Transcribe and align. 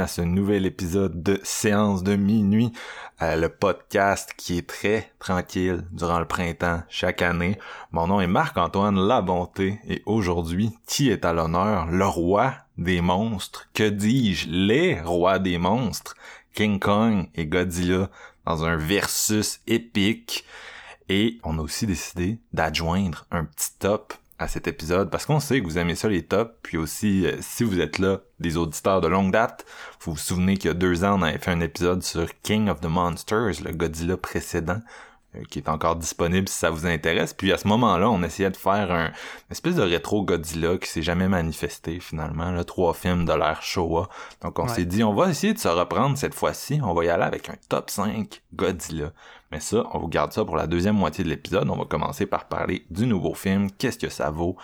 À 0.00 0.06
ce 0.06 0.22
nouvel 0.22 0.64
épisode 0.64 1.22
de 1.22 1.38
Séance 1.42 2.02
de 2.02 2.16
minuit, 2.16 2.72
euh, 3.20 3.36
le 3.36 3.50
podcast 3.50 4.32
qui 4.34 4.56
est 4.56 4.66
très 4.66 5.12
tranquille 5.18 5.84
durant 5.92 6.18
le 6.18 6.24
printemps 6.24 6.82
chaque 6.88 7.20
année. 7.20 7.58
Mon 7.92 8.06
nom 8.06 8.18
est 8.18 8.26
Marc-Antoine 8.26 8.98
Labonté 8.98 9.78
et 9.86 10.02
aujourd'hui, 10.06 10.70
qui 10.86 11.10
est 11.10 11.26
à 11.26 11.34
l'honneur? 11.34 11.86
Le 11.86 12.06
roi 12.06 12.54
des 12.78 13.02
monstres, 13.02 13.68
que 13.74 13.90
dis-je? 13.90 14.48
Les 14.48 14.98
rois 14.98 15.38
des 15.38 15.58
monstres, 15.58 16.14
King 16.54 16.78
Kong 16.78 17.28
et 17.34 17.44
Godzilla 17.44 18.08
dans 18.46 18.64
un 18.64 18.76
versus 18.76 19.60
épique. 19.66 20.46
Et 21.10 21.38
on 21.44 21.58
a 21.58 21.62
aussi 21.62 21.86
décidé 21.86 22.38
d'adjoindre 22.54 23.26
un 23.30 23.44
petit 23.44 23.74
top 23.78 24.14
à 24.40 24.48
cet 24.48 24.66
épisode 24.66 25.10
parce 25.10 25.26
qu'on 25.26 25.38
sait 25.38 25.60
que 25.60 25.64
vous 25.66 25.78
aimez 25.78 25.94
ça 25.94 26.08
les 26.08 26.22
tops. 26.22 26.50
Puis 26.62 26.78
aussi 26.78 27.26
euh, 27.26 27.36
si 27.40 27.62
vous 27.62 27.78
êtes 27.80 27.98
là 27.98 28.20
des 28.40 28.56
auditeurs 28.56 29.00
de 29.00 29.06
longue 29.08 29.30
date 29.32 29.64
vous 30.00 30.12
vous 30.12 30.18
souvenez 30.18 30.56
qu'il 30.56 30.68
y 30.68 30.70
a 30.70 30.74
deux 30.74 31.04
ans 31.04 31.18
on 31.18 31.22
avait 31.22 31.38
fait 31.38 31.50
un 31.50 31.60
épisode 31.60 32.02
sur 32.02 32.26
King 32.42 32.68
of 32.70 32.80
the 32.80 32.86
Monsters 32.86 33.62
le 33.64 33.72
Godzilla 33.72 34.16
précédent 34.16 34.80
euh, 35.36 35.42
qui 35.50 35.58
est 35.58 35.68
encore 35.68 35.94
disponible 35.96 36.48
si 36.48 36.56
ça 36.56 36.70
vous 36.70 36.86
intéresse. 36.86 37.34
Puis 37.34 37.52
à 37.52 37.58
ce 37.58 37.68
moment-là 37.68 38.10
on 38.10 38.22
essayait 38.22 38.50
de 38.50 38.56
faire 38.56 38.90
un 38.90 39.06
une 39.08 39.12
espèce 39.52 39.76
de 39.76 39.82
rétro 39.82 40.24
Godzilla 40.24 40.78
qui 40.78 40.88
s'est 40.88 41.02
jamais 41.02 41.28
manifesté 41.28 42.00
finalement 42.00 42.50
là 42.50 42.64
trois 42.64 42.94
films 42.94 43.26
de 43.26 43.32
l'ère 43.34 43.62
Showa. 43.62 44.08
Donc 44.42 44.58
on 44.58 44.62
Ouais. 44.66 44.68
s'est 44.74 44.86
dit 44.86 45.04
on 45.04 45.12
va 45.14 45.28
essayer 45.28 45.52
de 45.52 45.58
se 45.58 45.68
reprendre 45.68 46.16
cette 46.16 46.34
fois-ci. 46.34 46.80
On 46.82 46.94
va 46.94 47.04
y 47.04 47.08
aller 47.10 47.24
avec 47.24 47.50
un 47.50 47.56
top 47.68 47.90
5 47.90 48.42
Godzilla 48.54 49.12
mais 49.52 49.60
ça, 49.60 49.84
on 49.92 49.98
vous 49.98 50.08
garde 50.08 50.32
ça 50.32 50.44
pour 50.44 50.56
la 50.56 50.66
deuxième 50.68 50.94
moitié 50.96 51.24
de 51.24 51.28
l'épisode. 51.28 51.68
On 51.68 51.76
va 51.76 51.84
commencer 51.84 52.24
par 52.26 52.44
parler 52.46 52.84
du 52.90 53.06
nouveau 53.06 53.34
film, 53.34 53.68
qu'est-ce 53.72 53.98
que 53.98 54.08
ça 54.08 54.30
vaut, 54.30 54.56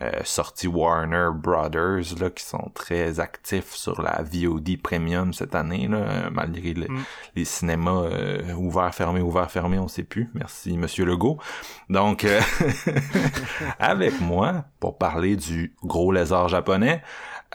euh, 0.00 0.10
sorti 0.24 0.66
Warner 0.66 1.28
Brothers, 1.32 2.18
là, 2.18 2.28
qui 2.30 2.44
sont 2.44 2.70
très 2.74 3.20
actifs 3.20 3.72
sur 3.72 4.02
la 4.02 4.20
VOD 4.22 4.78
Premium 4.82 5.32
cette 5.32 5.54
année, 5.54 5.86
là, 5.86 6.28
malgré 6.32 6.74
le- 6.74 6.88
Mm. 6.88 7.04
les 7.36 7.44
cinémas 7.44 8.02
euh, 8.02 8.52
ouverts, 8.54 8.92
fermés, 8.94 9.20
ouverts, 9.20 9.50
fermés, 9.50 9.78
on 9.78 9.86
sait 9.86 10.02
plus. 10.02 10.28
Merci, 10.34 10.76
Monsieur 10.76 11.04
Legault. 11.04 11.38
Donc, 11.88 12.24
euh, 12.24 12.40
avec 13.78 14.20
moi, 14.20 14.64
pour 14.80 14.98
parler 14.98 15.36
du 15.36 15.74
gros 15.84 16.10
lézard 16.12 16.48
japonais, 16.48 17.02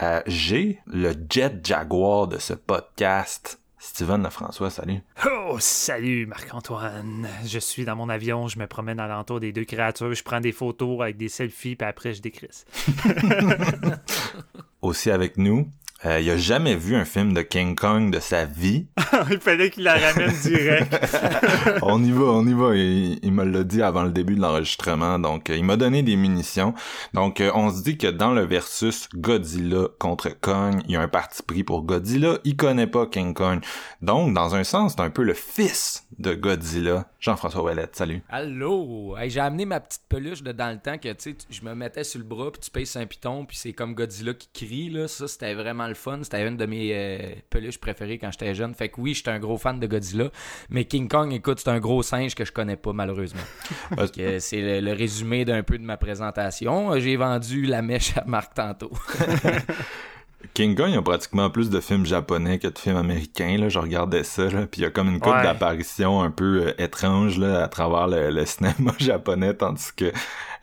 euh, 0.02 0.22
j'ai 0.28 0.80
le 0.86 1.14
Jet 1.30 1.66
Jaguar 1.66 2.28
de 2.28 2.38
ce 2.38 2.54
podcast, 2.54 3.60
Steven 3.88 4.22
Lefrançois, 4.22 4.70
salut. 4.70 5.00
Oh, 5.26 5.56
salut 5.60 6.26
Marc-Antoine. 6.26 7.26
Je 7.46 7.58
suis 7.58 7.86
dans 7.86 7.96
mon 7.96 8.10
avion, 8.10 8.50
je 8.50 8.60
me 8.60 8.68
promène 8.68 9.00
alentour 9.00 9.40
des 9.40 9.54
deux 9.54 9.64
créatures, 9.64 10.14
je 10.14 10.24
prends 10.24 10.42
des 10.42 10.52
photos 10.52 11.02
avec 11.02 11.16
des 11.16 11.30
selfies, 11.30 11.78
puis 11.78 11.88
après 11.88 12.14
je 12.14 12.22
décrisse. 12.22 12.66
aussi 14.82 15.10
avec 15.10 15.38
nous. 15.38 15.70
Euh, 16.06 16.20
il 16.20 16.30
a 16.30 16.38
jamais 16.38 16.76
vu 16.76 16.96
un 16.96 17.06
film 17.06 17.34
de 17.34 17.42
King 17.42 17.76
Kong 17.76 18.12
de 18.12 18.20
sa 18.20 18.46
vie. 18.46 18.86
Il 19.32 19.40
fallait 19.40 19.72
qu'il 19.72 19.84
la 19.84 19.96
ramène 19.98 20.32
direct. 20.44 20.96
on 21.82 22.04
y 22.04 22.12
va, 22.12 22.26
on 22.26 22.46
y 22.46 22.54
va. 22.54 22.76
Il, 22.76 23.20
il 23.24 23.32
me 23.32 23.44
l'a 23.44 23.64
dit 23.64 23.82
avant 23.82 24.04
le 24.04 24.12
début 24.12 24.36
de 24.36 24.42
l'enregistrement. 24.42 25.18
Donc, 25.18 25.50
euh, 25.50 25.56
il 25.56 25.64
m'a 25.64 25.76
donné 25.76 26.04
des 26.04 26.16
munitions. 26.16 26.76
Donc, 27.16 27.42
euh, 27.42 27.50
on 27.56 27.72
se 27.72 27.82
dit 27.82 27.98
que 27.98 28.06
dans 28.06 28.32
le 28.32 28.46
versus 28.46 29.10
Godzilla 29.16 29.88
contre 29.98 30.30
Kong, 30.40 30.84
il 30.86 30.92
y 30.92 30.96
a 30.96 31.02
un 31.02 31.08
parti 31.08 31.42
pris 31.42 31.64
pour 31.64 31.82
Godzilla. 31.82 32.38
Il 32.44 32.56
connaît 32.58 32.86
pas 32.86 33.08
King 33.08 33.34
Kong. 33.34 33.64
Donc, 34.04 34.36
dans 34.36 34.54
un 34.54 34.64
sens, 34.64 34.94
c'est 34.96 35.02
un 35.02 35.10
peu 35.10 35.24
le 35.24 35.34
fils 35.34 36.06
de 36.20 36.36
Godzilla. 36.36 37.08
Jean-François 37.20 37.64
Ouellette, 37.64 37.96
salut. 37.96 38.22
Allô! 38.30 39.18
Hey, 39.18 39.32
j'ai 39.32 39.40
amené 39.40 39.66
ma 39.66 39.80
petite 39.80 40.04
peluche 40.08 40.44
de 40.44 40.52
dans 40.52 40.72
le 40.72 40.80
temps 40.80 41.00
que, 41.00 41.10
tu 41.14 41.32
sais, 41.32 41.38
je 41.50 41.62
me 41.64 41.74
mettais 41.74 42.04
sur 42.04 42.20
le 42.20 42.26
bras, 42.26 42.52
puis 42.52 42.62
tu 42.62 42.70
payes 42.70 42.88
un 42.96 43.06
piton, 43.08 43.46
puis 43.46 43.58
c'est 43.58 43.74
comme 43.74 43.96
Godzilla 43.96 44.36
qui 44.36 44.50
crie, 44.54 44.90
là. 44.92 45.08
Ça, 45.08 45.28
c'était 45.28 45.56
vraiment 45.56 45.87
le 45.88 45.96
fun. 45.96 46.20
C'était 46.24 46.46
une 46.48 46.58
de 46.58 46.66
mes 46.66 46.92
euh, 46.94 47.18
peluches 47.50 47.80
préférées 47.80 48.18
quand 48.18 48.32
j'étais 48.32 48.54
jeune. 48.56 48.74
Fait 48.74 48.90
que 48.90 49.00
oui, 49.02 49.14
j'étais 49.14 49.32
un 49.32 49.40
gros 49.40 49.58
fan 49.58 49.80
de 49.80 49.88
Godzilla. 49.88 50.30
Mais 50.70 50.86
King 50.86 51.08
Kong, 51.08 51.34
écoute, 51.34 51.60
c'est 51.60 51.70
un 51.70 51.80
gros 51.80 52.04
singe 52.04 52.36
que 52.36 52.46
je 52.46 52.52
connais 52.52 52.78
pas, 52.78 52.94
malheureusement. 52.94 53.42
Parce 53.96 54.12
que 54.12 54.40
c'est 54.40 54.62
le, 54.62 54.80
le 54.82 54.94
résumé 54.94 55.46
d'un 55.46 55.64
peu 55.64 55.78
de 55.78 55.84
ma 55.84 55.98
présentation. 55.98 56.98
J'ai 57.00 57.16
vendu 57.16 57.66
la 57.66 57.82
mèche 57.82 58.18
à 58.18 58.24
Marc 58.26 58.54
tantôt. 58.54 58.92
King 60.54 60.76
Kong, 60.76 60.88
il 60.90 60.94
y 60.94 60.98
a 60.98 61.02
pratiquement 61.02 61.50
plus 61.50 61.70
de 61.70 61.80
films 61.80 62.06
japonais 62.06 62.60
que 62.60 62.68
de 62.68 62.78
films 62.78 62.98
américains. 62.98 63.58
Là. 63.58 63.70
Je 63.70 63.80
regardais 63.80 64.24
ça, 64.24 64.44
là, 64.50 64.68
puis 64.68 64.82
il 64.82 64.84
y 64.84 64.86
a 64.86 64.92
comme 64.92 65.10
une 65.10 65.20
couple 65.20 65.38
Ouais. 65.38 65.44
d'apparitions 65.44 66.22
un 66.22 66.30
peu 66.32 66.68
euh, 66.68 66.74
étranges 66.82 67.38
là, 67.40 67.64
à 67.64 67.68
travers 67.68 68.08
le, 68.08 68.30
le 68.30 68.46
cinéma 68.46 68.94
japonais, 69.00 69.54
tandis 69.56 69.90
que 69.96 70.12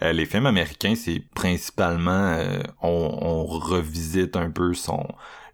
euh, 0.03 0.13
les 0.13 0.27
films 0.27 0.47
américains, 0.47 0.95
c'est 0.95 1.23
principalement 1.35 2.11
euh, 2.39 2.61
on, 2.83 3.19
on 3.21 3.45
revisite 3.45 4.37
un 4.37 4.51
peu 4.51 4.75
son 4.75 5.07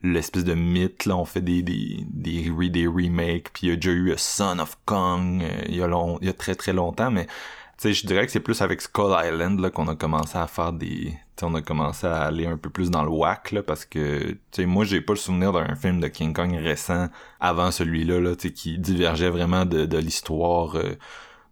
l'espèce 0.02 0.44
de 0.44 0.54
mythe 0.54 1.04
là 1.04 1.14
on 1.14 1.26
fait 1.26 1.42
des 1.42 1.60
des 1.62 2.06
des, 2.08 2.50
re- 2.50 2.70
des 2.70 2.86
remakes 2.86 3.50
puis 3.52 3.66
il 3.66 3.68
y 3.68 3.72
a 3.74 3.76
déjà 3.76 3.90
eu 3.90 4.12
a 4.12 4.16
Son 4.16 4.58
of 4.58 4.78
Kong 4.86 5.42
il 5.68 5.76
y 5.76 5.82
a 5.82 5.86
long, 5.86 6.18
il 6.22 6.26
y 6.26 6.30
a 6.30 6.32
très 6.32 6.54
très 6.54 6.72
longtemps 6.72 7.10
mais 7.10 7.26
tu 7.26 7.32
sais 7.76 7.92
je 7.92 8.06
dirais 8.06 8.24
que 8.24 8.32
c'est 8.32 8.40
plus 8.40 8.62
avec 8.62 8.80
Skull 8.80 9.14
Island 9.22 9.60
là 9.60 9.68
qu'on 9.68 9.88
a 9.88 9.94
commencé 9.94 10.38
à 10.38 10.46
faire 10.46 10.72
des 10.72 11.12
on 11.42 11.54
a 11.54 11.62
commencé 11.62 12.06
à 12.06 12.22
aller 12.22 12.46
un 12.46 12.56
peu 12.56 12.70
plus 12.70 12.90
dans 12.90 13.02
le 13.02 13.10
whack 13.10 13.52
là 13.52 13.62
parce 13.62 13.84
que 13.84 14.30
tu 14.30 14.38
sais 14.52 14.66
moi 14.66 14.84
j'ai 14.84 15.00
pas 15.00 15.12
le 15.12 15.18
souvenir 15.18 15.52
d'un 15.52 15.74
film 15.74 16.00
de 16.00 16.08
King 16.08 16.32
Kong 16.32 16.54
récent 16.54 17.08
avant 17.40 17.70
celui-là 17.70 18.20
là 18.20 18.34
qui 18.36 18.78
divergeait 18.78 19.30
vraiment 19.30 19.64
de 19.64 19.86
de 19.86 19.98
l'histoire 19.98 20.76
euh, 20.76 20.96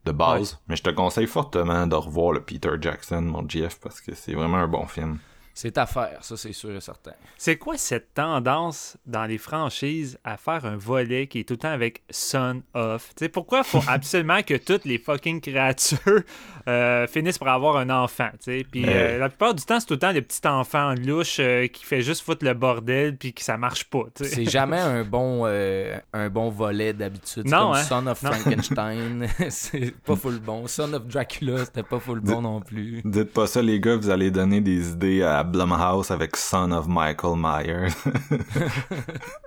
de 0.04 0.12
base. 0.12 0.58
Mais 0.68 0.76
je 0.76 0.82
te 0.82 0.90
conseille 0.90 1.26
fortement 1.26 1.86
de 1.86 1.94
revoir 1.94 2.32
le 2.32 2.40
Peter 2.40 2.70
Jackson 2.80 3.22
mon 3.22 3.48
GF 3.48 3.78
parce 3.80 4.00
que 4.00 4.14
c'est 4.14 4.34
vraiment 4.34 4.58
un 4.58 4.68
bon 4.68 4.86
film 4.86 5.18
c'est 5.60 5.76
à 5.76 5.86
faire, 5.86 6.18
ça, 6.20 6.36
c'est 6.36 6.52
sûr 6.52 6.70
et 6.70 6.80
certain. 6.80 7.10
C'est 7.36 7.56
quoi 7.56 7.76
cette 7.76 8.14
tendance 8.14 8.96
dans 9.06 9.24
les 9.24 9.38
franchises 9.38 10.16
à 10.22 10.36
faire 10.36 10.64
un 10.64 10.76
volet 10.76 11.26
qui 11.26 11.40
est 11.40 11.44
tout 11.44 11.54
le 11.54 11.58
temps 11.58 11.72
avec 11.72 12.02
son 12.10 12.62
of? 12.74 13.08
Tu 13.16 13.24
sais, 13.24 13.28
pourquoi 13.28 13.64
faut 13.64 13.82
absolument 13.88 14.42
que 14.42 14.54
toutes 14.54 14.84
les 14.84 14.98
fucking 14.98 15.40
créatures 15.40 16.22
euh, 16.68 17.08
finissent 17.08 17.38
par 17.38 17.48
avoir 17.48 17.76
un 17.76 17.90
enfant? 17.90 18.28
tu 18.34 18.52
sais? 18.58 18.66
Puis 18.70 18.82
Mais- 18.86 18.94
euh, 18.94 19.18
la 19.18 19.28
plupart 19.30 19.52
du 19.52 19.64
temps, 19.64 19.80
c'est 19.80 19.86
tout 19.86 19.94
le 19.94 19.98
temps 19.98 20.12
le 20.12 20.22
petit 20.22 20.46
enfant 20.46 20.94
louche 20.94 21.38
euh, 21.40 21.66
qui 21.66 21.84
fait 21.84 22.02
juste 22.02 22.22
foutre 22.22 22.44
le 22.44 22.54
bordel 22.54 23.16
puis 23.16 23.32
que 23.32 23.42
ça 23.42 23.56
marche 23.56 23.82
pas. 23.90 24.04
C'est 24.14 24.48
jamais 24.48 24.78
un 24.78 25.02
bon, 25.10 25.42
euh, 25.44 25.98
un 26.12 26.28
bon 26.28 26.50
volet 26.50 26.92
d'habitude. 26.92 27.46
Non, 27.46 27.72
comme 27.72 27.78
hein? 27.78 27.82
Son 27.82 28.06
of 28.06 28.22
Non. 28.22 28.30
Frankenstein, 28.30 29.26
c'est 29.48 29.92
pas 30.04 30.14
full 30.14 30.38
bon. 30.38 30.68
Son 30.68 30.92
of 30.92 31.04
Dracula, 31.08 31.64
c'était 31.64 31.82
pas 31.82 31.98
full 31.98 32.20
bon 32.20 32.42
non 32.42 32.60
plus. 32.60 33.02
Dites 33.04 33.32
pas 33.32 33.48
ça, 33.48 33.60
les 33.60 33.80
gars, 33.80 33.96
vous 33.96 34.08
allez 34.08 34.30
donner 34.30 34.60
des 34.60 34.90
idées 34.90 35.24
à 35.24 35.47
Blumhouse 35.48 36.10
avec 36.10 36.36
Son 36.36 36.72
of 36.72 36.86
Michael 36.88 37.34
Myers. 37.36 37.92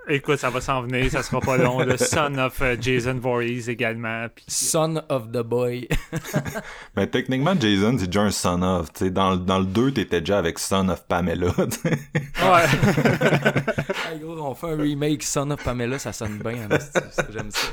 Écoute, 0.08 0.38
ça 0.38 0.50
va 0.50 0.60
s'en 0.60 0.82
venir, 0.82 1.10
ça 1.10 1.22
sera 1.22 1.40
pas 1.40 1.56
long. 1.56 1.80
Le 1.80 1.96
son 1.96 2.36
of 2.38 2.60
euh, 2.60 2.76
Jason 2.80 3.18
Voorhees 3.20 3.68
également. 3.68 4.26
Puis, 4.34 4.44
Son 4.48 5.00
of 5.08 5.30
the 5.30 5.42
Boy. 5.42 5.88
Mais 6.96 7.06
techniquement, 7.06 7.54
Jason, 7.58 7.96
c'est 7.98 8.06
déjà 8.06 8.22
un 8.22 8.30
Son 8.30 8.62
of. 8.62 8.92
Tu 8.92 9.04
sais, 9.06 9.10
dans, 9.10 9.32
le- 9.32 9.36
dans 9.38 9.58
le 9.60 9.64
2, 9.66 9.92
t'étais 9.92 10.20
déjà 10.20 10.38
avec 10.38 10.58
Son 10.58 10.88
of 10.88 11.04
Pamela. 11.06 11.46
ouais. 11.56 11.62
Hey, 14.12 14.18
gros, 14.18 14.36
on 14.42 14.54
fait 14.54 14.72
un 14.72 14.76
remake 14.76 15.22
Son 15.22 15.50
of 15.52 15.62
Pamela, 15.62 15.98
ça 15.98 16.12
sonne 16.12 16.38
bien. 16.38 16.68
ça, 16.78 17.00
J'aime 17.32 17.50
ça. 17.50 17.68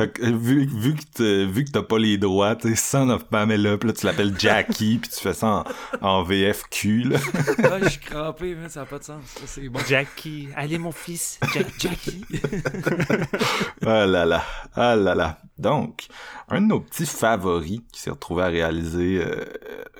Euh, 0.00 0.36
vu, 0.38 0.66
vu 0.66 0.94
que 0.94 1.02
t'as- 1.14 1.44
vu 1.50 1.64
que 1.64 1.70
t'as 1.70 1.82
pas 1.82 1.98
les 1.98 2.16
droits, 2.16 2.56
Son 2.76 3.10
of 3.10 3.24
Pamela, 3.24 3.76
pis 3.76 3.86
là, 3.88 3.92
tu 3.92 4.06
l'appelles 4.06 4.34
Jackie, 4.38 4.98
puis 4.98 5.10
tu 5.10 5.20
fais 5.20 5.34
ça 5.34 5.64
en, 6.00 6.06
en 6.06 6.22
VFQ, 6.22 7.04
là. 7.04 7.18
Ah, 7.64 7.78
je 7.82 7.88
suis 7.88 8.00
crampé, 8.00 8.54
mais 8.54 8.68
ça 8.68 8.80
n'a 8.80 8.86
pas 8.86 8.98
de 8.98 9.04
sens. 9.04 9.22
Ça, 9.26 9.40
C'est 9.46 9.68
bon. 9.68 9.80
Jackie, 9.86 10.48
allez 10.56 10.78
mon 10.78 10.92
fils, 10.92 11.38
Jackie. 11.78 12.24
ah 13.86 14.06
là 14.06 14.24
là, 14.24 14.42
ah 14.74 14.96
là 14.96 15.14
là. 15.14 15.38
Donc, 15.58 16.06
un 16.48 16.60
de 16.60 16.66
nos 16.66 16.80
petits 16.80 17.06
favoris 17.06 17.80
qui 17.92 18.00
s'est 18.00 18.10
retrouvé 18.10 18.44
à 18.44 18.46
réaliser 18.46 19.20
euh, 19.24 19.44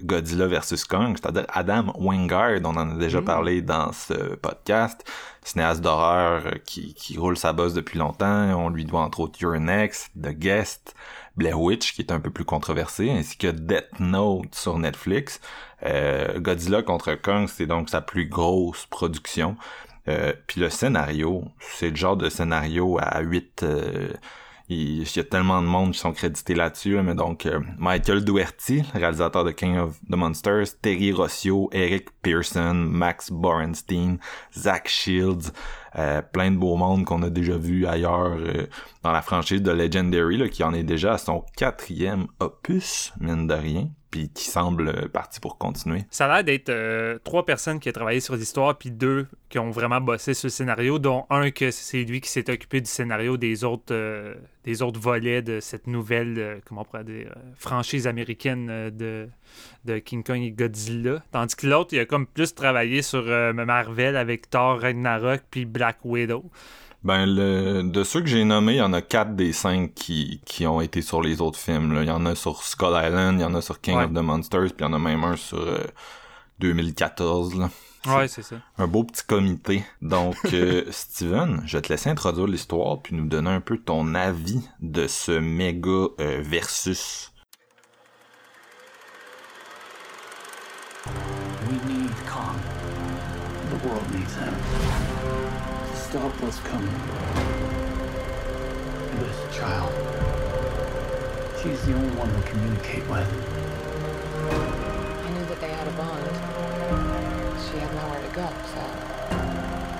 Godzilla 0.02 0.46
vs 0.46 0.84
Kong, 0.88 1.16
c'est-à-dire 1.20 1.46
Adam 1.52 1.92
Wingard, 1.98 2.60
on 2.64 2.76
en 2.76 2.90
a 2.90 2.94
déjà 2.94 3.20
Mm. 3.20 3.24
parlé 3.24 3.62
dans 3.62 3.92
ce 3.92 4.14
podcast, 4.36 5.04
cinéaste 5.42 5.80
d'horreur 5.80 6.44
qui, 6.64 6.94
qui 6.94 7.18
roule 7.18 7.36
sa 7.36 7.52
bosse 7.52 7.74
depuis 7.74 7.98
longtemps. 7.98 8.44
On 8.56 8.68
lui 8.68 8.84
doit 8.84 9.00
entre 9.00 9.20
autres 9.20 9.40
Your 9.40 9.58
Next, 9.58 10.10
The 10.20 10.28
Guest, 10.30 10.94
Blair 11.38 11.60
Witch, 11.60 11.94
qui 11.94 12.02
est 12.02 12.12
un 12.12 12.20
peu 12.20 12.30
plus 12.30 12.44
controversé, 12.44 13.10
ainsi 13.10 13.38
que 13.38 13.48
Death 13.48 13.98
Note 14.00 14.54
sur 14.54 14.78
Netflix. 14.78 15.40
Euh, 15.84 16.38
Godzilla 16.40 16.82
contre 16.82 17.14
Kong, 17.14 17.48
c'est 17.48 17.66
donc 17.66 17.88
sa 17.88 18.00
plus 18.00 18.28
grosse 18.28 18.86
production. 18.86 19.56
Euh, 20.08 20.32
puis 20.46 20.60
le 20.60 20.68
scénario, 20.68 21.44
c'est 21.60 21.90
le 21.90 21.96
genre 21.96 22.16
de 22.16 22.28
scénario 22.28 22.98
à 23.00 23.20
8... 23.20 23.62
euh, 23.62 24.08
il, 24.70 25.02
y 25.02 25.18
a 25.18 25.24
tellement 25.24 25.62
de 25.62 25.66
monde 25.66 25.92
qui 25.92 25.98
sont 25.98 26.12
crédités 26.12 26.54
là-dessus, 26.54 26.94
là, 26.94 27.02
mais 27.02 27.14
donc 27.14 27.46
euh, 27.46 27.60
Michael 27.78 28.22
Duerty, 28.22 28.82
le 28.92 29.00
réalisateur 29.00 29.44
de 29.44 29.50
King 29.50 29.78
of 29.78 29.98
the 30.10 30.16
Monsters, 30.16 30.78
Terry 30.82 31.10
Rossio, 31.12 31.70
Eric 31.72 32.08
Pearson, 32.20 32.74
Max 32.74 33.30
Borenstein, 33.30 34.18
Zach 34.54 34.88
Shields, 34.88 35.52
euh, 35.96 36.22
plein 36.22 36.50
de 36.50 36.56
beaux 36.56 36.76
mondes 36.76 37.04
qu'on 37.04 37.22
a 37.22 37.30
déjà 37.30 37.56
vu 37.56 37.86
ailleurs 37.86 38.36
euh, 38.38 38.66
dans 39.02 39.12
la 39.12 39.22
franchise 39.22 39.62
de 39.62 39.70
Legendary, 39.70 40.36
là, 40.36 40.48
qui 40.48 40.62
en 40.62 40.74
est 40.74 40.82
déjà 40.82 41.14
à 41.14 41.18
son 41.18 41.44
quatrième 41.56 42.26
opus, 42.40 43.12
mine 43.20 43.46
de 43.46 43.54
rien, 43.54 43.88
puis 44.10 44.30
qui 44.30 44.44
semble 44.44 44.88
euh, 44.88 45.08
parti 45.08 45.40
pour 45.40 45.56
continuer. 45.58 46.04
Ça 46.10 46.26
a 46.26 46.42
l'air 46.42 46.44
d'être 46.44 47.18
trois 47.24 47.46
personnes 47.46 47.80
qui 47.80 47.88
ont 47.88 47.92
travaillé 47.92 48.20
sur 48.20 48.36
l'histoire, 48.36 48.76
puis 48.76 48.90
deux 48.90 49.26
qui 49.48 49.58
ont 49.58 49.70
vraiment 49.70 50.00
bossé 50.00 50.34
sur 50.34 50.46
le 50.46 50.50
scénario, 50.50 50.98
dont 50.98 51.24
un 51.30 51.50
que 51.50 51.70
c'est 51.70 52.04
lui 52.04 52.20
qui 52.20 52.28
s'est 52.28 52.50
occupé 52.50 52.80
du 52.80 52.90
scénario 52.90 53.36
des 53.36 53.64
autres, 53.64 53.94
des 54.64 54.82
autres 54.82 55.00
volets 55.00 55.42
de 55.42 55.60
cette 55.60 55.86
nouvelle, 55.86 56.60
comment 56.66 56.82
on 56.82 56.84
pourrait 56.84 57.04
dire, 57.04 57.34
franchise 57.56 58.06
américaine 58.06 58.90
de, 58.90 59.28
de 59.84 59.98
King 59.98 60.22
Kong 60.22 60.40
et 60.42 60.50
Godzilla. 60.50 61.22
Tandis 61.32 61.56
que 61.56 61.66
l'autre, 61.66 61.90
il 61.92 62.00
a 62.00 62.04
comme 62.06 62.26
plus 62.26 62.54
travaillé 62.54 63.02
sur 63.02 63.24
euh, 63.26 63.52
Marvel 63.52 64.16
avec 64.16 64.50
Thor, 64.50 64.80
Ragnarok, 64.80 65.42
puis 65.50 65.64
Black 65.64 65.98
Widow. 66.04 66.44
Ben, 67.04 67.26
le, 67.26 67.82
de 67.84 68.02
ceux 68.02 68.20
que 68.20 68.26
j'ai 68.26 68.44
nommés, 68.44 68.74
il 68.74 68.78
y 68.78 68.82
en 68.82 68.92
a 68.92 69.00
quatre 69.00 69.36
des 69.36 69.52
cinq 69.52 69.94
qui, 69.94 70.40
qui 70.44 70.66
ont 70.66 70.80
été 70.80 71.00
sur 71.00 71.22
les 71.22 71.40
autres 71.40 71.58
films. 71.58 71.92
Là. 71.94 72.02
Il 72.02 72.08
y 72.08 72.10
en 72.10 72.26
a 72.26 72.34
sur 72.34 72.62
Skull 72.64 72.88
Island, 72.92 73.38
il 73.38 73.42
y 73.42 73.44
en 73.44 73.54
a 73.54 73.60
sur 73.62 73.80
King 73.80 73.96
Ouais. 73.96 74.04
of 74.04 74.10
the 74.12 74.18
Monsters, 74.18 74.72
puis 74.74 74.74
il 74.80 74.82
y 74.82 74.84
en 74.84 74.92
a 74.92 74.98
même 74.98 75.22
un 75.22 75.36
sur 75.36 75.60
euh, 75.60 75.78
2014. 76.58 77.56
Là. 77.58 77.70
Ouais, 78.06 78.28
c'est 78.28 78.42
ça. 78.42 78.56
Un 78.78 78.86
beau 78.86 79.04
petit 79.04 79.22
comité. 79.26 79.84
Donc, 80.02 80.36
euh, 80.52 80.84
Steven, 80.90 81.62
je 81.66 81.76
vais 81.76 81.82
te 81.82 81.92
laisser 81.92 82.10
introduire 82.10 82.46
l'histoire, 82.46 83.00
puis 83.00 83.14
nous 83.14 83.26
donner 83.26 83.50
un 83.50 83.60
peu 83.60 83.78
ton 83.78 84.14
avis 84.14 84.60
de 84.80 85.06
ce 85.06 85.32
méga 85.32 86.08
euh, 86.20 86.40
versus. 86.42 87.32
We 91.68 91.76
need 91.92 92.14
Kong. 92.26 92.60
The 93.70 93.76
world 93.88 94.10
needs 94.12 94.34
him. 94.34 94.54
To 94.54 95.96
stop 95.96 96.32
what's 96.40 96.60
coming. 96.60 97.00
This 99.20 99.56
child. 99.56 99.92
She's 101.62 101.80
the 101.86 101.94
only 101.94 102.14
one 102.16 102.32
to 102.32 102.42
communicate 102.48 103.06
with. 103.08 103.28
I 104.46 105.30
knew 105.30 105.44
that 105.46 105.60
they 105.60 105.70
had 105.70 105.88
a 105.88 105.92
bond. 105.98 106.24
She 107.66 107.78
had 107.78 107.92
nowhere 107.94 108.22
to 108.22 108.32
go, 108.34 108.48
so 108.72 108.80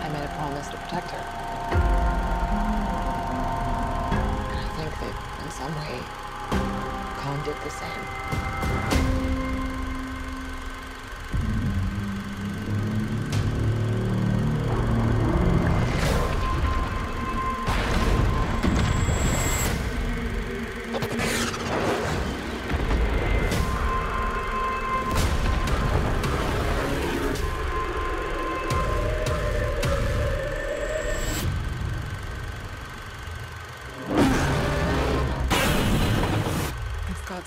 I 0.01 0.09
made 0.13 0.25
a 0.25 0.33
promise 0.39 0.69
to 0.69 0.77
protect 0.77 1.11
her. 1.11 1.25
And 4.49 4.59
I 4.59 4.69
think 4.79 4.93
that 5.03 5.15
in 5.45 5.51
some 5.51 5.75
way, 5.83 6.01
Kong 7.21 7.43
did 7.45 7.57
the 7.65 7.71
same. 7.71 8.18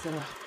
It's 0.03 0.09
Godzilla. 0.09 0.40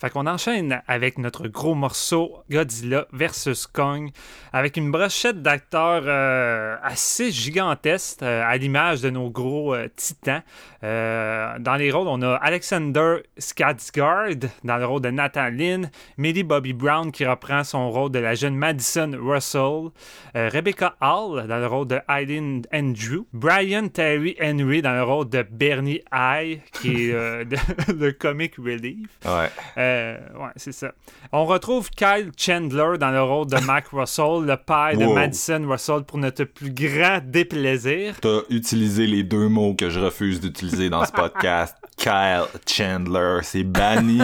Fait 0.00 0.10
qu'on 0.10 0.28
enchaîne 0.28 0.80
avec 0.86 1.18
notre 1.18 1.48
gros 1.48 1.74
morceau 1.74 2.44
Godzilla 2.50 3.06
versus 3.12 3.66
Kong 3.66 4.10
avec 4.52 4.76
une 4.76 4.92
brochette 4.92 5.42
d'acteurs 5.42 6.04
euh, 6.06 6.76
assez 6.84 7.32
gigantesque 7.32 8.22
euh, 8.22 8.42
à 8.46 8.56
l'image 8.56 9.00
de 9.00 9.10
nos 9.10 9.28
gros 9.28 9.74
euh, 9.74 9.88
titans. 9.96 10.42
Dans 10.80 11.76
les 11.76 11.90
rôles, 11.90 12.06
on 12.06 12.22
a 12.22 12.36
Alexander 12.36 13.16
Skarsgård 13.36 14.48
dans 14.62 14.76
le 14.76 14.86
rôle 14.86 15.00
de 15.00 15.10
Nathan 15.10 15.48
Lynn, 15.50 15.90
Millie 16.16 16.44
Bobby 16.44 16.72
Brown 16.72 17.10
qui 17.10 17.26
reprend 17.26 17.64
son 17.64 17.90
rôle 17.90 18.12
de 18.12 18.20
la 18.20 18.36
jeune 18.36 18.54
Madison 18.54 19.10
Russell, 19.20 19.88
Rebecca 20.36 20.94
Hall 21.00 21.48
dans 21.48 21.58
le 21.58 21.66
rôle 21.66 21.88
de 21.88 22.00
Eileen 22.08 22.62
Andrew, 22.72 23.24
Brian 23.32 23.88
Terry 23.88 24.36
Henry 24.40 24.80
dans 24.80 24.94
le 24.94 25.02
rôle 25.02 25.28
de 25.28 25.42
Bernie 25.50 26.00
High 26.12 26.60
qui 26.74 27.10
est 27.10 27.44
le 27.88 28.12
comic 28.12 28.54
relief. 28.56 29.08
Ouais. 29.24 29.50
Euh, 29.88 30.18
ouais, 30.34 30.50
c'est 30.56 30.72
ça. 30.72 30.92
On 31.32 31.44
retrouve 31.44 31.90
Kyle 31.90 32.30
Chandler 32.36 32.98
dans 32.98 33.10
le 33.10 33.22
rôle 33.22 33.46
de 33.46 33.58
Mac 33.64 33.86
Russell, 33.92 34.44
le 34.44 34.56
père 34.56 34.96
de. 34.96 35.12
Madison 35.14 35.66
Russell, 35.68 36.04
pour 36.04 36.18
notre 36.18 36.44
plus 36.44 36.70
grand 36.72 37.20
déplaisir. 37.24 38.14
T'as 38.20 38.40
utilisé 38.50 39.06
les 39.06 39.22
deux 39.22 39.48
mots 39.48 39.74
que 39.74 39.90
je 39.90 40.00
refuse 40.00 40.40
d'utiliser 40.40 40.90
dans 40.90 41.04
ce 41.04 41.12
podcast. 41.18 41.76
Kyle 41.98 42.44
Chandler, 42.66 43.40
c'est 43.42 43.64
banni. 43.64 44.20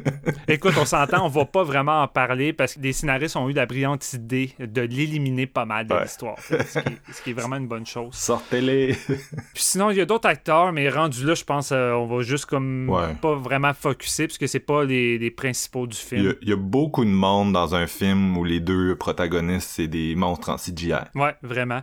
Écoute, 0.48 0.74
on 0.80 0.84
s'entend, 0.84 1.24
on 1.24 1.28
va 1.28 1.44
pas 1.44 1.64
vraiment 1.64 2.02
en 2.02 2.08
parler 2.08 2.52
parce 2.52 2.74
que 2.74 2.80
les 2.80 2.92
scénaristes 2.92 3.36
ont 3.36 3.48
eu 3.48 3.52
la 3.52 3.66
brillante 3.66 4.12
idée 4.12 4.52
de 4.60 4.82
l'éliminer 4.82 5.46
pas 5.46 5.64
mal 5.64 5.86
de 5.86 5.94
Ouais. 5.94 6.02
l'histoire. 6.04 6.36
ce, 6.38 6.54
qui 6.78 6.88
est- 6.88 7.12
ce 7.12 7.22
qui 7.22 7.30
est 7.30 7.32
vraiment 7.32 7.56
une 7.56 7.66
bonne 7.66 7.84
chose. 7.86 8.14
Sortez-les. 8.14 8.92
Puis 9.08 9.62
sinon, 9.62 9.90
il 9.90 9.96
y 9.96 10.00
a 10.00 10.04
d'autres 10.04 10.28
acteurs, 10.28 10.72
mais 10.72 10.88
rendu 10.88 11.24
là, 11.26 11.34
je 11.34 11.44
pense 11.44 11.72
euh, 11.72 11.92
on 11.92 12.06
va 12.06 12.22
juste 12.22 12.46
comme 12.46 12.88
Ouais. 12.88 13.14
pas 13.20 13.34
vraiment 13.34 13.74
focuser 13.74 14.28
parce 14.28 14.38
que 14.38 14.46
c'est 14.46 14.60
pas 14.60 14.84
les, 14.84 15.18
les 15.18 15.30
principaux 15.30 15.86
du 15.86 15.96
Il 15.96 16.18
y, 16.18 16.20
film. 16.22 16.34
il 16.42 16.48
y 16.48 16.52
a 16.52 16.56
beaucoup 16.56 17.04
de 17.04 17.10
monde 17.10 17.52
dans 17.52 17.74
un 17.74 17.86
film 17.86 18.36
où 18.38 18.44
les 18.44 18.60
deux 18.60 18.94
protagonistes, 18.96 19.68
c'est 19.68 19.88
des 19.88 20.14
monstres 20.14 20.48
en 20.50 20.56
CGI. 20.56 20.92
Ouais, 21.14 21.34
vraiment. 21.42 21.82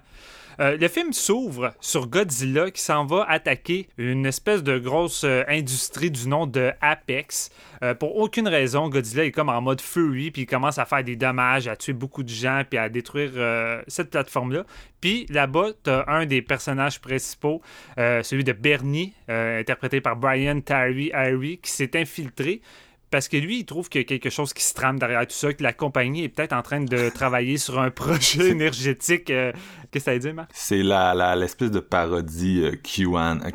Euh, 0.60 0.78
le 0.78 0.88
film 0.88 1.14
s'ouvre 1.14 1.74
sur 1.80 2.08
Godzilla 2.08 2.72
qui 2.72 2.82
s'en 2.82 3.06
va 3.06 3.26
attaquer 3.30 3.88
une 3.98 4.26
espèce 4.26 4.64
de 4.64 4.78
grosse 4.78 5.24
euh, 5.24 5.44
industrie 5.48 6.12
du 6.12 6.28
nom 6.28 6.48
de 6.48 6.72
Apex. 6.82 7.50
Euh, 7.84 7.94
pour 7.94 8.18
aucune 8.18 8.48
raison, 8.48 8.90
Godzilla 8.90 9.26
est 9.26 9.32
comme 9.32 9.50
en 9.50 9.62
mode 9.62 9.82
fury, 9.82 10.32
puis 10.32 10.44
il 10.44 10.46
commence 10.46 10.78
à 10.78 10.86
faire 10.86 11.04
des 11.04 11.16
dommages, 11.16 11.68
à 11.68 11.76
tuer 11.76 11.94
beaucoup 11.94 12.24
de 12.24 12.30
gens, 12.30 12.64
puis 12.70 12.78
à 12.78 12.90
détruire 12.90 13.32
cette 13.88 14.10
plateforme-là. 14.12 14.66
Puis 15.02 15.26
là-bas, 15.30 15.72
t'as 15.84 16.06
un 16.08 16.26
des 16.26 16.42
personnages 16.42 17.02
principaux, 17.02 17.62
celui 17.98 18.44
de 18.44 18.54
Bernie, 18.54 19.14
interprété 19.28 20.00
par 20.02 20.16
Brian 20.16 20.62
Tyree 20.62 21.12
Harry, 21.14 21.60
qui 21.62 21.72
s'est 21.72 21.98
infiltré. 21.98 22.62
Parce 23.14 23.28
que 23.28 23.38
lui, 23.38 23.60
il 23.60 23.66
trouve 23.66 23.90
qu'il 23.90 24.02
y 24.02 24.04
a 24.04 24.08
quelque 24.08 24.32
chose 24.32 24.54
qui 24.54 24.64
se 24.64 24.74
trame 24.74 24.98
derrière 24.98 25.22
tout 25.28 25.36
ça, 25.36 25.54
que 25.54 25.62
la 25.62 25.72
compagnie 25.72 26.24
est 26.24 26.30
peut-être 26.30 26.52
en 26.52 26.64
train 26.64 26.82
de 26.82 27.10
travailler 27.10 27.60
sur 27.60 27.80
un 27.80 27.92
projet 27.92 28.50
énergétique. 28.50 29.30
euh, 29.30 29.52
Qu'est-ce 29.94 30.06
que 30.06 30.12
ça 30.12 30.14
veut 30.14 30.20
dire, 30.20 30.34
Marc? 30.34 30.50
C'est 30.54 30.84
la, 30.84 31.36
l'espèce 31.36 31.72
de 31.72 31.80
parodie 31.80 32.64
euh, 32.64 32.76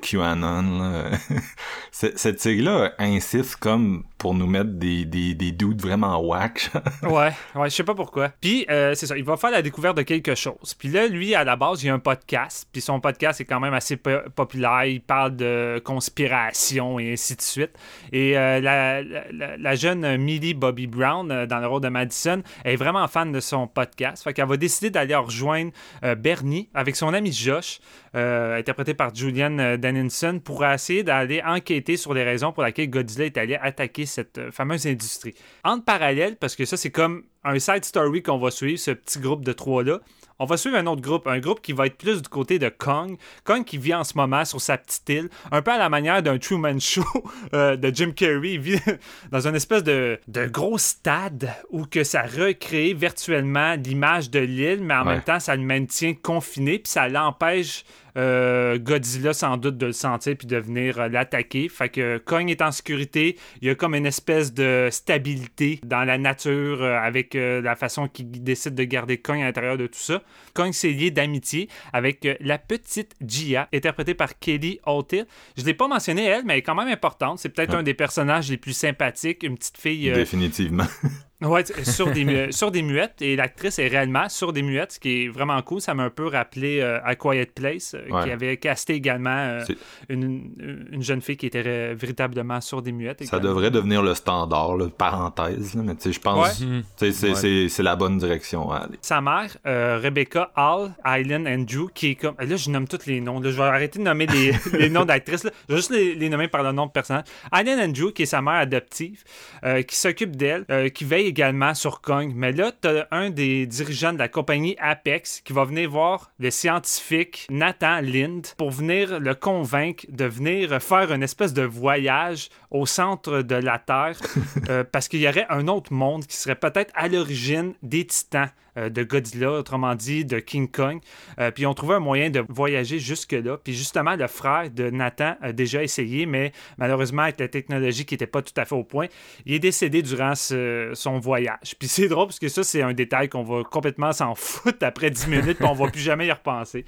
QAnon. 0.00 1.11
Cette 1.90 2.40
série-là 2.40 2.92
insiste 2.99 3.57
comme 3.57 4.04
pour 4.18 4.35
nous 4.35 4.47
mettre 4.47 4.71
des, 4.71 5.04
des, 5.04 5.35
des 5.35 5.52
dudes 5.52 5.80
vraiment 5.83 6.18
whack. 6.21 6.71
Ouais, 7.02 7.33
ouais, 7.54 7.71
je 7.71 7.75
sais 7.75 7.85
pas 7.85 7.95
pourquoi. 7.95 8.30
Puis, 8.40 8.66
euh, 8.71 8.95
c'est 8.95 9.07
ça, 9.07 9.16
il 9.16 9.25
va 9.25 9.37
faire 9.37 9.50
la 9.50 9.62
découverte 9.62 9.97
de 9.97 10.02
quelque 10.02 10.35
chose. 10.35 10.75
Puis 10.78 10.88
là, 10.88 11.07
lui, 11.07 11.35
à 11.35 11.45
la 11.45 11.57
base, 11.57 11.83
il 11.83 11.90
a 11.90 11.95
un 11.95 11.99
podcast. 11.99 12.68
Puis 12.73 12.80
son 12.80 13.00
podcast 13.00 13.40
est 13.40 13.45
quand 13.45 13.61
même 13.61 13.75
assez 13.75 13.97
po- 13.97 14.11
populaire. 14.35 14.85
Il 14.85 15.00
parle 15.00 15.37
de 15.37 15.80
conspiration 15.85 16.99
et 16.99 17.12
ainsi 17.12 17.37
de 17.37 17.42
suite. 17.42 17.71
Et 18.12 18.37
euh, 18.37 18.61
la, 18.61 19.02
la- 19.02 19.57
la 19.57 19.75
jeune 19.75 20.16
Millie 20.18 20.54
Bobby 20.54 20.87
Brown, 20.87 21.47
dans 21.47 21.59
le 21.61 21.66
rôle 21.66 21.83
de 21.83 21.88
Madison, 21.88 22.42
elle 22.64 22.73
est 22.73 22.76
vraiment 22.76 23.07
fan 23.09 23.33
de 23.33 23.40
son 23.40 23.66
podcast. 23.66 24.23
Fait 24.25 24.33
qu'elle 24.33 24.49
va 24.49 24.57
décider 24.57 24.90
d'aller 24.90 25.14
rejoindre 25.14 25.71
euh, 26.04 26.14
Bernie 26.28 26.68
avec 26.75 26.94
son 26.94 27.14
ami 27.14 27.32
Josh, 27.32 27.80
euh, 28.14 28.58
interprété 28.58 28.92
par 28.92 29.14
Julian 29.14 29.58
euh, 29.58 29.76
Dennison, 29.78 30.40
pour 30.40 30.62
essayer 30.62 31.02
d'aller 31.02 31.40
enquêter 31.42 31.97
sur 31.97 32.12
les 32.12 32.23
raisons 32.23 32.52
pour 32.52 32.64
lesquelles 32.64 32.90
Godzilla 32.90 33.25
est 33.25 33.38
allé 33.38 33.54
attaquer 33.54 34.04
cette 34.04 34.37
euh, 34.37 34.50
fameuse 34.50 34.87
industrie. 34.87 35.32
En 35.64 35.80
parallèle, 35.80 36.37
parce 36.37 36.54
que 36.54 36.66
ça, 36.66 36.76
c'est 36.76 36.90
comme 36.90 37.25
un 37.44 37.58
side 37.58 37.82
story 37.82 38.23
qu'on 38.23 38.37
va 38.37 38.50
suivre, 38.50 38.78
ce 38.78 38.90
petit 38.90 39.20
groupe 39.20 39.42
de 39.42 39.54
trois-là. 39.54 40.00
On 40.40 40.45
va 40.45 40.57
suivre 40.57 40.76
un 40.76 40.87
autre 40.87 41.02
groupe, 41.02 41.26
un 41.26 41.40
groupe 41.40 41.61
qui 41.61 41.73
va 41.73 41.87
être 41.87 41.97
plus 41.99 42.23
du 42.23 42.28
côté 42.28 42.59
de 42.61 42.68
Kong. 42.68 43.16
Kong 43.42 43.64
qui 43.64 43.76
vit 43.76 43.95
en 43.95 44.04
ce 44.04 44.12
moment 44.16 44.45
sur 44.45 44.61
sa 44.61 44.78
petite 44.78 45.09
île, 45.09 45.28
un 45.50 45.62
peu 45.62 45.73
à 45.73 45.78
la 45.78 45.88
manière 45.88 46.23
d'un 46.23 46.38
Truman 46.38 46.78
Show 46.78 47.02
euh, 47.54 47.75
de 47.76 47.92
Jim 47.92 48.12
Carrey. 48.12 48.52
Il 48.52 48.61
vit 48.61 48.78
dans 49.33 49.49
une 49.49 49.57
espèce 49.57 49.83
de, 49.83 50.21
de 50.28 50.47
gros 50.47 50.78
stade 50.78 51.50
où 51.71 51.87
que 51.87 52.04
ça 52.04 52.23
recrée 52.23 52.95
virtuellement 52.95 53.75
l'image 53.75 54.30
de 54.30 54.38
l'île, 54.38 54.80
mais 54.83 54.95
en 54.95 55.07
Ouais. 55.07 55.14
même 55.14 55.23
temps, 55.23 55.40
ça 55.40 55.57
le 55.57 55.62
maintient 55.62 56.14
confiné, 56.14 56.78
puis 56.78 56.90
ça 56.92 57.09
l'empêche 57.09 57.85
euh, 58.16 58.78
Godzilla 58.78 59.32
sans 59.32 59.56
doute 59.56 59.76
de 59.76 59.86
le 59.86 59.92
sentir 59.92 60.36
puis 60.36 60.46
de 60.46 60.56
venir 60.56 60.98
euh, 61.00 61.08
l'attaquer. 61.08 61.68
Fait 61.68 61.88
que 61.88 62.18
Kong 62.18 62.50
est 62.50 62.62
en 62.62 62.70
sécurité. 62.72 63.36
Il 63.60 63.68
y 63.68 63.70
a 63.70 63.74
comme 63.74 63.94
une 63.94 64.06
espèce 64.06 64.52
de 64.54 64.88
stabilité 64.90 65.80
dans 65.84 66.04
la 66.04 66.18
nature 66.18 66.82
euh, 66.82 66.98
avec 66.98 67.34
euh, 67.34 67.60
la 67.60 67.76
façon 67.76 68.08
qu'il 68.08 68.30
décide 68.30 68.74
de 68.74 68.84
garder 68.84 69.18
Kong 69.18 69.40
à 69.40 69.44
l'intérieur 69.44 69.76
de 69.76 69.86
tout 69.86 69.98
ça. 69.98 70.22
Kong 70.54 70.72
s'est 70.72 70.90
lié 70.90 71.10
d'amitié 71.10 71.68
avec 71.92 72.24
euh, 72.26 72.34
la 72.40 72.58
petite 72.58 73.14
Gia, 73.26 73.68
interprétée 73.74 74.14
par 74.14 74.38
Kelly 74.38 74.80
O'Till. 74.86 75.26
Je 75.56 75.64
l'ai 75.64 75.74
pas 75.74 75.88
mentionné 75.88 76.24
elle, 76.24 76.44
mais 76.44 76.54
elle 76.54 76.58
est 76.60 76.62
quand 76.62 76.74
même 76.74 76.88
importante. 76.88 77.38
C'est 77.38 77.48
peut-être 77.50 77.70
Ouais. 77.70 77.76
un 77.76 77.82
des 77.82 77.94
personnages 77.94 78.50
les 78.50 78.56
plus 78.56 78.72
sympathiques. 78.72 79.42
Une 79.42 79.56
petite 79.58 79.76
fille. 79.78 80.10
euh, 80.10 80.14
Définitivement. 80.14 80.86
Ouais, 81.40 81.62
t- 81.62 81.85
sur 81.85 82.11
des, 82.11 82.50
sur 82.50 82.71
des 82.73 82.83
muettes. 82.83 83.23
Et 83.23 83.37
l'actrice 83.37 83.78
est 83.78 83.87
réellement 83.87 84.28
sur 84.28 84.52
des 84.52 84.62
muettes, 84.62 84.92
ce 84.92 84.99
qui 85.00 85.25
est 85.25 85.28
vraiment 85.28 85.61
cool. 85.62 85.80
Ça 85.80 85.95
m'a 85.95 86.02
un 86.04 86.11
peu 86.11 86.26
rappelé 86.26 86.80
euh, 86.80 86.99
A 87.04 87.14
Quiet 87.14 87.47
Place, 87.54 87.95
euh, 87.95 88.09
Ouais. 88.11 88.25
qui 88.25 88.30
avait 88.33 88.57
casté 88.57 88.95
également 88.95 89.30
euh, 89.30 89.61
une, 90.09 90.87
une 90.90 91.02
jeune 91.02 91.21
fille 91.21 91.37
qui 91.37 91.47
était 91.47 91.95
véritablement 91.95 92.61
sur 92.61 92.83
des 92.83 92.90
muettes. 92.92 93.25
Ça 93.25 93.38
devrait 93.38 93.71
devenir 93.71 94.02
le 94.02 94.14
standard, 94.14 94.76
là, 94.76 94.87
parenthèse, 94.88 95.75
là, 95.75 95.83
mais 95.85 95.95
tu 95.95 96.02
sais, 96.02 96.12
je 96.12 96.21
pense 96.21 96.61
Mhm. 96.61 96.83
tu 96.83 96.87
sais, 97.07 97.12
c'est 97.12 97.28
Ouais. 97.28 97.35
c'est- 97.35 97.68
c'est 97.68 97.83
la 97.83 97.95
bonne 97.97 98.18
direction 98.18 98.71
à 98.73 98.78
aller. 98.78 98.99
Sa 99.00 99.21
mère, 99.21 99.57
euh, 99.66 100.00
Rebecca 100.02 100.50
Hall, 100.57 100.90
Island 101.07 101.47
Andrew, 101.47 101.88
qui 101.95 102.09
est 102.11 102.14
comme. 102.16 102.35
Là, 102.38 102.57
je 102.57 102.71
nomme 102.71 102.88
tous 102.88 103.07
les 103.07 103.21
noms. 103.21 103.38
là. 103.40 103.50
Je 103.50 103.57
vais 103.57 103.62
arrêter 103.62 103.99
de 104.00 104.04
nommer 104.04 104.26
les, 104.26 104.52
les 104.73 104.90
noms 104.90 105.04
d'actrices. 105.04 105.47
Je 105.68 105.75
vais 105.75 105.78
juste 105.78 105.90
les, 105.90 106.14
les 106.14 106.28
nommer 106.28 106.49
par 106.49 106.62
le 106.62 106.73
nom 106.73 106.87
de 106.87 106.90
personnage. 106.90 107.25
Island 107.54 107.80
Andrew, 107.80 108.12
qui 108.12 108.23
est 108.23 108.26
sa 108.26 108.42
mère 108.42 108.54
adoptive, 108.54 109.23
euh, 109.64 109.83
qui 109.83 109.95
s'occupe 109.97 110.35
d'elle, 110.37 110.64
euh, 110.71 110.88
qui 110.88 111.04
veille 111.04 111.27
également 111.28 111.75
sur 111.75 112.00
Kong. 112.00 112.32
Mais 112.35 112.52
là, 112.52 112.73
tu 112.73 112.88
as 112.88 113.06
un 113.11 113.30
des 113.30 113.66
dirigeants 113.66 114.12
de 114.12 114.18
la 114.18 114.28
compagnie 114.28 114.76
Apex 114.80 115.40
qui 115.42 115.52
va 115.52 115.64
venir 115.64 115.90
voir 115.90 116.30
le 116.38 116.50
scientifique 116.50 117.47
Nathan 117.50 118.00
Lind 118.00 118.42
pour 118.56 118.70
venir 118.70 119.20
le 119.20 119.35
convaincre 119.35 120.06
de 120.08 120.25
venir 120.25 120.82
faire 120.82 121.12
une 121.12 121.23
espèce 121.23 121.52
de 121.52 121.62
voyage 121.62 122.49
au 122.70 122.87
centre 122.87 123.42
de 123.42 123.54
la 123.54 123.78
Terre 123.78 124.18
euh, 124.68 124.85
parce 124.90 125.08
qu'il 125.08 125.20
y 125.20 125.28
aurait 125.28 125.47
un 125.50 125.68
autre 125.68 125.92
monde 125.92 126.26
qui 126.26 126.37
serait 126.37 126.54
peut-être 126.54 126.92
à 126.94 127.08
l'origine 127.08 127.75
des 127.82 128.06
titans 128.06 128.49
de 128.90 129.02
Godzilla, 129.02 129.50
autrement 129.52 129.94
dit 129.94 130.25
de 130.25 130.38
King 130.38 130.68
Kong. 130.70 131.00
Euh, 131.38 131.50
puis 131.50 131.66
on 131.66 131.75
trouvait 131.75 131.94
un 131.94 132.00
moyen 132.00 132.30
de 132.30 132.44
voyager 132.49 132.99
jusque-là. 132.99 133.58
Puis 133.62 133.75
justement, 133.75 134.16
le 134.16 134.26
frère 134.26 134.70
de 134.70 134.90
Nathan 134.90 135.37
a 135.40 135.52
déjà 135.52 135.82
essayé, 135.82 136.26
mais 136.26 136.52
malheureusement, 136.78 137.23
avec 137.23 137.40
la 137.40 137.49
technologie 137.49 138.04
qui 138.04 138.14
n'était 138.14 138.26
pas 138.26 138.42
tout 138.42 138.52
à 138.56 138.64
fait 138.64 138.75
au 138.75 138.85
point, 138.85 139.06
il 139.47 139.54
est 139.54 139.58
décédé 139.58 140.02
durant 140.02 140.35
son 140.35 141.18
voyage. 141.18 141.75
Puis 141.78 141.88
c'est 141.88 142.08
drôle 142.08 142.26
parce 142.26 142.38
que 142.38 142.49
ça, 142.49 142.62
c'est 142.62 142.82
un 142.82 142.92
détail 142.92 143.28
qu'on 143.28 143.42
va 143.42 143.62
complètement 143.64 144.12
s'en 144.12 144.35
foutre 144.37 144.78
après 144.82 145.11
10 145.11 145.28
minutes, 145.28 145.58
puis 145.58 145.66
on 145.66 145.75
va 145.75 145.90
plus 145.90 146.00
jamais 146.00 146.26
y 146.26 146.32
repenser. 146.32 146.85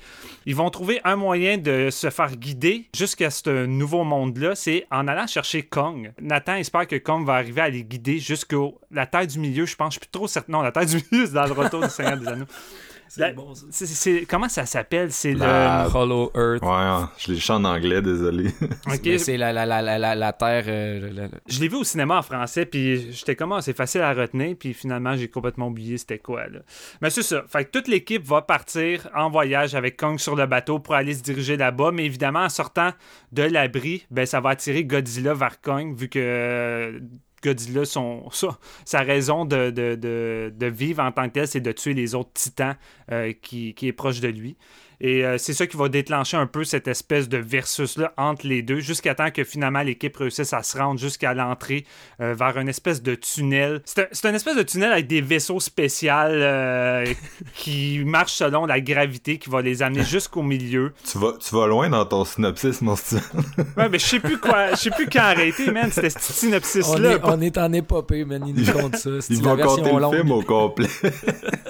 Ils 0.46 0.56
vont 0.56 0.70
trouver 0.70 1.00
un 1.04 1.16
moyen 1.16 1.58
de 1.58 1.88
se 1.90 2.10
faire 2.10 2.36
guider 2.36 2.88
jusqu'à 2.94 3.30
ce 3.30 3.66
nouveau 3.66 4.04
monde-là, 4.04 4.54
c'est 4.54 4.86
en 4.90 5.08
allant 5.08 5.26
chercher 5.26 5.62
Kong. 5.62 6.12
Nathan 6.20 6.54
espère 6.54 6.86
que 6.86 6.96
Kong 6.96 7.24
va 7.26 7.34
arriver 7.34 7.60
à 7.60 7.68
les 7.68 7.84
guider 7.84 8.18
jusqu'à 8.18 8.56
la 8.90 9.06
Terre 9.06 9.26
du 9.26 9.38
Milieu, 9.38 9.66
je 9.66 9.76
pense. 9.76 9.94
Je 9.94 9.98
suis 9.98 10.00
plus 10.00 10.10
trop 10.10 10.26
certain. 10.26 10.52
Non, 10.52 10.62
la 10.62 10.72
Terre 10.72 10.86
du 10.86 10.96
Milieu, 11.10 11.26
c'est 11.26 11.32
dans 11.32 11.46
le 11.46 11.52
retour 11.52 11.79
du 11.80 11.90
Seigneur 11.90 12.16
des 12.18 12.28
Anneaux. 12.28 12.46
La- 13.16 13.32
c'est- 13.72 13.86
c'est- 13.86 14.24
comment 14.24 14.48
ça 14.48 14.64
s'appelle? 14.66 15.10
C'est 15.10 15.34
La- 15.34 15.84
le... 15.90 15.96
Hollow 15.96 16.30
Earth. 16.32 16.62
Ouais, 16.62 16.68
hein, 16.70 17.10
je 17.18 17.32
les 17.32 17.40
chante 17.40 17.66
en 17.66 17.70
anglais, 17.74 18.00
désolé. 18.00 18.50
C'est 19.18 19.36
la, 19.36 19.52
la, 19.52 19.66
la, 19.66 19.82
la, 19.82 19.98
la, 19.98 20.14
la 20.14 20.32
terre. 20.32 20.62
euh, 20.68 21.10
la- 21.12 21.22
la- 21.22 21.28
Je 21.48 21.58
l'ai 21.60 21.66
vu 21.66 21.74
au 21.74 21.82
cinéma 21.82 22.18
en 22.18 22.22
français, 22.22 22.66
puis 22.66 23.10
j'étais 23.10 23.34
comme, 23.34 23.50
Ah, 23.50 23.62
c'est 23.62 23.76
facile 23.76 24.02
à 24.02 24.12
retenir, 24.14 24.54
puis 24.56 24.74
finalement, 24.74 25.16
j'ai 25.16 25.26
complètement 25.28 25.66
oublié 25.66 25.98
c'était 25.98 26.20
quoi. 26.20 26.46
Là. 26.46 26.60
Mais 27.02 27.10
c'est 27.10 27.24
ça. 27.24 27.42
Fait 27.48 27.64
que 27.64 27.70
toute 27.72 27.88
l'équipe 27.88 28.24
va 28.24 28.42
partir 28.42 29.08
en 29.16 29.28
voyage 29.28 29.74
avec 29.74 29.96
Kong 29.96 30.20
sur 30.20 30.36
le 30.36 30.46
bateau 30.46 30.78
pour 30.78 30.94
aller 30.94 31.14
se 31.14 31.22
diriger 31.22 31.56
là-bas, 31.56 31.90
mais 31.92 32.04
évidemment, 32.04 32.44
en 32.44 32.48
sortant 32.48 32.92
de 33.32 33.42
l'abri, 33.42 34.06
ben, 34.12 34.24
ça 34.24 34.38
va 34.40 34.50
attirer 34.50 34.84
Godzilla 34.84 35.34
vers 35.34 35.60
Kong, 35.60 35.96
vu 35.98 36.08
que. 36.08 37.00
Godzilla, 37.42 37.82
sa, 38.84 39.00
raison 39.00 39.44
de 39.44 40.66
vivre 40.66 41.02
en 41.02 41.12
tant 41.12 41.28
que 41.28 41.34
tel, 41.34 41.48
c'est 41.48 41.60
de 41.60 41.72
tuer 41.72 41.94
les 41.94 42.14
autres 42.14 42.32
titans 42.34 42.76
euh, 43.10 43.32
qui, 43.40 43.74
qui 43.74 43.88
est 43.88 43.92
proche 43.92 44.20
de 44.20 44.28
lui. 44.28 44.56
Et 45.00 45.24
euh, 45.24 45.38
c'est 45.38 45.54
ça 45.54 45.66
qui 45.66 45.76
va 45.76 45.88
déclencher 45.88 46.36
un 46.36 46.46
peu 46.46 46.62
cette 46.64 46.86
espèce 46.86 47.28
de 47.28 47.38
versus-là 47.38 48.12
entre 48.18 48.46
les 48.46 48.62
deux, 48.62 48.80
jusqu'à 48.80 49.14
temps 49.14 49.30
que 49.30 49.44
finalement 49.44 49.82
l'équipe 49.82 50.14
réussisse 50.16 50.52
à 50.52 50.62
se 50.62 50.76
rendre 50.76 51.00
jusqu'à 51.00 51.32
l'entrée 51.32 51.86
euh, 52.20 52.34
vers 52.34 52.58
une 52.58 52.68
espèce 52.68 53.02
de 53.02 53.14
tunnel. 53.14 53.80
C'est 53.84 54.00
un, 54.00 54.06
c'est 54.12 54.28
une 54.28 54.34
espèce 54.34 54.56
de 54.56 54.62
tunnel 54.62 54.92
avec 54.92 55.06
des 55.06 55.22
vaisseaux 55.22 55.60
spéciaux 55.60 56.10
euh, 56.10 57.06
qui 57.54 58.02
marchent 58.04 58.34
selon 58.34 58.66
la 58.66 58.80
gravité 58.80 59.38
qui 59.38 59.48
va 59.48 59.62
les 59.62 59.82
amener 59.82 60.04
jusqu'au 60.04 60.42
milieu. 60.42 60.92
tu, 61.10 61.18
vas, 61.18 61.32
tu 61.40 61.54
vas 61.54 61.66
loin 61.66 61.88
dans 61.88 62.04
ton 62.04 62.24
synopsis, 62.24 62.82
mon 62.82 62.96
style. 62.96 63.20
Ouais, 63.76 63.88
mais 63.88 63.98
je 63.98 64.04
sais 64.04 64.20
plus 64.20 64.38
quoi, 64.38 64.70
je 64.72 64.76
sais 64.76 64.90
plus 64.90 65.08
quand 65.08 65.20
arrêter, 65.20 65.70
man. 65.70 65.90
C'était 65.90 66.10
ce 66.10 66.18
petit 66.18 66.30
On 66.30 66.34
synopsis-là. 66.34 67.12
est, 67.12 67.20
on 67.22 67.40
est 67.40 67.56
en 67.56 67.72
épopée, 67.72 68.24
man. 68.24 68.42
Il 68.46 68.54
nous 68.54 68.72
compte 68.72 68.96
ça. 68.96 69.10
Ils 69.30 69.42
vont 69.42 69.56
compter 69.56 69.92
le 69.92 70.00
longue. 70.00 70.14
film 70.16 70.30
au 70.32 70.42
complet. 70.42 70.88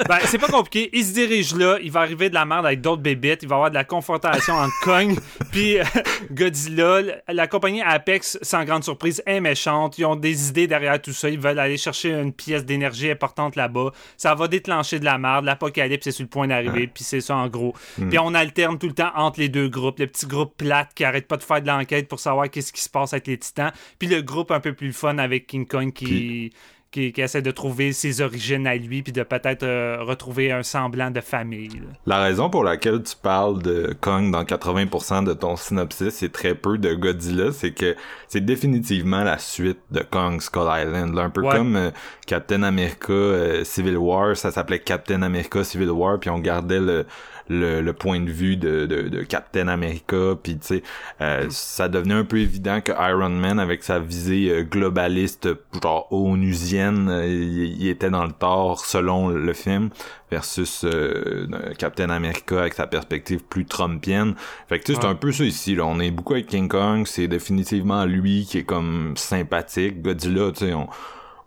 Ben, 0.09 0.19
c'est 0.25 0.39
pas 0.39 0.49
compliqué. 0.49 0.91
Il 0.93 1.05
se 1.05 1.13
dirige 1.13 1.55
là. 1.55 1.79
Il 1.83 1.93
va 1.93 2.01
arriver 2.01 2.31
de 2.31 2.35
la 2.35 2.45
merde 2.45 2.67
avec 2.67 2.81
d'autres 2.81 3.03
Il 3.23 3.49
va 3.49 3.55
y 3.55 3.57
avoir 3.57 3.71
de 3.71 3.75
la 3.75 3.85
confrontation 3.85 4.55
entre 4.55 4.75
Kong 4.83 5.19
puis 5.53 5.79
euh, 5.79 5.85
Godzilla. 6.31 7.01
La 7.29 7.47
compagnie 7.47 7.83
Apex, 7.83 8.39
sans 8.43 8.65
grande 8.65 8.85
surprise, 8.85 9.23
est 9.27 9.41
méchante. 9.41 9.99
Ils 9.99 10.05
ont 10.05 10.17
des 10.17 10.49
idées 10.49 10.67
derrière 10.67 11.01
tout 11.01 11.13
ça. 11.13 11.29
Ils 11.29 11.39
veulent 11.39 11.59
aller 11.59 11.77
chercher 11.77 12.13
une 12.13 12.33
pièce 12.33 12.65
d'énergie 12.65 13.11
importante 13.11 13.57
là-bas. 13.57 13.93
Ça 14.17 14.35
va 14.35 14.49
déclencher 14.49 14.99
de 14.99 15.05
la 15.05 15.19
merde. 15.19 15.45
L'apocalypse 15.45 16.07
est 16.07 16.13
sur 16.13 16.25
le 16.25 16.29
point 16.29 16.49
d'arriver. 16.49 16.87
Puis 16.87 17.05
c'est 17.05 17.21
ça 17.21 17.37
en 17.37 17.49
gros. 17.49 17.75
Puis 17.97 18.19
on 18.19 18.35
alterne 18.35 18.79
tout 18.79 18.89
le 18.89 18.95
temps 18.95 19.13
entre 19.15 19.41
les 19.41 19.49
deux 19.49 19.69
groupes. 19.69 19.99
Le 19.99 20.07
petit 20.07 20.27
groupe 20.27 20.57
plate 20.57 20.91
qui 20.95 21.05
arrête 21.05 21.27
pas 21.29 21.37
de 21.37 21.43
faire 21.43 21.63
de 21.63 21.67
l'enquête 21.67 22.09
pour 22.09 22.21
savoir 22.21 22.51
qu'est-ce 22.51 22.73
qui 22.73 22.83
se 22.83 22.89
passe 22.89 23.13
avec 23.13 23.27
les 23.27 23.39
titans. 23.39 23.73
Puis 23.99 24.09
le 24.09 24.23
groupe 24.23 24.51
un 24.51 24.61
peu 24.61 24.73
plus 24.73 24.93
fun 24.93 25.19
avec 25.19 25.47
King 25.47 25.67
Kong 25.67 25.93
qui... 25.93 26.53
qui, 26.91 27.13
qui 27.13 27.21
essaie 27.21 27.43
de 27.43 27.51
trouver 27.53 27.93
ses 27.93 28.21
origines 28.21 28.67
à 28.67 28.75
lui, 28.75 29.03
puis 29.03 29.13
de 29.13 29.23
peut-être 29.23 29.63
euh, 29.63 29.99
retrouver 30.03 30.51
un 30.51 30.63
semblant 30.65 31.11
de 31.11 31.21
famille. 31.21 31.69
là. 31.69 31.87
La 32.07 32.21
raison 32.23 32.51
pour 32.51 32.65
laquelle 32.65 33.03
tu 33.03 33.15
parles 33.17 33.63
de 33.63 33.95
Kong 34.01 34.31
dans 34.33 34.43
80% 34.43 35.25
de 35.25 35.33
ton 35.33 35.55
synopsis 35.57 36.23
et 36.23 36.29
très 36.31 36.55
peu 36.55 36.79
de 36.79 36.93
Godzilla, 36.95 37.53
c'est 37.53 37.71
que 37.73 37.95
c'est 38.27 38.45
définitivement 38.45 39.23
la 39.23 39.39
suite 39.39 39.79
de 39.93 40.01
Kong 40.01 40.41
Skull 40.41 40.69
Island. 40.69 41.15
là. 41.15 41.23
un 41.23 41.31
peu 41.31 41.43
Ouais. 41.43 41.57
comme 41.57 41.77
euh, 41.77 41.91
Captain 42.27 42.63
America 42.65 43.13
euh, 43.13 43.65
Civil 43.65 43.97
War, 43.97 44.37
ça 44.37 44.51
s'appelait 44.51 44.81
Captain 44.81 45.23
America 45.23 45.63
Civil 45.65 45.91
War, 45.91 46.19
puis 46.19 46.29
on 46.31 46.39
gardait 46.41 46.81
le 46.81 47.07
le, 47.49 47.81
le 47.81 47.93
point 47.93 48.21
de 48.21 48.31
vue 48.31 48.57
de, 48.57 48.87
de, 48.87 49.09
de 49.09 49.23
Captain 49.23 49.69
America 49.69 50.37
puis 50.43 50.59
tu 50.59 50.67
sais 50.67 50.83
euh, 51.21 51.47
ça 51.51 51.89
devenait 51.89 52.15
un 52.15 52.25
peu 52.25 52.39
évident 52.39 52.81
que 52.81 52.93
Iron 52.93 53.31
Man 53.31 53.59
avec 53.59 53.83
sa 53.83 53.99
visée 53.99 54.51
euh, 54.51 54.63
globaliste 54.63 55.49
genre 55.83 56.07
onusienne 56.13 57.09
euh, 57.09 57.27
il, 57.27 57.83
il 57.83 57.89
était 57.89 58.11
dans 58.11 58.25
le 58.25 58.33
tort 58.33 58.85
selon 58.85 59.29
le 59.29 59.53
film 59.53 59.91
versus 60.31 60.85
euh, 60.85 61.47
Captain 61.79 62.11
America 62.11 62.61
avec 62.61 62.75
sa 62.75 62.87
perspective 62.87 63.41
plus 63.43 63.67
trumpienne. 63.67 64.35
Fait 64.69 64.79
que 64.79 64.85
tu 64.85 64.95
sais 64.95 65.01
c'est 65.01 65.07
un 65.07 65.15
peu 65.15 65.33
ça 65.33 65.45
ici 65.45 65.75
là. 65.75 65.85
On 65.87 65.99
est 65.99 66.11
beaucoup 66.11 66.35
avec 66.35 66.47
King 66.47 66.69
Kong 66.69 67.07
c'est 67.07 67.29
définitivement 67.29 68.05
lui 68.05 68.47
qui 68.49 68.59
est 68.59 68.65
comme 68.65 69.15
sympathique. 69.17 70.03
Godzilla 70.03 70.53
tu 70.53 70.67
sais 70.67 70.75
on 70.75 70.89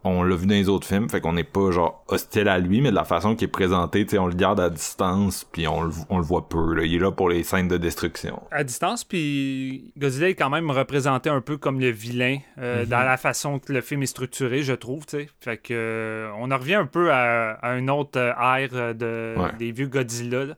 on 0.03 0.23
l'a 0.23 0.35
vu 0.35 0.45
dans 0.45 0.53
les 0.55 0.69
autres 0.69 0.87
films, 0.87 1.09
fait 1.09 1.21
qu'on 1.21 1.33
n'est 1.33 1.43
pas 1.43 1.71
genre 1.71 2.03
hostile 2.07 2.47
à 2.47 2.59
lui, 2.59 2.81
mais 2.81 2.89
de 2.89 2.95
la 2.95 3.03
façon 3.05 3.35
qu'il 3.35 3.45
est 3.45 3.51
présenté, 3.51 4.05
on 4.19 4.27
le 4.27 4.35
garde 4.35 4.59
à 4.59 4.69
distance, 4.69 5.45
puis 5.51 5.67
on, 5.67 5.83
le- 5.83 5.91
on 6.09 6.17
le 6.17 6.23
voit 6.23 6.47
peu. 6.49 6.73
Là. 6.73 6.83
Il 6.83 6.93
est 6.95 6.99
là 6.99 7.11
pour 7.11 7.29
les 7.29 7.43
scènes 7.43 7.67
de 7.67 7.77
destruction. 7.77 8.41
À 8.51 8.63
distance, 8.63 9.03
puis 9.03 9.93
Godzilla 9.97 10.29
est 10.29 10.35
quand 10.35 10.49
même 10.49 10.69
représenté 10.71 11.29
un 11.29 11.41
peu 11.41 11.57
comme 11.57 11.79
le 11.79 11.89
vilain 11.89 12.37
euh, 12.59 12.85
dans 12.85 12.99
la 13.03 13.17
façon 13.17 13.59
que 13.59 13.71
le 13.71 13.81
film 13.81 14.03
est 14.03 14.07
structuré, 14.07 14.61
je 14.63 14.73
trouve. 14.73 15.03
Fait 15.39 15.57
que 15.57 15.73
euh, 15.73 16.31
on 16.39 16.51
en 16.51 16.57
revient 16.57 16.75
un 16.75 16.85
peu 16.85 17.11
à, 17.11 17.51
à 17.61 17.69
un 17.71 17.87
autre 17.87 18.19
ère 18.19 18.69
euh, 18.73 18.93
de, 18.93 19.39
Ouais. 19.39 19.51
des 19.57 19.71
vieux 19.71 19.87
Godzilla. 19.87 20.45
là. 20.45 20.53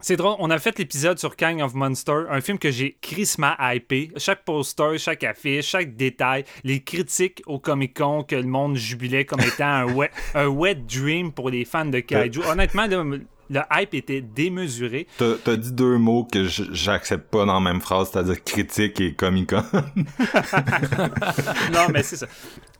C'est 0.00 0.16
drôle, 0.16 0.36
on 0.38 0.50
a 0.50 0.58
fait 0.58 0.78
l'épisode 0.78 1.18
sur 1.18 1.36
Kang 1.36 1.60
of 1.60 1.74
Monster, 1.74 2.24
un 2.28 2.40
film 2.40 2.58
que 2.58 2.70
j'ai 2.70 2.96
crissement 3.00 3.54
hypé. 3.58 4.10
Chaque 4.16 4.44
poster, 4.44 4.98
chaque 4.98 5.24
affiche, 5.24 5.66
chaque 5.66 5.96
détail, 5.96 6.44
les 6.64 6.82
critiques 6.82 7.42
au 7.46 7.58
Comic 7.58 7.96
Con 7.96 8.22
que 8.22 8.36
le 8.36 8.42
monde 8.44 8.76
jubilait 8.76 9.24
comme 9.24 9.40
étant 9.40 9.64
un 9.64 9.92
wet, 9.94 10.10
un 10.34 10.48
wet 10.48 10.74
dream 10.74 11.32
pour 11.32 11.50
les 11.50 11.64
fans 11.64 11.86
de 11.86 12.00
Kaiju. 12.00 12.42
Honnêtement, 12.42 12.86
là, 12.86 13.02
le 13.50 13.60
hype 13.72 13.94
était 13.94 14.20
démesuré. 14.20 15.06
T'as 15.18 15.56
dit 15.56 15.72
deux 15.72 15.98
mots 15.98 16.24
que 16.30 16.44
j'accepte 16.44 17.30
pas 17.30 17.44
dans 17.44 17.54
la 17.54 17.60
même 17.60 17.80
phrase, 17.80 18.10
c'est-à-dire 18.10 18.42
critique 18.42 19.00
et 19.00 19.14
comic-con. 19.14 19.62
non, 21.72 21.86
mais 21.92 22.02
c'est 22.02 22.16
ça. 22.16 22.26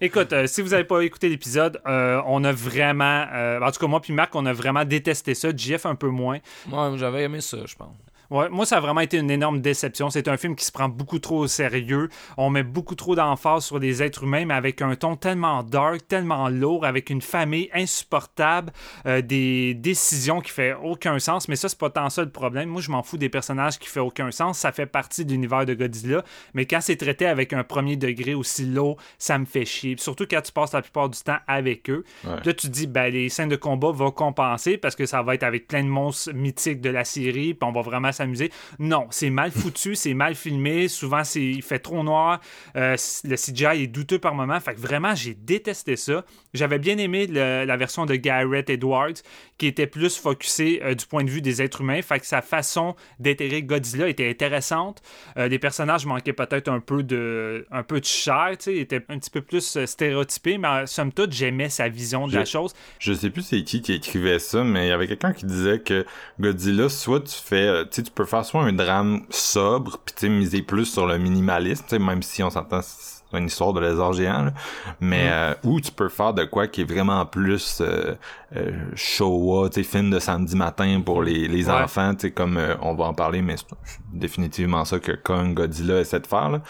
Écoute, 0.01 0.33
euh, 0.33 0.47
si 0.47 0.63
vous 0.63 0.71
n'avez 0.71 0.85
pas 0.85 1.01
écouté 1.01 1.29
l'épisode, 1.29 1.81
euh, 1.87 2.21
on 2.27 2.45
a 2.45 2.53
vraiment, 2.53 3.27
euh, 3.33 3.61
en 3.61 3.71
tout 3.71 3.81
cas 3.81 3.87
moi 3.87 4.01
puis 4.01 4.13
Marc, 4.13 4.35
on 4.35 4.47
a 4.47 4.53
vraiment 4.53 4.85
détesté 4.85 5.35
ça. 5.35 5.49
JF 5.57 5.87
un 5.87 5.95
peu 5.95 6.09
moins. 6.09 6.39
Moi, 6.67 6.95
j'avais 6.97 7.23
aimé 7.23 7.41
ça, 7.41 7.59
je 7.67 7.75
pense. 7.75 7.95
Ouais, 8.31 8.49
moi, 8.49 8.67
ça 8.67 8.79
a 8.79 8.81
vraiment 8.81 9.01
été 9.01 9.19
une 9.19 9.31
énorme 9.31 9.61
déception. 9.61 10.11
C'est 10.11 10.29
un 10.29 10.37
film 10.37 10.57
qui 10.57 10.65
se 10.65 10.73
prend 10.73 10.89
beaucoup 10.89 11.19
trop 11.19 11.39
au 11.41 11.47
sérieux. 11.47 12.09
On 12.37 12.51
met 12.51 12.63
beaucoup 12.63 12.95
trop 12.95 13.15
d'emphase 13.15 13.65
sur 13.65 13.79
les 13.79 14.03
êtres 14.03 14.25
humains, 14.25 14.45
mais 14.47 14.55
avec 14.55 14.83
un 14.83 14.95
ton 14.97 15.17
tellement 15.17 15.63
dark, 15.63 16.07
tellement 16.09 16.49
lourd, 16.49 16.85
avec 16.85 17.11
une 17.11 17.23
famille 17.23 17.69
insupportable, 17.73 18.73
euh, 19.07 19.23
des 19.23 19.75
décisions 19.75 20.41
qui 20.41 20.51
fait 20.51 20.75
aucun 20.75 21.19
sens. 21.19 21.49
Mais 21.49 21.57
ça, 21.57 21.69
c'est 21.69 21.79
pas 21.79 21.91
tant 21.91 22.11
ça 22.11 22.23
le 22.23 22.31
problème. 22.31 22.69
Moi, 22.69 22.83
je 22.83 22.91
m'en 22.91 23.03
fous 23.03 23.19
des 23.19 23.29
personnages 23.29 23.79
qui 23.79 23.89
fait 23.89 24.01
aucun 24.01 24.31
sens. 24.31 24.59
Ça 24.59 24.73
fait 24.73 24.87
partie 24.87 25.25
de 25.25 25.33
l'univers 25.33 25.67
de 25.67 25.75
Godzilla. 25.75 26.25
Mais 26.55 26.67
quand 26.67 26.81
c'est 26.81 26.97
traité 26.97 27.27
avec 27.27 27.53
un 27.53 27.65
premier 27.65 27.97
degré 27.97 28.35
aussi 28.35 28.67
lourd, 28.67 28.97
ça 29.19 29.39
me 29.39 29.45
fait 29.45 29.65
chier. 29.65 29.97
Surtout 29.99 30.27
quand 30.29 30.41
tu 30.41 30.53
passes 30.53 30.73
la 30.73 30.83
plupart 30.83 31.09
du 31.09 31.19
temps 31.21 31.39
avec 31.47 31.89
eux. 31.91 32.05
Ouais. 32.25 32.37
Là, 32.45 32.53
tu 32.53 32.67
te 32.67 32.67
dis, 32.69 32.87
ben, 32.87 33.13
les 33.13 33.29
scènes 33.29 33.49
de 33.49 33.57
combat 33.57 33.91
vont 33.91 34.11
compenser 34.11 34.79
parce 34.79 34.97
que 34.97 35.07
ça 35.07 35.23
va 35.23 35.35
être 35.35 35.43
avec 35.43 35.69
plein 35.69 35.83
de 35.83 35.89
monstres 35.89 36.33
mythiques 36.33 36.81
de 36.81 36.91
la 36.91 37.05
série, 37.05 37.55
puis 37.55 37.69
on 37.69 37.73
va 37.73 37.83
vraiment 37.83 38.13
s'amuser. 38.17 38.51
Non, 38.79 39.07
c'est 39.11 39.31
mal 39.31 39.51
foutu, 39.51 39.95
c'est 39.95 40.15
mal 40.15 40.35
filmé. 40.35 40.89
Souvent, 40.89 41.25
c'est, 41.25 41.43
il 41.43 41.63
fait 41.63 41.79
trop 41.79 42.03
noir. 42.03 42.41
Euh, 42.77 42.97
le 43.25 43.37
CGI 43.37 43.83
est 43.85 43.87
douteux 43.87 44.19
par 44.19 44.35
moment. 44.35 44.59
Fait 44.61 44.75
que 44.75 44.81
vraiment, 44.81 45.15
j'ai 45.15 45.35
détesté 45.35 45.97
ça. 45.97 46.25
J'avais 46.55 46.79
bien 46.79 46.99
aimé 46.99 47.27
le- 47.27 47.65
la 47.65 47.77
version 47.77 48.07
de 48.07 48.15
Garrett 48.17 48.69
Edwards, 48.71 49.13
qui 49.59 49.67
était 49.67 49.87
plus 49.87 50.17
focusée 50.17 50.81
euh, 50.83 50.95
du 50.95 51.07
point 51.07 51.23
de 51.25 51.31
vue 51.31 51.43
des 51.43 51.63
êtres 51.63 51.81
humains. 51.83 52.01
Fait 52.03 52.19
que 52.21 52.27
sa 52.27 52.43
façon 52.43 52.97
d'éterrer 53.19 53.63
Godzilla 53.63 54.09
était 54.09 54.29
intéressante. 54.29 55.03
Euh, 55.37 55.49
les 55.49 55.59
personnages 55.59 56.07
manquaient 56.07 56.33
peut-être 56.33 56.69
un 56.69 56.81
peu 56.81 57.03
de, 57.03 57.67
un 57.71 57.83
peu 57.83 58.01
de 58.01 58.05
chair, 58.05 58.51
tu 58.59 58.65
sais, 58.65 58.77
étaient 58.77 59.05
un 59.09 59.19
petit 59.19 59.31
peu 59.31 59.43
plus 59.43 59.79
stéréotypés, 59.85 60.59
mais 60.59 60.87
somme 60.87 61.13
toute, 61.13 61.33
j'aimais 61.33 61.69
sa 61.69 61.89
vision 61.89 62.27
de 62.27 62.35
la 62.35 62.45
chose. 62.45 62.73
Je 62.99 63.13
sais 63.13 63.31
plus 63.31 63.43
c'est 63.43 63.63
qui 63.65 63.83
qui 63.83 63.93
écrivait 63.95 64.39
ça, 64.39 64.65
mais 64.65 64.87
il 64.87 64.89
y 64.89 64.93
avait 64.93 65.07
quelqu'un 65.07 65.33
qui 65.33 65.47
disait 65.47 65.81
que 65.81 66.05
Godzilla, 66.41 66.89
soit 66.89 67.21
tu 67.21 67.35
fais, 67.35 67.85
tu 67.91 68.03
tu 68.07 68.13
peux 68.13 68.25
faire 68.25 68.45
soit 68.45 68.63
un 68.63 68.73
drame 68.73 69.23
sobre, 69.31 69.99
puis 70.05 70.15
tu 70.17 70.29
miser 70.29 70.63
plus 70.63 70.87
sur 70.87 71.07
le 71.07 71.19
minimalisme, 71.19 71.85
tu 71.85 71.91
sais, 71.91 71.99
même 71.99 72.23
si 72.23 72.43
on 72.43 72.51
s'entend, 72.51 72.81
c'est 72.83 73.37
une 73.37 73.47
histoire 73.47 73.73
de 73.73 73.81
lézard 73.81 74.13
géant, 74.13 74.45
là. 74.45 74.53
mais 75.01 75.29
euh, 75.31 75.55
ou 75.65 75.81
tu 75.81 75.91
peux 75.93 76.09
faire 76.09 76.33
de 76.33 76.45
quoi 76.45 76.69
qui 76.69 76.83
est 76.83 76.85
vraiment 76.91 77.27
plus 77.27 77.81
euh, 77.81 78.15
euh, 78.57 78.71
Showa, 78.95 79.69
tu 79.69 79.83
sais, 79.83 79.83
film 79.83 80.11
de 80.11 80.19
samedi 80.21 80.57
matin 80.57 81.03
pour 81.05 81.23
les, 81.23 81.49
les 81.49 81.67
Ouais. 81.69 81.75
enfants, 81.83 82.15
tu 82.15 82.29
sais, 82.29 82.31
comme 82.31 82.57
euh, 82.57 82.77
on 82.81 82.95
va 82.95 83.05
en 83.07 83.15
parler, 83.15 83.43
mais 83.43 83.57
c'est 83.57 83.67
définitivement 84.13 84.85
ça 84.85 84.99
que 85.01 85.13
Kong 85.13 85.55
Godzilla 85.55 86.01
essaie 86.01 86.21
de 86.21 86.27
faire, 86.27 86.49
là. 86.51 86.61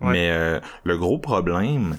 Ouais. 0.00 0.12
Mais 0.12 0.30
euh, 0.30 0.60
le 0.84 0.98
gros 0.98 1.18
problème, 1.18 1.96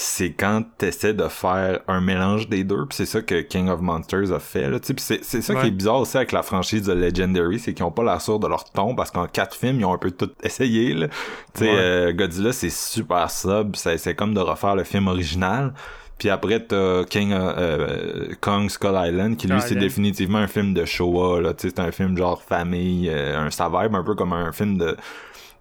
c'est 0.00 0.32
quand 0.32 0.62
t'essaies 0.78 1.14
de 1.14 1.28
faire 1.28 1.80
un 1.88 2.00
mélange 2.00 2.48
des 2.48 2.64
deux, 2.64 2.86
puis 2.86 2.96
c'est 2.96 3.06
ça 3.06 3.20
que 3.22 3.40
King 3.42 3.68
of 3.68 3.80
Monsters 3.80 4.32
a 4.32 4.38
fait, 4.38 4.68
là, 4.70 4.80
tu 4.80 4.86
sais, 4.88 4.94
puis 4.94 5.04
c'est, 5.04 5.24
c'est 5.24 5.42
ça 5.42 5.54
Ouais. 5.54 5.60
qui 5.62 5.66
est 5.68 5.70
bizarre 5.72 6.00
aussi 6.00 6.16
avec 6.16 6.32
la 6.32 6.42
franchise 6.42 6.82
de 6.86 6.92
Legendary, 6.92 7.58
c'est 7.58 7.74
qu'ils 7.74 7.84
ont 7.84 7.90
pas 7.90 8.02
l'air 8.04 8.20
sûrs 8.20 8.38
de 8.38 8.46
leur 8.46 8.64
ton, 8.64 8.94
parce 8.94 9.10
qu'en 9.10 9.26
quatre 9.26 9.54
films, 9.56 9.80
ils 9.80 9.84
ont 9.84 9.92
un 9.92 9.98
peu 9.98 10.10
tout 10.10 10.30
essayé, 10.42 10.94
là. 10.94 11.08
Tu 11.08 11.14
sais, 11.54 11.64
Ouais. 11.70 11.76
euh, 11.78 12.12
Godzilla, 12.12 12.52
c'est 12.52 12.70
super 12.70 13.30
sub, 13.30 13.76
c'est, 13.76 13.98
c'est 13.98 14.14
comme 14.14 14.32
de 14.34 14.40
refaire 14.40 14.74
le 14.74 14.84
film 14.84 15.06
original, 15.08 15.72
puis 16.18 16.28
après, 16.28 16.60
t'as 16.60 17.04
King, 17.04 17.32
euh, 17.32 17.52
euh, 17.56 18.34
Kong 18.42 18.68
Skull 18.68 18.92
Island, 18.94 19.36
qui 19.38 19.48
lui, 19.48 19.60
c'est 19.62 19.74
définitivement 19.74 20.38
un 20.38 20.46
film 20.48 20.74
de 20.74 20.84
Showa, 20.84 21.40
là, 21.40 21.54
tu 21.54 21.68
sais, 21.68 21.74
c'est 21.74 21.82
un 21.82 21.90
film 21.92 22.16
genre 22.16 22.42
famille, 22.42 23.08
euh, 23.10 23.38
un 23.46 23.50
ça 23.50 23.68
vibe 23.68 23.94
un 23.94 24.02
peu 24.04 24.14
comme 24.14 24.32
un 24.34 24.52
film 24.52 24.76
de, 24.78 24.96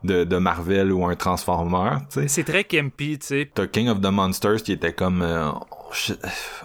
de, 0.03 0.23
de 0.23 0.37
Marvel 0.37 0.91
ou 0.93 1.05
un 1.05 1.15
Transformer, 1.15 1.97
tu 2.09 2.21
sais. 2.21 2.27
C'est 2.27 2.43
très 2.45 2.63
campy, 2.63 3.19
tu 3.19 3.25
sais. 3.27 3.51
T'as 3.53 3.67
King 3.67 3.89
of 3.89 3.99
the 4.01 4.05
Monsters 4.11 4.63
qui 4.63 4.71
était 4.71 4.93
comme 4.93 5.21
euh, 5.21 5.49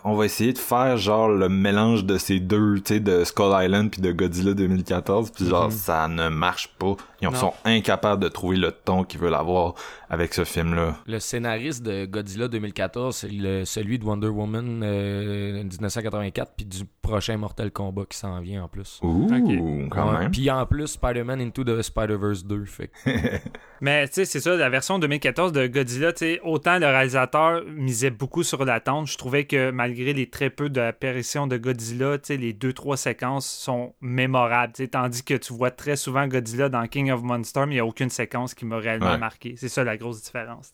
on 0.04 0.14
va 0.14 0.26
essayer 0.26 0.52
de 0.52 0.58
faire 0.58 0.96
genre 0.98 1.28
le 1.28 1.48
mélange 1.48 2.04
de 2.04 2.18
ces 2.18 2.40
deux, 2.40 2.76
tu 2.84 2.94
sais, 2.94 3.00
de 3.00 3.24
Skull 3.24 3.52
Island 3.64 3.90
puis 3.90 4.00
de 4.02 4.12
Godzilla 4.12 4.54
2014, 4.54 5.30
puis 5.30 5.48
genre 5.48 5.72
ça 5.72 6.09
ne 6.09 6.28
marche 6.28 6.68
pas. 6.78 6.94
Ils 7.22 7.28
Mhm. 7.28 7.35
Non. 7.35 7.40
sont 7.40 7.54
incapables 7.64 8.22
de 8.22 8.28
trouver 8.28 8.56
le 8.56 8.70
ton 8.70 9.02
qu'ils 9.04 9.18
veulent 9.20 9.35
avoir 9.35 9.74
avec 10.14 10.33
ce 10.33 10.44
film-là. 10.44 10.96
Le 11.07 11.18
scénariste 11.18 11.83
de 11.83 12.07
Godzilla 12.07 12.48
2014, 12.48 13.14
c'est 13.16 13.29
le- 13.31 13.64
celui 13.64 13.98
de 13.98 14.05
Wonder 14.05 14.29
Woman 14.29 14.81
euh, 14.83 15.62
1984, 15.64 16.53
puis 16.57 16.64
du 16.66 16.85
prochain 17.03 17.37
Mortal 17.37 17.70
Kombat 17.70 18.05
qui 18.09 18.16
s'en 18.16 18.40
vient 18.40 18.64
en 18.64 18.68
plus. 18.68 18.98
Ouh, 19.03 19.24
Ok. 19.27 19.88
quand 19.90 20.12
Ouais. 20.12 20.18
même. 20.20 20.31
Puis 20.31 20.50
en 20.50 20.64
plus, 20.66 20.87
Spider-Man 20.87 21.40
Into 21.40 21.64
the 21.64 21.83
Spider-Verse 21.83 22.44
2. 22.44 22.64
Fait 22.64 22.90
Mais 23.81 24.07
tu 24.09 24.14
sais, 24.14 24.24
c'est 24.24 24.40
ça, 24.40 24.57
la 24.57 24.70
version 24.70 24.98
2014 24.98 25.53
de 25.53 25.66
Godzilla, 25.66 26.12
autant 26.42 26.79
le 26.79 26.87
réalisateur 26.87 27.62
misait 27.77 28.11
beaucoup 28.11 28.42
sur 28.42 28.64
l'attente, 28.64 29.09
je 29.09 29.18
trouvais 29.18 29.44
que 29.44 29.70
malgré 29.70 30.14
les 30.14 30.31
très 30.31 30.48
peu 30.48 30.70
d'apparitions 30.70 31.46
de 31.46 31.59
Godzilla, 31.59 32.16
les 32.31 32.53
deux, 32.55 32.72
trois 32.72 32.96
séquences 32.96 33.46
sont 33.46 33.92
mémorables, 34.00 34.72
tandis 34.90 35.22
que 35.22 35.35
tu 35.35 35.53
vois 35.53 35.70
très 35.70 35.96
souvent 35.96 36.27
Godzilla 36.27 36.68
dans 36.70 36.87
King 36.87 37.11
of 37.11 37.22
Monsters, 37.22 37.66
mais 37.66 37.72
il 37.74 37.77
n'y 37.77 37.81
a 37.81 37.85
aucune 37.87 38.09
séquence 38.11 38.55
qui 38.55 38.64
m'a 38.64 38.79
réellement 38.79 39.12
Ouais. 39.12 39.18
marqué. 39.18 39.55
C'est 39.59 39.68
ça 39.68 39.85
la 39.85 39.96
grosse 40.04 40.22
différence. 40.22 40.72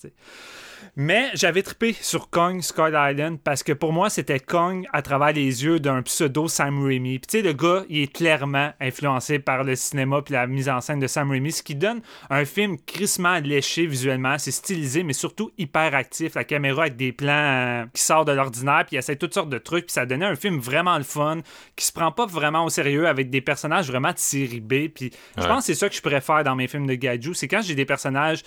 Mais 0.97 1.29
j'avais 1.35 1.63
trippé 1.63 1.93
sur 1.93 2.31
Kong 2.31 2.63
Skull 2.63 2.97
Island 2.97 3.39
parce 3.43 3.63
que 3.63 3.73
pour 3.73 3.93
moi, 3.93 4.11
c'était 4.11 4.41
Kong 4.41 4.87
à 4.93 5.03
travers 5.03 5.33
les 5.33 5.65
yeux 5.65 5.79
d'un 5.79 6.03
pseudo 6.03 6.49
Sam 6.49 6.85
Raimi. 6.85 7.19
Puis 7.19 7.27
tu 7.29 7.39
sais, 7.39 7.43
le 7.43 7.53
gars, 7.53 7.85
il 7.89 8.03
est 8.03 8.13
clairement 8.13 8.73
influencé 8.81 9.39
par 9.39 9.63
le 9.63 9.77
cinéma 9.77 10.23
puis 10.23 10.35
la 10.35 10.47
mise 10.47 10.69
en 10.69 10.81
scène 10.81 10.99
de 10.99 11.07
Sam 11.07 11.31
Raimi, 11.31 11.53
ce 11.53 11.63
qui 11.63 11.75
donne 11.75 12.01
un 12.29 12.45
film 12.45 12.77
crissement 12.79 13.39
léché 13.39 13.87
visuellement. 13.87 14.37
C'est 14.39 14.51
stylisé, 14.51 15.03
mais 15.03 15.13
surtout 15.13 15.51
hyper 15.59 15.95
actif. 15.95 16.35
La 16.35 16.45
caméra 16.45 16.83
avec 16.83 16.97
des 16.97 17.13
plans 17.13 17.31
euh, 17.31 17.85
qui 17.95 18.03
sortent 18.03 18.29
de 18.29 18.33
l'ordinaire, 18.33 18.85
puis 18.87 18.97
il 18.97 18.99
essaie 18.99 19.17
toutes 19.17 19.35
sortes 19.35 19.51
de 19.51 19.59
trucs, 19.59 19.87
puis 19.87 19.93
ça 19.93 20.07
donnait 20.07 20.27
un 20.27 20.37
film 20.37 20.59
vraiment 20.59 20.97
le 20.99 21.05
fun, 21.05 21.39
qui 21.77 21.85
se 21.85 21.93
prend 21.93 22.11
pas 22.11 22.27
vraiment 22.27 22.65
au 22.65 22.71
sérieux 22.71 23.07
avec 23.07 23.31
des 23.31 23.41
personnages 23.41 23.87
vraiment 23.87 24.13
de 24.13 24.19
série 24.19 24.61
B. 24.61 24.89
Puis 24.93 25.13
je 25.39 25.47
pense 25.47 25.59
que 25.59 25.73
c'est 25.73 25.79
ça 25.79 25.89
que 25.89 25.95
je 25.95 26.03
préfère 26.03 26.43
dans 26.43 26.57
mes 26.57 26.67
films 26.67 26.87
de 26.87 26.95
Gaiju, 26.95 27.35
c'est 27.35 27.49
quand 27.49 27.63
j'ai 27.63 27.75
des 27.75 27.85
personnages 27.85 28.43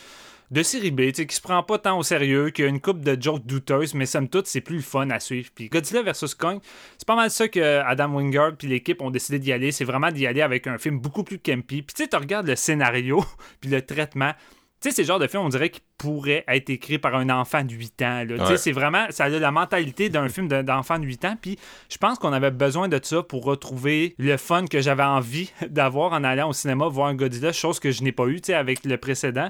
de 0.52 0.64
série 0.64 0.92
B, 0.92 1.12
qui 1.12 1.36
se 1.36 1.42
prend 1.42 1.64
pas 1.64 1.78
tant 1.78 1.98
au 1.98 2.04
sérieux, 2.04 2.50
qui 2.50 2.64
a 2.64 2.68
une 2.68 2.80
coupe 2.80 3.02
de 3.02 3.20
jokes 3.20 3.46
douteuses, 3.46 3.94
mais 3.94 4.06
somme 4.06 4.30
toute, 4.30 4.48
c'est 4.48 4.62
plus 4.62 4.78
le 4.78 4.82
fun 4.82 5.10
à 5.10 5.20
suivre. 5.20 5.50
Puis 5.54 5.70
Godzilla 5.70 6.02
vs. 6.04 6.36
Kong, 6.38 6.60
c'est 6.98 7.08
pas 7.08 7.16
mal 7.16 7.32
ça 7.32 7.48
que 7.48 7.82
Adam 7.86 8.14
Wingard 8.16 8.56
puis 8.58 8.68
l'équipe 8.68 9.02
ont 9.02 9.12
décidé 9.12 9.40
d'y 9.40 9.52
aller. 9.52 9.72
C'est 9.72 9.86
vraiment 9.86 10.12
d'y 10.12 10.28
aller 10.28 10.42
avec 10.42 10.68
un 10.68 10.78
film 10.78 11.00
beaucoup 11.00 11.24
plus 11.24 11.40
campy. 11.40 11.82
Puis 11.82 11.96
tu 11.96 12.04
sais, 12.04 12.08
tu 12.10 12.16
regardes 12.16 12.48
le 12.48 12.56
scénario, 12.56 13.24
puis 13.62 13.70
le 13.70 13.82
traitement. 13.82 14.34
Tu 14.84 14.90
sais, 14.90 14.96
c'est 14.98 15.02
le 15.04 15.08
genre 15.08 15.20
de 15.20 15.28
film, 15.28 15.42
on 15.44 15.50
dirait 15.50 15.70
qu'il 15.70 15.82
pourrait 15.98 16.44
être 16.50 16.70
écrit 16.70 16.98
par 17.00 17.16
un 17.16 17.30
enfant 17.30 17.64
de 17.64 17.72
8 17.72 18.02
ans. 18.02 18.24
là. 18.28 18.50
Ouais. 18.50 18.58
C'est 18.58 18.74
vraiment, 18.74 19.06
ça 19.12 19.24
a 19.26 19.30
la 19.30 19.50
mentalité 19.52 20.10
d'un 20.10 20.28
film 20.28 20.50
de- 20.50 20.62
d'enfant 20.62 21.00
de 21.00 21.06
8 21.06 21.24
ans. 21.24 21.36
Puis 21.42 21.58
je 21.90 21.98
pense 21.98 22.20
qu'on 22.20 22.34
avait 22.34 22.52
besoin 22.52 22.90
de 22.90 23.00
ça 23.02 23.24
pour 23.24 23.46
retrouver 23.46 24.14
le 24.20 24.36
fun 24.36 24.66
que 24.66 24.82
j'avais 24.82 25.04
envie 25.04 25.52
d'avoir 25.70 26.12
en 26.12 26.24
allant 26.26 26.50
au 26.50 26.54
cinéma 26.54 26.88
voir 26.90 27.08
un 27.08 27.16
Godzilla, 27.16 27.54
chose 27.54 27.80
que 27.80 27.92
je 27.92 28.04
n'ai 28.04 28.12
pas 28.12 28.26
eu 28.28 28.42
avec 28.54 28.84
le 28.84 28.98
précédent. 28.98 29.50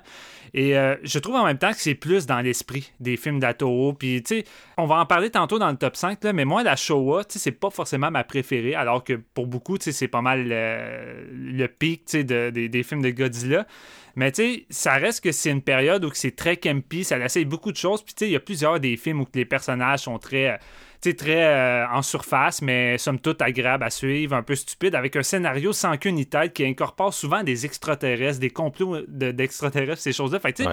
Et 0.54 0.78
euh, 0.78 0.96
je 1.04 1.18
trouve 1.18 1.34
en 1.36 1.46
même 1.46 1.58
temps 1.58 1.72
que 1.72 1.80
c'est 1.80 1.96
plus 1.96 2.28
dans 2.28 2.40
l'esprit 2.42 2.92
des 3.00 3.18
films 3.18 3.40
d'Atoro. 3.40 3.94
Puis, 3.94 4.22
tu 4.22 4.36
sais, 4.36 4.46
on 4.78 4.86
va 4.86 4.98
en 5.00 5.06
parler 5.08 5.32
tantôt 5.32 5.58
dans 5.58 5.72
le 5.72 5.78
top 5.78 5.96
5, 5.96 6.24
là, 6.24 6.32
mais 6.32 6.46
moi, 6.46 6.62
la 6.62 6.76
Showa, 6.76 7.24
tu 7.24 7.34
sais, 7.34 7.40
c'est 7.40 7.52
pas 7.52 7.72
forcément 7.72 8.12
ma 8.12 8.24
préférée, 8.24 8.76
alors 8.76 9.04
que 9.04 9.14
pour 9.34 9.48
beaucoup, 9.48 9.80
tu 9.80 9.86
sais, 9.86 9.92
c'est 9.92 10.08
pas 10.08 10.22
mal 10.22 10.48
euh, 10.52 11.24
le 11.34 11.66
pic, 11.68 12.06
tu 12.06 12.12
sais, 12.20 12.24
de- 12.24 12.52
des- 12.52 12.70
des 12.70 12.84
films 12.84 13.02
de 13.02 13.10
Godzilla. 13.10 13.66
Mais 14.16 14.32
tu 14.32 14.44
sais, 14.44 14.66
ça 14.70 14.94
reste 14.94 15.24
que 15.24 15.32
c'est 15.32 15.50
une 15.50 15.62
période 15.62 16.06
où 16.06 16.12
c'est 16.14 16.36
très 16.36 16.58
campy, 16.58 17.04
ça 17.04 17.18
essaye 17.18 17.46
beaucoup 17.46 17.72
de 17.72 17.78
choses. 17.78 18.04
Puis 18.04 18.14
tu 18.14 18.26
sais, 18.26 18.30
il 18.30 18.34
y 18.34 18.36
a 18.36 18.40
plusieurs 18.40 18.80
des 18.80 18.96
films 18.98 19.22
où 19.22 19.28
les 19.34 19.46
personnages 19.46 20.02
sont 20.02 20.20
très, 20.20 20.52
euh, 20.52 20.58
sais, 21.10 21.16
très 21.16 21.44
euh, 21.44 21.88
en 21.90 22.02
surface, 22.02 22.62
mais 22.62 22.98
somme 22.98 23.20
toute 23.20 23.42
agréables 23.42 23.84
à 23.84 23.90
suivre, 23.90 24.36
un 24.36 24.44
peu 24.44 24.56
stupide, 24.56 24.96
avec 24.96 25.16
un 25.16 25.24
scénario 25.24 25.74
sans 25.74 25.98
queue 25.98 26.10
ni 26.12 26.26
tête 26.26 26.54
qui 26.54 26.66
incorpore 26.66 27.14
souvent 27.14 27.44
des 27.44 27.66
extraterrestres, 27.66 28.40
des 28.40 28.50
complots 28.50 28.98
de- 29.08 29.32
d'extraterrestres, 29.32 30.02
ces 30.02 30.14
choses-là. 30.14 30.40
Fait 30.40 30.54
tu 30.54 30.64
sais, 30.64 30.70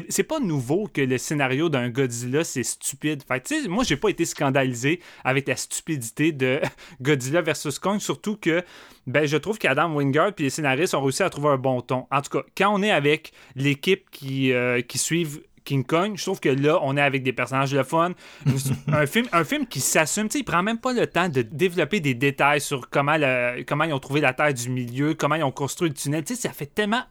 Ouais. 0.00 0.04
c'est 0.08 0.22
pas 0.22 0.38
nouveau 0.40 0.88
que 0.92 1.00
le 1.00 1.18
scénario 1.18 1.68
d'un 1.68 1.88
Godzilla, 1.88 2.44
c'est 2.44 2.62
stupide. 2.62 3.22
Fait 3.26 3.40
tu 3.40 3.62
sais, 3.62 3.68
moi, 3.68 3.84
j'ai 3.84 3.96
pas 3.96 4.08
été 4.10 4.24
scandalisé 4.24 5.00
avec 5.24 5.48
la 5.48 5.56
stupidité 5.56 6.32
de 6.32 6.60
Godzilla 7.00 7.40
versus 7.42 7.78
Kong, 7.78 7.98
surtout 8.00 8.36
que 8.36 8.62
ben, 9.06 9.26
je 9.26 9.36
trouve 9.36 9.58
qu'Adam 9.58 9.92
Wingard 9.94 10.28
et 10.38 10.42
les 10.44 10.50
scénaristes 10.50 10.94
ont 10.94 11.02
réussi 11.02 11.22
à 11.24 11.30
trouver 11.30 11.48
un 11.48 11.56
bon 11.56 11.80
ton. 11.80 12.06
En 12.10 12.22
tout 12.22 12.38
cas, 12.38 12.44
quand 12.56 12.72
on 12.72 12.82
est 12.82 12.90
avec 12.92 13.32
l'équipe 13.56 14.08
qui, 14.10 14.52
euh, 14.52 14.80
qui 14.80 14.98
suivent 14.98 15.40
King 15.64 15.84
Kong, 15.84 16.12
je 16.16 16.22
trouve 16.22 16.40
que 16.40 16.48
là, 16.48 16.78
on 16.82 16.96
est 16.96 17.00
avec 17.02 17.22
des 17.22 17.32
personnages 17.32 17.72
de 17.72 17.82
fun. 17.82 18.12
un, 18.92 19.06
film, 19.06 19.26
un 19.32 19.44
film 19.44 19.66
qui 19.66 19.80
s'assume, 19.80 20.28
tu 20.28 20.32
sais, 20.32 20.38
il 20.40 20.44
prend 20.44 20.62
même 20.62 20.78
pas 20.78 20.92
le 20.92 21.06
temps 21.06 21.28
de 21.28 21.42
développer 21.42 22.00
des 22.00 22.14
détails 22.14 22.60
sur 22.60 22.88
comment, 22.90 23.16
le- 23.16 23.62
comment 23.64 23.84
ils 23.84 23.92
ont 23.92 23.98
trouvé 23.98 24.20
la 24.20 24.32
terre 24.32 24.52
du 24.54 24.70
milieu, 24.70 25.14
comment 25.14 25.36
ils 25.36 25.44
ont 25.44 25.52
construit 25.52 25.88
le 25.88 25.94
tunnel. 25.94 26.24
Tu 26.24 26.34
sais, 26.34 26.48
ça 26.48 26.52
fait 26.52 26.66
tellement 26.66 27.02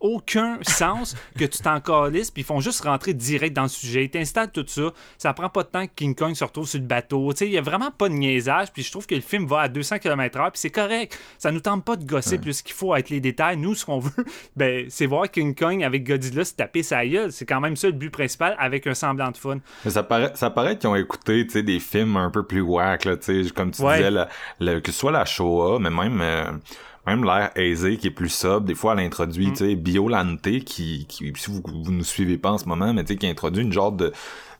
aucun 0.00 0.58
sens 0.62 1.14
que 1.38 1.44
tu 1.44 1.58
t'en 1.58 1.80
calisses, 1.80 2.30
puis 2.30 2.42
ils 2.42 2.44
font 2.46 2.60
juste 2.60 2.82
rentrer 2.82 3.14
direct 3.14 3.54
dans 3.56 3.62
le 3.62 3.68
sujet. 3.68 4.04
Ils 4.04 4.10
t'installent 4.10 4.52
tout 4.52 4.64
ça. 4.66 4.92
Ça 5.18 5.32
prend 5.32 5.48
pas 5.48 5.62
de 5.62 5.68
temps 5.68 5.86
que 5.86 5.92
King 5.96 6.14
Kong 6.14 6.34
se 6.34 6.44
retrouve 6.44 6.68
sur 6.68 6.78
le 6.80 6.86
bateau. 6.86 7.32
Tu 7.32 7.38
sais, 7.38 7.46
il 7.46 7.52
y 7.52 7.58
a 7.58 7.62
vraiment 7.62 7.90
pas 7.90 8.08
de 8.08 8.14
niaisage, 8.14 8.72
puis 8.72 8.82
je 8.82 8.90
trouve 8.90 9.06
que 9.06 9.14
le 9.14 9.20
film 9.20 9.46
va 9.46 9.60
à 9.60 9.68
200 9.68 9.98
km/h, 9.98 10.50
puis 10.50 10.60
c'est 10.60 10.70
correct. 10.70 11.18
Ça 11.38 11.50
nous 11.50 11.60
tente 11.60 11.84
pas 11.84 11.96
de 11.96 12.04
gosser 12.04 12.38
plus 12.38 12.62
qu'il 12.62 12.74
faut 12.74 12.92
avec 12.92 13.10
les 13.10 13.20
détails. 13.20 13.56
Nous, 13.56 13.74
ce 13.74 13.84
qu'on 13.86 13.98
veut, 14.00 14.24
ben, 14.56 14.86
c'est 14.88 15.06
voir 15.06 15.30
King 15.30 15.54
Kong 15.54 15.82
avec 15.82 16.06
Godzilla 16.06 16.44
se 16.44 16.54
taper 16.54 16.82
sa 16.82 17.06
gueule. 17.06 17.32
C'est 17.32 17.46
quand 17.46 17.60
même 17.60 17.76
ça 17.76 17.86
le 17.88 17.94
but 17.94 18.10
principal, 18.10 18.54
avec 18.58 18.86
un 18.86 18.94
semblant 18.94 19.30
de 19.30 19.36
fun. 19.36 19.58
Mais 19.84 19.90
ça 19.90 20.02
paraît, 20.02 20.32
ça 20.34 20.50
paraît 20.50 20.76
qu'ils 20.78 20.88
ont 20.88 20.96
écouté, 20.96 21.44
des 21.44 21.80
films 21.80 22.16
un 22.16 22.30
peu 22.30 22.44
plus 22.44 22.60
whack, 22.60 23.04
là, 23.06 23.16
comme 23.54 23.70
tu 23.70 23.82
Ouais. 23.82 23.96
disais, 23.96 24.10
la- 24.10 24.80
que 24.80 24.92
ce 24.92 24.98
soit 24.98 25.12
la 25.12 25.24
Shoah, 25.24 25.78
mais 25.80 25.90
même, 25.90 26.20
euh, 26.20 26.52
même 27.06 27.24
l'air 27.24 27.50
aisé 27.56 27.96
qui 27.96 28.08
est 28.08 28.10
plus 28.12 28.28
sobre. 28.28 28.66
Des 28.66 28.74
fois, 28.74 28.94
elle 28.94 29.00
introduit, 29.00 29.50
tu 29.50 29.56
sais, 29.56 29.74
Biolante, 29.76 30.42
qui, 30.42 31.06
qui, 31.06 31.32
si 31.36 31.50
vous, 31.50 31.62
vous 31.64 31.92
nous 31.92 32.04
suivez 32.04 32.38
pas 32.38 32.50
en 32.52 32.58
ce 32.58 32.66
moment, 32.66 32.92
mais 32.92 33.04
tu 33.04 33.12
sais, 33.12 33.18
qui 33.18 33.26
introduit 33.26 33.62
une 33.62 33.72
genre 33.72 33.92
de 33.92 34.12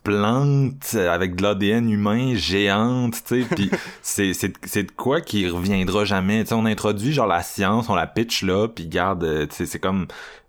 plante 0.06 0.94
avec 0.94 1.35
de 1.35 1.42
l'ADN 1.42 1.90
humain 1.90 2.37
géante, 2.37 3.14
tu 3.26 3.42
sais, 3.42 3.48
puis 3.54 3.70
c'est 4.02 4.35
c'est 4.35 4.52
c'est 4.64 4.85
de 4.85 4.92
quoi 4.92 5.20
qui 5.20 5.48
reviendra 5.48 6.04
jamais. 6.04 6.44
Tu 6.44 6.50
sais, 6.50 6.54
on 6.54 6.64
introduit 6.64 7.12
genre 7.12 7.26
la 7.26 7.42
science, 7.42 7.88
on 7.88 7.94
la 7.96 8.06
pitch 8.06 8.42
là, 8.42 8.68
puis 8.68 8.87
garde, 8.87 9.48
tu 9.48 9.56
sais, 9.56 9.66
c'est 9.66 9.80
comme 9.80 10.06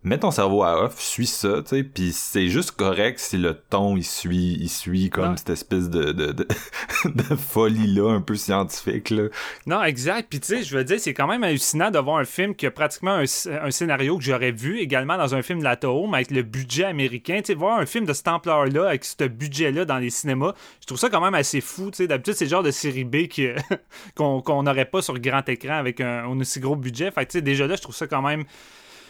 mets 0.08 0.20
ton 0.20 0.32
cerveau 0.32 0.64
à 0.64 0.84
off, 0.84 1.00
suis 1.00 1.28
ça, 1.28 1.62
tu 1.62 1.70
sais, 1.70 1.84
puis 1.84 2.12
c'est 2.12 2.48
juste 2.48 2.72
correct 2.72 3.20
si 3.20 3.38
le 3.38 3.54
ton 3.54 3.96
il 3.96 4.04
suit, 4.04 4.58
il 4.60 4.70
suit 4.70 5.10
comme 5.10 5.38
cette 5.38 5.50
espèce 5.50 5.90
de 5.90 6.12
de, 6.12 6.32
de, 6.32 6.48
de 7.06 7.36
folie 7.36 7.88
là, 7.88 8.12
un 8.12 8.22
peu 8.22 8.36
scientifique 8.36 9.10
là. 9.10 9.24
Non, 9.66 9.84
exact. 9.84 10.28
Puis 10.30 10.40
tu 10.40 10.48
sais, 10.48 10.64
je 10.64 10.78
veux 10.78 10.84
dire, 10.84 11.00
c'est 11.00 11.14
quand 11.14 11.28
même 11.28 11.44
hallucinant 11.44 11.92
de 11.92 12.00
voir 12.00 12.18
un 12.18 12.26
film 12.26 12.56
qui 12.56 12.66
a 12.66 12.72
pratiquement 12.72 13.12
un, 13.12 13.24
un 13.24 13.72
scénario 13.72 14.18
que 14.18 14.24
j'aurais 14.24 14.52
vu 14.52 14.80
également 14.80 15.18
dans 15.18 15.36
un 15.36 15.42
film 15.42 15.60
de 15.60 15.64
la 15.64 15.76
Toho, 15.76 16.08
mais 16.08 16.18
avec 16.18 16.32
le 16.32 16.44
budget 16.44 16.86
américain. 16.86 17.38
Tu 17.38 17.48
sais, 17.48 17.54
voir 17.54 17.80
un 17.80 17.86
film 17.86 18.06
de 18.06 18.14
cette 18.14 18.28
ampleur-là, 18.28 18.88
avec 18.88 19.06
ce 19.06 19.28
budget-là 19.28 19.86
dans 19.86 19.98
les 19.98 20.10
cinémas, 20.10 20.54
je 20.82 20.88
trouve 20.88 21.00
ça 21.00 21.10
quand 21.10 21.22
même 21.22 21.36
assez 21.36 21.62
fou. 21.62 21.92
Tu 21.92 21.98
sais, 21.98 22.08
d'habitude, 22.08 22.34
c'est 22.34 22.46
le 22.46 22.52
genre 22.52 22.64
de 22.64 22.72
série 22.72 23.04
B 23.04 23.28
qu'on 24.16 24.64
n'aurait 24.64 24.86
pas 24.86 25.02
sur 25.02 25.20
grand 25.20 25.48
écran 25.50 25.74
avec 25.74 26.02
un, 26.02 26.26
un 26.26 26.40
aussi 26.40 26.60
gros 26.60 26.76
budget. 26.76 27.12
Fait 27.12 27.26
que 27.26 27.32
tu 27.32 27.38
sais, 27.40 27.42
déjà 27.42 27.68
là, 27.68 27.76
je 27.76 27.82
trouve 27.82 27.96
ça 27.96 28.08
quand 28.08 28.22
même. 28.22 28.46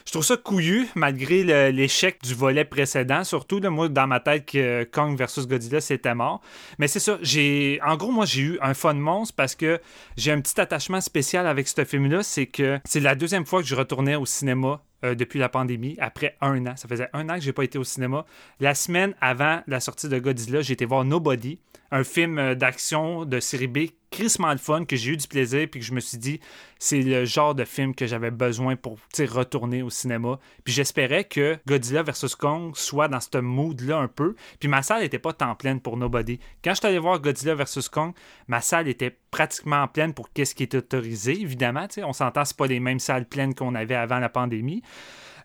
Je 0.08 0.14
trouve 0.14 0.24
ça 0.24 0.38
couillu, 0.38 0.88
malgré 0.96 1.44
l'échec 1.74 2.24
du 2.24 2.34
volet 2.34 2.64
précédent. 2.64 3.26
Surtout, 3.26 3.60
moi, 3.70 3.90
dans 3.90 4.08
ma 4.08 4.22
tête, 4.22 4.46
que 4.46 4.86
Kong 4.86 5.18
versus 5.18 5.46
Godzilla, 5.46 5.82
c'était 5.82 6.16
mort. 6.16 6.40
Mais 6.80 6.88
c'est 6.88 7.02
ça, 7.02 7.18
j'ai. 7.22 7.82
En 7.86 7.98
gros, 7.98 8.14
moi, 8.14 8.26
j'ai 8.26 8.42
eu 8.42 8.60
un 8.62 8.74
fun 8.74 8.94
monstre 8.94 9.36
parce 9.36 9.54
que 9.54 9.82
j'ai 10.16 10.32
un 10.32 10.40
petit 10.40 10.62
attachement 10.62 11.02
spécial 11.02 11.46
avec 11.46 11.68
ce 11.68 11.84
film-là. 11.84 12.24
C'est 12.24 12.46
que 12.46 12.80
c'est 12.86 13.02
la 13.02 13.16
deuxième 13.16 13.46
fois 13.46 13.62
que 13.62 13.68
je 13.68 13.76
retournais 13.76 14.16
au 14.16 14.26
cinéma. 14.26 14.82
euh, 15.04 15.14
depuis 15.14 15.38
la 15.40 15.50
pandémie, 15.50 15.96
après 16.00 16.36
un 16.42 16.66
an. 16.66 16.76
Ça 16.76 16.88
faisait 16.88 17.08
un 17.14 17.30
an 17.30 17.36
que 17.36 17.42
j'ai 17.42 17.54
pas 17.54 17.64
été 17.64 17.78
au 17.78 17.84
cinéma. 17.84 18.26
La 18.60 18.74
semaine 18.74 19.14
avant 19.22 19.62
la 19.68 19.80
sortie 19.80 20.10
de 20.10 20.18
Godzilla, 20.18 20.62
j'ai 20.62 20.74
été 20.74 20.86
voir 20.86 21.06
Nobody, 21.06 21.60
un 21.92 22.04
film 22.04 22.40
euh, 22.40 22.56
d'action 22.56 23.24
de 23.26 23.40
série 23.40 23.68
B, 23.68 23.78
crissement 24.12 24.52
le 24.52 24.58
fun, 24.58 24.86
que 24.86 24.96
j'ai 24.96 25.12
eu 25.12 25.18
du 25.18 25.28
plaisir, 25.28 25.68
puis 25.70 25.80
que 25.80 25.86
je 25.86 25.94
me 25.94 26.00
suis 26.00 26.18
dit, 26.18 26.40
c'est 26.80 27.02
le 27.02 27.26
genre 27.26 27.56
de 27.56 27.66
film 27.66 27.94
que 27.94 28.08
j'avais 28.08 28.32
besoin 28.32 28.76
pour 28.76 28.98
retourner 29.20 29.82
au 29.82 29.90
cinéma. 29.90 30.40
Puis 30.64 30.74
j'espérais 30.74 31.24
que 31.24 31.58
Godzilla 31.68 32.04
vs. 32.04 32.36
Kong 32.38 32.72
soit 32.76 33.08
dans 33.08 33.20
ce 33.20 33.38
mood-là 33.38 33.98
un 33.98 34.08
peu. 34.08 34.36
Puis 34.60 34.70
ma 34.70 34.82
salle 34.82 35.02
n'était 35.02 35.20
pas 35.20 35.34
tant 35.34 35.56
pleine 35.56 35.82
pour 35.82 35.98
Nobody. 35.98 36.40
Quand 36.64 36.72
je 36.72 36.78
suis 36.78 36.88
allé 36.88 37.00
voir 37.00 37.20
Godzilla 37.20 37.56
vs. 37.56 37.90
Kong, 37.92 38.14
ma 38.48 38.62
salle 38.62 38.88
était 38.88 39.18
pratiquement 39.32 39.88
pleine 39.88 40.14
pour 40.14 40.32
qu'est-ce 40.32 40.56
qui 40.56 40.64
est 40.64 40.76
autorisé, 40.76 41.40
évidemment. 41.40 41.88
On 42.04 42.14
s'entend, 42.14 42.46
c'est 42.46 42.58
pas 42.58 42.68
les 42.68 42.80
mêmes 42.80 43.00
salles 43.00 43.28
pleines 43.28 43.54
qu'on 43.54 43.76
avait 43.76 43.96
avant 43.96 44.20
la 44.20 44.30
pandémie. 44.30 44.82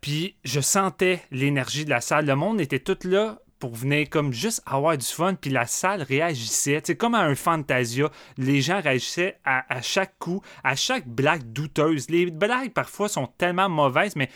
Puis 0.01 0.37
je 0.45 0.61
sentais 0.61 1.23
l'énergie 1.31 1.85
de 1.85 1.91
la 1.91 2.01
salle. 2.01 2.27
Le 2.27 2.35
monde 2.35 2.61
était 2.61 2.81
tout 2.81 2.99
là 3.05 3.42
pour 3.63 3.77
venir 3.77 4.11
comme 4.11 4.33
juste 4.33 4.61
avoir 4.67 4.99
du 4.99 5.07
fun, 5.07 5.37
puis 5.41 5.49
la 5.49 5.67
salle 5.67 6.03
réagissait, 6.03 6.83
tu 6.83 6.89
sais, 6.89 6.97
comme 6.97 7.15
à 7.15 7.21
un 7.21 7.37
Fantasia. 7.37 8.11
Les 8.37 8.61
gens 8.61 8.81
réagissaient 8.81 9.39
à, 9.45 9.73
à 9.73 9.81
chaque 9.81 10.19
coup, 10.19 10.43
à 10.65 10.75
chaque 10.75 11.07
blague 11.07 11.45
douteuse. 11.53 12.11
Les 12.11 12.27
blagues, 12.27 12.73
parfois, 12.73 13.09
sont 13.09 13.29
tellement 13.39 13.69
mauvaises, 13.69 14.17
mais, 14.17 14.27
tu 14.27 14.33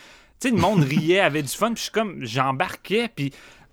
sais, 0.49 0.51
le 0.53 0.61
monde 0.61 0.85
riait, 0.85 1.19
avait 1.19 1.43
du 1.43 1.49
fun, 1.49 1.73
puis 1.73 1.79
je 1.79 1.83
suis 1.83 1.91
comme, 1.91 2.25
j'embarquais, 2.25 3.09
puis 3.17 3.33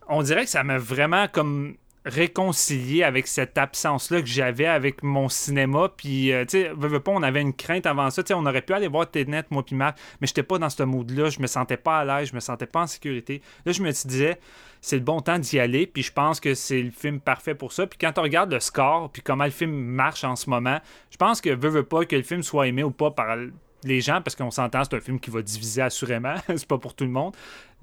on 0.10 0.24
dirait 0.24 0.46
que 0.46 0.50
ça 0.50 0.64
m'a 0.64 0.80
vraiment 0.80 1.28
comme 1.28 1.76
réconcilié 2.04 3.04
avec 3.04 3.28
cette 3.28 3.56
absence-là 3.56 4.22
que 4.22 4.28
j'avais 4.28 4.66
avec 4.66 5.04
mon 5.04 5.30
cinéma. 5.30 5.90
Puis, 5.96 6.34
euh, 6.34 6.46
tu 6.46 6.64
sais, 6.64 6.72
veux 6.76 7.00
pas, 7.00 7.12
on 7.12 7.22
avait 7.22 7.42
une 7.42 7.54
crainte 7.54 7.86
avant 7.86 8.10
ça. 8.10 8.24
Tu 8.24 8.30
sais, 8.30 8.34
on 8.34 8.48
aurait 8.48 8.64
pu 8.64 8.74
aller 8.74 8.88
voir 8.88 9.10
Tenet, 9.10 9.44
moi 9.52 9.64
puis 9.64 9.76
Marc, 9.76 10.00
mais 10.20 10.26
j'étais 10.26 10.42
pas 10.42 10.58
dans 10.58 10.72
ce 10.72 10.82
mood-là. 10.82 11.30
Je 11.30 11.40
me 11.40 11.48
sentais 11.48 11.78
pas 11.78 12.00
à 12.00 12.06
l'aise, 12.06 12.30
je 12.30 12.36
me 12.36 12.40
sentais 12.40 12.66
pas 12.66 12.82
en 12.82 12.88
sécurité. 12.88 13.44
Là, 13.68 13.72
je 13.72 13.84
me 13.84 13.92
disais, 13.92 14.40
c'est 14.84 14.98
le 14.98 15.04
bon 15.04 15.22
temps 15.22 15.40
d'y 15.40 15.60
aller. 15.60 15.88
Puis 15.88 16.04
je 16.04 16.12
pense 16.12 16.42
que 16.42 16.54
c'est 16.54 16.82
le 16.82 16.92
film 16.92 17.22
parfait 17.22 17.56
pour 17.56 17.72
ça. 17.72 17.88
Puis 17.88 17.98
quand 17.98 18.20
on 18.20 18.22
regarde 18.22 18.52
le 18.52 18.60
score, 18.60 19.10
puis 19.10 19.22
comment 19.22 19.46
le 19.46 19.50
film 19.50 19.72
marche 19.72 20.26
en 20.26 20.36
ce 20.36 20.50
moment, 20.50 20.80
je 21.10 21.16
pense 21.16 21.40
que 21.40 21.50
veux, 21.50 21.70
veux 21.70 21.84
pas 21.84 22.04
que 22.04 22.18
le 22.18 22.22
film 22.22 22.44
soit 22.44 22.68
aimé 22.68 22.84
ou 22.84 22.92
pas 22.92 23.10
par 23.10 23.38
les 23.86 24.02
gens, 24.02 24.22
parce 24.22 24.36
qu'on 24.36 24.52
s'entend, 24.52 24.84
c'est 24.84 24.96
un 24.96 25.00
film 25.00 25.22
qui 25.22 25.30
va 25.30 25.42
diviser 25.42 25.82
assurément. 25.82 26.36
c'est 26.48 26.68
pas 26.68 26.78
pour 26.78 26.96
tout 26.96 27.06
le 27.06 27.12
monde. 27.12 27.34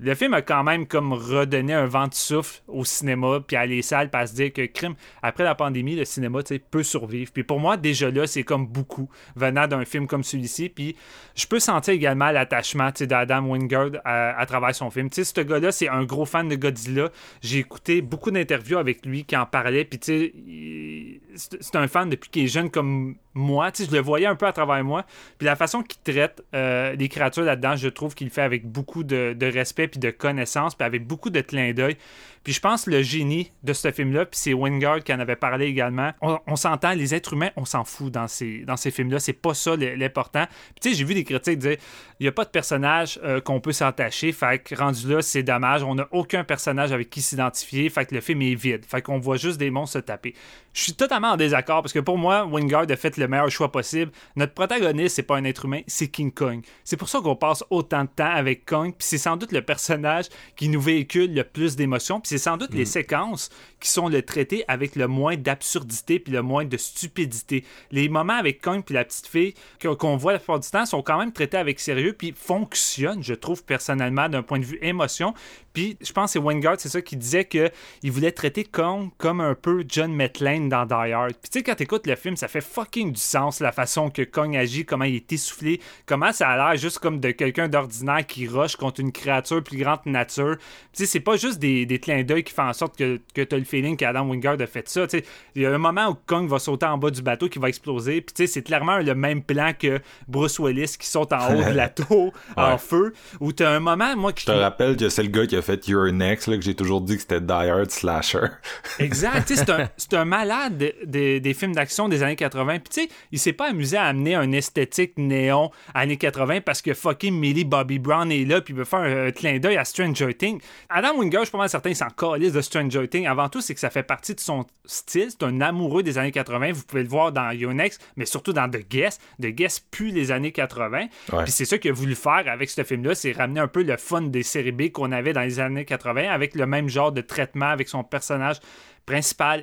Le 0.02 0.14
film 0.14 0.32
a 0.32 0.40
quand 0.40 0.64
même 0.64 0.86
comme 0.86 1.12
redonné 1.12 1.74
un 1.74 1.84
vent 1.84 2.08
de 2.08 2.14
souffle 2.14 2.62
au 2.68 2.86
cinéma, 2.86 3.40
puis 3.46 3.56
à 3.56 3.66
les 3.66 3.82
salles, 3.82 4.10
puis 4.10 4.28
se 4.28 4.34
dire 4.34 4.50
que 4.50 4.64
crime, 4.64 4.94
après 5.22 5.44
la 5.44 5.54
pandémie, 5.54 5.94
le 5.94 6.06
cinéma 6.06 6.40
peut 6.70 6.82
survivre. 6.82 7.30
Puis 7.30 7.44
pour 7.44 7.60
moi, 7.60 7.76
déjà 7.76 8.10
là, 8.10 8.26
c'est 8.26 8.42
comme 8.42 8.66
beaucoup 8.66 9.10
venant 9.36 9.66
d'un 9.66 9.84
film 9.84 10.06
comme 10.06 10.24
celui-ci. 10.24 10.70
Puis 10.70 10.96
je 11.34 11.46
peux 11.46 11.60
sentir 11.60 11.92
également 11.92 12.30
l'attachement 12.30 12.88
d'Adam 12.98 13.42
Wingard 13.42 13.90
à, 14.06 14.38
à 14.40 14.46
travers 14.46 14.74
son 14.74 14.90
film. 14.90 15.10
Tu 15.10 15.22
sais, 15.22 15.32
ce 15.36 15.40
gars-là, 15.42 15.70
c'est 15.70 15.88
un 15.88 16.04
gros 16.04 16.24
fan 16.24 16.48
de 16.48 16.54
Godzilla. 16.54 17.10
J'ai 17.42 17.58
écouté 17.58 18.00
beaucoup 18.00 18.30
d'interviews 18.30 18.78
avec 18.78 19.04
lui 19.04 19.24
qui 19.24 19.36
en 19.36 19.44
parlait. 19.44 19.84
Puis 19.84 19.98
tu 19.98 21.20
sais, 21.36 21.56
c'est 21.60 21.76
un 21.76 21.88
fan 21.88 22.08
depuis 22.08 22.30
qu'il 22.30 22.44
est 22.44 22.48
jeune 22.48 22.70
comme 22.70 23.16
moi. 23.34 23.70
Tu 23.70 23.82
sais, 23.82 23.90
je 23.90 23.94
le 23.94 24.02
voyais 24.02 24.26
un 24.26 24.34
peu 24.34 24.46
à 24.46 24.52
travers 24.52 24.82
moi. 24.82 25.04
Puis 25.36 25.44
la 25.44 25.56
façon 25.56 25.82
qu'il 25.82 26.00
traite 26.02 26.42
euh, 26.54 26.94
les 26.94 27.08
créatures 27.10 27.44
là-dedans, 27.44 27.76
je 27.76 27.88
trouve 27.88 28.14
qu'il 28.14 28.28
le 28.28 28.32
fait 28.32 28.42
avec 28.42 28.66
beaucoup 28.66 29.04
de 29.04 29.52
respect 29.52 29.89
puis 29.90 30.00
de 30.00 30.10
connaissance, 30.10 30.74
puis 30.74 30.86
avec 30.86 31.06
beaucoup 31.06 31.30
de 31.30 31.40
clin 31.40 31.72
d'œil. 31.72 31.96
Puis 32.42 32.54
je 32.54 32.60
pense 32.60 32.86
le 32.86 33.02
génie 33.02 33.52
de 33.62 33.72
ce 33.72 33.90
film-là, 33.90 34.24
puis 34.24 34.38
c'est 34.40 34.54
Wingard 34.54 35.04
qui 35.04 35.12
en 35.12 35.20
avait 35.20 35.36
parlé 35.36 35.66
également, 35.66 36.12
on, 36.22 36.56
s'entend, 36.56 36.92
les 36.92 37.14
êtres 37.14 37.34
humains, 37.34 37.50
on 37.56 37.66
s'en 37.66 37.84
fout 37.84 38.10
dans 38.10 38.28
ces, 38.28 38.64
films-là. 38.90 39.18
C'est 39.18 39.34
pas 39.34 39.52
ça 39.52 39.76
l'important. 39.76 40.46
Puis 40.46 40.80
tu 40.80 40.90
sais, 40.90 40.96
j'ai 40.96 41.04
vu 41.04 41.14
des 41.14 41.24
critiques 41.24 41.58
dire 41.58 41.76
il 42.18 42.24
n'y 42.24 42.28
a 42.28 42.32
pas 42.32 42.44
de 42.44 42.50
personnage 42.50 43.20
euh, 43.24 43.40
qu'on 43.40 43.60
peut 43.60 43.72
s'attacher, 43.72 44.32
fait 44.32 44.58
que 44.62 44.74
rendu 44.74 45.08
là, 45.08 45.22
c'est 45.22 45.42
dommage. 45.42 45.82
On 45.82 45.94
n'a 45.94 46.08
aucun 46.12 46.44
personnage 46.44 46.92
avec 46.92 47.10
qui 47.10 47.22
s'identifier, 47.22 47.88
fait 47.88 48.06
que 48.06 48.14
le 48.14 48.20
film 48.20 48.42
est 48.42 48.54
vide. 48.54 48.84
Fait 48.86 49.02
qu'on 49.02 49.18
voit 49.18 49.36
juste 49.36 49.58
des 49.58 49.70
monstres 49.70 49.94
se 49.94 49.98
taper. 49.98 50.34
Je 50.72 50.82
suis 50.82 50.92
totalement 50.92 51.32
en 51.32 51.36
désaccord 51.36 51.82
parce 51.82 51.92
que 51.92 51.98
pour 51.98 52.16
moi, 52.16 52.44
Wingard 52.46 52.86
a 52.88 52.96
fait 52.96 53.16
le 53.16 53.26
meilleur 53.26 53.50
choix 53.50 53.72
possible. 53.72 54.12
Notre 54.36 54.54
protagoniste, 54.54 55.16
c'est 55.16 55.22
pas 55.24 55.36
un 55.36 55.44
être 55.44 55.64
humain, 55.64 55.80
c'est 55.86 56.08
King 56.08 56.30
Kong. 56.30 56.62
C'est 56.84 56.96
pour 56.96 57.08
ça 57.08 57.20
qu'on 57.20 57.36
passe 57.36 57.64
autant 57.70 58.04
de 58.04 58.08
temps 58.08 58.30
avec 58.30 58.64
Kong, 58.64 58.94
puis 58.96 59.06
c'est 59.06 59.18
sans 59.18 59.36
doute 59.36 59.52
le 59.52 59.62
personnage 59.62 60.26
qui 60.56 60.68
nous 60.68 60.80
véhicule 60.80 61.34
le 61.34 61.42
plus 61.42 61.74
d'émotions, 61.74 62.20
c'est 62.30 62.38
sans 62.38 62.56
doute 62.56 62.72
les 62.74 62.84
séquences 62.84 63.50
qui 63.80 63.88
sont 63.88 64.08
le 64.08 64.22
traité 64.22 64.64
avec 64.68 64.94
le 64.94 65.08
moins 65.08 65.36
d'absurdité 65.36 66.20
puis 66.20 66.32
le 66.32 66.42
moins 66.42 66.64
de 66.64 66.76
stupidité. 66.76 67.64
Les 67.90 68.08
moments 68.08 68.34
avec 68.34 68.60
Kong 68.60 68.82
puis 68.84 68.94
la 68.94 69.04
petite 69.04 69.26
fille 69.26 69.54
qu'on 69.80 70.16
voit 70.16 70.32
la 70.32 70.38
plupart 70.38 70.60
du 70.60 70.70
temps 70.70 70.86
sont 70.86 71.02
quand 71.02 71.18
même 71.18 71.32
traités 71.32 71.56
avec 71.56 71.80
sérieux 71.80 72.14
puis 72.16 72.32
fonctionnent, 72.36 73.22
je 73.22 73.34
trouve 73.34 73.64
personnellement 73.64 74.28
d'un 74.28 74.42
point 74.42 74.60
de 74.60 74.64
vue 74.64 74.78
émotion. 74.80 75.34
Puis 75.72 75.96
je 76.00 76.12
pense 76.12 76.26
que 76.26 76.32
c'est 76.34 76.38
Wingard, 76.38 76.76
c'est 76.78 76.88
ça 76.88 77.02
qui 77.02 77.16
disait 77.16 77.44
que 77.44 77.70
il 78.02 78.12
voulait 78.12 78.32
traiter 78.32 78.64
Kong 78.64 79.10
comme 79.18 79.40
un 79.40 79.54
peu 79.54 79.84
John 79.88 80.12
McClane 80.12 80.68
dans 80.68 80.86
Die 80.86 81.12
Hard. 81.12 81.32
Puis 81.32 81.50
tu 81.50 81.58
sais 81.58 81.62
quand 81.64 81.74
t'écoutes 81.74 82.06
le 82.06 82.16
film, 82.16 82.36
ça 82.36 82.46
fait 82.46 82.60
fucking 82.60 83.12
du 83.12 83.20
sens 83.20 83.60
la 83.60 83.72
façon 83.72 84.10
que 84.10 84.22
Kong 84.22 84.56
agit, 84.56 84.84
comment 84.84 85.04
il 85.04 85.16
est 85.16 85.32
essoufflé, 85.32 85.80
comment 86.06 86.32
ça 86.32 86.48
a 86.48 86.56
l'air 86.56 86.80
juste 86.80 86.98
comme 87.00 87.18
de 87.18 87.30
quelqu'un 87.32 87.68
d'ordinaire 87.68 88.26
qui 88.26 88.46
rush 88.46 88.76
contre 88.76 89.00
une 89.00 89.12
créature 89.12 89.62
plus 89.62 89.78
grande 89.78 90.02
que 90.04 90.10
nature. 90.10 90.56
Tu 90.92 91.04
sais 91.04 91.06
c'est 91.06 91.20
pas 91.20 91.36
juste 91.36 91.58
des, 91.58 91.86
des 91.86 91.98
clins 91.98 92.19
d'œil 92.24 92.44
qui 92.44 92.52
font 92.52 92.62
en 92.68 92.72
sorte 92.72 92.96
que, 92.96 93.20
que 93.34 93.42
t'as 93.42 93.56
le 93.56 93.64
feeling 93.64 93.96
qu'Adam 93.96 94.28
Wingard 94.28 94.60
a 94.60 94.66
fait 94.66 94.88
ça. 94.88 95.06
Tu 95.06 95.22
il 95.54 95.62
y 95.62 95.66
a 95.66 95.70
un 95.74 95.78
moment 95.78 96.08
où 96.08 96.16
Kong 96.26 96.48
va 96.48 96.58
sauter 96.58 96.86
en 96.86 96.98
bas 96.98 97.10
du 97.10 97.22
bateau 97.22 97.48
qui 97.48 97.58
va 97.58 97.68
exploser. 97.68 98.20
Puis 98.20 98.34
tu 98.34 98.46
c'est 98.46 98.62
clairement 98.62 98.98
le 98.98 99.14
même 99.14 99.42
plan 99.42 99.72
que 99.78 100.00
Bruce 100.28 100.58
Willis 100.58 100.96
qui 100.98 101.06
saute 101.06 101.32
en 101.32 101.54
haut 101.54 101.62
de 101.64 101.76
la 101.76 101.88
tour 101.88 102.32
en 102.56 102.72
Ouais. 102.72 102.78
feu. 102.78 103.12
Où 103.40 103.52
t'as 103.52 103.70
un 103.70 103.80
moment 103.80 104.14
moi 104.16 104.32
qui 104.32 104.42
Je 104.42 104.46
te 104.52 104.52
rappelle 104.52 104.96
que 104.96 105.08
c'est 105.08 105.22
le 105.22 105.28
gars 105.28 105.46
qui 105.46 105.56
a 105.56 105.62
fait 105.62 105.86
Your 105.88 106.12
Next, 106.12 106.46
là, 106.48 106.56
que 106.56 106.62
j'ai 106.62 106.74
toujours 106.74 107.00
dit 107.00 107.14
que 107.16 107.22
c'était 107.22 107.40
Die 107.40 107.52
Hard 107.52 107.90
Slasher. 107.90 108.46
Exact. 108.98 109.46
Tu 109.48 109.56
c'est 109.56 109.70
un, 109.70 110.20
un 110.20 110.24
malade 110.24 110.78
de- 110.78 110.94
de- 111.04 111.38
des 111.38 111.54
films 111.54 111.74
d'action 111.74 112.08
des 112.08 112.22
années 112.22 112.36
80. 112.36 112.78
Puis, 112.80 112.88
tu 112.90 113.02
sais, 113.02 113.08
il 113.32 113.38
s'est 113.38 113.52
pas 113.52 113.70
amusé 113.70 113.96
à 113.96 114.04
amener 114.04 114.34
un 114.34 114.52
esthétique 114.52 115.14
néon 115.18 115.70
années 115.94 116.16
80 116.16 116.60
parce 116.60 116.82
que 116.82 116.94
fucking 116.94 117.34
Millie 117.34 117.64
Bobby 117.64 117.98
Brown 117.98 118.30
est 118.30 118.44
là, 118.44 118.60
puis 118.60 118.74
il 118.74 118.76
veut 118.76 118.84
faire 118.84 119.00
un, 119.00 119.30
clin 119.30 119.58
d'œil 119.58 119.76
à 119.76 119.84
Stranger 119.84 120.34
Things. 120.34 120.60
Adam 120.88 121.16
Wingard, 121.18 121.42
je 121.42 121.46
suis 121.46 121.52
pas 121.52 121.58
mal 121.58 121.68
certain, 121.68 121.90
il 121.90 121.96
s'en 121.96 122.09
calisse 122.10 122.52
de 122.52 122.60
Stranger 122.60 123.08
Things. 123.08 123.26
Avant 123.26 123.48
tout, 123.48 123.60
c'est 123.60 123.74
que 123.74 123.80
ça 123.80 123.90
fait 123.90 124.02
partie 124.02 124.34
de 124.34 124.40
son 124.40 124.66
style. 124.84 125.28
C'est 125.30 125.42
un 125.42 125.60
amoureux 125.60 126.02
des 126.02 126.18
années 126.18 126.32
80. 126.32 126.72
Vous 126.72 126.84
pouvez 126.84 127.02
le 127.02 127.08
voir 127.08 127.32
dans 127.32 127.50
Yonex, 127.50 127.98
mais 128.16 128.26
surtout 128.26 128.52
dans 128.52 128.68
The 128.68 128.88
Guest. 128.88 129.20
The 129.40 129.46
Guest 129.46 129.86
pue 129.90 130.10
les 130.10 130.30
années 130.32 130.52
80. 130.52 130.98
Ouais. 131.32 131.44
Puis 131.44 131.52
c'est 131.52 131.64
ça 131.64 131.78
qu'il 131.78 131.90
a 131.90 131.94
voulu 131.94 132.14
faire 132.14 132.44
avec 132.46 132.70
ce 132.70 132.84
film-là, 132.84 133.14
c'est 133.14 133.32
ramener 133.32 133.60
un 133.60 133.68
peu 133.68 133.82
le 133.82 133.96
fun 133.96 134.22
des 134.22 134.42
séries 134.42 134.72
B 134.72 134.90
qu'on 134.90 135.12
avait 135.12 135.32
dans 135.32 135.42
les 135.42 135.60
années 135.60 135.84
80 135.84 136.30
avec 136.30 136.54
le 136.54 136.66
même 136.66 136.88
genre 136.88 137.12
de 137.12 137.20
traitement 137.20 137.66
avec 137.66 137.88
son 137.88 138.04
personnage 138.04 138.56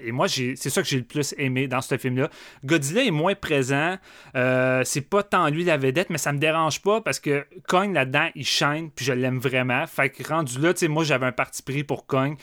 Et 0.04 0.12
moi, 0.12 0.28
c'est 0.28 0.56
ça 0.56 0.82
que 0.82 0.88
j'ai 0.88 0.98
le 0.98 1.04
plus 1.04 1.34
aimé 1.38 1.68
dans 1.68 1.82
ce 1.82 1.98
film-là. 1.98 2.30
Godzilla 2.66 3.04
est 3.04 3.12
moins 3.12 3.36
présent. 3.36 3.98
Euh, 4.36 4.82
c'est 4.84 5.02
pas 5.02 5.24
tant 5.24 5.50
lui 5.50 5.64
la 5.64 5.78
vedette, 5.78 6.10
mais 6.10 6.18
ça 6.18 6.34
me 6.34 6.40
dérange 6.40 6.82
pas 6.82 7.02
parce 7.02 7.20
que 7.20 7.46
Kong 7.68 7.94
là-dedans, 7.94 8.30
il 8.36 8.46
shine, 8.46 8.90
puis 8.96 9.06
je 9.06 9.14
l'aime 9.14 9.40
vraiment. 9.40 9.86
Fait 9.88 10.10
que 10.10 10.28
rendu 10.28 10.60
là, 10.60 10.74
tu 10.74 10.82
sais, 10.82 10.88
moi, 10.88 11.04
j'avais 11.04 11.26
un 11.26 11.32
parti 11.32 11.62
pris 11.64 11.84
pour 11.84 12.06
Kong. 12.06 12.38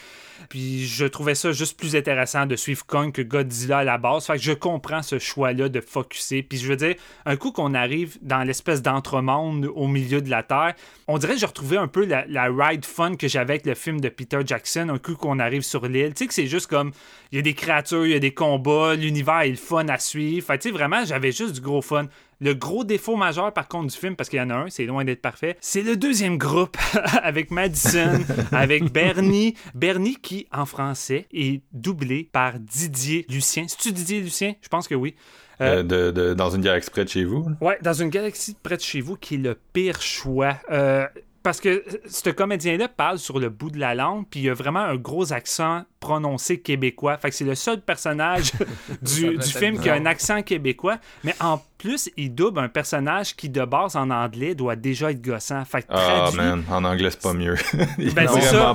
Puis 0.49 0.87
je 0.87 1.05
trouvais 1.05 1.35
ça 1.35 1.53
juste 1.53 1.79
plus 1.79 1.97
intéressant 1.97 2.47
de 2.47 2.57
suivre 2.57 2.85
Kong 2.87 3.13
que 3.13 3.23
Godzilla 3.23 3.79
à 3.79 3.85
la 3.85 3.99
base. 3.99 4.27
Fait 4.27 4.35
que 4.35 4.43
je 4.43 4.53
comprends 4.53 5.03
ce 5.03 5.19
choix-là 5.19 5.69
de 5.69 5.81
focuser. 5.81 6.43
Puis 6.43 6.59
je 6.59 6.69
veux 6.69 6.77
dire, 6.77 6.95
un 7.27 7.37
coup 7.37 7.53
qu'on 7.53 7.75
arrive 7.75 8.19
dans 8.23 8.43
l'espèce 8.43 8.83
d'entremonde 8.83 9.67
au 9.75 9.89
milieu 9.89 10.21
de 10.21 10.31
la 10.31 10.43
Terre, 10.43 10.75
on 11.09 11.19
dirait 11.19 11.35
que 11.35 11.41
j'ai 11.41 11.47
retrouvé 11.47 11.77
un 11.77 11.89
peu 11.89 12.05
la, 12.05 12.45
ride 12.45 12.85
fun 12.85 13.17
que 13.17 13.29
j'avais 13.29 13.55
avec 13.55 13.67
le 13.67 13.75
film 13.75 14.01
de 14.01 14.09
Peter 14.09 14.41
Jackson. 14.45 14.89
Un 14.91 14.99
coup 14.99 15.15
qu'on 15.15 15.39
arrive 15.39 15.63
sur 15.63 15.87
l'île. 15.87 16.15
Tu 16.15 16.25
sais 16.25 16.27
que 16.27 16.35
c'est 16.35 16.47
juste 16.47 16.67
comme, 16.67 16.93
il 17.33 17.37
y 17.37 17.39
a 17.39 17.43
des 17.43 17.55
créatures, 17.55 18.07
il 18.07 18.13
y 18.13 18.17
a 18.17 18.21
des 18.21 18.35
combats, 18.35 18.95
l'univers 18.95 19.41
est 19.41 19.51
le 19.51 19.57
fun 19.57 19.89
à 19.89 19.99
suivre. 19.99 20.47
Fait 20.47 20.59
tu 20.59 20.69
sais, 20.69 20.73
vraiment, 20.73 21.05
j'avais 21.05 21.33
juste 21.33 21.55
du 21.55 21.61
gros 21.61 21.83
fun. 21.83 22.07
Le 22.41 22.55
gros 22.55 22.85
défaut 22.85 23.17
majeur, 23.17 23.53
par 23.53 23.69
contre, 23.69 23.93
du 23.93 23.97
film, 23.99 24.17
parce 24.17 24.29
qu'il 24.29 24.39
y 24.39 24.43
en 24.43 24.51
a 24.51 24.55
un, 24.55 24.71
c'est 24.71 24.85
loin 24.87 25.05
d'être 25.05 25.23
parfait, 25.23 25.57
c'est 25.61 25.83
le 25.83 25.97
deuxième 25.97 26.37
groupe 26.39 26.77
avec 27.23 27.51
Madison, 27.51 28.21
avec 28.53 28.93
Bernie. 28.93 29.55
Bernie 29.75 30.17
qui, 30.17 30.47
en 30.53 30.67
français, 30.67 31.27
est 31.33 31.63
doublé 31.73 32.29
par 32.33 32.59
Didier 32.59 33.27
Lucien. 33.29 33.67
C'est-tu 33.69 33.93
Didier 33.93 34.21
Lucien? 34.21 34.55
Je 34.61 34.69
pense 34.69 34.89
que 34.89 34.95
oui. 34.95 35.15
Euh, 35.61 35.79
Euh, 35.79 35.83
de, 35.85 36.11
de- 36.11 36.35
dans 36.35 36.51
une 36.51 36.63
gare 36.63 36.75
exprès 36.75 37.05
de 37.05 37.09
chez 37.11 37.25
vous. 37.25 37.47
Ouais, 37.61 37.79
dans 37.81 37.93
une 37.93 38.09
galaxie 38.11 38.57
près 38.61 38.77
de 38.77 38.83
chez 38.83 39.01
vous, 39.01 39.17
qui 39.17 39.35
est 39.37 39.39
le 39.39 39.57
pire 39.73 40.03
choix. 40.03 40.57
Euh, 40.71 41.07
parce 41.45 41.61
que 41.61 41.85
ce 42.07 42.31
comédien-là 42.31 42.89
parle 42.89 43.19
sur 43.19 43.39
le 43.39 43.51
bout 43.51 43.71
de 43.71 43.79
la 43.79 43.95
langue, 43.95 44.25
puis 44.29 44.41
il 44.41 44.49
a 44.51 44.55
vraiment 44.55 44.81
un 44.81 44.97
gros 44.97 45.33
accent 45.33 45.85
prononcé 46.01 46.59
québécois. 46.59 47.19
Fait 47.19 47.29
que 47.31 47.37
c'est 47.37 47.45
le 47.45 47.55
seul 47.55 47.81
personnage 47.83 48.51
du, 49.03 49.37
du 49.37 49.47
film 49.49 49.79
qui 49.79 49.89
a 49.91 49.95
un 49.95 50.07
accent 50.07 50.43
québécois. 50.43 50.99
Mais 51.23 51.35
en 51.41 51.61
plus, 51.85 52.11
il 52.17 52.35
double 52.35 52.61
un 52.61 52.69
personnage 52.71 53.37
qui, 53.37 53.51
de 53.51 53.63
base, 53.65 53.95
en 53.95 54.09
anglais, 54.09 54.55
doit 54.55 54.75
déjà 54.75 55.11
être 55.11 55.21
gossant. 55.21 55.65
Fait 55.67 55.83
que 55.83 55.89
Ah, 55.91 56.29
traduit- 56.31 56.37
man, 56.39 56.65
en 56.71 56.83
anglais, 56.85 57.11
c'est 57.11 57.21
pas 57.21 57.35
mieux. 57.35 57.55
Ben, 58.15 58.27
c'est 58.29 58.41
ça, 58.41 58.75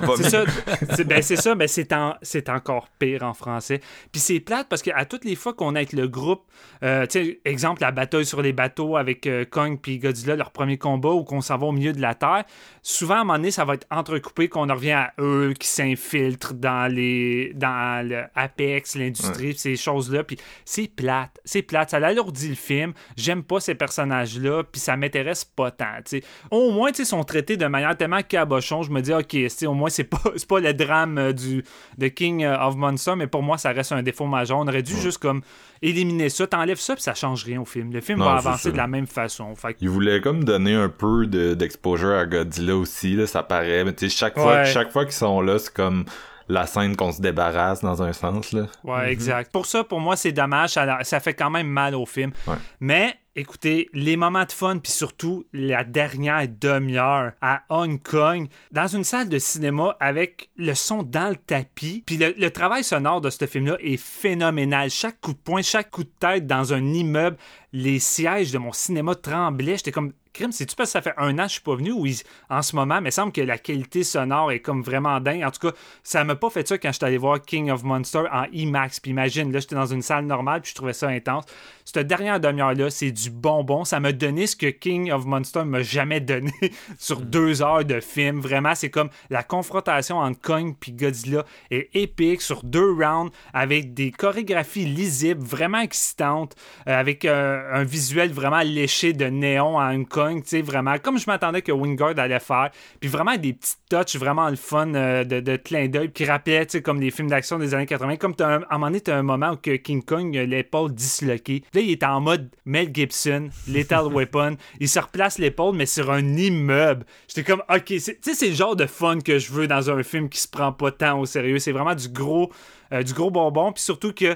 c'est 1.21 1.35
ça, 1.35 1.55
ben, 1.55 1.67
ça, 1.67 1.81
en- 1.91 2.55
encore 2.55 2.87
pire 2.99 3.23
en 3.23 3.33
français. 3.33 3.79
Puis 4.11 4.21
c'est 4.21 4.39
plate 4.39 4.67
parce 4.69 4.81
qu'à 4.83 5.05
toutes 5.05 5.25
les 5.25 5.35
fois 5.35 5.53
qu'on 5.53 5.73
est 5.75 5.79
avec 5.79 5.93
le 5.93 6.07
groupe, 6.07 6.43
euh, 6.83 7.07
tu 7.07 7.23
sais, 7.25 7.39
exemple, 7.45 7.81
la 7.81 7.91
bataille 7.91 8.25
sur 8.25 8.41
les 8.41 8.53
bateaux 8.53 8.95
avec 8.95 9.25
euh, 9.25 9.43
Kong 9.49 9.79
puis 9.81 9.97
Godzilla, 9.97 10.35
leur 10.35 10.51
premier 10.51 10.77
combat, 10.77 11.09
ou 11.09 11.23
qu'on 11.23 11.41
s'en 11.41 11.57
va 11.57 11.65
au 11.67 11.71
milieu 11.71 11.93
de 11.93 12.01
la 12.01 12.13
Terre, 12.13 12.43
souvent, 12.83 13.15
à 13.15 13.17
un 13.17 13.23
moment 13.23 13.37
donné, 13.37 13.51
ça 13.51 13.65
va 13.65 13.73
être 13.73 13.87
entrecoupé, 13.89 14.49
qu'on 14.49 14.69
en 14.69 14.75
revient 14.75 14.91
à 14.91 15.13
eux 15.19 15.53
qui 15.59 15.67
s'infiltrent 15.67 16.53
dans 16.53 16.91
les 16.93 17.53
dans 17.55 18.07
le 18.07 18.23
Apex, 18.35 18.95
l'industrie, 18.95 19.55
ces 19.57 19.75
choses-là. 19.75 20.23
Puis 20.23 20.37
c'est 20.65 20.87
plate, 20.93 21.39
c'est 21.43 21.63
plate. 21.63 21.89
Ça 21.89 21.97
alourdit 21.97 22.49
le 22.49 22.55
film. 22.55 22.93
J'aime 23.17 23.43
pas 23.43 23.59
ces 23.59 23.75
personnages-là, 23.75 24.63
puis 24.63 24.79
ça 24.79 24.95
m'intéresse 24.97 25.45
pas 25.45 25.71
tant. 25.71 25.85
tu 26.05 26.19
sais. 26.19 26.23
Au 26.51 26.71
moins, 26.71 26.91
ils 26.97 27.05
sont 27.05 27.23
traités 27.23 27.57
de 27.57 27.65
manière 27.65 27.95
tellement 27.97 28.21
cabochon. 28.21 28.83
Je 28.83 28.91
me 28.91 29.01
dis, 29.01 29.13
ok, 29.13 29.35
au 29.67 29.73
moins, 29.73 29.89
c'est 29.89 30.03
pas, 30.03 30.19
pas 30.47 30.59
le 30.59 30.73
drame 30.73 31.17
euh, 31.17 31.33
du, 31.33 31.63
de 31.97 32.07
King 32.07 32.43
euh, 32.43 32.57
of 32.59 32.75
Monsters, 32.75 33.15
mais 33.15 33.27
pour 33.27 33.43
moi, 33.43 33.57
ça 33.57 33.71
reste 33.71 33.91
un 33.91 34.03
défaut 34.03 34.25
majeur. 34.25 34.57
On 34.59 34.67
aurait 34.67 34.83
dû 34.83 34.95
juste 34.95 35.17
comme 35.19 35.41
éliminer 35.81 36.29
ça, 36.29 36.45
t'enlèves 36.47 36.79
ça, 36.79 36.93
puis 36.95 37.03
ça 37.03 37.13
change 37.13 37.43
rien 37.45 37.61
au 37.61 37.65
film. 37.65 37.91
Le 37.93 38.01
film 38.01 38.19
Non, 38.19 38.25
va 38.25 38.33
avancer 38.37 38.63
ça. 38.63 38.71
de 38.71 38.77
la 38.77 38.87
même 38.87 39.07
façon. 39.07 39.55
Fait 39.55 39.75
Il 39.81 39.89
voulait 39.89 40.21
comme 40.21 40.43
donner 40.43 40.73
un 40.75 40.89
peu 40.89 41.25
de- 41.25 41.53
d'exposure 41.53 42.11
à 42.11 42.25
Godzilla 42.25 42.75
aussi, 42.75 43.15
là, 43.15 43.27
ça 43.27 43.43
paraît. 43.43 43.83
Mais 43.83 43.93
tu 43.93 44.09
sais, 44.09 44.15
chaque 44.15 44.33
fois, 44.35 44.53
Ouais. 44.57 44.65
chaque 44.65 44.91
fois 44.91 45.05
qu'ils 45.05 45.13
sont 45.13 45.41
là, 45.41 45.57
c'est 45.59 45.73
comme 45.73 46.05
la 46.49 46.65
scène 46.65 46.95
qu'on 46.95 47.11
se 47.11 47.21
débarrasse 47.21 47.81
dans 47.81 48.01
un 48.01 48.11
sens, 48.11 48.51
là. 48.51 48.65
Ouais, 48.83 49.11
exact. 49.11 49.51
Pour 49.51 49.67
ça, 49.67 49.83
pour 49.83 49.99
moi, 49.99 50.15
c'est 50.15 50.31
dommage. 50.31 50.71
Ça, 50.71 50.97
ça 51.03 51.19
fait 51.19 51.35
quand 51.35 51.51
même 51.51 51.67
mal 51.67 51.93
au 51.93 52.07
film. 52.07 52.31
Ouais. 52.47 52.55
Mais, 52.79 53.13
écoutez, 53.35 53.87
les 53.93 54.17
moments 54.17 54.45
de 54.45 54.51
fun, 54.51 54.79
puis 54.79 54.91
surtout 54.91 55.45
la 55.53 55.83
dernière 55.83 56.47
demi-heure 56.49 57.33
à 57.39 57.61
Hong 57.69 58.01
Kong, 58.01 58.47
dans 58.71 58.87
une 58.87 59.03
salle 59.03 59.29
de 59.29 59.37
cinéma 59.37 59.95
avec 59.99 60.49
le 60.57 60.73
son 60.73 61.03
dans 61.03 61.29
le 61.29 61.35
tapis, 61.35 62.03
puis 62.05 62.17
le, 62.17 62.33
le 62.35 62.49
travail 62.49 62.83
sonore 62.83 63.21
de 63.21 63.29
ce 63.29 63.45
film-là 63.45 63.77
est 63.79 63.97
phénoménal. 63.97 64.89
Chaque 64.89 65.21
coup 65.21 65.33
de 65.33 65.37
poing, 65.37 65.61
chaque 65.61 65.91
coup 65.91 66.03
de 66.03 66.11
tête 66.19 66.47
dans 66.47 66.73
un 66.73 66.83
immeuble, 66.83 67.37
les 67.73 67.99
sièges 67.99 68.51
de 68.51 68.57
mon 68.57 68.73
cinéma 68.73 69.13
tremblaient. 69.13 69.77
J'étais 69.77 69.91
comme, 69.91 70.13
crime, 70.33 70.51
c'est-tu 70.51 70.75
parce 70.75 70.89
que 70.89 70.93
ça 70.93 71.01
fait 71.01 71.13
un 71.17 71.37
an 71.39 71.43
que 71.43 71.49
je 71.49 71.53
suis 71.53 71.61
pas 71.61 71.75
venu 71.75 71.91
ou 71.91 72.05
en 72.49 72.61
ce 72.61 72.75
moment, 72.75 73.01
mais 73.01 73.09
il 73.09 73.13
semble 73.13 73.31
que 73.31 73.41
la 73.41 73.57
qualité 73.57 74.03
sonore 74.03 74.51
est 74.51 74.59
comme 74.59 74.81
vraiment 74.81 75.19
dingue. 75.19 75.43
En 75.43 75.51
tout 75.51 75.67
cas, 75.67 75.75
ça 76.03 76.23
m'a 76.23 76.35
pas 76.35 76.49
fait 76.49 76.67
ça 76.67 76.77
quand 76.77 76.91
j'étais 76.91 77.05
allé 77.05 77.17
voir 77.17 77.41
King 77.41 77.69
of 77.71 77.83
Monsters 77.83 78.27
en 78.31 78.45
IMAX. 78.51 78.99
Puis 78.99 79.11
imagine, 79.11 79.51
là, 79.51 79.59
j'étais 79.59 79.75
dans 79.75 79.85
une 79.85 80.01
salle 80.01 80.25
normale, 80.25 80.61
puis 80.61 80.71
je 80.71 80.75
trouvais 80.75 80.93
ça 80.93 81.07
intense. 81.07 81.45
Cette 81.85 82.05
dernière 82.05 82.39
demi-heure-là, 82.39 82.91
c'est 82.91 83.11
du 83.11 83.31
bonbon. 83.31 83.83
Ça 83.83 83.99
m'a 83.99 84.11
donné 84.11 84.45
ce 84.45 84.55
que 84.55 84.67
King 84.67 85.11
of 85.11 85.25
Monsters 85.25 85.65
m'a 85.65 85.81
jamais 85.81 86.19
donné 86.19 86.53
sur 86.99 87.21
deux 87.21 87.61
heures 87.61 87.83
de 87.83 87.99
film. 87.99 88.39
Vraiment, 88.39 88.75
c'est 88.75 88.89
comme 88.91 89.09
la 89.29 89.41
confrontation 89.41 90.19
entre 90.19 90.39
Kong 90.39 90.75
puis 90.79 90.91
Godzilla 90.91 91.45
est 91.71 91.89
épique 91.95 92.41
sur 92.41 92.63
deux 92.63 92.91
rounds 92.91 93.31
avec 93.53 93.93
des 93.93 94.11
chorégraphies 94.11 94.85
lisibles, 94.85 95.43
vraiment 95.43 95.79
excitantes, 95.79 96.55
euh, 96.87 96.99
avec 96.99 97.25
euh, 97.25 97.61
un 97.73 97.83
visuel 97.83 98.31
vraiment 98.31 98.61
léché 98.61 99.13
de 99.13 99.25
néon 99.25 99.79
à 99.79 99.91
Hong 99.93 100.07
Tu 100.27 100.41
sais, 100.45 100.61
vraiment, 100.61 100.97
comme 100.99 101.17
je 101.17 101.25
m'attendais 101.27 101.61
que 101.61 101.71
Wingard 101.71 102.17
allait 102.17 102.39
faire. 102.39 102.69
Puis 102.99 103.09
vraiment 103.09 103.35
des 103.37 103.53
petits 103.53 103.75
touches 103.89 104.15
vraiment 104.17 104.49
le 104.49 104.55
fun 104.55 104.93
euh, 104.93 105.23
de, 105.23 105.39
de 105.39 105.55
clin 105.55 105.87
d'œil 105.87 106.11
qui 106.11 106.25
rappelaient, 106.25 106.65
tu 106.65 106.73
sais, 106.73 106.81
comme 106.81 106.99
les 107.01 107.11
films 107.11 107.29
d'action 107.29 107.57
des 107.59 107.73
années 107.73 107.85
80. 107.85 108.17
Comme 108.17 108.35
t'as 108.35 108.47
un- 108.57 108.61
à 108.63 108.75
un 108.75 108.77
moment 108.77 108.87
donné, 108.87 109.01
t'as 109.01 109.15
un 109.17 109.23
moment 109.23 109.51
où 109.51 109.55
que 109.55 109.75
King 109.77 110.03
Kong 110.03 110.35
a 110.37 110.45
l'épaule 110.45 110.93
disloquée. 110.93 111.63
Là, 111.73 111.81
il 111.81 111.91
est 111.91 112.03
en 112.03 112.21
mode 112.21 112.49
Mel 112.65 112.89
Gibson, 112.93 113.49
Lethal 113.67 114.05
Weapon. 114.13 114.55
Il 114.79 114.89
se 114.89 114.99
replace 114.99 115.37
l'épaule, 115.39 115.75
mais 115.75 115.85
sur 115.85 116.11
un 116.11 116.25
immeuble. 116.37 117.05
J'étais 117.27 117.43
comme, 117.43 117.63
ok, 117.73 117.85
tu 117.85 117.99
sais, 117.99 118.17
c'est 118.21 118.49
le 118.49 118.55
genre 118.55 118.75
de 118.75 118.85
fun 118.85 119.19
que 119.19 119.39
je 119.39 119.51
veux 119.51 119.67
dans 119.67 119.89
un 119.89 120.03
film 120.03 120.29
qui 120.29 120.39
se 120.39 120.47
prend 120.47 120.71
pas 120.71 120.91
tant 120.91 121.19
au 121.19 121.25
sérieux. 121.25 121.59
C'est 121.59 121.71
vraiment 121.71 121.95
du 121.95 122.09
gros, 122.09 122.51
euh, 122.93 123.03
du 123.03 123.13
gros 123.13 123.31
bonbon. 123.31 123.71
Puis 123.71 123.83
surtout 123.83 124.13
que 124.13 124.35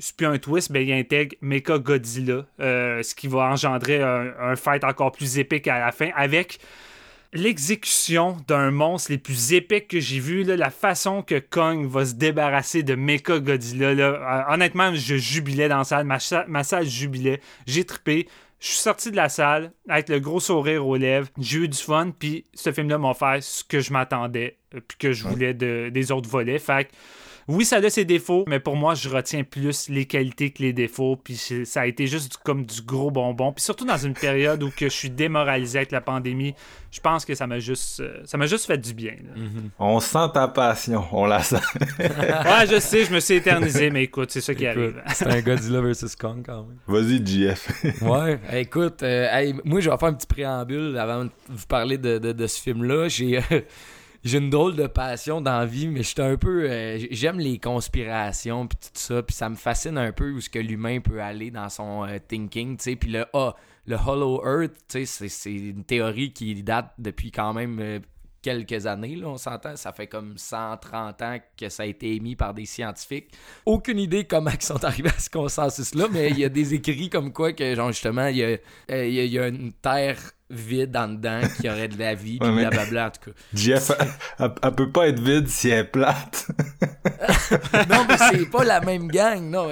c'est 0.00 0.16
plus 0.16 0.26
un 0.26 0.38
twist, 0.38 0.72
ben, 0.72 0.82
il 0.82 0.92
intègre 0.92 1.36
Mecha 1.40 1.78
Godzilla, 1.78 2.46
euh, 2.58 3.02
ce 3.04 3.14
qui 3.14 3.28
va 3.28 3.44
engendrer 3.50 4.02
un, 4.02 4.32
un 4.40 4.56
fight 4.56 4.82
encore 4.82 5.12
plus 5.12 5.38
épique 5.38 5.68
à 5.68 5.78
la 5.78 5.92
fin 5.92 6.10
avec 6.16 6.58
l'exécution 7.32 8.36
d'un 8.48 8.72
monstre 8.72 9.12
les 9.12 9.18
plus 9.18 9.52
épiques 9.52 9.86
que 9.86 10.00
j'ai 10.00 10.18
vu, 10.18 10.42
là, 10.42 10.56
la 10.56 10.70
façon 10.70 11.22
que 11.22 11.38
Kong 11.38 11.86
va 11.86 12.04
se 12.04 12.14
débarrasser 12.14 12.82
de 12.82 12.96
Mecha 12.96 13.38
Godzilla. 13.38 13.94
Là, 13.94 14.04
euh, 14.48 14.54
honnêtement, 14.54 14.92
je 14.94 15.16
jubilais 15.16 15.68
dans 15.68 15.78
la 15.78 15.84
salle, 15.84 16.06
ma 16.48 16.64
salle 16.64 16.86
jubilait, 16.86 17.40
j'ai 17.66 17.84
trippé. 17.84 18.26
Je 18.58 18.66
suis 18.66 18.78
sorti 18.78 19.10
de 19.10 19.16
la 19.16 19.30
salle 19.30 19.72
avec 19.88 20.10
le 20.10 20.20
gros 20.20 20.38
sourire 20.40 20.86
aux 20.86 20.96
lèvres. 20.96 21.28
J'ai 21.38 21.60
eu 21.60 21.68
du 21.68 21.78
fun, 21.78 22.10
puis 22.18 22.44
ce 22.52 22.72
film-là 22.72 22.98
m'a 22.98 23.14
fait 23.14 23.42
ce 23.42 23.64
que 23.64 23.80
je 23.80 23.90
m'attendais, 23.90 24.58
euh, 24.74 24.80
puis 24.86 24.98
que 24.98 25.12
je 25.12 25.26
voulais 25.26 25.54
de- 25.54 25.88
des 25.90 26.12
autres 26.12 26.28
volets. 26.28 26.58
Fait 26.58 26.84
que, 26.84 26.90
oui, 27.48 27.64
ça 27.64 27.76
a 27.76 27.90
ses 27.90 28.04
défauts, 28.04 28.44
mais 28.48 28.60
pour 28.60 28.76
moi, 28.76 28.94
je 28.94 29.08
retiens 29.08 29.44
plus 29.44 29.88
les 29.88 30.06
qualités 30.06 30.50
que 30.50 30.62
les 30.62 30.72
défauts. 30.72 31.16
Puis 31.16 31.36
c'est- 31.36 31.64
ça 31.64 31.82
a 31.82 31.86
été 31.86 32.06
juste 32.06 32.36
comme 32.44 32.64
du 32.64 32.82
gros 32.82 33.10
bonbon. 33.10 33.52
Puis 33.52 33.64
surtout 33.64 33.84
dans 33.84 33.96
une 33.96 34.14
période 34.14 34.62
où 34.62 34.70
que 34.70 34.86
je 34.88 34.94
suis 34.94 35.10
démoralisé 35.10 35.78
avec 35.78 35.90
la 35.92 36.00
pandémie, 36.00 36.54
je 36.90 37.00
pense 37.00 37.24
que 37.24 37.34
ça 37.34 37.46
m'a 37.46 37.58
juste, 37.58 38.00
euh, 38.00 38.20
ça 38.24 38.36
m'a 38.38 38.46
juste 38.46 38.66
fait 38.66 38.78
du 38.78 38.94
bien. 38.94 39.12
là. 39.12 39.40
On 39.78 40.00
sent 40.00 40.28
ta 40.34 40.48
passion, 40.48 41.04
on 41.12 41.26
la 41.26 41.42
sent. 41.42 41.56
Ouais, 41.98 42.66
je 42.68 42.78
sais, 42.80 43.04
je 43.04 43.12
me 43.12 43.20
suis 43.20 43.34
éternisé, 43.34 43.90
mais 43.90 44.04
écoute, 44.04 44.30
c'est 44.30 44.40
ça 44.40 44.54
qui 44.54 44.64
Écoute, 44.64 44.94
arrive. 44.96 45.02
C'est 45.14 45.26
un 45.26 45.40
Godzilla 45.40 45.80
vs 45.80 46.16
Kong 46.18 46.42
quand 46.44 46.64
même. 46.66 46.76
Vas-y, 46.86 47.24
JF. 47.24 47.68
Ouais, 48.02 48.38
écoute, 48.52 49.02
euh, 49.02 49.26
hey, 49.32 49.54
moi 49.64 49.80
je 49.80 49.88
vais 49.90 49.96
faire 49.96 50.08
un 50.08 50.14
petit 50.14 50.26
préambule 50.26 50.96
avant 50.98 51.24
de 51.24 51.30
vous 51.48 51.66
parler 51.66 51.98
de, 51.98 52.18
de, 52.18 52.32
de 52.32 52.46
ce 52.46 52.60
film-là. 52.60 53.08
J'ai 53.08 53.38
euh, 53.38 53.60
j'ai 54.24 54.38
une 54.38 54.50
drôle 54.50 54.76
de 54.76 54.86
passion 54.86 55.40
dans 55.40 55.58
la 55.58 55.66
vie, 55.66 55.88
mais 55.88 56.02
un 56.20 56.36
peu. 56.36 56.70
euh, 56.70 56.98
J'aime 57.10 57.38
les 57.38 57.58
conspirations 57.58 58.66
puis 58.66 58.78
tout 58.80 58.88
ça, 58.94 59.22
puis 59.22 59.34
ça 59.34 59.48
me 59.48 59.56
fascine 59.56 59.98
un 59.98 60.12
peu 60.12 60.30
où 60.32 60.40
ce 60.40 60.50
que 60.50 60.58
l'humain 60.58 61.00
peut 61.00 61.20
aller 61.22 61.50
dans 61.50 61.68
son 61.68 62.04
euh, 62.04 62.18
thinking, 62.26 62.76
tu 62.76 62.84
sais. 62.84 62.96
Puis 62.96 63.10
le 63.10 63.24
ah, 63.32 63.54
le 63.86 63.96
Hollow 63.96 64.42
Earth, 64.44 64.74
c'est- 65.06 65.50
une 65.52 65.84
théorie 65.84 66.32
qui 66.32 66.62
date 66.62 66.92
depuis 66.98 67.30
quand 67.30 67.52
même. 67.54 67.78
euh, 67.80 67.98
quelques 68.42 68.86
années, 68.86 69.16
là, 69.16 69.28
on 69.28 69.36
s'entend, 69.36 69.76
ça 69.76 69.92
fait 69.92 70.06
comme 70.06 70.38
130 70.38 71.20
ans 71.20 71.36
que 71.58 71.68
ça 71.68 71.82
a 71.82 71.86
été 71.86 72.14
émis 72.14 72.36
par 72.36 72.54
des 72.54 72.64
scientifiques. 72.64 73.28
Aucune 73.66 73.98
idée 73.98 74.24
comment 74.24 74.50
ils 74.50 74.62
sont 74.62 74.82
arrivés 74.82 75.10
à 75.10 75.18
ce 75.18 75.28
consensus-là, 75.28 76.06
mais 76.10 76.30
il 76.30 76.38
y 76.38 76.44
a 76.46 76.48
des 76.48 76.72
écrits 76.72 77.10
comme 77.10 77.34
quoi 77.34 77.52
que, 77.52 77.74
genre, 77.74 77.92
justement, 77.92 78.28
il 78.28 78.36
y 78.38 78.44
a- 78.44 79.04
il 79.04 79.26
y 79.30 79.38
a 79.38 79.48
une 79.48 79.72
Terre 79.74 80.18
vide 80.50 80.96
en 80.96 81.08
dedans, 81.08 81.40
qui 81.60 81.68
aurait 81.70 81.88
de 81.88 81.98
la 81.98 82.14
vie, 82.14 82.38
puis 82.40 82.50
blablabla, 82.50 83.06
en 83.06 83.10
tout 83.10 83.30
cas. 83.30 83.36
Jeff, 83.54 83.90
elle, 84.38 84.74
peut 84.74 84.90
pas 84.90 85.08
être 85.08 85.20
vide 85.20 85.48
si 85.48 85.68
elle 85.70 85.78
est 85.80 85.84
plate. 85.84 86.48
Non, 87.88 88.04
mais 88.08 88.16
c'est 88.18 88.46
pas 88.50 88.64
la 88.64 88.80
même 88.80 89.08
gang, 89.08 89.42
non. 89.42 89.68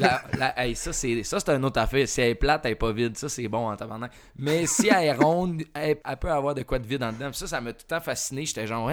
la- 0.00 0.22
la- 0.38 0.64
hey, 0.64 0.74
ça, 0.76 0.92
c'est 0.92 1.22
ça, 1.22 1.40
c'est 1.40 1.50
une 1.50 1.64
autre 1.64 1.80
affaire. 1.80 2.06
Si 2.08 2.20
elle 2.20 2.30
est 2.30 2.34
plate, 2.34 2.62
elle 2.64 2.72
est 2.72 2.76
pas 2.76 2.92
vide. 2.92 3.16
Ça, 3.16 3.28
c'est 3.28 3.48
bon 3.48 3.68
en 3.68 3.76
tabarnak. 3.76 4.12
Mais 4.36 4.66
si 4.66 4.88
elle 4.88 5.04
est 5.04 5.12
ronde, 5.12 5.62
elle, 5.74 5.96
elle 6.04 6.16
peut 6.16 6.30
avoir 6.30 6.54
de 6.54 6.62
quoi 6.62 6.78
de 6.78 6.86
vide 6.86 7.02
en 7.02 7.12
dedans. 7.12 7.30
Puis 7.30 7.38
ça, 7.38 7.46
ça 7.46 7.60
m'a 7.60 7.72
tout 7.72 7.84
le 7.88 7.96
temps 7.96 8.00
fasciné. 8.00 8.44
J'étais 8.44 8.66
genre, 8.66 8.90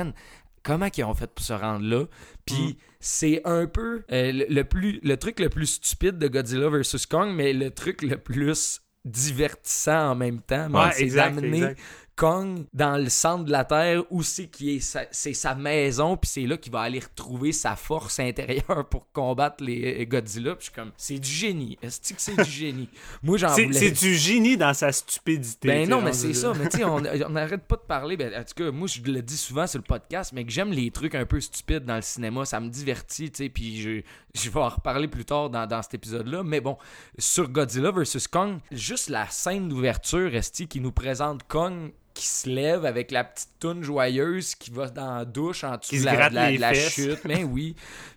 comment 0.64 0.88
ils 0.96 1.04
ont 1.04 1.14
fait 1.14 1.28
pour 1.34 1.46
se 1.46 1.54
rendre 1.54 1.86
là? 1.86 2.06
Puis 2.46 2.78
c'est 3.00 3.42
un 3.46 3.68
peu 3.68 4.04
euh, 4.12 4.32
le, 4.32 4.46
le 4.50 4.64
plus, 4.64 5.00
le 5.04 5.18
truc 5.18 5.40
le 5.40 5.50
plus 5.50 5.68
stupide 5.68 6.18
de 6.18 6.28
Godzilla 6.28 6.70
vs. 6.70 7.06
Kong, 7.10 7.32
mais 7.36 7.54
le 7.54 7.72
truc 7.72 8.02
le 8.02 8.18
plus 8.18 8.82
divertissant 9.08 10.12
en 10.12 10.16
même 10.16 10.42
temps. 10.42 10.70
Man, 10.70 10.88
Ouais, 10.88 10.92
c'est 10.94 11.04
exact, 11.04 11.36
d'amener 11.36 11.58
exact. 11.58 11.80
Kong 12.18 12.66
dans 12.74 12.98
le 12.98 13.10
centre 13.10 13.46
de 13.46 13.52
la 13.52 13.64
Terre 13.64 14.04
où 14.10 14.24
c'est 14.24 14.48
qui 14.48 14.76
est 14.76 14.80
sa, 14.82 15.04
c'est 15.12 15.34
sa 15.34 15.56
maison 15.56 16.18
puis 16.18 16.30
c'est 16.30 16.46
là 16.46 16.58
qu'il 16.58 16.74
va 16.74 16.82
aller 16.82 17.00
retrouver 17.00 17.54
sa 17.54 17.76
force 17.78 18.20
intérieure 18.20 18.86
pour 18.90 19.10
combattre 19.14 19.64
les 19.64 20.02
euh, 20.02 20.06
Godzilla 20.06 20.56
puis 20.56 20.66
je 20.66 20.72
suis 20.72 20.74
comme 20.74 20.92
c'est 20.98 21.20
du 21.20 21.30
génie 21.30 21.78
est-ce 21.82 22.14
que 22.14 22.22
c'est 22.22 22.36
du 22.36 22.50
génie? 22.50 22.90
Moi 23.24 23.38
j'en 23.38 23.50
C'est 23.50 23.66
voulais 23.66 23.80
c'est 23.80 23.92
du 23.92 24.16
génie 24.16 24.58
dans 24.58 24.74
sa 24.74 24.92
stupidité. 24.92 25.68
ben 25.68 25.90
non, 25.90 26.02
mais 26.02 26.14
c'est 26.14 26.30
là. 26.30 26.34
ça. 26.34 26.54
Mais 26.54 26.70
tu 26.70 26.78
sais, 26.78 26.84
on 26.84 27.00
n'arrête 27.30 27.64
pas 27.64 27.76
de 27.76 27.82
parler. 27.82 28.18
Ben, 28.18 28.34
en 28.34 28.44
tout 28.44 28.54
cas, 28.56 28.72
moi, 28.72 28.88
je 28.88 29.02
le 29.02 29.22
dis 29.22 29.38
souvent 29.38 29.68
sur 29.68 29.80
le 29.80 29.84
podcast, 29.84 30.32
mais 30.34 30.44
que 30.46 30.52
j'aime 30.52 30.72
les 30.72 30.92
trucs 30.92 31.16
un 31.16 31.26
peu 31.26 31.40
stupides 31.40 31.86
dans 31.86 31.96
le 31.96 32.02
cinéma. 32.02 32.46
Ça 32.46 32.60
me 32.60 32.70
divertit, 32.70 33.32
tu 33.32 33.44
sais. 33.44 33.50
Puis 33.50 33.82
je, 33.82 34.02
je 34.34 34.50
vais 34.50 34.60
en 34.60 34.70
reparler 34.70 35.08
plus 35.08 35.26
tard 35.26 35.50
dans, 35.50 35.66
dans 35.68 35.82
cet 35.82 35.94
épisode-là. 35.94 36.44
Mais 36.44 36.62
bon, 36.62 36.78
sur 37.18 37.50
Godzilla 37.50 37.92
vs. 37.92 38.28
Kong, 38.32 38.60
juste 38.72 39.10
la 39.10 39.28
scène 39.30 39.70
d'ouverture, 39.70 40.34
Esti, 40.34 40.68
qui 40.68 40.80
nous 40.80 40.92
présente 40.92 41.44
Kong 41.48 41.92
qui 42.18 42.26
se 42.26 42.50
lève 42.50 42.84
avec 42.84 43.12
la 43.12 43.24
petite 43.24 43.60
toune 43.60 43.84
joyeuse 43.84 44.56
qui 44.56 44.72
va 44.72 44.90
dans 44.90 45.18
la 45.18 45.26
douche 45.26 45.64
en 45.64 45.78
dessous 45.78 45.98
de 45.98 46.60
la, 46.60 46.74
chute. 46.74 47.24
Mais 47.26 47.44
oui. 47.44 47.76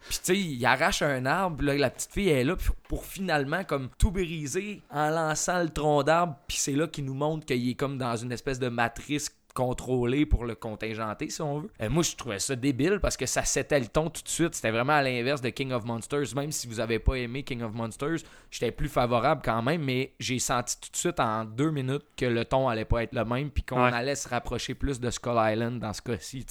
Puis 0.08 0.18
tu 0.18 0.24
sais, 0.24 0.38
il 0.38 0.64
arrache 0.64 1.02
un 1.02 1.26
arbre, 1.26 1.62
là, 1.64 1.74
la 1.76 1.90
petite 1.90 2.10
fille 2.10 2.30
est 2.30 2.44
là 2.44 2.56
pour 2.88 3.04
finalement 3.04 3.62
comme 3.64 3.90
tout 3.98 4.10
briser 4.10 4.80
en 4.90 5.10
lançant 5.10 5.62
le 5.62 5.68
tronc 5.68 6.02
d'arbre, 6.02 6.36
puis 6.48 6.56
c'est 6.56 6.72
là 6.72 6.86
qu'il 6.86 7.04
nous 7.04 7.14
montre 7.14 7.44
qu'il 7.44 7.68
est 7.68 7.74
comme 7.74 7.98
dans 7.98 8.16
une 8.16 8.32
espèce 8.32 8.58
de 8.58 8.68
matrice 8.68 9.28
contrôlée 9.54 10.26
pour 10.26 10.44
le 10.44 10.54
contingenter 10.54 11.30
si 11.30 11.42
on 11.42 11.60
veut. 11.60 11.70
Euh, 11.82 11.88
moi 11.90 12.02
je 12.02 12.14
trouvais 12.16 12.38
ça 12.38 12.56
débile 12.56 12.98
parce 13.00 13.16
que 13.16 13.26
ça 13.26 13.44
s'était 13.44 13.80
le 13.80 13.86
ton 13.86 14.08
tout 14.10 14.22
de 14.22 14.28
suite, 14.28 14.54
c'était 14.54 14.70
vraiment 14.70 14.94
à 14.94 15.02
l'inverse 15.02 15.40
de 15.40 15.50
King 15.50 15.72
of 15.72 15.84
Monsters, 15.84 16.34
même 16.34 16.52
si 16.52 16.66
vous 16.68 16.80
avez 16.80 16.98
pas 16.98 17.14
aimé 17.14 17.42
King 17.42 17.62
of 17.62 17.72
Monsters, 17.72 18.18
j'étais 18.50 18.72
plus 18.72 18.88
favorable 18.88 19.42
quand 19.44 19.62
même, 19.62 19.82
mais 19.82 20.12
j'ai 20.18 20.38
senti 20.38 20.80
tout 20.80 20.90
de 20.90 20.96
suite 20.96 21.20
en 21.20 21.44
deux 21.44 21.70
minutes 21.70 22.04
que 22.16 22.26
le 22.26 22.44
ton 22.44 22.68
allait 22.68 22.84
pas 22.84 23.02
être 23.02 23.14
le 23.14 23.24
même 23.24 23.50
puis 23.50 23.62
qu'on 23.62 23.84
Ouais. 23.84 23.92
allait 23.92 24.14
se 24.14 24.28
rapprocher 24.28 24.74
plus 24.74 25.00
de 25.00 25.10
Skull 25.10 25.36
Island 25.38 25.78
dans 25.80 25.92
ce 25.92 26.02
cas-ci, 26.02 26.44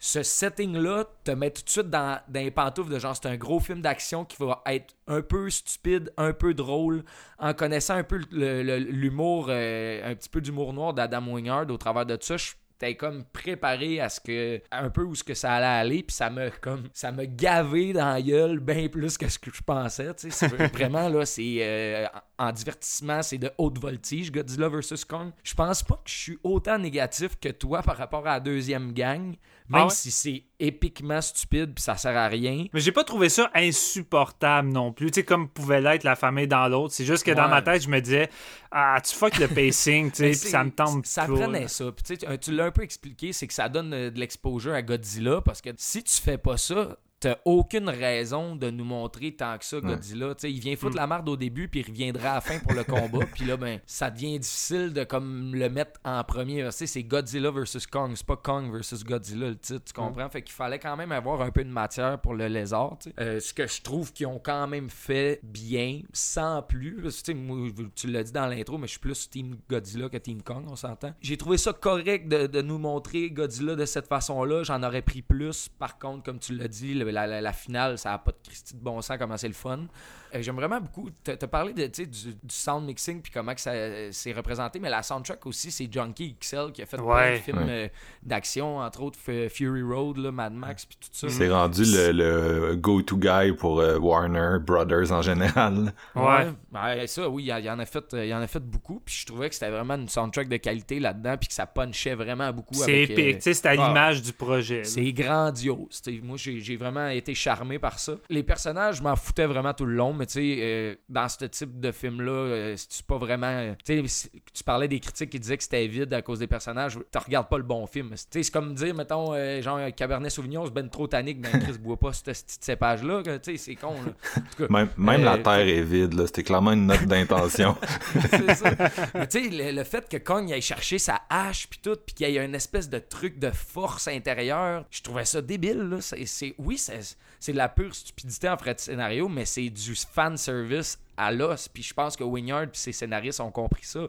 ce 0.00 0.22
setting-là 0.22 1.04
te 1.24 1.30
met 1.32 1.50
tout 1.50 1.62
de 1.64 1.68
suite 1.70 1.90
dans, 1.90 2.20
dans 2.28 2.40
les 2.40 2.50
pantoufles 2.50 2.90
de 2.92 2.98
genre 2.98 3.16
c'est 3.16 3.28
un 3.28 3.36
gros 3.36 3.58
film 3.60 3.80
d'action 3.80 4.24
qui 4.24 4.36
va 4.38 4.62
être 4.66 4.94
un 5.08 5.22
peu 5.22 5.50
stupide, 5.50 6.12
un 6.16 6.32
peu 6.32 6.54
drôle, 6.54 7.02
en 7.38 7.52
connaissant 7.54 7.94
un 7.94 8.04
peu 8.04 8.20
l'humour, 8.30 9.46
euh, 9.48 10.10
un 10.10 10.14
petit 10.14 10.28
peu 10.28 10.40
d'humour 10.40 10.72
noir 10.72 10.94
d'Adam 10.94 11.26
Wingard 11.26 11.68
au 11.70 11.76
travers 11.76 12.06
de 12.06 12.16
ça. 12.20 12.36
je- 12.36 12.52
T'es 12.78 12.94
comme 12.94 13.24
préparé 13.32 13.98
à 14.00 14.08
ce 14.08 14.20
que 14.20 14.62
un 14.70 14.88
peu 14.88 15.02
où 15.02 15.16
ce 15.16 15.24
que 15.24 15.34
ça 15.34 15.52
allait 15.54 15.66
aller 15.66 16.02
puis 16.04 16.14
ça 16.14 16.30
me 16.30 16.48
comme 16.60 16.84
ça 16.92 17.10
me 17.10 17.24
gavé 17.24 17.92
dans 17.92 18.06
la 18.12 18.22
gueule 18.22 18.60
bien 18.60 18.86
plus 18.86 19.18
que 19.18 19.28
ce 19.28 19.36
que 19.36 19.50
je 19.52 19.60
pensais 19.62 20.14
tu 20.14 20.30
sais 20.30 20.46
vraiment 20.72 21.08
là 21.08 21.26
c'est 21.26 21.56
euh, 21.58 22.06
en 22.38 22.46
en 22.46 22.52
divertissement 22.52 23.20
c'est 23.24 23.38
de 23.38 23.50
haute 23.58 23.80
voltige 23.80 24.30
Godzilla 24.30 24.68
vs 24.68 25.04
Kong 25.08 25.32
je 25.42 25.54
pense 25.54 25.82
pas 25.82 25.96
que 25.96 26.08
je 26.08 26.14
suis 26.16 26.38
autant 26.44 26.78
négatif 26.78 27.30
que 27.40 27.48
toi 27.48 27.82
par 27.82 27.96
rapport 27.96 28.24
à 28.28 28.34
la 28.34 28.40
deuxième 28.40 28.92
gang 28.92 29.34
même 29.68 29.82
Ah 29.82 29.84
ouais? 29.84 29.90
si 29.90 30.10
c'est 30.10 30.44
épiquement 30.58 31.20
stupide 31.20 31.74
puis 31.74 31.82
ça 31.82 31.96
sert 31.96 32.16
à 32.16 32.26
rien. 32.28 32.66
Mais 32.72 32.80
j'ai 32.80 32.92
pas 32.92 33.04
trouvé 33.04 33.28
ça 33.28 33.50
insupportable 33.54 34.68
non 34.68 34.92
plus. 34.92 35.10
Tu 35.10 35.20
sais, 35.20 35.24
comme 35.24 35.48
pouvait 35.48 35.80
l'être 35.80 36.04
la 36.04 36.16
famille 36.16 36.48
dans 36.48 36.68
l'autre. 36.68 36.94
C'est 36.94 37.04
juste 37.04 37.24
que 37.24 37.30
dans 37.32 37.48
ma 37.48 37.62
tête, 37.62 37.82
je 37.82 37.88
me 37.88 38.00
disais, 38.00 38.28
ah, 38.70 39.00
tu 39.04 39.14
fuck 39.14 39.38
le 39.38 39.48
pacing, 39.48 40.10
tu 40.10 40.16
sais, 40.16 40.30
puis 40.30 40.36
ça 40.50 40.64
me 40.64 40.70
tente 40.70 41.04
Ça 41.06 41.26
prenait 41.26 41.68
ça. 41.68 41.92
Puis 41.92 42.02
tu 42.04 42.14
sais, 42.16 42.26
tu- 42.26 42.38
tu 42.38 42.52
l'as 42.52 42.64
un 42.66 42.70
peu 42.70 42.82
expliqué, 42.82 43.32
c'est 43.32 43.46
que 43.46 43.54
ça 43.54 43.68
donne 43.68 43.92
euh, 43.92 44.10
de 44.10 44.18
l'exposure 44.18 44.72
à 44.74 44.82
Godzilla 44.82 45.40
parce 45.42 45.60
que 45.60 45.70
si 45.76 46.02
tu 46.02 46.14
fais 46.14 46.38
pas 46.38 46.56
ça, 46.56 46.96
t'as 47.20 47.36
aucune 47.44 47.88
raison 47.88 48.54
de 48.56 48.70
nous 48.70 48.84
montrer 48.84 49.32
tant 49.32 49.58
que 49.58 49.64
ça 49.64 49.80
Godzilla. 49.80 50.34
Tu 50.34 50.42
sais, 50.42 50.52
il 50.52 50.60
vient 50.60 50.76
foutre 50.76 50.94
Mm. 50.94 50.98
la 51.00 51.06
merde 51.06 51.28
au 51.28 51.36
début 51.36 51.68
puis 51.68 51.80
il 51.80 51.86
reviendra 51.90 52.30
à 52.30 52.34
la 52.36 52.40
fin 52.40 52.58
pour 52.60 52.72
le 52.74 52.84
combat. 52.84 53.26
puis 53.34 53.44
là, 53.44 53.56
ben, 53.56 53.80
ça 53.86 54.10
devient 54.10 54.38
difficile 54.38 54.92
de 54.92 55.04
comme 55.04 55.54
le 55.54 55.68
mettre 55.68 55.98
en 56.04 56.22
premier. 56.24 56.64
Tu 56.66 56.72
sais, 56.72 56.86
c'est 56.86 57.02
Godzilla 57.02 57.50
versus 57.50 57.86
Kong, 57.86 58.12
c'est 58.14 58.26
pas 58.26 58.36
Kong 58.36 58.70
versus 58.72 59.02
Godzilla 59.04 59.48
le 59.48 59.56
titre, 59.58 59.84
tu 59.86 59.92
comprends? 59.92 60.28
Fait 60.30 60.42
qu'il 60.42 60.54
fallait 60.54 60.78
quand 60.78 60.96
même 60.96 61.12
avoir 61.12 61.42
un 61.42 61.50
peu 61.50 61.64
de 61.64 61.70
matière 61.70 62.20
pour 62.20 62.34
le 62.34 62.46
lézard. 62.46 62.98
Euh, 63.20 63.40
ce 63.40 63.52
que 63.52 63.66
je 63.66 63.82
trouve 63.82 64.12
qu'ils 64.12 64.26
ont 64.26 64.38
quand 64.38 64.66
même 64.68 64.88
fait 64.90 65.40
bien, 65.42 66.00
sans 66.12 66.62
plus. 66.62 67.00
Parce 67.02 67.20
que, 67.22 67.32
tu 67.32 67.32
sais, 67.32 67.34
moi, 67.38 67.68
tu 67.94 68.06
l'as 68.08 68.22
dit 68.22 68.32
dans 68.32 68.46
l'intro, 68.46 68.78
mais 68.78 68.86
je 68.86 68.92
suis 68.92 69.00
plus 69.00 69.28
Team 69.28 69.56
Godzilla 69.68 70.08
que 70.08 70.16
Team 70.18 70.42
Kong, 70.42 70.64
on 70.68 70.76
s'entend. 70.76 71.12
J'ai 71.20 71.36
trouvé 71.36 71.58
ça 71.58 71.72
correct 71.72 72.28
de, 72.28 72.46
de 72.46 72.62
nous 72.62 72.78
montrer 72.78 73.30
Godzilla 73.30 73.74
de 73.74 73.84
cette 73.84 74.06
façon-là. 74.06 74.62
J'en 74.62 74.82
aurais 74.82 75.02
pris 75.02 75.22
plus. 75.22 75.68
Par 75.68 75.98
contre, 75.98 76.22
comme 76.22 76.38
tu 76.38 76.54
l'as 76.54 76.68
dit, 76.68 76.94
le- 76.94 77.07
la, 77.10 77.52
finale, 77.52 77.98
ça 77.98 78.10
n'a 78.10 78.18
pas 78.18 78.32
de 78.32 78.38
Christie 78.44 78.74
de 78.74 78.80
bon 78.80 79.00
sens, 79.02 79.16
comment 79.18 79.36
c'est 79.36 79.48
le 79.48 79.54
fun. 79.54 79.86
Euh, 80.34 80.42
J'aime 80.42 80.56
vraiment 80.56 80.80
beaucoup. 80.80 81.08
Tu 81.24 81.30
as 81.30 81.36
parlé 81.48 81.72
de, 81.72 81.86
tu 81.86 82.04
sais, 82.04 82.06
du, 82.06 82.34
du 82.34 82.54
sound 82.54 82.84
mixing 82.84 83.20
puis 83.22 83.32
comment 83.32 83.54
que 83.54 83.60
ça 83.60 83.70
euh, 83.72 84.10
s'est 84.12 84.32
représenté, 84.32 84.78
mais 84.78 84.90
la 84.90 85.02
soundtrack 85.02 85.44
aussi, 85.46 85.70
c'est 85.70 85.92
Junkie 85.92 86.36
XL 86.40 86.72
qui 86.72 86.82
a 86.82 86.86
fait 86.86 86.96
plein 86.96 87.04
de 87.06 87.08
Ouais. 87.08 87.36
films 87.38 87.66
euh, 87.68 87.88
d'action, 88.22 88.78
entre 88.78 89.02
autres 89.02 89.18
Fury 89.48 89.82
Road, 89.82 90.18
là, 90.18 90.30
Mad 90.32 90.52
Max, 90.52 90.84
puis 90.86 90.98
tout 91.00 91.08
ça. 91.12 91.28
C'est 91.28 91.50
rendu 91.50 91.82
le, 91.84 92.12
le 92.12 92.76
go-to 92.76 93.16
guy 93.16 93.52
pour 93.56 93.80
euh, 93.80 93.98
Warner 93.98 94.58
Brothers 94.60 95.12
en 95.12 95.22
général. 95.22 95.92
Ouais. 96.14 96.48
Ouais, 96.72 97.06
ça, 97.06 97.28
oui, 97.28 97.44
il 97.44 97.46
y 97.46 97.52
en- 97.52 97.58
il 97.58 97.64
y 97.64 97.70
en 97.70 97.78
a 97.78 97.86
fait, 97.86 98.04
il 98.12 98.26
y 98.26 98.34
en 98.34 98.40
a 98.40 98.46
fait 98.46 98.60
beaucoup. 98.62 99.00
Puis 99.04 99.16
je 99.20 99.26
trouvais 99.26 99.48
que 99.48 99.54
c'était 99.54 99.70
vraiment 99.70 99.94
une 99.94 100.08
soundtrack 100.08 100.48
de 100.48 100.56
qualité 100.56 101.00
là-dedans, 101.00 101.36
puis 101.38 101.48
que 101.48 101.54
ça 101.54 101.66
punchait 101.66 102.14
vraiment 102.14 102.52
beaucoup. 102.52 102.74
C'est 102.74 103.02
épique, 103.02 103.18
euh, 103.18 103.32
tu 103.34 103.40
sais, 103.42 103.54
c'est 103.54 103.66
à 103.66 103.70
ah, 103.70 103.88
l'image 103.88 104.22
du 104.22 104.32
projet. 104.32 104.84
c'est 104.84 105.12
grandiose. 105.12 106.00
T'sais, 106.02 106.20
moi, 106.22 106.36
j'ai 106.36 106.60
j'ai 106.60 106.76
vraiment 106.76 107.08
été 107.08 107.34
charmé 107.34 107.78
par 107.78 107.98
ça. 107.98 108.14
Les 108.28 108.42
personnages, 108.42 108.96
je 108.96 109.02
m'en 109.02 109.16
foutais 109.16 109.46
vraiment 109.46 109.72
tout 109.74 109.84
le 109.86 109.94
long, 109.94 110.12
mais 110.18 110.26
tu 110.26 110.32
sais, 110.34 110.56
euh, 110.60 110.94
dans 111.08 111.28
ce 111.28 111.44
type 111.46 111.80
de 111.80 111.92
film-là, 111.92 112.30
euh, 112.32 112.74
c'est 112.76 113.06
pas 113.06 113.16
vraiment. 113.18 113.46
euh, 113.46 113.74
Tu 113.84 114.06
sais, 114.08 114.30
tu 114.52 114.64
parlais 114.64 114.88
des 114.88 115.00
critiques 115.00 115.30
qui 115.30 115.40
disaient 115.40 115.56
que 115.56 115.62
c'était 115.62 115.86
vide 115.86 116.12
à 116.12 116.20
cause 116.22 116.38
des 116.40 116.46
personnages. 116.46 116.98
Tu 117.10 117.18
regardes 117.18 117.48
pas 117.48 117.56
le 117.58 117.64
bon 117.64 117.86
film. 117.86 118.10
Tu 118.30 118.42
c'est 118.44 118.52
comme 118.52 118.74
dire, 118.74 118.94
mettons, 118.94 119.32
euh, 119.34 119.62
genre, 119.62 119.78
Cabernet 119.96 120.30
Sauvignon, 120.30 120.64
c'est 120.66 120.72
ben 120.74 120.88
trop 120.90 121.06
tannique, 121.06 121.40
ben 121.40 121.50
Chris 121.60 121.78
boit 121.78 121.96
pas 121.96 122.12
ce 122.12 122.22
petit 122.24 122.58
cépage-là. 122.60 123.22
que, 123.22 123.36
Tu 123.38 123.52
sais, 123.52 123.56
c'est 123.56 123.74
con, 123.76 123.94
là. 123.94 124.12
En 124.36 124.40
tout 124.40 124.66
cas, 124.66 124.72
Même, 124.72 124.88
même 124.96 125.20
Euh, 125.22 125.24
la 125.24 125.38
terre 125.38 125.66
est 125.68 125.82
vide, 125.82 126.14
là. 126.14 126.26
C'était 126.26 126.42
clairement 126.42 126.72
une 126.72 126.86
note 126.86 127.04
d'intention. 127.04 127.76
c'est 128.30 128.54
ça. 128.54 128.70
Mais 129.14 129.26
tu 129.28 129.44
sais, 129.44 129.50
le, 129.50 129.72
le 129.76 129.84
fait 129.84 130.08
que 130.08 130.16
Kong 130.16 130.52
aille 130.52 130.62
chercher 130.62 130.98
sa 130.98 131.22
hache 131.30 131.68
puis 131.68 131.78
tout, 131.82 131.96
puis 132.04 132.14
qu'il 132.14 132.28
y 132.30 132.36
ait 132.36 132.44
une 132.44 132.54
espèce 132.54 132.88
de 132.90 132.98
truc 132.98 133.38
de 133.38 133.50
force 133.50 134.08
intérieure, 134.08 134.84
je 134.90 135.02
trouvais 135.02 135.24
ça 135.24 135.40
débile. 135.40 135.78
Là. 135.78 135.98
C'est- 136.00 136.54
oui, 136.58 136.76
c'est, 136.78 137.00
c'est 137.40 137.52
de 137.52 137.56
la 137.56 137.68
pure 137.68 137.94
stupidité 137.94 138.48
en 138.48 138.56
frais 138.56 138.74
de 138.74 138.80
scénario, 138.80 139.28
mais 139.28 139.44
c'est 139.44 139.68
du 139.70 139.94
fan 140.12 140.36
service 140.36 140.98
à 141.16 141.32
l'os. 141.32 141.68
Puis 141.68 141.82
je 141.82 141.94
pense 141.94 142.16
que 142.16 142.24
Winyard 142.24 142.64
et 142.64 142.68
ses 142.72 142.92
scénaristes 142.92 143.40
ont 143.40 143.50
compris 143.50 143.84
ça. 143.84 144.00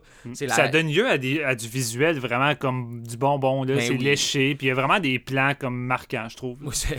La- 0.41 0.47
Ça 0.55 0.67
donne 0.67 0.87
lieu 0.91 1.07
à, 1.09 1.17
des- 1.17 1.43
à 1.43 1.55
du 1.55 1.67
visuel 1.67 2.19
vraiment 2.19 2.53
comme 2.55 3.01
du 3.07 3.17
bonbon. 3.17 3.63
là. 3.63 3.75
Ben 3.75 3.81
c'est 3.81 3.93
oui. 3.93 3.97
léché. 3.97 4.55
Puis 4.55 4.67
il 4.67 4.69
y 4.69 4.71
a 4.71 4.75
vraiment 4.75 4.99
des 4.99 5.17
plans 5.19 5.53
comme 5.59 5.75
marquants, 5.77 6.27
je 6.29 6.37
trouve. 6.37 6.57
C'est- 6.73 6.97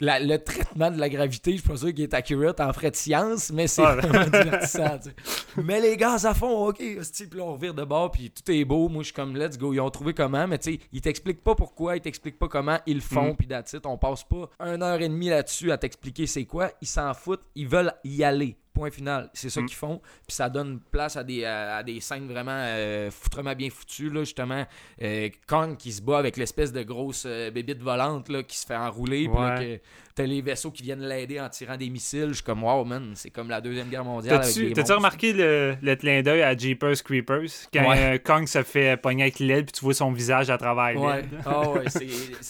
la- 0.00 0.20
le 0.20 0.38
traitement 0.38 0.90
de 0.90 0.98
la 0.98 1.08
gravité, 1.08 1.52
je 1.52 1.58
suis 1.58 1.68
pas 1.68 1.76
sûr 1.76 1.88
qu'il 1.94 2.02
est 2.02 2.14
accurate 2.14 2.60
en 2.60 2.72
frais 2.72 2.90
de 2.90 2.96
science, 2.96 3.50
mais 3.52 3.66
c'est 3.66 3.82
vraiment 3.82 4.24
divertissant. 4.24 4.98
tu. 5.02 5.62
Mais 5.62 5.80
les 5.80 5.96
gaz 5.96 6.24
à 6.26 6.34
fond, 6.34 6.68
ok, 6.68 6.76
puis 6.78 6.98
là, 7.34 7.42
on 7.44 7.54
revire 7.54 7.74
de 7.74 7.84
bord, 7.84 8.10
puis 8.10 8.30
tout 8.30 8.50
est 8.52 8.64
beau. 8.64 8.88
Moi, 8.88 9.02
je 9.02 9.06
suis 9.06 9.14
comme, 9.14 9.36
let's 9.36 9.58
go. 9.58 9.72
Ils 9.72 9.80
ont 9.80 9.90
trouvé 9.90 10.14
comment, 10.14 10.46
mais 10.46 10.58
tu 10.58 10.74
sais, 10.74 10.80
ils 10.92 11.00
t'expliquent 11.00 11.42
pas 11.42 11.54
pourquoi, 11.54 11.96
ils 11.96 12.00
t'expliquent 12.00 12.38
pas 12.38 12.48
comment, 12.48 12.78
ils 12.86 12.96
le 12.96 13.00
font, 13.00 13.32
Mm. 13.32 13.36
puis 13.36 13.46
that's 13.48 13.72
it. 13.72 13.84
On 13.86 13.98
passe 13.98 14.24
pas 14.24 14.48
une 14.60 14.82
heure 14.82 15.00
et 15.00 15.08
demie 15.08 15.28
là-dessus 15.30 15.72
à 15.72 15.78
t'expliquer 15.78 16.26
c'est 16.26 16.44
quoi. 16.44 16.70
Ils 16.80 16.88
s'en 16.88 17.12
foutent, 17.14 17.42
ils 17.54 17.66
veulent 17.68 17.92
y 18.04 18.22
aller. 18.22 18.56
Point 18.74 18.90
final. 18.90 19.28
C'est 19.34 19.50
ça 19.50 19.60
Mm. 19.60 19.66
qu'ils 19.66 19.76
font. 19.76 20.00
Puis 20.26 20.36
ça 20.36 20.48
donne 20.48 20.78
place 20.90 21.16
à 21.16 21.24
des, 21.24 21.44
à, 21.44 21.76
à 21.76 21.82
des 21.82 21.98
scènes 22.00 22.28
vraiment 22.30 22.50
euh, 22.52 23.10
foutrement 23.10 23.54
bien 23.54 23.70
foutues. 23.70 24.10
Là, 24.10 24.20
justement, 24.20 24.64
euh, 25.02 25.28
Kong 25.48 25.76
qui 25.76 25.92
se 25.92 26.00
bat 26.02 26.18
avec 26.18 26.36
l'espèce 26.36 26.72
de 26.72 26.82
grosse 26.82 27.24
euh, 27.26 27.50
bébite 27.50 27.82
volante 27.82 28.28
là, 28.28 28.42
qui 28.44 28.56
se 28.56 28.66
fait 28.66 28.76
enrouler. 28.76 29.28
Puis 29.28 29.36
là, 29.38 29.58
Ouais. 29.58 29.78
que 29.78 30.07
t'as 30.18 30.24
les 30.26 30.40
vaisseaux 30.42 30.70
qui 30.72 30.82
viennent 30.82 31.06
l'aider 31.06 31.38
en 31.40 31.48
tirant 31.48 31.76
des 31.76 31.88
missiles. 31.88 32.28
Je 32.30 32.34
suis 32.34 32.42
comme, 32.42 32.64
wow, 32.64 32.84
man, 32.84 33.12
c'est 33.14 33.30
comme 33.30 33.48
la 33.48 33.60
Deuxième 33.60 33.88
Guerre 33.88 34.04
mondiale. 34.04 34.40
T'as-tu 34.74 34.92
remarqué 34.92 35.32
le, 35.32 35.76
le 35.80 35.94
clin 35.96 36.22
d'œil 36.22 36.42
à 36.42 36.56
Jeepers 36.56 37.02
Creepers? 37.04 37.68
Quand 37.72 37.88
Ouais. 37.88 38.14
euh, 38.14 38.18
Kong 38.18 38.46
se 38.46 38.62
fait 38.64 39.00
pogner 39.00 39.22
avec 39.22 39.38
l'aile 39.38 39.64
puis 39.64 39.72
tu 39.72 39.84
vois 39.84 39.94
son 39.94 40.10
visage 40.12 40.50
à 40.50 40.58
travers 40.58 41.00
Ouais. 41.00 41.22
Ah 41.46 41.70
ouais, 41.70 41.84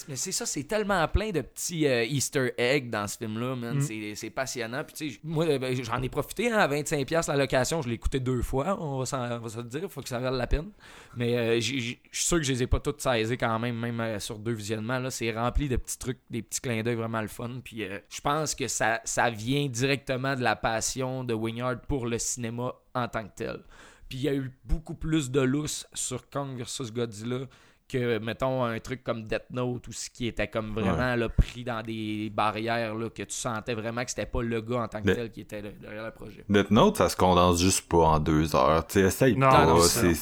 mais 0.09 0.17
c'est 0.17 0.33
ça, 0.33 0.47
c'est 0.47 0.65
tellement 0.65 1.07
plein 1.09 1.31
de 1.31 1.43
petits 1.43 1.87
euh, 1.87 2.05
Easter 2.05 2.53
eggs 2.57 2.89
dans 2.91 3.07
ce 3.07 3.19
film-là, 3.19 3.55
man. 3.57 3.79
Mm. 3.79 4.15
C'est, 4.15 4.31
passionnant. 4.31 4.83
Puis 4.85 5.21
moi, 5.23 5.45
euh, 5.47 5.59
ben, 5.59 5.77
j'en 5.85 6.01
ai 6.03 6.09
profité 6.09 6.51
hein, 6.51 6.59
à 6.59 6.69
25$ 6.69 7.29
la 7.29 7.37
location. 7.37 7.83
Je 7.83 7.89
l'ai 7.89 7.95
écouté 7.95 8.21
deux 8.21 8.43
fois, 8.43 8.79
on 8.81 8.99
va, 9.01 9.07
s'en- 9.07 9.31
on 9.31 9.39
va 9.41 9.49
se 9.49 9.59
le 9.59 9.65
dire. 9.65 9.91
faut 9.91 10.01
que 10.01 10.09
ça 10.09 10.19
vaille 10.19 10.37
la 10.37 10.47
peine. 10.47 10.71
Mais 11.17 11.37
euh, 11.37 11.55
je 11.61 11.61
suis 11.61 11.99
sûr 12.13 12.39
que 12.39 12.43
je 12.45 12.53
les 12.53 12.63
ai 12.63 12.67
pas 12.67 12.81
toutes 12.81 13.01
saisies 13.01 13.37
quand 13.37 13.59
même, 13.59 13.77
même 13.79 14.19
sur 14.21 14.39
deux 14.39 14.53
visionnements. 14.53 15.11
C'est 15.11 15.31
rempli 15.33 15.69
de 15.69 15.77
petits 15.77 15.99
trucs, 15.99 16.19
des 16.31 16.43
petits 16.43 16.61
clins 16.61 16.83
d'œil 16.83 16.95
vraiment 16.95 17.21
le 17.21 17.29
fun. 17.29 17.51
Euh, 17.81 18.01
je 18.09 18.21
pense 18.21 18.55
que 18.55 18.69
ça, 18.69 19.01
vient 19.31 19.67
directement 19.69 20.35
de 20.35 20.43
la 20.43 20.57
passion 20.57 21.25
de 21.25 21.35
Wingard 21.35 21.81
pour 21.83 22.07
le 22.07 22.19
cinéma 22.19 22.75
en 22.95 23.09
tant 23.09 23.25
que 23.25 23.35
tel. 23.35 23.61
Puis 24.09 24.19
il 24.19 24.25
y 24.25 24.29
a 24.29 24.35
eu 24.35 24.51
beaucoup 24.65 24.95
plus 24.95 25.31
de 25.31 25.41
lousse 25.41 25.87
sur 25.93 26.29
Kong 26.31 26.57
versus 26.57 26.93
Godzilla 26.93 27.47
que, 27.89 28.19
mettons, 28.19 28.65
un 28.65 28.79
truc 28.81 29.03
comme 29.03 29.25
Death 29.25 29.51
Note 29.51 29.89
ou 29.89 29.93
ce 29.93 30.11
qui 30.11 30.27
était 30.27 30.49
comme 30.49 30.73
vraiment 30.75 31.17
là, 31.17 31.29
pris 31.29 31.65
dans 31.65 31.83
des 31.83 32.31
barrières 32.31 32.95
là, 32.95 33.09
que 33.11 33.23
tu 33.23 33.35
sentais 33.35 33.75
vraiment 33.75 34.05
que 34.05 34.11
c'était 34.11 34.27
pas 34.27 34.43
le 34.43 34.61
gars 34.61 34.83
en 34.83 34.89
tant 34.89 35.01
que 35.03 35.11
tel 35.11 35.31
qui 35.31 35.41
était 35.41 35.63
là, 35.63 35.71
derrière 35.81 36.05
le 36.05 36.11
projet. 36.13 36.45
Death 36.49 36.71
Note, 36.71 36.97
ça 36.99 37.09
se 37.09 37.17
condense 37.17 37.61
juste 37.61 37.89
pas 37.89 37.99
en 37.99 38.21
deux 38.21 38.55
heures. 38.55 38.87
Tu 38.87 39.01
essaye 39.01 39.37
Non, 39.37 39.49
pas, 39.51 39.67
non, 39.67 39.81
c'est, 39.81 40.13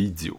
idiot. 0.00 0.38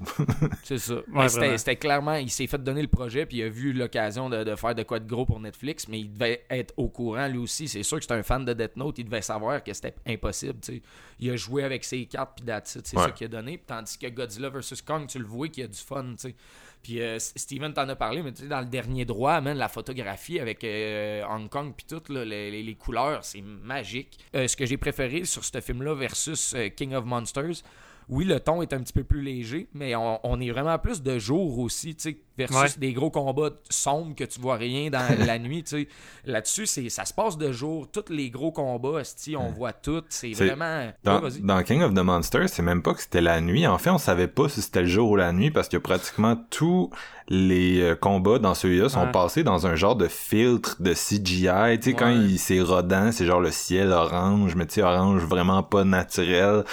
C'est 0.63 0.77
ça. 0.77 0.95
Mais 1.07 1.27
c'était, 1.57 1.75
clairement, 1.75 2.15
il 2.15 2.29
s'est 2.29 2.47
fait 2.47 2.61
donner 2.63 2.81
le 2.81 2.87
projet, 2.87 3.25
puis 3.25 3.37
il 3.37 3.43
a 3.43 3.49
vu 3.49 3.73
l'occasion 3.73 4.29
de, 4.29 4.43
de 4.43 4.55
faire 4.55 4.73
de 4.75 4.83
quoi 4.83 4.99
de 4.99 5.07
gros 5.07 5.25
pour 5.25 5.39
Netflix, 5.39 5.87
mais 5.87 5.99
il 5.99 6.13
devait 6.13 6.45
être 6.49 6.73
au 6.77 6.87
courant 6.89 7.27
lui 7.27 7.37
aussi. 7.39 7.67
C'est 7.67 7.83
sûr 7.83 7.99
que 7.99 8.05
c'est 8.05 8.13
un 8.13 8.23
fan 8.23 8.45
de 8.45 8.53
Death 8.53 8.75
Note, 8.77 8.97
il 8.99 9.05
devait 9.05 9.21
savoir 9.21 9.63
que 9.63 9.73
c'était 9.73 9.95
impossible. 10.07 10.59
tu 10.61 10.73
sais. 10.75 10.81
Il 11.19 11.29
a 11.29 11.35
joué 11.35 11.63
avec 11.63 11.83
ses 11.83 12.05
cartes, 12.05 12.33
puis 12.37 12.45
that's 12.45 12.77
c'est 12.83 12.97
Ouais. 12.97 13.03
ça 13.03 13.11
qu'il 13.11 13.25
a 13.25 13.27
donné. 13.29 13.61
Tandis 13.65 13.97
que 13.97 14.07
Godzilla 14.07 14.49
vs. 14.49 14.81
Kong, 14.85 15.07
tu 15.07 15.19
le 15.19 15.25
vois 15.25 15.47
qu'il 15.47 15.61
y 15.61 15.65
a 15.65 15.67
du 15.67 15.77
fun. 15.77 16.03
tu 16.11 16.29
sais. 16.29 16.35
Puis 16.83 17.01
euh, 17.01 17.17
Steven 17.17 17.73
t'en 17.73 17.87
a 17.87 17.95
parlé, 17.95 18.21
mais 18.21 18.33
tu 18.33 18.43
sais, 18.43 18.47
dans 18.49 18.59
le 18.59 18.65
dernier 18.65 19.05
droit, 19.05 19.39
man, 19.39 19.57
la 19.57 19.69
photographie 19.69 20.39
avec 20.39 20.65
euh, 20.65 21.23
Hong 21.29 21.49
Kong, 21.49 21.73
puis 21.75 21.85
tout, 21.87 22.01
là, 22.11 22.25
les 22.25 22.75
couleurs, 22.77 23.23
c'est 23.23 23.41
magique. 23.41 24.19
Euh, 24.35 24.47
ce 24.47 24.57
que 24.57 24.65
j'ai 24.65 24.77
préféré 24.77 25.23
sur 25.23 25.45
ce 25.45 25.61
film-là 25.61 25.95
versus 25.95 26.53
euh, 26.55 26.67
King 26.67 26.93
of 26.93 27.05
Monsters, 27.05 27.63
oui, 28.09 28.25
le 28.25 28.37
ton 28.41 28.61
est 28.61 28.73
un 28.73 28.83
petit 28.83 28.91
peu 28.91 29.05
plus 29.05 29.21
léger, 29.21 29.69
mais 29.73 29.95
on, 29.95 30.19
on 30.25 30.41
est 30.41 30.51
vraiment 30.51 30.77
plus 30.77 31.01
de 31.01 31.17
jour 31.19 31.57
aussi, 31.59 31.95
tu 31.95 32.01
sais, 32.01 32.17
versus 32.37 32.55
Ouais. 32.57 32.69
des 32.77 32.93
gros 32.93 33.11
combats 33.11 33.51
sombres 33.69 34.15
que 34.15 34.23
tu 34.23 34.39
vois 34.39 34.55
rien 34.55 34.89
dans 34.89 35.05
la 35.25 35.37
nuit, 35.39 35.63
tu 35.63 35.81
sais. 35.83 35.87
Là-dessus, 36.25 36.65
c'est, 36.65 36.89
ça 36.89 37.05
se 37.05 37.13
passe 37.13 37.37
de 37.37 37.51
jour. 37.51 37.87
Tous 37.91 38.05
les 38.09 38.29
gros 38.29 38.51
combats, 38.51 39.01
on 39.37 39.51
voit 39.51 39.73
tout. 39.73 40.01
C'est, 40.09 40.33
C'est- 40.33 40.45
vraiment... 40.47 40.91
Dans, 41.03 41.15
Ouais, 41.21 41.29
vas-y. 41.29 41.41
dans 41.41 41.61
King 41.63 41.81
of 41.83 41.93
the 41.93 41.99
Monsters, 41.99 42.49
c'est 42.49 42.61
même 42.63 42.81
pas 42.81 42.93
que 42.93 43.01
c'était 43.01 43.21
la 43.21 43.39
nuit. 43.41 43.67
En 43.67 43.77
fait, 43.77 43.89
on 43.89 43.97
savait 43.97 44.27
pas 44.27 44.49
si 44.49 44.61
c'était 44.61 44.81
le 44.81 44.87
jour 44.87 45.11
ou 45.11 45.15
la 45.15 45.31
nuit 45.33 45.51
parce 45.51 45.69
que 45.69 45.77
pratiquement 45.77 46.35
tous 46.49 46.89
les 47.29 47.79
euh, 47.81 47.95
combats 47.95 48.37
dans 48.39 48.53
celui-là 48.53 48.89
sont 48.89 49.09
passés 49.11 49.43
dans 49.43 49.65
un 49.65 49.75
genre 49.75 49.95
de 49.95 50.07
filtre 50.09 50.75
de 50.81 50.93
CGI. 50.93 51.79
Tu 51.79 51.91
sais, 51.91 51.93
quand 51.93 52.09
il 52.09 52.37
c'est 52.37 52.59
rodant, 52.59 53.11
c'est 53.13 53.25
genre 53.25 53.39
le 53.39 53.51
ciel 53.51 53.91
orange, 53.91 54.55
mais 54.55 54.65
tu 54.65 54.75
sais, 54.75 54.81
orange 54.81 55.21
vraiment 55.23 55.63
pas 55.63 55.83
naturel. 55.85 56.63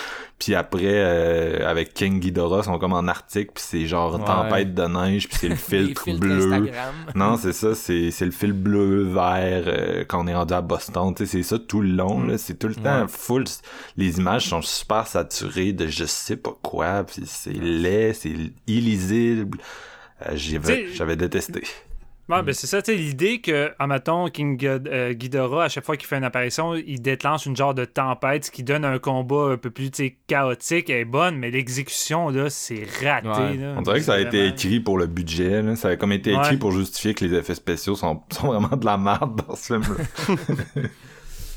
Puis 0.41 0.55
après, 0.55 0.81
euh, 0.87 1.69
avec 1.69 1.93
King 1.95 2.19
Ghidorah, 2.19 2.59
ils 2.61 2.65
sont 2.65 2.79
comme 2.79 2.95
en 2.95 3.07
Arctique, 3.07 3.53
puis 3.55 3.63
c'est 3.65 3.87
genre 3.87 4.23
tempête 4.25 4.75
de 4.75 4.85
neige, 4.85 5.29
puis 5.29 5.37
c'est 5.39 5.50
le 5.51 5.57
filtre 5.87 6.11
bleu. 6.19 6.37
Instagram. 6.53 6.95
Non, 7.15 7.37
c'est 7.37 7.53
ça, 7.53 7.75
c'est 7.75 8.11
le 8.21 8.31
fil 8.31 8.53
bleu 8.53 9.03
vert 9.03 9.65
euh, 9.67 10.05
quand 10.09 10.25
on 10.25 10.27
est 10.27 10.35
rendu 10.35 10.55
à 10.55 10.61
Boston, 10.61 11.15
c'est 11.17 11.43
ça 11.43 11.59
tout 11.59 11.81
le 11.81 11.91
long 11.91 12.23
là, 12.27 12.39
c'est 12.39 12.59
tout 12.59 12.69
le 12.69 12.75
temps 12.75 13.03
Ouais. 13.03 13.09
full 13.09 13.45
les 13.97 14.19
images 14.19 14.47
sont 14.49 14.63
super 14.63 15.07
saturées 15.07 15.73
de 15.73 15.87
je 15.87 16.05
sais 16.05 16.37
pas 16.37 16.57
quoi, 16.63 17.05
puis 17.05 17.23
c'est 17.27 17.53
laid, 17.53 18.13
c'est 18.15 18.35
illisible. 18.67 19.59
Euh, 20.27 20.33
j'avais 20.37 21.17
détesté. 21.17 21.63
Ouais, 22.31 22.43
ben 22.45 22.53
c'est 22.55 22.69
ça, 22.69 22.81
tu 22.81 22.95
l'idée 22.95 23.41
que, 23.41 23.73
en 23.81 23.89
mettons, 23.89 24.29
King 24.29 24.57
euh, 24.65 25.13
Ghidorah, 25.15 25.65
à 25.65 25.69
chaque 25.69 25.85
fois 25.85 25.97
qu'il 25.97 26.07
fait 26.07 26.17
une 26.17 26.25
apparition, 26.25 26.75
il 26.77 27.03
déclenche 27.03 27.47
une 27.47 27.57
genre 27.57 27.75
de 27.75 27.85
tempête, 27.85 28.45
ce 28.45 28.51
qui 28.53 28.63
donne 28.63 28.85
un 28.85 28.99
combat 29.01 29.51
un 29.53 29.57
peu 29.57 29.71
plus, 29.71 29.91
chaotique, 30.29 30.91
est 30.91 31.05
bonne, 31.05 31.37
mais 31.37 31.51
l'exécution, 31.51 32.29
là, 32.31 32.49
c'est 32.49 32.85
raté, 33.03 33.29
Ouais. 33.29 33.57
là. 33.57 33.75
On 33.77 33.83
dirait 33.83 33.99
que 33.99 34.05
ça 34.05 34.15
a 34.15 34.21
été 34.21 34.47
écrit 34.47 34.79
pour 34.79 34.97
le 34.97 35.07
budget, 35.07 35.61
là. 35.63 35.75
ça 35.75 35.89
a 35.89 35.97
comme 35.97 36.13
été 36.13 36.31
écrit 36.33 36.53
Ouais. 36.53 36.57
pour 36.59 36.71
justifier 36.73 37.15
que 37.15 37.25
les 37.25 37.37
effets 37.37 37.55
spéciaux 37.57 37.97
sont, 37.97 38.23
sont 38.31 38.47
vraiment 38.47 38.77
de 38.77 38.85
la 38.85 38.97
merde 38.97 39.43
dans 39.49 39.57
ce 39.57 39.81
film-là. 39.81 40.39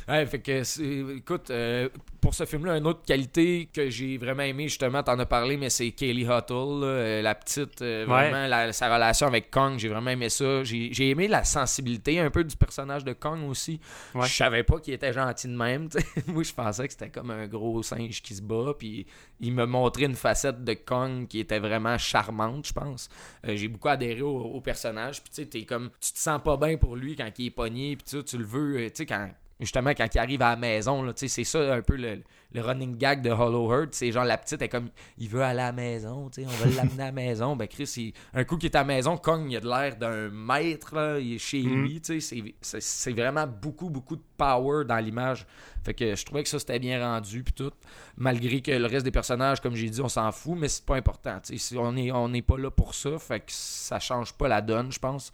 Ouais, 0.07 0.25
fait 0.25 0.39
que, 0.39 1.15
écoute, 1.17 1.49
euh, 1.49 1.89
pour 2.19 2.33
ce 2.33 2.45
film-là, 2.45 2.77
une 2.77 2.87
autre 2.87 3.03
qualité 3.05 3.69
que 3.73 3.89
j'ai 3.89 4.17
vraiment 4.17 4.43
aimé, 4.43 4.67
justement, 4.67 5.01
t'en 5.03 5.17
as 5.19 5.25
parlé, 5.25 5.57
mais 5.57 5.69
c'est 5.69 5.91
Kaylee 5.91 6.23
Huttle, 6.23 6.53
là, 6.81 6.87
euh, 6.87 7.21
la 7.21 7.35
petite, 7.35 7.81
euh, 7.81 8.01
Ouais. 8.05 8.29
vraiment, 8.29 8.47
la- 8.47 8.73
sa 8.73 8.93
relation 8.93 9.27
avec 9.27 9.49
Kong, 9.51 9.77
j'ai 9.77 9.87
vraiment 9.89 10.11
aimé 10.11 10.29
ça. 10.29 10.63
J'ai 10.63 11.09
aimé 11.09 11.27
la 11.27 11.43
sensibilité 11.43 12.19
un 12.19 12.29
peu 12.29 12.43
du 12.43 12.55
personnage 12.55 13.03
de 13.03 13.13
Kong 13.13 13.43
aussi. 13.49 13.79
Ouais. 14.15 14.27
Je 14.27 14.33
savais 14.33 14.63
pas 14.63 14.79
qu'il 14.79 14.93
était 14.93 15.13
gentil 15.13 15.47
de 15.47 15.55
même. 15.55 15.87
Moi, 16.27 16.43
je 16.43 16.53
pensais 16.53 16.85
que 16.87 16.93
c'était 16.93 17.09
comme 17.09 17.31
un 17.31 17.47
gros 17.47 17.81
singe 17.83 18.21
qui 18.21 18.35
se 18.35 18.41
bat, 18.41 18.73
puis 18.77 19.05
il 19.39 19.53
me 19.53 19.65
montrait 19.65 20.03
une 20.05 20.15
facette 20.15 20.63
de 20.63 20.73
Kong 20.73 21.27
qui 21.27 21.39
était 21.39 21.59
vraiment 21.59 21.97
charmante, 21.97 22.67
je 22.67 22.73
pense. 22.73 23.09
Euh, 23.47 23.55
j'ai 23.55 23.67
beaucoup 23.67 23.89
adhéré 23.89 24.21
au, 24.21 24.37
au 24.37 24.61
personnage, 24.61 25.21
puis 25.21 25.29
tu 25.29 25.41
sais, 25.43 25.45
t'es 25.47 25.63
comme, 25.63 25.89
tu 26.01 26.13
te 26.13 26.19
sens 26.19 26.41
pas 26.43 26.57
bien 26.57 26.77
pour 26.77 26.95
lui 26.95 27.15
quand 27.15 27.29
il 27.37 27.47
est 27.47 27.51
pogné, 27.51 27.95
puis 27.97 28.23
tu 28.23 28.37
le 28.37 28.45
veux, 28.45 28.77
tu 28.89 28.91
sais, 28.95 29.05
quand 29.05 29.29
justement 29.59 29.91
quand 29.91 30.07
il 30.13 30.19
arrive 30.19 30.41
à 30.41 30.49
la 30.51 30.55
maison 30.55 31.11
c'est 31.15 31.43
ça 31.43 31.73
un 31.75 31.81
peu 31.81 31.95
le, 31.95 32.21
le 32.51 32.61
running 32.61 32.97
gag 32.97 33.21
de 33.21 33.29
Hollow 33.29 33.71
Heart. 33.71 33.93
C'est 33.93 34.11
genre 34.11 34.25
la 34.25 34.37
petite 34.37 34.61
est 34.61 34.69
comme 34.69 34.89
il 35.17 35.29
veut 35.29 35.41
aller 35.41 35.61
à 35.61 35.65
la 35.67 35.71
maison 35.71 36.29
on 36.37 36.45
va 36.45 36.65
l'amener 36.75 37.03
à 37.03 37.05
la 37.07 37.11
maison. 37.11 37.55
Ben 37.55 37.67
Chris 37.67 37.91
il- 37.97 38.13
un 38.33 38.43
coup 38.43 38.57
qu'il 38.57 38.69
est 38.69 38.75
à 38.75 38.79
la 38.79 38.85
maison 38.85 39.15
Kong 39.17 39.45
il 39.49 39.57
a 39.57 39.59
de 39.59 39.67
l'air 39.67 39.95
d'un 39.95 40.29
maître 40.29 40.95
là, 40.95 41.19
il 41.19 41.35
est 41.35 41.37
chez 41.37 41.61
lui 41.61 42.01
tu 42.01 42.19
sais, 42.19 42.43
c'est- 42.61 43.11
vraiment 43.11 43.47
beaucoup 43.47 43.89
beaucoup 43.89 44.15
de 44.15 44.23
power 44.37 44.85
dans 44.85 44.97
l'image. 44.97 45.45
Fait 45.85 45.93
que 45.93 46.15
je 46.15 46.25
trouvais 46.25 46.43
que 46.43 46.49
ça 46.49 46.59
c'était 46.59 46.79
bien 46.79 47.01
rendu 47.03 47.43
puis 47.43 47.53
tout. 47.53 47.71
Malgré 48.17 48.61
que 48.61 48.71
le 48.71 48.85
reste 48.85 49.03
des 49.05 49.11
personnages 49.11 49.59
comme 49.61 49.75
j'ai 49.75 49.89
dit 49.89 50.01
on 50.01 50.09
s'en 50.09 50.31
fout 50.31 50.57
mais 50.57 50.67
c'est 50.67 50.85
pas 50.85 50.95
important 50.95 51.39
on 51.77 51.95
est 51.97 52.11
on 52.11 52.29
n'est 52.29 52.41
pas 52.41 52.57
là 52.57 52.69
pour 52.71 52.93
ça 52.95 53.17
fait 53.19 53.39
que 53.41 53.45
ça 53.51 53.99
change 53.99 54.33
pas 54.33 54.47
la 54.47 54.61
donne 54.61 54.91
je 54.91 54.99
pense 54.99 55.31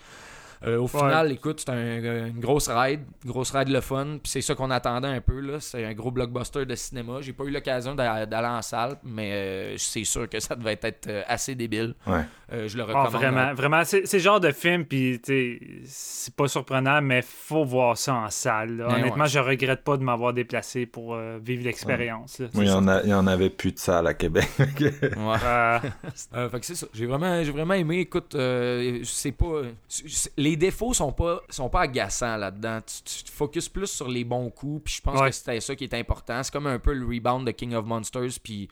euh, 0.66 0.78
au 0.80 0.88
final, 0.88 1.32
écoute, 1.32 1.62
c'est 1.66 1.70
un- 1.72 2.28
une 2.28 2.40
grosse 2.40 2.68
ride, 2.70 3.02
une 3.24 3.32
grosse 3.32 3.52
ride 3.52 3.70
le 3.70 3.82
fun, 3.82 4.18
puis 4.22 4.32
c'est 4.32 4.42
ça 4.42 4.56
qu'on 4.56 4.72
attendait 4.72 5.08
un 5.08 5.22
peu 5.22 5.40
là. 5.40 5.60
C'est 5.60 5.86
un 5.86 5.94
gros 5.94 6.12
blockbuster 6.12 6.66
de 6.66 6.76
cinéma. 6.76 7.20
J'ai 7.22 7.34
pas 7.34 7.46
eu 7.46 7.52
l'occasion 7.52 7.96
d'a- 7.96 8.26
d'aller 8.26 8.48
en 8.48 8.62
salle, 8.62 8.98
mais 9.04 9.32
euh, 9.32 9.76
c'est 9.78 10.04
sûr 10.04 10.28
que 10.28 10.40
ça 10.40 10.56
devait 10.56 10.78
être 10.82 11.08
euh, 11.08 11.24
assez 11.28 11.56
débile. 11.56 11.96
Ouais. 12.08 12.22
Euh, 12.52 12.68
je 12.68 12.78
le 12.78 12.84
Ah, 12.84 13.04
recommande. 13.04 13.12
vraiment, 13.12 13.54
vraiment, 13.54 13.84
c'est 13.86 14.06
c'est 14.08 14.18
le 14.18 14.24
genre 14.24 14.40
de 14.40 14.52
film, 14.52 14.84
puis 14.86 15.20
tu 15.24 15.32
sais, 15.34 15.60
c'est 15.86 16.34
pas 16.36 16.48
surprenant, 16.48 17.02
mais 17.02 17.22
faut 17.22 17.64
voir 17.64 17.98
ça 17.98 18.16
en 18.16 18.30
salle. 18.30 18.78
là. 18.78 18.88
Ben 18.88 18.96
Honnêtement, 18.96 19.24
ouais. 19.26 19.30
je 19.30 19.40
regrette 19.40 19.84
pas 19.84 19.98
de 19.98 20.04
m'avoir 20.04 20.34
déplacé 20.34 20.86
pour 20.86 21.14
euh, 21.14 21.38
vivre 21.44 21.64
l'expérience. 21.64 22.40
là. 22.40 22.48
Oui, 22.56 22.66
il 22.66 22.70
y, 22.70 22.72
en 22.72 22.88
a- 22.88 23.04
il 23.04 23.10
y 23.10 23.14
en 23.14 23.28
avait 23.28 23.50
plus 23.52 23.72
de 23.72 23.80
ça 23.80 24.00
à 24.00 24.14
Québec. 24.14 24.50
Ouais. 24.60 24.98
Euh, 25.46 25.80
Euh, 26.36 26.50
fait 26.50 26.60
que 26.60 26.66
c'est 26.66 26.76
ça. 26.76 26.88
J'ai 26.94 27.06
vraiment, 27.06 27.44
j'ai 27.44 27.52
vraiment 27.52 27.74
aimé. 27.74 28.00
Écoute, 28.00 28.36
euh, 28.36 29.00
c'est 29.04 29.32
pas. 29.32 29.62
c'est- 29.88 30.32
Les 30.50 30.56
défauts 30.56 30.96
sont 30.96 31.12
pas, 31.12 31.42
sont 31.50 31.70
pas 31.70 31.82
agaçants 31.82 32.36
là-dedans. 32.38 32.80
Tu, 32.82 33.04
tu 33.04 33.24
te 33.26 33.30
focuses 33.32 33.70
plus 33.70 33.86
sur 33.86 34.08
les 34.08 34.24
bons 34.24 34.50
coups. 34.50 34.84
Puis 34.86 34.96
je 34.98 35.02
pense 35.04 35.20
Ouais. 35.20 35.30
que 35.30 35.36
c'était 35.36 35.60
ça 35.60 35.76
qui 35.76 35.84
est 35.84 35.94
important. 35.94 36.42
C'est 36.42 36.52
comme 36.52 36.66
un 36.66 36.80
peu 36.80 36.94
le 36.94 37.06
rebound 37.06 37.46
de 37.46 37.52
King 37.52 37.76
of 37.76 37.86
Monsters. 37.86 38.40
Puis 38.44 38.68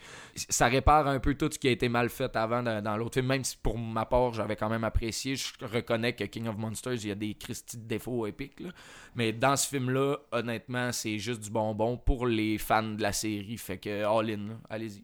ça 0.49 0.65
répare 0.67 1.05
un 1.07 1.19
peu 1.19 1.36
tout 1.36 1.49
ce 1.51 1.59
qui 1.59 1.67
a 1.67 1.71
été 1.71 1.88
mal 1.88 2.09
fait 2.09 2.36
avant 2.36 2.63
dans, 2.63 2.82
dans 2.84 2.97
l'autre 2.97 3.13
film. 3.13 3.28
Même 3.28 3.43
si 3.43 3.57
pour 3.57 3.78
ma 3.78 4.05
part, 4.05 4.34
j'avais 4.34 4.55
quand 4.55 4.69
même 4.69 4.84
apprécié. 4.84 5.36
Je 5.36 5.45
reconnais 5.61 6.13
que 6.13 6.23
King 6.23 6.47
of 6.47 6.57
Monsters, 6.57 6.93
il 7.03 7.09
y 7.09 7.11
a 7.11 7.15
des 7.15 7.36
Christy 7.36 7.78
de 7.78 7.84
défauts 7.88 8.25
épiques. 8.25 8.59
là. 8.59 8.69
Mais 9.13 9.32
dans 9.32 9.55
ce 9.55 9.67
film-là, 9.67 10.17
honnêtement, 10.32 10.91
c'est 10.91 11.19
juste 11.19 11.41
du 11.41 11.51
bonbon 11.51 11.95
pour 11.97 12.25
les 12.25 12.57
fans 12.57 12.82
de 12.84 13.01
la 13.03 13.11
série. 13.13 13.57
Fait 13.57 13.78
que 13.78 14.03
all 14.03 14.32
in, 14.32 14.57
allez-y. 14.69 15.03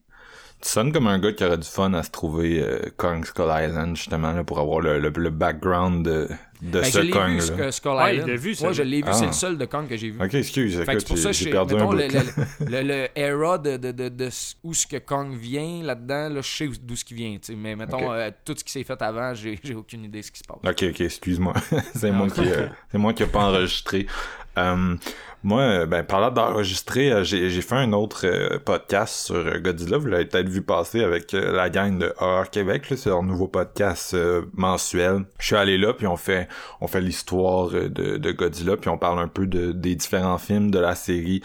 Tu 0.62 0.70
sonnes 0.70 0.92
comme 0.94 1.08
un 1.08 1.20
gars 1.20 1.34
qui 1.34 1.44
aurait 1.44 1.58
du 1.58 1.68
fun 1.68 1.94
à 1.94 2.02
se 2.02 2.10
trouver 2.10 2.62
euh, 2.64 2.80
Kong 2.96 3.26
Skull 3.26 3.52
Island, 3.52 3.96
justement, 3.98 4.32
là, 4.32 4.44
pour 4.44 4.60
avoir 4.60 4.80
le, 4.80 4.98
le, 4.98 5.10
le 5.10 5.30
background 5.30 6.06
de, 6.06 6.30
de 6.64 6.80
Ben, 6.80 6.84
ce 6.86 7.04
je 7.04 7.12
Kong. 7.12 7.40
vu. 7.40 7.72
Skull 7.72 7.92
Ouais, 7.92 8.16
Island. 8.16 8.30
vu, 8.40 8.56
ça. 8.56 8.72
Je 8.72 8.84
l'ai 8.84 8.98
vu. 9.02 9.04
Ah. 9.08 9.14
C'est 9.14 9.26
le 9.26 9.32
seul 9.34 9.58
de 9.58 9.66
Kong 9.66 9.88
que 9.88 9.98
j'ai 9.98 10.10
vu. 10.12 10.24
Ok, 10.24 10.34
excuse, 10.34 10.78
Fait 10.80 10.86
que 10.86 10.92
écoute, 10.92 11.02
c'est 11.02 11.08
pour 11.08 11.18
ça 11.18 11.32
j'ai 11.34 11.50
perdu 11.52 11.74
un 11.76 11.78
mettons, 11.78 11.92
le, 11.92 12.08
le, 12.08 12.66
le- 12.82 12.82
le 12.88 13.08
era 13.20 13.58
de, 13.58 13.78
de, 13.78 13.92
de, 13.92 14.10
de 14.10 14.30
ce- 14.30 14.56
où 14.64 14.74
ce 14.74 14.88
que 14.88 14.98
Kong 14.98 15.36
vient 15.36 15.84
là-dedans, 15.84 16.30
là, 16.30 16.42
je 16.42 16.48
sais 16.48 16.70
d'où 16.82 16.96
ce 16.96 17.04
qui 17.04 17.14
vient. 17.14 17.34
tu 17.34 17.40
sais. 17.52 17.56
Mais 17.56 17.76
mettons, 17.76 18.12
euh, 18.14 18.30
tout 18.46 18.56
ce 18.58 18.64
qui 18.64 18.72
s'est 18.72 18.84
fait 18.84 19.02
avant, 19.02 19.34
j'ai 19.34 19.60
j'ai 19.64 19.76
aucune 19.76 20.06
idée 20.06 20.22
de 20.22 20.26
ce 20.26 20.32
qui 20.32 20.40
se 20.40 20.44
passe. 20.46 20.58
Ok, 20.66 20.84
ok, 20.90 21.02
excuse-moi. 21.02 21.54
c'est 21.96 22.12
Non. 22.12 22.18
moi 22.18 22.28
qui, 22.30 22.42
euh, 22.42 22.68
c'est 22.92 22.98
moi 22.98 23.14
qui 23.14 23.24
ai 23.24 23.28
pas 23.28 23.44
enregistré. 23.46 24.08
Euh, 24.56 24.96
moi, 25.42 25.62
euh, 25.62 25.86
ben, 25.88 26.04
parlant 26.04 26.30
d'enregistrer, 26.30 27.12
euh, 27.12 27.24
j'ai, 27.24 27.50
j'ai 27.50 27.62
fait 27.62 27.74
un 27.76 27.92
autre 27.92 28.28
euh, 28.28 28.60
podcast 28.64 29.26
sur 29.26 29.36
euh, 29.36 29.58
Godzilla. 29.58 29.98
Vous 29.98 30.06
l'avez 30.06 30.26
peut-être 30.26 30.48
vu 30.48 30.62
passer 30.62 31.04
avec 31.04 31.34
euh, 31.34 31.52
la 31.54 31.72
gang 31.72 31.98
de 31.98 32.14
Horror 32.20 32.50
Québec. 32.52 32.86
C'est 32.96 33.08
leur 33.10 33.24
nouveau 33.24 33.48
podcast 33.48 34.14
euh, 34.14 34.44
mensuel. 34.54 35.26
Je 35.40 35.48
suis 35.48 35.56
allé 35.56 35.80
là, 35.80 35.94
puis 35.96 36.06
on 36.06 36.18
fait, 36.18 36.48
on 36.82 36.88
fait 36.88 37.02
l'histoire 37.02 37.70
euh, 37.74 37.90
de, 37.90 38.18
de 38.18 38.32
Godzilla, 38.32 38.78
puis 38.78 38.90
on 38.90 38.98
parle 38.98 39.20
un 39.20 39.28
peu 39.28 39.48
de, 39.48 39.72
des 39.72 39.96
différents 39.96 40.38
films 40.38 40.72
de 40.72 40.80
la 40.80 40.96
série 40.96 41.42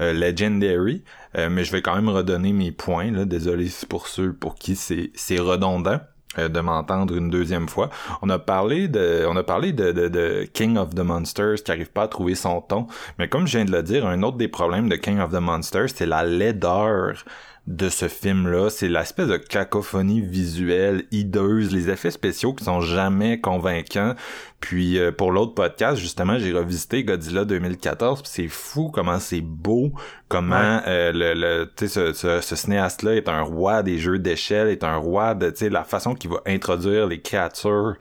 euh, 0.00 0.12
Legendary. 0.12 1.04
Euh, 1.36 1.48
mais 1.50 1.64
je 1.64 1.72
vais 1.72 1.82
quand 1.82 1.94
même 1.94 2.08
redonner 2.08 2.52
mes 2.52 2.72
points. 2.72 3.10
Là. 3.10 3.24
Désolé 3.24 3.68
pour 3.88 4.06
ceux 4.06 4.32
pour 4.32 4.54
qui 4.54 4.76
c'est, 4.76 5.38
redondant. 5.38 6.00
de 6.36 6.60
m'entendre 6.60 7.14
une 7.14 7.28
deuxième 7.28 7.68
fois. 7.68 7.90
On 8.22 8.30
a 8.30 8.38
parlé 8.38 8.88
de, 8.88 9.26
on 9.28 9.36
a 9.36 9.42
parlé 9.42 9.72
de 9.72 10.44
King 10.52 10.78
of 10.78 10.94
the 10.94 11.00
Monsters 11.00 11.62
qui 11.62 11.70
arrive 11.70 11.90
pas 11.90 12.04
à 12.04 12.08
trouver 12.08 12.34
son 12.34 12.60
ton. 12.62 12.86
Mais 13.18 13.28
comme 13.28 13.46
je 13.46 13.58
viens 13.58 13.66
de 13.66 13.72
le 13.72 13.82
dire, 13.82 14.06
un 14.06 14.22
autre 14.22 14.38
des 14.38 14.48
problèmes 14.48 14.88
de 14.88 14.96
King 14.96 15.20
of 15.20 15.30
the 15.30 15.40
Monsters, 15.40 15.90
c'est 15.94 16.06
la 16.06 16.24
laideur 16.24 17.24
de 17.68 17.88
ce 17.88 18.08
film-là, 18.08 18.70
c'est 18.70 18.88
l'espèce 18.88 19.28
de 19.28 19.36
cacophonie 19.36 20.20
visuelle 20.20 21.04
hideuse, 21.12 21.72
les 21.72 21.90
effets 21.90 22.10
spéciaux 22.10 22.54
qui 22.54 22.64
sont 22.64 22.80
jamais 22.80 23.40
convaincants. 23.40 24.14
Puis 24.58 24.98
euh, 24.98 25.12
pour 25.12 25.30
l'autre 25.30 25.54
podcast, 25.54 26.00
justement, 26.00 26.38
j'ai 26.38 26.52
revisité 26.52 27.04
Godzilla 27.04 27.44
2014, 27.44 28.22
puis 28.22 28.30
c'est 28.32 28.48
fou 28.48 28.90
comment 28.92 29.20
c'est 29.20 29.40
beau, 29.40 29.92
comment 30.28 30.80
euh, 30.88 31.12
le, 31.12 31.34
le 31.34 31.70
tu 31.76 31.86
sais 31.86 32.12
ce, 32.12 32.40
ce, 32.40 32.56
cinéaste-là 32.56 33.14
est 33.14 33.28
un 33.28 33.42
roi 33.42 33.84
des 33.84 33.98
jeux 33.98 34.18
d'échelle, 34.18 34.68
est 34.68 34.82
un 34.82 34.96
roi 34.96 35.34
de 35.34 35.50
tu 35.50 35.58
sais 35.58 35.68
la 35.70 35.84
façon 35.84 36.14
qu'il 36.14 36.30
va 36.30 36.40
introduire 36.46 37.06
les 37.06 37.20
créatures. 37.20 37.94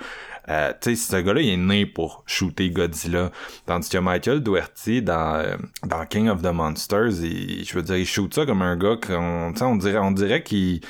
Euh, 0.50 0.74
tu 0.82 0.96
sais, 0.96 1.12
ce 1.12 1.22
gars-là, 1.22 1.42
il 1.42 1.50
est 1.50 1.58
né 1.58 1.86
pour 1.86 2.24
shooter 2.26 2.70
Godzilla. 2.72 3.32
Tandis 3.66 3.90
que 3.90 3.98
Michael 3.98 4.42
Doherty, 4.42 5.02
dans, 5.02 5.36
euh, 5.36 5.56
dans 5.86 6.06
King 6.06 6.30
of 6.30 6.42
the 6.42 6.52
Monsters, 6.54 7.22
il, 7.24 7.64
je 7.64 7.74
veux 7.76 7.84
dire, 7.84 7.98
il 7.98 8.06
shoot 8.06 8.34
ça 8.34 8.46
comme 8.46 8.62
un 8.62 8.76
gars 8.76 8.98
qu'on, 8.98 9.54
on 9.62 9.76
dirait, 9.76 10.00
on 10.00 10.12
dirait 10.12 10.44
qu'il 10.44 10.82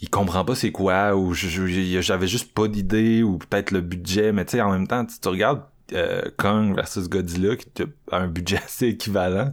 il 0.00 0.10
comprend 0.10 0.44
pas 0.44 0.54
c'est 0.54 0.72
quoi 0.72 1.14
ou 1.16 1.32
j'avais 1.34 2.26
juste 2.26 2.52
pas 2.52 2.68
d'idée 2.68 3.22
ou 3.22 3.38
peut-être 3.38 3.70
le 3.70 3.80
budget 3.80 4.32
mais 4.32 4.44
tu 4.44 4.52
sais 4.52 4.60
en 4.60 4.70
même 4.70 4.86
temps 4.86 5.06
tu, 5.06 5.18
tu 5.18 5.28
regardes 5.28 5.62
euh, 5.92 6.22
Kong 6.36 6.74
versus 6.74 7.08
Godzilla 7.08 7.56
qui 7.56 7.68
a 8.10 8.16
un 8.18 8.26
budget 8.26 8.58
assez 8.64 8.88
équivalent 8.88 9.52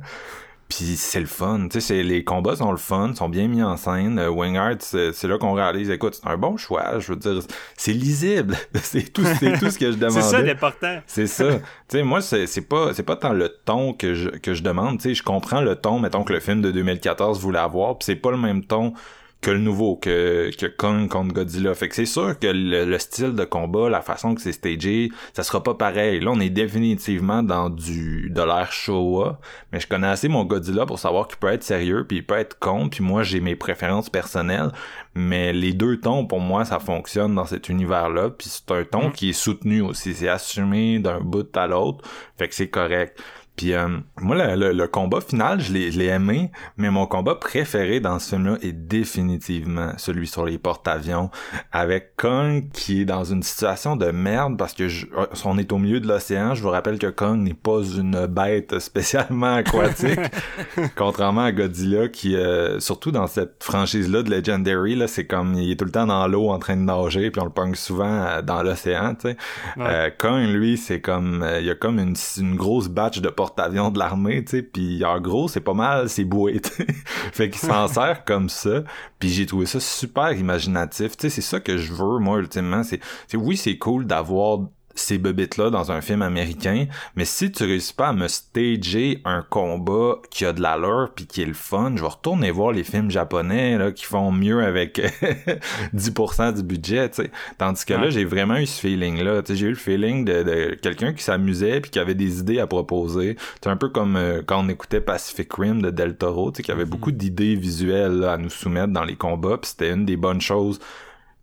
puis 0.72 0.96
c'est 0.96 1.20
le 1.20 1.26
fun, 1.26 1.68
tu 1.70 1.82
sais, 1.82 2.02
les 2.02 2.24
combats 2.24 2.56
sont 2.56 2.72
le 2.72 2.78
fun, 2.78 3.14
sont 3.14 3.28
bien 3.28 3.50
mis 3.50 3.62
en 3.62 3.76
scène. 3.76 4.18
Euh, 4.18 4.30
Wingard, 4.30 4.78
c'est 4.80 5.24
là 5.26 5.38
qu'on 5.38 5.52
réalise, 5.52 5.90
écoute, 5.90 6.16
c'est 6.16 6.30
un 6.30 6.38
bon 6.38 6.56
choix. 6.56 6.98
Je 7.00 7.12
veux 7.12 7.18
dire, 7.18 7.42
c'est 7.76 7.92
lisible. 7.92 8.56
c'est 8.76 9.12
tout, 9.12 9.24
c'est 9.38 9.60
tout 9.60 9.70
ce 9.70 9.78
que 9.78 9.92
je 9.92 9.98
demandais. 9.98 10.22
c'est 10.22 10.30
ça 10.30 10.42
l'important. 10.42 11.02
c'est 11.08 11.28
ça. 11.28 11.46
Tu 11.90 11.98
sais, 11.98 12.04
moi, 12.04 12.22
c'est 12.22 12.70
pas, 12.70 12.94
c'est 12.94 13.04
pas 13.04 13.18
tant 13.18 13.34
le 13.34 13.50
ton 13.50 13.92
que 13.92 14.14
je 14.14 14.30
que 14.30 14.54
je 14.54 14.64
demande. 14.64 15.00
Tu 15.00 15.10
sais, 15.10 15.14
je 15.14 15.24
comprends 15.24 15.60
le 15.60 15.76
ton, 15.76 16.00
mettons 16.00 16.24
que 16.24 16.32
le 16.32 16.40
film 16.40 16.62
de 16.62 16.72
2014 16.72 17.42
voulait 17.42 17.60
avoir, 17.60 17.98
puis 17.98 18.06
c'est 18.06 18.16
pas 18.16 18.32
le 18.32 18.38
même 18.38 18.64
ton 18.64 18.94
que 19.42 19.50
le 19.50 19.58
nouveau, 19.58 19.96
que, 19.96 20.52
que 20.56 20.68
Kong 20.68 21.10
contre 21.10 21.34
Godzilla. 21.34 21.74
Fait 21.74 21.90
que 21.90 21.96
c'est 21.96 22.06
sûr 22.06 22.38
que 22.38 22.48
le, 22.48 22.98
style 23.00 23.34
de 23.34 23.44
combat, 23.44 23.90
la 23.90 24.02
façon 24.02 24.36
que 24.36 24.42
c'est 24.42 24.52
stagé, 24.52 25.10
ça 25.34 25.42
sera 25.42 25.64
pas 25.64 25.74
pareil. 25.74 26.20
Là, 26.20 26.32
on 26.32 26.40
est 26.40 26.52
définitivement 26.52 27.42
dans 27.42 27.70
du 27.70 28.30
de 28.30 28.42
l'air 28.42 28.72
Showa, 28.72 29.40
mais 29.72 29.80
je 29.80 29.88
connais 29.88 30.08
assez 30.08 30.28
mon 30.28 30.46
Godzilla 30.46 30.86
pour 30.86 31.00
savoir 31.00 31.28
qu'il 31.28 31.38
peut 31.38 31.52
être 31.52 31.64
sérieux, 31.64 32.06
puis 32.08 32.18
il 32.18 32.26
peut 32.26 32.38
être 32.38 32.60
con, 32.60 32.90
puis 32.90 33.04
moi 33.04 33.24
j'ai 33.24 33.40
mes 33.40 33.56
préférences 33.56 34.10
personnelles, 34.10 34.72
mais 35.16 35.54
les 35.54 35.74
deux 35.74 36.00
tons, 36.00 36.26
pour 36.26 36.40
moi, 36.40 36.64
ça 36.64 36.80
fonctionne 36.80 37.34
dans 37.36 37.46
cet 37.46 37.68
univers-là, 37.70 38.30
puis 38.30 38.48
c'est 38.48 38.72
un 38.72 38.84
ton 38.84 39.10
mm. 39.10 39.12
qui 39.14 39.30
est 39.30 39.34
soutenu 39.34 39.82
aussi, 39.82 40.14
c'est 40.14 40.30
assumé 40.30 41.00
d'un 41.00 41.20
bout 41.20 41.56
à 41.58 41.66
l'autre, 41.68 42.08
fait 42.38 42.48
que 42.48 42.56
c'est 42.56 42.70
correct. 42.70 43.20
Puis 43.56 43.74
euh, 43.74 43.88
moi, 44.20 44.56
le, 44.56 44.88
combat 44.88 45.22
final, 45.22 45.60
je 45.60 45.72
l'ai 45.72 46.06
aimé, 46.06 46.52
mais 46.78 46.90
mon 46.90 47.06
combat 47.06 47.36
préféré 47.36 48.00
dans 48.00 48.18
ce 48.18 48.30
film-là 48.30 48.58
est 48.62 48.72
définitivement 48.72 49.94
celui 49.98 50.28
sur 50.28 50.46
les 50.46 50.58
porte-avions, 50.58 51.30
avec 51.72 52.16
Kong 52.16 52.70
qui 52.74 53.02
est 53.02 53.06
dans 53.06 53.24
une 53.24 53.44
situation 53.44 53.96
de 53.96 54.10
merde 54.12 54.58
parce 54.58 54.74
que 54.74 54.88
je, 54.88 55.06
euh, 55.18 55.26
on 55.46 55.58
est 55.58 55.72
au 55.72 55.78
milieu 55.78 56.00
de 56.00 56.08
l'océan. 56.08 56.56
Je 56.56 56.64
vous 56.64 56.70
rappelle 56.70 56.98
que 56.98 57.08
Kong 57.08 57.40
n'est 57.40 57.54
pas 57.54 57.82
une 57.84 58.26
bête 58.26 58.80
spécialement 58.80 59.56
aquatique, 59.56 60.20
contrairement 60.96 61.44
à 61.44 61.52
Godzilla 61.52 62.08
qui, 62.08 62.36
euh, 62.36 62.80
surtout 62.80 63.12
dans 63.12 63.28
cette 63.28 63.64
franchise-là 63.64 64.24
de 64.24 64.32
Legendary, 64.32 64.96
là, 64.96 65.08
c'est 65.08 65.28
comme 65.28 65.54
il 65.56 65.72
est 65.72 65.76
tout 65.76 65.86
le 65.86 65.92
temps 65.92 66.08
dans 66.08 66.28
l'eau 66.28 66.50
en 66.50 66.58
train 66.58 66.78
de 66.78 66.82
nager, 66.82 67.30
puis 67.32 67.42
on 67.42 67.46
le 67.46 67.52
pogne 67.52 67.76
souvent 67.76 68.42
dans 68.42 68.64
l'océan. 68.64 69.14
Tu 69.16 69.36
sais, 69.78 70.16
Kong, 70.18 70.48
lui, 70.48 70.78
c'est 70.78 71.02
comme 71.02 71.46
il 71.60 71.66
y 71.66 71.70
a 71.70 71.76
comme 71.76 72.00
une, 72.00 72.16
une 72.40 72.56
grosse 72.56 72.88
batch 72.88 73.20
de 73.20 73.30
porte 73.42 73.60
avion 73.60 73.90
de 73.90 73.98
l'armée, 73.98 74.44
tu 74.46 74.58
sais, 74.58 74.62
puis 74.62 75.04
en 75.04 75.20
gros, 75.20 75.48
c'est 75.48 75.62
pas 75.62 75.74
mal, 75.74 76.10
c'est 76.10 76.26
boué, 76.26 76.62
fait 77.34 77.50
qu'il 77.50 77.60
s'en 77.60 77.88
sert 77.88 78.24
comme 78.24 78.50
ça, 78.50 78.84
puis 79.18 79.30
j'ai 79.30 79.48
trouvé 79.48 79.66
ça 79.66 79.80
super 79.80 80.32
imaginatif, 80.32 81.18
tu 81.18 81.24
sais, 81.24 81.30
c'est 81.32 81.42
ça 81.42 81.60
que 81.60 81.76
je 81.76 81.92
veux, 81.92 82.20
moi, 82.20 82.38
ultimement, 82.38 82.84
c'est, 82.84 83.00
oui, 83.34 83.58
c'est 83.58 83.80
cool 83.80 84.06
d'avoir 84.06 84.60
ces 84.96 85.18
bobites-là 85.18 85.70
dans 85.70 85.92
un 85.92 86.02
film 86.02 86.22
américain, 86.22 86.86
mais 87.16 87.26
si 87.26 87.52
tu 87.52 87.64
réussis 87.64 87.94
pas 87.94 88.10
à 88.10 88.14
me 88.14 88.28
stager 88.28 89.22
un 89.26 89.44
combat 89.48 90.16
qui 90.30 90.46
a 90.46 90.54
de 90.54 90.62
l'allure 90.62 91.12
puis 91.16 91.26
qui 91.26 91.42
est 91.42 91.46
le 91.46 91.54
fun, 91.54 91.94
je 91.96 92.02
vais 92.02 92.08
retourner 92.08 92.52
voir 92.52 92.72
les 92.72 92.84
films 92.84 93.12
japonais 93.12 93.78
là, 93.78 93.92
qui 93.92 94.06
font 94.06 94.32
mieux 94.32 94.64
avec 94.64 95.00
10% 95.96 96.56
du 96.56 96.64
budget, 96.64 97.10
tu 97.10 97.24
sais. 97.24 97.32
Tandis 97.58 97.86
que 97.86 97.94
là, 97.94 98.10
j'ai 98.10 98.26
vraiment 98.26 98.58
eu 98.58 98.66
ce 98.66 98.80
feeling-là. 98.82 99.42
J'ai 99.48 99.66
eu 99.66 99.70
le 99.70 99.76
feeling 99.76 100.26
de, 100.26 100.78
quelqu'un 100.82 101.14
qui 101.14 101.24
s'amusait 101.24 101.82
puis 101.82 101.92
qui 101.92 102.00
avait 102.00 102.16
des 102.16 102.40
idées 102.40 102.60
à 102.60 102.68
proposer. 102.68 103.38
C'est 103.62 103.70
un 103.70 103.78
peu 103.78 103.90
comme 103.90 104.16
euh, 104.16 104.42
quand 104.46 104.64
on 104.64 104.70
écoutait 104.70 105.02
Pacific 105.02 105.52
Rim 105.54 105.82
de 105.82 105.90
Del 105.90 106.16
Toro, 106.16 106.52
tu 106.52 106.58
sais, 106.58 106.64
qui 106.64 106.72
avait 106.72 106.84
mm-hmm. 106.84 106.88
beaucoup 106.88 107.12
d'idées 107.12 107.56
visuelles 107.56 108.24
à 108.24 108.38
nous 108.38 108.50
soumettre 108.50 108.94
dans 108.94 109.04
les 109.04 109.16
combats, 109.16 109.58
puis 109.58 109.72
c'était 109.72 109.92
une 109.92 110.06
des 110.06 110.18
bonnes 110.18 110.42
choses 110.42 110.80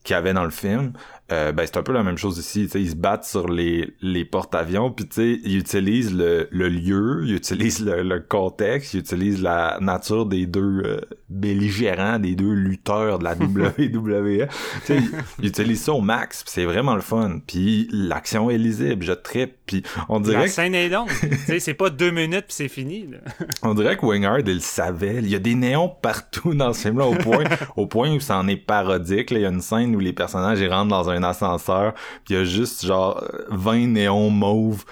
qu'il 0.05 0.15
y 0.15 0.17
avait 0.17 0.33
dans 0.33 0.45
le 0.45 0.51
film. 0.51 0.93
Euh, 1.31 1.53
ben 1.53 1.66
c'est 1.66 1.76
un 1.76 1.83
peu 1.83 1.93
la 1.93 2.03
même 2.03 2.16
chose 2.16 2.39
ici. 2.39 2.68
Ils 2.74 2.91
se 2.91 2.97
battent 2.97 3.24
sur 3.24 3.49
les, 3.49 3.93
les 4.01 4.24
porte-avions, 4.24 4.91
puis 4.91 5.07
ils 5.45 5.59
utilisent 5.59 6.14
le, 6.14 6.49
le 6.51 6.68
lieu, 6.68 7.22
ils 7.26 7.35
utilisent 7.35 7.85
le, 7.85 8.03
le, 8.03 8.20
contexte, 8.20 8.95
ils 8.95 9.01
utilisent 9.01 9.43
la 9.43 9.76
nature 9.81 10.24
des 10.24 10.47
deux 10.47 10.83
euh, 10.85 11.01
belligérants, 11.29 12.18
des 12.18 12.35
deux 12.35 12.53
lutteurs 12.53 13.18
de 13.18 13.24
la 13.24 13.35
WWE. 13.39 14.49
ils, 14.89 15.03
ils 15.41 15.49
utilisent 15.49 15.83
ça 15.83 15.93
au 15.93 16.01
max, 16.01 16.45
c'est 16.47 16.64
vraiment 16.64 16.95
le 16.95 17.03
fun. 17.03 17.41
Puis 17.47 17.89
l'action 17.93 18.49
est 18.49 18.59
lisible, 18.59 19.05
je 19.05 19.12
trippe, 19.12 19.57
puis 19.66 19.83
on 20.09 20.20
dirait... 20.20 20.39
La 20.39 20.49
scène 20.49 20.74
est 20.74 20.89
longue, 20.89 21.11
c'est 21.59 21.74
pas 21.74 21.91
deux 21.91 22.11
minutes 22.11 22.47
puis 22.47 22.55
c'est 22.55 22.68
fini. 22.68 23.07
on 23.62 23.74
dirait 23.74 23.97
que 23.97 24.07
Wingard, 24.07 24.41
il 24.41 24.55
le 24.55 24.61
savait. 24.61 25.16
Il 25.18 25.29
y 25.29 25.35
a 25.35 25.39
des 25.39 25.55
néons 25.55 25.89
partout 25.89 26.55
dans 26.55 26.72
ce 26.72 26.83
film-là, 26.83 27.07
au 27.07 27.14
point, 27.14 27.45
au 27.76 27.87
point 27.87 28.11
où 28.14 28.20
ça 28.20 28.39
en 28.39 28.49
est 28.49 28.57
parodique. 28.57 29.31
Il 29.31 29.41
y 29.41 29.45
a 29.45 29.49
une 29.49 29.61
scène 29.61 29.95
où 29.95 30.01
les 30.01 30.12
personnages 30.12 30.61
ils 30.61 30.72
rentrent 30.72 30.89
dans 30.89 31.11
un 31.11 31.18
ascenseur, 31.23 31.95
puis 32.25 32.35
il 32.35 32.37
y 32.37 32.41
a 32.41 32.45
juste 32.45 32.85
genre 32.85 33.23
20 33.51 33.89
néons 33.89 34.31
mauves 34.31 34.85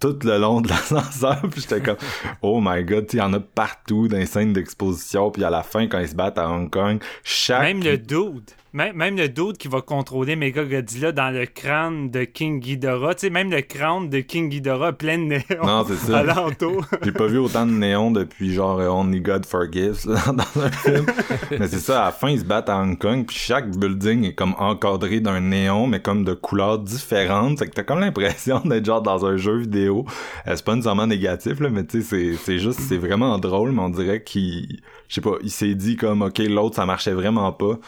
tout 0.00 0.18
le 0.22 0.38
long 0.38 0.60
de 0.60 0.68
l'ascenseur 0.68 1.40
puis 1.50 1.60
j'étais 1.60 1.80
comme 1.80 1.96
oh 2.42 2.60
my 2.62 2.84
god 2.84 3.08
il 3.12 3.18
y 3.18 3.22
en 3.22 3.32
a 3.32 3.40
partout 3.40 4.08
dans 4.08 4.16
les 4.16 4.26
scènes 4.26 4.52
d'exposition 4.52 5.30
puis 5.30 5.44
à 5.44 5.50
la 5.50 5.62
fin 5.62 5.88
quand 5.88 5.98
ils 5.98 6.08
se 6.08 6.14
battent 6.14 6.38
à 6.38 6.48
Hong 6.48 6.70
Kong 6.70 7.02
chaque 7.24 7.62
même 7.62 7.82
le 7.82 7.98
dude 7.98 8.50
même, 8.72 9.16
le 9.16 9.28
dude 9.28 9.56
qui 9.56 9.68
va 9.68 9.80
contrôler 9.80 10.36
Mega 10.36 10.64
Godzilla 10.64 11.12
dans 11.12 11.30
le 11.30 11.46
crâne 11.46 12.10
de 12.10 12.24
King 12.24 12.60
Ghidorah, 12.60 13.14
tu 13.14 13.26
sais, 13.26 13.30
même 13.30 13.50
le 13.50 13.62
crâne 13.62 14.08
de 14.10 14.20
King 14.20 14.48
Ghidorah 14.50 14.92
plein 14.92 15.18
de 15.18 15.24
néons 15.24 15.64
non, 15.64 15.84
c'est 15.86 15.96
ça. 15.96 16.24
J'ai 17.02 17.12
pas 17.12 17.26
vu 17.26 17.38
autant 17.38 17.66
de 17.66 17.72
néons 17.72 18.10
depuis 18.10 18.52
genre 18.52 18.78
euh, 18.80 18.88
Only 18.88 19.20
God 19.20 19.46
Forgives 19.46 20.04
dans 20.06 20.62
un 20.62 20.70
film. 20.70 21.06
mais 21.50 21.68
c'est 21.68 21.78
ça, 21.78 22.02
à 22.02 22.04
la 22.06 22.12
fin, 22.12 22.30
ils 22.30 22.40
se 22.40 22.44
battent 22.44 22.68
à 22.68 22.78
Hong 22.78 22.98
Kong, 22.98 23.24
puis 23.26 23.36
chaque 23.36 23.70
building 23.76 24.24
est 24.24 24.34
comme 24.34 24.54
encadré 24.58 25.20
d'un 25.20 25.40
néon, 25.40 25.86
mais 25.86 26.00
comme 26.00 26.24
de 26.24 26.34
couleurs 26.34 26.78
différentes. 26.78 27.58
Fait 27.58 27.66
que 27.66 27.74
t'as 27.74 27.82
comme 27.82 28.00
l'impression 28.00 28.60
d'être 28.64 28.84
genre 28.84 29.02
dans 29.02 29.24
un 29.24 29.36
jeu 29.36 29.58
vidéo. 29.58 30.04
Euh, 30.46 30.52
c'est 30.56 30.64
pas 30.64 30.74
nécessairement 30.74 31.06
négatif, 31.06 31.60
là, 31.60 31.70
mais 31.70 31.84
tu 31.84 32.02
sais, 32.02 32.34
c'est 32.34 32.58
juste, 32.58 32.80
c'est 32.80 32.98
vraiment 32.98 33.38
drôle, 33.38 33.72
mais 33.72 33.82
on 33.82 33.90
dirait 33.90 34.22
qu'il, 34.22 34.80
je 35.08 35.14
sais 35.14 35.20
pas, 35.20 35.36
il 35.42 35.50
s'est 35.50 35.74
dit 35.74 35.96
comme, 35.96 36.22
ok, 36.22 36.38
l'autre, 36.38 36.76
ça 36.76 36.86
marchait 36.86 37.12
vraiment 37.12 37.52
pas 37.52 37.78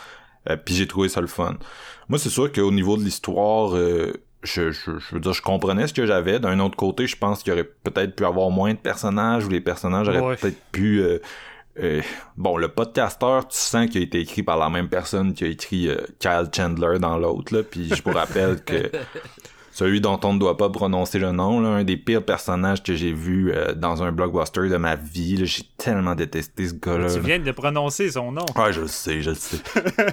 euh, 0.49 0.57
puis 0.57 0.75
j'ai 0.75 0.87
trouvé 0.87 1.09
ça 1.09 1.21
le 1.21 1.27
fun. 1.27 1.57
Moi, 2.09 2.19
c'est 2.19 2.31
sûr 2.31 2.51
qu'au 2.53 2.71
niveau 2.71 2.97
de 2.97 3.03
l'histoire, 3.03 3.77
euh, 3.77 4.13
je, 4.43 4.71
je, 4.71 4.99
je, 4.99 5.15
veux 5.15 5.21
dire, 5.21 5.33
je 5.33 5.43
comprenais 5.43 5.87
ce 5.87 5.95
que 5.95 6.07
j'avais. 6.07 6.41
D'un 6.41 6.59
autre 6.61 6.77
côté, 6.77 7.07
je 7.07 7.17
pense 7.17 7.43
qu'il 7.43 7.51
y 7.51 7.53
aurait 7.53 7.71
peut-être 7.85 8.17
pu 8.17 8.25
avoir 8.25 8.51
moins 8.51 8.73
de 8.73 8.79
personnages 8.79 9.45
ou 9.47 9.49
les 9.49 9.61
personnages 9.61 10.09
auraient 10.09 10.37
peut-être 10.37 10.61
pu... 10.73 11.03
Euh, 11.79 12.03
bon, 12.37 12.57
le 12.57 12.69
podcaster, 12.69 13.41
tu 13.49 13.57
sens 13.57 13.89
qu'il 13.89 14.01
a 14.01 14.05
été 14.05 14.21
écrit 14.21 14.43
par 14.43 14.59
la 14.59 14.69
même 14.69 14.89
personne 14.89 15.33
qui 15.33 15.45
a 15.45 15.47
écrit 15.47 15.89
Kyle 16.19 16.49
Chandler 16.55 16.99
dans 16.99 17.17
l'autre, 17.17 17.55
là. 17.55 17.63
Puis 17.63 17.89
je 17.95 18.03
vous 18.03 18.11
rappelle 18.11 18.63
que 18.63 18.91
celui 19.81 20.03
dont 20.03 20.21
on 20.25 20.35
ne 20.35 20.39
doit 20.39 20.59
pas 20.59 20.69
prononcer 20.69 21.19
le 21.19 21.33
nom, 21.33 21.59
là, 21.59 21.71
un 21.71 21.85
des 21.85 21.97
pires 21.97 22.23
personnages 22.23 22.83
que 22.83 22.95
j'ai 22.95 23.15
vu 23.15 23.51
euh, 23.51 23.73
dans 23.73 24.03
un 24.03 24.13
blockbuster 24.13 24.69
de 24.69 24.77
ma 24.77 24.95
vie. 24.95 25.47
J'ai 25.47 25.63
tellement 25.79 26.15
détesté 26.15 26.69
ce 26.69 26.75
gars-là. 26.75 27.11
Tu 27.11 27.21
viens 27.21 27.39
de 27.39 27.51
prononcer 27.51 28.11
son 28.11 28.31
nom. 28.31 28.45
Ouais, 28.57 28.75
je 28.75 28.83
le 28.83 28.89
sais, 28.89 29.23
je 29.23 29.31
le 29.31 29.37
sais. 29.37 29.57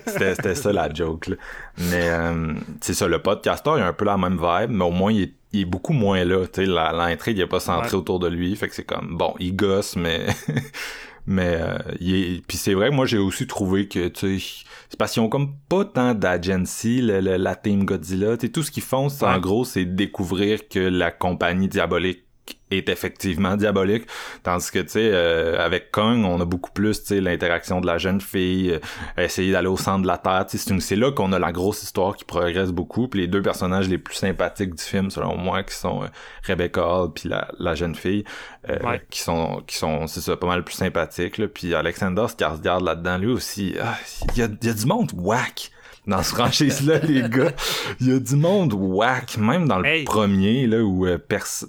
C'était 0.06 0.56
ça 0.56 0.72
la 0.72 0.94
joke. 0.94 1.28
Là. 1.28 1.36
Mais 1.80 2.08
euh, 2.08 2.54
c'est 2.80 2.94
ça, 2.94 3.10
le 3.10 3.22
podcaster, 3.22 3.72
il 3.76 3.82
a 3.82 3.88
un 3.88 3.94
peu 3.94 4.06
la 4.06 4.16
même 4.16 4.38
vibe, 4.38 4.72
mais 4.72 4.86
au 4.86 4.92
moins 4.92 5.12
il 5.12 5.34
est, 5.54 5.66
beaucoup 5.66 5.94
moins 5.94 6.24
là. 6.24 6.46
L'intrigue 6.94 7.40
n'est 7.40 7.46
pas 7.46 7.60
centrée 7.60 7.98
autour 7.98 8.20
de 8.20 8.30
lui. 8.30 8.56
Fait 8.56 8.70
que 8.70 8.76
c'est 8.76 8.86
comme, 8.86 9.18
bon, 9.18 9.36
il 9.40 9.54
gosse, 9.54 9.98
mais... 9.98 10.28
mais 11.30 11.58
euh, 11.60 11.78
il 12.00 12.42
puis 12.48 12.56
c'est 12.56 12.74
vrai 12.74 12.90
moi 12.90 13.06
j'ai 13.06 13.18
aussi 13.18 13.48
trouvé 13.48 13.90
que 13.90 14.08
tu 14.08 14.40
sais 14.40 14.64
c'est 14.90 14.98
parce 14.98 15.14
qu'ils 15.14 15.22
ont 15.22 15.30
comme 15.30 15.56
pas 15.70 15.86
tant 15.86 16.14
d'agency, 16.14 17.02
la 17.02 17.56
team 17.56 17.86
Godzilla. 17.86 18.38
tout 18.38 18.64
ce 18.64 18.72
qu'ils 18.72 18.84
font, 18.84 19.08
en 19.22 19.40
gros, 19.40 19.66
c'est 19.66 19.86
découvrir 19.86 20.68
que 20.68 20.80
la 20.80 21.12
compagnie 21.12 21.68
diabolique 21.68 22.27
est 22.72 22.90
effectivement 22.90 23.56
diabolique 23.56 24.06
tandis 24.44 24.70
que 24.72 24.80
tu 24.80 24.90
sais 24.90 25.10
euh, 25.14 25.64
avec 25.64 25.90
Kong 25.92 26.26
on 26.26 26.42
a 26.42 26.46
beaucoup 26.46 26.72
plus 26.72 27.00
tu 27.02 27.08
sais 27.08 27.22
l'interaction 27.22 27.80
de 27.80 27.88
la 27.88 27.98
jeune 27.98 28.20
fille 28.20 28.72
euh, 28.72 29.24
essayer 29.24 29.52
d'aller 29.54 29.68
au 29.70 29.78
centre 29.78 30.02
de 30.02 30.08
la 30.08 30.18
terre 30.18 30.46
tu 30.50 30.58
sais 30.58 30.64
c'est 30.66 30.74
une- 30.74 30.82
c'est 30.82 30.96
là 30.98 31.12
qu'on 31.12 31.32
a 31.32 31.40
la 31.40 31.52
grosse 31.52 31.84
histoire 31.84 32.16
qui 32.16 32.26
progresse 32.26 32.72
beaucoup 32.72 33.08
puis 33.08 33.22
les 33.22 33.28
deux 33.28 33.42
personnages 33.42 33.88
les 33.88 33.98
plus 33.98 34.16
sympathiques 34.16 34.76
du 34.76 34.84
film 34.84 35.10
selon 35.12 35.38
moi 35.38 35.64
qui 35.64 35.76
sont 35.76 36.04
euh, 36.04 36.08
Rebecca 36.44 36.82
Hall 36.86 37.14
puis 37.14 37.30
la, 37.30 37.48
la 37.60 37.74
jeune 37.76 37.96
fille 37.96 38.24
euh, 38.70 38.78
Ouais. 38.84 39.02
qui 39.10 39.22
sont 39.22 39.64
qui 39.66 39.78
sont 39.78 40.08
c'est 40.08 40.22
ça 40.22 40.36
pas 40.36 40.48
mal 40.48 40.64
plus 40.64 40.76
sympathiques 40.76 41.38
là 41.38 41.48
puis 41.48 41.74
Alexander 41.74 42.26
Skarsgård 42.28 42.84
là-dedans 42.84 43.18
lui 43.18 43.32
aussi 43.32 43.76
ah, 43.82 43.96
il 44.36 44.40
y 44.40 44.42
a 44.44 44.48
il 44.62 44.68
y 44.68 44.72
a 44.72 44.74
du 44.74 44.86
monde 44.86 45.12
whack 45.16 45.72
dans 46.06 46.24
ce 46.24 46.36
franchise-là, 46.36 47.00
les 47.04 47.28
gars. 47.28 47.52
Il 48.00 48.08
y 48.08 48.14
a 48.16 48.20
du 48.20 48.38
monde 48.38 48.72
whack, 48.74 49.38
même 49.38 49.68
dans 49.68 49.78
le 49.80 49.86
Hey. 49.86 50.06
premier, 50.06 50.66
là, 50.66 50.78
où 50.82 51.06
euh, 51.06 51.18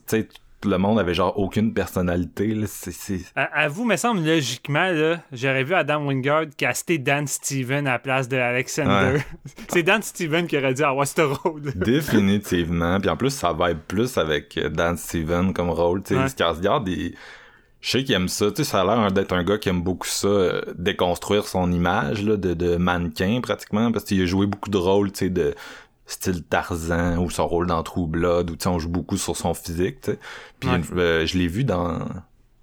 sais, 0.06 0.28
le 0.64 0.76
monde 0.78 0.98
avait 0.98 1.14
genre 1.14 1.38
aucune 1.38 1.72
personnalité, 1.72 2.48
là. 2.54 2.66
C'est, 2.68 2.90
c'est... 2.92 3.20
À, 3.36 3.44
à 3.62 3.68
vous, 3.68 3.84
me 3.84 3.96
semble, 3.96 4.24
logiquement, 4.24 4.90
là, 4.90 5.20
j'aurais 5.32 5.62
vu 5.64 5.74
Adam 5.74 6.04
Wingard 6.06 6.46
caster 6.56 6.98
Dan 6.98 7.26
Steven 7.26 7.86
à 7.86 7.92
la 7.92 7.98
place 7.98 8.28
de 8.28 8.36
Alexander. 8.36 9.16
Ouais. 9.18 9.24
C'est 9.68 9.82
Dan 9.82 10.02
Steven 10.02 10.46
qui 10.46 10.56
aurait 10.58 10.74
dû 10.74 10.82
avoir 10.82 11.06
ce 11.06 11.20
rôle. 11.22 11.62
Définitivement. 11.74 12.98
Puis 13.00 13.10
en 13.10 13.16
plus, 13.16 13.30
ça 13.30 13.52
vibe 13.52 13.78
plus 13.86 14.16
avec 14.18 14.58
Dan 14.58 14.96
Steven 14.96 15.52
comme 15.52 15.70
rôle. 15.70 16.02
Sais, 16.04 16.16
Ouais. 16.16 16.26
Skarsgård, 16.26 16.86
il- 16.88 17.14
je 17.80 17.90
sais 17.90 18.02
qu'il 18.02 18.14
aime 18.16 18.26
ça. 18.28 18.46
Sais, 18.56 18.64
ça 18.64 18.80
a 18.80 18.84
l'air 18.84 19.12
d'être 19.12 19.32
un 19.32 19.44
gars 19.44 19.56
qui 19.58 19.68
aime 19.68 19.82
beaucoup 19.82 20.08
ça, 20.08 20.26
euh, 20.26 20.62
déconstruire 20.76 21.46
son 21.46 21.70
image 21.70 22.24
là, 22.24 22.36
de, 22.36 22.52
de 22.54 22.74
mannequin 22.76 23.40
pratiquement, 23.40 23.92
parce 23.92 24.04
qu'il 24.04 24.20
a 24.20 24.26
joué 24.26 24.46
beaucoup 24.46 24.68
de 24.70 24.76
rôles, 24.78 25.12
tu 25.12 25.18
sais, 25.20 25.30
de 25.30 25.54
style 26.08 26.42
Tarzan 26.42 27.18
ou 27.18 27.30
son 27.30 27.46
rôle 27.46 27.66
dans 27.68 27.82
True 27.84 28.08
Blood, 28.08 28.50
où 28.50 28.56
on 28.68 28.78
joue 28.80 28.88
beaucoup 28.88 29.16
sur 29.16 29.36
son 29.36 29.54
physique. 29.54 30.00
tu 30.00 30.10
sais. 30.12 30.18
Puis 30.58 30.68
Ouais. 30.70 30.80
euh, 30.96 31.26
je 31.26 31.38
l'ai 31.38 31.46
vu 31.46 31.62
dans... 31.62 31.98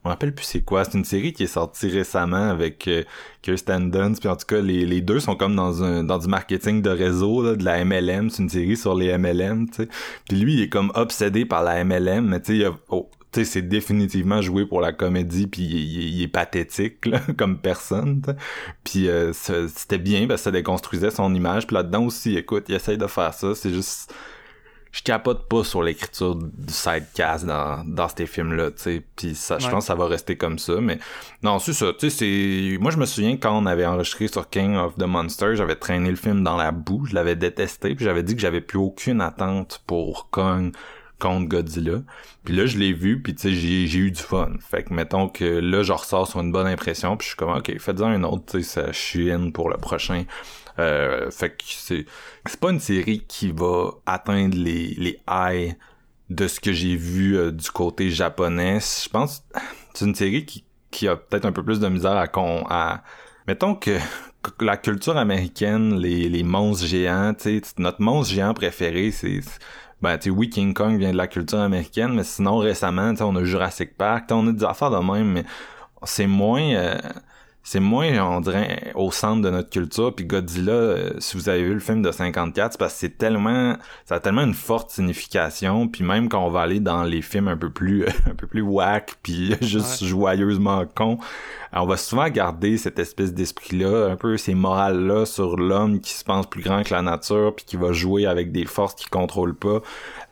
Me 0.04 0.10
rappelle 0.10 0.36
plus 0.36 0.44
c'est 0.46 0.62
quoi. 0.62 0.84
C'est 0.86 0.98
une 1.00 1.04
série 1.06 1.34
qui 1.34 1.44
est 1.44 1.48
sortie 1.48 1.88
récemment 1.88 2.50
avec 2.52 2.88
euh, 2.88 3.02
Kirsten 3.42 3.90
Dunst. 3.90 4.20
Puis 4.20 4.30
en 4.30 4.36
tout 4.36 4.46
cas, 4.46 4.62
les, 4.62 4.86
les 4.86 5.02
deux 5.02 5.20
sont 5.20 5.36
comme 5.36 5.56
dans 5.56 5.82
un 5.84 6.04
dans 6.04 6.20
du 6.20 6.28
marketing 6.28 6.84
de 6.84 6.92
réseau, 6.92 7.42
là, 7.42 7.56
de 7.56 7.64
la 7.64 7.84
MLM. 7.84 8.30
C'est 8.30 8.44
une 8.44 8.50
série 8.50 8.78
sur 8.78 8.94
les 8.94 9.18
MLM, 9.18 9.68
tu 9.68 9.78
sais. 9.78 9.90
Puis 10.30 10.38
lui, 10.38 10.54
il 10.54 10.62
est 10.62 10.70
comme 10.70 10.92
obsédé 10.94 11.46
par 11.46 11.64
la 11.64 11.84
MLM, 11.84 12.24
mais 12.28 12.40
tu 12.40 12.52
sais, 12.52 12.58
il 12.58 12.66
a- 12.66 12.76
oh, 12.90 13.10
tu 13.36 13.46
sais, 13.46 13.52
c'est 13.52 13.62
définitivement 13.62 14.42
joué 14.42 14.66
pour 14.66 14.82
la 14.82 14.94
comédie, 14.94 15.48
puis 15.48 15.62
il, 15.64 15.74
il- 15.76 16.16
il 16.18 16.22
est 16.24 16.28
pathétique, 16.28 17.06
là, 17.06 17.20
comme 17.38 17.58
personne. 17.60 18.22
Puis 18.84 19.08
euh, 19.10 19.32
c'était 19.34 19.98
bien, 20.00 20.28
parce 20.28 20.42
que 20.42 20.46
ça 20.46 20.52
déconstruisait 20.52 21.12
son 21.12 21.34
image. 21.36 21.68
Puis 21.68 21.76
là-dedans 21.76 22.04
aussi, 22.06 22.36
écoute, 22.38 22.66
il 22.70 22.76
essaye 22.76 22.98
de 22.98 23.08
faire 23.08 23.34
ça. 23.34 23.54
C'est 23.56 23.74
juste 23.74 24.14
je 24.92 25.02
capote 25.04 25.50
pas 25.50 25.66
sur 25.66 25.84
l'écriture 25.84 26.36
du 26.36 26.72
sidecast 26.72 27.46
dans, 27.46 27.84
dans 27.86 28.08
ces 28.08 28.26
films-là, 28.26 28.72
tu 28.72 28.82
sais. 28.82 29.04
Puis 29.18 29.36
ça, 29.36 29.60
je 29.60 29.66
Ouais. 29.66 29.72
pense 29.72 29.84
que 29.84 29.88
ça 29.88 29.96
va 29.96 30.08
rester 30.08 30.38
comme 30.38 30.58
ça, 30.58 30.76
mais 30.80 31.00
non, 31.44 31.60
c'est 31.60 31.74
ça, 31.74 31.88
tu 32.00 32.10
sais, 32.10 32.72
c'est... 32.72 32.78
Moi, 32.80 32.92
je 32.92 32.98
me 32.98 33.06
souviens 33.06 33.36
quand 33.36 33.58
on 33.62 33.66
avait 33.66 33.86
enregistré 33.86 34.30
sur 34.30 34.50
King 34.50 34.78
of 34.78 34.96
the 34.96 35.04
Monster, 35.04 35.58
j'avais 35.58 35.76
traîné 35.76 36.10
le 36.10 36.16
film 36.16 36.46
dans 36.46 36.56
la 36.56 36.72
boue, 36.72 37.06
je 37.08 37.14
l'avais 37.14 37.36
détesté, 37.36 37.94
puis 37.94 38.06
j'avais 38.06 38.24
dit 38.24 38.36
que 38.36 38.42
j'avais 38.42 38.62
plus 38.62 38.80
aucune 38.80 39.20
attente 39.20 39.84
pour 39.86 40.30
Kong 40.30 40.72
contre 41.20 41.48
Godzilla. 41.48 42.02
Puis 42.44 42.56
là, 42.56 42.66
je 42.66 42.78
l'ai 42.78 42.94
vu, 42.94 43.22
puis 43.22 43.36
tu 43.36 43.42
sais, 43.44 43.54
j'ai, 43.54 43.98
eu 43.98 44.12
du 44.12 44.22
fun. 44.22 44.54
Fait 44.60 44.84
que 44.84 44.94
mettons 44.94 45.30
que 45.30 45.46
là, 45.46 45.84
je 45.84 45.94
ressors 45.94 46.28
sur 46.28 46.40
une 46.40 46.52
bonne 46.52 46.68
impression, 46.68 47.18
puis 47.18 47.26
je 47.26 47.30
suis 47.30 47.38
comme, 47.38 47.56
OK, 47.56 47.78
faites-en 47.80 48.08
un 48.08 48.24
autre, 48.24 48.46
tu 48.46 48.64
sais, 48.64 48.82
ça 48.82 48.92
chine 48.92 49.52
pour 49.52 49.70
le 49.70 49.78
prochain. 49.78 50.26
Euh, 50.78 51.32
fait 51.32 51.52
que 51.52 51.64
c'est 51.68 52.06
c'est 52.46 52.60
pas 52.60 52.70
une 52.70 52.82
série 52.82 53.24
qui 53.28 53.52
va 53.52 53.92
atteindre 54.06 54.58
les 54.58 54.94
les 54.98 55.22
highs 55.26 55.78
de 56.30 56.48
ce 56.50 56.60
que 56.60 56.74
j'ai 56.74 56.98
vu 56.98 57.38
euh, 57.38 57.52
du 57.52 57.72
côté 57.72 58.10
japonais. 58.10 58.80
Je 58.80 59.08
pense 59.10 59.46
c'est 59.94 60.06
une 60.06 60.16
série 60.16 60.46
qui 60.46 60.66
qui 60.92 61.08
a 61.08 61.16
peut-être 61.16 61.46
un 61.46 61.54
peu 61.54 61.64
plus 61.64 61.80
de 61.80 61.88
misère 61.88 62.18
à 62.18 62.28
con 62.28 62.66
à 62.70 63.04
mettons 63.48 63.76
que 63.76 63.98
que 64.58 64.66
la 64.66 64.78
culture 64.78 65.18
américaine, 65.18 65.96
les, 66.00 66.30
les 66.30 66.44
monstres 66.44 66.86
géants, 66.86 67.34
tu 67.34 67.60
sais, 67.60 67.62
notre 67.78 68.02
monstre 68.02 68.34
géant 68.34 68.54
préféré, 68.54 69.12
c'est 69.12 69.40
ben 70.02 70.18
tu 70.18 70.30
oui 70.30 70.50
King 70.50 70.74
Kong 70.74 70.98
vient 70.98 71.12
de 71.12 71.18
la 71.18 71.28
culture 71.28 71.60
américaine, 71.60 72.14
mais 72.14 72.24
sinon 72.24 72.58
récemment, 72.58 73.14
on 73.20 73.36
a 73.36 73.44
Jurassic 73.44 73.98
Park, 73.98 74.26
on 74.32 74.48
a 74.48 74.52
des 74.52 74.64
affaires 74.64 74.92
de 74.92 74.98
même, 74.98 75.32
mais 75.32 75.46
c'est 76.04 76.28
moins 76.28 76.74
euh, 76.74 76.98
c'est 77.68 77.80
moins, 77.80 78.20
on 78.20 78.42
dirait, 78.42 78.92
au 78.94 79.12
centre 79.12 79.42
de 79.42 79.50
notre 79.50 79.72
culture. 79.72 80.14
Puis 80.14 80.26
Godzilla, 80.26 80.72
euh, 80.72 81.14
si 81.18 81.36
vous 81.36 81.50
avez 81.50 81.64
vu 81.64 81.74
le 81.74 81.80
film 81.80 82.04
de 82.04 82.12
54, 82.12 82.74
c'est 82.74 82.78
parce 82.78 82.94
que 82.94 83.00
c'est 83.00 83.18
tellement, 83.18 83.76
ça 84.06 84.16
a 84.16 84.20
tellement 84.20 84.44
une 84.44 84.54
forte 84.54 84.92
signification. 84.92 85.88
Puis 85.88 86.04
même 86.04 86.30
quand 86.30 86.46
on 86.46 86.52
va 86.52 86.62
aller 86.62 86.80
dans 86.80 87.04
les 87.04 87.24
films 87.24 87.48
un 87.48 87.58
peu 87.58 87.72
plus, 87.72 88.06
un 88.30 88.36
peu 88.36 88.46
plus 88.46 88.62
whack, 88.62 89.16
puis 89.24 89.56
juste 89.62 90.06
joyeusement 90.06 90.86
con, 90.86 91.18
on 91.74 91.88
va 91.88 91.98
souvent 91.98 92.30
garder 92.30 92.78
cette 92.78 93.00
espèce 93.00 93.34
d'esprit-là, 93.34 94.12
un 94.12 94.16
peu 94.16 94.38
ces 94.38 94.54
morales-là 94.54 95.26
sur 95.26 95.58
l'homme 95.58 96.02
qui 96.02 96.14
se 96.14 96.24
pense 96.24 96.48
plus 96.48 96.62
grand 96.62 96.84
que 96.84 96.94
la 96.94 97.02
nature, 97.02 97.56
puis 97.56 97.66
qui 97.66 97.78
va 97.78 97.92
jouer 97.94 98.28
avec 98.28 98.52
des 98.52 98.66
forces 98.66 98.94
qu'il 98.94 99.10
contrôle 99.10 99.56
pas. 99.56 99.82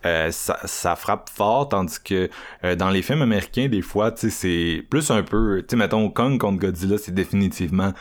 Euh, 0.06 0.32
ça, 0.32 0.60
ça 0.66 0.96
frappe 0.96 1.30
fort, 1.30 1.70
tandis 1.70 2.02
que 2.04 2.30
euh, 2.64 2.76
dans 2.76 2.90
les 2.90 3.02
films 3.02 3.22
américains, 3.22 3.68
des 3.70 3.82
fois, 3.82 4.12
tu 4.12 4.30
sais, 4.30 4.30
c'est 4.30 4.88
plus 4.90 5.10
un 5.12 5.24
peu, 5.24 5.62
tu 5.62 5.68
sais, 5.72 5.76
mettons, 5.78 6.10
Kong 6.10 6.38
contre 6.40 6.60
Godzilla, 6.60 6.98
c'est 6.98 7.14
définitivement 7.14 7.92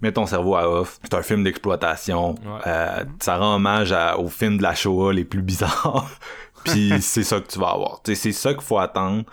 mets 0.00 0.12
ton 0.12 0.26
cerveau 0.26 0.54
à 0.54 0.68
off. 0.70 1.00
C'est 1.02 1.14
un 1.14 1.22
film 1.22 1.42
d'exploitation. 1.42 2.30
Ouais. 2.36 2.60
Euh, 2.68 3.04
ça 3.20 3.36
rend 3.36 3.56
hommage 3.56 3.90
à- 3.90 4.16
aux 4.16 4.28
films 4.28 4.58
de 4.58 4.62
la 4.62 4.72
Shoah 4.76 5.12
les 5.12 5.24
plus 5.24 5.42
bizarres. 5.42 6.08
Puis 6.64 6.92
c'est 7.00 7.24
ça 7.24 7.40
que 7.40 7.48
tu 7.48 7.58
vas 7.58 7.70
avoir. 7.70 8.00
C'est 8.04 8.30
ça 8.32 8.52
qu'il 8.54 8.62
faut 8.62 8.78
attendre. 8.78 9.24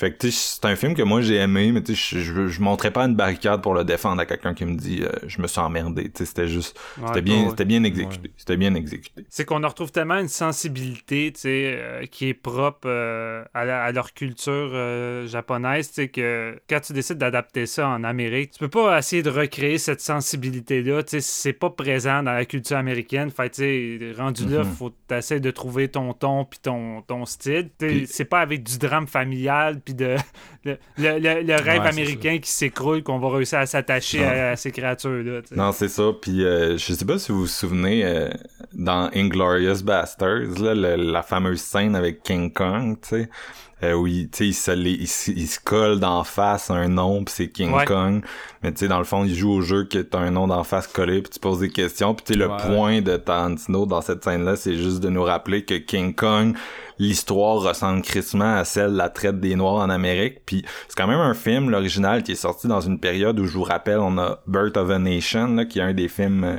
Fait 0.00 0.12
que 0.12 0.16
tu 0.18 0.30
c'est 0.30 0.64
un 0.64 0.76
film 0.76 0.94
que 0.94 1.02
moi 1.02 1.20
j'ai 1.20 1.36
aimé, 1.36 1.72
mais 1.72 1.82
tu 1.82 1.94
sais, 1.94 2.18
je, 2.18 2.24
je, 2.24 2.46
je 2.48 2.60
monterais 2.62 2.90
pas 2.90 3.04
une 3.04 3.14
barricade 3.14 3.60
pour 3.62 3.74
le 3.74 3.84
défendre 3.84 4.20
à 4.22 4.24
quelqu'un 4.26 4.54
qui 4.54 4.64
me 4.64 4.74
dit 4.76 5.02
euh, 5.02 5.10
je 5.26 5.42
me 5.42 5.46
suis 5.46 5.60
emmerdé. 5.60 6.04
Tu 6.04 6.10
sais, 6.20 6.24
c'était 6.24 6.48
juste, 6.48 6.78
c'était 7.06 7.20
bien, 7.20 7.42
ouais. 7.44 7.50
c'était 7.50 7.66
bien 7.66 7.84
exécuté. 7.84 8.30
C'était 8.36 8.56
bien 8.56 8.74
exécuté. 8.74 9.26
C'est 9.28 9.44
qu'on 9.44 9.62
en 9.62 9.68
retrouve 9.68 9.92
tellement 9.92 10.18
une 10.18 10.28
sensibilité, 10.28 11.30
tu 11.34 11.40
sais, 11.42 11.74
euh, 11.76 12.06
qui 12.06 12.28
est 12.28 12.34
propre 12.34 12.88
euh, 12.88 13.44
à, 13.54 13.64
la- 13.66 13.82
à 13.84 13.92
leur 13.92 14.14
culture 14.14 14.70
japonaise, 15.26 15.88
tu 15.88 15.94
sais, 15.94 16.08
que 16.08 16.58
quand 16.68 16.80
tu 16.80 16.92
décides 16.92 17.18
d'adapter 17.18 17.66
ça 17.66 17.88
en 17.88 18.02
Amérique, 18.04 18.52
tu 18.52 18.58
peux 18.58 18.68
pas 18.68 18.98
essayer 18.98 19.22
de 19.22 19.30
recréer 19.30 19.78
cette 19.78 20.00
sensibilité-là, 20.00 21.02
tu 21.02 21.10
sais, 21.10 21.20
c'est 21.20 21.52
pas 21.52 21.70
présent 21.70 22.22
dans 22.22 22.32
la 22.32 22.44
culture 22.44 22.76
américaine. 22.76 23.30
Fait, 23.30 23.50
tu 23.50 23.62
sais, 23.98 24.12
rendu 24.16 24.46
là, 24.48 24.60
Mhm. 24.64 24.72
faut 24.72 24.90
t'essayer 25.08 25.40
de 25.40 25.50
trouver 25.50 25.88
ton 25.88 26.12
ton 26.14 26.44
puis 26.44 26.58
ton, 26.62 27.02
ton 27.02 27.26
style. 27.26 27.68
Puis- 27.78 28.06
C'est 28.06 28.24
pas 28.24 28.40
avec 28.40 28.62
du 28.62 28.78
drame 28.78 29.06
familial 29.06 29.80
puis 29.90 29.94
de 29.94 30.16
le, 30.64 30.76
le- 30.98 31.18
le- 31.18 31.42
le 31.42 31.54
rêve 31.56 31.82
Ouais, 31.82 31.88
américain 31.88 32.38
qui 32.38 32.50
s'écroule 32.50 33.02
qu'on 33.02 33.18
va 33.18 33.30
réussir 33.30 33.58
à 33.58 33.66
s'attacher 33.66 34.24
à, 34.24 34.50
à 34.50 34.56
ces 34.56 34.70
créatures-là. 34.70 35.40
Non, 35.56 35.72
c'est 35.72 35.88
ça. 35.88 36.10
Puis 36.20 36.44
euh, 36.44 36.76
je 36.78 36.92
sais 36.92 37.04
pas 37.04 37.18
si 37.18 37.32
vous 37.32 37.40
vous 37.40 37.46
souvenez 37.46 38.04
euh, 38.04 38.28
dans 38.72 39.10
Inglorious 39.14 39.82
Bastards, 39.82 40.60
là, 40.60 40.74
la 40.96 41.22
fameuse 41.22 41.60
scène 41.60 41.94
avec 41.96 42.22
King 42.22 42.52
Kong, 42.52 42.96
tu 43.02 43.08
sais. 43.08 43.28
Euh, 43.82 43.94
où 43.94 44.06
il, 44.06 44.28
tu 44.28 44.38
sais, 44.38 44.46
il, 44.48 44.54
se 44.54 44.70
les- 44.72 44.92
il, 44.92 45.36
il 45.38 45.46
se 45.48 45.58
colle 45.58 46.00
d'en 46.00 46.22
face 46.24 46.70
un 46.70 46.88
nom 46.88 47.24
pis 47.24 47.32
c'est 47.32 47.48
King 47.48 47.72
Ouais. 47.72 47.84
Kong 47.86 48.22
mais 48.62 48.72
tu 48.72 48.80
sais 48.80 48.88
dans 48.88 48.98
le 48.98 49.04
fond 49.04 49.24
il 49.24 49.34
joue 49.34 49.50
au 49.52 49.60
jeu 49.62 49.84
que 49.84 49.98
t'as 49.98 50.18
un 50.18 50.30
nom 50.30 50.46
d'en 50.46 50.64
face 50.64 50.86
collé 50.86 51.22
puis 51.22 51.30
tu 51.30 51.38
poses 51.40 51.60
des 51.60 51.70
questions 51.70 52.14
puis 52.14 52.24
tu 52.26 52.32
sais 52.34 52.38
le 52.38 52.48
point 52.74 53.00
de 53.00 53.16
Tarantino 53.16 53.86
dans 53.86 54.00
cette 54.02 54.22
scène 54.24 54.44
là 54.44 54.56
c'est 54.56 54.76
juste 54.76 55.00
de 55.00 55.08
nous 55.08 55.22
rappeler 55.22 55.64
que 55.64 55.74
King 55.74 56.14
Kong 56.14 56.54
l'histoire 56.98 57.56
ressemble 57.62 58.02
crissement 58.02 58.56
à 58.56 58.64
celle 58.64 58.92
de 58.92 58.96
la 58.98 59.08
traite 59.08 59.40
des 59.40 59.56
Noirs 59.56 59.76
en 59.82 59.88
Amérique 59.90 60.40
puis 60.44 60.64
c'est 60.88 60.96
quand 60.96 61.06
même 61.08 61.18
un 61.20 61.34
film 61.34 61.70
l'original 61.70 62.22
qui 62.22 62.32
est 62.32 62.36
sorti 62.36 62.66
dans 62.68 62.80
une 62.80 63.00
période 63.00 63.38
où 63.40 63.46
je 63.46 63.52
vous 63.56 63.62
rappelle 63.64 63.98
on 64.00 64.18
a 64.18 64.40
Birth 64.46 64.76
of 64.76 64.90
a 64.90 64.98
Nation 64.98 65.46
là, 65.54 65.64
qui 65.64 65.78
est 65.78 65.82
un 65.82 65.94
des 65.94 66.08
films 66.08 66.44
euh, 66.44 66.56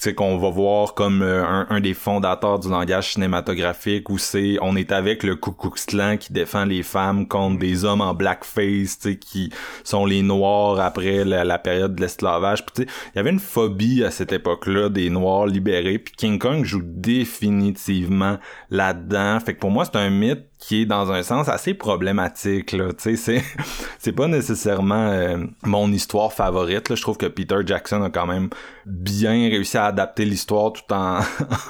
sais 0.00 0.14
qu'on 0.14 0.38
va 0.38 0.50
voir 0.50 0.94
comme 0.94 1.22
euh, 1.22 1.44
un, 1.44 1.66
un 1.70 1.80
des 1.80 1.94
fondateurs 1.94 2.58
du 2.58 2.68
langage 2.68 3.12
cinématographique 3.12 4.08
où 4.08 4.18
c'est 4.18 4.56
on 4.62 4.76
est 4.76 4.92
avec 4.92 5.22
le 5.22 5.36
Ku 5.36 5.50
Klux 5.52 5.84
Klan 5.86 6.16
qui 6.18 6.32
défend 6.32 6.64
les 6.64 6.82
femmes 6.82 7.28
contre 7.28 7.58
des 7.58 7.84
hommes 7.84 8.00
en 8.00 8.14
blackface 8.14 8.98
tu 8.98 9.10
sais 9.10 9.16
qui 9.16 9.52
sont 9.84 10.06
les 10.06 10.22
noirs 10.22 10.80
après 10.80 11.24
la, 11.24 11.44
la 11.44 11.58
période 11.58 11.94
de 11.94 12.00
l'esclavage. 12.00 12.64
Puis 12.66 12.74
tu 12.74 12.82
sais 12.82 12.88
il 13.14 13.16
y 13.16 13.20
avait 13.20 13.30
une 13.30 13.40
phobie 13.40 14.04
à 14.04 14.10
cette 14.10 14.32
époque-là 14.32 14.88
des 14.88 15.10
noirs 15.10 15.46
libérés. 15.46 15.98
Puis 15.98 16.14
King 16.16 16.38
Kong 16.38 16.64
joue 16.64 16.82
définitivement 16.82 18.38
là-dedans. 18.70 19.38
Fait 19.40 19.54
que 19.54 19.60
pour 19.60 19.70
moi 19.70 19.84
c'est 19.84 19.96
un 19.96 20.10
mythe 20.10 20.49
qui 20.60 20.82
est 20.82 20.86
dans 20.86 21.10
un 21.10 21.22
sens 21.22 21.48
assez 21.48 21.72
problématique 21.74 22.72
là. 22.72 22.90
C'est 22.98 23.16
c'est 23.98 24.12
pas 24.12 24.28
nécessairement 24.28 25.10
euh, 25.10 25.38
mon 25.64 25.90
histoire 25.90 26.32
favorite 26.32 26.90
là. 26.90 26.96
Je 26.96 27.02
trouve 27.02 27.16
que 27.16 27.26
Peter 27.26 27.56
Jackson 27.64 28.02
a 28.02 28.10
quand 28.10 28.26
même 28.26 28.50
bien 28.84 29.48
réussi 29.48 29.78
à 29.78 29.86
adapter 29.86 30.24
l'histoire 30.24 30.72
tout 30.72 30.92
en 30.92 31.20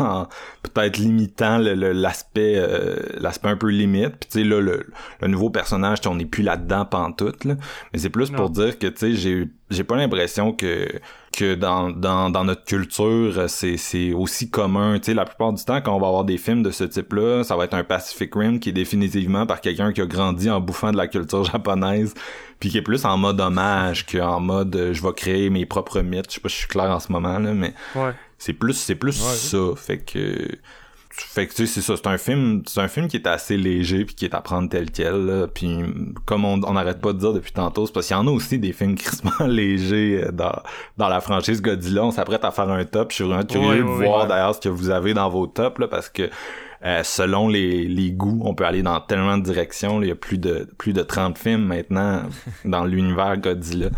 peut-être 0.63 0.99
limitant 0.99 1.59
le- 1.59 1.75
le- 1.75 1.93
l'aspect 1.93 2.55
euh, 2.57 2.97
l'aspect 3.19 3.49
un 3.49 3.57
peu 3.57 3.69
limite 3.69 4.17
puis 4.21 4.29
tu 4.31 4.39
sais 4.41 4.45
là 4.45 4.61
le, 4.61 4.87
le 5.23 5.29
nouveau 5.29 5.49
personnage 5.51 5.99
on 6.07 6.15
n'est 6.17 6.27
plus 6.27 6.43
là-dedans 6.43 6.85
pantoute 6.85 7.45
là 7.45 7.55
mais 7.93 7.99
c'est 7.99 8.11
plus 8.11 8.31
Non. 8.31 8.37
pour 8.37 8.51
dire 8.51 8.79
que 8.79 8.87
tu 8.87 8.97
sais 8.99 9.13
j'ai 9.15 9.49
j'ai 9.71 9.85
pas 9.85 9.97
l'impression 9.97 10.53
que 10.53 10.87
que 11.37 11.55
dans, 11.55 11.91
dans, 11.91 12.29
dans 12.29 12.43
notre 12.43 12.65
culture, 12.65 13.49
c'est, 13.49 13.77
c'est 13.77 14.13
aussi 14.13 14.51
commun. 14.51 14.99
Tu 14.99 15.05
sais, 15.07 15.15
la 15.15 15.25
plupart 15.25 15.53
du 15.53 15.65
temps, 15.65 15.81
quand 15.81 15.95
on 15.95 16.01
va 16.01 16.09
avoir 16.09 16.25
des 16.25 16.39
films 16.39 16.65
de 16.65 16.73
ce 16.73 16.83
type-là, 16.83 17.45
ça 17.45 17.55
va 17.57 17.67
être 17.67 17.75
un 17.75 17.85
Pacific 17.85 18.35
Rim 18.35 18.59
qui 18.59 18.71
est 18.71 18.73
définitivement 18.73 19.47
par 19.47 19.61
quelqu'un 19.61 19.93
qui 19.93 20.01
a 20.01 20.07
grandi 20.07 20.51
en 20.51 20.61
bouffant 20.61 20.91
de 20.91 20.97
la 20.97 21.07
culture 21.07 21.45
japonaise, 21.53 22.15
puis 22.59 22.69
qui 22.69 22.79
est 22.79 22.83
plus 22.83 23.05
en 23.05 23.17
mode 23.17 23.41
hommage 23.41 24.07
qu'en 24.07 24.41
mode 24.41 24.75
euh, 24.75 24.93
je 24.93 25.01
vais 25.05 25.13
créer 25.13 25.51
mes 25.51 25.67
propres 25.67 26.01
mythes. 26.01 26.31
Je 26.31 26.35
sais 26.35 26.41
pas 26.41 26.49
si 26.49 26.55
je 26.57 26.61
suis 26.63 26.69
clair 26.69 26.91
en 26.91 26.99
ce 26.99 27.13
moment, 27.13 27.39
là, 27.39 27.55
mais 27.55 27.75
Ouais. 27.95 28.11
C'est 28.41 28.55
plus 28.55 28.73
c'est 28.73 28.97
plus 28.97 29.13
ça. 29.13 29.59
Fait 29.77 29.99
que 29.99 30.49
fait 31.13 31.47
que 31.47 31.53
tu 31.53 31.67
sais 31.67 31.75
c'est 31.75 31.81
ça 31.83 31.97
c'est 31.97 32.07
un 32.07 32.17
film 32.17 32.63
c'est 32.67 32.81
un 32.81 32.89
film 32.89 33.07
qui 33.09 33.17
est 33.17 33.27
assez 33.27 33.57
léger 33.57 34.05
puis 34.07 34.15
qui 34.15 34.25
est 34.25 34.35
à 34.35 34.41
prendre 34.41 34.71
tel 34.71 34.91
quel 34.91 35.27
là. 35.27 35.47
puis 35.49 35.81
comme 36.25 36.45
on 36.45 36.63
on 36.65 36.73
n'arrête 36.73 37.01
pas 37.01 37.13
de 37.13 37.19
dire 37.19 37.33
depuis 37.35 37.53
tantôt 37.53 37.85
c'est 37.85 37.93
parce 37.93 38.07
qu'il 38.07 38.17
y 38.17 38.19
en 38.19 38.27
a 38.27 38.31
aussi 38.31 38.59
des 38.59 38.73
films 38.73 38.95
crissement 38.95 39.33
légers 39.47 40.23
euh, 40.25 40.33
dans 40.33 40.53
dans 40.97 41.09
la 41.09 41.21
franchise 41.21 41.61
Godzilla 41.61 42.05
on 42.05 42.13
s'apprête 42.13 42.45
à 42.45 42.53
faire 42.53 42.71
un 42.71 42.85
top 42.85 43.11
je 43.11 43.17
suis 43.17 43.25
vraiment 43.25 43.45
curieux 43.45 43.83
de 43.83 43.89
voir 43.89 44.29
d'ailleurs 44.29 44.55
ce 44.55 44.61
que 44.61 44.69
vous 44.71 44.89
avez 44.89 45.13
dans 45.13 45.29
vos 45.29 45.47
tops 45.47 45.79
là 45.81 45.89
parce 45.89 46.09
que 46.09 46.31
euh, 46.83 47.03
selon 47.03 47.49
les, 47.49 47.87
les 47.87 48.11
goûts, 48.11 48.41
on 48.43 48.55
peut 48.55 48.65
aller 48.65 48.83
dans 48.83 48.99
tellement 49.01 49.37
de 49.37 49.43
directions. 49.43 49.99
là. 49.99 50.07
Il 50.07 50.09
y 50.09 50.13
a 50.13 50.17
plus 50.17 50.39
de 50.39 50.67
plus 50.79 50.95
de 50.95 51.03
30 51.03 51.37
films 51.37 51.67
maintenant 51.67 52.23
dans 52.65 52.85
l'univers 52.87 53.37
Godzilla. 53.37 53.91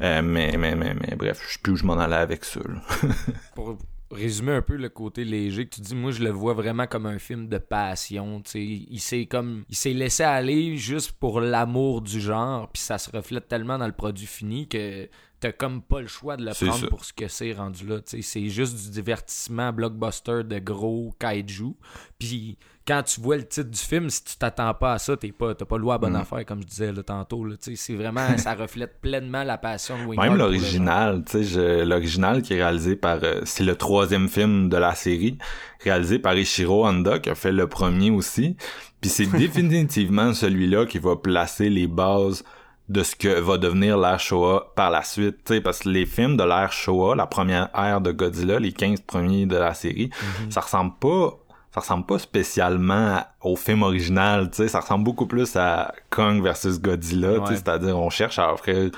Euh, 0.00 0.22
mais, 0.22 0.56
mais, 0.56 0.74
mais, 0.74 0.94
mais 0.94 1.16
bref, 1.16 1.40
je 1.46 1.54
sais 1.54 1.58
plus 1.62 1.72
où 1.72 1.76
je 1.76 1.84
m'en 1.84 1.98
allais 1.98 2.16
avec 2.16 2.44
ça. 2.44 2.60
Pour 3.54 3.76
résumer 4.10 4.52
un 4.52 4.62
peu 4.62 4.76
le 4.76 4.88
côté 4.88 5.24
léger 5.24 5.66
que 5.66 5.74
tu 5.74 5.80
dis, 5.80 5.94
moi 5.94 6.10
je 6.12 6.22
le 6.22 6.30
vois 6.30 6.54
vraiment 6.54 6.86
comme 6.86 7.06
un 7.06 7.18
film 7.18 7.48
de 7.48 7.58
passion. 7.58 8.40
tu 8.40 8.50
sais. 8.50 8.64
Il 8.64 9.00
s'est 9.00 9.26
comme 9.26 9.64
il 9.68 9.76
s'est 9.76 9.92
laissé 9.92 10.22
aller 10.22 10.76
juste 10.76 11.12
pour 11.12 11.40
l'amour 11.40 12.00
du 12.00 12.20
genre, 12.20 12.68
puis 12.70 12.80
ça 12.82 12.98
se 12.98 13.10
reflète 13.10 13.48
tellement 13.48 13.78
dans 13.78 13.86
le 13.86 13.92
produit 13.92 14.26
fini 14.26 14.68
que 14.68 15.08
t'as 15.40 15.52
comme 15.52 15.82
pas 15.82 16.00
le 16.00 16.06
choix 16.08 16.36
de 16.36 16.44
le 16.44 16.52
prendre 16.52 16.80
ça. 16.80 16.86
pour 16.88 17.04
ce 17.04 17.12
que 17.12 17.28
c'est 17.28 17.52
rendu 17.52 17.86
là. 17.86 18.00
tu 18.00 18.16
sais. 18.16 18.22
C'est 18.22 18.48
juste 18.48 18.76
du 18.76 18.90
divertissement 18.90 19.72
blockbuster 19.72 20.42
de 20.44 20.58
gros 20.58 21.14
kaiju. 21.18 21.74
Puis 22.18 22.56
quand 22.88 23.02
tu 23.02 23.20
vois 23.20 23.36
le 23.36 23.46
titre 23.46 23.68
du 23.70 23.78
film, 23.78 24.08
si 24.08 24.24
tu 24.24 24.36
t'attends 24.38 24.72
pas 24.72 24.94
à 24.94 24.98
ça, 24.98 25.14
t'es 25.16 25.30
pas, 25.30 25.54
t'as 25.54 25.66
pas 25.66 25.76
le 25.76 25.82
droit 25.82 25.96
à 25.96 25.98
bonne 25.98 26.14
Mm. 26.14 26.22
affaire, 26.22 26.46
comme 26.46 26.62
je 26.62 26.66
disais 26.66 26.90
là, 26.90 27.02
tantôt. 27.02 27.44
Là, 27.44 27.54
c'est 27.60 27.94
vraiment, 27.94 28.26
ça 28.38 28.54
reflète 28.54 28.98
pleinement 29.02 29.44
la 29.44 29.58
passion 29.58 29.96
de 29.98 30.04
Wingard. 30.06 30.24
Même 30.24 30.36
l'original, 30.38 31.22
tu 31.26 31.32
sais, 31.32 31.44
je- 31.44 31.84
l'original 31.84 32.40
qui 32.40 32.54
est 32.54 32.56
réalisé 32.56 32.96
par, 32.96 33.18
euh, 33.22 33.42
c'est 33.44 33.62
le 33.64 33.76
troisième 33.76 34.28
film 34.28 34.70
de 34.70 34.76
la 34.78 34.94
série, 34.94 35.36
réalisé 35.84 36.18
par 36.18 36.34
Ishiro 36.36 36.86
Honda, 36.86 37.18
qui 37.18 37.28
a 37.28 37.34
fait 37.34 37.52
le 37.52 37.66
premier 37.68 38.10
aussi. 38.10 38.56
Puis 39.02 39.10
c'est 39.10 39.26
définitivement 39.36 40.32
celui-là 40.32 40.86
qui 40.86 40.98
va 40.98 41.14
placer 41.16 41.68
les 41.68 41.86
bases 41.86 42.42
de 42.88 43.02
ce 43.02 43.14
que 43.14 43.38
va 43.40 43.58
devenir 43.58 43.98
l'ère 43.98 44.18
Showa 44.18 44.72
par 44.74 44.90
la 44.90 45.02
suite, 45.02 45.44
tu 45.44 45.52
sais, 45.54 45.60
parce 45.60 45.80
que 45.80 45.90
les 45.90 46.06
films 46.06 46.38
de 46.38 46.42
l'ère 46.44 46.72
Showa, 46.72 47.14
la 47.14 47.26
première 47.26 47.68
ère 47.74 48.00
de 48.00 48.12
Godzilla, 48.12 48.58
les 48.58 48.72
15 48.72 49.02
premiers 49.02 49.44
de 49.44 49.56
la 49.58 49.74
série, 49.74 50.08
ça 50.48 50.62
ressemble 50.62 50.94
pas 50.98 51.34
ça 51.74 51.80
ressemble 51.80 52.06
pas 52.06 52.18
spécialement 52.18 53.22
au 53.42 53.56
film 53.56 53.82
original, 53.82 54.50
tu 54.50 54.56
sais, 54.56 54.68
ça 54.68 54.80
ressemble 54.80 55.04
beaucoup 55.04 55.26
plus 55.26 55.54
à 55.56 55.92
Kong 56.10 56.42
versus 56.42 56.80
Godzilla, 56.80 57.40
Ouais. 57.40 57.54
c'est-à-dire 57.54 57.98
on 57.98 58.10
cherche 58.10 58.38
à 58.38 58.52
offrir 58.52 58.90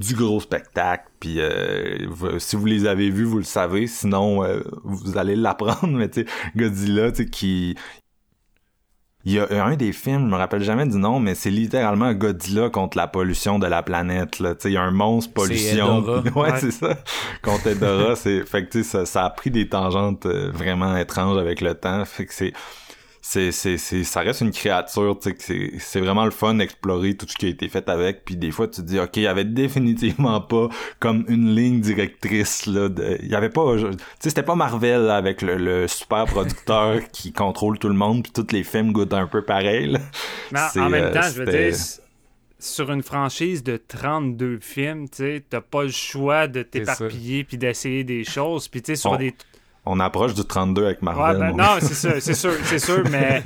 du 0.00 0.14
gros 0.16 0.40
spectacle 0.40 1.04
puis 1.20 1.40
euh, 1.40 2.08
si 2.40 2.56
vous 2.56 2.66
les 2.66 2.84
avez 2.88 3.10
vus 3.10 3.22
vous 3.22 3.38
le 3.38 3.44
savez 3.44 3.86
sinon 3.86 4.42
euh, 4.42 4.60
vous 4.82 5.16
allez 5.16 5.36
l'apprendre 5.36 5.86
mais 5.96 6.08
tu 6.08 6.22
sais 6.22 6.26
Godzilla 6.56 7.12
tu 7.12 7.18
sais 7.18 7.26
qui 7.30 7.76
il 9.26 9.32
y 9.32 9.38
a 9.38 9.64
un 9.64 9.74
des 9.76 9.92
films, 9.92 10.26
je 10.26 10.32
me 10.32 10.36
rappelle 10.36 10.62
jamais 10.62 10.86
du 10.86 10.98
nom, 10.98 11.18
mais 11.18 11.34
c'est 11.34 11.50
littéralement 11.50 12.12
Godzilla 12.12 12.68
contre 12.68 12.96
la 12.98 13.06
pollution 13.06 13.58
de 13.58 13.66
la 13.66 13.82
planète. 13.82 14.38
Là. 14.38 14.54
Il 14.64 14.72
y 14.72 14.76
a 14.76 14.82
un 14.82 14.90
monstre 14.90 15.32
pollution. 15.32 16.02
Ouais, 16.34 16.50
Ouais. 16.52 16.58
c'est 16.58 16.70
ça. 16.70 16.96
Contre 17.42 17.68
Hedorah, 17.68 18.16
c'est. 18.16 18.44
Fait 18.44 18.64
que 18.66 18.70
tu 18.70 18.82
sais, 18.82 18.90
ça, 18.90 19.06
ça 19.06 19.24
a 19.24 19.30
pris 19.30 19.50
des 19.50 19.68
tangentes 19.68 20.26
euh, 20.26 20.50
vraiment 20.52 20.96
étranges 20.96 21.38
avec 21.38 21.60
le 21.60 21.74
temps. 21.74 22.04
Fait 22.04 22.26
que 22.26 22.34
c'est. 22.34 22.52
C'est, 23.26 23.52
c'est, 23.52 23.78
c'est, 23.78 24.04
ça 24.04 24.20
reste 24.20 24.42
une 24.42 24.50
créature, 24.50 25.18
tu 25.18 25.30
sais, 25.30 25.36
c'est, 25.38 25.72
c'est 25.78 25.98
vraiment 26.00 26.26
le 26.26 26.30
fun 26.30 26.52
d'explorer 26.56 27.14
tout 27.16 27.26
ce 27.26 27.34
qui 27.34 27.46
a 27.46 27.48
été 27.48 27.70
fait 27.70 27.88
avec, 27.88 28.22
puis 28.26 28.36
des 28.36 28.50
fois 28.50 28.68
tu 28.68 28.82
te 28.82 28.86
dis, 28.86 28.98
ok, 29.00 29.16
il 29.16 29.22
y 29.22 29.26
avait 29.26 29.46
définitivement 29.46 30.42
pas 30.42 30.68
comme 31.00 31.24
une 31.28 31.54
ligne 31.54 31.80
directrice, 31.80 32.66
là, 32.66 32.90
il 33.22 33.28
y 33.30 33.34
avait 33.34 33.48
pas, 33.48 33.76
tu 33.78 33.86
sais, 34.20 34.28
c'était 34.28 34.42
pas 34.42 34.56
Marvel, 34.56 35.04
là, 35.06 35.16
avec 35.16 35.40
le, 35.40 35.56
le 35.56 35.88
super 35.88 36.26
producteur 36.26 37.00
qui 37.12 37.32
contrôle 37.32 37.78
tout 37.78 37.88
le 37.88 37.94
monde, 37.94 38.24
puis 38.24 38.32
tous 38.32 38.52
les 38.52 38.62
films 38.62 38.92
goûtent 38.92 39.14
un 39.14 39.26
peu 39.26 39.40
pareil, 39.42 39.86
là. 39.92 40.00
Mais 40.52 40.60
en- 40.60 40.68
C'est, 40.68 40.80
en 40.80 40.90
même 40.90 41.04
euh, 41.04 41.14
temps, 41.14 41.22
je 41.22 41.42
veux 41.42 41.46
dire, 41.46 41.74
sur 42.58 42.92
une 42.92 43.02
franchise 43.02 43.62
de 43.64 43.78
32 43.78 44.58
films, 44.60 45.08
tu 45.08 45.16
sais, 45.16 45.42
t'as 45.48 45.62
pas 45.62 45.84
le 45.84 45.88
choix 45.90 46.46
de 46.46 46.62
t'éparpiller 46.62 47.44
puis 47.44 47.56
d'essayer 47.56 48.04
des 48.04 48.22
choses. 48.24 48.68
Puis 48.68 48.82
tu 48.82 48.92
sais, 48.92 48.96
sur 48.96 49.12
On- 49.12 49.16
des. 49.16 49.34
On 49.86 50.00
approche 50.00 50.32
du 50.34 50.44
32 50.44 50.84
avec 50.86 51.02
Ouais, 51.02 51.04
Marvel. 51.12 51.38
ben, 51.38 51.56
non, 51.56 51.76
c'est 51.80 51.94
sûr, 51.94 52.14
c'est 52.20 52.34
sûr, 52.34 52.52
c'est 52.64 52.78
sûr, 52.78 53.02
mais. 53.10 53.42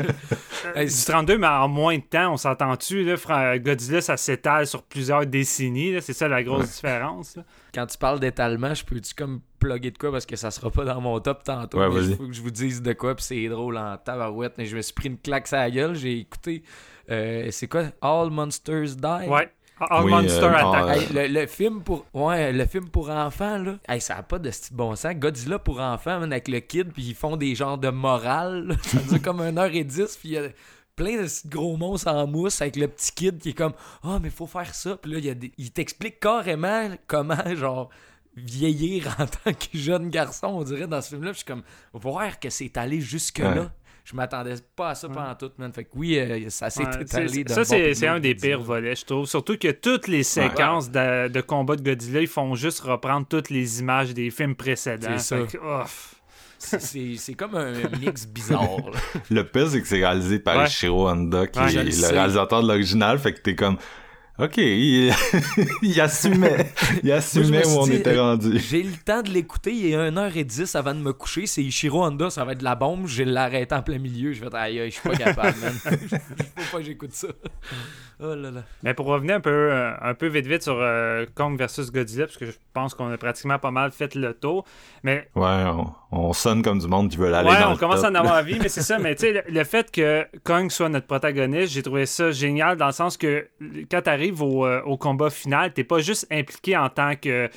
euh, 0.77 0.85
du 0.85 1.05
32, 1.07 1.37
mais 1.39 1.47
en 1.49 1.67
moins 1.69 1.97
de 1.99 2.03
temps, 2.03 2.33
on 2.33 2.37
s'entend-tu, 2.37 3.03
là? 3.05 3.59
Godzilla, 3.59 4.01
ça 4.01 4.17
s'étale 4.17 4.67
sur 4.67 4.83
plusieurs 4.85 5.27
décennies, 5.27 5.93
là, 5.95 6.01
c'est 6.01 6.13
ça 6.13 6.29
la 6.29 6.43
grosse 6.45 6.75
différence. 6.77 7.35
là. 7.37 7.43
quand 7.75 7.87
tu 7.87 7.99
parles 7.99 8.21
d'étalement, 8.21 8.73
je 8.73 8.85
peux-tu 8.85 9.15
comme 9.15 9.41
plugger 9.59 9.91
de 9.91 9.99
quoi 9.99 10.13
parce 10.13 10.27
que 10.27 10.37
ça 10.37 10.53
sera 10.53 10.71
pas 10.71 10.85
dans 10.85 11.01
mon 11.01 11.19
top 11.19 11.43
tantôt. 11.43 11.79
Ouais, 11.81 11.89
mais 11.89 11.95
vas-y. 11.97 12.11
il 12.11 12.17
faut 12.17 12.27
que 12.29 12.33
je 12.33 12.41
vous 12.43 12.53
dise 12.53 12.83
de 12.83 12.93
quoi, 12.93 13.17
puis 13.17 13.25
c'est 13.25 13.49
drôle 13.49 13.77
en 13.77 13.97
tabarouette. 13.97 14.55
Mais 14.59 14.67
je 14.67 14.77
me 14.77 14.83
suis 14.83 14.95
pris 14.95 15.09
une 15.09 15.19
claque 15.19 15.53
à 15.53 15.57
la 15.57 15.71
gueule. 15.73 15.97
J'ai 15.97 16.19
écouté. 16.21 16.63
euh, 17.11 17.49
c'est 17.51 17.67
quoi 17.67 17.87
All 18.01 18.31
Monsters 18.31 18.95
Die? 18.95 19.29
Ouais. 19.29 19.51
All 19.81 20.05
Oui, 20.05 20.11
Monster 20.11 20.45
euh, 20.45 20.55
Attack. 20.55 20.85
ah, 20.89 20.97
Hey, 20.97 21.07
le, 21.13 21.41
le 21.41 21.47
film 21.47 21.83
pour 21.83 22.05
ouais 22.15 22.53
le 22.53 22.65
film 22.67 22.89
pour 22.89 23.11
enfants 23.11 23.59
là 23.59 23.77
hey, 23.89 24.01
ça 24.01 24.17
a 24.17 24.23
pas 24.23 24.39
de 24.39 24.51
style 24.51 24.77
bon 24.77 24.95
sens 24.97 25.15
Godzilla 25.15 25.59
pour 25.59 25.81
enfants 25.81 26.21
man, 26.21 26.33
avec 26.33 26.49
le 26.49 26.61
kid 26.61 26.93
puis 26.93 27.03
ils 27.05 27.15
font 27.15 27.37
des 27.37 27.55
genres 27.55 27.79
de 27.79 27.89
morale 27.91 28.69
là. 28.69 28.75
ça 28.83 28.99
dure 28.99 29.23
comme 29.23 29.41
1h10 29.41 30.19
puis 30.19 30.29
il 30.29 30.33
y 30.33 30.39
a 30.39 30.49
plein 30.97 31.17
de 31.23 31.29
gros 31.49 31.77
monstres 31.77 32.09
en 32.11 32.27
mousse 32.27 32.61
avec 32.61 32.75
le 32.77 32.89
petit 32.89 33.13
kid 33.13 33.39
qui 33.39 33.51
est 33.51 33.55
comme 33.55 33.75
ah 34.03 34.19
mais 34.21 34.31
faut 34.31 34.47
faire 34.49 34.75
ça 34.75 34.97
puis 34.97 35.13
là 35.13 35.19
il, 35.19 35.25
y 35.27 35.31
a 35.31 35.35
des- 35.35 35.53
il 35.59 35.71
t'explique 35.71 36.19
carrément 36.19 36.89
comment 37.07 37.55
genre 37.55 37.89
vieillir 38.37 39.15
en 39.19 39.27
tant 39.27 39.53
que 39.53 39.77
jeune 39.79 40.11
garçon 40.11 40.49
on 40.49 40.63
dirait 40.63 40.87
dans 40.87 41.01
ce 41.03 41.11
film 41.11 41.23
là 41.25 41.33
je 41.33 41.39
suis 41.39 41.45
comme 41.47 41.63
voir 41.93 42.39
que 42.41 42.51
c'est 42.51 42.77
allé 42.77 43.01
jusque 43.01 43.39
là 43.39 43.49
Ouais. 43.63 43.69
Je 44.11 44.17
m'attendais 44.17 44.55
pas 44.75 44.91
à 44.91 44.95
ça 44.95 45.09
pendant 45.09 45.35
tout 45.35 45.51
man 45.59 45.73
fait 45.73 45.85
que 45.85 45.91
oui 45.95 46.19
euh, 46.19 46.49
ça 46.49 46.71
s'est 46.71 46.83
étalé 47.01 47.45
ça, 47.49 47.65
c'est 47.65 48.07
un 48.07 48.21
des 48.21 48.35
pires 48.35 48.61
volets, 48.63 48.95
je 48.97 49.05
trouve. 49.05 49.27
Surtout 49.27 49.57
que 49.59 49.71
toutes 49.71 50.09
les 50.09 50.23
séquences 50.23 50.91
de, 50.91 51.29
de 51.29 51.41
combat 51.41 51.77
de 51.77 51.83
Godzilla, 51.83 52.21
ils 52.23 52.27
font 52.27 52.55
juste 52.55 52.81
reprendre 52.81 53.27
toutes 53.29 53.51
les 53.51 53.81
images 53.81 54.15
des 54.15 54.31
films 54.31 54.55
précédents. 54.55 55.09
C'est 55.19 55.37
ça. 55.37 55.47
Fait 55.47 55.59
que, 55.59 55.63
oh, 55.63 55.81
pff. 55.83 56.15
C'est- 56.61 57.35
comme 57.35 57.55
un 57.55 57.73
mix 58.01 58.27
bizarre. 58.35 58.63
là. 58.91 58.99
Le 59.31 59.45
pire, 59.45 59.69
c'est 59.69 59.81
que 59.81 59.87
c'est 59.87 59.97
réalisé 59.97 60.39
par 60.41 60.57
Ouais. 60.57 60.67
Ishiro 60.67 61.09
Honda, 61.09 61.47
qui 61.47 61.59
est 61.59 61.73
le 61.75 61.83
le 61.85 61.91
sais. 61.93 62.13
réalisateur 62.13 62.63
de 62.63 62.69
l'original, 62.69 63.19
fait 63.19 63.33
que 63.35 63.41
t'es 63.41 63.55
comme, 63.55 63.77
ok, 64.39 64.57
il, 64.57 65.13
il 65.83 66.01
assumait, 66.01 66.73
il 67.03 67.13
assumait 67.13 67.67
où 67.67 67.79
on 67.79 67.87
dit, 67.87 67.95
était 67.95 68.17
euh, 68.17 68.23
rendu. 68.23 68.59
J'ai 68.59 68.83
le 68.83 68.97
temps 68.97 69.23
de 69.23 69.31
l'écouter, 69.31 69.73
il 69.73 69.87
est 69.87 69.97
1h10 69.97 70.77
avant 70.77 70.95
de 70.95 71.01
me 71.01 71.13
coucher. 71.13 71.47
C'est 71.47 71.63
Ichiro 71.63 72.05
Honda, 72.05 72.31
ça 72.31 72.45
va 72.45 72.53
être 72.53 72.59
de 72.59 72.65
la 72.65 72.75
bombe. 72.75 73.07
Je 73.07 73.23
l'ai 73.23 73.37
arrêté 73.37 73.75
en 73.75 73.83
plein 73.83 73.99
milieu. 73.99 74.33
Je 74.33 74.45
vais 74.45 74.55
aïe, 74.57 74.81
aïe, 74.81 74.91
je 74.91 74.99
suis 74.99 75.09
pas 75.09 75.17
capable, 75.17 75.59
man. 75.61 75.73
Faut 76.57 76.73
pas 76.73 76.79
que 76.79 76.85
j'écoute 76.85 77.13
ça. 77.13 77.29
Oh 78.21 78.35
là 78.35 78.51
là. 78.51 78.63
Mais 78.83 78.95
pour 78.95 79.07
revenir 79.07 79.37
un 79.37 79.41
peu, 79.41 79.51
euh, 79.51 79.93
un 80.01 80.15
peu 80.15 80.27
vite 80.27 80.47
vite 80.47 80.63
sur 80.65 80.77
euh, 80.77 81.25
Kong 81.37 81.57
versus 81.57 81.93
Godzilla, 81.93 82.27
parce 82.27 82.37
que 82.37 82.47
je 82.47 82.53
pense 82.75 82.93
qu'on 82.95 83.13
a 83.13 83.17
pratiquement 83.17 83.59
pas 83.61 83.71
mal 83.71 83.93
fait 83.93 84.15
le 84.17 84.35
tour. 84.35 84.65
Mais 85.05 85.29
Ouais, 85.37 85.47
on, 85.67 85.93
on 86.11 86.33
sonne 86.33 86.63
comme 86.63 86.81
du 86.81 86.89
monde 86.89 87.11
qui 87.11 87.17
veut 87.17 87.33
aller 87.33 87.49
ouais, 87.49 87.61
dans 87.61 87.69
on 87.69 87.73
le 87.73 87.79
commence 87.79 88.01
top, 88.01 88.07
à 88.07 88.11
en 88.11 88.15
avoir 88.17 88.41
envie, 88.41 88.59
mais 88.59 88.69
c'est 88.69 88.83
ça. 88.83 88.99
Mais 89.01 89.15
tu 89.15 89.21
sais, 89.27 89.33
le, 89.33 89.43
le 89.49 89.65
fait 89.65 89.91
que 89.93 90.27
Kong 90.43 90.69
soit 90.71 90.89
notre 90.89 91.07
protagoniste, 91.07 91.73
j'ai 91.73 91.83
trouvé 91.83 92.07
ça 92.07 92.33
génial 92.33 92.77
dans 92.77 92.87
le 92.87 92.93
sens 92.93 93.17
que 93.17 93.47
quand 93.91 94.03
tu 94.03 94.11
arrives 94.11 94.43
au, 94.43 94.67
euh, 94.67 94.83
au 94.85 94.97
combat 94.97 95.31
final, 95.31 95.73
t'es 95.73 95.85
pas 95.85 96.01
juste 96.01 96.27
impliqué 96.33 96.77
en 96.77 96.89
tant 96.89 97.15
que 97.15 97.49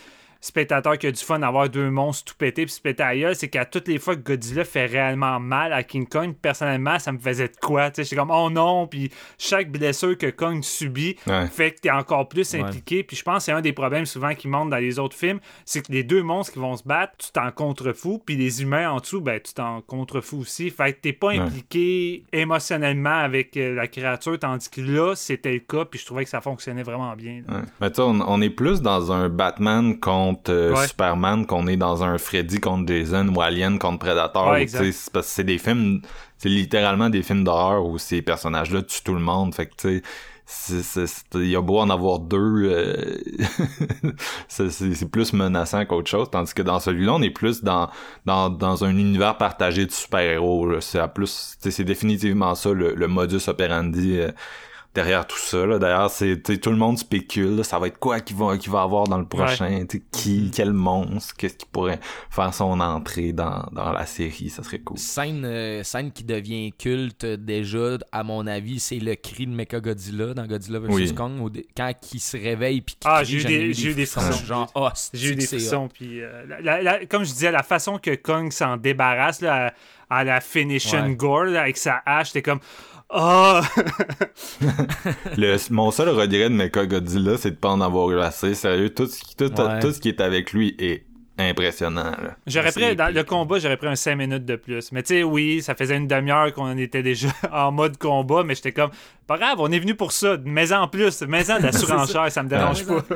spectateur 0.41 0.97
qui 0.97 1.07
a 1.07 1.11
du 1.11 1.21
fun 1.23 1.41
à 1.43 1.47
avoir 1.47 1.69
deux 1.69 1.89
monstres 1.89 2.31
tout 2.33 2.37
pétés 2.37 2.65
puis 2.65 2.73
se 2.73 2.81
péter 2.81 3.03
à 3.03 3.15
gueule, 3.15 3.35
c'est 3.35 3.47
qu'à 3.47 3.63
toutes 3.65 3.87
les 3.87 3.99
fois 3.99 4.15
que 4.15 4.21
Godzilla 4.21 4.65
fait 4.65 4.85
réellement 4.87 5.39
mal 5.39 5.71
à 5.71 5.83
King 5.83 6.07
Kong, 6.07 6.33
personnellement, 6.41 6.97
ça 6.99 7.11
me 7.11 7.19
faisait 7.19 7.47
de 7.47 7.55
quoi, 7.61 7.89
tu 7.91 7.97
sais, 7.97 8.03
j'étais 8.03 8.15
comme 8.17 8.31
oh 8.31 8.49
non, 8.49 8.87
puis 8.87 9.11
chaque 9.37 9.71
blessure 9.71 10.17
que 10.17 10.29
Kong 10.31 10.63
subit 10.63 11.15
Ouais. 11.27 11.47
fait 11.47 11.71
que 11.71 11.81
t'es 11.81 11.91
encore 11.91 12.27
plus 12.27 12.53
Ouais. 12.53 12.61
impliqué, 12.61 13.03
puis 13.03 13.15
je 13.15 13.23
pense 13.23 13.37
que 13.37 13.43
c'est 13.43 13.51
un 13.51 13.61
des 13.61 13.73
problèmes 13.73 14.05
souvent 14.05 14.33
qui 14.33 14.47
montent 14.47 14.69
dans 14.71 14.77
les 14.77 14.97
autres 14.99 15.15
films, 15.15 15.39
c'est 15.65 15.85
que 15.85 15.91
les 15.91 16.03
deux 16.03 16.23
monstres 16.23 16.53
qui 16.53 16.59
vont 16.59 16.75
se 16.75 16.83
battre, 16.83 17.13
tu 17.17 17.31
t'en 17.31 17.51
contrefous, 17.51 18.19
puis 18.25 18.35
les 18.35 18.61
humains 18.63 18.89
en 18.91 18.97
dessous, 18.97 19.21
ben 19.21 19.39
tu 19.39 19.53
t'en 19.53 19.81
contrefous 19.81 20.39
aussi, 20.39 20.69
fait 20.71 20.93
que 20.93 21.01
t'es 21.01 21.13
pas 21.13 21.27
Ouais. 21.27 21.39
impliqué 21.39 22.23
émotionnellement 22.33 23.09
avec 23.19 23.55
euh, 23.57 23.75
la 23.75 23.87
créature, 23.87 24.37
tandis 24.39 24.69
que 24.69 24.81
là, 24.81 25.15
c'était 25.15 25.53
le 25.53 25.59
cas, 25.59 25.85
puis 25.85 25.99
je 25.99 26.05
trouvais 26.05 26.23
que 26.23 26.29
ça 26.29 26.41
fonctionnait 26.41 26.83
vraiment 26.83 27.15
bien. 27.15 27.41
Mais 27.79 27.89
tu 27.89 27.95
sais, 27.97 28.01
on, 28.01 28.19
on 28.21 28.41
est 28.41 28.49
plus 28.49 28.81
dans 28.81 29.11
un 29.11 29.29
Batman 29.29 29.99
contre 29.99 30.30
euh, 30.49 30.73
Ouais. 30.73 30.87
Superman 30.87 31.45
qu'on 31.45 31.67
est 31.67 31.77
dans 31.77 32.03
un 32.03 32.17
Freddy 32.17 32.59
contre 32.59 32.87
Jason 32.93 33.27
ou 33.35 33.41
Alien 33.41 33.79
contre 33.79 33.99
Predator. 33.99 34.51
Ouais, 34.51 34.65
parce 34.71 35.09
que 35.09 35.21
c'est 35.21 35.43
des 35.43 35.57
films, 35.57 36.01
c'est 36.37 36.49
littéralement 36.49 37.09
des 37.09 37.23
films 37.23 37.43
d'horreur 37.43 37.85
où 37.85 37.97
ces 37.97 38.21
personnages-là 38.21 38.81
tuent 38.83 39.03
tout 39.03 39.13
le 39.13 39.19
monde. 39.21 39.53
Fait 39.55 39.65
que 39.67 39.75
tu 39.77 39.97
sais, 39.99 40.03
il 41.35 41.47
y 41.49 41.55
a 41.55 41.61
beau 41.61 41.79
en 41.79 41.89
avoir 41.89 42.19
deux, 42.19 42.37
euh, 42.65 43.17
c'est, 44.47 45.09
plus 45.09 45.33
menaçant 45.33 45.85
qu'autre 45.85 46.09
chose, 46.09 46.29
tandis 46.29 46.53
que 46.53 46.61
dans 46.61 46.79
celui-là, 46.79 47.13
on 47.13 47.21
est 47.21 47.29
plus 47.29 47.63
dans, 47.63 47.89
dans, 48.25 48.49
dans 48.49 48.83
un 48.83 48.89
univers 48.95 49.37
partagé 49.37 49.85
de 49.85 49.91
super-héros. 49.91 50.67
là. 50.67 50.81
C'est 50.81 50.99
à 50.99 51.07
plus, 51.07 51.57
c'est 51.59 51.83
définitivement 51.83 52.53
ça 52.55 52.71
le, 52.73 52.93
le 52.95 53.07
modus 53.07 53.47
operandi 53.47 54.17
euh, 54.19 54.31
derrière 54.93 55.25
tout 55.25 55.37
ça. 55.37 55.65
Là. 55.65 55.79
D'ailleurs, 55.79 56.09
c'est 56.09 56.41
tout 56.59 56.69
le 56.69 56.75
monde 56.75 56.97
spécule. 56.97 57.55
là, 57.57 57.63
ça 57.63 57.79
va 57.79 57.87
être 57.87 57.97
quoi 57.97 58.19
qu'il 58.19 58.35
va, 58.35 58.57
qu'il 58.57 58.71
va 58.71 58.81
avoir 58.81 59.05
dans 59.07 59.17
le 59.17 59.25
prochain? 59.25 59.85
tu 59.89 59.97
sais, 59.99 60.03
Qui, 60.11 60.51
quel 60.53 60.73
monstre? 60.73 61.33
Qu'est-ce 61.37 61.55
qui 61.57 61.65
pourrait 61.65 61.99
faire 62.29 62.53
son 62.53 62.79
entrée 62.79 63.31
dans, 63.33 63.67
dans 63.71 63.91
la 63.91 64.05
série? 64.05 64.49
Ça 64.49 64.63
serait 64.63 64.79
cool. 64.79 64.97
Scène, 64.97 65.43
euh, 65.45 65.83
scène 65.83 66.11
qui 66.11 66.23
devient 66.23 66.71
culte 66.73 67.25
déjà, 67.25 67.97
à 68.11 68.23
mon 68.23 68.45
avis, 68.47 68.79
c'est 68.79 68.99
le 68.99 69.15
cri 69.15 69.47
de 69.47 69.51
Mechagodzilla 69.51 70.33
dans 70.33 70.45
Godzilla 70.45 70.79
vs. 70.79 70.87
Oui. 70.89 71.15
Kong. 71.15 71.61
quand 71.75 71.91
il 72.13 72.19
se 72.19 72.37
réveille 72.37 72.81
puis 72.81 72.95
qu'il 72.99 73.09
Ah, 73.11 73.21
crie, 73.23 73.25
j'ai 73.25 73.37
eu 73.39 73.43
des- 73.45 73.53
ai 73.69 73.73
j'ai 73.73 73.89
eu 73.91 73.93
des 73.95 74.05
frissons. 74.05 74.45
Genre, 74.45 74.71
oh, 74.75 74.89
J'ai 75.13 75.29
eu 75.29 75.35
des 75.35 75.45
frissons. 75.47 75.87
Puis, 75.87 76.21
euh, 76.21 76.43
la- 76.47 76.61
la- 76.61 76.81
la- 76.81 77.05
comme 77.05 77.23
je 77.23 77.31
disais, 77.31 77.51
la 77.51 77.63
façon 77.63 77.97
que 77.97 78.13
Kong 78.15 78.51
s'en 78.51 78.77
débarrasse 78.77 79.41
là, 79.41 79.67
à, 80.09 80.19
à 80.19 80.23
la 80.25 80.41
finish 80.41 80.93
and 80.93 81.05
Ouais. 81.07 81.15
gore 81.15 81.45
là, 81.45 81.61
avec 81.61 81.77
sa 81.77 82.01
hache, 82.05 82.33
t'es 82.33 82.41
comme. 82.41 82.59
Le, 85.37 85.57
mon 85.71 85.91
seul 85.91 86.09
regret 86.09 86.49
de 86.49 86.55
Mechagodzilla, 86.55 87.37
c'est 87.37 87.51
de 87.51 87.55
pas 87.55 87.69
en 87.69 87.81
avoir 87.81 88.09
eu 88.11 88.19
assez. 88.19 88.53
Sérieux, 88.55 88.93
tout 88.93 89.05
ce 89.07 89.21
qui, 89.21 89.35
tout, 89.35 89.51
Ouais. 89.59 89.79
tout 89.79 89.91
ce 89.91 89.99
qui 89.99 90.09
est 90.09 90.21
avec 90.21 90.53
lui 90.53 90.75
est 90.79 91.05
impressionnant. 91.37 92.11
Là. 92.11 92.35
J'aurais 92.45 92.71
pris, 92.71 92.95
dans 92.95 93.13
le 93.13 93.23
combat, 93.23 93.57
j'aurais 93.59 93.77
pris 93.77 93.87
un 93.87 93.95
5 93.95 94.15
minutes 94.15 94.45
de 94.45 94.55
plus. 94.55 94.91
Mais 94.91 95.01
tu 95.03 95.15
sais, 95.15 95.23
oui, 95.23 95.61
ça 95.61 95.75
faisait 95.75 95.95
une 95.97 96.07
demi-heure 96.07 96.53
qu'on 96.53 96.77
était 96.77 97.03
déjà 97.03 97.29
en 97.51 97.71
mode 97.71 97.97
combat, 97.97 98.43
mais 98.43 98.53
j'étais 98.55 98.71
comme, 98.73 98.91
pas 99.27 99.37
grave, 99.37 99.55
on 99.59 99.71
est 99.71 99.79
venu 99.79 99.95
pour 99.95 100.11
ça. 100.11 100.37
Mais 100.43 100.71
en 100.73 100.87
plus, 100.87 101.21
mais 101.23 101.49
en 101.49 101.57
de 101.59 101.63
la 101.63 101.71
surenchère, 101.71 102.31
ça 102.31 102.43
me 102.43 102.49
dérange 102.49 102.83
Ouais. 102.83 103.01
pas. 103.01 103.15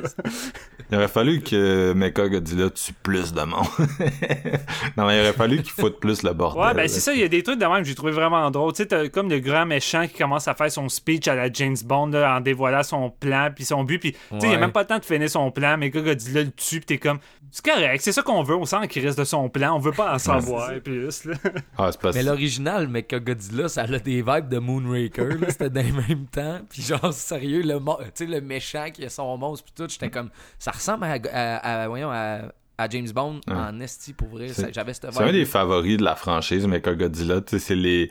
Il 0.92 0.98
aurait 0.98 1.08
fallu 1.08 1.42
que 1.42 1.94
Mechagodzilla 1.94 2.70
tue 2.70 2.94
plus 2.94 3.34
de 3.34 3.42
monde. 3.42 3.66
non, 4.98 5.08
mais 5.08 5.18
il 5.18 5.22
aurait 5.22 5.34
fallu 5.34 5.58
qu'il 5.62 5.72
foute 5.72 6.00
plus 6.00 6.24
le 6.24 6.34
bordel. 6.34 6.62
Ouais, 6.62 6.74
ben 6.74 6.82
là. 6.84 6.88
c'est 6.88 7.00
ça, 7.00 7.14
il 7.14 7.20
y 7.20 7.24
a 7.24 7.28
des 7.28 7.42
trucs 7.44 7.60
de 7.60 7.66
même 7.66 7.82
que 7.82 7.88
j'ai 7.88 7.96
trouvé 7.96 8.12
vraiment 8.12 8.50
drôle. 8.52 8.72
Tu 8.74 8.78
sais, 8.84 8.86
t'as 8.88 9.08
comme 9.10 9.30
le 9.30 9.40
grand 9.40 9.66
méchant 9.66 10.08
qui 10.08 10.18
commence 10.18 10.48
à 10.48 10.54
faire 10.54 10.72
son 10.72 10.88
speech 10.90 11.28
à 11.28 11.36
la 11.36 11.52
James 11.52 11.76
Bond 11.84 12.08
là, 12.08 12.38
en 12.38 12.40
dévoilant 12.42 12.84
son 12.84 13.10
plan 13.10 13.50
puis 13.54 13.66
son 13.66 13.84
but. 13.84 14.00
Puis, 14.00 14.12
tu 14.14 14.18
sais, 14.20 14.36
il 14.42 14.46
a 14.46 14.50
Ouais. 14.52 14.58
même 14.58 14.72
pas 14.72 14.82
le 14.82 14.88
temps 14.88 15.00
de 15.00 15.06
finir 15.06 15.30
son 15.30 15.50
plan, 15.52 15.76
mais 15.78 15.90
Godzilla 15.90 16.44
le 16.44 16.52
tue, 16.52 16.78
puis 16.80 16.86
t'es 16.86 16.98
comme, 16.98 17.20
c'est 17.52 17.66
correct, 17.66 18.02
c'est 18.06 18.12
ça 18.12 18.22
qu'on 18.22 18.42
veut, 18.44 18.56
on 18.56 18.66
sent 18.66 18.88
qu'il 18.88 19.06
reste 19.06 19.20
de 19.20 19.24
son 19.24 19.50
plan, 19.50 19.76
on 19.76 19.80
veut 19.80 19.92
pas 19.92 20.14
en 20.14 20.18
savoir 20.20 20.72
plus. 20.84 21.26
Là. 21.26 21.34
Ah, 21.78 21.90
c'est 21.92 22.00
parce 22.00 22.16
Mais 22.16 22.24
l'original 22.24 22.88
Mechagodzilla, 22.88 23.68
ça 23.68 23.82
a 23.82 24.00
des 24.00 24.22
vibes 24.22 24.48
de 24.50 24.60
Moonraker, 24.60 25.38
là, 25.40 25.50
c'était 25.50 25.70
dans 25.70 25.82
le 25.86 26.08
même 26.08 26.26
temps. 26.28 26.60
Puis 26.70 26.82
genre, 26.82 27.12
sérieux, 27.14 27.62
le, 27.64 27.80
le 28.26 28.42
méchant 28.42 28.90
qui 28.94 29.04
a 29.06 29.10
son 29.10 29.38
monstre, 29.38 29.66
puis 29.66 29.74
tout, 29.76 29.90
j'étais 29.92 30.10
comme, 30.10 30.30
ça 30.60 30.72
ressemble 30.72 31.04
à, 31.06 31.18
à- 31.32 31.84
à- 31.84 31.88
voyons, 31.88 32.12
à, 32.12 32.52
à 32.78 32.90
James 32.90 33.10
Bond 33.14 33.40
Ouais. 33.48 33.54
en 33.54 33.80
esti, 33.80 34.14
pour 34.14 34.28
vrai. 34.30 34.48
J'avais 34.72 34.94
cette 34.94 35.12
C'est 35.12 35.24
un 35.24 35.32
des 35.32 35.46
favoris 35.46 35.98
de 35.98 36.04
la 36.04 36.16
franchise. 36.16 36.68
Tu 36.72 37.42
sais, 37.48 37.60
c'est 37.60 37.76
les... 37.76 38.10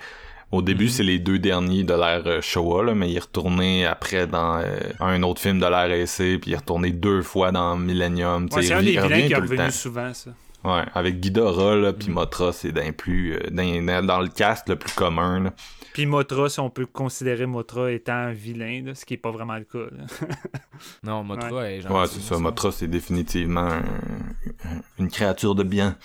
Au 0.53 0.63
début, 0.63 0.85
Mhm. 0.85 0.91
c'est 0.91 1.03
les 1.03 1.19
deux 1.19 1.39
derniers 1.39 1.83
de 1.85 1.95
l'ère 1.95 2.23
euh, 2.27 2.41
Showa, 2.41 2.85
là, 2.85 2.95
mais 2.95 3.11
il 3.11 3.17
est 3.17 3.21
retourné 3.21 3.87
après 3.87 4.27
dans 4.27 4.59
euh, 4.59 4.79
un 5.01 5.23
autre 5.25 5.41
film 5.41 5.59
de 5.59 5.67
l'ère 5.67 5.91
AC, 6.03 6.39
puis 6.41 6.51
il 6.51 6.53
est 6.53 6.57
retourné 6.59 6.91
deux 6.91 7.23
fois 7.23 7.51
dans 7.51 7.77
Millennium. 7.77 8.49
Ouais, 8.53 8.63
c'est 8.63 8.73
un 8.73 8.83
des 8.83 8.99
revient 9.01 9.15
vilains 9.15 9.27
qui 9.27 9.33
est 9.33 9.37
revenu 9.37 9.71
souvent, 9.73 10.15
ça. 10.15 10.31
Ouais, 10.63 10.83
avec 10.95 11.21
Ghidorah, 11.21 11.77
là, 11.77 11.93
Mhm. 11.93 11.99
puis 11.99 12.11
Mothra, 12.11 12.53
c'est 12.53 12.73
d'un 12.73 12.93
plus... 12.93 13.35
euh, 13.35 13.51
d'un- 13.51 14.03
dans 14.03 14.21
le 14.21 14.29
cast 14.29 14.69
le 14.69 14.77
plus 14.77 14.93
commun, 14.95 15.41
là. 15.45 15.53
Puis 15.93 16.07
Motra, 16.07 16.49
si 16.49 16.59
on 16.59 16.71
peut 16.71 16.87
considérer 16.87 17.47
Motra 17.47 17.93
étant 17.93 18.15
un 18.15 18.33
vilain, 18.33 18.83
là, 18.85 18.95
ce 18.97 19.05
qui 19.05 19.15
est 19.15 19.19
pas 19.19 19.31
vraiment 19.31 19.55
le 19.55 19.63
cas. 19.65 19.87
Non, 21.05 21.23
Mothra 21.23 21.71
est 21.71 21.77
Ouais, 21.77 21.81
gentil, 21.83 22.15
c'est 22.21 22.35
ça. 22.35 22.39
Mothra, 22.41 22.73
c'est 22.73 22.89
définitivement 22.89 23.69
un- 23.69 23.85
une 24.99 25.09
créature 25.09 25.55
de 25.55 25.63
bien. 25.63 25.97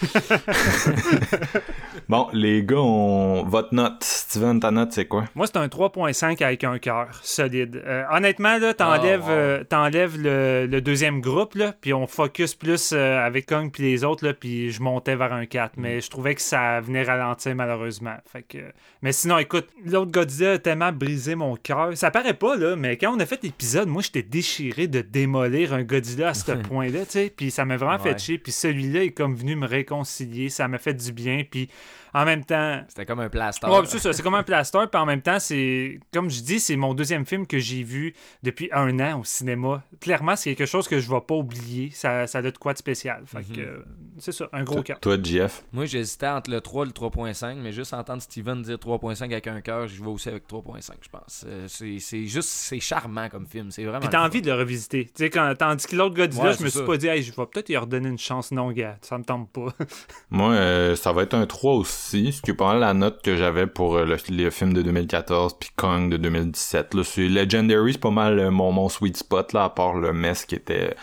bon, 2.12 2.28
les 2.34 2.62
gars, 2.62 2.76
on... 2.76 3.42
votre 3.44 3.74
note. 3.74 4.04
Steven, 4.04 4.60
ta 4.60 4.70
note, 4.70 4.92
c'est 4.92 5.06
quoi? 5.06 5.24
Moi, 5.34 5.46
c'est 5.46 5.56
un 5.56 5.66
3.5 5.66 6.42
avec 6.44 6.62
un 6.64 6.78
cœur 6.78 7.08
solide. 7.22 7.82
Euh, 7.86 8.04
honnêtement, 8.10 8.58
là, 8.58 8.74
t'enlèves, 8.74 9.22
Oh, 9.24 9.28
wow. 9.28 9.30
euh, 9.32 9.64
t'enlèves 9.64 10.20
le, 10.20 10.66
le 10.66 10.80
deuxième 10.80 11.20
groupe, 11.20 11.54
là, 11.54 11.74
puis 11.80 11.92
on 11.94 12.06
focus 12.06 12.54
plus 12.54 12.92
euh, 12.92 13.18
avec 13.18 13.46
Kong 13.46 13.70
puis 13.72 13.82
les 13.82 14.04
autres, 14.04 14.26
là, 14.26 14.34
puis 14.34 14.70
je 14.70 14.82
montais 14.82 15.16
vers 15.16 15.32
un 15.32 15.46
4. 15.46 15.72
Mais 15.78 16.00
je 16.00 16.10
trouvais 16.10 16.34
que 16.34 16.40
ça 16.42 16.80
venait 16.80 17.02
ralentir, 17.02 17.54
malheureusement. 17.54 18.16
Fait 18.30 18.42
que... 18.42 18.58
Mais 19.00 19.12
sinon, 19.12 19.38
écoute, 19.38 19.68
l'autre 19.84 20.10
Godzilla 20.12 20.52
a 20.52 20.58
tellement 20.58 20.92
brisé 20.92 21.34
mon 21.34 21.56
cœur. 21.56 21.96
Ça 21.96 22.10
paraît 22.10 22.34
pas, 22.34 22.56
là, 22.56 22.76
mais 22.76 22.96
quand 22.98 23.14
on 23.16 23.20
a 23.20 23.26
fait 23.26 23.42
l'épisode, 23.42 23.88
moi, 23.88 24.02
j'étais 24.02 24.22
déchiré 24.22 24.86
de 24.86 25.00
démolir 25.00 25.72
un 25.72 25.82
Godzilla 25.82 26.28
à 26.28 26.34
ce 26.34 26.52
point-là, 26.68 27.00
tu 27.06 27.10
sais. 27.12 27.32
Puis 27.34 27.50
ça 27.50 27.64
m'a 27.64 27.76
vraiment 27.76 27.92
Ouais. 28.02 28.12
fait 28.12 28.18
chier. 28.18 28.38
Puis 28.38 28.52
celui-là 28.52 29.04
est 29.04 29.10
comme 29.10 29.34
venu 29.34 29.56
me 29.56 29.66
réconcilier. 29.66 30.48
Ça 30.48 30.68
m'a 30.68 30.78
fait 30.78 30.94
du 30.94 31.12
bien. 31.12 31.42
Puis 31.50 31.68
en 32.14 32.24
même 32.24 32.44
temps, 32.44 32.82
C'était 32.88 33.06
comme 33.06 33.20
un 33.20 33.28
plaster. 33.28 33.66
Ouais, 33.68 33.80
c'est 33.86 33.98
ça, 33.98 34.12
c'est 34.12 34.22
comme 34.22 34.34
un 34.34 34.42
plaster, 34.42 34.80
puis 34.90 35.00
en 35.00 35.06
même 35.06 35.22
temps, 35.22 35.38
c'est 35.38 35.98
comme 36.12 36.30
je 36.30 36.40
dis, 36.42 36.60
c'est 36.60 36.76
mon 36.76 36.94
deuxième 36.94 37.24
film 37.26 37.46
que 37.46 37.58
j'ai 37.58 37.82
vu 37.82 38.14
depuis 38.42 38.68
un 38.72 38.98
an 39.00 39.20
au 39.20 39.24
cinéma. 39.24 39.82
Clairement, 40.00 40.36
c'est 40.36 40.54
quelque 40.54 40.68
chose 40.68 40.88
que 40.88 41.00
je 41.00 41.10
vais 41.10 41.20
pas 41.20 41.34
oublier. 41.34 41.90
Ça, 41.92 42.26
ça 42.26 42.38
a 42.38 42.42
de 42.42 42.50
quoi 42.50 42.72
de 42.72 42.78
spécial. 42.78 43.22
Fait 43.26 43.42
que 43.42 43.60
euh, 43.60 43.84
c'est 44.18 44.32
ça, 44.32 44.48
un 44.52 44.62
gros 44.64 44.82
cœur. 44.82 45.00
toi, 45.00 45.16
JF? 45.22 45.62
Moi, 45.72 45.86
j'hésitais 45.86 46.28
entre 46.28 46.50
le 46.50 46.60
3 46.60 46.84
et 46.84 46.88
le 46.88 46.92
3.5, 46.92 47.54
mais 47.56 47.72
juste 47.72 47.94
entendre 47.94 48.20
Steven 48.22 48.62
dire 48.62 48.76
3.5 48.76 49.24
avec 49.24 49.46
un 49.46 49.60
cœur, 49.60 49.86
je 49.88 50.02
vais 50.02 50.10
aussi 50.10 50.28
avec 50.28 50.46
3.5, 50.48 50.92
je 51.00 51.08
pense. 51.08 51.44
Euh, 51.46 51.66
c'est 51.68 51.98
c'est 51.98 52.26
juste, 52.26 52.48
c'est 52.48 52.80
charmant 52.80 53.28
comme 53.28 53.46
film. 53.46 53.70
C'est 53.70 53.84
vraiment. 53.84 54.00
Puis 54.00 54.08
t'as 54.10 54.24
envie 54.24 54.42
de 54.42 54.50
le 54.50 54.56
revisiter. 54.58 55.06
Tu 55.06 55.10
sais, 55.14 55.30
quand, 55.30 55.52
tandis 55.58 55.86
que 55.86 55.96
l'autre 55.96 56.14
Godzilla, 56.14 56.44
Ouais, 56.50 56.52
je 56.58 56.62
me 56.64 56.68
suis 56.68 56.78
ça. 56.80 56.84
pas 56.84 56.96
dit, 56.96 57.06
hey, 57.06 57.22
je 57.22 57.30
vais 57.32 57.46
peut-être 57.46 57.68
y 57.70 57.76
redonner 57.76 58.08
une 58.08 58.18
chance. 58.18 58.50
Non, 58.52 58.70
gars, 58.72 58.96
ça 59.00 59.16
me 59.18 59.24
tombe 59.24 59.48
pas. 59.48 59.68
Moi, 60.30 60.52
euh, 60.52 60.96
ça 60.96 61.12
va 61.12 61.22
être 61.22 61.34
un 61.34 61.46
3 61.46 61.74
aussi, 61.74 62.01
ce 62.10 62.42
qui 62.42 62.50
est 62.50 62.54
pas 62.54 62.72
mal 62.72 62.80
la 62.80 62.94
note 62.94 63.22
que 63.22 63.36
j'avais 63.36 63.66
pour 63.66 63.96
euh, 63.96 64.04
le, 64.04 64.16
le 64.30 64.50
film 64.50 64.72
de 64.72 64.82
2014 64.82 65.56
puis 65.58 65.70
Kong 65.76 66.10
de 66.10 66.16
2017. 66.16 66.94
Là, 66.94 67.04
c'est 67.04 67.28
Legendary, 67.28 67.92
c'est 67.92 67.98
pas 68.00 68.10
mal 68.10 68.38
euh, 68.38 68.50
mon, 68.50 68.72
mon 68.72 68.88
sweet 68.88 69.16
spot, 69.16 69.52
là, 69.52 69.64
à 69.64 69.70
part 69.70 69.94
le 69.94 70.12
mess 70.12 70.44
qui 70.44 70.54
était 70.54 70.94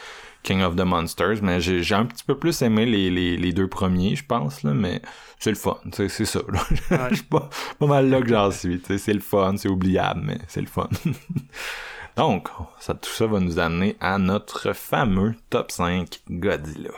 King 0.43 0.61
of 0.61 0.75
the 0.75 0.81
Monsters, 0.81 1.41
mais 1.41 1.59
j'ai 1.59 1.83
j'ai 1.83 1.95
un 1.95 2.05
petit 2.05 2.23
peu 2.23 2.37
plus 2.37 2.61
aimé 2.61 2.85
les, 2.85 3.09
les, 3.09 3.37
les 3.37 3.51
deux 3.53 3.67
premiers, 3.67 4.15
je 4.15 4.25
pense, 4.25 4.63
là, 4.63 4.73
mais 4.73 5.01
c'est 5.39 5.49
le 5.51 5.55
fun, 5.55 5.77
c'est 5.91 6.09
ça. 6.09 6.39
là. 6.47 6.59
Je 7.09 7.15
suis 7.15 7.23
pas, 7.23 7.49
pas 7.79 7.87
mal 7.87 8.09
là 8.09 8.21
que 8.21 8.29
j'en 8.29 8.51
suis, 8.51 8.81
c'est 8.97 9.13
le 9.13 9.19
fun, 9.19 9.55
c'est 9.57 9.69
oubliable, 9.69 10.21
mais 10.23 10.37
c'est 10.47 10.61
le 10.61 10.67
fun. 10.67 10.89
Donc, 12.17 12.49
ça, 12.79 12.93
tout 12.93 13.09
ça 13.09 13.27
va 13.27 13.39
nous 13.39 13.59
amener 13.59 13.95
à 14.01 14.17
notre 14.17 14.73
fameux 14.73 15.35
top 15.49 15.71
5 15.71 16.21
Godzilla. 16.29 16.91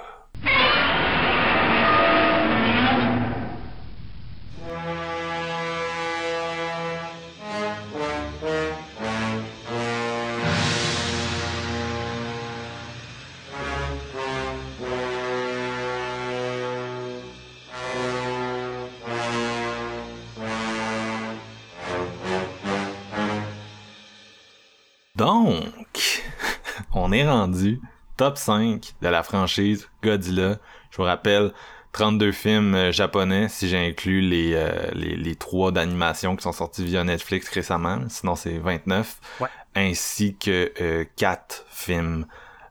Rendu 27.51 27.81
top 28.17 28.37
5 28.37 28.93
de 29.01 29.07
la 29.07 29.23
franchise 29.23 29.89
Godzilla. 30.03 30.57
Je 30.91 30.97
vous 30.97 31.03
rappelle, 31.03 31.51
32 31.91 32.31
films 32.31 32.75
euh, 32.75 32.91
japonais 32.91 33.49
si 33.49 33.67
j'inclus 33.67 34.21
les, 34.21 34.53
euh, 34.53 34.71
les, 34.93 35.17
les 35.17 35.35
trois 35.35 35.71
d'animation 35.71 36.35
qui 36.35 36.43
sont 36.43 36.53
sortis 36.53 36.85
via 36.85 37.03
Netflix 37.03 37.49
récemment. 37.49 37.99
Sinon, 38.07 38.35
c'est 38.35 38.57
29. 38.57 39.17
Ouais. 39.41 39.47
Ainsi 39.75 40.35
que 40.37 40.71
euh, 40.81 41.03
4 41.17 41.65
films 41.69 42.25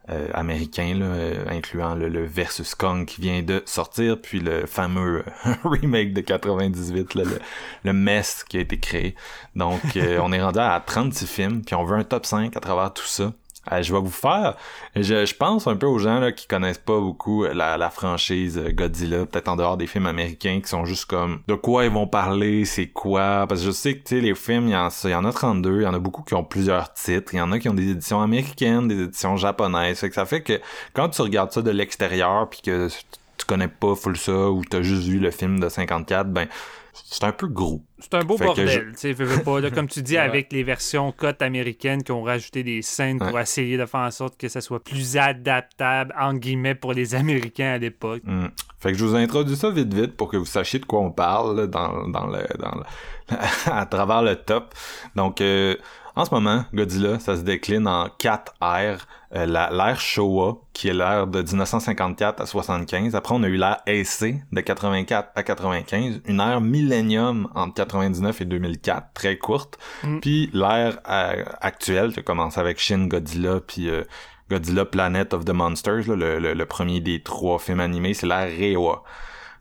euh, 0.08 0.28
américains, 0.32 0.94
là, 0.94 1.14
incluant 1.48 1.94
le, 1.94 2.08
le 2.08 2.24
Versus 2.24 2.74
Kong 2.74 3.04
qui 3.04 3.20
vient 3.20 3.42
de 3.42 3.62
sortir, 3.66 4.20
puis 4.20 4.40
le 4.40 4.64
fameux 4.64 5.24
remake 5.64 6.14
de 6.14 6.22
98, 6.22 7.14
là, 7.14 7.24
le, 7.24 7.38
le 7.84 7.92
mess 7.92 8.44
qui 8.44 8.56
a 8.56 8.60
été 8.60 8.78
créé. 8.78 9.14
Donc, 9.54 9.82
on 10.20 10.32
est 10.32 10.42
rendu 10.42 10.58
à 10.58 10.82
36 10.84 11.26
films, 11.26 11.62
puis 11.62 11.74
on 11.74 11.84
veut 11.84 11.96
un 11.96 12.04
top 12.04 12.24
5 12.24 12.56
à 12.56 12.60
travers 12.60 12.94
tout 12.94 13.04
ça. 13.04 13.32
Euh, 13.70 13.82
je 13.82 13.92
vais 13.92 14.00
vous 14.00 14.10
faire, 14.10 14.56
je, 14.96 15.26
je 15.26 15.34
pense 15.34 15.66
un 15.66 15.76
peu 15.76 15.86
aux 15.86 15.98
gens 15.98 16.18
là, 16.18 16.32
qui 16.32 16.46
connaissent 16.46 16.78
pas 16.78 16.98
beaucoup 16.98 17.44
la, 17.44 17.76
la 17.76 17.90
franchise 17.90 18.56
euh, 18.56 18.72
Godzilla, 18.72 19.26
peut-être 19.26 19.48
en 19.48 19.56
dehors 19.56 19.76
des 19.76 19.86
films 19.86 20.06
américains 20.06 20.60
qui 20.62 20.68
sont 20.68 20.86
juste 20.86 21.04
comme 21.04 21.42
de 21.46 21.54
quoi 21.54 21.84
ils 21.84 21.90
vont 21.90 22.06
parler, 22.06 22.64
c'est 22.64 22.86
quoi, 22.86 23.44
parce 23.46 23.60
que 23.60 23.66
je 23.66 23.70
sais 23.70 23.98
que 23.98 24.08
tu 24.08 24.20
les 24.20 24.34
films, 24.34 24.68
il 24.68 24.72
y, 24.72 24.76
en, 24.76 24.88
y 24.88 25.14
en 25.14 25.24
a 25.26 25.32
32, 25.32 25.80
il 25.80 25.84
y 25.84 25.86
en 25.86 25.92
a 25.92 25.98
beaucoup 25.98 26.22
qui 26.22 26.32
ont 26.34 26.42
plusieurs 26.42 26.94
titres, 26.94 27.34
il 27.34 27.36
y 27.36 27.40
en 27.40 27.52
a 27.52 27.58
qui 27.58 27.68
ont 27.68 27.74
des 27.74 27.90
éditions 27.90 28.22
américaines, 28.22 28.88
des 28.88 29.02
éditions 29.02 29.36
japonaises, 29.36 29.98
fait 29.98 30.08
que 30.08 30.14
ça 30.14 30.24
fait 30.24 30.40
que 30.40 30.58
quand 30.94 31.10
tu 31.10 31.20
regardes 31.20 31.52
ça 31.52 31.60
de 31.60 31.70
l'extérieur 31.70 32.48
puis 32.48 32.62
que 32.62 32.88
tu 32.88 33.46
connais 33.46 33.68
pas 33.68 33.94
full 33.94 34.16
ça 34.16 34.50
ou 34.50 34.64
t'as 34.64 34.80
juste 34.80 35.06
vu 35.06 35.18
le 35.18 35.30
film 35.30 35.60
de 35.60 35.68
54, 35.68 36.30
ben 36.30 36.48
c'est 36.92 37.24
un 37.24 37.32
peu 37.32 37.46
gros. 37.48 37.82
C'est 37.98 38.14
un 38.14 38.24
beau 38.24 38.36
Fait 38.38 38.44
bordel, 38.46 38.92
tu 38.92 38.98
sais, 38.98 39.12
veux, 39.12 39.24
veux 39.26 39.42
pas, 39.42 39.60
là, 39.60 39.70
comme 39.70 39.86
tu 39.88 40.02
dis, 40.02 40.16
avec 40.18 40.52
les 40.52 40.62
versions 40.62 41.12
cotes 41.12 41.42
américaines 41.42 42.02
qui 42.02 42.12
ont 42.12 42.22
rajouté 42.22 42.62
des 42.62 42.82
scènes 42.82 43.18
pour 43.18 43.32
Ouais. 43.34 43.42
essayer 43.42 43.76
de 43.76 43.84
faire 43.86 44.00
en 44.00 44.10
sorte 44.10 44.36
que 44.38 44.48
ça 44.48 44.60
soit 44.60 44.82
plus 44.82 45.16
adaptable, 45.16 46.14
en 46.18 46.34
guillemets, 46.34 46.74
pour 46.74 46.92
les 46.92 47.14
Américains 47.14 47.72
à 47.72 47.78
l'époque. 47.78 48.22
Hmm. 48.24 48.46
Fait 48.78 48.92
que 48.92 48.98
je 48.98 49.04
vous 49.04 49.14
introduis 49.14 49.56
ça 49.56 49.70
vite 49.70 49.92
vite 49.92 50.16
pour 50.16 50.28
que 50.30 50.36
vous 50.38 50.46
sachiez 50.46 50.78
de 50.78 50.86
quoi 50.86 51.00
on 51.00 51.10
parle 51.10 51.56
là, 51.60 51.66
dans, 51.66 52.08
dans 52.08 52.26
le 52.26 52.42
dans 52.58 52.74
le 52.76 53.36
à 53.66 53.84
travers 53.86 54.22
le 54.22 54.36
top. 54.36 54.74
Donc 55.14 55.40
euh, 55.42 55.76
en 56.16 56.24
ce 56.24 56.34
moment, 56.34 56.64
Godzilla, 56.74 57.18
ça 57.20 57.36
se 57.36 57.42
décline 57.42 57.86
en 57.86 58.08
quatre 58.18 58.54
ères. 58.62 59.06
Euh, 59.34 59.46
la- 59.46 59.70
l'ère 59.70 60.00
Showa, 60.00 60.58
qui 60.72 60.88
est 60.88 60.92
l'ère 60.92 61.26
de 61.28 61.40
1954 61.40 62.40
à 62.40 62.46
75. 62.46 63.14
Après, 63.14 63.34
on 63.34 63.42
a 63.44 63.48
eu 63.48 63.56
l'ère 63.56 63.78
AC 63.86 64.42
de 64.50 64.60
84 64.60 65.30
à 65.36 65.42
95. 65.44 66.20
Une 66.26 66.40
ère 66.40 66.60
Millennium 66.60 67.48
entre 67.54 67.74
99 67.74 68.40
et 68.40 68.44
2004, 68.44 69.12
très 69.14 69.38
courte. 69.38 69.78
Mm. 70.02 70.18
Puis 70.20 70.50
l'ère 70.52 70.98
euh, 71.08 71.44
actuelle, 71.60 72.12
qui 72.12 72.22
commence 72.24 72.58
avec 72.58 72.80
Shin 72.80 73.06
Godzilla, 73.06 73.60
puis 73.60 73.88
euh, 73.88 74.02
Godzilla 74.50 74.84
Planet 74.84 75.32
of 75.32 75.44
the 75.44 75.50
Monsters, 75.50 76.08
là, 76.08 76.16
le, 76.16 76.38
le- 76.40 76.54
le 76.54 76.66
premier 76.66 77.00
des 77.00 77.22
trois 77.22 77.58
films 77.60 77.80
animés, 77.80 78.14
c'est 78.14 78.26
l'ère 78.26 78.48
Reiwa. 78.48 79.04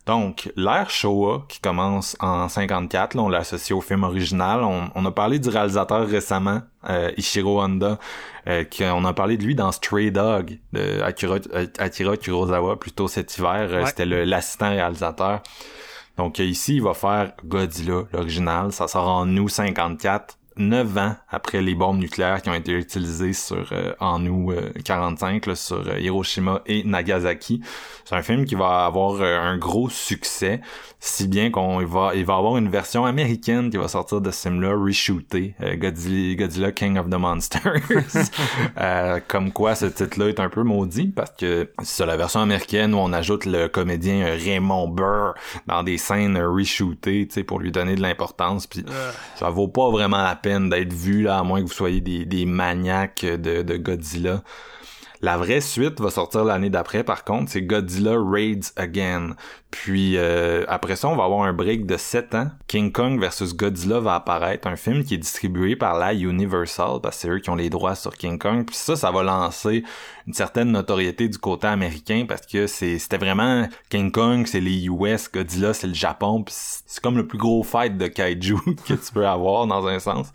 Donc, 0.10 0.52
l'ère 0.56 0.90
Showa, 0.90 1.46
qui 1.48 1.60
commence 1.60 2.18
en 2.20 2.50
54, 2.50 3.14
là, 3.14 3.22
on 3.22 3.30
l'associe 3.30 3.78
au 3.78 3.82
film 3.82 4.04
original. 4.04 4.64
On, 4.64 4.90
on 4.96 5.06
a 5.06 5.12
parlé 5.12 5.38
du 5.38 5.50
réalisateur 5.50 6.08
récemment, 6.08 6.64
euh, 6.90 7.12
Ishiro 7.16 7.62
Honda, 7.62 8.00
euh, 8.48 8.64
qui, 8.64 8.84
on 8.86 9.06
a 9.06 9.14
parlé 9.14 9.38
de 9.38 9.44
lui 9.44 9.54
dans 9.54 9.72
Stray 9.72 10.10
Dog, 10.10 10.58
de 10.74 11.00
Akira, 11.04 11.36
euh, 11.54 11.68
Akira 11.78 12.18
Kurosawa, 12.18 12.80
plutôt 12.80 13.08
cet 13.08 13.38
hiver. 13.38 13.68
Euh, 13.70 13.82
Ouais. 13.82 13.86
C'était 13.86 14.08
le- 14.08 14.24
l'assistant 14.24 14.70
réalisateur. 14.72 15.44
Donc, 16.18 16.40
ici, 16.40 16.78
il 16.78 16.82
va 16.82 16.96
faire 16.96 17.34
Godzilla, 17.46 18.02
l'original. 18.12 18.72
Ça 18.72 18.88
sort 18.88 19.08
en 19.08 19.28
août 19.38 19.48
54. 19.50 20.39
9 20.60 20.98
ans 20.98 21.16
après 21.30 21.62
les 21.62 21.74
bombes 21.74 21.98
nucléaires 21.98 22.42
qui 22.42 22.50
ont 22.50 22.54
été 22.54 22.74
utilisées 22.74 23.34
sur 23.34 23.70
euh, 23.72 23.94
en 24.00 24.26
août 24.26 24.52
euh, 24.52 24.70
45 24.86 25.46
là, 25.46 25.56
sur 25.56 25.88
euh, 25.88 26.00
Hiroshima 26.00 26.62
et 26.66 26.84
Nagasaki. 26.84 27.62
C'est 28.10 28.16
un 28.16 28.24
film 28.24 28.46
qui 28.46 28.56
va 28.56 28.86
avoir 28.86 29.22
euh, 29.22 29.40
un 29.40 29.58
gros 29.58 29.88
succès, 29.88 30.62
si 31.00 31.28
bien 31.28 31.52
qu'on 31.52 31.86
va 31.86 32.12
il 32.16 32.26
va 32.26 32.36
avoir 32.36 32.58
une 32.58 32.68
version 32.68 33.06
américaine 33.06 33.70
qui 33.70 33.78
va 33.78 33.88
sortir 33.88 34.20
de 34.20 34.32
ce 34.32 34.50
film-là, 34.50 34.76
reshootée, 34.76 35.54
euh, 35.62 35.76
Godzilla, 35.76 36.36
Godzilla 36.36 36.72
King 36.72 36.98
of 36.98 37.10
the 37.10 37.20
Monsters. 37.20 37.82
Euh, 38.80 39.20
comme 39.28 39.52
quoi 39.52 39.76
ce 39.76 39.86
titre-là 39.86 40.30
est 40.30 40.40
un 40.40 40.50
peu 40.50 40.64
maudit 40.64 41.08
parce 41.08 41.32
que 41.32 41.70
c'est 41.84 42.06
la 42.06 42.18
version 42.18 42.40
américaine 42.40 42.94
où 42.94 42.98
on 42.98 43.12
ajoute 43.12 43.46
le 43.46 43.68
comédien 43.68 44.26
euh, 44.26 44.38
Raymond 44.38 44.88
Burr 44.88 45.34
dans 45.68 45.84
des 45.84 45.98
scènes 45.98 46.38
euh, 46.38 46.50
reshootées, 46.50 47.28
tu 47.28 47.36
sais, 47.36 47.44
pour 47.44 47.60
lui 47.60 47.72
donner 47.72 47.96
de 47.96 48.02
l'importance. 48.02 48.68
Puis 48.68 48.86
ça 49.36 49.50
vaut 49.50 49.68
pas 49.68 49.90
vraiment 49.90 50.24
la 50.24 50.36
peine 50.36 50.49
d'être 50.70 50.94
vu 50.94 51.22
là, 51.24 51.40
à 51.40 51.44
moins 51.44 51.62
que 51.62 51.68
vous 51.68 51.74
soyez 51.74 52.02
des, 52.02 52.26
des 52.26 52.46
maniaques 52.46 53.26
de, 53.26 53.62
de 53.62 53.78
Godzilla. 53.78 54.44
La 55.22 55.36
vraie 55.36 55.60
suite 55.60 56.00
va 56.00 56.10
sortir 56.12 56.46
l'année 56.46 56.70
d'après, 56.70 57.04
par 57.04 57.26
contre, 57.26 57.52
c'est 57.52 57.62
Godzilla 57.62 58.16
Raids 58.18 58.72
Again. 58.78 59.36
Puis 59.70 60.16
euh, 60.16 60.64
après 60.70 60.96
ça, 60.96 61.10
on 61.10 61.18
va 61.18 61.26
avoir 61.26 61.44
un 61.44 61.52
break 61.52 61.86
de 61.86 61.98
7 61.98 62.36
ans. 62.36 62.52
King 62.68 62.94
Kong 62.94 63.20
versus 63.20 63.54
Godzilla 63.54 64.00
va 64.00 64.16
apparaître, 64.16 64.66
un 64.68 64.78
film 64.78 65.04
qui 65.04 65.16
est 65.16 65.20
distribué 65.20 65.76
par 65.76 66.00
la 66.00 66.14
Universal, 66.14 67.02
parce 67.04 67.18
que 67.18 67.22
c'est 67.22 67.30
eux 67.30 67.40
qui 67.40 67.50
ont 67.50 67.56
les 67.56 67.70
droits 67.70 67.96
sur 67.96 68.16
King 68.16 68.40
Kong. 68.40 68.66
Puis 68.66 68.78
ça, 68.78 68.96
ça 68.96 69.12
va 69.12 69.22
lancer 69.22 69.84
une 70.26 70.34
certaine 70.34 70.72
notoriété 70.72 71.28
du 71.28 71.38
côté 71.38 71.68
américain, 71.68 72.26
parce 72.26 72.46
que 72.46 72.66
c'était 72.66 73.18
vraiment 73.18 73.68
King 73.90 74.12
Kong, 74.12 74.48
c'est 74.48 74.62
les 74.62 74.86
US, 74.86 75.30
Godzilla, 75.32 75.74
c'est 75.74 75.88
le 75.88 75.94
Japon. 75.94 76.44
Puis 76.44 76.56
c'est 76.56 77.04
comme 77.04 77.18
le 77.18 77.28
plus 77.28 77.38
gros 77.38 77.62
fight 77.64 77.98
de 77.98 78.08
kaiju 78.08 78.56
que 78.88 78.94
tu 78.94 79.14
peux 79.14 79.28
avoir 79.28 79.68
dans 79.68 79.86
un 79.86 80.00
sens. 80.00 80.32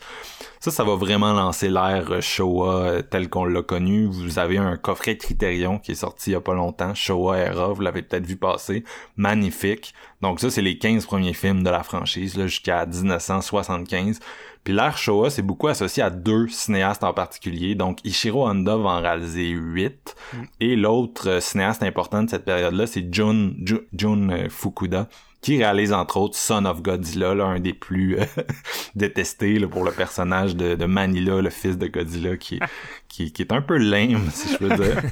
Ça, 0.65 0.71
ça 0.71 0.83
va 0.83 0.95
vraiment 0.95 1.35
lancer 1.35 1.69
l'ère 1.69 2.11
euh, 2.11 2.23
Showa 2.23 2.77
euh, 2.87 3.03
tel 3.03 3.29
qu'on 3.29 3.45
l'a 3.45 3.61
connu. 3.61 4.07
Vous 4.07 4.39
avez 4.39 4.57
un 4.57 4.79
coffret 4.79 5.19
Criterion 5.19 5.79
qui 5.79 5.93
est 5.93 5.97
sorti 5.97 6.31
il 6.31 6.33
y 6.33 6.37
a 6.37 6.41
pas 6.41 6.55
longtemps, 6.55 6.95
Showa 6.95 7.37
Era, 7.37 7.69
vous 7.69 7.83
l'avez 7.83 8.01
peut-être 8.01 8.25
vu 8.25 8.37
passer. 8.37 8.83
Magnifique. 9.19 9.93
Donc 10.23 10.41
ça, 10.41 10.49
c'est 10.49 10.63
les 10.63 10.79
15 10.79 11.05
premiers 11.05 11.35
films 11.35 11.65
de 11.65 11.69
la 11.69 11.83
franchise, 11.83 12.39
là, 12.39 12.47
jusqu'à 12.47 12.87
1975. 12.87 14.21
Puis 14.65 14.73
l'ère 14.73 14.97
Showa, 14.97 15.29
c'est 15.29 15.43
beaucoup 15.43 15.69
associé 15.69 16.03
à 16.03 16.09
deux 16.09 16.49
cinéastes 16.49 17.05
en 17.05 17.13
particulier. 17.13 17.75
Donc 17.75 17.99
Ishiro 18.03 18.49
Honda 18.49 18.79
va 18.79 18.89
en 18.89 19.01
réaliser 19.03 19.49
8. 19.51 20.17
Et 20.61 20.77
l'autre 20.77 21.29
euh, 21.29 21.41
cinéaste 21.41 21.83
important 21.83 22.23
de 22.23 22.31
cette 22.31 22.47
période-là, 22.47 22.87
c'est 22.87 23.07
Jun, 23.13 23.53
Jun, 23.63 23.81
Jun, 23.93 24.31
euh, 24.31 24.49
Fukuda 24.49 25.09
qui 25.45 25.59
réalise 25.59 25.93
entre 25.93 26.17
autres 26.17 26.37
Son 26.37 26.65
of 26.65 26.81
Godzilla, 26.81 27.35
là, 27.35 27.45
un 27.45 27.61
des 27.61 27.75
plus 27.75 28.19
euh, 28.19 28.25
détestés 28.95 29.59
là, 29.59 29.69
pour 29.69 29.85
le 29.85 29.93
personnage 29.93 30.57
de, 30.57 30.75
de 30.75 30.87
Manila, 30.87 31.43
le 31.43 31.51
fils 31.51 31.77
de 31.77 31.87
Godzilla, 31.87 32.39
qui, 32.39 32.59
qui, 33.09 33.31
qui 33.31 33.43
est 33.43 33.53
un 33.53 33.61
peu 33.61 33.77
lame, 33.77 34.31
si 34.31 34.55
je 34.55 34.57
peux 34.57 34.75
dire. 34.75 35.03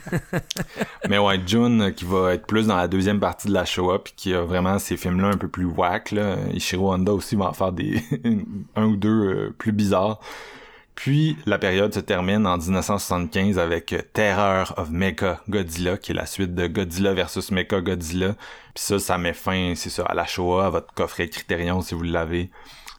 Mais 1.11 1.19
ouais, 1.19 1.39
Jun, 1.47 1.81
euh, 1.81 1.91
qui 1.91 2.07
va 2.07 2.33
être 2.33 2.47
plus 2.47 2.69
dans 2.69 2.79
la 2.79 2.89
deuxième 2.89 3.21
partie 3.21 3.49
de 3.49 3.53
la 3.53 3.67
Showa, 3.67 4.03
puis 4.03 4.15
qui 4.17 4.33
a 4.33 4.41
vraiment 4.41 4.79
ces 4.79 4.97
films-là 4.97 5.29
un 5.29 5.37
peu 5.37 5.49
plus 5.49 5.67
whack. 5.67 6.13
Là. 6.13 6.37
Ishiro 6.55 6.95
Honda 6.95 7.13
aussi 7.13 7.37
va 7.37 7.51
en 7.51 7.53
faire 7.53 7.73
des 7.73 8.03
un 8.75 8.87
ou 8.87 8.97
deux 8.97 9.11
euh, 9.11 9.55
plus 9.59 9.73
bizarres. 9.73 10.19
Puis 10.95 11.37
la 11.47 11.59
période 11.59 11.93
se 11.93 12.01
termine 12.01 12.47
en 12.47 12.59
1975 12.59 13.59
avec 13.59 13.95
Terror 14.13 14.75
of 14.77 14.91
Mecha 14.91 15.41
Godzilla, 15.49 15.97
qui 15.97 16.13
est 16.13 16.15
la 16.15 16.27
suite 16.27 16.55
de 16.55 16.67
Godzilla 16.67 17.15
versus 17.15 17.51
Mecha 17.51 17.81
Godzilla. 17.81 18.35
Puis 18.75 18.85
ça, 18.85 18.99
ça 18.99 19.19
met 19.19 19.33
fin, 19.33 19.75
c'est 19.75 19.91
ça, 19.91 20.05
à 20.05 20.15
la 20.15 20.27
Showa, 20.27 20.67
à 20.67 20.71
votre 20.71 20.93
coffret 20.95 21.29
Criterion 21.29 21.81
si 21.81 21.95
vous 21.95 22.03
l'avez. 22.03 22.51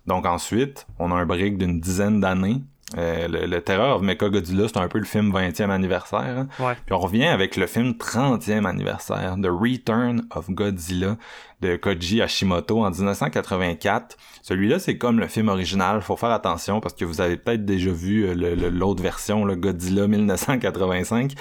Donc 0.06 0.26
ensuite, 0.26 0.86
on 1.00 1.12
a 1.12 1.16
un 1.16 1.26
break 1.26 1.58
d'une 1.58 1.80
dizaine 1.80 2.20
d'années. 2.20 2.62
Euh, 2.98 3.28
le, 3.28 3.46
le 3.48 3.62
Terror 3.62 3.96
of 3.98 4.02
Mecha 4.02 4.30
Godzilla, 4.30 4.68
c'est 4.68 4.78
un 4.78 4.88
peu 4.88 5.00
le 5.00 5.06
film 5.06 5.32
20e 5.34 5.70
anniversaire. 5.70 6.20
hein. 6.38 6.48
Ouais. 6.60 6.74
Puis 6.86 6.94
on 6.94 7.00
revient 7.00 7.26
avec 7.28 7.58
le 7.58 7.66
film 7.68 7.92
30e 7.92 8.66
anniversaire, 8.66 9.36
The 9.42 9.48
Return 9.50 10.24
of 10.36 10.50
Godzilla 10.50 11.18
de 11.62 11.76
Koji 11.78 12.22
Hashimoto 12.22 12.84
en 12.84 12.92
1984. 12.92 14.18
Celui-là, 14.42 14.80
c'est 14.80 14.98
comme 14.98 15.20
le 15.20 15.28
film 15.28 15.48
original. 15.50 16.02
Faut 16.02 16.18
faire 16.18 16.32
attention 16.32 16.82
parce 16.82 16.94
que 16.94 17.06
vous 17.06 17.22
avez 17.22 17.38
peut-être 17.38 17.66
déjà 17.66 17.92
vu 17.92 18.26
euh, 18.26 18.70
l'autre 18.70 19.02
version, 19.02 19.46
le 19.46 19.56
Godzilla 19.56 20.08
1985 20.08 21.34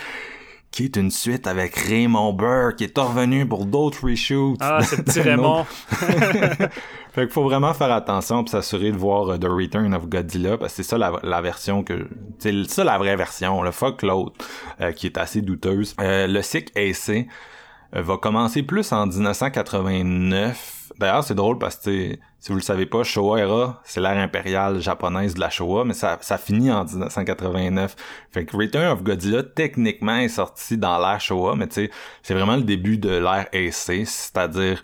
qui 0.72 0.86
est 0.86 0.96
une 0.96 1.10
suite 1.10 1.46
avec 1.46 1.76
Raymond 1.76 2.32
Burr, 2.32 2.74
qui 2.76 2.84
est 2.84 2.98
revenu 2.98 3.46
pour 3.46 3.66
d'autres 3.66 4.08
reshoots. 4.08 4.56
Ah, 4.60 4.82
ce 4.82 4.96
petit 4.96 5.20
Raymond. 5.28 5.64
fait 7.12 7.22
qu'il 7.24 7.30
faut 7.30 7.44
vraiment 7.44 7.74
faire 7.74 7.92
attention 7.92 8.42
puis 8.42 8.50
s'assurer 8.50 8.90
de 8.90 8.96
voir 8.96 9.28
euh, 9.28 9.38
The 9.38 9.44
Return 9.48 9.94
of 9.94 10.08
Godzilla 10.08 10.56
parce 10.56 10.72
que 10.72 10.82
c'est 10.82 10.88
ça 10.88 10.98
la, 10.98 11.12
la 11.22 11.40
version 11.42 11.82
que 11.84 12.08
c'est 12.38 12.64
ça 12.64 12.84
la 12.84 12.96
vraie 12.96 13.16
version 13.16 13.62
le 13.62 13.70
fuck 13.70 14.02
l'autre 14.02 14.44
euh, 14.80 14.92
qui 14.92 15.06
est 15.06 15.18
assez 15.18 15.42
douteuse 15.42 15.94
Euh, 16.00 16.26
le 16.26 16.40
cycle 16.42 16.72
AC 16.78 17.26
va 17.92 18.16
commencer 18.16 18.62
plus 18.62 18.90
en 18.92 19.06
1989 19.06 20.92
d'ailleurs 20.98 21.24
c'est 21.24 21.34
drôle 21.34 21.58
parce 21.58 21.76
que 21.76 22.16
si 22.38 22.48
vous 22.48 22.56
le 22.56 22.62
savez 22.62 22.86
pas 22.86 23.02
Showa 23.02 23.38
Era 23.40 23.80
c'est 23.84 24.00
l'ère 24.00 24.16
impériale 24.16 24.80
japonaise 24.80 25.34
de 25.34 25.40
la 25.40 25.50
Showa 25.50 25.84
mais 25.84 25.94
ça, 25.94 26.18
ça 26.20 26.38
finit 26.38 26.70
en 26.70 26.84
1989 26.84 27.96
fait 28.30 28.44
que 28.44 28.56
Return 28.56 28.86
of 28.86 29.02
Godzilla 29.02 29.42
techniquement 29.42 30.16
est 30.16 30.28
sorti 30.28 30.78
dans 30.78 30.98
l'ère 30.98 31.20
Showa 31.20 31.54
mais 31.56 31.66
tu 31.66 31.74
sais 31.74 31.90
c'est 32.22 32.34
vraiment 32.34 32.56
le 32.56 32.62
début 32.62 32.98
de 32.98 33.10
l'ère 33.10 33.46
AC 33.52 34.06
c'est-à-dire 34.06 34.82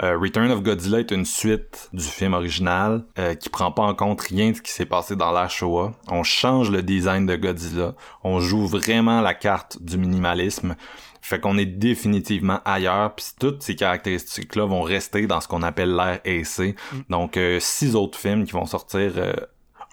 euh, 0.00 0.16
Return 0.16 0.50
of 0.52 0.62
Godzilla 0.62 1.00
est 1.00 1.10
une 1.10 1.24
suite 1.24 1.88
du 1.92 2.04
film 2.04 2.34
original 2.34 3.04
euh, 3.18 3.34
qui 3.34 3.48
prend 3.48 3.72
pas 3.72 3.82
en 3.82 3.94
compte 3.94 4.20
rien 4.20 4.50
de 4.50 4.56
ce 4.56 4.62
qui 4.62 4.70
s'est 4.70 4.86
passé 4.86 5.16
dans 5.16 5.32
l'ère 5.32 5.50
Showa. 5.50 5.92
On 6.06 6.22
change 6.22 6.70
le 6.70 6.82
design 6.82 7.26
de 7.26 7.34
Godzilla. 7.34 7.94
On 8.22 8.38
joue 8.38 8.64
vraiment 8.64 9.20
la 9.20 9.34
carte 9.34 9.82
du 9.82 9.98
minimalisme. 9.98 10.76
Fait 11.20 11.40
qu'on 11.40 11.58
est 11.58 11.66
définitivement 11.66 12.60
ailleurs, 12.64 13.14
puis 13.14 13.26
toutes 13.38 13.62
ces 13.62 13.76
caractéristiques-là 13.76 14.66
vont 14.66 14.82
rester 14.82 15.26
dans 15.26 15.40
ce 15.40 15.48
qu'on 15.48 15.62
appelle 15.62 15.94
l'ère 15.94 16.20
AC. 16.24 16.74
Donc, 17.08 17.36
euh, 17.36 17.58
six 17.60 17.94
autres 17.94 18.18
films 18.18 18.44
qui 18.44 18.52
vont 18.52 18.66
sortir 18.66 19.12
euh, 19.16 19.32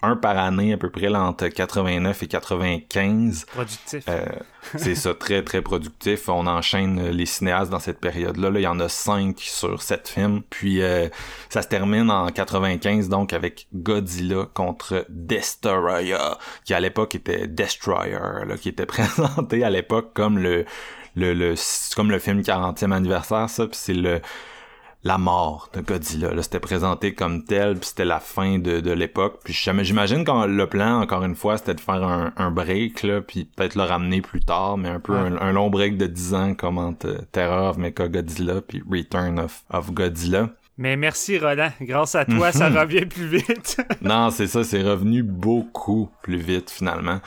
un 0.02 0.16
par 0.16 0.36
année 0.36 0.72
à 0.72 0.76
peu 0.76 0.90
près 0.90 1.08
là, 1.08 1.22
entre 1.22 1.48
89 1.48 2.22
et 2.22 2.26
95. 2.26 3.46
Productif. 3.46 4.04
Euh, 4.08 4.26
c'est 4.76 4.94
ça, 4.94 5.14
très 5.14 5.42
très 5.42 5.62
productif. 5.62 6.28
On 6.28 6.46
enchaîne 6.46 6.98
euh, 6.98 7.10
les 7.12 7.26
cinéastes 7.26 7.70
dans 7.70 7.78
cette 7.78 8.00
période-là. 8.00 8.50
Là, 8.50 8.60
il 8.60 8.62
y 8.62 8.66
en 8.66 8.78
a 8.80 8.88
cinq 8.88 9.40
sur 9.40 9.82
sept 9.82 10.08
films. 10.08 10.42
Puis 10.50 10.82
euh, 10.82 11.08
ça 11.48 11.62
se 11.62 11.68
termine 11.68 12.10
en 12.10 12.28
95 12.28 13.08
donc 13.08 13.32
avec 13.32 13.68
Godzilla 13.74 14.46
contre 14.52 15.06
Destroyer, 15.08 16.34
qui 16.64 16.74
à 16.74 16.80
l'époque 16.80 17.14
était 17.14 17.46
Destroyer, 17.46 18.44
là, 18.46 18.56
qui 18.60 18.68
était 18.68 18.86
présenté 18.86 19.64
à 19.64 19.70
l'époque 19.70 20.12
comme 20.14 20.38
le 20.38 20.66
le, 21.16 21.34
le 21.34 21.56
c'est 21.56 21.94
comme 21.94 22.10
le 22.10 22.18
film 22.18 22.40
40e 22.40 22.92
anniversaire, 22.92 23.48
ça. 23.50 23.66
Puis 23.66 23.76
c'est 23.76 23.94
le 23.94 24.20
la 25.06 25.18
mort 25.18 25.70
de 25.72 25.80
Godzilla. 25.80 26.32
Là, 26.34 26.42
c'était 26.42 26.58
présenté 26.58 27.14
comme 27.14 27.44
tel, 27.44 27.76
puis 27.78 27.88
c'était 27.90 28.04
la 28.04 28.18
fin 28.18 28.58
de, 28.58 28.80
de 28.80 28.90
l'époque. 28.90 29.40
Puis 29.44 29.52
j'imagine 29.54 30.24
que 30.24 30.46
le 30.46 30.66
plan, 30.66 31.00
encore 31.00 31.22
une 31.22 31.36
fois, 31.36 31.58
c'était 31.58 31.74
de 31.74 31.80
faire 31.80 32.02
un, 32.02 32.32
un 32.36 32.50
break, 32.50 33.04
là, 33.04 33.20
puis 33.20 33.44
peut-être 33.44 33.76
le 33.76 33.84
ramener 33.84 34.20
plus 34.20 34.40
tard, 34.40 34.76
mais 34.76 34.88
un 34.88 34.98
peu 34.98 35.14
un, 35.14 35.36
un 35.36 35.52
long 35.52 35.70
break 35.70 35.96
de 35.96 36.06
10 36.06 36.34
ans 36.34 36.54
comme 36.54 36.78
entre 36.78 37.06
euh, 37.06 37.18
Terror 37.30 37.70
of 37.70 37.78
Mecha 37.78 38.08
Godzilla 38.08 38.60
puis 38.60 38.82
Return 38.90 39.38
of, 39.38 39.62
of 39.70 39.92
Godzilla. 39.92 40.50
Mais 40.78 40.94
merci, 40.96 41.38
Roland. 41.38 41.70
Grâce 41.80 42.14
à 42.14 42.26
toi, 42.26 42.52
ça 42.52 42.68
revient 42.80 43.06
plus 43.06 43.26
vite. 43.26 43.78
Non, 44.02 44.30
c'est 44.30 44.46
ça, 44.46 44.62
c'est 44.62 44.82
revenu 44.82 45.22
beaucoup 45.22 46.10
plus 46.22 46.36
vite 46.36 46.70
finalement. 46.70 47.20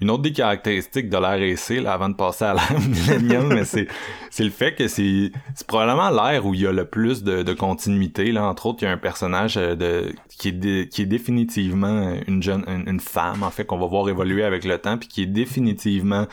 Une 0.00 0.10
autre 0.10 0.22
des 0.22 0.32
caractéristiques 0.32 1.08
de 1.08 1.16
l'ère 1.16 1.54
AC, 1.54 1.80
là, 1.82 1.92
avant 1.94 2.08
de 2.08 2.14
passer 2.14 2.44
à 2.44 2.54
l'ère 2.54 2.80
millénium, 2.88 3.48
mais 3.54 3.64
c'est 3.64 3.86
c'est 4.30 4.44
le 4.44 4.50
fait 4.50 4.74
que 4.74 4.88
c'est 4.88 5.30
c'est 5.54 5.66
probablement 5.66 6.10
l'ère 6.10 6.44
où 6.44 6.52
il 6.54 6.60
y 6.62 6.66
a 6.66 6.72
le 6.72 6.84
plus 6.84 7.22
de, 7.22 7.42
de 7.42 7.52
continuité. 7.54 8.32
Là, 8.32 8.44
entre 8.44 8.66
autres, 8.66 8.82
il 8.82 8.86
y 8.86 8.88
a 8.88 8.92
un 8.92 8.98
personnage 8.98 9.56
euh, 9.56 9.74
de 9.76 10.12
qui 10.36 10.48
est 10.48 10.52
dé- 10.52 10.88
qui 10.90 11.02
est 11.02 11.06
définitivement 11.06 12.14
une 12.26 12.42
jeune 12.42 12.64
une, 12.66 12.88
une 12.88 13.00
femme 13.00 13.42
en 13.44 13.50
fait 13.50 13.64
qu'on 13.64 13.78
va 13.78 13.86
voir 13.86 14.08
évoluer 14.08 14.42
avec 14.44 14.64
le 14.64 14.76
temps, 14.78 14.98
puis 14.98 15.08
qui 15.08 15.22
est 15.22 15.26
définitivement 15.26 16.26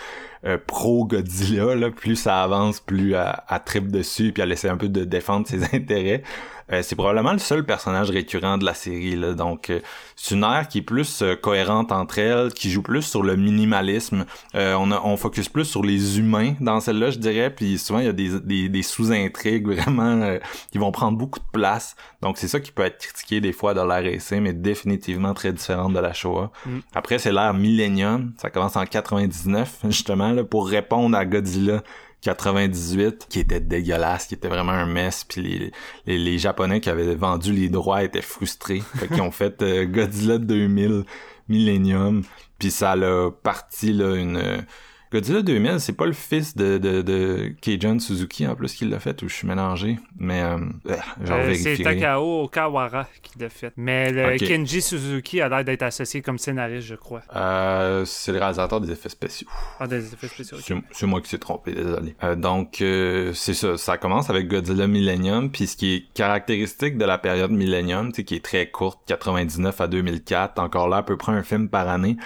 euh, 0.45 0.57
pro 0.65 1.05
Godzilla. 1.05 1.75
Là, 1.75 1.91
plus 1.91 2.15
ça 2.15 2.43
avance, 2.43 2.79
plus 2.79 3.13
elle, 3.13 3.35
elle 3.49 3.63
tripe 3.65 3.91
dessus, 3.91 4.31
puis 4.33 4.43
elle 4.43 4.51
essaie 4.51 4.69
un 4.69 4.77
peu 4.77 4.89
de 4.89 5.03
défendre 5.03 5.47
ses 5.47 5.63
intérêts. 5.75 6.23
Euh, 6.71 6.81
c'est 6.81 6.95
probablement 6.95 7.33
le 7.33 7.39
seul 7.39 7.65
personnage 7.65 8.09
récurrent 8.09 8.57
de 8.57 8.65
la 8.65 8.73
série 8.73 9.15
là. 9.15 9.33
Donc 9.33 9.69
euh, 9.69 9.79
c'est 10.15 10.35
une 10.35 10.43
ère 10.43 10.67
qui 10.69 10.79
est 10.79 10.83
plus 10.83 11.21
euh, 11.21 11.35
cohérente 11.35 11.91
entre 11.91 12.19
elles 12.19 12.53
qui 12.53 12.71
joue 12.71 12.81
plus 12.81 13.01
sur 13.01 13.21
le 13.23 13.35
minimalisme. 13.35 14.25
Euh, 14.55 14.75
on 14.79 14.91
a, 14.91 15.01
on 15.03 15.17
focus 15.17 15.49
plus 15.49 15.65
sur 15.65 15.83
les 15.83 16.19
humains 16.19 16.53
dans 16.61 16.79
celle-là 16.79 17.11
je 17.11 17.19
dirais 17.19 17.53
puis 17.53 17.77
souvent 17.77 17.99
il 17.99 18.05
y 18.05 18.09
a 18.09 18.13
des, 18.13 18.39
des, 18.39 18.69
des 18.69 18.83
sous-intrigues 18.83 19.67
vraiment 19.75 20.21
euh, 20.21 20.39
qui 20.71 20.77
vont 20.77 20.91
prendre 20.91 21.17
beaucoup 21.17 21.39
de 21.39 21.51
place. 21.51 21.95
Donc 22.21 22.37
c'est 22.37 22.47
ça 22.47 22.59
qui 22.59 22.71
peut 22.71 22.83
être 22.83 22.99
critiqué 22.99 23.41
des 23.41 23.51
fois 23.51 23.73
dans 23.73 23.85
l'ère 23.85 24.05
AC 24.05 24.31
mais 24.39 24.53
définitivement 24.53 25.33
très 25.33 25.51
différente 25.51 25.93
de 25.93 25.99
la 25.99 26.13
Shoah. 26.13 26.51
Après 26.95 27.19
c'est 27.19 27.31
l'ère 27.31 27.53
Millennium 27.53 28.31
ça 28.37 28.49
commence 28.49 28.77
en 28.77 28.85
99 28.85 29.79
justement 29.89 30.32
pour 30.41 30.67
répondre 30.67 31.15
à 31.17 31.25
Godzilla 31.25 31.83
98 32.21 33.27
qui 33.29 33.39
était 33.39 33.59
dégueulasse, 33.59 34.27
qui 34.27 34.33
était 34.33 34.47
vraiment 34.47 34.71
un 34.71 34.85
mess 34.85 35.23
puis 35.23 35.71
les, 36.05 36.17
les, 36.17 36.37
japonais 36.39 36.79
qui 36.79 36.89
avaient 36.89 37.15
vendu 37.15 37.51
les 37.51 37.69
droits 37.69 38.03
étaient 38.03 38.21
frustrés, 38.21 38.81
fait 38.95 39.19
ont 39.19 39.31
fait 39.31 39.61
euh, 39.61 39.85
Godzilla 39.85 40.37
2000 40.37 41.03
Millennium 41.49 42.23
puis 42.57 42.71
ça 42.71 42.95
l'a 42.95 43.29
parti 43.29 43.91
là 43.91 44.15
une 44.15 44.65
Godzilla 45.13 45.43
2000, 45.43 45.79
c'est 45.79 45.93
pas 45.93 46.07
le 46.07 46.13
fils 46.13 46.55
de, 46.55 46.79
de, 46.79 47.03
de 47.03 47.53
Keijon 47.61 47.99
Suzuki 47.99 48.47
en 48.47 48.55
plus 48.55 48.73
qui 48.73 48.85
l'a 48.85 48.99
fait 48.99 49.21
ou 49.21 49.29
je 49.29 49.35
suis 49.35 49.47
mélangé, 49.47 49.99
mais 50.17 50.41
euh, 50.41 50.57
euh, 50.89 50.95
Euh, 51.29 51.53
c'est. 51.53 51.77
Takao 51.83 52.43
Okawara 52.43 53.07
qui 53.21 53.37
l'a 53.39 53.49
fait. 53.49 53.73
Mais 53.77 54.11
le. 54.11 54.37
Kenji 54.37 54.81
Suzuki 54.81 55.41
a 55.41 55.49
l'air 55.49 55.63
d'être 55.63 55.83
associé 55.83 56.21
comme 56.21 56.37
scénariste, 56.37 56.87
je 56.87 56.95
crois. 56.95 57.21
Euh, 57.35 58.05
c'est 58.05 58.31
le 58.31 58.39
réalisateur 58.39 58.81
des 58.81 58.91
effets 58.91 59.09
spéciaux. 59.09 59.47
Ah, 59.79 59.87
des 59.87 60.13
effets 60.13 60.27
spéciaux. 60.27 60.57
C'est 60.91 61.05
moi 61.05 61.21
qui 61.21 61.29
s'est 61.29 61.37
trompé, 61.37 61.73
désolé. 61.73 62.15
Euh, 62.23 62.35
donc, 62.35 62.81
euh, 62.81 63.33
c'est 63.33 63.53
ça. 63.53 63.77
Ça 63.77 63.97
commence 63.97 64.29
avec 64.29 64.47
Godzilla 64.47 64.87
Millennium, 64.87 65.51
puis 65.51 65.67
ce 65.67 65.77
qui 65.77 65.93
est 65.93 66.13
caractéristique 66.13 66.97
de 66.97 67.05
la 67.05 67.17
période 67.17 67.51
Millennium, 67.51 68.11
qui 68.11 68.33
est 68.33 68.43
très 68.43 68.69
courte, 68.69 68.99
99 69.05 69.79
à 69.79 69.87
2004, 69.87 70.59
encore 70.59 70.87
là, 70.87 70.97
à 70.97 71.03
peu 71.03 71.17
près 71.17 71.33
un 71.33 71.43
film 71.43 71.69
par 71.69 71.87
année, 71.87 72.17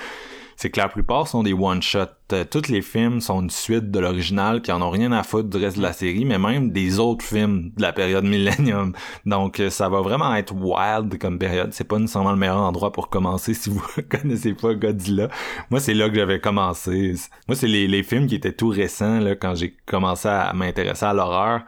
c'est 0.58 0.70
que 0.70 0.80
la 0.80 0.90
plupart 0.90 1.28
sont 1.28 1.44
des 1.44 1.54
one-shots. 1.54 2.10
Euh, 2.34 2.44
tous 2.44 2.68
les 2.68 2.82
films 2.82 3.22
sont 3.22 3.42
une 3.42 3.50
suite 3.50 3.90
de 3.90 4.00
l'original, 4.00 4.62
puis 4.62 4.74
en 4.74 4.82
ont 4.82 4.90
rien 4.90 5.14
à 5.14 5.24
foutre 5.24 5.48
du 5.48 5.58
reste 5.58 5.78
de 5.78 5.82
la 5.82 5.94
série, 5.94 6.26
mais 6.26 6.38
même 6.38 6.72
des 6.72 7.00
autres 7.00 7.24
films 7.24 7.72
de 7.78 7.82
la 7.82 7.94
période 7.94 8.24
Millennium. 8.26 8.94
Donc, 9.26 9.62
euh, 9.62 9.70
ça 9.70 9.88
va 9.88 10.02
vraiment 10.02 10.36
être 10.36 10.54
wild 10.54 11.18
comme 11.20 11.40
période. 11.40 11.72
C'est 11.72 11.86
pas 11.86 12.00
nécessairement 12.00 12.32
le 12.32 12.38
meilleur 12.38 12.58
endroit 12.58 12.92
pour 12.92 13.10
commencer 13.10 13.54
si 13.54 13.70
vous 13.70 13.82
connaissez 14.10 14.54
pas 14.54 14.74
Godzilla. 14.74 15.30
Moi, 15.70 15.80
c'est 15.80 15.94
là 15.94 16.10
que 16.10 16.16
j'avais 16.16 16.42
commencé. 16.42 17.14
Moi, 17.48 17.56
c'est 17.56 17.68
les, 17.68 17.88
les 17.88 18.04
films 18.04 18.28
qui 18.28 18.36
étaient 18.36 18.52
tout 18.52 18.70
récents, 18.70 19.20
là, 19.20 19.36
quand 19.36 19.56
j'ai 19.56 19.78
commencé 19.86 20.28
à 20.28 20.52
m'intéresser 20.54 21.06
à 21.06 21.14
l'horreur. 21.14 21.62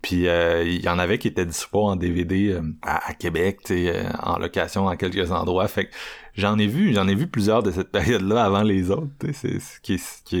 Puis, 0.00 0.28
euh, 0.28 0.62
il 0.64 0.82
y 0.82 0.88
en 0.88 0.98
avait 0.98 1.18
qui 1.18 1.28
étaient 1.28 1.44
disponibles 1.44 1.66
en 1.74 1.96
DVD 1.96 2.52
euh, 2.52 2.62
à, 2.82 3.10
à 3.10 3.12
Québec, 3.12 3.58
euh, 3.70 4.08
en 4.22 4.38
location 4.38 4.84
dans 4.84 4.96
quelques 4.96 5.30
endroits. 5.30 5.66
Fait 5.68 5.86
que 5.86 5.90
j'en 6.36 6.58
ai 6.58 6.66
vu, 6.66 6.92
j'en 6.92 7.08
ai 7.08 7.14
vu 7.14 7.26
plusieurs 7.26 7.62
de 7.62 7.70
cette 7.70 7.90
période-là 7.90 8.44
avant 8.44 8.62
les 8.62 8.90
autres. 8.90 9.10
C'est 9.32 9.58
ce 9.60 9.80
qui 9.80 9.94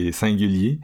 est 0.08 0.12
singulier. 0.12 0.78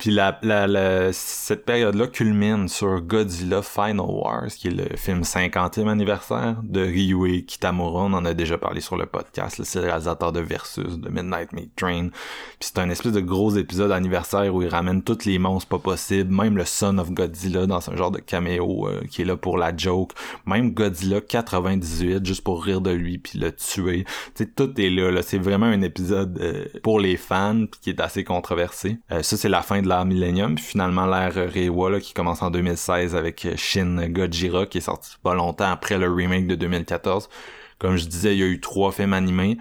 Puis 0.00 0.10
la, 0.10 0.38
la, 0.42 0.66
la- 0.66 1.12
cette 1.12 1.66
période-là 1.66 2.06
culmine 2.06 2.68
sur 2.68 3.02
Godzilla 3.02 3.60
Final 3.60 4.06
Wars, 4.08 4.46
qui 4.48 4.68
est 4.68 4.70
le 4.70 4.96
film 4.96 5.20
50e 5.20 5.88
anniversaire 5.88 6.56
de 6.62 6.80
Ryuhei 6.80 7.44
Kitamura. 7.44 8.04
On 8.04 8.14
en 8.14 8.24
a 8.24 8.32
déjà 8.32 8.56
parlé 8.56 8.80
sur 8.80 8.96
le 8.96 9.04
podcast. 9.04 9.60
C'est 9.62 9.78
le 9.80 9.84
réalisateur 9.88 10.32
de 10.32 10.40
Versus, 10.40 10.98
de 10.98 11.08
Midnight 11.10 11.52
Meat 11.52 11.76
Train. 11.76 12.08
Puis 12.08 12.70
c'est 12.72 12.78
un 12.78 12.88
espèce 12.88 13.12
de 13.12 13.20
gros 13.20 13.54
épisode 13.56 13.92
anniversaire 13.92 14.54
où 14.54 14.62
il 14.62 14.68
ramène 14.68 15.02
tous 15.02 15.26
les 15.26 15.38
monstres 15.38 15.68
pas 15.68 15.78
possibles, 15.78 16.34
même 16.34 16.56
le 16.56 16.64
Son 16.64 16.96
of 16.96 17.10
Godzilla 17.12 17.66
dans 17.66 17.90
un 17.90 17.94
genre 17.94 18.10
de 18.10 18.20
caméo 18.20 18.88
euh, 18.88 19.02
qui 19.10 19.20
est 19.20 19.26
là 19.26 19.36
pour 19.36 19.58
la 19.58 19.76
joke. 19.76 20.12
Même 20.46 20.70
Godzilla 20.72 21.20
98 21.20 22.24
juste 22.24 22.42
pour 22.42 22.64
rire 22.64 22.80
de 22.80 22.90
lui 22.90 23.18
puis 23.18 23.38
le 23.38 23.52
tuer. 23.54 24.04
Tu 24.34 24.44
sais, 24.44 24.46
tout 24.46 24.80
est 24.80 24.88
là. 24.88 25.10
là. 25.10 25.20
C'est 25.20 25.36
vraiment 25.36 25.66
un 25.66 25.82
épisode 25.82 26.38
euh, 26.40 26.64
pour 26.82 27.00
les 27.00 27.18
fans 27.18 27.66
puis 27.70 27.80
qui 27.82 27.90
est 27.90 28.00
assez 28.00 28.24
controversé. 28.24 28.96
Euh, 29.12 29.22
ça, 29.22 29.36
c'est 29.36 29.50
la 29.50 29.60
fin 29.60 29.82
de 29.82 29.89
l'ère 29.90 30.04
Millennium. 30.06 30.54
Puis 30.54 30.64
finalement, 30.64 31.04
l'ère 31.06 31.34
Reiwa 31.34 31.90
là, 31.90 32.00
qui 32.00 32.14
commence 32.14 32.40
en 32.42 32.50
2016 32.50 33.14
avec 33.14 33.44
euh, 33.44 33.52
Shin 33.56 34.08
Godzilla 34.08 34.64
qui 34.66 34.78
est 34.78 34.82
sorti 34.82 35.16
pas 35.22 35.34
longtemps 35.34 35.70
après 35.70 35.98
le 35.98 36.10
remake 36.10 36.46
de 36.46 36.54
2014. 36.54 37.28
Comme 37.78 37.96
je 37.96 38.06
disais, 38.06 38.34
il 38.34 38.38
y 38.40 38.42
a 38.42 38.46
eu 38.46 38.60
trois 38.60 38.92
films 38.92 39.12
animés. 39.12 39.58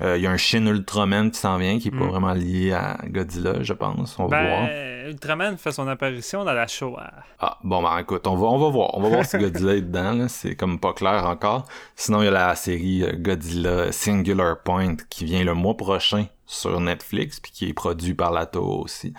Euh, 0.00 0.16
Il 0.16 0.22
y 0.22 0.26
a 0.26 0.30
un 0.30 0.36
Shin 0.36 0.64
Ultraman 0.66 1.30
qui 1.30 1.40
s'en 1.40 1.56
vient, 1.58 1.78
qui 1.80 1.88
est 1.88 1.90
pas 1.90 2.04
Mm. 2.04 2.08
vraiment 2.08 2.32
lié 2.32 2.72
à 2.72 2.98
Godzilla, 3.08 3.62
je 3.62 3.72
pense. 3.72 4.16
On 4.18 4.26
va 4.28 4.42
voir. 4.42 4.66
Ben, 4.66 5.08
Ultraman 5.08 5.56
fait 5.58 5.72
son 5.72 5.88
apparition 5.88 6.44
dans 6.44 6.52
la 6.52 6.66
Shoah. 6.68 7.10
Ah, 7.40 7.58
bon, 7.64 7.82
ben 7.82 7.98
écoute, 7.98 8.26
on 8.28 8.36
va, 8.36 8.46
on 8.46 8.58
va 8.58 8.68
voir. 8.68 8.90
On 8.94 9.00
va 9.00 9.08
voir 9.08 9.24
si 9.26 9.36
Godzilla 9.38 9.74
est 9.74 9.80
dedans. 9.82 10.28
C'est 10.28 10.54
comme 10.54 10.78
pas 10.78 10.92
clair 10.92 11.26
encore. 11.26 11.64
Sinon, 11.96 12.22
il 12.22 12.26
y 12.26 12.28
a 12.28 12.30
la 12.30 12.54
série 12.54 13.02
euh, 13.02 13.12
Godzilla 13.16 13.90
Singular 13.90 14.58
Point 14.62 14.96
qui 15.10 15.24
vient 15.24 15.42
le 15.42 15.54
mois 15.54 15.76
prochain 15.76 16.26
sur 16.46 16.80
Netflix, 16.80 17.40
puis 17.40 17.50
qui 17.52 17.68
est 17.68 17.74
produit 17.74 18.14
par 18.14 18.30
la 18.30 18.46
Toho 18.46 18.82
aussi. 18.84 19.12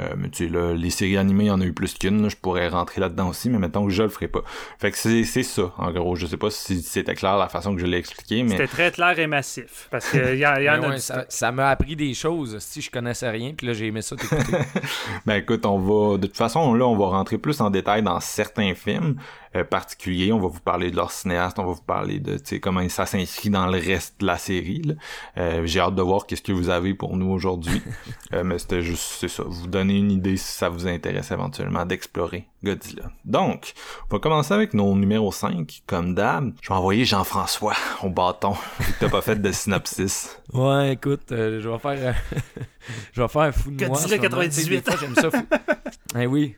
Euh, 0.00 0.14
mais 0.16 0.28
tu 0.30 0.46
sais, 0.46 0.50
là, 0.52 0.72
les 0.74 0.90
séries 0.90 1.16
animées, 1.18 1.44
il 1.44 1.48
y 1.48 1.50
en 1.50 1.60
a 1.60 1.64
eu 1.64 1.72
plus 1.72 1.94
qu'une, 1.94 2.22
là. 2.22 2.28
Je 2.28 2.36
pourrais 2.36 2.68
rentrer 2.68 3.00
là-dedans 3.00 3.28
aussi, 3.28 3.50
mais 3.50 3.58
mettons 3.58 3.84
que 3.84 3.90
je 3.92 4.02
le 4.02 4.08
ferai 4.08 4.28
pas. 4.28 4.40
Fait 4.78 4.90
que 4.90 4.96
c'est, 4.96 5.24
c'est 5.24 5.42
ça, 5.42 5.72
en 5.78 5.90
gros. 5.92 6.16
Je 6.16 6.26
sais 6.26 6.36
pas 6.36 6.50
si 6.50 6.82
c'était 6.82 7.14
clair 7.14 7.36
la 7.36 7.48
façon 7.48 7.74
que 7.74 7.80
je 7.80 7.86
l'ai 7.86 7.98
expliqué, 7.98 8.42
mais... 8.42 8.50
C'était 8.50 8.66
très 8.66 8.90
clair 8.90 9.18
et 9.18 9.26
massif. 9.26 9.88
Parce 9.90 10.10
qu'il 10.10 10.36
y, 10.38 10.44
a- 10.44 10.60
y 10.62 10.70
en 10.70 10.82
a 10.82 10.88
ouais, 10.88 10.94
du 10.96 11.00
ça 11.00 11.14
stock. 11.14 11.26
ça 11.28 11.52
m'a 11.52 11.68
appris 11.68 11.94
des 11.96 12.14
choses. 12.14 12.58
Si 12.60 12.80
je 12.80 12.90
connaissais 12.90 13.28
rien, 13.30 13.52
puis 13.56 13.66
là, 13.66 13.72
j'ai 13.74 13.86
aimé 13.86 14.02
ça 14.02 14.16
t'écouter. 14.16 14.56
Ben 15.26 15.36
écoute, 15.36 15.64
on 15.66 15.78
va 15.78 16.18
de 16.18 16.26
toute 16.26 16.36
façon 16.36 16.74
là, 16.74 16.86
on 16.86 16.96
va 16.96 17.06
rentrer 17.06 17.38
plus 17.38 17.60
en 17.60 17.70
détail 17.70 18.02
dans 18.02 18.18
certains 18.20 18.74
films 18.74 19.16
euh, 19.56 19.64
particuliers. 19.64 20.32
On 20.32 20.38
va 20.40 20.48
vous 20.48 20.60
parler 20.60 20.90
de 20.90 20.96
leur 20.96 21.10
cinéaste, 21.10 21.58
on 21.58 21.64
va 21.64 21.72
vous 21.72 21.82
parler 21.82 22.18
de 22.20 22.34
tu 22.38 22.40
sais 22.44 22.60
comment 22.60 22.86
ça 22.88 23.06
s'inscrit 23.06 23.50
dans 23.50 23.66
le 23.66 23.78
reste 23.78 24.20
de 24.20 24.26
la 24.26 24.38
série. 24.38 24.82
là. 24.82 24.94
Euh, 25.38 25.62
J'ai 25.66 25.80
hâte 25.80 25.94
de 25.94 26.02
voir 26.02 26.26
qu'est-ce 26.26 26.42
que 26.42 26.52
vous 26.52 26.68
avez 26.70 26.94
pour 26.94 27.16
nous 27.16 27.30
aujourd'hui. 27.30 27.82
Euh, 28.34 28.44
mais 28.44 28.58
c'était 28.58 28.80
juste 28.80 29.16
c'est 29.20 29.28
ça, 29.28 29.42
vous 29.46 29.66
donner 29.66 29.98
une 29.98 30.10
idée 30.10 30.38
si 30.38 30.52
ça 30.54 30.70
vous 30.70 30.86
intéresse 30.86 31.30
éventuellement 31.30 31.84
d'explorer 31.84 32.46
Godzilla. 32.64 33.10
Donc, 33.26 33.74
on 34.10 34.14
va 34.16 34.20
commencer 34.20 34.54
avec 34.54 34.72
nos 34.72 34.94
numéros 34.94 35.32
5 35.32 35.82
comme 35.86 36.14
d'hab. 36.14 36.54
Je 36.62 36.68
vais 36.70 36.74
envoyer 36.74 37.04
Jean-François 37.04 37.74
au 38.02 38.08
bâton 38.08 38.52
vu 38.80 38.92
que 38.94 39.00
t'as 39.00 39.10
pas 39.10 39.20
fait 39.20 39.36
de 39.36 39.52
synopsis. 39.52 40.40
ouais, 40.54 40.94
écoute, 40.94 41.30
euh, 41.32 41.60
je 41.60 41.68
vais 41.68 41.78
faire. 41.78 42.14
euh, 42.16 42.40
je 43.12 43.20
vais 43.20 43.28
faire 43.28 43.42
un 43.42 43.52
fou 43.52 43.70
de 43.70 43.84
moi. 43.86 43.98
Godzilla 43.98 44.16
en 44.16 44.22
ce 44.22 44.28
moment. 44.30 44.42
Tu 44.44 44.50
sais, 44.50 44.70
98. 44.70 44.76
Des 44.76 44.90
fois, 44.90 44.96
j'aime 44.98 45.14
ça. 45.14 45.30
fou- 45.30 46.18
Eh 46.18 46.26
oui. 46.26 46.56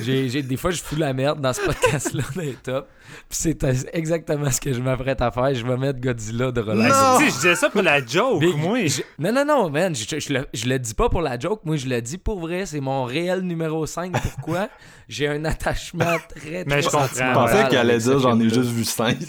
J'ai, 0.00 0.28
j'ai- 0.30 0.42
des 0.42 0.56
fois, 0.56 0.70
je 0.70 0.82
fous 0.82 0.96
la 0.96 1.12
merde 1.12 1.40
dans 1.42 1.52
ce 1.52 1.60
podcast-là, 2.22 2.22
dans 2.34 2.42
les 2.42 2.54
tops. 2.54 2.88
Puis 3.28 3.38
c'est 3.38 3.88
exactement 3.92 4.50
ce 4.50 4.60
que 4.60 4.72
je 4.72 4.80
m'apprête 4.80 5.20
à 5.22 5.30
faire. 5.30 5.54
Je 5.54 5.64
vais 5.66 5.76
mettre 5.76 6.00
Godzilla 6.00 6.50
de 6.50 6.60
tu 7.18 7.24
sais, 7.24 7.30
je 7.30 7.34
disais 7.34 7.54
ça 7.54 7.70
pour 7.70 7.82
la 7.82 8.04
joke, 8.04 8.40
Mais 8.40 8.52
moi. 8.56 8.86
je- 8.86 9.02
non, 9.18 9.32
non, 9.32 9.44
non, 9.44 9.70
man, 9.70 9.94
je, 9.94 10.04
je- 10.08 10.18
je 10.20 10.32
le, 10.32 10.46
je 10.54 10.66
le 10.66 10.78
dis 10.78 10.94
pas 10.94 11.08
pour 11.08 11.20
la 11.20 11.38
joke, 11.38 11.60
moi 11.64 11.76
je 11.76 11.86
le 11.86 12.00
dis 12.00 12.18
pour 12.18 12.40
vrai, 12.40 12.66
c'est 12.66 12.80
mon 12.80 13.04
réel 13.04 13.40
numéro 13.42 13.84
5. 13.86 14.12
Pourquoi? 14.12 14.68
J'ai 15.08 15.28
un 15.28 15.44
attachement 15.44 16.16
très, 16.30 16.64
très 16.64 16.64
Mais 16.66 16.80
je 16.80 16.88
comprends. 16.88 17.06
Je 17.14 17.34
pensais 17.34 17.68
qu'il 17.68 17.76
allait 17.78 17.98
dire 17.98 18.18
j'en 18.20 18.40
ai 18.40 18.48
juste 18.48 18.70
vu 18.70 18.84
5. 18.84 19.18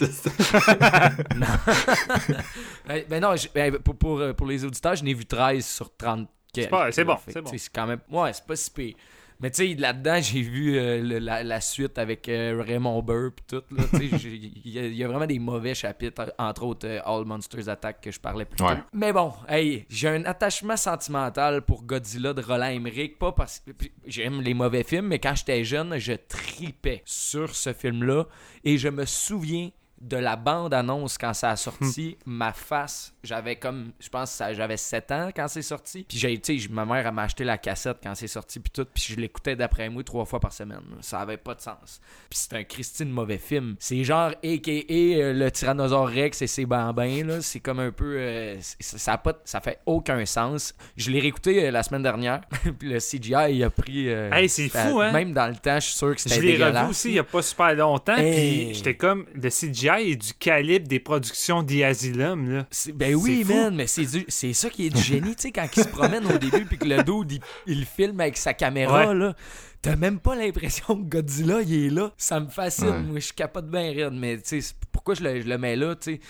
Ben, 2.88 3.02
ben 3.08 3.20
non, 3.20 3.36
je- 3.36 3.48
ben, 3.54 3.78
pour, 3.78 3.96
pour, 3.96 4.22
pour 4.36 4.46
les 4.46 4.64
auditeurs, 4.64 4.94
je 4.96 5.04
n'ai 5.04 5.12
vu 5.14 5.26
13 5.26 5.64
sur 5.64 5.94
30. 5.96 6.28
C'est 6.54 6.70
bon, 6.70 6.78
c'est 6.92 7.04
bon. 7.04 7.16
C'est 7.54 7.72
quand 7.74 7.86
même. 7.86 7.98
Ouais, 8.10 8.32
c'est 8.32 8.44
pas 8.46 8.56
si 8.56 8.70
pire. 8.70 8.94
Mais 9.40 9.50
tu 9.50 9.68
sais, 9.68 9.74
là-dedans, 9.74 10.18
j'ai 10.22 10.40
vu 10.40 10.78
euh, 10.78 11.02
le- 11.02 11.18
la, 11.18 11.42
la 11.44 11.60
suite 11.60 11.98
avec 11.98 12.28
euh, 12.28 12.62
Raymond 12.66 13.02
Burr 13.02 13.32
pis 13.36 13.42
tout. 13.48 13.62
Il 14.00 14.72
y, 14.72 14.78
a- 14.78 14.86
il 14.86 14.94
y 14.96 15.04
a 15.04 15.08
vraiment 15.08 15.26
des 15.26 15.38
mauvais 15.38 15.74
chapitres, 15.74 16.32
entre 16.38 16.62
autres 16.64 16.86
euh, 16.88 17.00
All 17.04 17.24
Monsters 17.24 17.68
Attack 17.68 18.00
que 18.00 18.10
je 18.10 18.18
parlais 18.18 18.44
plus 18.44 18.62
Ouais. 18.64 18.76
tôt. 18.76 18.82
Mais 18.94 19.12
bon, 19.12 19.32
hey, 19.48 19.84
j'ai 19.90 20.08
un 20.08 20.24
attachement 20.24 20.76
sentimental 20.76 21.62
pour 21.62 21.82
Godzilla 21.84 22.32
de 22.32 22.42
Roland 22.42 22.66
Emmerich. 22.70 23.18
Pas 23.18 23.32
parce 23.32 23.60
que 23.60 23.72
j'aime 24.06 24.40
les 24.40 24.54
mauvais 24.54 24.82
films, 24.84 25.08
mais 25.08 25.18
quand 25.18 25.34
j'étais 25.34 25.64
jeune, 25.64 25.98
je 25.98 26.12
tripais 26.14 27.02
sur 27.04 27.54
ce 27.54 27.72
film-là. 27.72 28.24
Et 28.64 28.78
je 28.78 28.88
me 28.88 29.04
souviens 29.04 29.70
de 30.06 30.16
la 30.16 30.36
bande-annonce 30.36 31.18
quand 31.18 31.34
ça 31.34 31.50
a 31.50 31.56
sorti, 31.56 32.16
ma 32.24 32.52
face, 32.52 33.12
j'avais 33.24 33.56
comme, 33.56 33.92
je 34.00 34.08
pense 34.08 34.40
j'avais 34.52 34.76
7 34.76 35.12
ans 35.12 35.28
quand 35.34 35.48
c'est 35.48 35.62
sorti. 35.62 36.04
Puis 36.08 36.18
j'ai, 36.18 36.38
tu 36.40 36.58
sais, 36.60 36.68
ma 36.70 36.84
mère 36.84 37.12
m'a 37.12 37.22
acheté 37.22 37.44
la 37.44 37.58
cassette 37.58 37.98
quand 38.02 38.14
c'est 38.14 38.28
sorti, 38.28 38.60
puis 38.60 38.70
tout, 38.72 38.86
puis 38.92 39.04
je 39.10 39.16
l'écoutais 39.16 39.56
d'après 39.56 39.88
moi 39.88 40.02
trois 40.04 40.24
fois 40.24 40.40
par 40.40 40.52
semaine. 40.52 40.80
Ça 41.00 41.20
avait 41.20 41.36
pas 41.36 41.54
de 41.54 41.60
sens. 41.60 42.00
Puis 42.30 42.38
c'est 42.38 42.54
un 42.54 42.64
Christine 42.64 43.10
mauvais 43.10 43.38
film. 43.38 43.76
C'est 43.78 44.04
genre 44.04 44.30
a.k.a. 44.44 44.92
euh, 44.92 45.32
le 45.32 45.50
Tyrannosaure 45.50 46.08
Rex 46.08 46.42
et 46.42 46.46
ses 46.46 46.66
bambins, 46.66 47.24
là. 47.24 47.40
C'est 47.40 47.60
comme 47.60 47.80
un 47.80 47.90
peu, 47.90 48.16
euh, 48.18 48.56
ça, 48.80 49.14
a 49.14 49.18
pas, 49.18 49.34
ça 49.44 49.60
fait 49.60 49.80
aucun 49.86 50.24
sens. 50.26 50.74
Je 50.96 51.10
l'ai 51.10 51.20
réécouté 51.20 51.66
euh, 51.66 51.70
la 51.70 51.82
semaine 51.82 52.02
dernière, 52.02 52.42
puis 52.78 52.88
le 52.88 52.98
CGI 52.98 53.54
il 53.56 53.64
a 53.64 53.70
pris... 53.70 54.08
Hey, 54.08 54.48
c'est 54.48 54.68
fou, 54.68 55.00
hein? 55.00 55.12
Même 55.12 55.32
dans 55.32 55.48
le 55.48 55.56
temps, 55.56 55.80
je 55.80 55.86
suis 55.86 55.96
sûr 55.98 56.14
que 56.14 56.20
c'était 56.20 56.36
Je 56.36 56.40
l'ai 56.42 56.64
revu 56.64 56.90
aussi 56.90 57.08
il 57.08 57.12
n'y 57.14 57.18
a 57.18 57.24
pas 57.24 57.42
super 57.42 57.74
longtemps, 57.74 58.16
Hey. 58.16 58.66
puis 58.66 58.74
j'étais 58.74 58.94
comme, 58.96 59.26
le 59.34 59.48
CGI 59.48 59.95
est 60.00 60.16
du 60.16 60.32
calibre 60.34 60.86
des 60.88 61.00
productions 61.00 61.62
d'Asylum, 61.62 62.50
là. 62.50 62.66
Ben 62.94 63.14
oui, 63.14 63.44
man, 63.44 63.74
mais 63.74 63.86
c'est 63.86 64.04
du- 64.06 64.24
c'est 64.28 64.52
ça 64.52 64.70
qui 64.70 64.86
est 64.86 64.90
du 64.90 65.00
génie, 65.02 65.34
tu 65.36 65.42
sais, 65.42 65.52
quand 65.52 65.66
il 65.76 65.82
se 65.82 65.88
promène 65.88 66.26
au 66.26 66.38
début 66.38 66.64
puis 66.64 66.78
que 66.78 66.84
le 66.86 67.02
dude, 67.02 67.32
il, 67.32 67.40
il 67.66 67.84
filme 67.84 68.20
avec 68.20 68.36
sa 68.36 68.54
caméra, 68.54 69.08
Ouais. 69.08 69.14
là. 69.14 69.34
T'as 69.82 69.94
même 69.96 70.18
pas 70.18 70.34
l'impression 70.34 70.96
que 70.96 71.08
Godzilla, 71.08 71.60
il 71.62 71.86
est 71.86 71.90
là. 71.90 72.12
Ça 72.16 72.40
me 72.40 72.48
fascine. 72.48 72.88
Ouais. 72.88 73.00
Moi, 73.02 73.20
je 73.20 73.32
capote 73.32 73.70
bien 73.70 73.90
rire, 73.90 74.10
mais 74.12 74.36
tu 74.40 74.60
sais, 74.60 74.74
pourquoi 74.90 75.14
je 75.14 75.22
le, 75.22 75.40
je 75.42 75.46
le 75.48 75.58
mets 75.58 75.76
là, 75.76 75.94
tu 75.94 76.14
sais? 76.14 76.20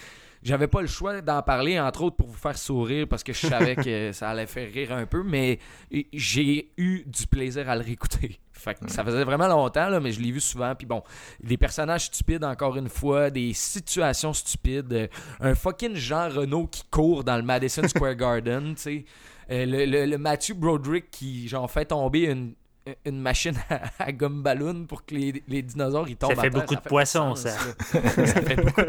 J'avais 0.46 0.68
pas 0.68 0.80
le 0.80 0.86
choix 0.86 1.20
d'en 1.20 1.42
parler, 1.42 1.78
entre 1.80 2.02
autres, 2.02 2.16
pour 2.16 2.28
vous 2.28 2.36
faire 2.36 2.56
sourire, 2.56 3.06
parce 3.08 3.24
que 3.24 3.32
je 3.32 3.46
savais 3.48 3.74
que 3.74 4.12
ça 4.14 4.30
allait 4.30 4.46
faire 4.46 4.72
rire 4.72 4.92
un 4.92 5.04
peu, 5.06 5.22
mais 5.24 5.58
j'ai 6.12 6.70
eu 6.76 7.02
du 7.06 7.26
plaisir 7.26 7.68
à 7.68 7.76
le 7.76 7.82
réécouter. 7.82 8.38
Fait 8.52 8.74
que 8.74 8.90
ça 8.90 9.04
faisait 9.04 9.22
vraiment 9.24 9.48
longtemps, 9.48 9.88
là, 9.88 10.00
mais 10.00 10.12
je 10.12 10.20
l'ai 10.20 10.30
vu 10.32 10.40
souvent. 10.40 10.74
Puis 10.74 10.86
bon, 10.86 11.02
des 11.42 11.56
personnages 11.58 12.06
stupides, 12.06 12.42
encore 12.44 12.76
une 12.76 12.88
fois, 12.88 13.28
des 13.30 13.52
situations 13.52 14.32
stupides. 14.32 14.92
euh, 14.92 15.08
un 15.40 15.54
fucking 15.54 15.94
Jean 15.94 16.28
Renault 16.30 16.66
qui 16.68 16.82
court 16.90 17.22
dans 17.22 17.36
le 17.36 17.42
Madison 17.42 17.86
Square 17.86 18.14
Garden, 18.14 18.74
tu 18.76 18.80
sais. 18.82 19.04
Euh, 19.50 19.64
le, 19.66 19.84
le- 19.84 20.06
le 20.06 20.18
Matthew 20.18 20.54
Broderick 20.54 21.10
qui, 21.10 21.46
genre, 21.48 21.70
fait 21.70 21.84
tomber 21.84 22.20
une, 22.22 22.54
une 23.04 23.20
machine 23.20 23.54
à, 23.70 23.80
à 23.98 24.12
gomme 24.12 24.42
ballon 24.42 24.84
pour 24.88 25.04
que 25.04 25.14
les, 25.14 25.42
les 25.48 25.62
dinosaures 25.62 26.08
ils 26.08 26.16
tombent 26.16 26.34
Ça 26.34 26.40
fait 26.42 26.46
à 26.48 26.50
terre. 26.50 26.60
beaucoup 26.60 26.74
de 26.76 26.80
poissons, 26.88 27.34
ça. 27.34 27.50
là. 27.50 28.26
ça 28.26 28.42
fait 28.42 28.56
beaucoup 28.56 28.80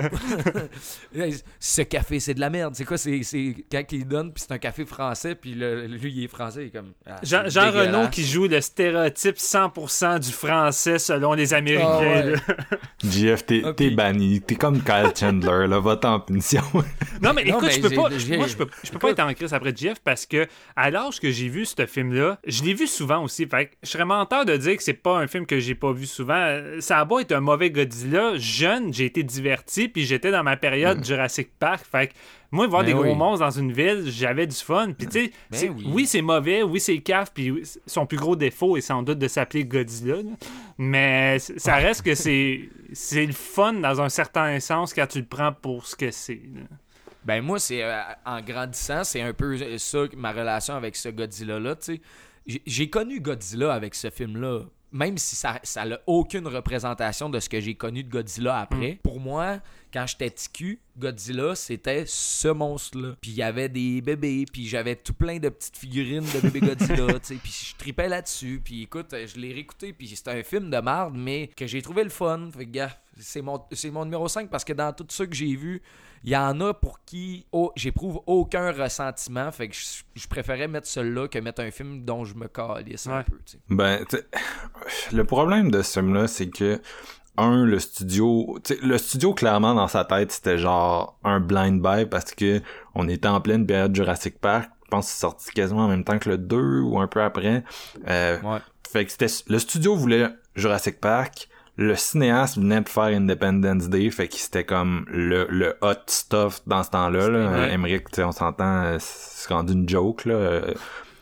Ce 1.59 1.81
café, 1.81 2.19
c'est 2.19 2.33
de 2.33 2.39
la 2.39 2.49
merde. 2.49 2.75
C'est 2.75 2.85
quoi? 2.85 2.97
C'est 2.97 3.23
c'est 3.23 3.55
quand 3.71 3.83
il 3.91 4.07
donne, 4.07 4.31
puis 4.33 4.43
c'est 4.47 4.53
un 4.53 4.57
café 4.57 4.85
français, 4.85 5.35
puis 5.35 5.53
le- 5.53 5.87
lui, 5.87 6.11
il 6.13 6.23
est 6.23 6.27
français. 6.27 6.63
Il 6.63 6.67
est 6.67 6.71
comme. 6.71 6.93
ah, 7.05 7.15
Jean, 7.23 7.43
Jean. 7.49 7.71
Renault 7.71 8.07
qui 8.09 8.23
joue 8.25 8.47
le 8.47 8.61
stéréotype 8.61 9.37
100% 9.37 10.19
du 10.19 10.31
français 10.31 10.99
selon 10.99 11.33
les 11.33 11.53
Américains. 11.53 11.87
Ah 11.89 11.99
ouais. 11.99 12.31
là. 12.31 12.37
GF, 13.03 13.45
t'es 13.45 13.61
Ah, 13.65 13.73
puis- 13.73 13.95
banni. 13.95 14.41
T'es 14.41 14.55
comme 14.55 14.81
Kyle 14.83 15.11
Chandler, 15.17 15.67
là. 15.67 15.79
Va-t'en 15.79 16.15
en 16.15 16.19
punition. 16.19 16.61
Non, 17.21 17.33
mais 17.33 17.43
Non, 17.45 17.57
écoute, 17.57 17.71
je 17.71 17.81
peux 17.81 17.89
pas, 17.89 18.01
moi, 18.37 18.47
je 18.47 18.55
peux, 18.55 18.67
je 18.83 18.91
peux 18.91 18.99
pas 18.99 19.09
être 19.09 19.19
en 19.21 19.33
crise 19.33 19.51
après 19.53 19.73
Jeff 19.75 19.97
parce 20.03 20.25
que 20.27 20.47
à 20.75 20.91
l'âge 20.91 21.19
que 21.19 21.31
j'ai 21.31 21.49
vu 21.49 21.65
ce 21.65 21.85
film-là, 21.87 22.37
je 22.45 22.63
l'ai 22.63 22.75
vu 22.75 22.85
souvent 22.85 23.23
aussi. 23.23 23.47
Fait 23.47 23.67
que 23.67 23.86
je 23.87 23.91
serais 23.93 24.05
menteur 24.05 24.45
de 24.45 24.55
dire 24.57 24.77
que 24.77 24.83
c'est 24.83 24.93
pas 24.93 25.17
un 25.17 25.27
film 25.27 25.45
que 25.45 25.59
j'ai 25.59 25.75
pas 25.75 25.91
vu 25.91 26.05
souvent. 26.05 26.61
Ça 26.79 26.99
a 26.99 27.05
beau 27.05 27.19
être 27.19 27.31
un 27.31 27.39
mauvais 27.39 27.71
Godzilla. 27.71 28.33
Jeune, 28.35 28.93
j'ai 28.93 29.05
été 29.05 29.23
diverti, 29.23 29.87
puis 29.87 30.05
j'étais 30.05 30.29
dans 30.29 30.43
ma 30.43 30.57
période 30.57 31.03
Jurassic 31.03 31.49
Park. 31.57 31.85
Fait 31.89 32.07
que 32.07 32.13
moi, 32.51 32.67
voir 32.67 32.83
Ben 32.83 32.87
des 32.87 32.93
gros 32.93 33.15
monstres 33.15 33.45
dans 33.45 33.51
une 33.51 33.71
ville, 33.71 34.03
j'avais 34.07 34.45
du 34.45 34.55
fun. 34.55 34.91
Puis 34.97 35.07
tu 35.07 35.25
sais, 35.25 35.31
Ben 35.69 35.73
oui. 35.75 35.89
oui, 35.93 36.05
c'est 36.05 36.21
mauvais, 36.21 36.63
oui, 36.63 36.79
c'est 36.79 36.97
caf, 36.99 37.33
puis 37.33 37.63
son 37.85 38.05
plus 38.05 38.17
gros 38.17 38.35
défaut 38.35 38.77
est 38.77 38.81
sans 38.81 39.03
doute 39.03 39.19
de 39.19 39.27
s'appeler 39.27 39.63
Godzilla. 39.65 40.17
là. 40.17 40.21
Mais 40.77 41.39
ça 41.39 41.75
reste 41.75 42.03
que 42.03 42.13
c'est 42.15 42.69
c'est 42.93 43.25
le 43.25 43.33
fun 43.33 43.73
dans 43.73 44.01
un 44.01 44.09
certain 44.09 44.59
sens 44.59 44.93
quand 44.93 45.07
tu 45.07 45.19
le 45.19 45.25
prends 45.25 45.53
pour 45.53 45.85
ce 45.85 45.95
que 45.95 46.11
c'est. 46.11 46.41
Ben 47.25 47.41
moi, 47.41 47.59
c'est 47.59 47.83
euh, 47.83 48.01
en 48.25 48.41
grandissant, 48.41 49.03
c'est 49.03 49.21
un 49.21 49.33
peu 49.33 49.57
ça 49.77 50.05
ma 50.15 50.31
relation 50.31 50.75
avec 50.75 50.95
ce 50.95 51.09
Godzilla-là. 51.09 51.75
tu 51.75 51.95
sais. 51.95 52.01
J'ai- 52.65 52.89
connu 52.89 53.19
Godzilla 53.19 53.73
avec 53.73 53.93
ce 53.95 54.09
film-là. 54.09 54.61
Même 54.93 55.17
si 55.17 55.35
ça 55.35 55.59
ça 55.63 55.83
n'a 55.83 55.99
aucune 56.07 56.47
représentation 56.47 57.29
de 57.29 57.41
ce 57.41 57.49
que 57.49 57.59
j'ai 57.59 57.75
connu 57.75 58.03
de 58.05 58.09
Godzilla 58.09 58.59
après. 58.59 58.99
Pour 59.03 59.19
moi, 59.19 59.59
quand 59.91 60.05
j'étais 60.07 60.29
petit 60.29 60.49
cul, 60.49 60.79
Godzilla, 60.97 61.55
c'était 61.55 62.05
ce 62.07 62.47
monstre-là. 62.47 63.15
Puis 63.19 63.31
il 63.31 63.37
y 63.37 63.43
avait 63.43 63.67
des 63.67 63.99
bébés, 64.01 64.45
puis 64.51 64.65
j'avais 64.65 64.95
tout 64.95 65.13
plein 65.13 65.39
de 65.39 65.49
petites 65.49 65.75
figurines 65.75 66.23
de 66.23 66.39
bébés 66.39 66.61
Godzilla, 66.61 67.05
tu 67.19 67.19
sais. 67.23 67.35
Puis 67.35 67.67
je 67.71 67.75
tripais 67.75 68.07
là-dessus. 68.07 68.61
Puis 68.63 68.83
écoute, 68.83 69.13
je 69.13 69.37
l'ai 69.37 69.51
réécouté, 69.51 69.91
puis 69.91 70.07
c'était 70.07 70.31
un 70.31 70.43
film 70.43 70.69
de 70.69 70.77
marde, 70.79 71.15
mais 71.17 71.49
que 71.55 71.67
j'ai 71.67 71.81
trouvé 71.81 72.03
le 72.05 72.09
fun. 72.09 72.49
Fait 72.57 72.65
que, 72.65 72.71
gars, 72.71 72.97
c'est 73.19 73.41
mon, 73.41 73.61
c'est 73.73 73.91
mon 73.91 74.05
numéro 74.05 74.29
5 74.29 74.49
parce 74.49 74.63
que 74.63 74.73
dans 74.73 74.93
tout 74.93 75.05
ce 75.09 75.23
que 75.23 75.35
j'ai 75.35 75.53
vu, 75.55 75.81
il 76.23 76.31
y 76.31 76.37
en 76.37 76.59
a 76.61 76.73
pour 76.73 76.99
qui 77.05 77.45
oh, 77.51 77.71
j'éprouve 77.75 78.21
aucun 78.25 78.71
ressentiment. 78.71 79.51
Fait 79.51 79.69
que 79.69 79.75
je, 79.75 80.03
je 80.15 80.27
préférais 80.27 80.67
mettre 80.67 80.87
celui-là 80.87 81.27
que 81.27 81.39
mettre 81.39 81.61
un 81.61 81.71
film 81.71 82.03
dont 82.03 82.25
je 82.25 82.35
me 82.35 82.47
calisse 82.47 83.07
un 83.07 83.23
peu. 83.23 83.37
tu 83.45 83.53
sais. 83.53 83.59
Ben, 83.69 84.03
tu 84.09 84.17
sais, 84.17 84.25
le 85.15 85.23
problème 85.23 85.71
de 85.71 85.81
ce 85.81 85.99
film-là, 85.99 86.27
c'est 86.27 86.49
que, 86.49 86.81
un, 87.37 87.65
le 87.65 87.79
studio, 87.79 88.57
tu 88.63 88.73
sais, 88.73 88.79
le 88.81 88.97
studio, 88.97 89.33
clairement, 89.33 89.75
dans 89.75 89.87
sa 89.87 90.03
tête, 90.05 90.31
c'était 90.31 90.57
genre 90.57 91.17
un 91.23 91.39
blind 91.39 91.81
buy 91.81 92.05
parce 92.05 92.33
que 92.33 92.61
on 92.95 93.07
était 93.07 93.27
en 93.27 93.41
pleine 93.41 93.65
période 93.65 93.95
Jurassic 93.95 94.39
Park. 94.39 94.69
Je 94.85 94.89
pense 94.89 95.05
que 95.07 95.11
c'est 95.11 95.19
sorti 95.19 95.51
quasiment 95.51 95.85
en 95.85 95.87
même 95.89 96.03
temps 96.03 96.17
que 96.17 96.29
le 96.29 96.37
2 96.37 96.79
ou 96.81 96.99
un 96.99 97.07
peu 97.07 97.21
après. 97.21 97.63
Euh, 98.07 98.39
Ouais. 98.41 98.59
Fait 98.89 99.03
que 99.05 99.11
c'était, 99.11 99.27
le 99.47 99.59
studio 99.59 99.95
voulait 99.95 100.29
Jurassic 100.55 101.01
Park. 101.01 101.49
Le 101.77 101.95
cinéaste 101.95 102.57
venait 102.57 102.81
de 102.81 102.89
faire 102.89 103.03
Independence 103.03 103.87
Day, 103.87 104.09
fait 104.09 104.27
que 104.27 104.35
c'était 104.35 104.63
comme 104.63 105.05
le, 105.09 105.45
le 105.49 105.77
hot 105.81 105.93
stuff 106.07 106.61
dans 106.65 106.83
ce 106.83 106.89
temps-là. 106.89 107.29
Là. 107.29 107.51
Ouais. 107.51 107.71
Emmerich, 107.71 108.07
on 108.17 108.31
s'entend, 108.31 108.83
euh, 108.83 108.97
c'est 108.99 109.53
rendu 109.53 109.73
une 109.73 109.87
joke, 109.87 110.25
là. 110.25 110.61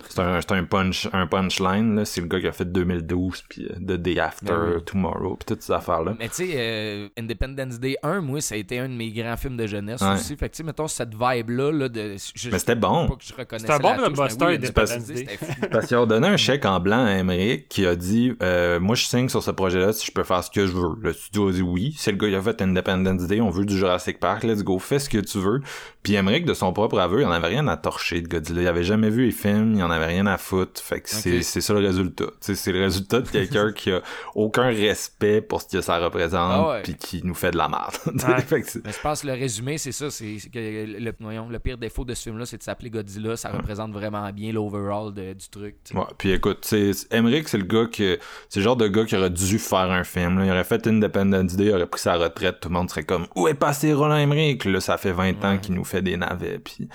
C'est 0.10 0.20
un, 0.20 0.40
c'est 0.42 0.52
un 0.54 0.64
punch, 0.64 1.08
un 1.14 1.28
punchline, 1.28 1.96
là. 1.96 2.06
C'est 2.06 2.22
le 2.22 2.28
gars 2.28 2.40
qui 2.40 2.48
a 2.48 2.52
fait 2.52 2.66
2012, 2.72 3.44
puis 3.50 3.66
euh, 3.66 3.76
The 3.76 4.00
Day 4.02 4.20
After, 4.20 4.46
Ben. 4.54 4.82
Tomorrow, 4.86 5.36
puis 5.36 5.46
toutes 5.46 5.62
ces 5.62 5.74
affaires-là. 5.74 6.16
Mais 6.20 6.30
tu 6.30 6.36
sais, 6.48 6.54
euh, 6.56 7.08
Independence 7.18 7.80
Day 7.80 7.98
1, 8.04 8.22
moi, 8.22 8.42
ça 8.42 8.56
a 8.56 8.58
été 8.58 8.80
un 8.80 8.88
de 8.90 8.94
mes 8.94 9.12
grands 9.12 9.38
films 9.38 9.58
de 9.58 9.68
jeunesse 9.68 10.02
Ouais. 10.02 10.14
aussi. 10.14 10.36
Fait 10.36 10.50
que 10.50 10.54
tu 10.56 10.58
sais, 10.58 10.64
mettons 10.64 10.88
cette 10.88 11.14
vibe-là, 11.14 11.72
là, 11.72 11.90
de. 11.90 12.16
je- 12.36 12.50
Mais 12.50 12.60
c'était 12.60 12.76
bon. 12.76 13.08
Pas 13.08 13.16
que 13.16 13.24
je 13.24 13.34
reconnaissais 13.34 13.68
C'est 13.68 13.74
un 13.74 13.80
bon 13.80 13.96
blockbuster, 13.96 14.46
oui, 14.46 14.56
Independence 14.56 15.06
Day. 15.06 15.16
C'était. 15.40 15.68
Parce 15.70 15.88
qu'ils 15.88 15.98
ont 15.98 16.06
donné 16.06 16.28
un 16.28 16.38
chèque 16.38 16.66
en 16.66 16.80
blanc 16.80 17.06
à 17.06 17.10
Emmerich 17.12 17.68
qui 17.70 17.86
a 17.86 17.96
dit 17.96 18.34
euh, 18.44 18.80
Moi, 18.80 18.96
je 18.96 19.06
signe 19.06 19.30
sur 19.30 19.42
ce 19.44 19.52
projet-là 19.52 19.94
si 19.94 20.06
je 20.06 20.12
peux 20.12 20.24
faire 20.24 20.44
ce 20.44 20.52
que 20.52 20.66
je 20.68 20.72
veux. 20.72 20.96
Le 21.02 21.14
studio 21.14 21.50
a 21.50 21.52
dit 21.52 21.62
oui. 21.62 21.94
C'est 21.98 22.12
le 22.12 22.18
gars 22.18 22.30
qui 22.30 22.36
a 22.36 22.42
fait 22.42 22.62
Independence 22.62 23.28
Day. 23.28 23.42
On 23.42 23.50
veut 23.50 23.66
du 23.66 23.78
Jurassic 23.78 24.20
Park. 24.20 24.44
Let's 24.44 24.64
go. 24.64 24.80
Fais 24.80 25.00
ce 25.00 25.10
que 25.10 25.18
tu 25.18 25.40
veux. 25.40 25.62
Puis 26.04 26.14
Emmerich, 26.16 26.46
de 26.46 26.54
son 26.54 26.72
propre 26.74 27.00
aveu, 27.00 27.22
il 27.22 27.26
en 27.26 27.32
avait 27.32 27.48
rien 27.48 27.68
à 27.68 27.78
torcher 27.78 28.22
de 28.22 28.28
Godzilla. 28.28 28.62
Il 28.62 28.68
avait 28.68 28.84
jamais 28.84 29.10
vu 29.10 29.26
les 29.26 29.32
films. 29.32 29.74
Il 29.76 29.84
en 29.84 29.90
avait 29.96 30.08
rien 30.08 30.26
à 30.28 30.38
foutre. 30.38 30.82
Fait 30.82 31.02
que 31.02 31.10
c'est 31.10 31.42
ça 31.42 31.74
le 31.74 31.80
résultat. 31.80 32.26
C'est 32.40 32.72
le 32.72 32.82
résultat 32.82 33.22
de 33.22 33.30
quelqu'un 33.30 33.72
qui 33.72 33.92
a 33.92 34.02
aucun 34.34 34.68
respect 34.68 35.42
pour 35.42 35.62
ce 35.62 35.68
que 35.68 35.82
ça 35.82 35.98
représente 36.00 36.68
Ah 36.68 36.80
puis 36.84 36.96
qui 36.96 37.22
nous 37.24 37.34
fait 37.34 37.52
de 37.52 37.58
la 37.58 37.70
merde. 37.70 37.96
Mais 38.06 38.92
je 38.92 39.02
pense 39.02 39.22
que 39.22 39.28
le 39.28 39.34
résumé, 39.34 39.78
c'est 39.78 39.92
ça. 39.92 40.10
C'est 40.10 40.38
le, 40.54 41.12
voyons, 41.20 41.50
le 41.50 41.60
pire 41.60 41.78
défaut 41.78 42.06
de 42.06 42.14
ce 42.14 42.24
film-là, 42.24 42.46
c'est 42.46 42.58
de 42.58 42.64
s'appeler 42.64 42.90
Godzilla. 42.90 43.36
Ça 43.36 43.50
représente 43.50 43.92
vraiment 43.92 44.30
bien 44.32 44.52
l'overall 44.52 45.14
du 45.14 45.50
truc. 45.50 45.76
puis 46.18 46.32
écoute, 46.32 46.60
c'est 46.62 46.92
Emmerich, 47.12 47.48
c'est 47.48 47.58
le 47.58 47.66
gars 47.66 47.86
que 47.86 48.20
c'est 48.50 48.60
le 48.60 48.64
genre 48.64 48.76
de 48.76 48.88
gars 48.88 49.06
qui 49.06 49.16
aurait 49.16 49.30
dû 49.30 49.60
faire 49.60 49.92
un 49.92 50.04
film. 50.04 50.40
Là. 50.40 50.46
Il 50.46 50.52
aurait 50.52 50.64
fait 50.64 50.86
Independence 50.88 51.56
Day, 51.56 51.66
il 51.66 51.72
aurait 51.74 51.88
pris 51.88 52.02
sa 52.02 52.16
retraite, 52.16 52.60
tout 52.60 52.70
le 52.70 52.74
monde 52.74 52.90
serait 52.90 53.04
comme 53.04 53.28
où 53.36 53.48
est 53.48 53.54
passé 53.54 53.94
Roland 53.94 54.18
Emmerich? 54.18 54.66
Là, 54.66 54.80
ça 54.80 54.98
fait 54.98 55.12
20 55.12 55.44
ans 55.46 55.58
qu'il 55.58 55.76
nous 55.76 55.84
fait 55.84 56.02
des 56.02 56.18
navets, 56.18 56.60
puis 56.60 56.88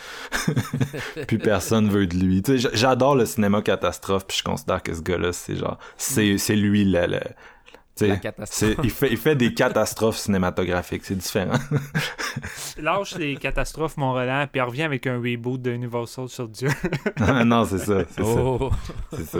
puis 1.26 1.38
personne 1.38 1.88
veut 1.88 2.06
de 2.06 2.16
lui. 2.16 2.42
J'adore 2.90 3.14
le 3.14 3.26
cinéma 3.26 3.62
catastrophe, 3.62 4.26
puis 4.26 4.36
je 4.38 4.42
considère 4.42 4.82
que 4.82 4.92
ce 4.94 5.00
gars-là, 5.00 5.32
c'est 5.32 5.56
genre 5.56 5.78
c'est 5.96 6.38
c'est 6.38 6.56
lui 6.56 6.84
le, 6.84 7.06
le 7.06 7.20
il 8.02 8.90
fait 8.90 9.08
il 9.10 9.16
fait 9.16 9.36
des 9.36 9.52
catastrophes 9.54 10.16
cinématographiques, 10.26 11.04
c'est 11.04 11.16
différent. 11.16 11.58
Lâche 12.78 13.16
les 13.16 13.36
catastrophes, 13.36 13.96
mon 13.96 14.12
Roland, 14.12 14.46
puis 14.50 14.60
revient 14.60 14.82
avec 14.84 15.06
un 15.06 15.16
reboot 15.18 15.60
de 15.60 15.70
Universal 15.70 16.28
sur 16.28 16.48
Dieu. 16.48 16.68
non, 17.44 17.64
c'est 17.64 17.78
ça, 17.78 18.02
c'est 18.10 18.22
Oh. 18.22 18.70
ça, 19.12 19.18
c'est 19.18 19.26
ça. 19.26 19.38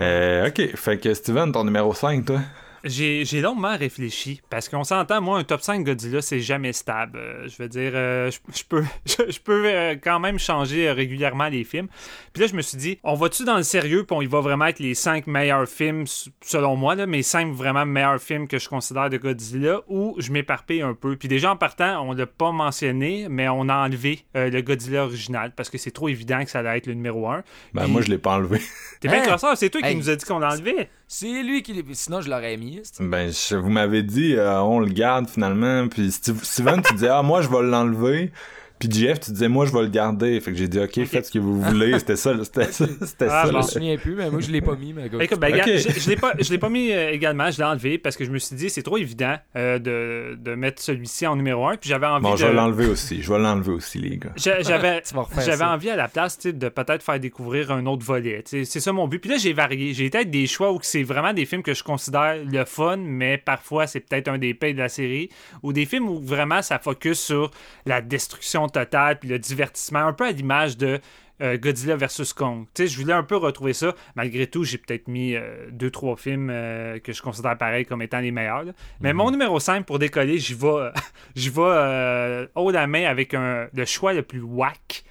Euh, 0.00 0.48
ok, 0.48 0.76
fait 0.76 0.98
que 0.98 1.12
Steven, 1.12 1.52
ton 1.52 1.64
numéro 1.64 1.92
5, 1.92 2.24
toi? 2.24 2.40
J'ai 2.84 3.40
longuement 3.40 3.76
réfléchi 3.76 4.40
parce 4.50 4.68
qu'on 4.68 4.84
s'entend, 4.84 5.20
moi, 5.20 5.38
un 5.38 5.44
top 5.44 5.60
5 5.62 5.84
Godzilla, 5.84 6.22
c'est 6.22 6.40
jamais 6.40 6.72
stable. 6.72 7.18
Euh, 7.18 7.48
je 7.48 7.62
veux 7.62 7.68
dire, 7.68 7.92
euh, 7.94 8.30
je, 8.30 8.38
je 8.56 8.64
peux, 8.64 8.84
je, 9.06 9.30
je 9.30 9.40
peux 9.40 9.62
euh, 9.66 9.96
quand 10.02 10.20
même 10.20 10.38
changer 10.38 10.88
euh, 10.88 10.92
régulièrement 10.92 11.48
les 11.48 11.64
films. 11.64 11.88
Puis 12.32 12.42
là, 12.42 12.46
je 12.48 12.54
me 12.54 12.62
suis 12.62 12.78
dit, 12.78 12.98
on 13.02 13.14
va-tu 13.14 13.44
dans 13.44 13.56
le 13.56 13.62
sérieux, 13.62 14.04
puis 14.04 14.16
on 14.16 14.22
y 14.22 14.26
va 14.26 14.40
vraiment 14.40 14.64
avec 14.64 14.78
les 14.78 14.94
5 14.94 15.26
meilleurs 15.26 15.68
films, 15.68 16.04
selon 16.42 16.76
moi, 16.76 16.94
là, 16.94 17.06
mes 17.06 17.22
5 17.22 17.52
vraiment 17.52 17.84
meilleurs 17.84 18.20
films 18.20 18.46
que 18.48 18.58
je 18.58 18.68
considère 18.68 19.10
de 19.10 19.16
Godzilla, 19.16 19.80
ou 19.88 20.14
je 20.18 20.30
m'éparpille 20.32 20.82
un 20.82 20.94
peu. 20.94 21.16
Puis 21.16 21.28
déjà, 21.28 21.52
en 21.52 21.56
partant, 21.56 22.00
on 22.08 22.12
l'a 22.12 22.26
pas 22.26 22.52
mentionné, 22.52 23.26
mais 23.28 23.48
on 23.48 23.68
a 23.68 23.76
enlevé 23.86 24.24
euh, 24.36 24.50
le 24.50 24.60
Godzilla 24.62 25.04
original 25.04 25.52
parce 25.56 25.70
que 25.70 25.78
c'est 25.78 25.90
trop 25.90 26.08
évident 26.08 26.44
que 26.44 26.50
ça 26.50 26.60
allait 26.60 26.78
être 26.78 26.86
le 26.86 26.94
numéro 26.94 27.28
1. 27.28 27.42
Ben, 27.74 27.82
Puis- 27.84 27.92
moi, 27.92 28.02
je 28.02 28.08
l'ai 28.08 28.18
pas 28.18 28.34
enlevé. 28.36 28.60
T'es 29.00 29.08
bien 29.08 29.20
Hein? 29.22 29.26
classeur, 29.26 29.56
c'est 29.56 29.70
toi 29.70 29.80
qui 29.80 29.88
Hey. 29.88 29.96
nous 29.96 30.08
a 30.10 30.16
dit 30.16 30.24
qu'on 30.24 30.38
l'enlevait. 30.38 30.88
C'est 31.10 31.42
lui 31.42 31.62
qui 31.62 31.72
l'est. 31.72 31.94
Sinon, 31.94 32.20
je 32.20 32.28
l'aurais 32.28 32.56
mis. 32.58 32.82
Ben, 33.00 33.32
je- 33.32 33.56
vous 33.56 33.70
m'avez 33.70 34.02
dit, 34.02 34.34
euh, 34.36 34.60
on 34.60 34.78
le 34.78 34.88
garde 34.90 35.26
finalement. 35.28 35.88
Puis 35.88 36.12
Steve- 36.12 36.44
Steven, 36.44 36.82
tu 36.82 36.92
disais, 36.94 37.08
ah, 37.08 37.22
moi, 37.22 37.40
je 37.40 37.48
vais 37.48 37.62
l'enlever. 37.62 38.30
Puis 38.78 38.90
Jeff, 38.90 39.20
tu 39.20 39.32
disais, 39.32 39.48
moi, 39.48 39.66
je 39.66 39.72
vais 39.72 39.82
le 39.82 39.88
garder. 39.88 40.40
Fait 40.40 40.52
que 40.52 40.56
j'ai 40.56 40.68
dit, 40.68 40.78
ok, 40.78 41.04
faites 41.04 41.26
ce 41.26 41.30
que 41.32 41.38
vous 41.38 41.60
voulez. 41.60 41.98
C'était 41.98 42.16
ça, 42.16 42.32
c'était 42.44 42.70
ça. 42.72 42.86
C'était 43.04 43.26
Ah, 43.28 43.42
ça. 43.42 43.46
Je 43.46 43.52
bon. 43.52 43.58
me 43.58 43.62
là. 43.62 43.68
souviens 43.68 43.96
plus, 43.96 44.14
mais 44.14 44.30
moi, 44.30 44.40
je 44.40 44.50
l'ai 44.50 44.60
pas 44.60 44.76
mis. 44.76 44.92
Mais 44.92 45.08
gars, 45.08 45.18
Écoute, 45.20 45.40
ben, 45.40 45.52
regarde, 45.52 45.70
je, 45.76 46.00
je 46.00 46.08
l'ai 46.08 46.16
pas, 46.16 46.32
je 46.38 46.50
l'ai 46.50 46.58
pas 46.58 46.68
mis 46.68 46.92
euh, 46.92 47.10
également, 47.10 47.50
je 47.50 47.58
l'ai 47.58 47.64
enlevé 47.64 47.98
parce 47.98 48.16
que 48.16 48.24
je 48.24 48.30
me 48.30 48.38
suis 48.38 48.54
dit 48.56 48.70
c'est 48.70 48.82
trop 48.82 48.96
évident 48.98 49.36
euh, 49.56 49.78
de, 49.78 50.36
de 50.36 50.54
mettre 50.54 50.80
celui-ci 50.82 51.26
en 51.26 51.36
numéro 51.36 51.66
1 51.66 51.76
puis 51.76 51.88
j'avais 51.90 52.06
envie 52.06 52.22
Bon, 52.22 52.32
de 52.32 52.36
je 52.36 52.46
vais 52.46 52.52
l'enlever 52.52 52.86
aussi. 52.86 53.22
Je 53.22 53.32
vais 53.32 53.38
l'enlever 53.38 53.72
aussi, 53.72 53.98
les 53.98 54.16
gars. 54.18 54.32
J'a- 54.36 54.62
j'avais 54.62 55.02
j'avais 55.44 55.64
envie 55.64 55.90
à 55.90 55.96
la 55.96 56.08
place 56.08 56.38
de 56.38 56.68
peut-être 56.68 57.02
faire 57.02 57.18
découvrir 57.18 57.70
un 57.72 57.84
autre 57.86 58.04
volet. 58.04 58.42
C'est 58.46 58.64
ça 58.64 58.92
mon 58.92 59.08
but. 59.08 59.18
Puis 59.18 59.30
là, 59.30 59.36
j'ai 59.38 59.52
varié. 59.52 59.92
J'ai 59.94 60.08
peut-être 60.10 60.30
des 60.30 60.46
choix 60.46 60.72
où 60.72 60.78
c'est 60.82 61.02
vraiment 61.02 61.32
des 61.32 61.46
films 61.46 61.62
que 61.62 61.74
je 61.74 61.82
considère 61.82 62.36
le 62.44 62.64
fun, 62.64 62.96
mais 62.98 63.38
parfois 63.38 63.86
c'est 63.86 64.00
peut-être 64.00 64.28
un 64.28 64.38
des 64.38 64.54
pays 64.54 64.74
de 64.74 64.78
la 64.78 64.88
série. 64.88 65.30
Ou 65.62 65.72
des 65.72 65.84
films 65.86 66.08
où 66.08 66.20
vraiment 66.20 66.62
ça 66.62 66.78
focus 66.78 67.18
sur 67.18 67.50
la 67.86 68.00
destruction 68.00 68.67
totale 68.68 69.18
puis 69.18 69.28
le 69.28 69.38
divertissement, 69.38 70.00
un 70.00 70.12
peu 70.12 70.26
à 70.26 70.32
l'image 70.32 70.76
de 70.76 71.00
euh, 71.40 71.56
Godzilla 71.56 71.96
vs 71.96 72.32
Kong. 72.34 72.66
Tu 72.74 72.82
sais, 72.82 72.88
je 72.88 73.00
voulais 73.00 73.12
un 73.12 73.22
peu 73.22 73.36
retrouver 73.36 73.72
ça. 73.72 73.94
Malgré 74.16 74.46
tout, 74.46 74.64
j'ai 74.64 74.78
peut-être 74.78 75.08
mis 75.08 75.34
euh, 75.34 75.68
deux, 75.70 75.90
trois 75.90 76.16
films 76.16 76.50
euh, 76.50 76.98
que 76.98 77.12
je 77.12 77.22
considère 77.22 77.56
pareil 77.56 77.84
comme 77.84 78.02
étant 78.02 78.20
les 78.20 78.30
meilleurs. 78.30 78.64
là. 78.64 78.72
Mais 79.00 79.12
mon 79.12 79.30
numéro 79.30 79.60
5 79.60 79.86
pour 79.86 79.98
décoller, 79.98 80.38
j'y 80.38 80.54
vais, 80.54 80.90
j'y 81.36 81.50
vais 81.50 81.62
euh, 81.62 82.46
haut 82.54 82.70
la 82.70 82.86
main 82.86 83.04
avec 83.04 83.34
un, 83.34 83.68
le 83.72 83.84
choix 83.84 84.12
le 84.12 84.22
plus 84.22 84.40
whack. 84.40 85.04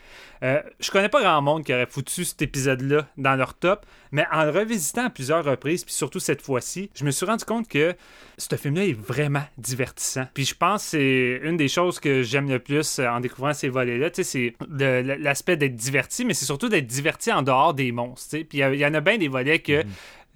Euh, 0.43 0.61
je 0.79 0.91
connais 0.91 1.09
pas 1.09 1.21
grand 1.21 1.41
monde 1.41 1.63
qui 1.63 1.73
aurait 1.73 1.85
foutu 1.87 2.23
cet 2.25 2.41
épisode-là 2.41 3.07
dans 3.17 3.35
leur 3.35 3.53
top, 3.55 3.85
mais 4.11 4.25
en 4.31 4.43
le 4.45 4.51
revisitant 4.51 5.05
à 5.05 5.09
plusieurs 5.09 5.43
reprises, 5.43 5.83
puis 5.83 5.93
surtout 5.93 6.19
cette 6.19 6.41
fois-ci, 6.41 6.89
je 6.95 7.03
me 7.05 7.11
suis 7.11 7.25
rendu 7.25 7.43
compte 7.45 7.67
que 7.67 7.95
ce 8.37 8.55
film-là 8.55 8.85
est 8.85 8.93
vraiment 8.99 9.43
divertissant. 9.57 10.27
Puis 10.33 10.45
je 10.45 10.55
pense 10.55 10.83
que 10.83 10.89
c'est 10.91 11.41
une 11.43 11.57
des 11.57 11.67
choses 11.67 11.99
que 11.99 12.21
j'aime 12.23 12.49
le 12.49 12.59
plus 12.59 12.99
euh, 12.99 13.07
en 13.09 13.19
découvrant 13.19 13.53
ces 13.53 13.69
volets-là. 13.69 14.09
Tu 14.11 14.23
sais, 14.23 14.23
c'est 14.23 14.53
le- 14.69 15.01
le- 15.01 15.15
l'aspect 15.15 15.57
d'être 15.57 15.75
diverti, 15.75 16.23
mais 16.25 16.33
c'est 16.33 16.45
surtout 16.45 16.69
d'être 16.69 16.87
diverti 16.87 17.31
en 17.31 17.41
dehors 17.41 17.73
des 17.73 17.91
monstres. 17.91 18.37
Puis 18.47 18.59
il 18.59 18.75
y 18.75 18.85
en 18.85 18.93
a 18.93 19.01
bien 19.01 19.17
des 19.17 19.27
volets 19.27 19.59
que. 19.59 19.83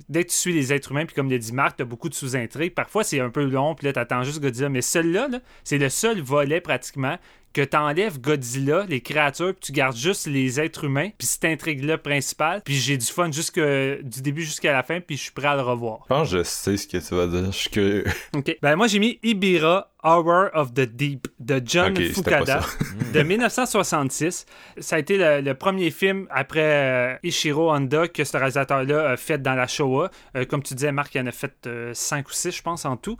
Dès 0.10 0.23
que 0.23 0.30
tu 0.32 0.36
suis 0.36 0.52
les 0.53 0.73
êtres 0.73 0.90
humains, 0.91 1.06
puis 1.06 1.14
comme 1.14 1.30
l'a 1.30 1.38
dit 1.38 1.53
Marc, 1.53 1.78
t'as 1.78 1.84
beaucoup 1.84 2.10
de 2.10 2.15
sous-intrigues. 2.15 2.73
Parfois, 2.73 3.03
c'est 3.03 3.19
un 3.19 3.30
peu 3.30 3.44
long, 3.44 3.76
puis 3.76 3.86
là, 3.86 3.94
t'attends 3.94 4.23
juste 4.23 4.41
Godzilla. 4.41 4.68
Mais 4.68 4.82
celui-là, 4.82 5.28
là, 5.28 5.40
c'est 5.64 5.78
le 5.78 5.90
seul 5.90 6.22
volet 6.22 6.60
pratiquement 6.60 7.19
que 7.53 7.61
t'enlèves 7.61 8.19
Godzilla, 8.19 8.86
les 8.88 9.02
créatures, 9.02 9.53
puis 9.53 9.68
tu 9.68 9.72
gardes 9.72 9.95
juste 9.95 10.28
les 10.28 10.60
êtres 10.60 10.86
humains, 10.86 11.10
puis 11.18 11.28
cette 11.28 11.45
intrigue-là 11.45 11.98
principale. 11.98 12.61
Puis 12.64 12.76
j'ai 12.76 12.98
du 12.98 13.06
fun 13.06 13.32
jusque, 13.32 13.60
du 13.60 14.22
début 14.22 14.44
jusqu'à 14.44 14.73
la 14.73 14.84
fin, 14.84 14.99
puis 14.99 15.18
je 15.18 15.23
suis 15.23 15.32
prêt 15.32 15.48
à 15.48 15.56
le 15.56 15.61
revoir. 15.61 15.99
Je 16.03 16.07
pense 16.07 16.32
que 16.32 16.38
je 16.38 16.44
sais 16.44 16.78
ce 16.78 16.88
que 16.88 16.98
tu 16.98 17.15
vas 17.15 17.28
dire. 17.28 17.52
Je 17.52 17.57
suis 17.57 17.69
curieux. 17.69 18.06
OK. 18.36 18.57
Ben 18.61 18.76
moi 18.76 18.88
j'ai 18.88 18.99
mis 18.99 19.19
Ibira 19.23 19.91
Horror 20.03 20.49
of 20.53 20.73
the 20.73 20.82
Deep 20.82 21.28
de 21.40 21.61
John 21.64 21.95
Fukada 21.95 22.61
de 23.14 23.22
1966. 23.22 24.45
Ça 24.80 24.95
a 24.95 24.99
été 24.99 25.18
le, 25.18 25.41
le 25.41 25.53
premier 25.53 25.91
film 25.91 26.28
après 26.32 26.60
euh, 26.61 27.15
Ishiro 27.23 27.72
Honda 27.72 28.07
que 28.07 28.23
ce 28.23 28.36
réalisateur-là 28.38 29.11
a 29.11 29.18
fait 29.18 29.41
dans 29.41 29.53
la 29.53 29.68
Showa. 29.68 30.10
Euh, 30.36 30.45
comme 30.45 30.64
tu 30.64 30.73
disais, 30.73 30.91
Marc, 30.91 31.14
il 31.15 31.22
en 31.22 31.28
a 31.28 31.32
fait 31.32 31.69
5 31.94 32.28
ou 32.28 32.32
6, 32.32 32.52
je 32.52 32.61
pense, 32.61 32.86
en 32.86 32.98
tout. 32.98 33.18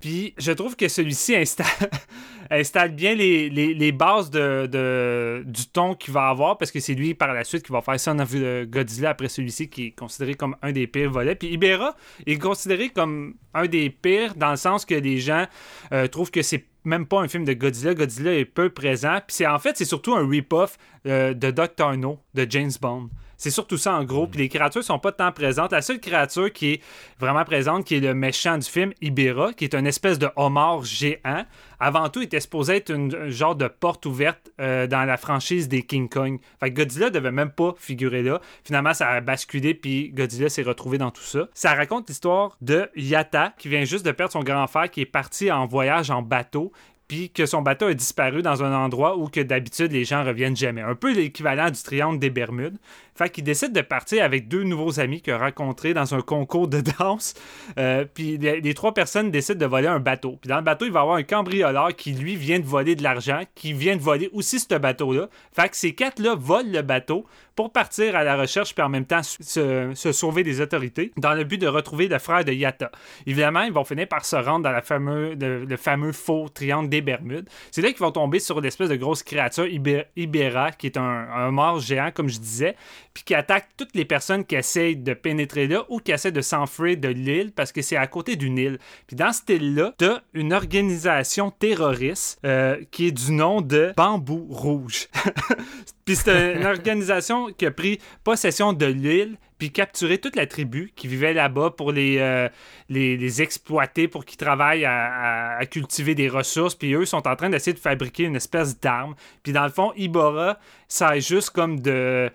Puis 0.00 0.34
je 0.38 0.52
trouve 0.52 0.76
que 0.76 0.88
celui-ci 0.88 1.36
installe, 1.36 1.66
installe 2.52 2.92
bien 2.92 3.14
les, 3.14 3.48
les- 3.50 3.92
bases 3.92 4.30
de, 4.30 5.42
du 5.46 5.66
ton 5.66 5.94
qu'il 5.94 6.12
va 6.12 6.28
avoir 6.28 6.58
parce 6.58 6.70
que 6.70 6.80
c'est 6.80 6.94
lui 6.94 7.14
par 7.14 7.32
la 7.32 7.44
suite 7.44 7.62
qui 7.64 7.72
va 7.72 7.80
faire 7.82 7.98
Son 7.98 8.18
of 8.18 8.34
Godzilla 8.66 9.10
après 9.10 9.28
celui-ci 9.28 9.68
qui 9.68 9.86
est 9.86 9.90
considéré 9.92 10.34
comme 10.34 10.56
un 10.62 10.72
des 10.72 10.86
pires 10.86 11.10
volets. 11.10 11.34
Puis 11.34 11.48
Ibera 11.48 11.94
est 12.26 12.38
considéré 12.38 12.88
comme 12.90 13.34
un 13.54 13.66
des 13.66 13.90
pires 13.90 14.34
dans 14.34 14.50
le 14.50 14.56
sens 14.56 14.84
que 14.84 14.94
les 14.94 15.18
gens 15.18 15.46
euh, 15.92 16.06
trouvent 16.06 16.30
que 16.30 16.42
c'est 16.42 16.64
même 16.84 17.06
pas 17.06 17.20
un 17.20 17.28
film 17.28 17.44
de 17.44 17.52
Godzilla. 17.52 17.94
Godzilla 17.94 18.34
est 18.34 18.44
peu 18.44 18.70
présent. 18.70 19.18
Puis 19.26 19.36
c'est 19.36 19.46
en 19.46 19.58
fait, 19.58 19.76
c'est 19.76 19.84
surtout 19.84 20.14
un 20.14 20.28
rip-off 20.28 20.78
euh, 21.06 21.34
de 21.34 21.50
Dr. 21.50 21.96
No 21.96 22.18
de 22.34 22.46
James 22.48 22.72
Bond. 22.80 23.08
C'est 23.42 23.50
surtout 23.50 23.76
ça 23.76 23.94
en 23.94 24.04
gros. 24.04 24.28
Puis 24.28 24.38
les 24.38 24.48
créatures 24.48 24.84
sont 24.84 25.00
pas 25.00 25.10
tant 25.10 25.32
présentes. 25.32 25.72
La 25.72 25.82
seule 25.82 25.98
créature 25.98 26.52
qui 26.52 26.74
est 26.74 26.80
vraiment 27.18 27.42
présente, 27.42 27.84
qui 27.84 27.96
est 27.96 28.00
le 28.00 28.14
méchant 28.14 28.56
du 28.56 28.70
film, 28.70 28.92
Ibera, 29.00 29.52
qui 29.52 29.64
est 29.64 29.74
une 29.74 29.88
espèce 29.88 30.20
de 30.20 30.28
homard 30.36 30.84
géant, 30.84 31.44
avant 31.80 32.08
tout 32.08 32.22
était 32.22 32.38
supposé 32.38 32.76
être 32.76 32.90
une, 32.90 33.12
un 33.12 33.30
genre 33.30 33.56
de 33.56 33.66
porte 33.66 34.06
ouverte 34.06 34.52
euh, 34.60 34.86
dans 34.86 35.04
la 35.04 35.16
franchise 35.16 35.66
des 35.66 35.82
King 35.82 36.08
Kong. 36.08 36.38
Fait 36.60 36.70
que 36.70 36.76
Godzilla 36.76 37.10
devait 37.10 37.32
même 37.32 37.50
pas 37.50 37.74
figurer 37.78 38.22
là. 38.22 38.40
Finalement, 38.62 38.94
ça 38.94 39.08
a 39.08 39.20
basculé, 39.20 39.74
puis 39.74 40.10
Godzilla 40.10 40.48
s'est 40.48 40.62
retrouvé 40.62 40.98
dans 40.98 41.10
tout 41.10 41.24
ça. 41.24 41.48
Ça 41.52 41.74
raconte 41.74 42.08
l'histoire 42.08 42.56
de 42.60 42.88
Yata, 42.94 43.54
qui 43.58 43.66
vient 43.66 43.82
juste 43.82 44.06
de 44.06 44.12
perdre 44.12 44.32
son 44.32 44.44
grand-frère, 44.44 44.88
qui 44.88 45.00
est 45.00 45.06
parti 45.06 45.50
en 45.50 45.66
voyage 45.66 46.12
en 46.12 46.22
bateau, 46.22 46.70
puis 47.12 47.28
que 47.28 47.44
son 47.44 47.60
bateau 47.60 47.88
a 47.88 47.92
disparu 47.94 48.40
dans 48.40 48.62
un 48.62 48.72
endroit 48.72 49.18
où 49.18 49.28
que 49.28 49.40
d'habitude 49.40 49.92
les 49.92 50.04
gens 50.04 50.24
reviennent 50.24 50.56
jamais. 50.56 50.80
Un 50.80 50.94
peu 50.94 51.12
l'équivalent 51.12 51.68
du 51.68 51.82
triangle 51.82 52.18
des 52.18 52.30
Bermudes. 52.30 52.78
Fait 53.22 53.30
qu'il 53.30 53.44
décide 53.44 53.72
de 53.72 53.82
partir 53.82 54.24
avec 54.24 54.48
deux 54.48 54.64
nouveaux 54.64 54.98
amis 54.98 55.20
qu'il 55.20 55.32
a 55.32 55.38
rencontrés 55.38 55.94
dans 55.94 56.12
un 56.12 56.22
concours 56.22 56.66
de 56.66 56.80
danse. 56.80 57.34
Euh, 57.78 58.04
puis 58.12 58.36
les, 58.36 58.74
trois 58.74 58.94
personnes 58.94 59.30
décident 59.30 59.60
de 59.60 59.66
voler 59.66 59.86
un 59.86 60.00
bateau. 60.00 60.38
Puis 60.40 60.48
dans 60.48 60.56
le 60.56 60.62
bateau, 60.62 60.86
il 60.86 60.90
va 60.90 60.98
y 60.98 61.02
avoir 61.02 61.16
un 61.18 61.22
cambrioleur 61.22 61.94
qui, 61.94 62.14
lui, 62.14 62.34
vient 62.34 62.58
de 62.58 62.64
voler 62.64 62.96
de 62.96 63.04
l'argent, 63.04 63.42
qui 63.54 63.74
vient 63.74 63.94
de 63.94 64.00
voler 64.00 64.28
aussi 64.32 64.58
ce 64.58 64.74
bateau-là. 64.74 65.28
Fait 65.54 65.68
que 65.68 65.76
ces 65.76 65.94
quatre-là 65.94 66.34
volent 66.34 66.68
le 66.72 66.82
bateau 66.82 67.24
pour 67.54 67.70
partir 67.70 68.16
à 68.16 68.24
la 68.24 68.36
recherche 68.36 68.74
puis 68.74 68.82
en 68.82 68.88
même 68.88 69.04
temps 69.04 69.22
se, 69.22 69.92
sauver 69.94 70.42
des 70.42 70.60
autorités 70.60 71.12
dans 71.18 71.34
le 71.34 71.44
but 71.44 71.58
de 71.58 71.66
retrouver 71.66 72.08
le 72.08 72.18
frère 72.18 72.44
de 72.44 72.52
Yata. 72.52 72.90
Évidemment, 73.26 73.62
ils 73.62 73.72
vont 73.72 73.84
finir 73.84 74.08
par 74.08 74.24
se 74.24 74.36
rendre 74.36 74.64
dans 74.64 74.82
fameux, 74.82 75.34
le, 75.38 75.76
fameux 75.76 76.12
faux 76.12 76.48
triangle 76.48 76.88
des 76.88 77.02
Bermudes. 77.02 77.48
C'est 77.70 77.82
là 77.82 77.88
qu'ils 77.88 77.98
vont 77.98 78.10
tomber 78.10 78.38
sur 78.38 78.60
l'espèce 78.60 78.88
de 78.88 78.96
grosse 78.96 79.22
créature 79.22 79.66
Ibe- 79.66 80.06
Ibera, 80.16 80.72
qui 80.72 80.86
est 80.86 80.96
un, 80.96 81.02
un 81.02 81.50
mort 81.50 81.78
géant, 81.78 82.10
comme 82.12 82.28
je 82.28 82.38
disais, 82.38 82.74
puis 83.14 83.24
qui 83.24 83.34
attaque 83.34 83.68
toutes 83.76 83.94
les 83.94 84.04
personnes 84.04 84.44
qui 84.44 84.54
essayent 84.56 84.96
de 84.96 85.14
pénétrer 85.14 85.66
là 85.66 85.84
ou 85.88 85.98
qui 85.98 86.12
essaient 86.12 86.32
de 86.32 86.40
s'enfuir 86.40 86.96
de 86.96 87.08
l'île 87.08 87.52
parce 87.52 87.72
que 87.72 87.82
c'est 87.82 87.96
à 87.96 88.06
côté 88.06 88.36
d'une 88.36 88.58
île. 88.58 88.78
Puis 89.06 89.16
dans 89.16 89.32
cette 89.32 89.50
île-là, 89.50 89.94
t'as 89.98 90.20
une 90.34 90.52
organisation 90.52 91.50
terroriste 91.50 92.38
euh, 92.44 92.76
qui 92.90 93.06
est 93.08 93.12
du 93.12 93.32
nom 93.32 93.60
de 93.60 93.92
Bambou 93.96 94.46
Rouge. 94.50 95.08
Puis 96.04 96.16
c'est 96.16 96.54
une 96.56 96.66
organisation 96.66 97.52
qui 97.52 97.66
a 97.66 97.70
pris 97.70 98.00
possession 98.24 98.72
de 98.72 98.86
l'île 98.86 99.36
puis 99.58 99.70
capturé 99.70 100.18
toute 100.18 100.34
la 100.34 100.48
tribu 100.48 100.92
qui 100.96 101.06
vivait 101.06 101.32
là-bas 101.32 101.70
pour 101.70 101.92
les, 101.92 102.18
euh, 102.18 102.48
les, 102.88 103.42
exploiter, 103.42 104.08
pour 104.08 104.24
qu'ils 104.24 104.36
travaillent 104.38 104.84
à, 104.84 104.92
à- 104.92 105.56
à 105.58 105.66
cultiver 105.66 106.16
des 106.16 106.28
ressources. 106.28 106.74
Puis 106.74 106.92
eux 106.94 107.04
sont 107.04 107.28
en 107.28 107.36
train 107.36 107.48
d'essayer 107.48 107.72
de 107.72 107.78
fabriquer 107.78 108.24
une 108.24 108.34
espèce 108.34 108.80
d'arme. 108.80 109.14
Puis 109.44 109.52
dans 109.52 109.62
le 109.62 109.70
fond, 109.70 109.92
Ibora, 109.96 110.58
ça 110.88 111.16
est 111.16 111.20
juste 111.20 111.50
comme 111.50 111.78
de 111.78 112.28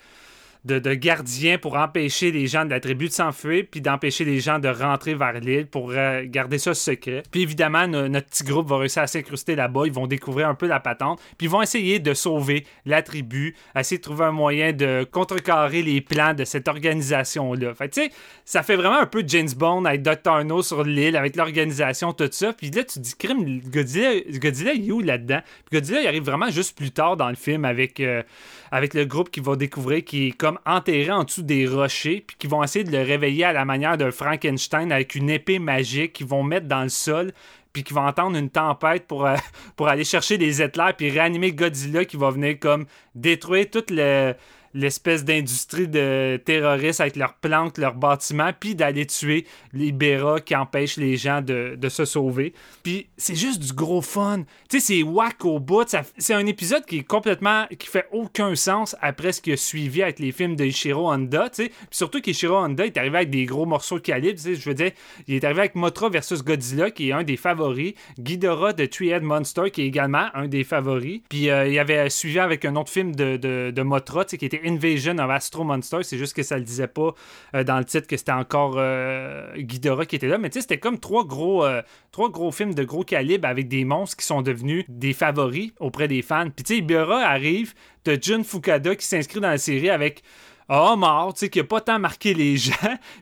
de, 0.68 0.94
gardiens 0.94 1.58
pour 1.58 1.78
empêcher 1.78 2.32
les 2.32 2.48
gens 2.48 2.66
de 2.66 2.70
la 2.70 2.80
tribu 2.80 3.08
de 3.08 3.14
s'enfuir, 3.14 3.66
puis 3.70 3.82
d'empêcher 3.82 4.26
les 4.26 4.40
gens 4.40 4.60
de 4.60 4.68
rentrer 4.68 5.16
vers 5.16 5.40
l'île 5.40 5.68
pour 5.68 5.92
euh, 5.92 6.24
garder 6.26 6.58
ça 6.58 6.74
secret. 6.74 7.24
Puis 7.32 7.42
évidemment, 7.42 7.88
no- 7.88 8.08
notre 8.08 8.28
petit 8.28 8.44
groupe 8.44 8.68
va 8.68 8.78
réussir 8.78 9.02
à 9.02 9.08
s'incruster 9.08 9.56
là-bas, 9.56 9.84
ils 9.86 9.94
vont 9.94 10.08
découvrir 10.08 10.50
un 10.50 10.56
peu 10.56 10.68
la 10.68 10.80
patente, 10.80 11.20
puis 11.38 11.48
ils 11.48 11.50
vont 11.50 11.62
essayer 11.62 12.00
de 12.00 12.14
sauver 12.14 12.66
la 12.86 13.02
tribu, 13.02 13.56
essayer 13.76 13.98
de 13.98 14.04
trouver 14.04 14.26
un 14.26 14.32
moyen 14.32 14.74
de 14.74 15.08
contrecarrer 15.10 15.82
les 15.82 16.02
plans 16.02 16.34
de 16.34 16.44
cette 16.44 16.68
organisation-là. 16.68 17.74
Fait 17.74 17.90
tu 17.90 18.02
sais, 18.02 18.12
ça 18.46 18.64
fait 18.64 18.76
vraiment 18.76 19.00
un 19.00 19.06
peu 19.06 19.24
James 19.26 19.50
Bond 19.56 19.86
avec 19.86 20.02
Dr. 20.02 20.44
No 20.46 20.62
sur 20.62 20.84
l'île, 20.84 21.16
avec 21.16 21.36
l'organisation, 21.36 22.14
tout 22.14 22.30
ça. 22.32 22.54
Puis 22.54 22.72
là, 22.72 22.84
tu 22.84 23.00
dis, 23.00 23.16
crime, 23.18 23.62
Godzilla, 23.70 24.12
Godzilla 24.34 24.74
il 24.74 24.88
est 24.88 24.92
où 24.92 25.00
là-dedans? 25.02 25.40
Puis 25.70 25.80
Godzilla, 25.80 26.02
il 26.02 26.08
arrive 26.08 26.24
vraiment 26.24 26.50
juste 26.50 26.78
plus 26.78 26.92
tard 26.92 27.18
dans 27.18 27.30
le 27.30 27.36
film 27.36 27.66
avec, 27.66 28.00
euh, 28.00 28.24
avec 28.72 28.94
le 28.94 29.06
groupe 29.06 29.30
qui 29.30 29.40
va 29.40 29.56
découvrir 29.56 30.04
qui 30.04 30.28
est 30.28 30.32
comme 30.32 30.60
enterré 30.66 31.12
en 31.12 31.24
dessous 31.24 31.42
des 31.44 31.68
rochers, 31.68 32.24
puis 32.26 32.36
qui 32.38 32.48
vont 32.48 32.64
essayer 32.64 32.84
de 32.84 32.92
le 32.92 33.04
réveiller 33.04 33.46
à 33.46 33.54
la 33.54 33.66
manière 33.66 33.98
d'un 33.98 34.12
Frankenstein 34.12 34.92
avec 34.92 35.16
une 35.16 35.30
épée 35.30 35.60
magique 35.60 36.14
qu'ils 36.14 36.28
vont 36.28 36.44
mettre 36.44 36.68
dans 36.68 36.84
le 36.84 36.90
sol, 36.90 37.32
puis 37.74 37.84
qui 37.84 37.94
vont 37.94 38.02
entendre 38.08 38.38
une 38.38 38.50
tempête 38.50 39.06
pour, 39.08 39.26
euh, 39.26 39.36
pour 39.76 39.88
aller 39.88 40.04
chercher 40.04 40.38
des 40.38 40.62
éclairs, 40.62 40.96
puis 40.96 41.10
réanimer 41.10 41.52
Godzilla 41.54 42.06
qui 42.06 42.18
va 42.18 42.32
venir 42.32 42.58
comme 42.60 42.86
détruire 43.16 43.70
toute 43.70 43.92
le- 43.92 44.34
l'espèce 44.78 45.26
d'industrie 45.26 45.88
de 45.88 46.40
terroristes 46.46 47.02
avec 47.02 47.16
leurs 47.16 47.34
planques, 47.34 47.78
leurs 47.78 47.96
bâtiments, 47.96 48.52
puis 48.58 48.76
d'aller 48.76 49.06
tuer 49.06 49.46
les 49.74 49.92
Béras 49.92 50.40
qui 50.40 50.56
empêchent 50.56 50.98
les 50.98 51.18
gens 51.18 51.42
de, 51.42 51.76
de 51.76 51.90
se 51.90 52.06
sauver. 52.06 52.54
Puis 52.84 53.08
c'est 53.18 53.36
juste 53.36 53.62
du 53.62 53.74
gros 53.74 54.02
fun. 54.02 54.44
Tu 54.70 54.80
sais, 54.80 54.86
c'est 54.86 55.04
whack 55.04 55.46
au 55.46 55.60
bout. 55.60 55.96
C'est 56.18 56.34
un 56.34 56.46
épisode 56.46 56.86
qui 56.86 57.00
est 57.00 57.04
complètement. 57.04 57.66
qui 57.78 57.88
fait 57.88 58.08
aucun 58.12 58.56
sens 58.56 58.96
après 59.02 59.32
ce 59.32 59.42
qui 59.42 59.52
a 59.52 59.58
suivi 59.58 60.04
avec 60.04 60.20
les 60.20 60.32
films 60.32 60.56
de 60.56 60.66
Ishiro 60.66 61.12
Honda, 61.12 61.50
tu 61.50 61.64
sais. 61.64 61.72
Surtout 61.90 62.22
qu'Ishiro 62.22 62.58
Honda 62.58 62.86
est 62.86 62.98
arrivé 62.98 63.18
avec 63.18 63.30
des 63.32 63.46
gros 63.46 63.66
morceaux 63.66 63.98
de 63.98 64.04
calibre, 64.04 64.36
tu 64.36 64.44
sais. 64.44 64.56
Je 64.56 64.70
veux 64.70 64.76
dire, 64.76 64.92
il 65.28 65.36
est 65.36 65.44
arrivé 65.44 65.62
avec 65.62 65.76
Mothra 65.76 66.10
versus 66.10 66.44
Godzilla, 66.44 66.92
qui 66.92 67.10
est 67.10 67.14
un 67.14 67.24
des 67.24 67.38
favoris. 67.38 67.94
Ghidorah 68.20 68.74
de 68.74 68.86
Three-Head 68.86 69.24
Monster, 69.24 69.72
qui 69.72 69.82
est 69.82 69.88
également 69.88 70.28
un 70.36 70.48
des 70.48 70.64
favoris. 70.64 71.22
Puis 71.30 71.50
euh, 71.50 71.68
il 71.68 71.80
avait 71.80 72.10
suivi 72.10 72.40
avec 72.40 72.64
un 72.66 72.76
autre 72.76 72.92
film 72.92 73.16
de, 73.16 73.38
de, 73.38 73.72
de 73.72 73.84
sais, 74.28 74.38
qui 74.38 74.46
était 74.46 74.62
Invasion 74.68 75.18
of 75.18 75.30
Astro 75.30 75.64
Monster. 75.64 76.00
C'est 76.04 76.18
juste 76.18 76.36
que 76.36 76.44
ça 76.44 76.58
le 76.58 76.64
disait 76.64 76.88
pas 76.88 77.14
euh, 77.56 77.64
dans 77.64 77.78
le 77.78 77.86
titre 77.86 78.08
que 78.08 78.18
c'était 78.18 78.32
encore 78.32 78.76
euh, 78.78 79.56
Ghidorah 79.58 80.06
qui 80.06 80.16
était 80.16 80.28
là. 80.28 80.38
Mais 80.38 80.50
tu 80.50 80.56
sais, 80.56 80.62
c'était 80.62 80.80
comme 80.80 81.00
trois 81.00 81.26
gros, 81.26 81.66
euh, 81.66 81.82
trois 82.12 82.30
gros 82.30 82.52
films 82.52 82.74
de 82.74 82.84
gros 82.84 83.04
calibre 83.04 83.48
avec 83.48 83.68
des 83.68 83.86
monstres 83.86 84.18
qui 84.18 84.26
sont 84.26 84.42
devenus 84.42 84.86
des 84.88 85.14
favoris 85.14 85.72
auprès 85.80 86.08
des 86.08 86.22
fans. 86.22 86.50
Puis 86.50 86.64
tu 86.64 86.74
sais, 86.74 86.80
Ibera 86.80 87.20
arrive, 87.20 87.74
t'as 88.04 88.20
Jun 88.20 88.44
Fukada 88.44 88.96
qui 88.96 89.06
s'inscrit 89.06 89.40
dans 89.40 89.50
la 89.50 89.58
série 89.58 89.90
avec 89.90 90.24
un 90.70 90.80
homard, 90.80 91.34
tu 91.34 91.40
sais, 91.40 91.50
qui 91.50 91.60
a 91.60 91.64
pas 91.64 91.82
tant 91.82 92.00
marqué 92.00 92.34
les 92.34 92.58
gens, 92.58 92.74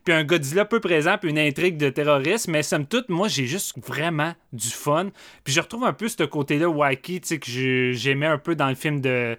puis 0.03 0.13
un 0.13 0.23
Godzilla 0.23 0.65
peu 0.65 0.79
présent, 0.79 1.17
puis 1.19 1.29
une 1.29 1.39
intrigue 1.39 1.77
de 1.77 1.89
terrorisme, 1.89 2.51
mais 2.51 2.63
somme 2.63 2.85
toute, 2.85 3.09
moi, 3.09 3.27
j'ai 3.27 3.45
juste 3.45 3.75
vraiment 3.85 4.33
du 4.51 4.69
fun. 4.69 5.09
Puis 5.43 5.53
je 5.53 5.61
retrouve 5.61 5.85
un 5.85 5.93
peu 5.93 6.07
ce 6.07 6.23
côté-là 6.23 6.69
wacky, 6.69 7.21
tu 7.21 7.27
sais, 7.27 7.39
que 7.39 7.91
j'aimais 7.93 8.25
un 8.25 8.37
peu 8.37 8.55
dans 8.55 8.69
le 8.69 8.75
film 8.75 8.99
de 9.01 9.37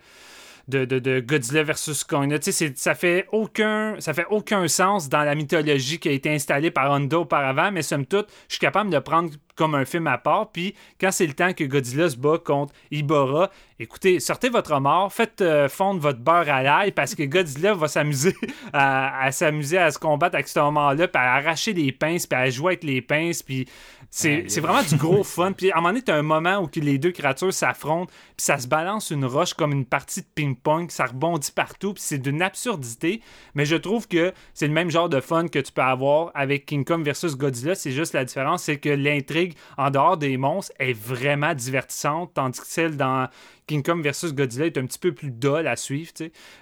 de, 0.68 0.84
de, 0.84 1.20
Godzilla 1.20 1.62
versus 1.62 2.02
Kong. 2.04 2.36
C'est- 2.40 2.76
ça 2.76 2.94
fait 2.94 3.26
aucun 3.32 3.94
ça 4.00 4.14
fait 4.14 4.26
aucun 4.30 4.66
sens 4.68 5.08
dans 5.08 5.22
la 5.22 5.34
mythologie 5.34 5.98
qui 5.98 6.08
a 6.08 6.12
été 6.12 6.30
installée 6.32 6.70
par 6.70 6.90
Honda 6.90 7.20
auparavant, 7.20 7.70
mais 7.70 7.82
somme 7.82 8.06
toute, 8.06 8.28
je 8.48 8.54
suis 8.54 8.60
capable 8.60 8.90
de 8.90 8.96
le 8.96 9.02
prendre 9.02 9.30
comme 9.54 9.74
un 9.74 9.84
film 9.84 10.06
à 10.06 10.18
part. 10.18 10.50
Puis 10.52 10.74
quand 11.00 11.10
c'est 11.10 11.26
le 11.26 11.32
temps 11.32 11.52
que 11.52 11.64
Godzilla 11.64 12.10
se 12.10 12.16
bat 12.16 12.38
contre 12.38 12.74
Ibora, 12.90 13.50
écoutez, 13.78 14.20
sortez 14.20 14.48
votre 14.48 14.78
mort, 14.80 15.12
faites 15.12 15.40
euh, 15.40 15.68
fondre 15.68 16.00
votre 16.00 16.18
beurre 16.18 16.48
à 16.48 16.62
l'ail 16.62 16.92
parce 16.92 17.14
que 17.14 17.22
Godzilla 17.22 17.74
va 17.74 17.88
s'amuser 17.88 18.34
à, 18.72 19.30
s'amuser 19.32 19.78
à 19.78 19.90
se 19.90 19.98
combattre 19.98 20.34
avec 20.34 20.48
ce 20.48 20.58
moment-là, 20.60 21.08
puis 21.08 21.22
à 21.22 21.34
arracher 21.34 21.72
les 21.72 21.92
pinces, 21.92 22.26
puis 22.26 22.38
à 22.38 22.50
jouer 22.50 22.72
avec 22.72 22.84
les 22.84 23.00
pinces, 23.00 23.42
puis 23.42 23.66
c'est 24.10 24.60
vraiment 24.60 24.82
du 24.82 24.96
gros 24.96 25.24
fun. 25.24 25.52
Puis 25.52 25.70
à 25.70 25.76
un 25.76 25.80
moment 25.80 25.88
donné, 25.90 26.02
t'as 26.02 26.16
un 26.16 26.22
moment 26.22 26.58
où 26.58 26.68
les 26.76 26.98
deux 26.98 27.12
créatures 27.12 27.52
s'affrontent, 27.52 28.10
puis 28.36 28.44
ça 28.44 28.58
se 28.58 28.68
balance 28.68 29.10
une 29.10 29.24
roche 29.24 29.54
comme 29.54 29.72
une 29.72 29.84
partie 29.84 30.20
de 30.20 30.26
ping-pong, 30.34 30.90
ça 30.90 31.06
rebondit 31.06 31.52
partout, 31.52 31.94
puis 31.94 32.02
c'est 32.02 32.18
d'une 32.18 32.42
absurdité. 32.42 33.20
Mais 33.54 33.64
je 33.64 33.76
trouve 33.76 34.08
que 34.08 34.32
c'est 34.54 34.66
le 34.66 34.72
même 34.72 34.90
genre 34.90 35.08
de 35.08 35.20
fun 35.20 35.48
que 35.48 35.58
tu 35.58 35.72
peux 35.72 35.82
avoir 35.82 36.30
avec 36.34 36.66
King 36.66 36.84
Kong 36.84 37.04
versus 37.04 37.36
Godzilla. 37.36 37.74
C'est 37.74 37.92
juste 37.92 38.12
la 38.12 38.24
différence, 38.24 38.64
c'est 38.64 38.78
que 38.78 38.88
l'intrigue 38.88 39.54
en 39.76 39.90
dehors 39.90 40.16
des 40.16 40.36
monstres 40.36 40.72
est 40.78 40.92
vraiment 40.92 41.54
divertissante, 41.54 42.32
tandis 42.34 42.60
que 42.60 42.66
celle 42.66 42.96
dans 42.96 43.28
King 43.66 43.82
Kong 43.82 44.02
versus 44.02 44.32
Godzilla 44.32 44.66
est 44.66 44.78
un 44.78 44.86
petit 44.86 44.98
peu 44.98 45.12
plus 45.12 45.30
dull 45.30 45.66
à 45.66 45.76
suivre. 45.76 46.12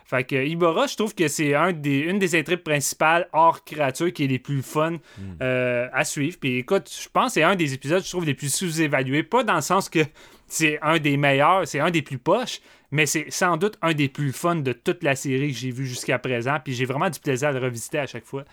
Fait 0.04 0.24
que 0.24 0.46
Ibora, 0.46 0.86
je 0.86 0.96
trouve 0.96 1.14
que 1.14 1.28
c'est 1.28 1.54
un 1.54 1.72
des, 1.72 1.98
une 1.98 2.18
des 2.18 2.34
intrigues 2.34 2.62
principales 2.62 3.28
hors 3.32 3.62
créature 3.64 4.12
qui 4.12 4.24
est 4.24 4.28
les 4.28 4.38
plus 4.38 4.62
fun 4.62 4.96
euh, 5.42 5.88
à 5.92 6.04
suivre. 6.04 6.38
Puis 6.40 6.56
écoute, 6.56 6.90
je 6.90 7.08
pense 7.12 7.26
que 7.26 7.32
c'est 7.34 7.42
un 7.42 7.56
des 7.56 7.74
épisodes, 7.74 8.02
je 8.02 8.08
trouve, 8.08 8.24
les 8.24 8.34
plus 8.34 8.52
sous-évalués. 8.52 9.22
Pas 9.22 9.44
dans 9.44 9.56
le 9.56 9.60
sens 9.60 9.88
que 9.88 10.00
c'est 10.46 10.78
un 10.82 10.98
des 10.98 11.16
meilleurs, 11.16 11.66
c'est 11.66 11.80
un 11.80 11.90
des 11.90 12.02
plus 12.02 12.18
poches, 12.18 12.60
mais 12.90 13.06
c'est 13.06 13.26
sans 13.30 13.56
doute 13.56 13.76
un 13.82 13.92
des 13.92 14.08
plus 14.08 14.32
fun 14.32 14.56
de 14.56 14.72
toute 14.72 15.02
la 15.02 15.14
série 15.14 15.52
que 15.52 15.58
j'ai 15.58 15.70
vu 15.70 15.86
jusqu'à 15.86 16.18
présent. 16.18 16.56
Puis 16.64 16.74
j'ai 16.74 16.84
vraiment 16.86 17.10
du 17.10 17.20
plaisir 17.20 17.48
à 17.48 17.52
le 17.52 17.58
revisiter 17.58 17.98
à 17.98 18.06
chaque 18.06 18.24
fois. 18.24 18.44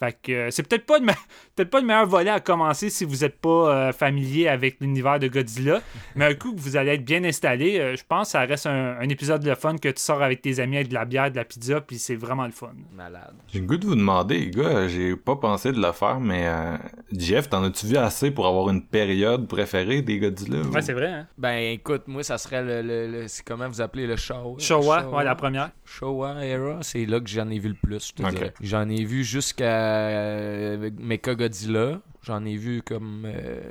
Fait 0.00 0.16
que 0.22 0.32
euh, 0.32 0.50
c'est 0.50 0.62
peut-être 0.66 0.86
pas, 0.86 0.98
peut-être 1.56 1.70
pas 1.70 1.80
le 1.80 1.86
meilleur 1.86 2.06
volet 2.06 2.30
à 2.30 2.40
commencer 2.40 2.88
si 2.90 3.04
vous 3.04 3.16
n'êtes 3.18 3.38
pas 3.38 3.48
euh, 3.88 3.92
familier 3.92 4.48
avec 4.48 4.78
l'univers 4.80 5.18
de 5.18 5.28
Godzilla. 5.28 5.82
Mais 6.16 6.24
un 6.24 6.34
coup 6.34 6.54
que 6.54 6.60
vous 6.60 6.76
allez 6.76 6.92
être 6.92 7.04
bien 7.04 7.22
installé, 7.22 7.78
euh, 7.78 7.96
je 7.96 8.02
pense 8.08 8.28
que 8.28 8.32
ça 8.32 8.40
reste 8.40 8.66
un, 8.66 8.96
un 8.98 9.08
épisode 9.10 9.44
de 9.44 9.54
fun 9.54 9.76
que 9.76 9.88
tu 9.88 10.00
sors 10.02 10.22
avec 10.22 10.40
tes 10.42 10.58
amis 10.58 10.76
avec 10.76 10.88
de 10.88 10.94
la 10.94 11.04
bière, 11.04 11.30
de 11.30 11.36
la 11.36 11.44
pizza, 11.44 11.80
puis 11.82 11.98
c'est 11.98 12.16
vraiment 12.16 12.46
le 12.46 12.52
fun. 12.52 12.72
Malade. 12.96 13.34
J'ai 13.52 13.60
le 13.60 13.66
goût 13.66 13.76
de 13.76 13.86
vous 13.86 13.94
demander, 13.94 14.38
les 14.38 14.50
gars, 14.50 14.88
j'ai 14.88 15.14
pas 15.16 15.36
pensé 15.36 15.70
de 15.72 15.80
le 15.80 15.92
faire, 15.92 16.18
mais 16.18 16.46
euh, 16.46 16.76
Jeff, 17.12 17.50
t'en 17.50 17.62
as-tu 17.64 17.86
vu 17.86 17.96
assez 17.98 18.30
pour 18.30 18.46
avoir 18.46 18.70
une 18.70 18.82
période 18.86 19.46
préférée 19.48 20.00
des 20.02 20.18
Godzilla? 20.18 20.60
ou- 20.62 20.70
Ouais, 20.72 20.80
c'est 20.82 20.94
vrai, 20.94 21.08
hein? 21.08 21.26
Ben 21.36 21.58
écoute, 21.72 22.04
moi 22.06 22.22
ça 22.22 22.38
serait 22.38 22.62
le, 22.62 22.80
le, 22.80 23.06
le- 23.10 23.28
c'est 23.28 23.44
comment 23.44 23.68
vous 23.68 23.80
appelez 23.82 24.06
le 24.06 24.16
show 24.16 24.56
Showa, 24.58 25.08
ouais, 25.10 25.24
la 25.24 25.34
première. 25.34 25.70
Showa 25.84 26.42
era, 26.44 26.78
c'est 26.82 27.04
là 27.04 27.20
que 27.20 27.28
j'en 27.28 27.48
ai 27.50 27.58
vu 27.58 27.68
le 27.68 27.74
plus, 27.74 28.08
je 28.08 28.12
te. 28.22 28.22
J'en 28.62 28.88
ai 28.88 29.04
vu 29.04 29.24
jusqu'à 29.24 29.89
euh, 29.90 30.90
Mecha 30.98 31.34
Godzilla. 31.34 32.00
J'en 32.22 32.44
ai 32.44 32.56
vu 32.56 32.82
comme 32.82 33.26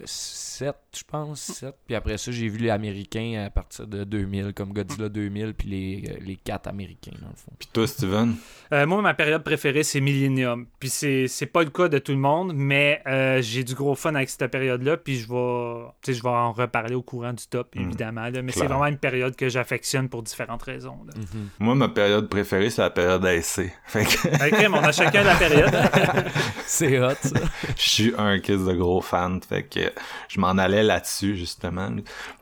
7, 0.06 0.76
je 0.98 1.04
pense, 1.10 1.40
7. 1.40 1.76
Puis 1.86 1.96
après 1.96 2.18
ça, 2.18 2.32
j'ai 2.32 2.48
vu 2.50 2.58
les 2.58 2.70
Américains 2.70 3.44
à 3.46 3.50
partir 3.50 3.86
de 3.88 4.04
2000, 4.04 4.54
comme 4.54 4.74
Godzilla 4.74 5.08
2000, 5.10 5.54
puis 5.54 5.70
les, 5.70 6.04
euh, 6.10 6.18
les 6.26 6.36
4 6.36 6.68
Américains, 6.68 7.12
dans 7.22 7.28
le 7.30 7.36
fond. 7.36 7.52
Pis 7.60 7.68
toi, 7.72 7.86
Steven? 7.88 8.36
Euh, 8.74 8.86
moi, 8.88 9.02
ma 9.02 9.14
période 9.14 9.44
préférée, 9.44 9.84
c'est 9.84 10.02
Millennium. 10.02 10.66
Puis 10.80 10.90
c'est, 10.90 11.28
c'est 11.28 11.46
pas 11.46 11.64
le 11.64 11.70
cas 11.70 11.88
de 11.90 12.00
tout 12.00 12.12
le 12.12 12.18
monde, 12.18 12.54
mais 12.56 13.02
euh, 13.08 13.42
j'ai 13.42 13.64
du 13.64 13.76
gros 13.76 13.96
fun 13.96 14.16
avec 14.16 14.30
cette 14.30 14.50
période-là. 14.52 14.98
Puis 14.98 15.20
je 15.20 15.28
vais, 15.28 15.86
tu 16.02 16.12
sais, 16.12 16.18
je 16.18 16.24
vais 16.24 16.30
en 16.30 16.52
reparler 16.52 16.96
au 16.96 17.02
courant 17.04 17.34
du 17.34 17.46
top, 17.48 17.76
Mm. 17.76 17.82
évidemment. 17.82 18.30
là. 18.30 18.42
mais 18.42 18.52
c'est 18.52 18.66
vraiment 18.66 18.88
une 18.88 18.98
période 18.98 19.36
que 19.36 19.48
j'affectionne 19.48 20.10
pour 20.10 20.24
différentes 20.24 20.64
raisons. 20.64 20.98
là. 21.06 21.14
Moi, 21.60 21.76
ma 21.76 21.90
période 21.90 22.28
préférée, 22.30 22.70
c'est 22.72 22.82
la 22.82 22.90
période 22.90 23.24
AC. 23.26 23.72
Fait 23.86 24.06
que 24.06 24.44
Hey, 24.44 24.52
crème, 24.52 24.74
on 24.74 24.78
a 24.84 24.92
chacun 24.92 25.24
la 25.24 25.36
période. 25.36 25.72
C'est 26.66 27.00
hot, 27.00 27.14
ça. 27.22 27.40
je 27.78 27.90
suis 27.90 28.14
un 28.18 28.39
kiss 28.40 28.66
de 28.66 28.74
gros 28.74 29.02
fan. 29.02 29.40
Fait 29.42 29.64
que 29.64 29.92
je 30.28 30.40
m'en 30.40 30.50
allais 30.50 30.84
là-dessus, 30.84 31.36
justement. 31.36 31.90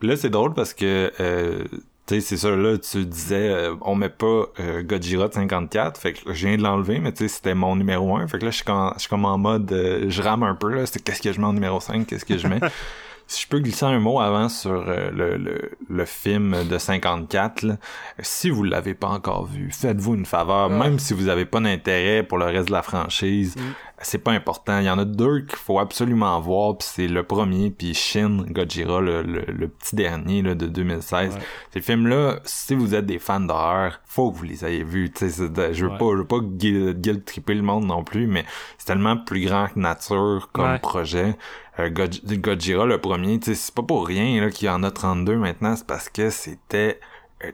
Puis 0.00 0.08
là, 0.08 0.16
c'est 0.16 0.30
drôle 0.30 0.54
parce 0.54 0.74
que... 0.74 1.12
Euh, 1.20 1.64
tu 2.06 2.14
sais, 2.14 2.20
c'est 2.22 2.36
ça, 2.38 2.50
là, 2.56 2.78
tu 2.78 3.04
disais, 3.04 3.50
euh, 3.50 3.74
on 3.82 3.94
met 3.94 4.08
pas 4.08 4.44
euh, 4.60 4.82
Godzilla 4.82 5.28
de 5.28 5.34
54, 5.34 6.00
fait 6.00 6.14
que 6.14 6.32
je 6.32 6.46
viens 6.46 6.56
de 6.56 6.62
l'enlever, 6.62 7.00
mais 7.00 7.12
tu 7.12 7.24
sais, 7.24 7.28
c'était 7.28 7.54
mon 7.54 7.76
numéro 7.76 8.16
1, 8.16 8.28
fait 8.28 8.38
que 8.38 8.46
là, 8.46 8.50
je 8.50 8.56
suis 8.56 8.64
comme, 8.64 8.92
je 8.94 9.00
suis 9.00 9.08
comme 9.10 9.26
en 9.26 9.36
mode, 9.36 9.70
euh, 9.72 10.06
je 10.08 10.22
rame 10.22 10.42
un 10.42 10.54
peu, 10.54 10.70
là, 10.74 10.86
c'est 10.86 11.04
qu'est-ce 11.04 11.20
que 11.20 11.32
je 11.34 11.38
mets 11.38 11.46
en 11.46 11.52
numéro 11.52 11.80
5, 11.80 12.06
qu'est-ce 12.06 12.24
que 12.24 12.38
je 12.38 12.48
mets? 12.48 12.60
si 13.26 13.42
je 13.42 13.46
peux 13.48 13.58
glisser 13.58 13.84
un 13.84 13.98
mot 13.98 14.20
avant 14.20 14.48
sur 14.48 14.82
le, 14.86 15.36
le, 15.36 15.70
le 15.86 16.04
film 16.06 16.56
de 16.66 16.78
54, 16.78 17.60
là, 17.64 17.76
si 18.20 18.48
vous 18.48 18.62
l'avez 18.64 18.94
pas 18.94 19.08
encore 19.08 19.44
vu, 19.44 19.70
faites-vous 19.70 20.14
une 20.14 20.24
faveur, 20.24 20.70
Ouais. 20.70 20.78
même 20.78 20.98
si 20.98 21.12
vous 21.12 21.28
avez 21.28 21.44
pas 21.44 21.60
d'intérêt 21.60 22.22
pour 22.22 22.38
le 22.38 22.46
reste 22.46 22.68
de 22.68 22.72
la 22.72 22.80
franchise, 22.82 23.54
c'est 24.02 24.18
pas 24.18 24.32
important. 24.32 24.78
Il 24.78 24.84
y 24.84 24.90
en 24.90 24.98
a 24.98 25.04
deux 25.04 25.40
qu'il 25.42 25.56
faut 25.58 25.78
absolument 25.78 26.38
voir, 26.40 26.78
puis 26.78 26.88
c'est 26.90 27.08
le 27.08 27.22
premier, 27.22 27.70
puis 27.70 27.94
Shin 27.94 28.44
Godzilla, 28.48 29.00
le, 29.00 29.22
le, 29.22 29.42
le 29.46 29.68
petit 29.68 29.96
dernier 29.96 30.42
là, 30.42 30.54
de 30.54 30.66
2016. 30.66 31.34
Ouais. 31.34 31.40
Ces 31.72 31.80
films-là, 31.80 32.40
si 32.44 32.74
vous 32.74 32.94
êtes 32.94 33.06
des 33.06 33.18
fans 33.18 33.40
d'horreur, 33.40 34.00
faut 34.04 34.30
que 34.30 34.36
vous 34.38 34.44
les 34.44 34.64
ayez 34.64 34.84
vus. 34.84 35.10
De- 35.10 35.72
je 35.72 35.84
veux 35.84 35.90
Ouais. 35.92 35.98
pas, 35.98 36.10
je 36.12 36.16
veux 36.18 36.24
pas 36.26 36.38
guilt, 36.40 37.00
guilt 37.00 37.24
tripper 37.24 37.54
le 37.54 37.62
monde 37.62 37.84
non 37.86 38.04
plus, 38.04 38.26
mais 38.26 38.44
c'est 38.78 38.86
tellement 38.86 39.16
plus 39.16 39.44
grand 39.46 39.68
que 39.68 39.78
nature 39.78 40.48
comme 40.52 40.72
Ouais. 40.72 40.78
projet. 40.78 41.36
Euh, 41.80 41.90
God- 41.90 42.20
Godzilla, 42.40 42.84
le 42.86 42.98
premier, 42.98 43.38
tu 43.38 43.46
sais, 43.50 43.54
c'est 43.54 43.74
pas 43.74 43.82
pour 43.82 44.06
rien 44.06 44.40
là, 44.40 44.50
qu'il 44.50 44.66
y 44.66 44.70
en 44.70 44.82
a 44.82 44.90
32 44.90 45.36
maintenant, 45.36 45.76
c'est 45.76 45.86
parce 45.86 46.08
que 46.08 46.30
c'était 46.30 46.98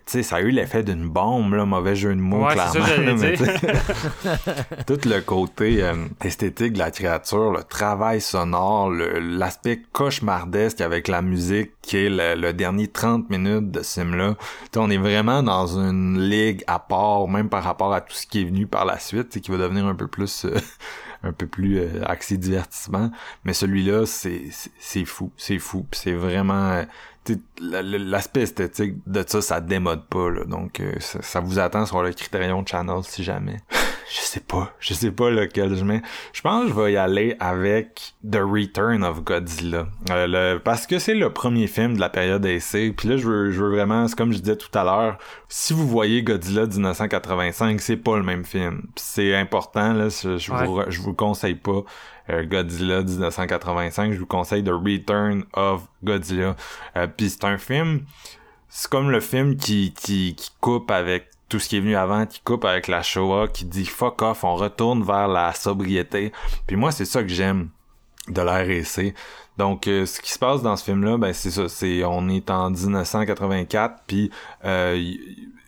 sais, 0.06 0.22
ça 0.22 0.36
a 0.36 0.40
eu 0.40 0.50
l'effet 0.50 0.82
d'une 0.82 1.08
bombe, 1.08 1.52
là, 1.54 1.64
mauvais 1.66 1.94
jeu 1.94 2.14
de 2.14 2.20
mots, 2.20 2.46
Ouais, 2.46 2.52
clairement. 2.54 2.72
ça 2.86 2.96
là, 2.96 3.14
mais 3.14 3.36
tout 4.86 4.98
le 5.08 5.20
côté 5.20 5.82
euh, 5.82 5.94
esthétique 6.24 6.72
de 6.74 6.78
la 6.78 6.90
créature, 6.90 7.50
le 7.52 7.62
travail 7.62 8.20
sonore, 8.20 8.90
l'aspect 8.90 9.82
cauchemardesque 9.92 10.80
avec 10.80 11.08
la 11.08 11.22
musique 11.22 11.72
qui 11.82 11.98
est 11.98 12.08
le, 12.10 12.34
le 12.40 12.52
dernier 12.52 12.88
30 12.88 13.28
minutes 13.30 13.70
de 13.70 13.82
ce 13.82 14.00
film-là. 14.00 14.36
Tu 14.38 14.44
sais, 14.74 14.78
on 14.78 14.90
est 14.90 14.96
vraiment 14.98 15.42
dans 15.42 15.66
une 15.78 16.18
ligue 16.20 16.64
à 16.66 16.78
part, 16.78 17.28
même 17.28 17.48
par 17.48 17.62
rapport 17.64 17.92
à 17.92 18.00
tout 18.00 18.14
ce 18.14 18.26
qui 18.26 18.40
est 18.42 18.44
venu 18.44 18.66
par 18.66 18.84
la 18.84 18.98
suite, 18.98 19.40
qui 19.40 19.50
va 19.50 19.58
devenir 19.58 19.86
un 19.86 19.94
peu 19.94 20.06
plus... 20.06 20.44
euh, 20.46 20.54
un 21.26 21.32
peu 21.32 21.46
plus 21.46 21.78
euh, 21.78 22.04
axé 22.04 22.36
divertissement 22.36 23.10
mais 23.44 23.54
celui-là 23.54 24.04
c'est 24.04 25.04
fou 25.06 25.32
c'est 25.38 25.58
fou 25.58 25.86
c'est 25.90 26.12
vraiment 26.12 26.84
l'aspect 27.60 28.42
esthétique 28.42 28.94
de 29.06 29.24
ça 29.26 29.40
ça 29.40 29.60
démode 29.60 30.06
pas 30.06 30.30
là. 30.30 30.44
Donc 30.44 30.80
euh, 30.80 30.92
ça, 31.00 31.20
ça 31.22 31.40
vous 31.40 31.58
attend 31.58 31.86
sur 31.86 32.02
le 32.02 32.12
Criterion 32.12 32.64
Channel 32.66 33.02
si 33.02 33.22
jamais. 33.24 33.56
Je 34.14 34.20
sais 34.20 34.40
pas. 34.40 34.70
Je 34.80 34.92
sais 34.92 35.10
pas 35.10 35.30
lequel 35.30 35.74
je 35.74 35.82
mets. 35.82 36.02
Je 36.34 36.42
pense 36.42 36.64
que 36.64 36.68
je 36.68 36.74
vais 36.74 36.92
y 36.92 36.96
aller 36.96 37.36
avec 37.40 38.14
The 38.30 38.36
Return 38.42 39.02
of 39.02 39.24
Godzilla. 39.24 39.86
Euh, 40.10 40.26
le- 40.54 40.58
parce 40.58 40.86
que 40.86 40.98
c'est 40.98 41.14
le 41.14 41.32
premier 41.32 41.66
film 41.66 41.94
de 41.94 42.00
la 42.00 42.10
période 42.10 42.44
AC 42.44 42.94
puis 42.94 43.08
là 43.08 43.16
je 43.16 43.26
veux 43.26 43.50
je 43.50 43.64
veux 43.64 43.70
vraiment 43.70 44.06
c'est 44.06 44.16
comme 44.16 44.32
je 44.32 44.38
disais 44.38 44.56
tout 44.56 44.68
à 44.78 44.84
l'heure 44.84 45.16
si 45.48 45.72
vous 45.72 45.88
voyez 45.88 46.22
Godzilla 46.22 46.66
1985 46.66 47.80
c'est 47.80 47.96
pas 47.96 48.16
le 48.18 48.22
même 48.24 48.44
film. 48.44 48.82
C'est 48.96 49.34
important 49.34 49.94
là. 49.94 50.08
Je, 50.10 50.36
je 50.36 50.52
Ouais. 50.52 50.66
vous 50.66 50.80
je 50.88 51.00
vous 51.00 51.14
conseille 51.14 51.54
pas 51.56 51.82
Godzilla 52.28 53.02
1985 53.02 54.12
je 54.12 54.18
vous 54.18 54.26
conseille 54.26 54.64
The 54.64 54.70
Return 54.70 55.44
of 55.52 55.86
Godzilla 56.02 56.56
euh, 56.96 57.06
puis 57.06 57.30
c'est 57.30 57.44
un 57.44 57.58
film 57.58 58.02
c'est 58.76 58.90
comme 58.90 59.10
le 59.10 59.20
film 59.20 59.56
qui, 59.56 59.92
qui, 59.92 60.34
qui 60.34 60.50
coupe 60.60 60.90
avec 60.90 61.28
tout 61.48 61.60
ce 61.60 61.68
qui 61.68 61.76
est 61.76 61.80
venu 61.80 61.94
avant, 61.94 62.26
qui 62.26 62.40
coupe 62.40 62.64
avec 62.64 62.88
la 62.88 63.02
Shoah, 63.02 63.46
qui 63.46 63.64
dit 63.64 63.86
fuck 63.86 64.20
off, 64.22 64.42
on 64.42 64.56
retourne 64.56 65.04
vers 65.04 65.28
la 65.28 65.52
sobriété. 65.52 66.32
Puis 66.66 66.74
moi, 66.74 66.90
c'est 66.90 67.04
ça 67.04 67.22
que 67.22 67.28
j'aime 67.28 67.68
de 68.26 68.40
l'RC. 68.42 69.14
Donc, 69.58 69.86
euh, 69.86 70.06
ce 70.06 70.20
qui 70.20 70.32
se 70.32 70.40
passe 70.40 70.62
dans 70.62 70.74
ce 70.74 70.82
film-là, 70.82 71.18
ben 71.18 71.32
c'est 71.32 71.52
ça, 71.52 71.68
c'est 71.68 72.02
on 72.04 72.28
est 72.28 72.50
en 72.50 72.70
1984, 72.70 74.02
puis 74.08 74.32
euh, 74.64 75.14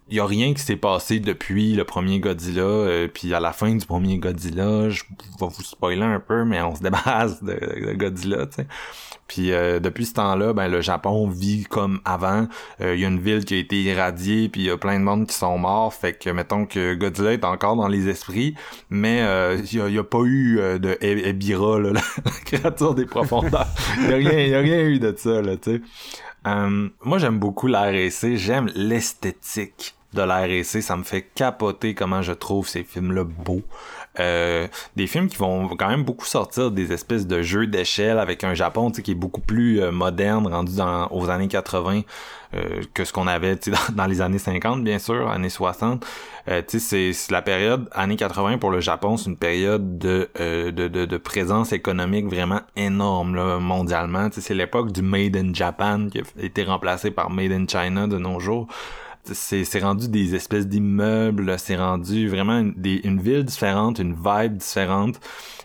il 0.08 0.16
y 0.16 0.20
a 0.20 0.26
rien 0.26 0.54
qui 0.54 0.62
s'est 0.62 0.76
passé 0.76 1.18
depuis 1.18 1.74
le 1.74 1.84
premier 1.84 2.20
Godzilla, 2.20 2.62
euh, 2.62 3.08
puis 3.12 3.34
à 3.34 3.40
la 3.40 3.52
fin 3.52 3.74
du 3.74 3.84
premier 3.84 4.18
Godzilla, 4.18 4.88
je 4.88 5.02
vais 5.40 5.46
vous 5.48 5.62
spoiler 5.64 6.02
un 6.02 6.20
peu, 6.20 6.44
mais 6.44 6.62
on 6.62 6.76
se 6.76 6.82
débarrasse 6.82 7.42
de, 7.42 7.94
Godzilla, 7.94 8.46
tu 8.46 8.56
sais. 8.56 8.66
Puis 9.26 9.50
euh, 9.50 9.80
depuis 9.80 10.06
ce 10.06 10.14
temps-là, 10.14 10.52
ben 10.52 10.68
le 10.68 10.80
Japon 10.80 11.28
vit 11.28 11.64
comme 11.64 12.00
avant. 12.04 12.46
Euh, 12.80 12.94
Il 12.94 13.00
y 13.00 13.04
a 13.04 13.08
une 13.08 13.18
ville 13.18 13.44
qui 13.44 13.54
a 13.54 13.56
été 13.56 13.82
irradiée, 13.82 14.48
puis 14.48 14.60
il 14.60 14.66
y 14.66 14.70
a 14.70 14.76
plein 14.76 15.00
de 15.00 15.04
monde 15.04 15.26
qui 15.26 15.34
sont 15.34 15.58
morts. 15.58 15.92
Fait 15.92 16.12
que 16.12 16.30
mettons 16.30 16.66
que 16.66 16.94
Godzilla 16.94 17.32
est 17.32 17.44
encore 17.44 17.74
dans 17.74 17.88
les 17.88 18.08
esprits, 18.08 18.54
mais 18.88 19.18
il 19.18 19.80
n'y 19.90 19.98
a, 19.98 20.00
a, 20.00 20.04
pas 20.04 20.22
eu 20.22 20.60
de 20.78 20.96
Ebira, 21.00 21.80
là, 21.80 21.90
la 22.24 22.30
créature 22.44 22.94
des 22.94 23.06
profondeurs. 23.06 23.66
Il 23.98 24.10
y 24.10 24.12
a 24.12 24.16
rien, 24.16 24.40
y 24.46 24.54
a 24.54 24.60
rien 24.60 24.82
eu 24.84 25.00
de 25.00 25.12
ça, 25.16 25.42
là, 25.42 25.56
tu 25.56 25.72
sais. 25.72 25.80
moi, 27.02 27.18
j'aime 27.18 27.40
beaucoup 27.40 27.66
l'ARC, 27.66 28.36
j'aime 28.36 28.70
l'esthétique 28.76 29.95
de 30.16 30.22
l'ARC, 30.22 30.82
ça 30.82 30.96
me 30.96 31.04
fait 31.04 31.22
capoter 31.22 31.94
comment 31.94 32.22
je 32.22 32.32
trouve 32.32 32.66
ces 32.66 32.82
films-là 32.82 33.24
beaux. 33.24 33.62
Euh, 34.18 34.66
des 34.96 35.06
films 35.06 35.28
qui 35.28 35.36
vont 35.36 35.68
quand 35.76 35.88
même 35.88 36.02
beaucoup 36.02 36.24
sortir 36.24 36.70
des 36.70 36.92
espèces 36.92 37.26
de 37.26 37.42
jeux 37.42 37.66
d'échelle 37.66 38.18
avec 38.18 38.44
un 38.44 38.54
Japon 38.54 38.90
qui 38.90 39.10
est 39.10 39.14
beaucoup 39.14 39.42
plus 39.42 39.82
euh, 39.82 39.92
moderne, 39.92 40.46
rendu 40.46 40.72
aux 41.10 41.28
années 41.28 41.48
80 41.48 42.00
euh, 42.54 42.82
que 42.94 43.04
ce 43.04 43.12
qu'on 43.12 43.26
avait 43.26 43.56
dans, 43.56 43.72
dans, 43.94 44.06
les 44.06 44.22
années 44.22 44.38
50, 44.38 44.82
bien 44.82 44.98
sûr, 44.98 45.28
années 45.28 45.50
60. 45.50 46.06
Euh, 46.48 46.62
c'est 46.66 47.12
la 47.30 47.42
période 47.42 47.88
années 47.92 48.16
80 48.16 48.56
pour 48.58 48.70
le 48.70 48.80
Japon, 48.80 49.18
c'est 49.18 49.28
une 49.28 49.36
période 49.36 49.98
de, 49.98 50.30
de, 50.38 50.70
de, 50.70 51.04
de, 51.04 51.16
présence 51.18 51.72
économique 51.72 52.26
vraiment 52.26 52.60
énorme 52.76 53.34
là, 53.34 53.58
mondialement. 53.58 54.28
C'est 54.32 54.54
l'époque 54.54 54.92
du 54.92 55.02
Made 55.02 55.36
in 55.36 55.52
Japan 55.52 56.08
qui 56.10 56.20
a 56.20 56.22
été 56.42 56.64
remplacé 56.64 57.10
par 57.10 57.28
Made 57.30 57.52
in 57.52 57.66
China 57.68 58.06
de 58.06 58.16
nos 58.16 58.40
jours 58.40 58.66
c'est 59.34 59.78
rendu 59.82 60.08
des 60.08 60.34
espèces 60.34 60.66
d'immeubles, 60.66 61.58
c'est 61.58 61.76
rendu 61.76 62.28
vraiment 62.28 62.58
une, 62.58 63.20
ville 63.20 63.44
différente, 63.44 63.98
une 63.98 64.14
vibe 64.14 64.56
différente. 64.56 65.20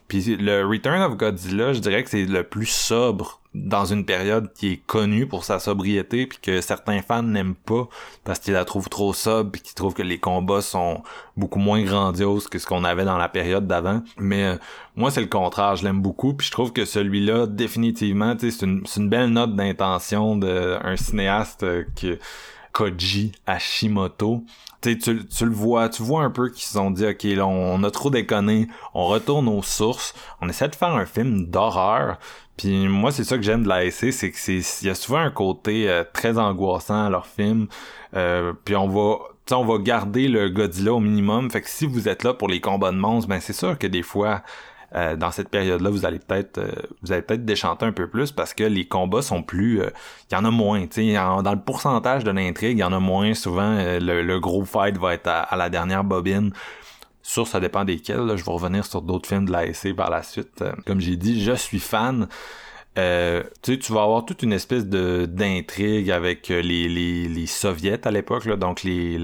Puis 0.07 0.35
le 0.35 0.65
Return 0.65 1.01
of 1.01 1.17
Godzilla, 1.17 1.73
je 1.73 1.79
dirais 1.79 2.03
que 2.03 2.09
c'est 2.09 2.25
le 2.25 2.43
plus 2.43 2.65
sobre 2.65 3.41
dans 3.53 3.83
une 3.85 4.05
période 4.05 4.53
qui 4.53 4.73
est 4.73 4.77
connue 4.77 5.27
pour 5.27 5.43
sa 5.43 5.59
sobriété 5.59 6.25
puis 6.25 6.39
que 6.41 6.61
certains 6.61 7.01
fans 7.01 7.23
n'aiment 7.23 7.55
pas 7.55 7.89
parce 8.23 8.39
qu'ils 8.39 8.53
la 8.53 8.63
trouvent 8.63 8.87
trop 8.87 9.13
sobre 9.13 9.51
puis 9.51 9.61
qu'ils 9.61 9.73
trouvent 9.73 9.93
que 9.93 10.01
les 10.01 10.19
combats 10.19 10.61
sont 10.61 11.03
beaucoup 11.35 11.59
moins 11.59 11.83
grandioses 11.83 12.47
que 12.47 12.59
ce 12.59 12.65
qu'on 12.65 12.85
avait 12.85 13.03
dans 13.03 13.17
la 13.17 13.27
période 13.27 13.67
d'avant 13.67 14.03
mais 14.17 14.43
euh, 14.45 14.55
moi 14.95 15.11
c'est 15.11 15.19
le 15.19 15.27
contraire 15.27 15.75
je 15.75 15.83
l'aime 15.83 16.01
beaucoup 16.01 16.33
puis 16.33 16.47
je 16.47 16.51
trouve 16.51 16.71
que 16.71 16.85
celui-là 16.85 17.45
définitivement 17.45 18.35
c'est 18.39 18.61
une, 18.61 18.83
une 18.95 19.09
belle 19.09 19.31
note 19.31 19.53
d'intention 19.53 20.37
d'un 20.37 20.95
cinéaste 20.95 21.63
euh, 21.63 21.83
qui 21.95 22.13
Koji 22.71 23.31
Hashimoto. 23.45 24.43
tu, 24.81 24.97
tu 24.97 25.45
le 25.45 25.51
vois, 25.51 25.89
tu 25.89 26.03
vois 26.03 26.23
un 26.23 26.29
peu 26.29 26.49
qu'ils 26.49 26.63
se 26.63 26.73
sont 26.73 26.91
dit, 26.91 27.05
ok, 27.05 27.23
là, 27.23 27.45
on 27.47 27.83
a 27.83 27.91
trop 27.91 28.09
déconné, 28.09 28.67
on 28.93 29.05
retourne 29.07 29.47
aux 29.47 29.63
sources, 29.63 30.13
on 30.41 30.49
essaie 30.49 30.69
de 30.69 30.75
faire 30.75 30.95
un 30.95 31.05
film 31.05 31.45
d'horreur. 31.45 32.17
Puis 32.57 32.87
moi, 32.87 33.11
c'est 33.11 33.23
ça 33.23 33.37
que 33.37 33.43
j'aime 33.43 33.63
de 33.63 33.69
la 33.69 33.89
SC, 33.89 34.11
c'est 34.11 34.31
que 34.31 34.37
c'est, 34.37 34.61
il 34.81 34.87
y 34.87 34.89
a 34.89 34.95
souvent 34.95 35.19
un 35.19 35.31
côté 35.31 35.89
euh, 35.89 36.03
très 36.13 36.37
angoissant 36.37 37.05
à 37.05 37.09
leur 37.09 37.25
film. 37.25 37.67
Euh, 38.15 38.53
puis 38.65 38.75
on 38.75 38.87
va, 38.87 39.17
on 39.55 39.65
va 39.65 39.77
garder 39.79 40.27
le 40.27 40.49
Godzilla 40.49 40.93
au 40.93 40.99
minimum. 40.99 41.49
Fait 41.49 41.61
que 41.61 41.69
si 41.69 41.85
vous 41.85 42.07
êtes 42.07 42.23
là 42.23 42.33
pour 42.33 42.47
les 42.47 42.61
combats 42.61 42.91
de 42.91 42.97
monstres, 42.97 43.29
ben 43.29 43.39
c'est 43.39 43.53
sûr 43.53 43.77
que 43.77 43.87
des 43.87 44.03
fois, 44.03 44.43
euh, 44.93 45.15
dans 45.15 45.31
cette 45.31 45.49
période-là, 45.49 45.89
vous 45.89 46.05
allez 46.05 46.19
peut-être 46.19 46.57
euh, 46.57 46.71
vous 47.01 47.13
allez 47.13 47.21
peut-être 47.21 47.45
déchanter 47.45 47.85
un 47.85 47.93
peu 47.93 48.09
plus 48.09 48.31
parce 48.33 48.53
que 48.53 48.65
les 48.65 48.85
combats 48.85 49.21
sont 49.21 49.41
plus, 49.41 49.81
euh, 49.81 49.89
il 50.29 50.35
y 50.35 50.37
en 50.37 50.43
a 50.43 50.51
moins. 50.51 50.85
Tu 50.87 51.13
dans 51.13 51.53
le 51.53 51.61
pourcentage 51.61 52.23
de 52.25 52.31
l'intrigue, 52.31 52.77
il 52.77 52.81
y 52.81 52.83
en 52.83 52.91
a 52.91 52.99
moins. 52.99 53.33
Souvent, 53.33 53.77
le, 53.77 54.39
gros 54.39 54.65
fight 54.65 54.97
va 54.97 55.13
être 55.13 55.27
à, 55.27 55.55
la 55.55 55.69
dernière 55.69 56.03
bobine. 56.03 56.51
Sur, 57.23 57.47
ça 57.47 57.59
dépend 57.59 57.85
desquels. 57.85 58.35
Je 58.35 58.43
vais 58.43 58.51
revenir 58.51 58.85
sur 58.85 59.01
d'autres 59.01 59.29
films 59.29 59.45
de 59.45 59.51
l'ASC 59.51 59.95
par 59.95 60.09
la 60.09 60.23
suite. 60.23 60.63
comme 60.85 60.99
j'ai 60.99 61.15
dit, 61.15 61.41
je 61.41 61.53
suis 61.53 61.79
fan. 61.79 62.27
Euh, 62.97 63.43
tu 63.61 63.77
vas 63.93 64.03
avoir 64.03 64.25
toute 64.25 64.43
une 64.43 64.51
espèce 64.51 64.85
de 64.85 65.25
d'intrigue 65.25 66.11
avec 66.11 66.49
les, 66.49 66.89
les, 66.89 67.29
les 67.29 67.45
soviets 67.47 68.05
à 68.05 68.11
l'époque, 68.11 68.45
donc 68.49 68.83
les, 68.83 69.17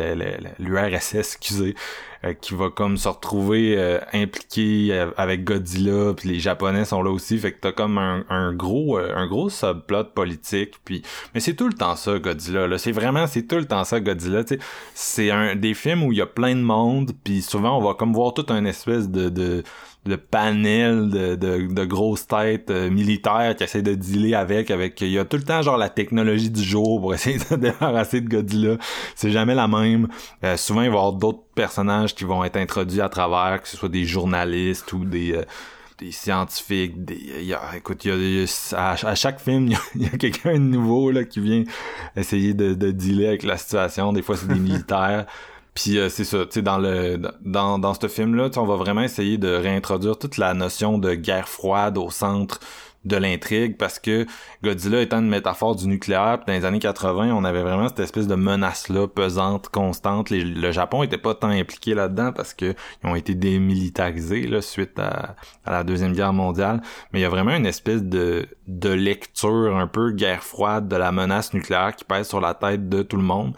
l'URSS, 0.60 1.16
excusez, 1.16 1.76
euh, 2.24 2.34
qui 2.34 2.56
va 2.56 2.70
comme 2.70 2.98
se 2.98 3.08
retrouver 3.08 3.76
euh, 3.78 4.00
impliqué 4.14 4.90
euh, 4.92 5.12
avec 5.18 5.44
Godzilla, 5.44 6.14
puis 6.16 6.30
les 6.30 6.40
Japonais 6.40 6.86
sont 6.86 7.02
là 7.02 7.12
aussi, 7.12 7.38
fait 7.38 7.52
que 7.52 7.60
t'as 7.62 7.72
comme 7.72 7.98
un, 7.98 8.26
un 8.30 8.54
gros 8.54 8.98
un 8.98 9.28
gros 9.28 9.50
subplot 9.50 10.06
politique, 10.16 10.76
puis 10.84 11.04
mais 11.34 11.40
c'est 11.40 11.54
tout 11.54 11.68
le 11.68 11.74
temps 11.74 11.96
ça 11.96 12.18
Godzilla, 12.20 12.68
là, 12.68 12.78
c'est 12.78 12.92
vraiment 12.92 13.28
c'est 13.28 13.44
tout 13.44 13.58
le 13.58 13.66
temps 13.66 13.84
ça 13.84 14.00
Godzilla, 14.00 14.44
tu 14.44 14.60
c'est 14.94 15.32
un 15.32 15.56
des 15.56 15.74
films 15.74 16.04
où 16.04 16.12
il 16.12 16.18
y 16.18 16.22
a 16.22 16.26
plein 16.26 16.56
de 16.56 16.62
monde, 16.62 17.12
puis 17.24 17.42
souvent 17.42 17.78
on 17.78 17.82
va 17.82 17.94
comme 17.94 18.14
voir 18.14 18.34
toute 18.34 18.52
une 18.52 18.68
espèce 18.68 19.10
de, 19.10 19.30
de 19.30 19.64
de 20.08 20.16
panel 20.16 21.10
de, 21.10 21.36
de, 21.36 21.74
de 21.74 21.86
grosses 21.86 22.28
têtes 22.28 22.70
militaires 22.70 23.56
qui 23.56 23.64
essaient 23.64 23.82
de 23.82 23.96
dealer 23.96 24.36
avec 24.36 24.72
avec 24.72 25.02
il 25.02 25.10
y 25.10 25.20
a 25.20 25.26
tout 25.26 25.38
le 25.38 25.44
temps 25.44 25.62
genre 25.62 25.78
la 25.78 25.90
technologie 25.90 26.50
du 26.50 26.64
jour 26.64 27.00
pour 27.02 27.14
essayer 27.16 27.38
de 27.38 27.44
se 27.44 27.56
débarrasser 27.56 28.22
de 28.22 28.30
Godzilla 28.30 28.78
c'est 29.16 29.32
jamais 29.32 29.56
la 29.56 29.68
même 29.68 30.08
souvent 30.56 30.82
il 30.82 30.90
va 30.90 30.96
y 30.96 30.98
avoir 30.98 31.14
d'autres 31.14 31.44
personnages 31.58 32.16
qui 32.16 32.24
vont 32.24 32.44
être 32.44 32.56
introduits 32.56 33.02
à 33.02 33.10
travers, 33.10 33.62
que 33.62 33.68
ce 33.68 33.76
soit 33.76 33.90
des 33.90 34.06
journalistes 34.06 34.94
ou 34.94 35.04
des, 35.04 35.34
euh, 35.34 35.44
des 35.98 36.12
scientifiques. 36.12 37.04
Des, 37.04 37.44
y 37.44 37.54
a, 37.54 37.76
écoute, 37.76 38.06
y 38.06 38.12
a, 38.12 38.92
à, 38.92 39.16
chaque 39.16 39.42
film, 39.42 39.70
il 39.96 40.04
y 40.04 40.06
a, 40.06 40.18
quelqu'un 40.18 40.54
de 40.54 40.60
nouveau 40.60 41.12
là, 41.12 41.26
qui 41.26 41.42
vient 41.42 41.64
essayer 42.16 42.54
de, 42.54 42.74
de 42.74 42.92
dealer 42.92 43.28
avec 43.28 43.44
la 43.44 43.58
situation. 43.58 44.14
Des 44.14 44.22
fois, 44.22 44.38
c'est 44.38 44.48
des 44.48 44.60
militaires. 44.60 45.26
Puis 45.78 46.00
euh, 46.00 46.10
c'est 46.10 46.24
ça, 46.24 46.40
tu 46.40 46.54
sais, 46.54 46.62
dans 46.64 46.80
le 46.80 47.22
dans, 47.42 47.78
dans 47.78 47.94
ce 47.94 48.08
film-là, 48.08 48.50
on 48.56 48.66
va 48.66 48.78
vraiment 48.78 49.04
essayer 49.04 49.38
de 49.38 49.50
réintroduire 49.50 50.18
toute 50.18 50.38
la 50.38 50.56
notion 50.56 50.98
de 50.98 51.14
guerre 51.14 51.48
froide 51.48 52.00
au 52.00 52.10
centre 52.10 52.60
de 53.06 53.16
l'intrigue 53.16 53.78
parce 53.78 54.00
que 54.00 54.26
Godzilla 54.64 55.02
étant 55.02 55.20
une 55.20 55.30
métaphore 55.30 55.76
du 55.76 55.88
nucléaire, 55.88 56.40
dans 56.48 56.54
les 56.54 56.66
années 56.66 56.80
80, 56.80 57.32
on 57.32 57.44
avait 57.44 57.62
vraiment 57.62 57.90
cette 57.90 58.00
espèce 58.00 58.26
de 58.26 58.34
menace-là 58.34 59.08
pesante, 59.08 59.70
constante. 59.70 60.32
le 60.32 60.72
Japon 60.72 61.04
était 61.04 61.20
pas 61.20 61.36
tant 61.36 61.50
impliqué 61.50 61.94
là-dedans 61.94 62.32
parce 62.34 62.56
que 62.56 62.74
ils 63.04 63.08
ont 63.08 63.16
été 63.16 63.36
démilitarisés 63.36 64.48
là, 64.48 64.64
suite 64.64 64.98
à, 64.98 65.36
la 65.68 65.84
Deuxième 65.84 66.14
Guerre 66.14 66.34
mondiale. 66.34 66.82
Mais 67.14 67.20
il 67.20 67.22
y 67.22 67.26
a 67.26 67.30
vraiment 67.30 67.56
une 67.56 67.68
espèce 67.68 68.02
de, 68.02 68.48
de 68.66 68.90
lecture 68.90 69.78
un 69.78 69.86
peu 69.86 70.10
guerre 70.10 70.44
froide 70.44 70.88
de 70.88 70.96
la 70.96 71.12
menace 71.12 71.54
nucléaire 71.54 71.96
qui 71.96 72.04
pèse 72.04 72.28
sur 72.28 72.42
la 72.42 72.56
tête 72.56 72.90
de 72.90 73.04
tout 73.04 73.18
le 73.18 73.24
monde. 73.24 73.54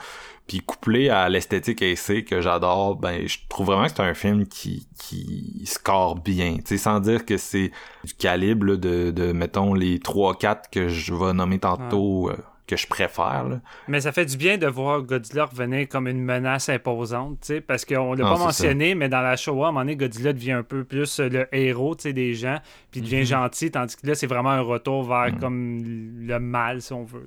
Puis 0.49 0.61
couplé 0.61 1.09
à 1.09 1.29
l'esthétique 1.29 1.83
AC 1.83 2.25
que 2.25 2.41
j'adore, 2.41 2.95
ben 2.95 3.27
je 3.27 3.37
trouve 3.47 3.67
vraiment 3.67 3.85
que 3.85 3.91
c'est 3.91 4.01
un 4.01 4.15
film 4.15 4.47
qui 4.47 4.87
qui 4.97 5.61
score 5.65 6.15
bien, 6.15 6.57
sais 6.65 6.79
sans 6.79 6.99
dire 6.99 7.23
que 7.23 7.37
c'est 7.37 7.71
du 8.03 8.15
calibre 8.15 8.75
de 8.75 9.11
de 9.11 9.31
mettons 9.31 9.75
les 9.75 9.99
3 9.99 10.39
4 10.39 10.71
que 10.71 10.89
je 10.89 11.13
vais 11.13 11.33
nommer 11.33 11.59
tantôt 11.59 12.31
euh, 12.31 12.37
que 12.69 12.77
je 12.77 12.85
préfère. 12.85 13.45
Mais 13.87 14.01
ça 14.01 14.11
fait 14.11 14.25
du 14.25 14.37
bien 14.37 14.59
de 14.59 14.67
voir 14.67 15.01
Godzilla 15.01 15.45
revenir 15.45 15.89
comme 15.89 16.07
une 16.07 16.23
menace 16.23 16.69
imposante, 16.69 17.51
parce 17.65 17.83
qu'on 17.83 18.13
l'a 18.13 18.23
pas 18.23 18.37
mentionné, 18.37 18.93
mais 18.93 19.09
dans 19.09 19.21
la 19.21 19.35
Showa, 19.35 19.65
à 19.65 19.69
un 19.69 19.71
moment 19.71 19.81
donné, 19.81 19.95
Godzilla 19.95 20.33
devient 20.33 20.51
un 20.51 20.63
peu 20.63 20.83
plus 20.83 21.19
le 21.19 21.47
héros 21.51 21.95
des 21.95 22.35
gens, 22.35 22.59
puis 22.91 23.01
devient 23.01 23.21
mhm. 23.21 23.25
gentil, 23.25 23.71
tandis 23.71 23.95
que 23.95 24.05
là, 24.05 24.13
c'est 24.13 24.27
vraiment 24.27 24.51
un 24.51 24.61
retour 24.61 25.03
vers 25.03 25.33
mhm. 25.33 25.39
comme 25.39 25.83
le 26.27 26.39
mal, 26.39 26.83
si 26.83 26.93
on 26.93 27.03
veut. 27.03 27.25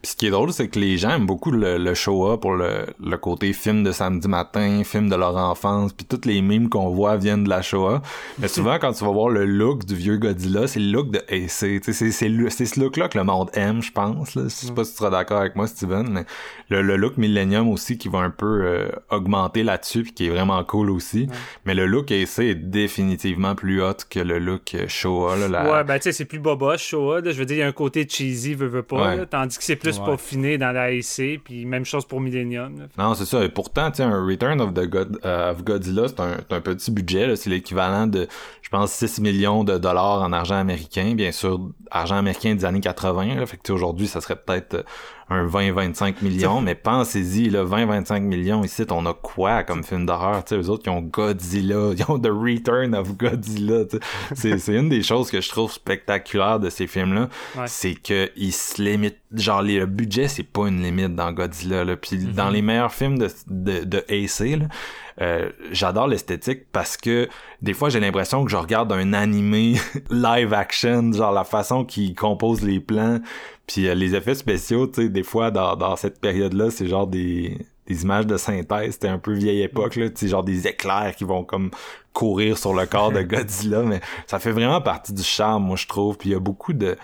Puis 0.00 0.12
ce 0.12 0.16
qui 0.16 0.26
est 0.26 0.30
drôle, 0.30 0.52
c'est 0.52 0.68
que 0.68 0.78
les 0.78 0.96
gens 0.96 1.10
aiment 1.10 1.26
beaucoup 1.26 1.50
le, 1.50 1.76
le 1.76 1.94
Showa 1.94 2.40
pour 2.40 2.54
le, 2.54 2.86
le, 3.02 3.16
côté 3.18 3.52
film 3.52 3.84
de 3.84 3.92
samedi 3.92 4.28
matin, 4.28 4.82
film 4.84 5.10
de 5.10 5.16
leur 5.16 5.36
enfance, 5.36 5.92
puis 5.92 6.06
toutes 6.06 6.24
les 6.24 6.40
mimes 6.40 6.70
qu'on 6.70 6.88
voit 6.88 7.16
viennent 7.16 7.44
de 7.44 7.50
la 7.50 7.60
Showa. 7.60 8.00
Mais 8.38 8.48
souvent, 8.54 8.78
quand 8.78 8.92
tu 8.92 9.04
vas 9.04 9.12
voir 9.12 9.28
le 9.28 9.44
look 9.44 9.84
du 9.84 9.94
vieux 9.94 10.16
Godzilla, 10.16 10.66
c'est 10.66 10.80
le 10.80 10.90
look 10.90 11.10
de 11.10 11.18
AC. 11.18 11.82
C'est 11.92 12.10
ce 12.10 12.80
look-là 12.80 13.08
que 13.08 13.18
le 13.18 13.24
monde 13.24 13.50
aime, 13.52 13.82
je 13.82 13.92
pense. 13.92 14.34
Là. 14.34 14.48
Je 14.62 14.66
sais 14.66 14.74
pas 14.74 14.84
si 14.84 14.92
tu 14.92 14.98
seras 14.98 15.10
d'accord 15.10 15.40
avec 15.40 15.56
moi, 15.56 15.66
Steven, 15.66 16.08
mais 16.08 16.24
le, 16.68 16.96
look 16.96 17.16
Millennium 17.16 17.68
aussi 17.68 17.98
qui 17.98 18.08
va 18.08 18.18
un 18.20 18.30
peu 18.30 18.62
euh, 18.64 18.88
augmenter 19.10 19.62
là-dessus, 19.62 20.02
puis 20.02 20.12
qui 20.12 20.26
est 20.26 20.30
vraiment 20.30 20.62
cool 20.64 20.90
aussi. 20.90 21.28
Mais 21.64 21.74
le 21.74 21.86
look 21.86 22.10
AC 22.10 22.38
est 22.40 22.54
définitivement 22.54 23.54
plus 23.54 23.82
hot 23.82 23.94
que 24.08 24.20
le 24.20 24.38
look 24.38 24.76
Showa. 24.88 25.36
Là, 25.36 25.70
Ouais, 25.70 25.84
ben 25.84 25.96
tu 25.96 26.04
sais, 26.04 26.12
c'est 26.12 26.24
plus 26.24 26.38
boba 26.38 26.76
Showa. 26.76 27.20
Je 27.24 27.30
veux 27.30 27.46
dire, 27.46 27.56
il 27.56 27.60
y 27.60 27.62
a 27.62 27.66
un 27.66 27.72
côté 27.72 28.06
cheesy, 28.08 28.54
veut, 28.54 28.66
veut 28.66 28.82
pas. 28.82 29.26
tandis 29.26 29.58
que 29.58 29.64
c'est 29.64 29.76
plus 29.76 29.98
peaufiné 29.98 30.58
dans 30.58 30.72
la 30.72 30.84
AC, 30.84 31.40
puis 31.42 31.64
même 31.64 31.84
chose 31.84 32.04
pour 32.04 32.20
Millennium. 32.20 32.86
Non, 32.98 33.14
c'est 33.14 33.24
ça. 33.24 33.44
Et 33.44 33.48
pourtant, 33.48 33.90
tu 33.90 33.98
sais, 33.98 34.02
un 34.02 34.24
Return 34.24 34.60
of, 34.60 34.74
the 34.74 34.86
God, 34.88 35.18
euh, 35.24 35.52
of 35.52 35.64
Godzilla, 35.64 36.08
c'est 36.08 36.20
un, 36.20 36.38
un, 36.50 36.60
petit 36.60 36.90
budget. 36.90 37.34
C'est 37.36 37.50
l'équivalent 37.50 38.06
de, 38.06 38.26
je 38.62 38.68
pense, 38.68 38.92
6 38.92 39.20
millions 39.20 39.64
de 39.64 39.78
dollars 39.78 40.22
en 40.22 40.32
argent 40.32 40.56
américain. 40.56 41.14
Bien 41.14 41.32
sûr, 41.32 41.60
argent 41.90 42.16
américain 42.16 42.54
des 42.54 42.64
années 42.64 42.80
80. 42.80 43.36
Là, 43.36 43.46
fait 43.46 43.56
que 43.56 43.72
aujourd'hui, 43.72 44.06
ça 44.06 44.20
serait 44.20 44.36
peut-être 44.44 44.84
un 45.30 45.46
20-25 45.46 46.16
millions, 46.22 46.60
mais 46.60 46.74
pensez-y, 46.74 47.48
là, 47.48 47.64
20-25 47.64 48.20
millions, 48.20 48.62
ici, 48.62 48.82
on 48.90 49.06
a 49.06 49.14
quoi 49.14 49.62
comme 49.64 49.82
film 49.82 50.04
d'horreur, 50.04 50.44
tu 50.44 50.54
sais, 50.54 50.60
eux 50.60 50.68
autres, 50.68 50.82
qui 50.82 50.90
ont 50.90 51.00
Godzilla, 51.00 51.92
ils 51.96 52.04
ont 52.10 52.18
The 52.18 52.28
Return 52.30 52.94
of 52.94 53.16
Godzilla, 53.16 53.84
c'est, 54.34 54.58
c'est 54.58 54.74
une 54.74 54.90
des 54.90 55.02
choses 55.02 55.30
que 55.30 55.40
je 55.40 55.48
trouve 55.48 55.72
spectaculaire 55.72 56.60
de 56.60 56.68
ces 56.68 56.86
films-là, 56.86 57.28
Ouais. 57.56 57.64
c'est 57.66 57.94
que 57.94 58.30
ils 58.36 58.52
se 58.52 58.82
limitent, 58.82 59.16
genre, 59.34 59.62
les- 59.62 59.78
le 59.78 59.86
budget, 59.86 60.28
c'est 60.28 60.42
pas 60.42 60.66
une 60.68 60.82
limite 60.82 61.14
dans 61.14 61.32
Godzilla, 61.32 61.84
là, 61.84 61.96
puis 61.96 62.18
dans 62.18 62.50
les 62.50 62.60
meilleurs 62.60 62.92
films 62.92 63.18
de, 63.18 63.28
de, 63.48 63.84
de 63.84 64.04
AC, 64.10 64.58
là, 64.58 64.66
euh, 65.22 65.48
j'adore 65.70 66.08
l'esthétique 66.08 66.62
parce 66.72 66.96
que 66.96 67.28
des 67.62 67.72
fois 67.72 67.88
j'ai 67.88 68.00
l'impression 68.00 68.44
que 68.44 68.50
je 68.50 68.56
regarde 68.56 68.90
un 68.92 69.12
animé 69.12 69.76
live 70.10 70.52
action, 70.52 71.12
genre 71.12 71.30
la 71.30 71.44
façon 71.44 71.84
qu'il 71.84 72.16
compose 72.16 72.62
les 72.62 72.80
plans, 72.80 73.20
puis 73.66 73.88
euh, 73.88 73.94
les 73.94 74.14
effets 74.14 74.34
spéciaux, 74.34 74.86
tu 74.86 75.02
sais, 75.02 75.08
des 75.08 75.22
fois 75.22 75.50
dans, 75.50 75.76
dans 75.76 75.96
cette 75.96 76.20
période-là, 76.20 76.70
c'est 76.70 76.86
genre 76.86 77.06
des 77.06 77.58
des 77.86 78.02
images 78.02 78.26
de 78.26 78.38
synthèse, 78.38 78.92
c'était 78.92 79.08
un 79.08 79.18
peu 79.18 79.34
vieille 79.34 79.60
époque 79.60 79.96
là, 79.96 80.08
tu 80.08 80.16
sais, 80.16 80.28
genre 80.28 80.44
des 80.44 80.66
éclairs 80.66 81.14
qui 81.16 81.24
vont 81.24 81.44
comme 81.44 81.70
courir 82.14 82.56
sur 82.56 82.72
le 82.72 82.86
corps 82.86 83.12
de 83.12 83.22
Godzilla, 83.22 83.82
mais 83.82 84.00
ça 84.26 84.38
fait 84.38 84.52
vraiment 84.52 84.80
partie 84.80 85.12
du 85.12 85.22
charme, 85.22 85.64
moi 85.64 85.76
je 85.76 85.86
trouve, 85.86 86.16
puis 86.16 86.30
il 86.30 86.32
y 86.32 86.36
a 86.36 86.40
beaucoup 86.40 86.72
de 86.72 86.96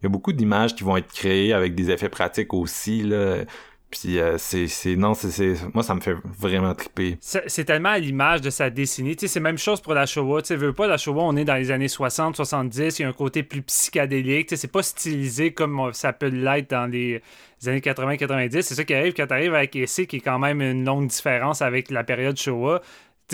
il 0.00 0.04
y 0.04 0.06
a 0.06 0.08
beaucoup 0.08 0.32
d'images 0.32 0.74
qui 0.74 0.84
vont 0.84 0.96
être 0.96 1.12
créées 1.12 1.52
avec 1.52 1.74
des 1.74 1.90
effets 1.90 2.08
pratiques 2.08 2.54
aussi 2.54 3.02
là. 3.02 3.44
Puis 3.92 4.18
euh, 4.18 4.38
c'est 4.38 4.68
c'est 4.68 4.96
non 4.96 5.12
c'est 5.12 5.30
c'est 5.30 5.54
moi 5.74 5.82
ça 5.82 5.94
me 5.94 6.00
fait 6.00 6.16
vraiment 6.24 6.74
triper. 6.74 7.18
C'est 7.20 7.64
tellement 7.64 7.90
à 7.90 7.98
l'image 7.98 8.40
de 8.40 8.48
sa 8.48 8.70
décennie. 8.70 9.16
Tu 9.16 9.26
sais, 9.26 9.34
c'est 9.34 9.40
même 9.40 9.58
chose 9.58 9.82
pour 9.82 9.92
la 9.92 10.06
Showa. 10.06 10.40
Tu 10.40 10.48
sais, 10.48 10.56
veux 10.56 10.72
pas, 10.72 10.86
la 10.86 10.96
Showa, 10.96 11.22
on 11.22 11.36
est 11.36 11.44
dans 11.44 11.56
les 11.56 11.70
années 11.70 11.88
60, 11.88 12.34
70. 12.34 12.98
Il 12.98 13.02
y 13.02 13.04
a 13.04 13.08
un 13.08 13.12
côté 13.12 13.42
plus 13.42 13.60
psychédélique. 13.62 14.48
Tu 14.48 14.56
sais, 14.56 14.62
c'est 14.62 14.72
pas 14.72 14.82
stylisé 14.82 15.52
comme 15.52 15.90
ça 15.92 16.14
peut 16.14 16.28
l'être 16.28 16.70
dans 16.70 16.90
les 16.90 17.20
années 17.66 17.82
80, 17.82 18.16
90. 18.16 18.62
C'est 18.62 18.74
ça 18.74 18.84
qui 18.84 18.94
arrive 18.94 19.12
quand 19.12 19.26
t'arrives 19.26 19.54
avec 19.54 19.76
EC, 19.76 20.06
qui 20.06 20.16
est 20.16 20.20
quand 20.20 20.38
même 20.38 20.62
une 20.62 20.86
longue 20.86 21.08
différence 21.08 21.60
avec 21.60 21.90
la 21.90 22.02
période 22.02 22.38
Showa. 22.38 22.80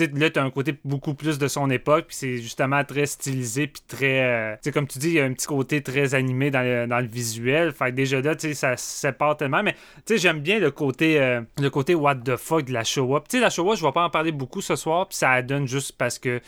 Là, 0.07 0.29
t'as 0.29 0.43
un 0.43 0.49
côté 0.51 0.75
beaucoup 0.83 1.13
plus 1.13 1.37
de 1.39 1.47
son 1.47 1.69
époque, 1.69 2.05
puis 2.07 2.15
c'est 2.15 2.37
justement 2.37 2.83
très 2.83 3.05
stylisé, 3.05 3.67
puis 3.67 3.81
très... 3.87 4.23
euh, 4.23 4.53
tu 4.55 4.59
sais, 4.63 4.71
comme 4.71 4.87
tu 4.87 4.99
dis, 4.99 5.07
il 5.09 5.13
y 5.15 5.19
a 5.19 5.25
un 5.25 5.33
petit 5.33 5.47
côté 5.47 5.81
très 5.81 6.15
animé 6.15 6.51
dans 6.51 6.61
le, 6.61 6.87
dans 6.87 6.99
le 6.99 7.07
visuel. 7.07 7.71
Fait 7.71 7.85
que 7.91 7.95
déjà 7.95 8.21
là, 8.21 8.35
tu 8.35 8.49
sais, 8.49 8.53
ça 8.53 8.77
se 8.77 8.83
sépare 9.01 9.37
tellement. 9.37 9.63
Mais, 9.63 9.73
tu 10.05 10.13
sais, 10.13 10.17
j'aime 10.17 10.39
bien 10.39 10.59
le 10.59 10.71
côté, 10.71 11.19
euh, 11.19 11.41
le 11.59 11.69
côté 11.69 11.95
what 11.95 12.15
the 12.15 12.35
fuck 12.37 12.65
de 12.65 12.73
la 12.73 12.83
Showa. 12.83 13.21
Tu 13.29 13.37
sais, 13.37 13.39
la 13.41 13.49
Showa, 13.49 13.75
je 13.75 13.83
vais 13.85 13.91
pas 13.91 14.03
en 14.03 14.09
parler 14.09 14.31
beaucoup 14.31 14.61
ce 14.61 14.75
soir, 14.75 15.07
puis 15.07 15.17
ça 15.17 15.41
donne 15.41 15.67
juste 15.67 15.93
parce 15.97 16.19
que 16.19 16.41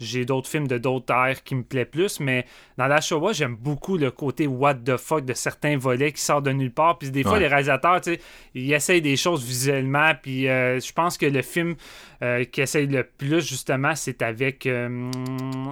j'ai 0.00 0.24
d'autres 0.24 0.48
films 0.48 0.68
de 0.68 0.78
d'autres 0.78 1.12
ères 1.14 1.42
qui 1.42 1.54
me 1.54 1.62
plaît 1.62 1.84
plus, 1.84 2.20
mais 2.20 2.44
dans 2.76 2.86
la 2.86 3.00
Showa, 3.00 3.32
j'aime 3.32 3.56
beaucoup 3.56 3.96
le 3.96 4.10
côté 4.10 4.46
what 4.46 4.74
the 4.74 4.96
fuck 4.96 5.24
de 5.24 5.32
certains 5.32 5.76
volets 5.78 6.12
qui 6.12 6.20
sortent 6.22 6.44
de 6.44 6.52
nulle 6.52 6.72
part. 6.72 6.98
Puis 6.98 7.10
des 7.10 7.22
fois, 7.22 7.32
Ouais. 7.34 7.40
les 7.40 7.48
réalisateurs, 7.48 8.00
tu 8.00 8.14
sais, 8.14 8.20
ils 8.54 8.72
essayent 8.72 9.02
des 9.02 9.16
choses 9.16 9.44
visuellement, 9.44 10.12
puis 10.20 10.48
euh, 10.48 10.80
je 10.80 10.92
pense 10.92 11.18
que 11.18 11.26
le 11.26 11.42
film 11.42 11.74
euh, 12.22 12.44
qui 12.44 12.60
essaye 12.62 12.86
le 12.86 13.04
plus, 13.04 13.46
justement, 13.46 13.94
c'est 13.94 14.22
avec. 14.22 14.66
euh, 14.66 15.10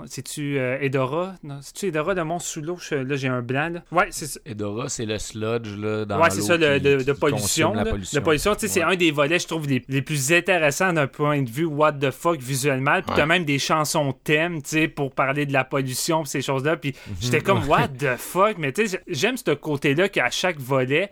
C'est-tu 0.07 0.59
euh, 0.59 0.79
Edora? 0.81 1.35
C'est-tu 1.63 1.87
Edora 1.87 2.15
de 2.15 2.23
Mont 2.23 2.39
sous 2.39 2.61
l'eau 2.61 2.77
Je- 2.81 2.95
Là, 2.95 3.17
j'ai 3.17 3.29
un 3.29 3.43
blanc, 3.43 3.71
là. 3.73 3.83
Ouais, 3.93 4.09
c'est 4.11 4.27
ça. 4.27 4.41
Edora, 4.47 4.89
c'est 4.89 5.07
le 5.07 5.19
sludge 5.19 5.77
là, 5.79 6.05
dans 6.05 6.21
Ouais, 6.21 6.31
c'est 6.31 6.43
ça, 6.43 6.57
le- 6.57 6.79
qui- 6.79 6.85
de, 6.85 7.13
qui 7.13 7.19
pollution. 7.19 7.73
là. 7.75 7.85
pollution. 7.85 8.19
De 8.21 8.25
pollution, 8.25 8.55
tu 8.55 8.61
sais, 8.61 8.69
c'est 8.69 8.83
un 8.83 8.95
des 8.97 9.11
volets, 9.11 9.39
je 9.39 9.47
trouve, 9.47 9.67
les, 9.69 9.83
les 9.89 10.03
plus 10.03 10.33
intéressants 10.33 10.93
d'un 10.93 11.07
point 11.07 11.43
de 11.43 11.51
vue 11.51 11.65
what 11.65 11.93
the 11.93 12.11
fuck 12.11 12.41
visuellement. 12.41 12.95
Puis 13.03 13.13
t'as 13.15 13.23
Ouais. 13.23 13.27
même 13.27 13.45
des 13.45 13.59
chansons 13.59 14.13
thèmes, 14.25 14.63
tu 14.63 14.69
sais, 14.71 14.89
pour 14.89 15.13
parler 15.13 15.47
de 15.47 15.53
la 15.53 15.65
pollution, 15.65 16.23
pis 16.23 16.29
ces 16.31 16.43
choses-là. 16.43 16.77
Puis 16.77 16.95
j'étais 17.21 17.41
comme, 17.41 17.67
what 17.69 17.89
the 17.89 18.17
fuck? 18.17 18.57
Mais 18.59 18.73
tu 18.73 18.87
sais, 18.87 19.01
j'aime 19.09 19.37
ce 19.37 19.53
côté-là 19.53 20.09
qu'à 20.09 20.31
chaque 20.31 20.59
volet, 20.59 21.11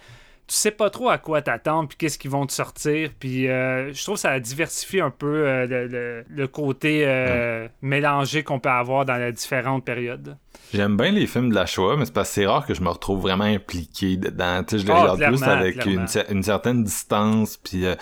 tu 0.53 0.59
sais 0.59 0.71
pas 0.71 0.91
trop 0.91 1.09
à 1.09 1.17
quoi 1.17 1.41
t'attendre, 1.41 1.89
puis 1.89 1.97
qu'est-ce 1.97 2.19
qu'ils 2.19 2.31
vont 2.31 2.45
te 2.45 2.53
sortir. 2.53 3.09
Puis 3.19 3.49
euh, 3.49 3.91
je 3.95 4.03
trouve 4.03 4.17
que 4.17 4.21
ça 4.21 4.39
diversifie 4.39 5.01
un 5.01 5.09
peu 5.09 5.47
euh, 5.49 5.67
le, 5.67 5.87
le- 5.87 6.25
le 6.29 6.47
côté 6.47 7.05
euh, 7.07 7.69
mélangé 7.81 8.43
qu'on 8.43 8.59
peut 8.61 8.69
avoir 8.69 9.07
dans 9.07 9.17
les 9.17 9.33
différentes 9.33 9.83
périodes. 9.83 10.37
J'aime 10.75 10.99
bien 10.99 11.11
les 11.11 11.27
films 11.27 11.49
de 11.49 11.55
la 11.55 11.65
Shoah, 11.65 11.97
mais 11.97 12.05
c'est 12.05 12.13
parce 12.13 12.29
que 12.29 12.35
c'est 12.35 12.47
rare 12.47 12.67
que 12.67 12.75
je 12.75 12.83
me 12.83 12.91
retrouve 12.91 13.23
vraiment 13.23 13.45
impliqué 13.45 14.19
dedans. 14.19 14.63
Tu 14.63 14.77
sais, 14.77 14.83
je 14.83 14.87
les 14.87 14.93
Ah, 14.93 15.13
regarde 15.13 15.35
plus 15.37 15.43
avec 15.43 15.87
une, 15.87 16.07
une 16.31 16.43
certaine 16.43 16.85
distance. 16.85 17.57
Puis 17.57 17.87
euh, 17.87 17.95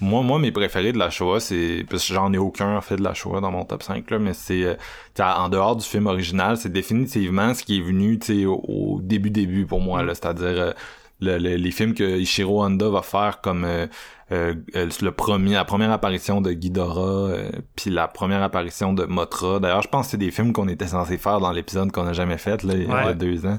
moi, 0.00 0.22
moi, 0.22 0.38
mes 0.38 0.52
préférés 0.52 0.92
de 0.92 0.98
la 0.98 1.10
Shoah, 1.10 1.40
c'est 1.40 1.84
parce 1.90 2.06
que 2.06 2.14
j'en 2.14 2.32
ai 2.32 2.38
aucun 2.38 2.76
en 2.76 2.80
fait 2.80 2.94
de 2.94 3.02
la 3.02 3.14
Shoah 3.14 3.40
dans 3.40 3.50
mon 3.50 3.64
top 3.64 3.82
5 3.82 4.08
là, 4.12 4.20
mais 4.20 4.34
c'est 4.34 4.76
en 5.20 5.48
dehors 5.48 5.74
du 5.74 5.84
film 5.84 6.06
original, 6.06 6.56
c'est 6.56 6.72
définitivement 6.72 7.54
ce 7.54 7.64
qui 7.64 7.78
est 7.78 7.82
venu, 7.82 8.20
tu 8.20 8.26
sais, 8.40 8.44
au, 8.46 8.62
au 8.68 9.00
début 9.02 9.30
début 9.30 9.66
pour 9.66 9.80
moi 9.80 10.04
là, 10.04 10.14
c'est-à-dire 10.14 10.46
euh, 10.46 10.72
le- 11.20 11.38
le- 11.38 11.56
les 11.56 11.70
films 11.70 11.94
que 11.94 12.18
Ishiro 12.18 12.62
Honda 12.64 12.88
va 12.88 13.02
faire 13.02 13.40
comme 13.40 13.64
euh, 13.64 13.86
euh, 14.30 14.54
euh, 14.76 14.88
le 15.00 15.10
premier 15.10 15.54
la 15.54 15.64
première 15.64 15.90
apparition 15.90 16.40
de 16.40 16.52
Ghidorah 16.52 17.30
euh, 17.30 17.50
puis 17.76 17.90
la 17.90 18.08
première 18.08 18.42
apparition 18.42 18.92
de 18.92 19.04
Mothra. 19.04 19.58
D'ailleurs 19.60 19.82
je 19.82 19.88
pense 19.88 20.06
que 20.06 20.10
c'est 20.12 20.16
des 20.18 20.30
films 20.30 20.52
qu'on 20.52 20.68
était 20.68 20.86
censé 20.86 21.16
faire 21.18 21.40
dans 21.40 21.50
l'épisode 21.52 21.90
qu'on 21.92 22.06
a 22.06 22.12
jamais 22.12 22.38
fait 22.38 22.62
là, 22.62 22.74
il 22.74 22.88
y 22.88 22.90
a 22.90 23.06
Ouais. 23.06 23.14
deux 23.14 23.46
ans. 23.46 23.58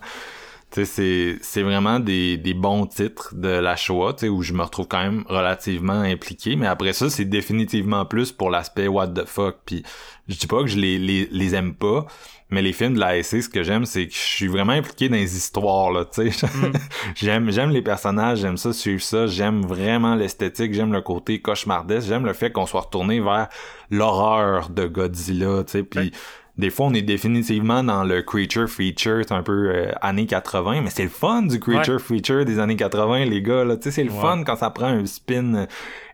Tu 0.71 0.85
sais, 0.85 0.85
c'est, 0.85 1.37
c'est 1.41 1.63
vraiment 1.63 1.99
des, 1.99 2.37
des 2.37 2.53
bons 2.53 2.85
titres 2.85 3.33
de 3.35 3.47
la 3.47 3.75
Shoah, 3.75 4.13
tu 4.13 4.19
sais, 4.19 4.29
où 4.29 4.43
je 4.43 4.53
me 4.53 4.61
retrouve 4.61 4.87
quand 4.87 5.01
même 5.01 5.23
relativement 5.27 5.99
impliqué, 6.01 6.55
mais 6.55 6.67
après 6.67 6.93
ça, 6.93 7.09
c'est 7.09 7.25
définitivement 7.25 8.05
plus 8.05 8.31
pour 8.31 8.51
l'aspect 8.51 8.87
what 8.87 9.07
the 9.07 9.25
fuck, 9.25 9.55
puis 9.65 9.81
je 10.27 10.37
dis 10.37 10.45
pas 10.45 10.61
que 10.61 10.67
je 10.67 10.77
les, 10.77 10.99
les, 10.99 11.27
les 11.31 11.55
aime 11.55 11.73
pas, 11.73 12.05
mais 12.51 12.61
les 12.61 12.73
films 12.73 12.95
de 12.95 12.99
la 12.99 13.21
SC, 13.21 13.41
ce 13.43 13.49
que 13.49 13.61
j'aime, 13.63 13.85
c'est 13.85 14.07
que 14.07 14.13
je 14.13 14.19
suis 14.19 14.47
vraiment 14.47 14.73
impliqué 14.73 15.07
dans 15.09 15.15
les 15.15 15.37
histoires, 15.37 15.91
là, 15.91 16.05
tu 16.05 16.31
sais. 16.31 16.47
j'aime, 17.15 17.51
j'aime 17.51 17.69
les 17.69 17.81
personnages, 17.81 18.39
j'aime 18.39 18.57
ça, 18.57 18.73
suivre 18.73 19.01
ça, 19.03 19.27
j'aime 19.27 19.61
vraiment 19.65 20.15
l'esthétique, 20.15 20.73
j'aime 20.73 20.91
le 20.93 21.01
côté 21.01 21.41
cauchemardesque, 21.41 22.07
j'aime 22.07 22.25
le 22.25 22.33
fait 22.33 22.51
qu'on 22.51 22.65
soit 22.65 22.81
retourné 22.81 23.19
vers 23.19 23.49
l'horreur 23.91 24.69
de 24.69 24.87
Godzilla, 24.87 25.63
tu 25.63 25.71
sais, 25.73 25.83
puis 25.83 26.11
des 26.57 26.69
fois, 26.71 26.87
on 26.87 26.93
est 26.93 27.01
définitivement 27.01 27.83
dans 27.85 28.03
le 28.03 28.21
creature 28.21 28.67
feature, 28.67 29.21
c'est 29.25 29.33
un 29.33 29.43
peu 29.43 29.69
euh, 29.73 29.91
années 30.01 30.25
80, 30.25 30.81
mais 30.81 30.89
c'est 30.89 31.03
le 31.03 31.09
fun 31.09 31.43
du 31.43 31.57
creature 31.57 32.01
feature 32.01 32.43
des 32.43 32.59
années 32.59 32.75
80, 32.75 33.25
les 33.25 33.41
gars, 33.41 33.63
là. 33.63 33.77
Tu 33.77 33.83
sais, 33.83 33.91
c'est 33.91 34.03
le 34.03 34.11
Ouais. 34.11 34.19
fun 34.19 34.43
quand 34.43 34.57
ça 34.57 34.69
prend 34.69 34.87
un 34.87 35.05
spin 35.05 35.53
euh, 35.55 35.65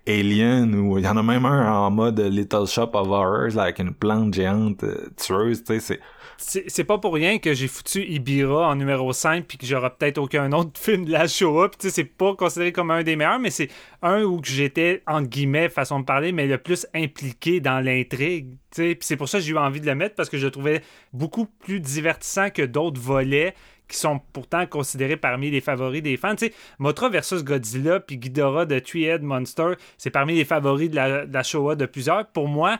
alien 0.08 0.76
ou 0.76 1.00
il 1.00 1.04
y 1.04 1.08
en 1.08 1.18
a 1.18 1.24
même 1.24 1.46
un 1.46 1.72
en 1.74 1.90
mode 1.90 2.20
Little 2.20 2.68
Shop 2.68 2.92
of 2.94 3.08
Horrors, 3.08 3.56
là, 3.56 3.64
avec 3.64 3.80
une 3.80 3.94
plante 3.96 4.36
géante 4.36 4.84
euh, 4.84 5.10
tueuse, 5.18 5.64
tu 5.64 5.80
sais, 5.80 6.00
c'est... 6.38 6.84
Pas 6.84 6.98
pour 6.98 7.14
rien 7.14 7.40
que 7.40 7.54
j'ai 7.54 7.68
foutu 7.68 8.04
Ibira 8.04 8.70
en 8.70 8.76
numéro 8.76 9.12
5 9.12 9.46
puis 9.46 9.58
que 9.58 9.66
j'aurai 9.66 9.90
peut-être 9.90 10.18
aucun 10.18 10.52
autre 10.52 10.80
film 10.80 11.06
de 11.06 11.12
la 11.12 11.28
Shoah. 11.28 11.70
Puis 11.70 11.90
c'est 11.90 12.04
pas 12.04 12.36
considéré 12.36 12.72
comme 12.72 12.92
un 12.92 13.04
des 13.04 13.16
meilleurs, 13.16 13.40
mais 13.40 13.50
c'est 13.50 13.70
un 14.02 14.24
où 14.24 14.40
j'étais, 14.44 15.02
entre 15.08 15.28
guillemets, 15.28 15.70
façon 15.70 16.00
de 16.00 16.06
parler, 16.06 16.32
mais 16.32 16.48
le 16.48 16.58
plus 16.58 16.86
impliqué 16.94 17.60
dans 17.60 17.80
l'intrigue. 17.80 18.58
Puis 18.72 18.98
c'est 19.02 19.18
pour 19.18 19.30
ça 19.30 19.40
que 19.40 19.44
j'ai 19.44 19.54
eu 19.54 19.58
envie 19.58 19.82
de 19.82 19.86
le 19.86 19.96
mettre 19.96 20.16
parce 20.16 20.30
que 20.30 20.38
je 20.38 20.46
le 20.46 20.52
trouvais 20.52 20.82
beaucoup 21.14 21.46
plus 21.46 21.80
divertissant 21.80 22.50
que 22.50 22.62
d'autres 22.62 23.02
volets 23.02 23.56
qui 23.88 23.98
sont 23.98 24.20
pourtant 24.34 24.66
considérés 24.66 25.18
parmi 25.18 25.52
les 25.52 25.62
favoris 25.62 26.02
des 26.02 26.18
fans. 26.18 26.36
Tu 26.36 26.48
sais, 26.48 26.54
Mothra 26.80 27.10
versus 27.10 27.44
Godzilla 27.44 28.00
puis 28.00 28.18
Ghidorah 28.18 28.66
de 28.66 28.80
Three-Head 28.80 29.22
Monster, 29.22 29.74
c'est 29.98 30.10
parmi 30.10 30.36
les 30.36 30.46
favoris 30.46 30.90
de 30.90 30.96
la, 30.96 31.26
de 31.26 31.34
la 31.34 31.44
Showa 31.44 31.76
de 31.76 31.86
plusieurs. 31.86 32.28
Pour 32.28 32.48
moi, 32.48 32.80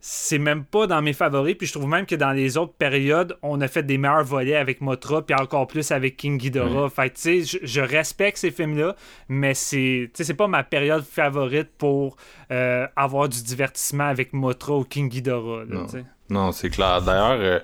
c'est 0.00 0.38
même 0.38 0.64
pas 0.64 0.86
dans 0.86 1.02
mes 1.02 1.12
favoris. 1.12 1.56
Puis 1.56 1.66
je 1.66 1.72
trouve 1.72 1.88
même 1.88 2.06
que 2.06 2.14
dans 2.14 2.32
les 2.32 2.56
autres 2.56 2.72
périodes, 2.72 3.36
on 3.42 3.60
a 3.60 3.68
fait 3.68 3.82
des 3.82 3.98
meilleurs 3.98 4.24
volets 4.24 4.56
avec 4.56 4.80
Mothra, 4.80 5.22
puis 5.22 5.34
encore 5.34 5.66
plus 5.66 5.90
avec 5.90 6.16
King 6.16 6.38
Ghidorah. 6.38 6.88
Fait 6.90 7.10
que, 7.10 7.16
tu 7.16 7.44
sais, 7.44 7.58
je, 7.62 7.80
respecte 7.80 8.38
ces 8.38 8.50
films-là, 8.50 8.94
mais 9.28 9.54
c'est, 9.54 10.10
c'est 10.14 10.34
pas 10.34 10.46
ma 10.48 10.62
période 10.62 11.04
favorite 11.04 11.70
pour 11.78 12.16
euh, 12.50 12.86
avoir 12.96 13.28
du 13.28 13.42
divertissement 13.42 14.08
avec 14.08 14.32
Mothra 14.32 14.76
ou 14.76 14.84
King 14.84 15.08
Ghidorah. 15.08 15.64
là. 15.64 15.86
Non, 16.30 16.52
c'est 16.52 16.70
clair. 16.70 17.02
D'ailleurs, 17.02 17.38
euh, 17.40 17.58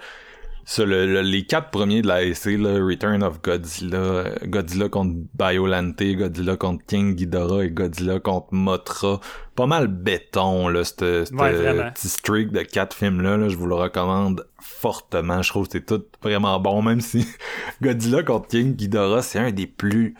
ça, 0.65 0.85
le- 0.85 1.07
le- 1.07 1.21
les 1.23 1.45
quatre 1.45 1.71
premiers 1.71 2.03
de 2.03 2.07
la 2.09 2.23
SC, 2.35 2.57
là, 2.59 2.75
Return 2.85 3.23
of 3.23 3.43
Godzilla, 3.43 3.99
euh, 3.99 4.35
Godzilla 4.47 4.89
contre 4.89 5.15
Biolante, 5.39 6.03
Godzilla 6.03 6.57
contre 6.57 6.85
King 6.87 7.15
Ghidorah 7.15 7.65
et 7.65 7.71
Godzilla 7.71 8.19
contre 8.21 8.49
Mothra, 8.53 9.21
pas 9.57 9.67
mal 9.67 9.89
béton, 9.89 10.69
là, 10.69 10.85
ce 10.85 11.31
Ouais, 11.35 11.91
petit 11.93 12.09
streak 12.09 12.51
de 12.51 12.63
quatre 12.63 12.97
films-là, 12.97 13.37
là, 13.37 13.49
je 13.49 13.57
vous 13.57 13.67
le 13.67 13.75
recommande 13.75 14.47
fortement. 14.61 15.43
Je 15.43 15.51
trouve 15.51 15.67
que 15.67 15.73
c'est 15.73 15.87
tout 15.87 16.03
vraiment 16.23 16.59
bon, 16.61 16.83
même 16.83 17.01
si 17.01 17.27
Godzilla 17.83 18.23
contre 18.23 18.49
King 18.49 18.75
Ghidorah, 18.75 19.23
c'est 19.23 19.39
un 19.39 19.51
des 19.53 19.67
plus... 19.67 20.15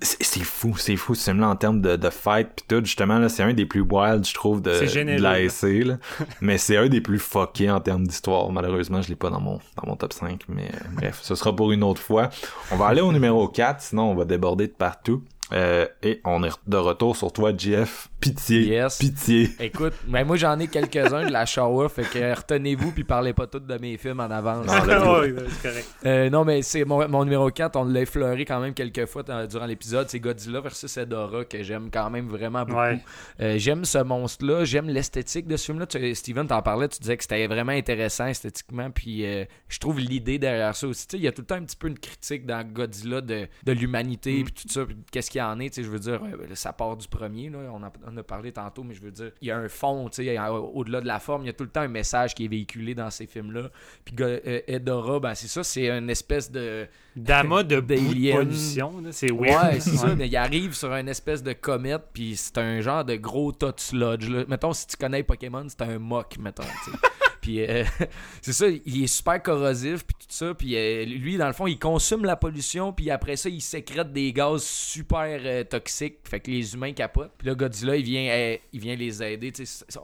C'est 0.00 0.42
fou, 0.42 0.76
c'est 0.76 0.96
fou 0.96 1.14
ce 1.14 1.30
film-là 1.30 1.48
en 1.48 1.54
termes 1.54 1.80
de, 1.80 1.94
de 1.94 2.10
fight 2.10 2.48
pis 2.56 2.64
tout, 2.66 2.84
justement, 2.84 3.18
là, 3.18 3.28
c'est 3.28 3.44
un 3.44 3.52
des 3.52 3.66
plus 3.66 3.82
wild, 3.82 4.26
je 4.26 4.34
trouve, 4.34 4.60
de, 4.60 4.80
de 4.80 4.86
généreux, 4.86 5.22
la 5.22 5.38
là. 5.40 5.98
Mais 6.40 6.58
c'est 6.58 6.76
un 6.76 6.88
des 6.88 7.00
plus 7.00 7.20
fuckés 7.20 7.70
en 7.70 7.80
termes 7.80 8.04
d'histoire. 8.04 8.50
Malheureusement, 8.50 9.00
je 9.00 9.08
l'ai 9.08 9.14
pas 9.14 9.30
dans 9.30 9.40
mon, 9.40 9.60
dans 9.76 9.86
mon 9.86 9.94
top 9.94 10.12
5, 10.12 10.42
mais 10.48 10.70
bref, 10.94 11.20
ce 11.22 11.34
sera 11.36 11.54
pour 11.54 11.70
une 11.70 11.84
autre 11.84 12.02
fois. 12.02 12.30
On 12.72 12.76
va 12.76 12.86
aller 12.86 13.00
au 13.00 13.12
numéro 13.12 13.46
4, 13.46 13.80
sinon 13.80 14.10
on 14.10 14.14
va 14.14 14.24
déborder 14.24 14.66
de 14.66 14.72
partout. 14.72 15.22
Euh, 15.52 15.86
et 16.02 16.20
on 16.24 16.42
est 16.42 16.50
de 16.66 16.76
retour 16.76 17.16
sur 17.16 17.32
toi, 17.32 17.52
Jeff. 17.56 18.08
Pitié, 18.18 18.62
Yes. 18.66 18.98
pitié. 18.98 19.50
Écoute, 19.60 19.92
mais 20.08 20.24
moi 20.24 20.36
j'en 20.36 20.58
ai 20.58 20.66
quelques-uns 20.66 21.26
de 21.26 21.30
la 21.32 21.46
Showa, 21.46 21.88
fait 21.88 22.02
que 22.02 22.34
retenez-vous 22.36 22.90
puis 22.90 23.04
parlez 23.04 23.32
pas 23.32 23.46
toutes 23.46 23.66
de 23.66 23.78
mes 23.78 23.96
films 23.96 24.18
en 24.18 24.24
avance. 24.30 24.66
Non, 24.66 24.72
Ah, 24.74 25.20
oui, 25.22 25.34
correct. 25.62 25.86
Euh, 26.04 26.28
non, 26.30 26.44
mais 26.44 26.62
c'est 26.62 26.84
mon, 26.84 27.06
mon 27.08 27.22
numéro 27.24 27.48
4, 27.50 27.76
on 27.76 27.84
l'a 27.84 28.00
effleuré 28.00 28.44
quand 28.44 28.58
même 28.58 28.74
quelques 28.74 29.06
fois 29.06 29.22
dans- 29.22 29.46
durant 29.46 29.66
l'épisode. 29.66 30.08
C'est 30.08 30.18
Godzilla 30.18 30.60
versus 30.60 30.96
Edora 30.96 31.44
que 31.44 31.62
j'aime 31.62 31.90
quand 31.92 32.10
même 32.10 32.28
vraiment 32.28 32.64
beaucoup. 32.64 32.80
Ouais. 32.80 32.98
Euh, 33.40 33.54
j'aime 33.58 33.84
ce 33.84 33.98
monstre-là, 33.98 34.64
j'aime 34.64 34.88
l'esthétique 34.88 35.46
de 35.46 35.56
ce 35.56 35.66
film-là. 35.66 35.86
Tu- 35.86 36.14
Steven, 36.16 36.48
t'en 36.48 36.62
parlais, 36.62 36.88
tu 36.88 36.98
disais 36.98 37.16
que 37.16 37.22
c'était 37.22 37.46
vraiment 37.46 37.72
intéressant 37.72 38.26
esthétiquement, 38.26 38.90
puis 38.90 39.24
euh, 39.24 39.44
je 39.68 39.78
trouve 39.78 40.00
l'idée 40.00 40.38
derrière 40.40 40.74
ça 40.74 40.88
aussi. 40.88 41.06
Tu 41.06 41.12
sais, 41.12 41.18
il 41.18 41.24
y 41.24 41.28
a 41.28 41.32
tout 41.32 41.42
le 41.42 41.46
temps 41.46 41.54
un 41.56 41.62
petit 41.64 41.76
peu 41.76 41.86
une 41.86 41.98
critique 41.98 42.46
dans 42.46 42.64
Godzilla 42.66 43.20
de, 43.20 43.46
de 43.64 43.72
l'humanité, 43.72 44.42
puis 44.42 44.52
tout 44.52 44.68
ça, 44.68 44.84
puis 44.84 44.96
qu'est-ce 45.12 45.30
qu'il 45.36 45.42
en 45.44 45.58
est. 45.60 45.68
Tu 45.70 45.74
sais, 45.76 45.82
je 45.82 45.90
veux 45.90 45.98
dire, 45.98 46.20
euh, 46.24 46.54
ça 46.54 46.72
part 46.72 46.96
du 46.96 47.06
premier, 47.08 47.48
là, 47.50 47.58
on, 47.72 47.82
en, 47.82 47.92
on 48.06 48.16
a 48.16 48.22
parlé 48.22 48.52
tantôt, 48.52 48.82
mais 48.82 48.94
je 48.94 49.02
veux 49.02 49.10
dire, 49.10 49.30
il 49.42 49.48
y 49.48 49.50
a 49.50 49.58
un 49.58 49.68
fond, 49.68 50.08
tu 50.08 50.24
sais, 50.24 50.38
au- 50.48 50.72
au-delà 50.74 51.00
de 51.00 51.06
la 51.06 51.18
forme, 51.18 51.42
il 51.42 51.46
y 51.46 51.50
a 51.50 51.52
tout 51.52 51.64
le 51.64 51.70
temps 51.70 51.82
un 51.82 51.88
message 51.88 52.34
qui 52.34 52.44
est 52.44 52.48
véhiculé 52.48 52.94
dans 52.94 53.10
ces 53.10 53.26
films-là. 53.26 53.70
Puis 54.04 54.14
euh, 54.20 54.60
Edora, 54.66 55.20
ben 55.20 55.34
c'est 55.34 55.48
ça, 55.48 55.62
c'est 55.62 55.88
une 55.90 56.10
espèce 56.10 56.50
de. 56.50 56.86
Dama 57.16 57.62
de 57.62 57.76
de 57.76 57.80
pollution, 57.80 59.02
c'est 59.10 59.32
weird. 59.32 59.72
Ouais, 59.74 59.80
c'est 59.80 59.96
ça. 59.96 60.14
Mais 60.14 60.28
il 60.28 60.36
arrive 60.36 60.74
sur 60.74 60.92
une 60.92 61.08
espèce 61.08 61.42
de 61.42 61.54
comète, 61.54 62.02
puis 62.12 62.36
c'est 62.36 62.58
un 62.58 62.80
genre 62.82 63.04
de 63.04 63.16
gros 63.16 63.52
de 63.52 63.72
sludge. 63.76 64.28
Là. 64.28 64.44
Mettons, 64.48 64.72
si 64.74 64.86
tu 64.86 64.96
connais 64.98 65.22
Pokémon, 65.22 65.64
c'est 65.68 65.80
un 65.82 65.98
mock, 65.98 66.36
mettons. 66.38 66.62
puis 67.46 67.64
euh, 67.64 67.84
c'est 68.42 68.52
ça, 68.52 68.66
il 68.68 69.04
est 69.04 69.06
super 69.06 69.40
corrosif, 69.40 70.04
puis 70.04 70.16
tout 70.18 70.26
ça. 70.28 70.52
Puis 70.52 70.74
euh, 70.76 71.04
lui, 71.04 71.36
dans 71.36 71.46
le 71.46 71.52
fond, 71.52 71.68
il 71.68 71.78
consomme 71.78 72.24
la 72.24 72.34
pollution, 72.34 72.92
puis 72.92 73.08
après 73.08 73.36
ça, 73.36 73.48
il 73.48 73.60
sécrète 73.60 74.12
des 74.12 74.32
gaz 74.32 74.64
super 74.64 75.38
euh, 75.44 75.62
toxiques. 75.62 76.18
Fait 76.24 76.40
que 76.40 76.50
les 76.50 76.74
humains 76.74 76.92
capotent. 76.92 77.30
Puis 77.38 77.46
là, 77.46 77.54
Godzilla, 77.54 77.94
il 77.94 78.02
vient, 78.02 78.56
il 78.72 78.80
vient 78.80 78.96
les 78.96 79.22
aider. 79.22 79.52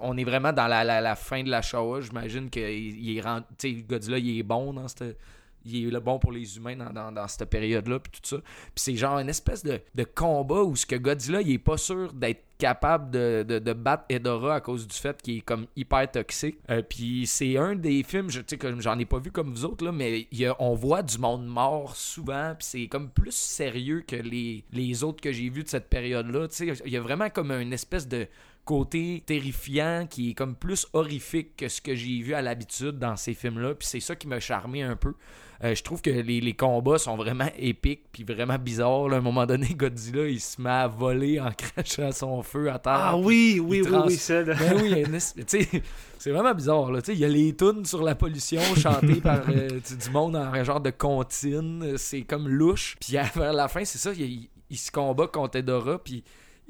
On 0.00 0.16
est 0.16 0.22
vraiment 0.22 0.52
dans 0.52 0.68
la, 0.68 1.16
fin 1.16 1.42
de 1.42 1.50
la 1.50 1.62
Showa. 1.62 2.00
J'imagine 2.02 2.48
que 2.48 2.60
il, 2.60 3.18
est 3.18 3.72
Godzilla, 3.88 4.18
il 4.18 4.38
est 4.38 4.44
bon 4.44 4.72
dans 4.72 4.86
cette 4.86 5.16
il 5.64 5.88
est 5.88 5.90
le 5.90 6.00
bon 6.00 6.18
pour 6.18 6.32
les 6.32 6.56
humains 6.56 6.76
dans, 6.76 7.12
dans, 7.12 7.28
cette 7.28 7.48
période-là, 7.48 7.98
puis 7.98 8.12
tout 8.12 8.36
ça. 8.36 8.38
Puis 8.38 8.76
c'est 8.76 8.96
genre 8.96 9.18
une 9.18 9.28
espèce 9.28 9.62
de, 9.62 9.80
de 9.94 10.04
combat 10.04 10.62
où 10.62 10.76
ce 10.76 10.86
que 10.86 10.96
Godzilla, 10.96 11.40
il 11.40 11.52
est 11.52 11.58
pas 11.58 11.76
sûr 11.76 12.12
d'être 12.12 12.42
capable 12.58 13.10
de, 13.10 13.44
de, 13.46 13.58
de 13.58 13.72
battre 13.72 14.04
Edora 14.08 14.54
à 14.54 14.60
cause 14.60 14.86
du 14.86 14.94
fait 14.94 15.20
qu'il 15.20 15.38
est 15.38 15.40
comme 15.40 15.66
hyper 15.74 16.08
toxique. 16.08 16.58
Euh, 16.70 16.80
puis 16.80 17.26
c'est 17.26 17.56
un 17.56 17.74
des 17.74 18.04
films, 18.04 18.30
je, 18.30 18.40
sais, 18.46 18.56
comme 18.56 18.80
j'en 18.80 18.96
ai 19.00 19.04
pas 19.04 19.18
vu 19.18 19.32
comme 19.32 19.50
vous 19.50 19.64
autres, 19.64 19.84
là, 19.84 19.90
mais 19.90 20.28
y 20.30 20.46
a- 20.46 20.54
on 20.60 20.74
voit 20.74 21.02
du 21.02 21.18
monde 21.18 21.44
mort 21.44 21.96
souvent, 21.96 22.54
puis 22.56 22.64
c'est 22.64 22.86
comme 22.86 23.10
plus 23.10 23.34
sérieux 23.34 24.04
que 24.06 24.14
les, 24.14 24.64
les 24.72 25.02
autres 25.02 25.20
que 25.20 25.32
j'ai 25.32 25.48
vus 25.48 25.64
de 25.64 25.68
cette 25.68 25.88
période-là. 25.88 26.46
Il 26.84 26.92
y 26.92 26.96
a 26.96 27.00
vraiment 27.00 27.30
comme 27.30 27.50
une 27.50 27.72
espèce 27.72 28.06
de 28.06 28.28
côté 28.64 29.22
terrifiant 29.26 30.06
qui 30.08 30.30
est 30.30 30.34
comme 30.34 30.54
plus 30.54 30.86
horrifique 30.92 31.56
que 31.56 31.68
ce 31.68 31.80
que 31.80 31.94
j'ai 31.94 32.20
vu 32.22 32.34
à 32.34 32.42
l'habitude 32.42 32.98
dans 32.98 33.16
ces 33.16 33.34
films-là. 33.34 33.74
Puis 33.74 33.88
c'est 33.88 34.00
ça 34.00 34.14
qui 34.16 34.28
m'a 34.28 34.40
charmé 34.40 34.82
un 34.82 34.96
peu. 34.96 35.14
Euh, 35.64 35.76
je 35.76 35.82
trouve 35.84 36.02
que 36.02 36.10
les, 36.10 36.40
les 36.40 36.54
combats 36.54 36.98
sont 36.98 37.16
vraiment 37.16 37.48
épiques 37.56 38.02
puis 38.12 38.24
vraiment 38.24 38.58
bizarres. 38.58 39.08
là. 39.08 39.16
À 39.16 39.18
un 39.18 39.22
moment 39.22 39.46
donné, 39.46 39.68
Godzilla, 39.76 40.26
il 40.26 40.40
se 40.40 40.60
met 40.60 40.70
à 40.70 40.88
voler 40.88 41.38
en 41.40 41.50
crachant 41.56 42.10
son 42.12 42.42
feu 42.42 42.68
à 42.70 42.78
terre. 42.80 42.92
Ah 42.96 43.16
oui, 43.16 43.60
oui, 43.64 43.82
oui, 43.82 43.96
oui, 44.06 44.16
ça. 44.16 44.42
Ben 44.42 44.56
oui, 44.82 45.04
une 45.06 45.18
c'est 45.20 46.30
vraiment 46.30 46.54
bizarre. 46.54 46.90
Là. 46.92 47.00
Il 47.08 47.18
y 47.18 47.24
a 47.24 47.28
les 47.28 47.54
tunes 47.56 47.84
sur 47.84 48.02
la 48.02 48.14
pollution 48.14 48.60
chantées 48.76 49.20
par 49.20 49.42
euh, 49.48 49.68
du 49.68 50.10
monde 50.10 50.36
en 50.36 50.52
un 50.52 50.64
genre 50.64 50.80
de 50.80 50.90
comptine. 50.90 51.94
C'est 51.96 52.22
comme 52.22 52.48
louche. 52.48 52.96
Puis 53.00 53.16
à- 53.16 53.24
vers 53.34 53.52
la 53.52 53.68
fin, 53.68 53.84
c'est 53.84 53.98
ça, 53.98 54.12
il, 54.14 54.20
il- 54.22 54.48
il 54.70 54.78
se 54.78 54.90
combat 54.90 55.26
contre 55.26 55.58
Edora, 55.58 55.98
puis 56.02 56.24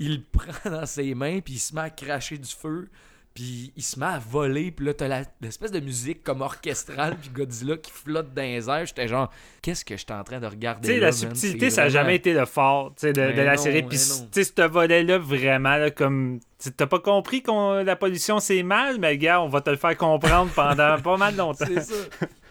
il 0.04 0.12
le 0.16 0.22
prend 0.38 0.70
dans 0.70 0.86
ses 0.86 1.14
mains, 1.14 1.40
puis 1.40 1.54
il 1.54 1.58
se 1.58 1.74
met 1.74 1.80
à 1.82 1.90
cracher 1.90 2.38
du 2.38 2.48
feu. 2.50 2.88
Puis 3.34 3.72
il 3.78 3.82
se 3.82 3.98
met 3.98 4.04
à 4.04 4.18
voler, 4.18 4.70
puis 4.72 4.84
là, 4.84 4.92
t'as 4.92 5.22
l'espèce 5.40 5.70
de 5.72 5.80
musique 5.80 6.22
comme 6.22 6.42
orchestrale, 6.42 7.16
puis 7.18 7.30
Godzilla 7.30 7.78
qui 7.78 7.90
flotte 7.90 8.34
dans 8.34 8.42
les 8.42 8.68
airs. 8.68 8.84
J'étais 8.84 9.08
genre, 9.08 9.30
qu'est-ce 9.62 9.86
que 9.86 9.96
j'étais 9.96 10.12
en 10.12 10.22
train 10.22 10.38
de 10.38 10.44
regarder 10.46 10.86
Tu 10.86 10.94
sais, 10.96 11.00
la 11.00 11.12
subtilité, 11.12 11.70
ça 11.70 11.84
n'a 11.84 11.88
vraiment- 11.88 12.02
jamais 12.02 12.16
été 12.16 12.34
le 12.34 12.44
fort 12.44 12.92
de, 13.02 13.10
de 13.10 13.40
la 13.40 13.56
série. 13.56 13.82
Puis, 13.84 13.96
tu 13.96 14.44
sais, 14.44 14.44
ce 14.44 14.62
volet-là, 14.68 15.16
vraiment, 15.16 15.76
là, 15.78 15.90
comme. 15.90 16.40
tu- 16.62 16.72
T'as 16.72 16.86
pas 16.86 16.98
compris 17.00 17.42
que 17.42 17.82
la 17.82 17.96
pollution, 17.96 18.38
c'est 18.38 18.62
mal, 18.62 18.98
mais 18.98 19.16
gars, 19.16 19.40
on 19.40 19.48
va 19.48 19.62
te 19.62 19.70
le 19.70 19.76
faire 19.76 19.96
comprendre 19.96 20.50
pendant 20.54 20.98
pas 21.02 21.16
mal 21.16 21.34
longtemps. 21.34 21.64
C'est 21.66 21.80
ça. 21.80 21.94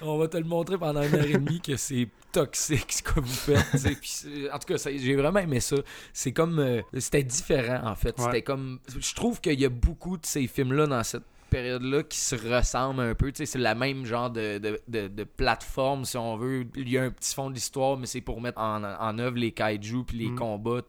On 0.02 0.18
va 0.18 0.28
te 0.28 0.38
le 0.38 0.44
montrer 0.44 0.78
pendant 0.78 1.02
une 1.04 1.14
heure 1.16 1.26
et 1.26 1.34
demie 1.34 1.62
que 1.62 1.76
c'est 1.78 2.08
toxique 2.32 2.92
ce 2.92 3.04
que 3.04 3.20
vous 3.20 3.26
faites. 3.28 4.00
Puis 4.02 4.48
en 4.52 4.58
tout 4.60 4.74
cas, 4.74 4.90
j'ai 4.96 5.16
vraiment 5.16 5.40
aimé 5.40 5.60
ça. 5.60 5.76
C'est 6.14 6.32
comme. 6.32 6.60
euh, 6.60 6.82
c'était 6.98 7.24
différent, 7.24 7.82
en 7.88 7.96
fait. 7.96 8.18
Ouais. 8.18 8.26
C'était 8.26 8.42
comme. 8.42 8.80
Je 8.98 9.14
trouve 9.16 9.40
qu'il 9.42 9.60
y 9.60 9.66
a 9.66 9.70
beaucoup 9.70 10.18
de 10.18 10.26
ces 10.26 10.48
films-là 10.48 10.88
dans 10.88 11.04
cette 11.04 11.24
période-là 11.50 12.04
qui 12.04 12.18
se 12.18 12.36
ressemblent 12.36 13.02
un 13.02 13.14
peu. 13.14 13.30
C'est 13.34 13.56
la 13.58 13.76
même 13.76 14.06
genre 14.06 14.30
de, 14.30 14.58
de, 14.58 14.80
de- 14.88 15.08
de 15.10 15.24
plateforme, 15.26 16.06
si 16.06 16.16
on 16.18 16.38
veut. 16.38 16.66
Il 16.78 16.88
y 16.90 16.98
a 16.98 17.04
un 17.04 17.12
petit 17.12 17.36
fond 17.36 17.50
de 17.50 17.56
l'histoire, 17.56 17.98
mais 17.98 18.06
c'est 18.06 18.22
pour 18.22 18.40
mettre 18.40 18.60
en, 18.62 18.82
en 18.84 19.20
œuvre 19.20 19.38
les 19.38 19.52
kaiju 19.52 20.04
puis 20.08 20.18
les 20.18 20.30
Mm. 20.30 20.36
combats. 20.36 20.80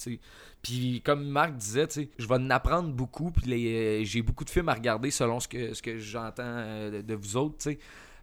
Puis 0.63 1.03
comme 1.05 1.25
Marc 1.27 1.57
disait, 1.57 1.89
je 2.17 2.29
vais 2.29 2.35
en 2.37 2.49
apprendre 2.51 2.91
beaucoup. 2.91 3.33
Puis 3.33 3.53
euh, 3.75 4.05
j'ai 4.05 4.23
beaucoup 4.23 4.45
de 4.45 4.51
films 4.51 4.69
à 4.69 4.75
regarder 4.75 5.11
selon 5.11 5.41
ce 5.41 5.49
que, 5.49 5.75
ce 5.75 5.83
que 5.83 5.99
j'entends 5.99 6.43
euh, 6.45 7.03
de, 7.03 7.15
vous 7.15 7.37
autres, 7.37 7.57
sais. 7.59 7.79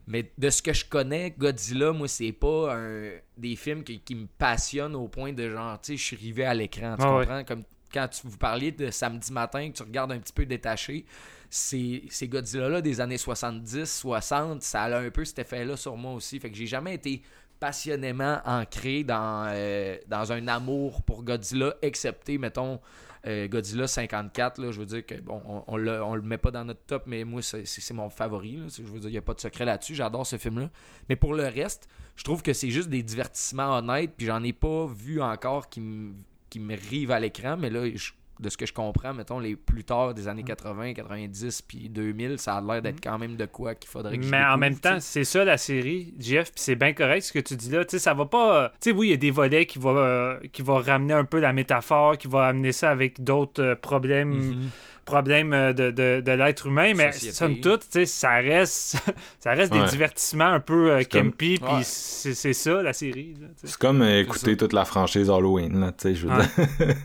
Mais 0.09 0.31
de 0.37 0.49
ce 0.49 0.61
que 0.61 0.73
je 0.73 0.83
connais, 0.85 1.31
Godzilla, 1.37 1.91
moi, 1.93 2.07
c'est 2.07 2.31
pas 2.31 2.75
un, 2.75 3.11
des 3.37 3.55
films 3.55 3.83
qui, 3.83 3.99
qui 3.99 4.15
me 4.15 4.25
passionnent 4.25 4.95
au 4.95 5.07
point 5.07 5.31
de 5.33 5.49
genre, 5.49 5.79
tu 5.79 5.93
sais, 5.93 5.97
je 5.97 6.03
suis 6.03 6.15
rivé 6.15 6.45
à 6.45 6.53
l'écran. 6.53 6.95
Tu 6.97 7.05
Ah 7.05 7.15
ouais. 7.15 7.25
comprends? 7.25 7.43
Comme 7.43 7.63
quand 7.93 8.07
tu, 8.07 8.21
vous 8.27 8.37
parliez 8.37 8.71
de 8.71 8.89
samedi 8.89 9.31
matin, 9.31 9.69
que 9.69 9.77
tu 9.77 9.83
regardes 9.83 10.11
un 10.11 10.19
petit 10.19 10.33
peu 10.33 10.45
détaché, 10.45 11.05
c'est 11.49 12.01
ces 12.09 12.27
Godzilla-là 12.27 12.81
des 12.81 12.99
années 13.01 13.17
70, 13.19 13.85
60, 13.85 14.61
ça 14.63 14.83
a 14.83 14.99
un 14.99 15.09
peu 15.11 15.23
cet 15.25 15.39
effet-là 15.39 15.77
sur 15.77 15.95
moi 15.95 16.13
aussi. 16.13 16.39
Fait 16.39 16.49
que 16.49 16.57
j'ai 16.57 16.67
jamais 16.67 16.95
été 16.95 17.21
passionnément 17.59 18.39
ancré 18.45 19.03
dans, 19.03 19.47
euh, 19.51 19.97
dans 20.07 20.31
un 20.31 20.47
amour 20.47 21.01
pour 21.03 21.23
Godzilla, 21.23 21.75
excepté, 21.81 22.37
mettons, 22.37 22.79
euh, 23.27 23.47
Godzilla 23.47 23.87
54. 23.87 24.59
Là, 24.59 24.71
je 24.71 24.79
veux 24.79 24.85
dire 24.85 25.05
que, 25.05 25.15
bon, 25.15 25.41
on, 25.67 25.77
le, 25.77 26.21
met 26.21 26.37
pas 26.37 26.51
dans 26.51 26.65
notre 26.65 26.81
top, 26.85 27.03
mais 27.05 27.23
moi, 27.23 27.41
c'est 27.41 27.93
mon 27.93 28.09
favori. 28.09 28.59
Je 28.75 28.83
veux 28.83 28.99
dire, 28.99 29.09
il 29.09 29.13
n'y 29.13 29.17
a 29.17 29.21
pas 29.21 29.33
de 29.33 29.39
secret 29.41 29.65
là-dessus. 29.65 29.95
J'adore 29.95 30.25
ce 30.25 30.37
film-là. 30.37 30.69
Mais 31.09 31.15
pour 31.15 31.33
le 31.33 31.43
reste, 31.43 31.87
je 32.15 32.23
trouve 32.23 32.41
que 32.41 32.53
c'est 32.53 32.69
juste 32.69 32.89
des 32.89 33.03
divertissements 33.03 33.77
honnêtes, 33.77 34.13
puis 34.17 34.25
j'en 34.25 34.43
ai 34.43 34.53
pas 34.53 34.85
vu 34.87 35.21
encore 35.21 35.69
qui 35.69 35.81
me 35.81 36.13
qui 36.49 36.59
me 36.59 36.75
rivent 36.75 37.11
à 37.11 37.19
l'écran, 37.19 37.57
mais 37.57 37.69
là, 37.69 37.87
je- 37.95 38.11
de 38.39 38.49
ce 38.49 38.55
que 38.57 38.65
je 38.65 38.73
comprends, 38.73 39.13
mettons, 39.13 39.39
les 39.39 39.55
plus 39.55 39.83
tard 39.83 40.13
des 40.13 40.27
années 40.27 40.43
80, 40.43 40.93
90, 40.93 41.61
puis 41.63 41.89
2000, 41.89 42.39
ça 42.39 42.55
a 42.55 42.61
l'air 42.61 42.81
d'être 42.81 43.01
quand 43.03 43.17
même 43.17 43.35
de 43.35 43.45
quoi 43.45 43.75
qu'il 43.75 43.89
faudrait 43.89 44.17
que 44.17 44.23
je 44.23 44.29
Mais 44.31 44.43
en 44.43 44.57
même 44.57 44.77
temps, 44.79 44.99
c'est 44.99 45.25
ça 45.25 45.43
la 45.43 45.57
série, 45.57 46.13
Jeff, 46.19 46.51
puis 46.53 46.61
c'est 46.63 46.75
bien 46.75 46.93
correct 46.93 47.23
ce 47.23 47.33
que 47.33 47.39
tu 47.39 47.55
dis 47.55 47.69
là. 47.69 47.83
Tu 47.83 47.91
sais, 47.91 47.99
ça 47.99 48.13
va 48.13 48.25
pas. 48.25 48.69
Tu 48.81 48.91
sais, 48.91 48.95
oui, 48.95 49.07
il 49.07 49.11
y 49.11 49.13
a 49.13 49.17
des 49.17 49.31
volets 49.31 49.65
qui 49.65 49.77
vont 49.79 49.97
euh, 49.97 50.37
qui 50.53 50.61
vont 50.61 50.77
ramener 50.77 51.13
un 51.13 51.25
peu 51.25 51.39
la 51.39 51.51
métaphore, 51.53 52.17
qui 52.17 52.27
vont 52.27 52.39
amener 52.39 52.71
ça 52.71 52.89
avec 52.91 53.23
d'autres 53.23 53.61
euh, 53.61 53.75
problèmes, 53.75 54.29
Mhm. 54.29 54.39
problèmes 54.41 54.69
euh, 55.11 55.73
de, 55.73 55.91
de, 55.91 56.21
de 56.21 56.31
l'être 56.31 56.67
humain, 56.67 56.93
mais 56.95 57.11
Société. 57.11 57.35
somme 57.35 57.59
toute, 57.61 57.83
ça 58.05 58.35
reste, 58.35 58.97
ça 59.39 59.51
reste 59.51 59.71
des 59.73 59.83
divertissements 59.85 60.45
un 60.45 60.59
peu 60.59 60.91
euh, 60.91 61.03
campy, 61.03 61.57
puis 61.57 61.63
Ouais. 61.69 61.81
c'est 61.83 62.33
c'est 62.33 62.53
ça 62.53 62.81
la 62.81 62.93
série. 62.93 63.35
C'est 63.63 63.77
comme 63.77 64.01
euh, 64.01 64.21
écouter 64.21 64.55
toute 64.57 64.73
la 64.73 64.85
franchise 64.85 65.29
Halloween, 65.29 65.79
là, 65.79 65.91
tu 65.91 66.09
sais, 66.09 66.15
je 66.15 66.27
veux 66.27 66.33
Ouais. 66.37 66.45
dire. 66.45 66.95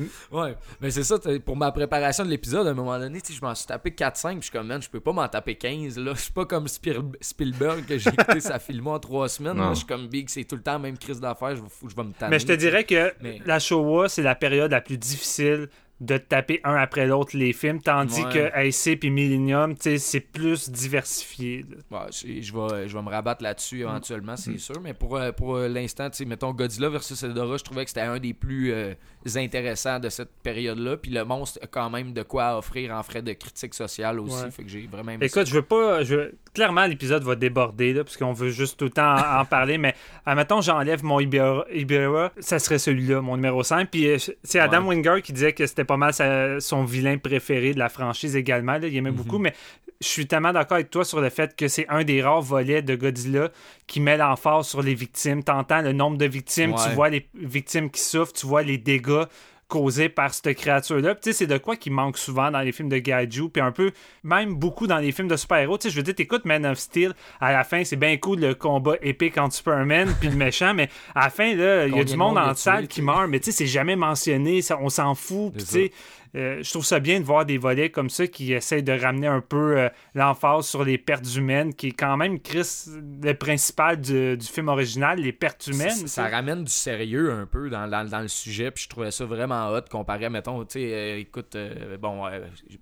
Ouais, 0.32 0.54
mais 0.80 0.90
c'est 0.90 1.04
ça, 1.04 1.16
pour 1.44 1.56
ma 1.56 1.72
préparation 1.72 2.24
de 2.24 2.30
l'épisode, 2.30 2.66
à 2.66 2.70
un 2.70 2.74
moment 2.74 2.98
donné, 2.98 3.20
je 3.28 3.40
m'en 3.40 3.54
suis 3.54 3.66
tapé 3.66 3.90
4-5, 3.90 4.28
puis 4.30 4.36
je 4.38 4.42
suis 4.44 4.50
comme, 4.52 4.66
man, 4.66 4.82
je 4.82 4.88
peux 4.88 5.00
pas 5.00 5.12
m'en 5.12 5.28
taper 5.28 5.54
15, 5.54 5.98
là. 5.98 6.12
Je 6.16 6.20
suis 6.22 6.32
pas 6.32 6.44
comme 6.46 6.66
Spiel- 6.66 7.02
Spielberg, 7.20 7.84
que 7.86 7.98
j'ai 7.98 8.10
écouté 8.10 8.40
sa 8.40 8.58
filmo 8.58 8.92
en 8.92 8.98
3 8.98 9.28
semaines. 9.28 9.60
Je 9.70 9.74
suis 9.74 9.86
comme 9.86 10.06
Big, 10.08 10.28
c'est 10.28 10.44
tout 10.44 10.56
le 10.56 10.62
temps 10.62 10.72
la 10.72 10.78
même 10.78 10.98
crise 10.98 11.20
d'affaires, 11.20 11.56
je, 11.56 11.62
vais- 11.62 11.68
je 11.82 12.02
me 12.02 12.12
tanner. 12.12 12.30
Mais 12.30 12.38
je 12.38 12.46
te 12.46 12.52
dirais 12.52 12.84
que 12.84 13.12
Mais- 13.22 13.40
la 13.44 13.58
Showa, 13.58 14.08
c'est 14.08 14.22
la 14.22 14.34
période 14.34 14.70
la 14.70 14.80
plus 14.80 14.98
difficile 14.98 15.68
de 16.00 16.18
taper 16.18 16.60
un 16.62 16.74
après 16.74 17.06
l'autre 17.06 17.36
les 17.36 17.52
films, 17.54 17.80
tandis 17.80 18.22
Ouais. 18.22 18.32
que 18.32 18.52
AC 18.54 18.96
puis 18.98 19.08
Millennium, 19.10 19.74
c'est 19.80 20.20
plus 20.20 20.68
diversifié. 20.70 21.64
Ouais, 21.90 21.98
je, 22.12 22.26
vais, 22.52 22.88
je 22.88 22.94
vais 22.96 23.02
me 23.02 23.08
rabattre 23.08 23.42
là-dessus 23.42 23.76
Mm. 23.78 23.88
éventuellement, 23.88 24.36
c'est 24.36 24.58
sûr. 24.58 24.80
Mais 24.82 24.92
pour, 24.94 25.16
euh, 25.16 25.32
pour 25.32 25.56
euh, 25.56 25.68
l'instant, 25.68 26.08
mettons 26.26 26.52
Godzilla 26.52 26.88
versus 26.90 27.22
Edora, 27.22 27.56
je 27.56 27.64
trouvais 27.64 27.84
que 27.84 27.90
c'était 27.90 28.02
un 28.02 28.18
des 28.18 28.34
plus 28.34 28.72
euh, 28.72 28.92
intéressants 29.36 29.98
de 29.98 30.08
cette 30.08 30.30
période-là. 30.42 30.96
Puis 30.98 31.10
le 31.10 31.24
monstre 31.24 31.58
a 31.62 31.66
quand 31.66 31.88
même 31.90 32.12
de 32.12 32.22
quoi 32.22 32.58
offrir 32.58 32.92
en 32.94 33.02
frais 33.02 33.22
de 33.22 33.32
critique 33.32 33.74
sociale 33.74 34.20
aussi. 34.20 34.44
Ouais. 34.44 34.50
Fait 34.50 34.62
que 34.64 34.68
j'ai 34.68 34.86
vraiment 34.90 35.12
ça. 35.18 35.24
Écoute, 35.24 35.46
je 35.46 35.54
veux 35.54 35.62
pas. 35.62 36.02
Je 36.04 36.32
Clairement, 36.54 36.86
l'épisode 36.86 37.22
va 37.22 37.34
déborder, 37.36 37.92
là, 37.92 38.02
parce 38.02 38.16
qu'on 38.16 38.32
veut 38.32 38.48
juste 38.48 38.78
tout 38.78 38.86
le 38.86 38.90
temps 38.90 39.14
en, 39.14 39.40
en 39.40 39.44
parler, 39.44 39.76
mais 39.76 39.94
admettons, 40.24 40.62
j'enlève 40.62 41.04
mon 41.04 41.20
Ibera, 41.20 41.66
Ibera, 41.70 42.32
ça 42.38 42.58
serait 42.58 42.78
celui-là, 42.78 43.20
mon 43.20 43.36
numéro 43.36 43.62
5. 43.62 43.90
Puis 43.90 44.08
c'est 44.42 44.58
Adam 44.58 44.86
Winger 44.86 45.20
qui 45.22 45.34
disait 45.34 45.52
que 45.52 45.66
c'était 45.66 45.84
pas 45.86 45.96
mal 45.96 46.12
sa- 46.12 46.60
son 46.60 46.84
vilain 46.84 47.16
préféré 47.18 47.72
de 47.74 47.78
la 47.78 47.88
franchise 47.88 48.36
également. 48.36 48.72
là. 48.78 48.86
il 48.86 48.96
aimait 48.96 49.10
Mhm. 49.10 49.16
beaucoup, 49.16 49.38
mais 49.38 49.52
je 50.00 50.06
suis 50.06 50.26
tellement 50.26 50.52
d'accord 50.52 50.74
avec 50.76 50.90
toi 50.90 51.04
sur 51.04 51.20
le 51.20 51.30
fait 51.30 51.56
que 51.56 51.68
c'est 51.68 51.86
un 51.88 52.04
des 52.04 52.20
rares 52.22 52.42
volets 52.42 52.82
de 52.82 52.94
Godzilla 52.96 53.48
qui 53.86 54.00
met 54.00 54.16
l'emphase 54.18 54.66
sur 54.68 54.82
les 54.82 54.94
victimes. 54.94 55.42
T'entends 55.42 55.80
le 55.80 55.92
nombre 55.92 56.18
de 56.18 56.26
victimes, 56.26 56.74
tu 56.74 56.94
vois 56.94 57.08
les 57.08 57.26
victimes 57.34 57.90
qui 57.90 58.00
souffrent, 58.02 58.32
tu 58.34 58.46
vois 58.46 58.62
les 58.62 58.76
dégâts 58.78 59.24
causés 59.68 60.08
par 60.08 60.32
cette 60.32 60.56
créature-là. 60.56 61.14
Tu 61.14 61.20
sais, 61.22 61.32
c'est 61.32 61.46
de 61.46 61.58
quoi 61.58 61.76
qui 61.76 61.90
manque 61.90 62.18
souvent 62.18 62.50
dans 62.50 62.60
les 62.60 62.72
films 62.72 62.88
de 62.88 62.98
Gaiju, 62.98 63.48
puis 63.48 63.62
un 63.62 63.72
peu, 63.72 63.92
même 64.22 64.54
beaucoup 64.54 64.86
dans 64.86 64.98
les 64.98 65.12
films 65.12 65.28
de 65.28 65.36
super-héros. 65.36 65.78
Tu 65.78 65.84
sais, 65.84 65.90
je 65.90 65.96
veux 65.96 66.02
dire, 66.02 66.14
t'écoutes 66.14 66.44
Man 66.44 66.64
of 66.64 66.78
Steel, 66.78 67.14
à 67.40 67.52
la 67.52 67.64
fin, 67.64 67.82
c'est 67.84 67.96
bien 67.96 68.16
cool 68.16 68.40
le 68.40 68.54
combat 68.54 68.94
épique 69.02 69.38
entre 69.38 69.54
Superman 69.54 70.14
puis 70.20 70.28
le 70.28 70.36
méchant, 70.36 70.74
mais 70.74 70.88
à 71.14 71.24
la 71.24 71.30
fin, 71.30 71.54
là, 71.54 71.86
il 71.86 71.96
y 71.96 72.00
a 72.00 72.04
du 72.04 72.12
de 72.12 72.16
monde 72.16 72.38
en 72.38 72.54
salle 72.54 72.86
qui 72.86 73.02
meurt, 73.02 73.28
mais 73.28 73.40
tu 73.40 73.46
sais, 73.46 73.52
c'est 73.52 73.66
jamais 73.66 73.96
mentionné, 73.96 74.62
ça, 74.62 74.78
on 74.80 74.88
s'en 74.88 75.14
fout. 75.14 75.52
Puis, 75.52 75.64
tu 75.64 75.70
C'est 75.70 75.72
sais, 75.72 75.92
euh, 76.36 76.62
je 76.62 76.70
trouve 76.70 76.84
ça 76.84 77.00
bien 77.00 77.18
de 77.18 77.24
voir 77.24 77.44
des 77.46 77.56
volets 77.58 77.90
comme 77.90 78.10
ça 78.10 78.26
qui 78.26 78.52
essayent 78.52 78.82
de 78.82 78.92
ramener 78.92 79.26
un 79.26 79.40
peu 79.40 79.78
euh, 79.78 79.88
l'emphase 80.14 80.66
sur 80.66 80.84
les 80.84 80.98
pertes 80.98 81.34
humaines, 81.34 81.72
qui 81.74 81.88
est 81.88 81.92
quand 81.92 82.16
même, 82.16 82.38
Chris, 82.40 82.84
le 83.22 83.32
principal 83.32 84.00
du, 84.00 84.36
du 84.36 84.46
film 84.46 84.68
original, 84.68 85.18
les 85.18 85.32
pertes 85.32 85.66
humaines. 85.66 86.06
Ça, 86.06 86.28
ramène 86.28 86.64
du 86.64 86.70
sérieux 86.72 87.32
un 87.32 87.46
peu 87.46 87.70
dans, 87.70 87.88
dans- 87.88 88.08
dans 88.08 88.20
le 88.20 88.28
sujet, 88.28 88.70
puis 88.70 88.84
je 88.84 88.88
trouvais 88.88 89.10
ça 89.10 89.24
vraiment 89.24 89.70
hot 89.70 89.82
comparé, 89.90 90.28
mettons, 90.28 90.64
tu 90.64 90.78
sais, 90.80 90.92
euh, 90.92 91.18
écoute, 91.18 91.56
euh, 91.56 91.96
bon, 91.96 92.22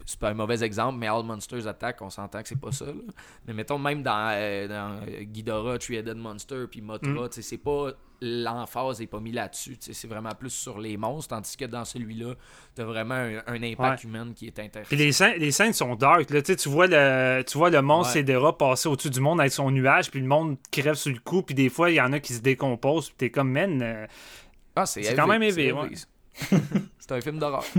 c'est 0.04 0.18
pas 0.18 0.30
un 0.30 0.34
mauvais 0.34 0.62
exemple, 0.64 0.98
mais 0.98 1.06
All 1.06 1.22
Monsters 1.24 1.66
Attack, 1.66 2.02
on 2.02 2.10
s'entend 2.10 2.42
que 2.42 2.48
c'est 2.48 2.60
pas 2.60 2.72
ça, 2.72 2.86
là. 2.86 2.92
Mais 3.46 3.54
mettons, 3.54 3.78
même 3.78 4.02
dans, 4.02 4.68
dans 4.68 5.00
Ghidorah, 5.22 5.78
Three-Headed 5.78 6.16
Monster, 6.16 6.64
puis 6.70 6.80
Mothra, 6.80 7.10
Mm. 7.10 7.28
tu 7.28 7.34
sais, 7.36 7.42
c'est 7.42 7.58
pas. 7.58 7.92
L'emphase 8.20 9.00
est 9.00 9.06
pas 9.06 9.20
mis 9.20 9.32
là-dessus, 9.32 9.76
tu 9.76 9.92
c'est 9.92 10.08
vraiment 10.08 10.34
plus 10.38 10.50
sur 10.50 10.78
les 10.78 10.96
monstres, 10.96 11.34
tandis 11.34 11.56
que 11.56 11.64
dans 11.64 11.84
celui-là, 11.84 12.34
t'as 12.74 12.84
vraiment 12.84 13.14
un, 13.14 13.42
un 13.46 13.62
impact 13.62 14.04
Ouais. 14.04 14.08
humain 14.10 14.32
qui 14.34 14.46
est 14.46 14.58
intéressant. 14.58 14.88
Puis 14.88 14.96
les 14.96 15.12
scènes, 15.12 15.38
les 15.38 15.50
scènes 15.52 15.72
sont 15.72 15.94
dark. 15.96 16.30
Là. 16.30 16.40
Tu 16.42 16.56
tu, 16.56 16.68
vois 16.68 16.86
le, 16.86 17.42
tu 17.46 17.58
vois 17.58 17.70
le 17.70 17.82
monstre 17.82 18.14
Ouais. 18.14 18.20
Cédera 18.20 18.56
passer 18.56 18.88
au-dessus 18.88 19.10
du 19.10 19.20
monde 19.20 19.40
avec 19.40 19.52
son 19.52 19.70
nuage, 19.70 20.10
puis 20.10 20.20
le 20.20 20.26
monde 20.26 20.56
crève 20.70 20.94
sur 20.94 21.12
le 21.12 21.18
coup, 21.18 21.42
puis 21.42 21.54
des 21.54 21.68
fois, 21.68 21.90
il 21.90 21.94
y 21.96 22.00
en 22.00 22.12
a 22.12 22.20
qui 22.20 22.32
se 22.34 22.40
décomposent, 22.40 23.08
puis 23.08 23.16
t'es 23.18 23.30
comme, 23.30 23.50
man, 23.50 23.80
euh, 23.82 24.06
Ah, 24.76 24.86
c'est 24.86 25.14
quand 25.14 25.26
même 25.26 25.48
c'est 25.50 25.72
ouais. 25.72 25.90
c'est 26.98 27.12
un 27.12 27.20
film 27.20 27.38
d'horreur. 27.38 27.64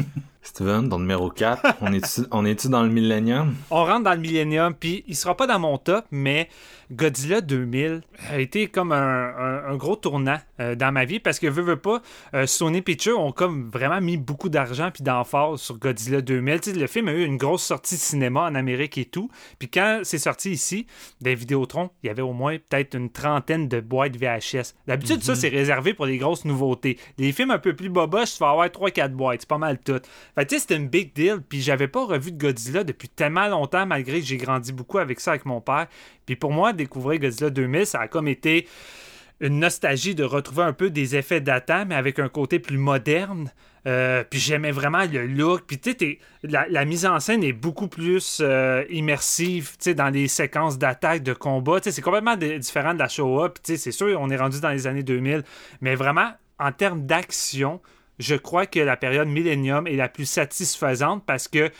Steven, 0.45 0.89
ton 0.89 0.99
numéro 0.99 1.29
4, 1.31 1.77
on 1.81 1.91
est-tu 1.91 2.21
on 2.67 2.69
dans 2.69 2.83
le 2.83 2.89
millénium? 2.89 3.55
on 3.71 3.83
rentre 3.83 4.03
dans 4.03 4.13
le 4.13 4.19
millénium, 4.19 4.73
puis 4.75 5.03
il 5.07 5.15
sera 5.15 5.35
pas 5.35 5.47
dans 5.47 5.57
mon 5.59 5.77
top, 5.79 6.05
mais 6.11 6.49
Godzilla 6.91 7.41
2000 7.41 8.01
a 8.29 8.39
été 8.39 8.67
comme 8.67 8.91
un, 8.91 8.97
un- 9.35 9.65
un 9.71 9.75
gros 9.75 9.95
tournant 9.95 10.37
euh, 10.59 10.75
dans 10.75 10.91
ma 10.91 11.03
vie 11.05 11.19
parce 11.19 11.39
que, 11.39 11.47
veux, 11.47 11.63
veux 11.63 11.77
pas, 11.77 11.99
euh, 12.35 12.45
Sony 12.45 12.83
Pictures 12.83 13.19
ont 13.19 13.31
comme 13.31 13.71
vraiment 13.71 13.99
mis 13.99 14.17
beaucoup 14.17 14.49
d'argent 14.49 14.91
puis 14.93 15.01
d'emphase 15.01 15.61
sur 15.61 15.79
Godzilla 15.79 16.21
2000. 16.21 16.59
Tu 16.61 16.71
sais, 16.73 16.77
le 16.77 16.85
film 16.85 17.07
a 17.07 17.13
eu 17.13 17.25
une 17.25 17.37
grosse 17.37 17.63
sortie 17.63 17.95
de 17.95 17.99
cinéma 17.99 18.41
en 18.41 18.53
Amérique 18.53 18.99
et 18.99 19.05
tout. 19.05 19.31
Puis 19.57 19.67
quand 19.67 20.01
c'est 20.03 20.19
sorti 20.19 20.51
ici, 20.51 20.85
des 21.21 21.33
Vidéotron, 21.33 21.89
il 22.03 22.07
y 22.07 22.09
avait 22.11 22.21
au 22.21 22.33
moins 22.33 22.55
peut-être 22.57 22.95
une 22.95 23.09
trentaine 23.09 23.67
de 23.67 23.79
boîtes 23.79 24.15
VHS. 24.15 24.75
D'habitude, 24.85 25.23
ça, 25.23 25.33
c'est 25.33 25.49
réservé 25.49 25.95
pour 25.95 26.05
les 26.05 26.19
grosses 26.19 26.45
nouveautés. 26.45 26.99
Les 27.17 27.31
films 27.31 27.49
un 27.49 27.57
peu 27.57 27.75
plus 27.75 27.89
boboches, 27.89 28.33
tu 28.33 28.39
vas 28.39 28.51
avoir 28.51 28.67
3-4 28.67 29.09
boîtes. 29.09 29.41
C'est 29.41 29.49
pas 29.49 29.57
mal 29.57 29.79
tout. 29.79 29.99
Fait 30.35 30.45
tu 30.45 30.55
sais, 30.55 30.61
c'était 30.61 30.75
une 30.75 30.89
big 30.89 31.13
deal. 31.13 31.41
Puis 31.47 31.61
j'avais 31.61 31.87
pas 31.87 32.05
revu 32.05 32.31
de 32.31 32.37
Godzilla 32.37 32.83
depuis 32.83 33.09
tellement 33.09 33.47
longtemps, 33.47 33.85
malgré 33.85 34.19
que 34.19 34.25
j'ai 34.25 34.37
grandi 34.37 34.73
beaucoup 34.73 34.97
avec 34.99 35.19
ça 35.19 35.31
avec 35.31 35.45
mon 35.45 35.61
père. 35.61 35.87
Puis 36.25 36.35
pour 36.35 36.51
moi, 36.51 36.73
découvrir 36.73 37.19
Godzilla 37.19 37.49
2000, 37.49 37.85
ça 37.85 38.01
a 38.01 38.07
comme 38.07 38.27
été 38.27 38.67
une 39.41 39.59
nostalgie 39.59 40.15
de 40.15 40.23
retrouver 40.23 40.63
un 40.63 40.73
peu 40.73 40.89
des 40.89 41.15
effets 41.15 41.41
datants, 41.41 41.85
mais 41.85 41.95
avec 41.95 42.19
un 42.19 42.29
côté 42.29 42.59
plus 42.59 42.77
moderne. 42.77 43.51
Euh, 43.87 44.23
puis 44.27 44.39
j'aimais 44.39 44.71
vraiment 44.71 45.03
le 45.05 45.27
look. 45.27 45.63
Puis 45.67 45.77
tu 45.77 45.91
sais, 45.91 46.19
la, 46.43 46.85
mise 46.85 47.05
en 47.05 47.19
scène 47.19 47.43
est 47.43 47.53
beaucoup 47.53 47.87
plus 47.87 48.39
euh, 48.41 48.83
immersive, 48.89 49.71
tu 49.71 49.75
sais, 49.79 49.93
dans 49.93 50.09
les 50.09 50.27
séquences 50.27 50.77
d'attaque, 50.77 51.21
de 51.21 51.33
combat. 51.33 51.79
Tu 51.79 51.85
sais, 51.85 51.91
c'est 51.91 52.01
complètement 52.01 52.35
di- 52.35 52.57
différent 52.59 52.93
de 52.93 52.99
la 52.99 53.07
Showa. 53.07 53.49
Puis 53.49 53.61
tu 53.63 53.71
sais, 53.73 53.77
c'est 53.77 53.91
sûr, 53.91 54.19
on 54.19 54.29
est 54.29 54.37
rendu 54.37 54.59
dans 54.59 54.71
les 54.71 54.87
années 54.87 55.03
2000. 55.03 55.43
Mais 55.81 55.95
vraiment, 55.95 56.31
en 56.57 56.71
termes 56.71 57.05
d'action, 57.05 57.79
je 58.19 58.35
crois 58.35 58.65
que 58.65 58.79
la 58.79 58.97
période 58.97 59.27
Millennium 59.27 59.87
est 59.87 59.95
la 59.95 60.09
plus 60.09 60.25
satisfaisante 60.25 61.23
parce 61.25 61.47
que, 61.47 61.67
tu 61.67 61.73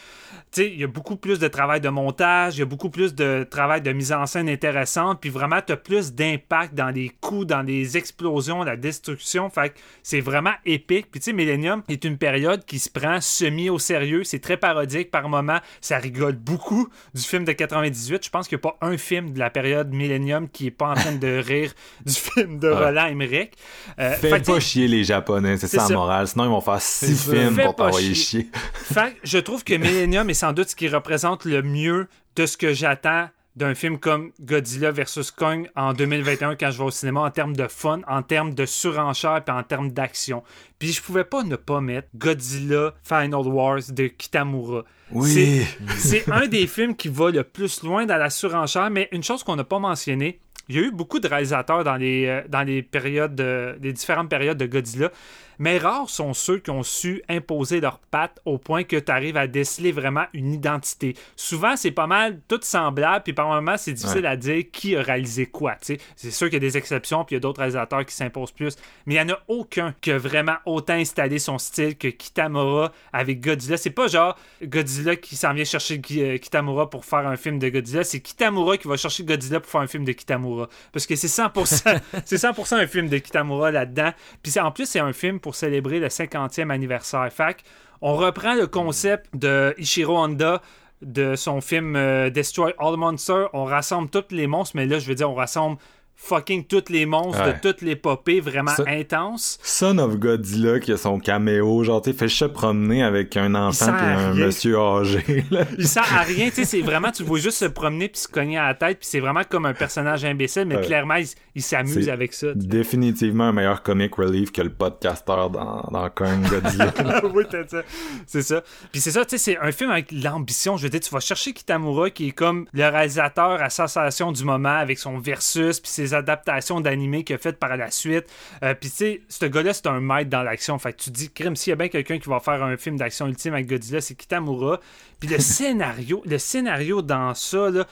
sais, 0.51 0.71
il 0.71 0.79
y 0.79 0.83
a 0.83 0.87
beaucoup 0.87 1.15
plus 1.15 1.39
de 1.39 1.47
travail 1.47 1.81
de 1.81 1.89
montage, 1.89 2.55
il 2.55 2.59
y 2.59 2.61
a 2.61 2.65
beaucoup 2.65 2.89
plus 2.89 3.15
de 3.15 3.45
travail 3.49 3.81
de 3.81 3.91
mise 3.91 4.11
en 4.11 4.25
scène 4.25 4.49
intéressante, 4.49 5.19
puis 5.21 5.29
vraiment, 5.29 5.59
tu 5.65 5.73
as 5.73 5.77
plus 5.77 6.13
d'impact 6.13 6.73
dans 6.73 6.89
les 6.89 7.09
coups, 7.09 7.47
dans 7.47 7.61
les 7.61 7.97
explosions, 7.97 8.63
la 8.63 8.75
destruction. 8.75 9.49
Fait 9.49 9.69
que 9.69 9.75
c'est 10.03 10.21
vraiment 10.21 10.53
épique. 10.65 11.09
Puis, 11.11 11.19
tu 11.19 11.25
sais, 11.25 11.33
Millennium 11.33 11.83
est 11.89 12.03
une 12.03 12.17
période 12.17 12.65
qui 12.65 12.79
se 12.79 12.89
prend 12.89 13.21
semi 13.21 13.69
au 13.69 13.79
sérieux. 13.79 14.23
C'est 14.23 14.39
très 14.39 14.57
parodique 14.57 15.11
par 15.11 15.29
moments. 15.29 15.59
Ça 15.81 15.97
rigole 15.97 16.35
beaucoup 16.35 16.89
du 17.13 17.21
film 17.21 17.45
de 17.45 17.51
98. 17.51 18.25
Je 18.25 18.29
pense 18.29 18.47
qu'il 18.47 18.57
n'y 18.57 18.61
a 18.61 18.71
pas 18.71 18.77
un 18.85 18.97
film 18.97 19.31
de 19.31 19.39
la 19.39 19.49
période 19.49 19.93
Millennium 19.93 20.49
qui 20.49 20.67
est 20.67 20.71
pas 20.71 20.89
en 20.89 20.93
train 20.95 21.15
de 21.15 21.27
rire 21.45 21.73
du 22.05 22.13
film 22.13 22.59
de. 22.59 22.75
Roland 22.75 23.07
Emmerich. 23.07 23.53
Euh, 23.99 24.13
Fais 24.13 24.29
fait 24.29 24.45
pas 24.45 24.59
chier 24.59 24.87
les 24.87 25.03
Japonais, 25.03 25.57
c'est 25.57 25.67
ça 25.67 25.77
la 25.77 25.87
ça. 25.87 25.93
Sinon, 26.25 26.45
ils 26.45 26.49
vont 26.49 26.61
faire 26.61 26.81
six 26.81 27.29
films 27.31 27.55
pour 27.57 27.75
t'envoyer 27.75 28.13
chier. 28.13 28.49
Fait 28.73 29.15
je 29.23 29.37
trouve 29.37 29.63
que 29.63 29.73
Millennium 29.75 30.29
est 30.29 30.33
sans 30.35 30.53
doute 30.53 30.69
ce 30.69 30.75
qui 30.75 30.87
représente 30.87 31.45
le 31.45 31.61
mieux 31.61 32.07
de 32.35 32.45
ce 32.45 32.57
que 32.57 32.73
j'attends 32.73 33.29
d'un 33.55 33.73
film 33.73 33.97
comme 33.99 34.31
Godzilla 34.41 34.91
vs. 34.91 35.31
Kong 35.33 35.69
en 35.77 35.93
2021 35.93 36.57
quand 36.57 36.71
je 36.71 36.77
vais 36.77 36.83
au 36.83 36.91
cinéma 36.91 37.21
en 37.21 37.31
termes 37.31 37.55
de 37.55 37.67
fun, 37.69 38.01
en 38.05 38.21
termes 38.21 38.53
de 38.53 38.65
surenchère 38.65 39.41
et 39.47 39.51
en 39.51 39.63
termes 39.63 39.91
d'action. 39.91 40.43
Puis 40.77 40.91
je 40.91 41.01
pouvais 41.01 41.23
pas 41.23 41.43
ne 41.43 41.55
pas 41.55 41.79
mettre 41.79 42.09
Godzilla 42.15 42.93
Final 43.03 43.47
Wars 43.47 43.79
de 43.87 44.07
Kitamura. 44.07 44.83
Oui. 45.11 45.65
C'est 45.97 46.29
un 46.29 46.47
des 46.47 46.67
films 46.67 46.95
qui 46.97 47.07
va 47.07 47.31
le 47.31 47.43
plus 47.45 47.81
loin 47.83 48.05
dans 48.05 48.17
la 48.17 48.29
surenchère, 48.29 48.89
mais 48.89 49.07
une 49.13 49.23
chose 49.23 49.41
qu'on 49.43 49.55
n'a 49.55 49.63
pas 49.63 49.79
mentionnée, 49.79 50.41
il 50.67 50.75
y 50.75 50.79
a 50.79 50.81
eu 50.81 50.91
beaucoup 50.91 51.19
de 51.19 51.27
réalisateurs 51.29 51.85
dans 51.85 51.95
les, 51.95 52.25
euh, 52.25 52.41
dans 52.49 52.63
les 52.63 52.81
périodes, 52.81 53.35
de- 53.35 53.77
les 53.81 53.93
différentes 53.93 54.29
périodes 54.29 54.57
de 54.57 54.65
Godzilla, 54.65 55.11
mais 55.59 55.77
rares 55.77 56.09
sont 56.09 56.33
ceux 56.33 56.59
qui 56.59 56.69
ont 56.71 56.83
su 56.83 57.21
imposer 57.29 57.79
leurs 57.81 57.99
pattes 57.99 58.39
au 58.45 58.57
point 58.57 58.83
que 58.83 58.97
tu 58.97 59.11
arrives 59.11 59.37
à 59.37 59.47
déceler 59.47 59.91
vraiment 59.91 60.25
une 60.33 60.53
identité. 60.53 61.15
Souvent, 61.35 61.75
c'est 61.75 61.91
pas 61.91 62.07
mal 62.07 62.39
tout 62.47 62.59
semblable, 62.61 63.23
puis 63.23 63.33
par 63.33 63.47
moments, 63.47 63.77
c'est 63.77 63.93
difficile 63.93 64.21
Ouais. 64.21 64.27
à 64.27 64.35
dire 64.35 64.63
qui 64.71 64.95
a 64.95 65.01
réalisé 65.01 65.45
quoi. 65.45 65.75
C'est 65.81 65.99
sûr 66.31 66.47
qu'il 66.47 66.55
y 66.55 66.57
a 66.57 66.59
des 66.59 66.77
exceptions, 66.77 67.23
puis 67.25 67.33
il 67.33 67.37
y 67.37 67.39
a 67.39 67.39
d'autres 67.41 67.59
réalisateurs 67.59 68.05
qui 68.05 68.13
s'imposent 68.15 68.51
plus, 68.51 68.75
mais 69.05 69.15
il 69.15 69.23
n'y 69.25 69.31
en 69.31 69.35
a 69.35 69.39
aucun 69.47 69.93
qui 70.01 70.11
a 70.11 70.17
vraiment 70.17 70.55
autant 70.65 70.93
installé 70.93 71.39
son 71.39 71.57
style 71.57 71.97
que 71.97 72.07
Kitamura 72.07 72.91
avec 73.13 73.41
Godzilla. 73.41 73.77
C'est 73.77 73.89
pas 73.89 74.07
genre 74.07 74.37
Godzilla 74.63 75.15
qui 75.15 75.35
s'en 75.35 75.53
vient 75.53 75.63
chercher 75.65 76.01
euh, 76.17 76.37
Kitamura 76.37 76.89
pour 76.89 77.05
faire 77.05 77.27
un 77.27 77.35
film 77.35 77.59
de 77.59 77.69
Godzilla, 77.69 78.03
c'est 78.03 78.19
Kitamura 78.19 78.77
qui 78.77 78.87
va 78.87 78.97
chercher 78.97 79.23
Godzilla 79.23 79.59
pour 79.59 79.69
faire 79.71 79.81
un 79.81 79.87
film 79.87 80.05
de 80.05 80.11
Kitamura. 80.11 80.69
Parce 80.91 81.05
que 81.05 81.15
c'est 81.15 81.27
100%, 81.27 81.99
c'est 82.25 82.35
100% 82.35 82.75
un 82.75 82.87
film 82.87 83.09
de 83.09 83.17
Kitamura 83.17 83.71
là-dedans. 83.71 84.11
Puis 84.43 84.57
en 84.59 84.71
plus, 84.71 84.85
c'est 84.87 84.99
un 84.99 85.13
film 85.13 85.39
pour 85.45 85.53
célébrer 85.53 85.99
le 85.99 86.07
50e 86.07 86.71
anniversaire. 86.71 87.31
Fait 87.31 87.57
on 88.01 88.15
reprend 88.15 88.55
le 88.55 88.65
concept 88.65 89.27
de 89.35 89.75
Ishiro 89.77 90.17
Honda 90.17 90.59
de 91.03 91.35
son 91.35 91.61
film 91.61 91.95
euh, 91.95 92.31
Destroy 92.31 92.73
All 92.79 92.97
Monsters. 92.97 93.49
On 93.53 93.63
rassemble 93.63 94.09
tous 94.09 94.31
les 94.31 94.47
monstres, 94.47 94.75
mais 94.75 94.87
là, 94.87 94.97
je 94.97 95.07
veux 95.07 95.13
dire, 95.13 95.29
on 95.29 95.35
rassemble 95.35 95.77
fucking 96.15 96.65
tous 96.65 96.85
les 96.89 97.05
monstres 97.05 97.41
Ouais. 97.43 97.53
de 97.53 97.59
toutes 97.61 97.81
l'épopée 97.81 98.39
vraiment 98.39 98.71
intense. 98.87 99.59
Son 99.63 99.97
of 99.99 100.17
Godzilla 100.17 100.79
qui 100.79 100.91
a 100.91 100.97
son 100.97 101.19
caméo, 101.19 101.83
genre, 101.83 102.01
tu 102.01 102.13
fait 102.13 102.27
se 102.29 102.45
promener 102.45 103.03
avec 103.03 103.35
un 103.37 103.53
enfant 103.55 103.93
puis 103.93 104.05
à 104.05 104.19
un 104.19 104.31
rien. 104.31 104.45
monsieur 104.45 104.79
âgé, 104.79 105.45
là. 105.51 105.65
Il 105.77 105.87
sert 105.87 106.11
à 106.17 106.21
rien, 106.21 106.49
tu 106.49 106.55
sais, 106.55 106.65
c'est 106.65 106.81
vraiment, 106.81 107.11
tu 107.11 107.23
le 107.23 107.27
vois 107.27 107.39
juste 107.39 107.57
se 107.57 107.65
promener 107.65 108.07
puis 108.09 108.21
se 108.21 108.27
cogner 108.27 108.57
à 108.57 108.67
la 108.67 108.73
tête, 108.73 108.99
puis 108.99 109.07
c'est 109.09 109.19
vraiment 109.19 109.43
comme 109.47 109.65
un 109.65 109.73
personnage 109.73 110.23
imbécile, 110.25 110.65
mais 110.65 110.77
Ouais. 110.77 110.81
clairement, 110.85 111.15
il, 111.15 111.27
il 111.55 111.61
s'amuse 111.61 112.09
avec 112.09 112.33
ça. 112.33 112.47
Définitivement 112.55 113.45
un 113.45 113.51
meilleur 113.53 113.83
comic 113.83 114.15
relief 114.15 114.51
que 114.51 114.61
le 114.61 114.69
podcasteur 114.71 115.49
dans, 115.49 115.87
dans 115.91 116.09
Kong 116.09 116.41
Godzilla. 116.49 116.93
oui, 117.33 117.43
c'est 117.51 117.69
ça. 117.69 117.81
C'est 118.27 118.41
ça. 118.41 118.63
Puis 118.91 119.01
c'est 119.01 119.11
ça, 119.11 119.25
tu 119.25 119.37
sais, 119.37 119.37
c'est 119.37 119.57
un 119.59 119.71
film 119.71 119.91
avec 119.91 120.11
l'ambition. 120.11 120.77
Je 120.77 120.83
veux 120.83 120.89
dire, 120.89 120.99
tu 120.99 121.09
vas 121.13 121.19
chercher 121.19 121.53
Kitamura, 121.53 122.09
qui 122.09 122.29
est 122.29 122.31
comme 122.31 122.65
le 122.73 122.83
réalisateur 122.87 123.61
à 123.61 123.69
sensation 123.69 124.31
du 124.31 124.43
moment, 124.43 124.69
avec 124.77 124.97
son 124.99 125.17
versus, 125.17 125.79
puis 125.79 125.89
ses 125.91 126.04
adaptations 126.13 126.81
d'animé 126.81 127.23
qu'il 127.23 127.35
a 127.35 127.39
faites 127.39 127.57
par 127.57 127.75
la 127.75 127.91
suite. 127.91 128.25
Euh, 128.63 128.73
puis 128.73 128.89
tu 128.89 128.95
sais, 128.95 129.21
ce 129.29 129.45
gars-là, 129.45 129.73
c'est 129.73 129.87
un 129.87 129.99
maître 129.99 130.29
dans 130.29 130.43
l'action. 130.43 130.77
Fait 130.79 130.93
que 130.93 130.97
tu 130.97 131.11
te 131.11 131.15
dis, 131.15 131.29
crime, 131.31 131.55
s'il 131.55 131.71
y 131.71 131.73
a 131.73 131.75
bien 131.75 131.87
quelqu'un 131.87 132.19
qui 132.19 132.29
va 132.29 132.39
faire 132.39 132.63
un 132.63 132.77
film 132.77 132.97
d'action 132.97 133.27
ultime 133.27 133.53
avec 133.53 133.67
Godzilla, 133.67 134.01
c'est 134.01 134.15
Kitamura. 134.15 134.79
Puis 135.19 135.29
le 135.29 135.39
scénario, 135.39 136.21
le 136.25 136.37
scénario 136.37 137.01
dans 137.01 137.33
ça, 137.33 137.69
là. 137.69 137.85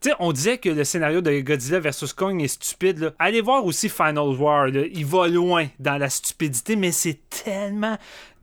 Tu 0.00 0.10
sais, 0.10 0.16
on 0.18 0.30
disait 0.30 0.58
que 0.58 0.68
le 0.68 0.84
scénario 0.84 1.22
de 1.22 1.40
Godzilla 1.40 1.80
vs 1.80 2.12
Kong 2.14 2.42
est 2.42 2.48
stupide. 2.48 2.98
Là. 2.98 3.12
Allez 3.18 3.40
voir 3.40 3.64
aussi 3.64 3.88
Final 3.88 4.28
War. 4.38 4.66
là. 4.66 4.82
Il 4.92 5.06
va 5.06 5.26
loin 5.26 5.68
dans 5.78 5.96
la 5.96 6.10
stupidité, 6.10 6.76
mais 6.76 6.92
c'est 6.92 7.18
tellement 7.30 7.96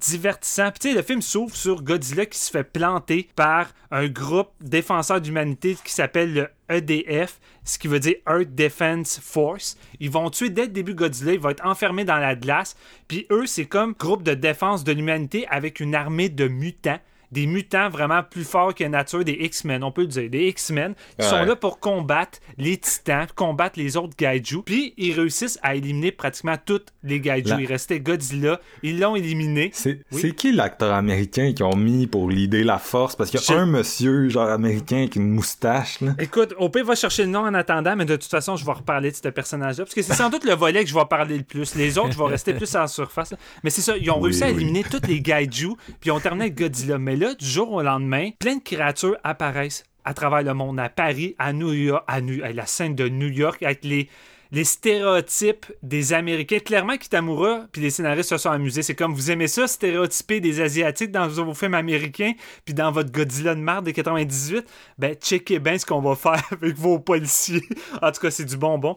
divertissant. 0.03 0.71
Puis 0.71 0.80
tu 0.80 0.89
sais, 0.89 0.95
le 0.95 1.01
film 1.01 1.21
s'ouvre 1.21 1.55
sur 1.55 1.81
Godzilla 1.81 2.25
qui 2.25 2.38
se 2.38 2.51
fait 2.51 2.63
planter 2.63 3.30
par 3.35 3.73
un 3.91 4.07
groupe 4.07 4.51
défenseur 4.61 5.21
d'humanité 5.21 5.77
qui 5.84 5.93
s'appelle 5.93 6.34
le 6.34 6.49
EDF, 6.69 7.39
ce 7.63 7.77
qui 7.77 7.88
veut 7.88 7.99
dire 7.99 8.15
Earth 8.27 8.53
Defense 8.53 9.19
Force. 9.21 9.77
Ils 9.99 10.09
vont 10.09 10.30
tuer 10.30 10.49
dès 10.49 10.63
le 10.63 10.69
début 10.69 10.95
Godzilla, 10.95 11.34
il 11.34 11.39
va 11.39 11.51
être 11.51 11.65
enfermé 11.65 12.03
dans 12.03 12.17
la 12.17 12.35
glace. 12.35 12.75
Puis 13.07 13.25
eux, 13.31 13.45
c'est 13.45 13.65
comme 13.65 13.93
groupe 13.93 14.23
de 14.23 14.34
défense 14.34 14.84
de 14.84 14.91
l'humanité 14.91 15.47
avec 15.49 15.80
une 15.80 15.95
armée 15.95 16.30
de 16.30 16.47
mutants 16.47 16.99
des 17.34 17.47
mutants 17.47 17.89
vraiment 17.89 18.22
plus 18.23 18.43
forts 18.43 18.73
que 18.76 18.84
nature, 18.84 19.23
des 19.26 19.34
X-Men, 19.41 19.84
on 19.84 19.91
peut 19.91 20.01
le 20.01 20.07
dire, 20.07 20.30
des 20.30 20.47
X-Men, 20.47 20.93
qui 21.19 21.26
sont 21.27 21.43
là 21.43 21.55
pour 21.55 21.80
combattre 21.80 22.39
les 22.57 22.77
titans, 22.77 23.26
combattre 23.35 23.80
les 23.80 23.97
autres 23.97 24.14
Gaiju. 24.18 24.61
Puis 24.64 24.93
ils 24.97 25.14
réussissent 25.14 25.60
à 25.64 25.76
éliminer 25.76 26.11
pratiquement 26.11 26.55
tous 26.64 26.81
les 27.03 27.19
Gaiju. 27.19 27.49
La- 27.49 27.60
Il 27.61 27.65
restait 27.65 27.99
Godzilla, 27.99 28.60
ils 28.84 28.99
l'ont 28.99 29.15
éliminé. 29.15 29.72
C'est 29.73 29.99
Oui. 30.11 30.34
qui 30.35 30.51
l'acteur 30.51 30.93
américain 30.93 31.53
qui 31.53 31.64
ont 31.64 31.76
mis 31.76 32.07
pour 32.07 32.30
l'idée 32.30 32.64
la 32.64 32.77
force? 32.77 33.15
Parce 33.15 33.30
qu'il 33.31 33.39
y 33.39 33.43
a 33.43 33.45
Je- 33.55 33.60
un 33.60 33.65
monsieur, 33.65 34.30
genre 34.30 34.49
américain, 34.49 34.97
avec 34.97 35.15
une 35.15 35.30
moustache, 35.30 36.01
là. 36.01 36.14
Écoute, 36.19 36.53
pire, 36.72 36.85
va 36.85 36.95
chercher 36.95 37.23
le 37.23 37.30
nom 37.30 37.41
en 37.41 37.53
attendant, 37.53 37.95
mais 37.95 38.05
de 38.05 38.15
toute 38.15 38.30
façon, 38.30 38.55
je 38.55 38.65
vais 38.65 38.72
reparler 38.72 39.11
de 39.11 39.15
ce 39.15 39.27
personnage-là. 39.30 39.85
Parce 39.85 39.95
que 39.95 40.01
c'est 40.01 40.14
sans 40.14 40.30
doute 40.30 40.43
le 40.45 40.53
volet 40.53 40.84
que 40.84 40.89
je 40.89 40.93
vais 40.95 41.05
parler 41.10 41.38
le 41.38 41.43
plus. 41.43 41.76
Les 41.76 41.97
autres, 41.97 42.11
je 42.11 42.18
vais 42.18 42.26
rester 42.26 42.53
plus 42.53 42.76
en 42.76 42.88
surface. 42.88 43.31
là. 43.31 43.38
Mais 43.64 43.69
c'est 43.69 43.81
ça, 43.81 43.95
ils 43.97 44.10
ont 44.11 44.18
Oui, 44.18 44.26
réussi 44.26 44.43
à 44.43 44.47
oui. 44.47 44.53
éliminer 44.53 44.84
tous 44.84 45.01
les 45.07 45.22
Gaiju, 45.22 45.76
puis 45.99 46.07
ils 46.07 46.11
ont 46.11 46.19
terminé 46.19 46.45
avec 46.45 46.57
Godzilla. 46.57 46.97
Mais 46.97 47.15
là, 47.15 47.22
du 47.31 47.45
jour 47.45 47.71
au 47.71 47.81
lendemain, 47.81 48.29
plein 48.39 48.57
de 48.57 48.63
créatures 48.63 49.17
apparaissent 49.23 49.83
à 50.05 50.13
travers 50.13 50.43
le 50.43 50.53
monde, 50.53 50.79
à 50.79 50.89
Paris, 50.89 51.35
à 51.39 51.53
New 51.53 51.71
York, 51.73 52.03
à, 52.07 52.19
New- 52.21 52.43
à 52.43 52.51
la 52.51 52.65
scène 52.65 52.95
de 52.95 53.07
New 53.07 53.29
York, 53.29 53.63
avec 53.63 53.83
les. 53.83 54.09
Les 54.55 54.65
stéréotypes 54.65 55.65
des 55.81 56.13
Américains. 56.13 56.59
Clairement, 56.59 56.95
Kitamura 56.95 57.65
puis 57.71 57.81
les 57.81 57.89
scénaristes 57.89 58.29
se 58.29 58.37
sont 58.37 58.51
amusés. 58.51 58.83
C'est 58.83 58.93
comme 58.93 59.11
vous 59.15 59.31
aimez 59.31 59.47
ça, 59.47 59.65
stéréotyper 59.65 60.41
des 60.41 60.61
Asiatiques 60.61 61.09
dans 61.11 61.27
vos 61.27 61.55
films 61.55 61.73
américains, 61.73 62.33
puis 62.63 62.75
dans 62.75 62.91
votre 62.91 63.11
Godzilla 63.11 63.55
de 63.55 63.59
merde 63.59 63.83
de 63.87 63.89
98, 63.89 64.63
ben 64.99 65.15
checkez 65.15 65.57
bien 65.57 65.79
ce 65.79 65.87
qu'on 65.87 66.01
va 66.01 66.13
faire 66.15 66.39
avec 66.51 66.75
vos 66.77 66.99
policiers. 66.99 67.63
en 67.99 68.11
tout 68.11 68.21
cas, 68.21 68.29
c'est 68.29 68.45
du 68.45 68.55
bonbon. 68.55 68.95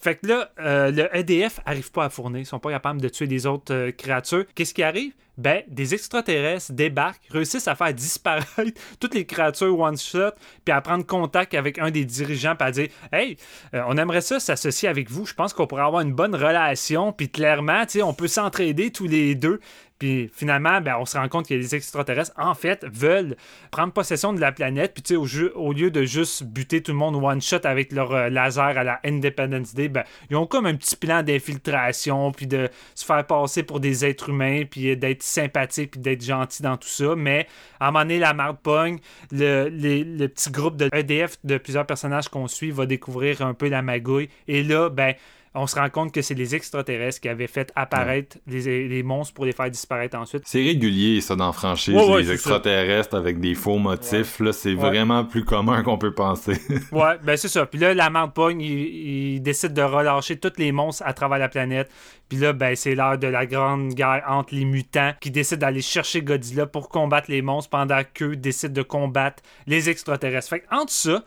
Fait 0.00 0.14
que 0.14 0.28
là, 0.28 0.52
euh, 0.60 0.92
le 0.92 1.08
EDF 1.16 1.58
arrive 1.66 1.90
pas 1.90 2.04
à 2.04 2.08
fournir. 2.08 2.40
Ils 2.40 2.46
sont 2.46 2.60
pas 2.60 2.70
capables 2.70 3.00
de 3.00 3.08
tuer 3.08 3.26
des 3.26 3.44
autres 3.44 3.74
euh, 3.74 3.90
créatures. 3.90 4.44
Qu'est-ce 4.54 4.72
qui 4.72 4.84
arrive? 4.84 5.14
Ben, 5.38 5.62
des 5.66 5.94
extraterrestres 5.94 6.72
débarquent, 6.72 7.22
réussissent 7.30 7.68
à 7.68 7.74
faire 7.74 7.94
disparaître 7.94 8.46
toutes 9.00 9.14
les 9.14 9.24
créatures 9.24 9.78
one-shot, 9.78 10.32
puis 10.64 10.72
à 10.72 10.80
prendre 10.80 11.06
contact 11.06 11.54
avec 11.54 11.78
un 11.78 11.90
des 11.90 12.04
dirigeants, 12.04 12.54
puis 12.54 12.68
à 12.68 12.70
dire 12.70 12.88
Hey, 13.12 13.36
euh, 13.74 13.82
on 13.86 13.96
aimerait 13.96 14.20
ça 14.20 14.40
s'associer 14.40 14.88
avec 14.88 15.10
vous. 15.10 15.24
Je 15.24 15.34
pense 15.34 15.52
qu'on 15.52 15.66
pourrait 15.66 15.82
avoir 15.82 16.02
une 16.02 16.12
bonne 16.12 16.34
relation, 16.34 17.12
puis 17.12 17.30
clairement, 17.30 17.84
on 18.02 18.14
peut 18.14 18.28
s'entraider 18.28 18.90
tous 18.90 19.06
les 19.06 19.34
deux. 19.34 19.60
Puis 19.98 20.28
finalement, 20.34 20.80
ben, 20.80 20.96
on 20.98 21.04
se 21.04 21.16
rend 21.16 21.28
compte 21.28 21.46
que 21.46 21.54
les 21.54 21.76
extraterrestres, 21.76 22.32
en 22.36 22.54
fait, 22.54 22.84
veulent 22.92 23.36
prendre 23.70 23.92
possession 23.92 24.32
de 24.32 24.40
la 24.40 24.50
planète. 24.50 24.94
Puis 25.00 25.14
au, 25.16 25.26
jeu- 25.26 25.52
au 25.54 25.72
lieu 25.72 25.92
de 25.92 26.02
juste 26.02 26.42
buter 26.42 26.82
tout 26.82 26.90
le 26.90 26.98
monde 26.98 27.14
one-shot 27.22 27.60
avec 27.62 27.92
leur 27.92 28.10
euh, 28.10 28.28
laser 28.28 28.76
à 28.76 28.82
la 28.82 28.98
Independence 29.04 29.76
Day, 29.76 29.86
ben, 29.88 30.02
ils 30.28 30.34
ont 30.34 30.46
comme 30.46 30.66
un 30.66 30.74
petit 30.74 30.96
plan 30.96 31.22
d'infiltration, 31.22 32.32
puis 32.32 32.48
de 32.48 32.68
se 32.96 33.04
faire 33.04 33.24
passer 33.24 33.62
pour 33.62 33.78
des 33.78 34.04
êtres 34.04 34.30
humains, 34.30 34.64
puis 34.68 34.90
euh, 34.90 34.96
d'être 35.22 35.28
sympathiques, 35.28 35.92
puis 35.92 36.00
d'être 36.00 36.24
gentils 36.24 36.62
dans 36.62 36.76
tout 36.76 36.88
ça. 36.88 37.14
Mais 37.16 37.46
à 37.80 37.88
un 37.88 37.90
moment 37.90 38.04
la 38.08 38.34
marde 38.34 38.58
pogne. 38.62 38.98
Le, 39.30 39.68
le 39.68 40.26
petit 40.26 40.50
groupe 40.50 40.76
de 40.76 40.88
EDF 40.92 41.36
de 41.44 41.58
plusieurs 41.58 41.86
personnages 41.86 42.28
qu'on 42.28 42.48
suit 42.48 42.70
va 42.70 42.86
découvrir 42.86 43.42
un 43.42 43.54
peu 43.54 43.68
la 43.68 43.82
magouille. 43.82 44.28
Et 44.48 44.62
là, 44.62 44.90
ben 44.90 45.14
on 45.54 45.66
se 45.66 45.76
rend 45.76 45.90
compte 45.90 46.12
que 46.12 46.22
c'est 46.22 46.34
les 46.34 46.54
extraterrestres 46.54 47.20
qui 47.20 47.28
avaient 47.28 47.46
fait 47.46 47.70
apparaître 47.76 48.38
les, 48.46 48.88
les 48.88 49.02
monstres 49.02 49.34
pour 49.34 49.44
les 49.44 49.52
faire 49.52 49.70
disparaître 49.70 50.16
ensuite. 50.16 50.42
C'est 50.46 50.62
régulier, 50.62 51.20
ça, 51.20 51.36
dans 51.36 51.52
franchise, 51.52 51.94
Ouais, 51.94 52.08
ouais, 52.08 52.22
les 52.22 52.32
extraterrestres 52.32 53.14
avec 53.16 53.38
des 53.38 53.54
faux 53.54 53.78
motifs, 53.78 54.40
là, 54.40 54.52
c'est 54.52 54.70
Ouais. 54.70 54.76
vraiment 54.76 55.24
plus 55.24 55.44
commun 55.44 55.82
qu'on 55.82 55.98
peut 55.98 56.14
penser. 56.14 56.58
Ouais, 56.92 57.18
ben 57.22 57.36
c'est 57.36 57.48
ça. 57.48 57.66
Puis 57.66 57.78
là, 57.78 57.92
la 57.94 58.08
marde 58.10 58.32
pogne, 58.32 58.60
il, 58.62 59.34
il 59.34 59.40
décide 59.42 59.74
de 59.74 59.82
relâcher 59.82 60.38
tous 60.38 60.52
les 60.56 60.72
monstres 60.72 61.02
à 61.06 61.12
travers 61.12 61.38
la 61.38 61.48
planète. 61.48 61.90
Puis 62.28 62.38
là, 62.38 62.54
ben 62.54 62.74
c'est 62.74 62.94
l'heure 62.94 63.18
de 63.18 63.26
la 63.26 63.44
grande 63.44 63.90
guerre 63.92 64.24
entre 64.26 64.54
les 64.54 64.64
mutants 64.64 65.12
qui 65.20 65.30
décident 65.30 65.60
d'aller 65.60 65.82
chercher 65.82 66.22
Godzilla 66.22 66.64
pour 66.66 66.88
combattre 66.88 67.30
les 67.30 67.42
monstres 67.42 67.68
pendant 67.68 68.00
qu'eux 68.14 68.36
décident 68.36 68.72
de 68.72 68.82
combattre 68.82 69.42
les 69.66 69.90
extraterrestres. 69.90 70.48
Fait 70.48 70.60
que 70.60 70.74
entre 70.74 70.92
ça, 70.92 71.22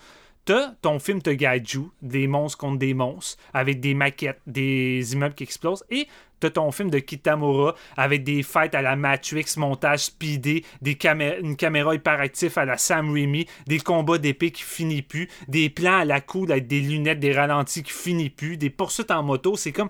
T'as 0.45 0.73
ton 0.83 0.99
film 0.99 1.23
de 1.23 1.33
Gaiju, 1.33 1.89
des 2.03 2.27
monstres 2.27 2.59
contre 2.59 2.77
des 2.77 2.93
monstres, 2.93 3.41
avec 3.51 3.79
des 3.79 3.95
maquettes, 3.95 4.41
des 4.45 5.13
immeubles 5.13 5.33
qui 5.33 5.43
explosent, 5.43 5.83
et 5.89 6.07
t'as 6.39 6.51
ton 6.51 6.71
film 6.71 6.91
de 6.91 6.99
Kitamura, 6.99 7.73
avec 7.97 8.23
des 8.23 8.43
fights 8.43 8.75
à 8.75 8.83
la 8.83 8.95
Matrix, 8.95 9.45
montage 9.57 10.01
speedé, 10.01 10.63
des 10.83 10.93
camé- 10.93 11.39
une 11.41 11.55
caméra 11.55 11.95
hyperactive 11.95 12.55
à 12.59 12.65
la 12.65 12.77
Sam 12.77 13.11
Raimi, 13.11 13.47
des 13.65 13.79
combats 13.79 14.19
d'épée 14.19 14.51
qui 14.51 14.61
finissent 14.61 15.01
plus, 15.01 15.29
des 15.47 15.71
plans 15.71 15.97
à 15.97 16.05
la 16.05 16.21
coude 16.21 16.51
avec 16.51 16.67
des 16.67 16.79
lunettes, 16.81 17.19
des 17.19 17.33
ralentis 17.33 17.81
qui 17.81 17.91
finissent 17.91 18.29
plus, 18.29 18.57
des 18.57 18.69
poursuites 18.69 19.09
en 19.09 19.23
moto, 19.23 19.55
c'est 19.55 19.71
comme 19.71 19.89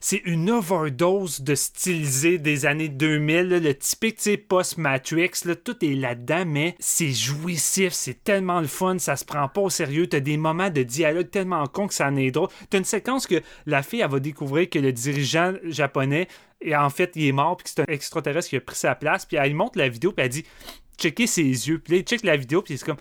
c'est 0.00 0.22
une 0.24 0.50
overdose 0.50 1.40
de 1.40 1.54
stylisé 1.54 2.38
des 2.38 2.66
années 2.66 2.88
2000, 2.88 3.48
là, 3.48 3.58
le 3.58 3.74
typique 3.74 4.18
post-Matrix, 4.48 5.30
tout 5.64 5.84
est 5.84 5.94
là-dedans, 5.94 6.44
c'est 6.78 7.12
jouissif, 7.12 7.92
c'est 7.92 8.22
tellement 8.22 8.60
le 8.60 8.66
fun, 8.66 8.98
ça 8.98 9.16
se 9.16 9.24
prend 9.24 9.48
pas 9.48 9.62
au 9.62 9.70
sérieux, 9.70 10.06
t'as 10.06 10.20
des 10.20 10.36
moments 10.36 10.70
de 10.70 10.82
dialogue 10.82 11.30
tellement 11.30 11.66
con 11.66 11.86
que 11.88 11.94
ça 11.94 12.08
en 12.08 12.16
est 12.16 12.30
drôle. 12.30 12.48
T'as 12.70 12.78
une 12.78 12.84
séquence 12.84 13.26
que 13.26 13.42
la 13.66 13.82
fille, 13.82 14.04
va 14.08 14.20
découvrir 14.20 14.68
que 14.70 14.78
le 14.78 14.92
dirigeant 14.92 15.54
japonais, 15.64 16.28
et 16.60 16.76
en 16.76 16.90
fait, 16.90 17.12
il 17.16 17.26
est 17.26 17.32
mort, 17.32 17.56
puis 17.56 17.72
c'est 17.74 17.80
un 17.80 17.92
extraterrestre 17.92 18.50
qui 18.50 18.56
a 18.56 18.60
pris 18.60 18.76
sa 18.76 18.94
place, 18.94 19.26
puis 19.26 19.36
elle 19.36 19.54
montre 19.54 19.78
la 19.78 19.88
vidéo, 19.88 20.12
puis 20.12 20.24
elle 20.24 20.30
dit 20.30 20.44
«Checkez 20.98 21.26
ses 21.26 21.42
yeux», 21.42 21.78
puis 21.84 21.94
là, 21.94 21.98
il 21.98 22.04
check 22.04 22.22
la 22.24 22.36
vidéo, 22.36 22.62
puis 22.62 22.78
c'est 22.78 22.84
comme 22.84 22.96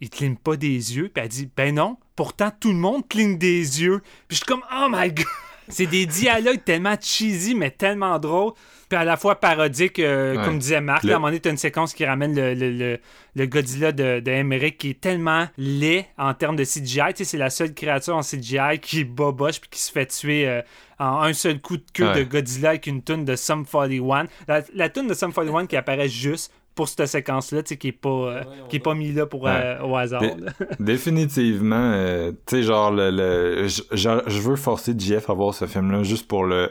il 0.00 0.10
cligne 0.10 0.36
pas 0.36 0.56
des 0.56 0.96
yeux. 0.96 1.08
Puis 1.08 1.22
elle 1.22 1.28
dit, 1.28 1.48
ben 1.56 1.74
non, 1.74 1.96
pourtant 2.16 2.50
tout 2.58 2.70
le 2.70 2.78
monde 2.78 3.08
cligne 3.08 3.38
des 3.38 3.82
yeux. 3.82 4.00
Puis 4.28 4.36
je 4.36 4.36
suis 4.36 4.44
comme, 4.44 4.62
oh 4.72 4.88
my 4.90 5.12
god. 5.12 5.26
C'est 5.68 5.86
des 5.86 6.06
dialogues 6.06 6.62
tellement 6.64 6.94
cheesy, 7.00 7.54
mais 7.54 7.70
tellement 7.70 8.18
drôles. 8.18 8.52
Puis 8.88 8.98
à 8.98 9.04
la 9.04 9.16
fois 9.16 9.40
parodiques, 9.40 9.98
euh, 9.98 10.36
Ouais. 10.36 10.44
comme 10.44 10.58
disait 10.58 10.80
Marc. 10.80 11.02
Le- 11.04 11.08
Là, 11.08 11.14
à 11.14 11.16
un 11.16 11.20
moment 11.20 11.32
donné, 11.34 11.40
une 11.50 11.56
séquence 11.56 11.94
qui 11.94 12.04
ramène 12.04 12.34
le, 12.36 12.52
le, 12.54 12.70
le, 12.70 12.98
le 13.34 13.46
Godzilla 13.46 13.92
de, 13.92 14.20
de 14.20 14.30
Emmerich 14.30 14.76
qui 14.76 14.90
est 14.90 15.00
tellement 15.00 15.48
laid 15.56 16.04
en 16.18 16.34
termes 16.34 16.56
de 16.56 16.64
CGI. 16.64 17.00
Tu 17.14 17.18
sais, 17.18 17.24
c'est 17.24 17.38
la 17.38 17.48
seule 17.50 17.72
créature 17.72 18.14
en 18.14 18.20
CGI 18.20 18.78
qui 18.80 19.00
est 19.00 19.04
boboche 19.04 19.60
puis 19.60 19.70
qui 19.70 19.80
se 19.80 19.90
fait 19.90 20.06
tuer 20.06 20.46
euh, 20.46 20.60
en 20.98 21.22
un 21.22 21.32
seul 21.32 21.60
coup 21.60 21.78
de 21.78 21.84
queue 21.94 22.08
Ouais. 22.08 22.14
de 22.14 22.22
Godzilla 22.24 22.68
avec 22.70 22.86
une 22.86 23.02
toune 23.02 23.24
de 23.24 23.34
Sum 23.34 23.64
41. 23.64 24.26
La, 24.46 24.62
la 24.74 24.88
toune 24.90 25.08
de 25.08 25.14
Sum 25.14 25.32
41 25.32 25.66
qui 25.66 25.76
apparaît 25.76 26.08
juste 26.10 26.52
pour 26.74 26.88
cette 26.88 27.06
séquence-là, 27.06 27.62
tu 27.62 27.70
sais, 27.70 27.76
qui 27.76 27.88
est 27.88 27.92
pas, 27.92 28.08
euh, 28.08 28.42
qui 28.68 28.76
est 28.76 28.80
pas 28.80 28.94
mis 28.94 29.12
là 29.12 29.26
pour, 29.26 29.46
euh, 29.46 29.80
au 29.82 29.96
hasard. 29.96 30.22
Là. 30.22 30.52
Définitivement, 30.80 31.92
euh, 31.94 32.32
tu 32.46 32.56
sais, 32.56 32.62
genre, 32.62 32.90
le, 32.90 33.10
le, 33.10 33.68
je, 33.68 33.82
je- 33.92 34.22
je 34.26 34.40
veux 34.40 34.56
forcer 34.56 34.94
Jeff 34.98 35.30
à 35.30 35.34
voir 35.34 35.54
ce 35.54 35.66
film-là 35.66 36.02
juste 36.02 36.26
pour 36.26 36.44
le 36.44 36.70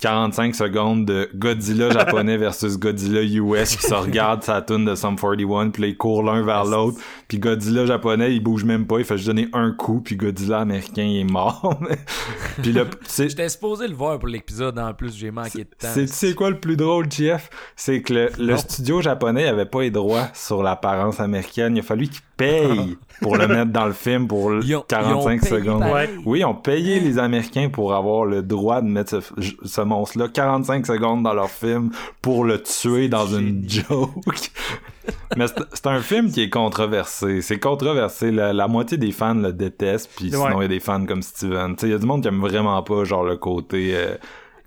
45 0.00 0.54
secondes 0.54 1.04
de 1.04 1.28
Godzilla 1.34 1.90
japonais 1.90 2.36
versus 2.38 2.78
Godzilla 2.78 3.22
US 3.22 3.76
qui 3.76 3.86
se 3.86 3.94
regarde 3.94 4.42
sa 4.42 4.62
tune 4.62 4.84
de 4.84 4.94
Sum 4.94 5.16
41 5.16 5.70
puis 5.70 5.82
là, 5.82 5.88
ils 5.88 5.96
courent 5.96 6.22
l'un 6.22 6.42
vers 6.42 6.64
l'autre 6.64 6.98
puis 7.28 7.38
Godzilla 7.38 7.86
japonais 7.86 8.34
il 8.34 8.40
bouge 8.40 8.64
même 8.64 8.86
pas 8.86 8.98
il 8.98 9.04
fait 9.04 9.16
juste 9.16 9.28
donner 9.28 9.48
un 9.52 9.72
coup 9.72 10.00
puis 10.00 10.16
Godzilla 10.16 10.60
américain 10.60 11.04
il 11.04 11.20
est 11.20 11.30
mort 11.30 11.78
puis 12.62 12.72
là 12.72 12.84
J'étais 13.28 13.48
supposé 13.48 13.86
le 13.86 13.94
voir 13.94 14.18
pour 14.18 14.28
l'épisode 14.28 14.78
en 14.78 14.94
plus, 14.94 15.16
j'ai 15.16 15.30
manqué 15.30 15.58
de 15.58 15.64
temps. 15.64 15.88
c'est 15.92 16.06
tu 16.06 16.12
sais 16.12 16.34
quoi 16.34 16.50
le 16.50 16.58
plus 16.58 16.76
drôle, 16.76 17.06
Jeff? 17.10 17.50
C'est 17.76 18.02
que 18.02 18.30
le, 18.38 18.56
studio 18.56 19.00
japonais 19.00 19.46
avait 19.46 19.66
pas 19.66 19.82
les 19.82 19.90
droits 19.90 20.28
sur 20.34 20.62
l'apparence 20.62 21.20
américaine. 21.20 21.76
Il 21.76 21.80
a 21.80 21.82
fallu 21.82 22.08
qu'ils 22.08 22.22
payent 22.36 22.96
pour 23.20 23.36
le 23.36 23.46
mettre 23.46 23.70
dans 23.70 23.86
le 23.86 23.92
film 23.92 24.26
pour 24.26 24.50
le 24.50 24.64
Ils 24.64 24.76
ont- 24.76 24.84
45 24.86 25.30
ils 25.30 25.36
ont 25.36 25.38
payé 25.38 25.60
secondes. 25.60 25.84
Oui, 26.24 26.40
ils 26.40 26.44
ont 26.44 26.54
payé 26.54 27.00
les 27.00 27.18
Américains 27.18 27.68
pour 27.68 27.94
avoir 27.94 28.24
le 28.24 28.42
droit 28.42 28.80
de 28.80 28.88
mettre 28.88 29.22
ce, 29.22 29.50
ce 29.64 29.80
monstre-là 29.90 30.28
45 30.28 30.86
secondes 30.86 31.22
dans 31.22 31.34
leur 31.34 31.50
film 31.50 31.90
pour 32.22 32.44
le 32.44 32.62
tuer 32.62 33.08
dans 33.08 33.26
une 33.26 33.68
joke. 33.68 34.10
Mais 35.36 35.46
c'est 35.72 35.86
un 35.86 36.00
film 36.00 36.30
qui 36.30 36.42
est 36.42 36.50
controversé. 36.50 37.42
C'est 37.42 37.58
controversé. 37.58 38.30
La, 38.30 38.52
la 38.52 38.68
moitié 38.68 38.96
des 38.98 39.12
fans 39.12 39.34
le 39.34 39.52
détestent, 39.52 40.10
puis 40.16 40.26
Ouais. 40.26 40.30
sinon 40.46 40.60
il 40.60 40.62
y 40.62 40.64
a 40.66 40.68
des 40.68 40.80
fans 40.80 41.04
comme 41.06 41.22
Steven. 41.22 41.74
Il 41.82 41.88
y 41.88 41.92
a 41.94 41.98
du 41.98 42.06
monde 42.06 42.22
qui 42.22 42.28
aime 42.28 42.40
vraiment 42.40 42.80
pas 42.82 43.04
genre 43.04 43.24
le 43.24 43.36
côté 43.36 43.92
euh, 43.94 44.14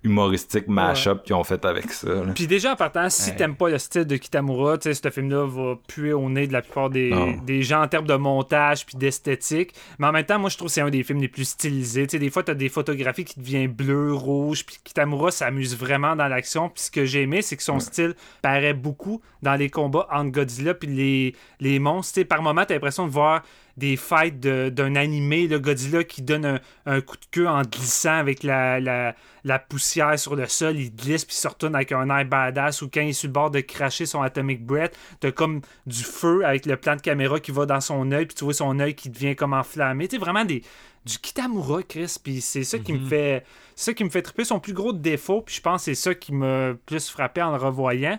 humoristique 0.03 0.67
mash-up 0.67 1.23
qu'ils 1.23 1.35
ont 1.35 1.43
fait 1.43 1.63
avec 1.65 1.91
ça. 1.91 2.09
Puis 2.35 2.45
déjà, 2.47 2.73
en 2.73 2.75
partant, 2.75 3.09
si 3.09 3.29
Ouais. 3.31 3.35
t'aimes 3.37 3.55
pas 3.55 3.69
le 3.69 3.77
style 3.77 4.03
de 4.05 4.17
Kitamura, 4.17 4.77
tu 4.77 4.93
sais, 4.93 4.93
ce 5.01 5.09
film-là 5.09 5.45
va 5.47 5.75
puer 5.87 6.13
au 6.13 6.29
nez 6.29 6.45
de 6.47 6.53
la 6.53 6.61
plupart 6.61 6.89
des, 6.89 7.13
des 7.45 7.63
gens 7.63 7.81
en 7.83 7.87
termes 7.87 8.05
de 8.07 8.15
montage 8.15 8.85
puis 8.85 8.97
d'esthétique. 8.97 9.73
Mais 9.99 10.07
en 10.07 10.11
même 10.11 10.25
temps, 10.25 10.39
moi, 10.39 10.49
je 10.49 10.57
trouve 10.57 10.67
que 10.67 10.73
c'est 10.73 10.81
un 10.81 10.89
des 10.89 11.03
films 11.03 11.21
les 11.21 11.27
plus 11.27 11.45
stylisés. 11.47 12.07
Tu 12.07 12.11
sais, 12.11 12.19
des 12.19 12.29
fois, 12.29 12.43
t'as 12.43 12.53
des 12.53 12.69
photographies 12.69 13.25
qui 13.25 13.39
deviennent 13.39 13.71
bleu, 13.71 14.13
rouge, 14.13 14.65
puis 14.65 14.77
Kitamura 14.83 15.31
s'amuse 15.31 15.77
vraiment 15.77 16.15
dans 16.15 16.27
l'action. 16.27 16.69
Puis 16.69 16.83
ce 16.83 16.91
que 16.91 17.05
j'ai 17.05 17.21
aimé, 17.21 17.41
c'est 17.41 17.55
que 17.57 17.63
son 17.63 17.79
style 17.79 18.13
paraît 18.41 18.73
beaucoup 18.73 19.21
dans 19.41 19.55
les 19.55 19.69
combats 19.69 20.07
entre 20.11 20.31
Godzilla 20.31 20.73
puis 20.73 20.87
les, 20.89 21.35
les 21.59 21.79
monstres. 21.79 22.13
Tu 22.15 22.19
sais, 22.21 22.25
par 22.25 22.41
moment, 22.41 22.65
t'as 22.65 22.73
l'impression 22.73 23.05
de 23.07 23.11
voir 23.11 23.41
des 23.77 23.97
fights 23.97 24.39
de- 24.39 24.69
d'un 24.69 24.95
animé, 24.95 25.47
le 25.47 25.59
Godzilla 25.59 26.03
qui 26.03 26.21
donne 26.21 26.45
un, 26.45 26.59
un 26.85 27.01
coup 27.01 27.17
de 27.17 27.25
queue 27.31 27.47
en 27.47 27.61
glissant 27.63 28.13
avec 28.17 28.43
la, 28.43 28.79
la, 28.79 29.15
la 29.43 29.59
poussière 29.59 30.17
sur 30.19 30.35
le 30.35 30.47
sol, 30.47 30.77
il 30.77 30.95
glisse 30.95 31.25
puis 31.25 31.35
il 31.35 31.39
se 31.39 31.47
retourne 31.47 31.75
avec 31.75 31.91
un 31.91 32.09
air 32.09 32.25
badass 32.25 32.81
ou 32.83 32.89
quand 32.93 33.01
il 33.01 33.09
est 33.09 33.13
sur 33.13 33.27
le 33.27 33.33
bord 33.33 33.49
de 33.51 33.61
cracher 33.61 34.05
son 34.05 34.21
atomic 34.21 34.63
breath, 34.65 34.95
t'as 35.19 35.31
comme 35.31 35.61
du 35.87 36.03
feu 36.03 36.45
avec 36.45 36.65
le 36.65 36.77
plan 36.77 36.95
de 36.95 37.01
caméra 37.01 37.39
qui 37.39 37.51
va 37.51 37.65
dans 37.65 37.81
son 37.81 38.11
œil 38.11 38.25
puis 38.27 38.35
tu 38.35 38.43
vois 38.43 38.53
son 38.53 38.79
œil 38.79 38.93
qui 38.95 39.09
devient 39.09 39.35
comme 39.35 39.53
enflammé. 39.53 40.07
Tu 40.07 40.15
sais, 40.15 40.19
vraiment 40.19 40.45
des 40.45 40.61
du 41.05 41.17
Kitamura, 41.19 41.83
Chris, 41.83 42.15
puis 42.23 42.39
c'est 42.39 42.63
ça 42.63 42.79
qui 42.79 42.93
me 42.93 42.99
fait 42.99 43.43
c'est 43.75 43.85
ça 43.85 43.93
qui 43.93 44.03
me 44.05 44.09
fait 44.09 44.21
triper 44.21 44.45
son 44.45 44.59
plus 44.59 44.71
gros 44.73 44.93
défaut, 44.93 45.41
puis 45.41 45.55
je 45.55 45.61
pense 45.61 45.81
que 45.81 45.85
c'est 45.85 45.95
ça 45.95 46.15
qui 46.15 46.31
m'a 46.31 46.75
plus 46.85 47.09
frappé 47.09 47.41
en 47.41 47.51
le 47.51 47.57
revoyant 47.57 48.17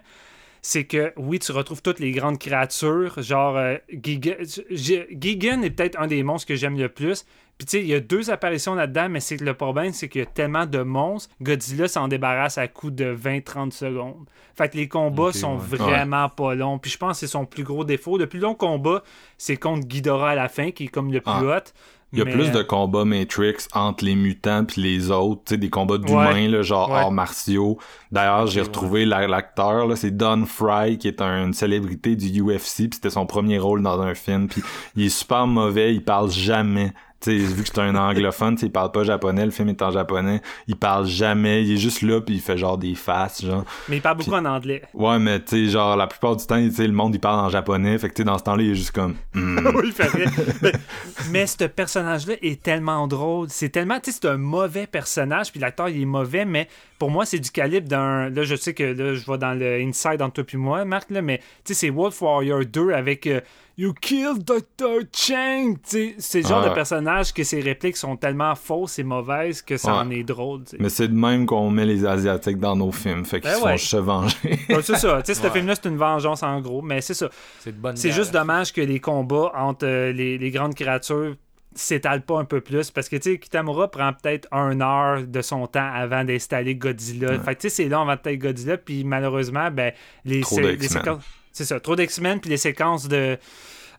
c'est 0.66 0.84
que 0.84 1.12
oui, 1.18 1.38
tu 1.38 1.52
retrouves 1.52 1.82
toutes 1.82 2.00
les 2.00 2.10
grandes 2.10 2.38
créatures, 2.38 3.20
genre 3.22 3.58
euh, 3.58 3.76
Giga- 3.92 4.38
G- 4.70 5.06
Gigan 5.10 5.60
est 5.60 5.68
peut-être 5.70 6.00
un 6.00 6.06
des 6.06 6.22
monstres 6.22 6.48
que 6.48 6.54
j'aime 6.56 6.78
le 6.78 6.88
plus. 6.88 7.26
Puis 7.58 7.66
tu 7.66 7.70
sais, 7.72 7.80
il 7.82 7.86
y 7.86 7.94
a 7.94 8.00
deux 8.00 8.30
apparitions 8.30 8.74
là-dedans, 8.74 9.08
mais 9.10 9.20
c'est 9.20 9.36
que 9.36 9.44
le 9.44 9.52
problème, 9.52 9.92
c'est 9.92 10.08
qu'il 10.08 10.20
y 10.20 10.24
a 10.24 10.26
tellement 10.26 10.64
de 10.64 10.78
monstres, 10.82 11.32
Godzilla 11.42 11.86
s'en 11.86 12.08
débarrasse 12.08 12.56
à 12.56 12.66
coup 12.66 12.90
de 12.90 13.14
20-30 13.14 13.72
secondes. 13.72 14.26
Fait 14.56 14.70
que 14.70 14.76
les 14.78 14.88
combats 14.88 15.32
sont 15.32 15.56
ouais. 15.58 15.76
vraiment 15.76 16.28
pas 16.30 16.54
longs. 16.54 16.78
Puis 16.78 16.90
je 16.90 16.96
pense 16.98 17.12
que 17.20 17.26
c'est 17.26 17.30
son 17.30 17.44
plus 17.44 17.62
gros 17.62 17.84
défaut. 17.84 18.16
Le 18.16 18.26
plus 18.26 18.40
long 18.40 18.54
combat, 18.54 19.02
c'est 19.36 19.56
contre 19.58 19.86
Ghidorah 19.86 20.30
à 20.30 20.34
la 20.34 20.48
fin, 20.48 20.70
qui 20.70 20.84
est 20.84 20.88
comme 20.88 21.12
le 21.12 21.20
plus 21.20 21.30
Ah. 21.32 21.58
hot. 21.58 21.70
Il 22.14 22.18
y 22.18 22.22
a 22.22 22.24
Mais, 22.24 22.30
plus 22.32 22.50
de 22.52 22.58
euh, 22.58 22.64
combats 22.64 23.04
Matrix 23.04 23.66
entre 23.74 24.04
les 24.04 24.14
mutants 24.14 24.64
puis 24.64 24.80
les 24.80 25.10
autres, 25.10 25.42
tu 25.46 25.50
sais, 25.54 25.56
des 25.58 25.68
combats 25.70 25.94
Ouais. 25.94 26.00
d'humains, 26.00 26.48
là, 26.48 26.62
genre 26.62 26.90
Ouais. 26.90 26.98
arts 26.98 27.10
martiaux. 27.12 27.78
D'ailleurs, 28.12 28.46
j'ai 28.46 28.62
retrouvé 28.62 29.04
la- 29.04 29.26
l'acteur, 29.26 29.86
là, 29.86 29.96
c'est 29.96 30.16
Don 30.16 30.44
Fry, 30.46 30.96
qui 30.98 31.08
est 31.08 31.20
un- 31.20 31.46
une 31.46 31.52
célébrité 31.52 32.14
du 32.16 32.28
UFC, 32.40 32.88
puis 32.88 32.90
c'était 32.94 33.10
son 33.10 33.26
premier 33.26 33.58
rôle 33.58 33.82
dans 33.82 34.00
un 34.00 34.14
film, 34.14 34.48
puis 34.48 34.62
il 34.96 35.06
est 35.06 35.08
super 35.08 35.46
mauvais, 35.46 35.94
il 35.94 36.02
parle 36.04 36.30
jamais. 36.30 36.92
Tu 37.24 37.40
sais, 37.40 37.54
vu 37.54 37.62
que 37.62 37.70
c'est 37.72 37.80
un 37.80 37.96
anglophone, 37.96 38.54
tu 38.54 38.60
sais, 38.60 38.66
il 38.66 38.70
parle 38.70 38.92
pas 38.92 39.02
japonais, 39.02 39.46
le 39.46 39.50
film 39.50 39.70
est 39.70 39.80
en 39.80 39.90
japonais, 39.90 40.42
il 40.68 40.76
parle 40.76 41.06
jamais, 41.06 41.64
il 41.64 41.72
est 41.72 41.78
juste 41.78 42.02
là, 42.02 42.20
puis 42.20 42.34
il 42.34 42.40
fait 42.42 42.58
genre 42.58 42.76
des 42.76 42.94
faces, 42.94 43.42
genre. 43.42 43.64
Mais 43.88 43.96
il 43.96 44.02
parle 44.02 44.18
beaucoup 44.18 44.34
en 44.34 44.44
anglais. 44.44 44.82
Ouais, 44.92 45.18
mais 45.18 45.40
tu 45.40 45.64
sais, 45.64 45.70
genre, 45.70 45.96
la 45.96 46.06
plupart 46.06 46.36
du 46.36 46.46
temps, 46.46 46.56
tu 46.56 46.70
sais, 46.70 46.86
le 46.86 46.92
monde, 46.92 47.14
il 47.14 47.20
parle 47.20 47.40
en 47.40 47.48
japonais, 47.48 47.96
fait 47.96 48.10
que 48.10 48.14
tu 48.14 48.24
dans 48.24 48.36
ce 48.36 48.44
temps-là, 48.44 48.62
il 48.62 48.70
est 48.72 48.74
juste 48.74 48.92
comme... 48.92 49.14
Hmm. 49.34 49.58
oui, 49.74 49.84
il 49.86 49.92
fait 49.92 50.08
rire. 50.08 50.30
mais, 50.62 50.72
mais 51.30 51.46
ce 51.46 51.64
personnage-là 51.64 52.34
est 52.42 52.62
tellement 52.62 53.06
drôle. 53.08 53.48
C'est 53.50 53.68
tellement, 53.68 53.98
tu 54.00 54.10
sais, 54.10 54.18
c'est 54.20 54.28
un 54.28 54.36
mauvais 54.36 54.86
personnage, 54.86 55.50
puis 55.50 55.60
l'acteur, 55.60 55.88
il 55.88 56.02
est 56.02 56.06
mauvais, 56.06 56.44
mais 56.44 56.68
pour 56.98 57.10
moi, 57.10 57.26
c'est 57.26 57.38
du 57.38 57.50
calibre 57.50 57.88
d'un. 57.88 58.30
Là, 58.30 58.44
je 58.44 58.54
sais 58.54 58.74
que 58.74 58.84
là, 58.84 59.14
je 59.14 59.30
vais 59.30 59.38
dans 59.38 59.52
le 59.52 59.80
inside 59.80 60.22
entre 60.22 60.42
toi 60.42 60.44
et 60.52 60.56
moi, 60.56 60.84
Marc, 60.84 61.10
là, 61.10 61.22
mais 61.22 61.38
tu 61.64 61.72
sais, 61.72 61.74
c'est 61.74 61.90
Wolf 61.90 62.20
Warrior 62.22 62.64
2 62.64 62.92
avec 62.92 63.26
euh, 63.26 63.40
You 63.76 63.92
killed 63.92 64.44
Dr. 64.44 65.00
Chang. 65.12 65.74
C'est 65.82 66.14
le 66.42 66.46
genre 66.48 66.62
Ouais. 66.62 66.68
de 66.70 66.74
personnage 66.74 67.32
que 67.32 67.42
ses 67.42 67.60
répliques 67.60 67.96
sont 67.96 68.16
tellement 68.16 68.54
fausses 68.54 69.00
et 69.00 69.02
mauvaises 69.02 69.62
que 69.62 69.76
ça 69.76 69.92
Ouais. 69.92 69.98
en 69.98 70.10
est 70.10 70.22
drôle. 70.22 70.62
Mais 70.78 70.88
c'est 70.88 71.08
de 71.08 71.14
même 71.14 71.44
qu'on 71.46 71.70
met 71.70 71.84
les 71.84 72.06
Asiatiques 72.06 72.58
dans 72.58 72.76
nos 72.76 72.92
films, 72.92 73.24
fait 73.24 73.40
qu'ils 73.40 73.50
Ben 73.50 73.56
se 73.56 73.60
font 73.60 73.66
ouais. 73.66 73.78
se 73.78 73.96
venger. 73.96 74.36
Ouais, 74.68 74.82
c'est 74.82 74.96
ça. 74.96 75.22
Tu 75.22 75.34
sais, 75.34 75.40
ce 75.40 75.46
Ouais. 75.46 75.50
film-là, 75.52 75.74
c'est 75.74 75.88
une 75.88 75.96
vengeance 75.96 76.42
en 76.44 76.60
gros, 76.60 76.82
mais 76.82 77.00
c'est 77.00 77.14
ça. 77.14 77.28
C'est 77.58 77.72
de 77.72 77.80
bonne 77.80 77.96
C'est 77.96 78.08
guerre. 78.08 78.16
juste 78.16 78.32
dommage 78.32 78.72
que 78.72 78.80
les 78.80 79.00
combats 79.00 79.50
entre 79.56 79.86
euh, 79.86 80.12
les, 80.12 80.38
les 80.38 80.50
grandes 80.52 80.74
créatures 80.76 81.34
s'étalent 81.74 82.22
pas 82.22 82.38
un 82.38 82.44
peu 82.44 82.60
plus 82.60 82.92
parce 82.92 83.08
que 83.08 83.16
tu 83.16 83.32
sais 83.32 83.38
Kitamura 83.40 83.90
prend 83.90 84.12
peut-être 84.12 84.46
un 84.52 84.80
heure 84.80 85.24
de 85.26 85.42
son 85.42 85.66
temps 85.66 85.90
avant 85.92 86.22
d'installer 86.22 86.76
Godzilla. 86.76 87.36
Fait 87.40 87.56
que 87.56 87.62
tu 87.62 87.68
sais 87.68 87.82
c'est 87.82 87.88
long 87.88 88.02
avant 88.02 88.12
d'installer 88.14 88.38
Godzilla 88.38 88.76
puis 88.78 89.02
malheureusement 89.02 89.72
ben 89.72 89.92
les, 90.24 90.44
sé- 90.44 90.76
les 90.76 90.86
séquences 90.86 91.24
c'est 91.54 91.64
ça, 91.64 91.80
trop 91.80 91.96
d'X-Men 91.96 92.40
puis 92.40 92.50
les 92.50 92.56
séquences 92.58 93.08
de 93.08 93.38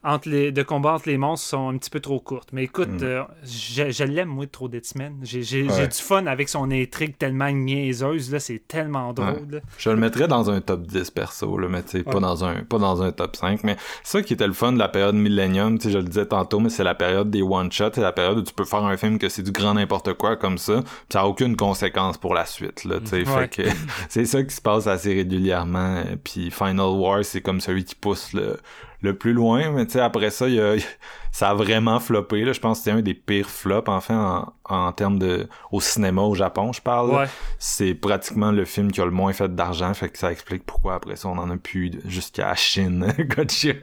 entre 0.06 0.30
les, 0.30 0.52
de 0.52 0.64
combat 0.64 0.94
entre 0.94 1.10
les 1.10 1.18
monstres 1.18 1.48
sont 1.48 1.70
un 1.70 1.78
petit 1.78 1.90
peu 1.90 2.00
trop 2.00 2.20
courtes. 2.20 2.50
Mais 2.54 2.64
écoute, 2.64 3.02
euh, 3.02 3.24
je, 3.44 3.90
je 3.92 4.04
l'aime, 4.04 4.30
moi, 4.30 4.46
trop 4.48 4.68
d'X-Men. 4.70 5.16
J'ai 5.24 5.64
Mm. 5.64 5.70
Ouais. 5.72 5.88
du 5.88 5.98
fun 5.98 6.26
avec 6.28 6.48
son 6.50 6.70
intrigue 6.72 7.18
tellement 7.18 7.50
niaiseuse. 7.52 8.32
là 8.32 8.40
C'est 8.40 8.68
tellement 8.68 9.14
drôle. 9.14 9.48
là. 9.52 9.60
Je 9.78 9.90
le 9.90 9.96
mettrais 9.96 10.28
dans 10.28 10.50
un 10.50 10.62
top 10.62 10.84
10 10.84 11.12
perso, 11.12 11.58
là, 11.58 11.68
mais 11.70 11.82
tu 11.84 11.90
sais, 11.98 12.04
pas, 12.04 12.14
Ouais. 12.16 12.20
dans 12.22 12.44
un, 12.46 12.64
pas 12.64 12.78
dans 12.78 13.02
un 13.02 13.12
top 13.12 13.36
5. 13.36 13.64
Mais 13.64 13.78
ça 14.04 14.22
qui 14.22 14.34
était 14.34 14.48
le 14.48 14.54
fun 14.54 14.72
de 14.74 14.80
la 14.80 14.88
période 14.90 15.16
Millennium, 15.16 15.78
tu 15.80 15.86
sais, 15.88 15.92
je 15.94 15.98
le 15.98 16.04
disais 16.04 16.26
tantôt, 16.28 16.60
mais 16.60 16.70
c'est 16.70 16.84
la 16.84 16.96
période 16.96 17.30
des 17.32 17.42
one-shots, 17.42 17.92
c'est 17.96 18.02
la 18.02 18.12
période 18.12 18.38
où 18.38 18.42
tu 18.44 18.54
peux 18.54 18.66
faire 18.66 18.84
un 18.84 18.98
film 18.98 19.18
que 19.18 19.28
c'est 19.30 19.44
du 19.44 19.52
grand 19.52 19.74
n'importe 19.74 20.14
quoi 20.14 20.36
comme 20.36 20.58
ça, 20.58 20.82
pis 20.82 20.88
ça 21.14 21.22
a 21.22 21.26
aucune 21.26 21.56
conséquence 21.56 22.18
pour 22.18 22.34
la 22.34 22.46
suite, 22.46 22.84
là, 22.84 23.00
tu 23.00 23.08
sais. 23.08 23.28
Ouais. 23.30 23.48
Fait 23.48 23.64
que 23.64 23.70
c'est 24.10 24.26
ça 24.26 24.44
qui 24.44 24.54
se 24.54 24.62
passe 24.62 24.88
assez 24.88 25.14
régulièrement. 25.16 26.04
Puis 26.24 26.52
Final 26.52 26.88
War, 26.98 27.24
c'est 27.26 27.42
comme 27.42 27.60
celui 27.60 27.84
qui 27.86 27.96
pousse 27.96 28.34
le, 28.34 28.58
le 29.02 29.18
plus 29.18 29.34
loin, 29.34 29.72
mais 29.72 29.86
tu 29.86 29.94
sais, 29.94 30.00
après 30.00 30.30
ça, 30.30 30.48
y 30.48 30.60
a, 30.60 30.76
ça 31.32 31.50
a 31.50 31.54
vraiment 31.54 32.00
floppé, 32.00 32.44
là. 32.46 32.54
Je 32.54 32.60
pense 32.60 32.80
que 32.80 32.84
c'était 32.86 32.98
un 32.98 33.02
des 33.02 33.14
pires 33.14 33.50
flops, 33.50 33.90
enfin, 33.90 34.54
en, 34.70 34.76
en 34.76 34.92
termes 34.92 35.20
de, 35.20 35.48
au 35.72 35.82
cinéma 35.82 36.22
au 36.22 36.36
Japon, 36.36 36.74
je 36.74 36.82
parle. 36.82 37.12
Ouais. 37.12 37.26
c'est 37.60 37.94
pratiquement 37.94 38.52
le 38.52 38.66
film 38.66 38.92
qui 38.92 39.02
a 39.02 39.06
le 39.06 39.12
moins 39.12 39.34
fait 39.34 39.54
d'argent, 39.54 39.94
fait 39.94 40.10
que 40.10 40.18
ça 40.18 40.32
explique 40.32 40.66
pourquoi 40.66 40.96
après 40.96 41.16
ça 41.16 41.28
on 41.28 41.38
en 41.38 41.50
a 41.50 41.58
plus 41.58 41.92
jusqu'à 42.06 42.48
la 42.48 42.56
Chine, 42.56 43.14
Godzilla. 43.20 43.76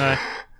Ouais. 0.00 0.16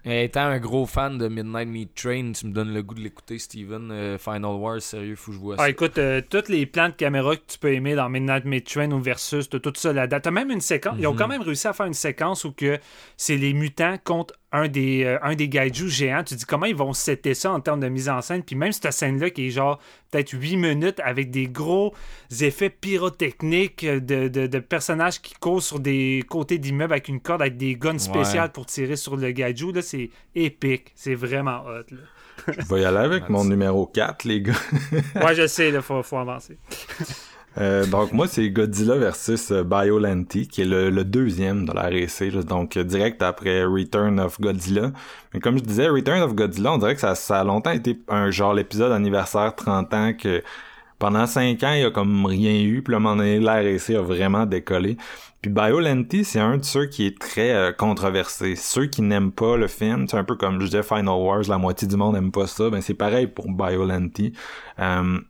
Et 0.07 0.25
étant 0.25 0.43
un 0.43 0.59
gros 0.59 0.85
fan 0.85 1.17
de 1.17 1.29
Midnight 1.29 1.69
Meat 1.69 1.95
Train, 1.95 2.33
tu 2.33 2.47
me 2.47 2.53
donnes 2.53 2.75
le 2.75 2.83
goût 2.83 2.95
de 2.95 3.01
l'écouter, 3.01 3.39
Steven. 3.39 3.91
Euh, 3.91 4.19
Final 4.19 4.53
Wars, 4.57 4.83
sérieux, 4.83 5.17
faut 5.17 5.31
que 5.31 5.37
je 5.37 5.41
vois 5.41 5.57
ça. 5.57 5.63
Ah, 5.63 5.71
écoute, 5.71 5.97
euh, 5.97 6.21
tous 6.29 6.49
les 6.49 6.67
plans 6.67 6.89
de 6.91 6.95
caméra 6.95 7.35
que 7.37 7.43
tu 7.47 7.59
peux 7.59 7.73
aimer 7.73 7.95
dans 7.95 8.11
Midnight 8.11 8.45
Mid 8.45 8.65
Train 8.65 8.91
ou 8.91 9.01
Versus, 9.01 9.49
t'as 9.49 9.61
tout 9.61 9.73
ça 9.77 9.95
là-dedans. 9.95 10.19
T'as 10.23 10.31
même 10.31 10.51
une 10.51 10.61
séquence. 10.61 10.97
Ils 10.99 11.07
ont 11.07 11.13
Mhm. 11.13 11.19
quand 11.19 11.29
même 11.29 11.43
réussi 11.43 11.67
à 11.69 11.73
faire 11.73 11.87
une 11.87 11.95
séquence 11.95 12.45
où 12.45 12.53
que 12.53 12.79
c'est 13.17 13.39
les 13.39 13.55
mutants 13.55 13.97
contre 14.05 14.35
un 14.55 14.69
des, 14.69 15.03
euh, 15.03 15.19
un 15.23 15.35
des 15.35 15.49
gaijus 15.49 15.91
géants. 15.91 16.23
Tu 16.23 16.37
dis 16.37 16.45
comment 16.45 16.67
ils 16.67 16.77
vont 16.77 16.93
setter 16.93 17.35
ça 17.35 17.51
en 17.51 17.59
termes 17.59 17.81
de 17.81 17.89
mise 17.89 18.09
en 18.09 18.23
scène? 18.23 18.45
Puis 18.45 18.55
même 18.55 18.71
cette 18.71 18.93
scène-là 18.93 19.31
qui 19.31 19.49
est 19.49 19.51
genre 19.51 19.81
peut-être 20.13 20.31
8 20.31 20.57
minutes 20.57 21.01
avec 21.03 21.33
des 21.33 21.49
gros 21.49 21.93
effets 22.41 22.71
pyrotechniques 22.71 23.85
de, 23.85 24.29
de, 24.29 24.47
de 24.47 24.59
personnages 24.61 25.21
qui 25.21 25.35
courent 25.35 25.63
sur 25.63 25.81
des 25.81 26.25
côtés 26.29 26.59
d'immeubles 26.59 26.93
avec 26.93 27.09
une 27.09 27.21
corde 27.21 27.43
avec 27.43 27.57
des 27.57 27.75
guns 27.75 27.99
spéciales 27.99 28.53
pour 28.53 28.67
tirer 28.67 28.95
sur 28.95 29.17
le 29.17 29.33
gaiju. 29.33 29.73
Là, 29.73 29.83
c'est 29.83 30.11
épique. 30.37 30.93
C'est 30.95 31.17
vraiment 31.17 31.65
hot. 31.67 31.91
Là. 31.91 31.99
Je 32.47 32.75
vais 32.75 32.83
y 32.83 32.85
aller 32.85 32.99
avec 32.99 33.29
mon 33.29 33.45
numéro 33.45 33.87
4, 33.87 34.25
les 34.25 34.41
gars. 34.41 34.53
Ouais, 35.17 35.35
je 35.35 35.47
sais, 35.49 35.71
il 35.71 35.83
faut, 35.83 36.03
faut 36.05 36.19
avancer. 36.19 36.59
Euh, 37.59 37.87
donc 37.87 38.13
moi 38.13 38.27
c'est 38.27 38.51
Godzilla 38.51 38.97
versus 38.97 39.53
euh, 39.53 39.63
Biollante 39.63 40.49
qui 40.49 40.63
est 40.63 40.65
le, 40.65 40.91
le 40.91 41.05
deuxième 41.05 41.67
de 41.67 41.73
la 41.73 41.89
RC, 41.89 42.31
donc 42.45 42.77
euh, 42.77 42.83
direct 42.83 43.23
après 43.23 43.65
Return 43.65 44.19
of 44.19 44.41
Godzilla. 44.41 44.91
Mais 45.33 45.41
comme 45.41 45.59
je 45.59 45.63
disais, 45.63 45.89
Return 45.89 46.21
of 46.23 46.35
Godzilla, 46.35 46.73
on 46.73 46.79
dirait 46.79 46.95
que 46.95 47.01
ça, 47.01 47.15
ça 47.15 47.41
a 47.41 47.45
longtemps 47.45 47.71
été 47.71 47.99
un 48.09 48.31
genre 48.31 48.55
l'épisode 48.55 48.93
anniversaire 48.93 49.55
30 49.55 49.95
ans 49.95 50.13
que 50.15 50.43
pendant 50.99 51.27
5 51.27 51.63
ans, 51.65 51.73
il 51.73 51.81
y 51.81 51.85
a 51.85 51.91
comme 51.91 52.25
rien 52.25 52.63
eu, 52.63 52.83
puis 52.83 52.95
un 52.95 52.99
moment 52.99 53.17
donné, 53.17 53.39
la 53.39 53.63
RC 53.63 53.97
a 53.97 54.01
vraiment 54.01 54.47
décollé. 54.47 54.97
Puis 55.43 55.51
Biollante, 55.51 56.23
c'est 56.25 56.41
un 56.41 56.57
de 56.57 56.65
ceux 56.65 56.87
qui 56.87 57.05
est 57.07 57.19
très 57.19 57.53
euh, 57.53 57.73
controversé. 57.73 58.57
Ceux 58.57 58.87
qui 58.87 59.03
n'aiment 59.03 59.33
pas 59.33 59.59
le 59.59 59.69
film, 59.69 60.09
c'est 60.09 60.17
un 60.17 60.25
peu 60.25 60.37
comme 60.37 60.59
je 60.61 60.67
disais 60.67 60.83
Final 60.83 61.21
Wars, 61.21 61.43
la 61.49 61.59
moitié 61.59 61.87
du 61.87 61.97
monde 61.97 62.15
n'aime 62.15 62.33
pas 62.33 62.47
ça, 62.47 62.71
ben 62.71 62.81
c'est 62.81 62.95
pareil 62.95 63.27
pour 63.27 63.51
Biollante. 63.51 64.21
Euh, 64.79 65.21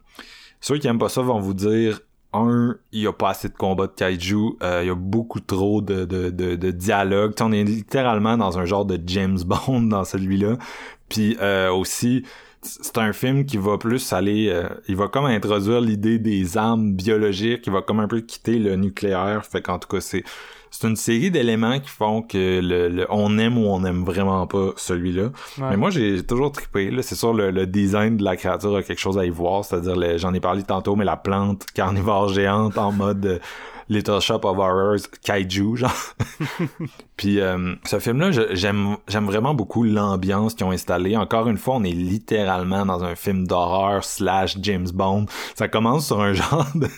ceux 0.61 0.79
qui 0.79 0.87
aiment 0.87 1.01
pas 1.01 1.09
ça 1.09 1.23
vont 1.23 1.41
vous 1.41 1.55
dire 1.55 2.01
un, 2.35 2.77
il 2.93 3.03
y 3.03 3.07
a 3.07 3.13
pas 3.13 3.31
assez 3.31 3.49
de 3.49 3.55
combats 3.55 3.87
de 3.87 3.93
kaiju, 3.93 4.57
euh, 4.63 4.81
il 4.83 4.89
y 4.89 4.91
a 4.91 4.95
beaucoup 4.95 5.41
trop 5.41 5.81
de, 5.81 6.05
de, 6.05 6.31
de, 6.31 6.57
de 6.57 6.71
dialogue. 6.71 7.35
Tu 7.35 7.39
sais, 7.39 7.49
on 7.49 7.53
est 7.53 7.65
littéralement 7.65 8.37
dans 8.37 8.59
un 8.59 8.65
genre 8.65 8.85
de 8.85 8.99
James 9.07 9.39
Bond 9.47 9.83
dans 9.83 10.05
celui-là. 10.05 10.57
Puis 11.09 11.37
euh, 11.41 11.71
aussi, 11.71 12.25
c'est 12.63 12.99
un 12.99 13.13
film 13.13 13.45
qui 13.45 13.57
va 13.57 13.79
plus 13.79 14.13
aller, 14.13 14.49
euh, 14.49 14.69
il 14.89 14.97
va 14.97 15.09
comme 15.09 15.27
introduire 15.27 15.81
l'idée 15.81 16.19
des 16.19 16.57
armes 16.57 16.93
biologiques, 16.95 17.67
il 17.67 17.73
va 17.73 17.83
comme 17.83 18.01
un 18.01 18.09
peu 18.09 18.21
quitter 18.21 18.59
le 18.59 18.77
nucléaire. 18.77 19.45
Fait 19.45 19.63
qu'en 19.63 19.79
tout 19.79 19.89
cas, 19.89 20.01
c'est 20.01 20.25
c'est 20.77 20.89
une 20.89 20.97
série 20.97 21.31
d'éléments 21.31 21.79
qui 21.79 21.89
font 21.89 22.21
que 22.23 22.61
le, 22.61 22.89
le- 22.89 23.07
on 23.09 23.39
aime 23.39 23.57
ou 23.59 23.67
on 23.69 23.85
aime 23.85 24.03
vraiment 24.05 24.45
pas 24.49 24.71
celui-là. 24.77 25.25
Ouais. 25.59 25.67
Mais 25.71 25.77
moi, 25.77 25.91
j'ai 25.91 26.25
toujours 26.27 26.51
trippé. 26.51 26.91
Là, 26.91 27.03
c'est 27.03 27.15
sûr, 27.15 27.33
le, 27.33 27.53
le 27.53 27.67
design 27.67 28.17
de 28.17 28.25
la 28.25 28.35
créature 28.37 28.75
a 28.77 28.83
quelque 28.83 28.99
chose 28.99 29.17
à 29.17 29.25
y 29.25 29.31
voir. 29.31 29.65
C'est-à-dire, 29.65 30.19
j'en 30.19 30.35
ai 30.35 30.41
parlé 30.41 30.65
tantôt, 30.65 30.97
mais 30.97 31.05
la 31.05 31.17
plante 31.17 31.65
carnivore 31.75 32.29
géante 32.31 32.77
en 32.77 32.91
mode 32.91 33.25
euh, 33.25 33.39
Little 33.89 34.21
Shop 34.21 34.41
of 34.45 34.59
Horrors 34.59 34.99
kaiju, 35.23 35.77
genre. 35.77 35.93
Puis 37.17 37.41
euh, 37.41 37.75
ce 37.85 37.99
film-là, 38.01 38.33
je- 38.33 38.55
j'aime 38.55 38.97
j'aime 39.09 39.27
vraiment 39.27 39.55
beaucoup 39.55 39.85
l'ambiance 39.85 40.55
qu'ils 40.55 40.67
ont 40.67 40.71
installée. 40.73 41.17
Encore 41.17 41.49
une 41.49 41.59
fois, 41.59 41.77
on 41.77 41.85
est 41.85 41.93
littéralement 41.93 42.85
dans 42.85 43.05
un 43.05 43.15
film 43.15 43.47
d'horreur 43.47 44.03
slash 44.03 44.57
James 44.63 44.89
Bond. 44.93 45.27
Ça 45.55 45.69
commence 45.69 46.07
sur 46.07 46.21
un 46.21 46.33
genre 46.35 46.67
de... 46.75 46.89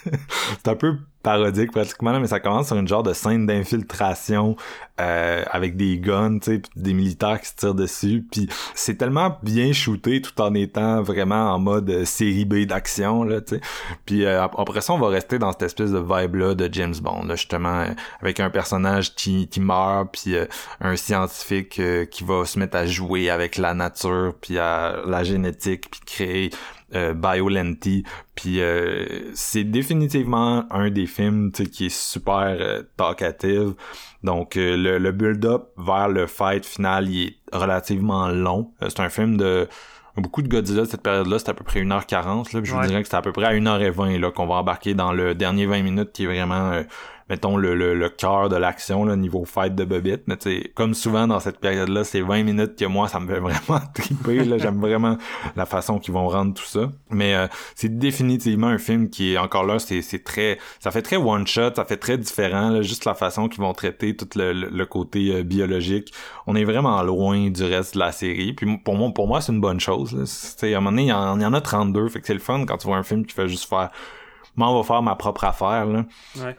c'est 0.65 0.69
un 0.69 0.77
peu 0.77 0.97
parodique 1.27 1.73
pratiquement, 1.73 2.13
là, 2.13 2.21
mais 2.21 2.29
ça 2.29 2.39
commence 2.39 2.69
sur 2.69 2.77
une 2.77 2.87
genre 2.87 3.03
de 3.03 3.13
scène 3.13 3.47
d'infiltration 3.47 4.55
euh, 5.01 5.43
avec 5.51 5.77
des 5.77 5.99
guns, 5.99 6.39
tu 6.39 6.53
sais, 6.55 6.63
des 6.77 6.95
militaires 6.95 7.41
qui 7.41 7.49
se 7.49 7.57
tirent 7.57 7.75
dessus. 7.75 8.25
Puis 8.31 8.49
c'est 8.75 8.95
tellement 8.95 9.37
bien 9.43 9.73
shooté 9.73 10.23
tout 10.23 10.41
en 10.41 10.55
étant 10.55 11.03
vraiment 11.03 11.53
en 11.53 11.59
mode 11.59 11.91
euh, 11.91 12.05
série 12.05 12.45
B 12.45 12.65
d'action, 12.65 13.25
là, 13.25 13.41
tu 13.41 13.57
sais. 13.57 13.61
Puis 14.07 14.25
euh, 14.25 14.45
ap- 14.45 14.55
après 14.57 14.81
ça, 14.81 14.93
on 14.93 14.99
va 14.99 15.09
rester 15.09 15.41
dans 15.41 15.51
cette 15.51 15.63
espèce 15.63 15.91
de 15.91 15.99
vibe-là 15.99 16.55
de 16.55 16.69
James 16.73 16.95
Bond, 17.03 17.27
justement, 17.31 17.81
euh, 17.81 17.93
avec 18.23 18.39
un 18.39 18.49
personnage 18.51 19.17
qui, 19.17 19.49
qui 19.49 19.61
meurt, 19.61 20.09
puis 20.13 20.37
un 20.81 20.95
scientifique 20.95 21.81
qui 22.11 22.25
va 22.25 22.45
se 22.45 22.57
mettre 22.59 22.77
à 22.77 22.87
jouer 22.87 23.31
avec 23.31 23.57
la 23.59 23.75
nature, 23.75 24.33
puis 24.41 24.59
à 24.59 25.01
la 25.05 25.25
génétique, 25.25 25.91
puis 25.91 26.01
créer 26.07 26.51
euh, 26.95 27.15
Biollante, 27.15 27.89
puis 28.35 28.61
euh, 28.61 29.33
c'est 29.35 29.65
définitivement 29.65 30.65
un 30.71 30.91
des 30.91 31.07
films 31.07 31.51
qui 31.51 31.87
est 31.87 31.95
super 31.95 32.57
euh, 32.61 32.83
talkative. 32.97 33.75
Donc 34.23 34.57
euh, 34.57 34.77
le, 34.77 34.99
le 34.99 35.13
build-up 35.13 35.71
vers 35.77 36.09
le 36.09 36.27
fight 36.27 36.65
final, 36.65 37.09
il 37.09 37.29
est 37.29 37.37
relativement 37.53 38.29
long. 38.29 38.71
Euh, 38.83 38.89
c'est 38.89 39.01
un 39.01 39.09
film 39.09 39.37
de 39.37 39.69
beaucoup 40.17 40.43
de 40.43 40.49
Godzilla 40.49 40.83
de 40.83 40.87
cette 40.87 41.03
période-là, 41.03 41.39
c'est 41.39 41.51
à 41.51 41.55
peu 41.55 41.65
près 41.65 41.83
1h40. 41.83 42.55
Là, 42.55 42.61
puis 42.61 42.71
je 42.71 42.75
vous 42.75 42.87
dirais 42.87 43.03
que 43.03 43.09
c'est 43.09 43.17
à 43.17 43.23
peu 43.23 43.33
près 43.33 43.45
à 43.47 43.53
1h20 43.53 44.19
là, 44.19 44.31
qu'on 44.31 44.47
va 44.47 44.55
embarquer 44.57 44.95
dans 44.95 45.13
le 45.13 45.35
dernier 45.35 45.67
20 45.67 45.83
minutes 45.83 46.13
qui 46.13 46.25
est 46.25 46.27
vraiment 46.27 46.73
euh, 46.73 46.83
mettons 47.29 47.57
le, 47.57 47.75
le, 47.75 47.95
le 47.95 48.09
cœur 48.09 48.49
de 48.49 48.57
l'action 48.57 49.05
là, 49.05 49.17
niveau 49.17 49.45
fight 49.45 49.75
de 49.75 49.85
Bobbitt 49.85 50.23
mais 50.27 50.37
tu 50.37 50.71
comme 50.75 50.95
souvent 50.95 51.27
dans 51.27 51.41
cette 51.41 51.59
période 51.59 51.89
là 51.89 52.05
c'est 52.05 52.21
20 52.21 52.45
minutes 52.45 52.77
que 52.77 52.85
moi 52.85 53.09
ça 53.09 53.19
me 53.19 53.27
fait 53.27 53.41
vraiment 53.41 53.81
triper 53.95 54.45
là. 54.45 54.59
J'aime 54.59 54.81
vraiment 54.81 55.19
la 55.57 55.67
façon 55.67 55.99
qu'ils 55.99 56.15
vont 56.15 56.29
rendre 56.29 56.55
tout 56.55 56.65
ça. 56.65 56.91
Mais 57.11 57.35
euh, 57.35 57.47
c'est 57.75 57.99
définitivement 57.99 58.69
un 58.69 58.79
film 58.79 59.11
qui 59.11 59.33
est 59.33 59.39
encore 59.39 59.65
là 59.65 59.79
c'est 59.79 60.03
c'est 60.03 60.23
très 60.23 60.59
ça 60.79 60.91
fait 60.91 61.03
très 61.03 61.17
one 61.17 61.47
shot 61.47 61.75
ça 61.75 61.85
fait 61.85 61.97
très 61.97 62.17
différent 62.19 62.71
là, 62.71 62.83
juste 62.83 63.05
la 63.05 63.15
façon 63.15 63.49
qu'ils 63.49 63.61
vont 63.61 63.73
traiter 63.73 64.15
tout 64.17 64.29
le, 64.37 64.53
le, 64.53 64.87
côté 64.87 65.35
euh, 65.35 65.43
biologique. 65.43 66.13
On 66.47 66.55
est 66.55 66.65
vraiment 66.65 67.03
loin 67.03 67.51
du 67.51 67.65
reste 67.65 67.95
de 67.95 67.99
la 67.99 68.13
série. 68.13 68.53
Puis 68.53 68.79
pour 68.79 68.95
moi 68.97 69.11
pour 69.13 69.27
moi 69.27 69.41
c'est 69.41 69.53
une 69.53 69.61
bonne 69.61 69.81
chose 69.81 70.15
là. 70.15 70.25
à 70.63 70.77
un 70.77 70.81
moment 70.81 70.91
donné 70.91 71.03
il 71.05 71.09
y, 71.09 71.13
en, 71.13 71.39
il 71.39 71.43
y 71.43 71.47
en 71.47 71.53
a 71.53 71.61
32 71.61 72.09
fait 72.09 72.21
que 72.21 72.27
c'est 72.27 72.35
le 72.35 72.41
fun 72.41 72.65
quand 72.67 72.77
tu 72.77 72.87
vois 72.87 72.97
un 72.97 73.03
film 73.03 73.27
qui 73.27 73.35
fait 73.35 73.49
juste 73.49 73.69
faire 73.69 73.91
moi 74.57 74.69
on 74.71 74.77
va 74.77 74.83
faire 74.83 75.03
ma 75.03 75.15
propre 75.15 75.45
affaire 75.45 75.87
là. 75.87 76.05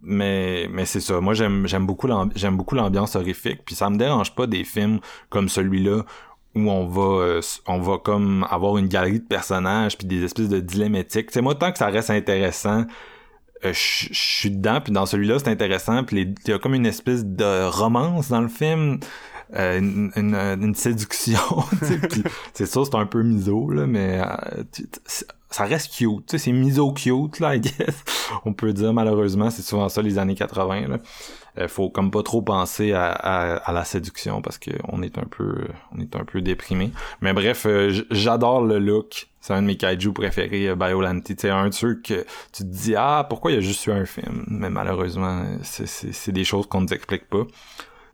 mais 0.01 0.67
mais 0.71 0.85
c'est 0.85 0.99
ça. 0.99 1.19
Moi 1.19 1.33
j'aime 1.33 1.67
j'aime 1.67 1.85
beaucoup 1.85 2.07
j'aime 2.35 2.57
beaucoup 2.57 2.75
l'ambiance 2.75 3.15
horrifique. 3.15 3.61
Puis 3.65 3.75
ça 3.75 3.89
me 3.89 3.97
dérange 3.97 4.33
pas 4.35 4.47
des 4.47 4.63
films 4.63 4.99
comme 5.29 5.49
celui-là 5.49 6.03
où 6.55 6.69
on 6.69 6.87
va 6.87 7.23
euh, 7.23 7.41
on 7.67 7.79
va 7.79 7.97
comme 7.97 8.45
avoir 8.49 8.77
une 8.77 8.87
galerie 8.87 9.19
de 9.19 9.25
personnages 9.25 9.97
puis 9.97 10.07
des 10.07 10.23
espèces 10.23 10.49
de 10.49 10.59
dilemmétiques 10.59 11.29
c'est 11.29 11.41
moi 11.41 11.53
tant 11.53 11.71
que 11.71 11.77
ça 11.77 11.87
reste 11.87 12.09
intéressant 12.09 12.85
euh, 13.65 13.73
je 13.73 14.09
suis 14.11 14.51
dedans. 14.51 14.81
Puis 14.81 14.93
dans 14.93 15.05
celui-là 15.05 15.39
c'est 15.39 15.49
intéressant. 15.49 16.03
Puis 16.03 16.35
il 16.45 16.49
y 16.49 16.53
a 16.53 16.59
comme 16.59 16.73
une 16.73 16.85
espèce 16.85 17.25
de 17.25 17.67
romance 17.67 18.29
dans 18.29 18.41
le 18.41 18.47
film 18.47 18.99
euh, 19.55 19.79
une, 19.79 20.11
une, 20.15 20.75
séduction 20.75 21.39
c'est 22.53 22.65
ça 22.65 22.81
c'est 22.83 22.95
un 22.95 23.05
peu 23.05 23.23
miso 23.23 23.69
là 23.69 23.87
mais 23.87 24.19
ça 25.49 25.63
reste 25.63 25.93
cute, 25.95 26.37
c'est 26.37 26.51
miso 26.51 26.91
cute, 26.91 27.39
là, 27.39 27.55
I 27.55 27.61
guess. 27.61 28.03
On 28.45 28.53
peut 28.53 28.73
dire, 28.73 28.93
malheureusement, 28.93 29.49
c'est 29.49 29.61
souvent 29.61 29.89
ça, 29.89 30.01
les 30.01 30.17
années 30.19 30.35
80, 30.35 30.87
là. 30.87 30.97
Euh, 31.57 31.67
faut 31.67 31.89
comme 31.89 32.11
pas 32.11 32.21
trop 32.21 32.41
penser 32.41 32.93
à, 32.93 33.11
à, 33.11 33.71
la 33.71 33.83
séduction 33.83 34.41
parce 34.43 34.59
que 34.59 34.69
on 34.89 35.01
est 35.01 35.17
un 35.17 35.23
peu 35.23 35.67
on 35.91 35.99
est 35.99 36.15
un 36.15 36.23
peu 36.23 36.41
déprimé. 36.41 36.91
Mais 37.21 37.33
bref 37.33 37.65
euh, 37.65 37.91
j'adore 38.11 38.61
le 38.61 38.77
look. 38.77 39.27
C'est 39.41 39.53
un 39.53 39.61
de 39.61 39.67
mes 39.67 39.77
kaiju 39.77 40.11
préférés 40.11 40.69
euh, 40.69 40.75
Biollante 40.75 41.31
c'est 41.37 41.49
un 41.49 41.69
truc 41.69 42.03
que 42.03 42.25
tu 42.53 42.63
te 42.63 42.67
dis 42.67 42.95
ah 42.95 43.25
pourquoi 43.27 43.51
il 43.51 43.55
y 43.55 43.57
a 43.57 43.61
juste 43.61 43.87
eu 43.87 43.91
un 43.91 44.05
film 44.05 44.43
mais 44.47 44.69
malheureusement 44.69 45.45
c'est 45.63 46.31
des 46.31 46.43
choses 46.43 46.67
qu'on 46.67 46.81
ne 46.81 46.85
nous 46.85 46.93
explique 46.93 47.27
pas 47.27 47.43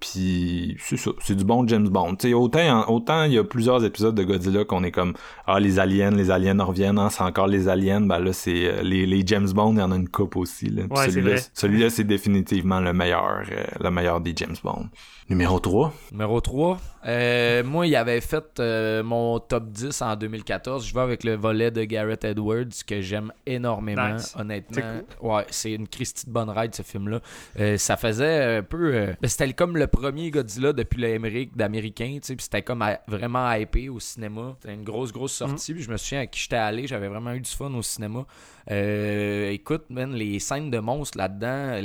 puis 0.03 0.75
c'est 0.81 0.97
ça, 0.97 1.11
c'est 1.21 1.35
du 1.35 1.45
bon 1.45 1.65
James 1.65 1.87
Bond. 1.87 2.15
T'sais, 2.15 2.33
autant 2.33 2.89
autant 2.89 3.23
il 3.23 3.33
y 3.33 3.37
a 3.37 3.43
plusieurs 3.45 3.85
épisodes 3.85 4.13
de 4.13 4.23
Godzilla 4.23 4.65
qu'on 4.65 4.83
est 4.83 4.91
comme 4.91 5.13
ah 5.47 5.61
les 5.61 5.79
aliens, 5.79 6.11
les 6.11 6.29
aliens 6.29 6.61
reviennent, 6.61 6.99
hein, 6.99 7.09
c'est 7.09 7.23
encore 7.23 7.47
les 7.47 7.69
aliens. 7.69 8.01
Ben 8.01 8.19
là 8.19 8.33
c'est 8.33 8.65
euh, 8.65 8.81
les, 8.81 9.05
les 9.05 9.23
James 9.25 9.49
Bond, 9.49 9.73
il 9.73 9.79
y 9.79 9.81
en 9.81 9.93
a 9.93 9.95
une 9.95 10.09
coupe 10.09 10.35
aussi. 10.35 10.65
Là. 10.65 10.83
celui-là, 10.93 11.35
celui-là 11.53 11.89
c'est 11.89 12.03
définitivement 12.03 12.81
le 12.81 12.91
meilleur, 12.91 13.43
euh, 13.49 13.63
le 13.79 13.91
meilleur 13.91 14.19
des 14.19 14.33
James 14.35 14.57
Bond. 14.61 14.89
Numéro 15.29 15.59
3. 15.59 15.93
Numéro 16.11 16.41
3. 16.41 16.79
Euh, 17.05 17.63
moi, 17.63 17.87
il 17.87 17.95
avait 17.95 18.19
fait 18.21 18.59
euh, 18.59 19.03
mon 19.03 19.39
top 19.39 19.69
10 19.69 20.01
en 20.01 20.15
2014. 20.15 20.85
Je 20.85 20.93
vais 20.93 20.99
avec 20.99 21.23
le 21.23 21.35
volet 21.35 21.71
de 21.71 21.83
Garrett 21.85 22.23
Edwards 22.25 22.83
que 22.85 23.01
j'aime 23.01 23.31
énormément, 23.45 24.17
honnêtement. 24.37 25.01
Ouais, 25.21 25.45
c'est 25.49 25.71
une 25.71 25.87
Christie 25.87 26.25
de 26.25 26.31
bonne 26.31 26.49
ride, 26.49 26.75
ce 26.75 26.81
film-là. 26.81 27.21
Euh, 27.59 27.77
ça 27.77 27.97
faisait 27.97 28.57
un 28.57 28.63
peu. 28.63 29.13
Ben, 29.21 29.27
c'était 29.27 29.51
comme 29.53 29.77
le 29.77 29.87
premier 29.93 30.31
Godzilla 30.31 30.73
depuis 30.73 31.01
l'Amérique 31.01 31.55
d'Américain, 31.55 32.17
tu 32.21 32.27
sais, 32.27 32.35
c'était 32.39 32.61
comme 32.61 32.83
vraiment 33.07 33.51
hypé 33.53 33.89
au 33.89 33.99
cinéma. 33.99 34.55
C'était 34.59 34.73
une 34.73 34.83
grosse, 34.83 35.13
grosse 35.13 35.33
sortie. 35.33 35.73
Mm. 35.73 35.79
je 35.79 35.91
me 35.91 35.97
souviens 35.97 36.21
à 36.21 36.27
qui 36.27 36.41
j'étais 36.41 36.55
allé, 36.55 36.87
j'avais 36.87 37.07
vraiment 37.07 37.31
eu 37.33 37.39
du 37.39 37.49
fun 37.49 37.73
au 37.73 37.81
cinéma. 37.81 38.25
Euh, 38.71 39.51
écoute, 39.51 39.85
man, 39.89 40.13
les 40.13 40.39
scènes 40.39 40.71
de 40.71 40.79
monstres 40.79 41.17
là-dedans, 41.17 41.81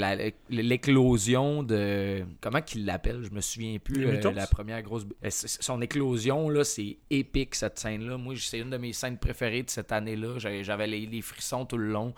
l'éclosion 0.49 1.63
de. 1.63 2.25
Comment 2.41 2.63
qu'il 2.63 2.85
l'appelle? 2.85 3.25
Je 3.25 3.35
me 3.35 3.41
souviens 3.41 3.79
plus. 3.79 4.07
Euh, 4.07 4.33
la 4.33 4.47
première 4.47 4.83
grosse. 4.83 5.05
Euh, 5.25 5.29
son 5.31 5.81
éclosion, 5.83 6.49
là, 6.49 6.63
c'est 6.65 6.99
épique, 7.11 7.55
cette 7.57 7.79
scène-là. 7.79 8.17
Moi, 8.17 8.35
c'est 8.39 8.61
une 8.61 8.71
de 8.71 8.77
mes 8.77 8.93
scènes 8.93 9.19
préférées 9.19 9.65
de 9.65 9.71
cette 9.71 9.91
année-là. 9.91 10.39
J'avais 10.39 10.87
les, 10.87 11.21
frissons 11.23 11.65
tout 11.65 11.79
le 11.79 11.89
long. 11.89 12.15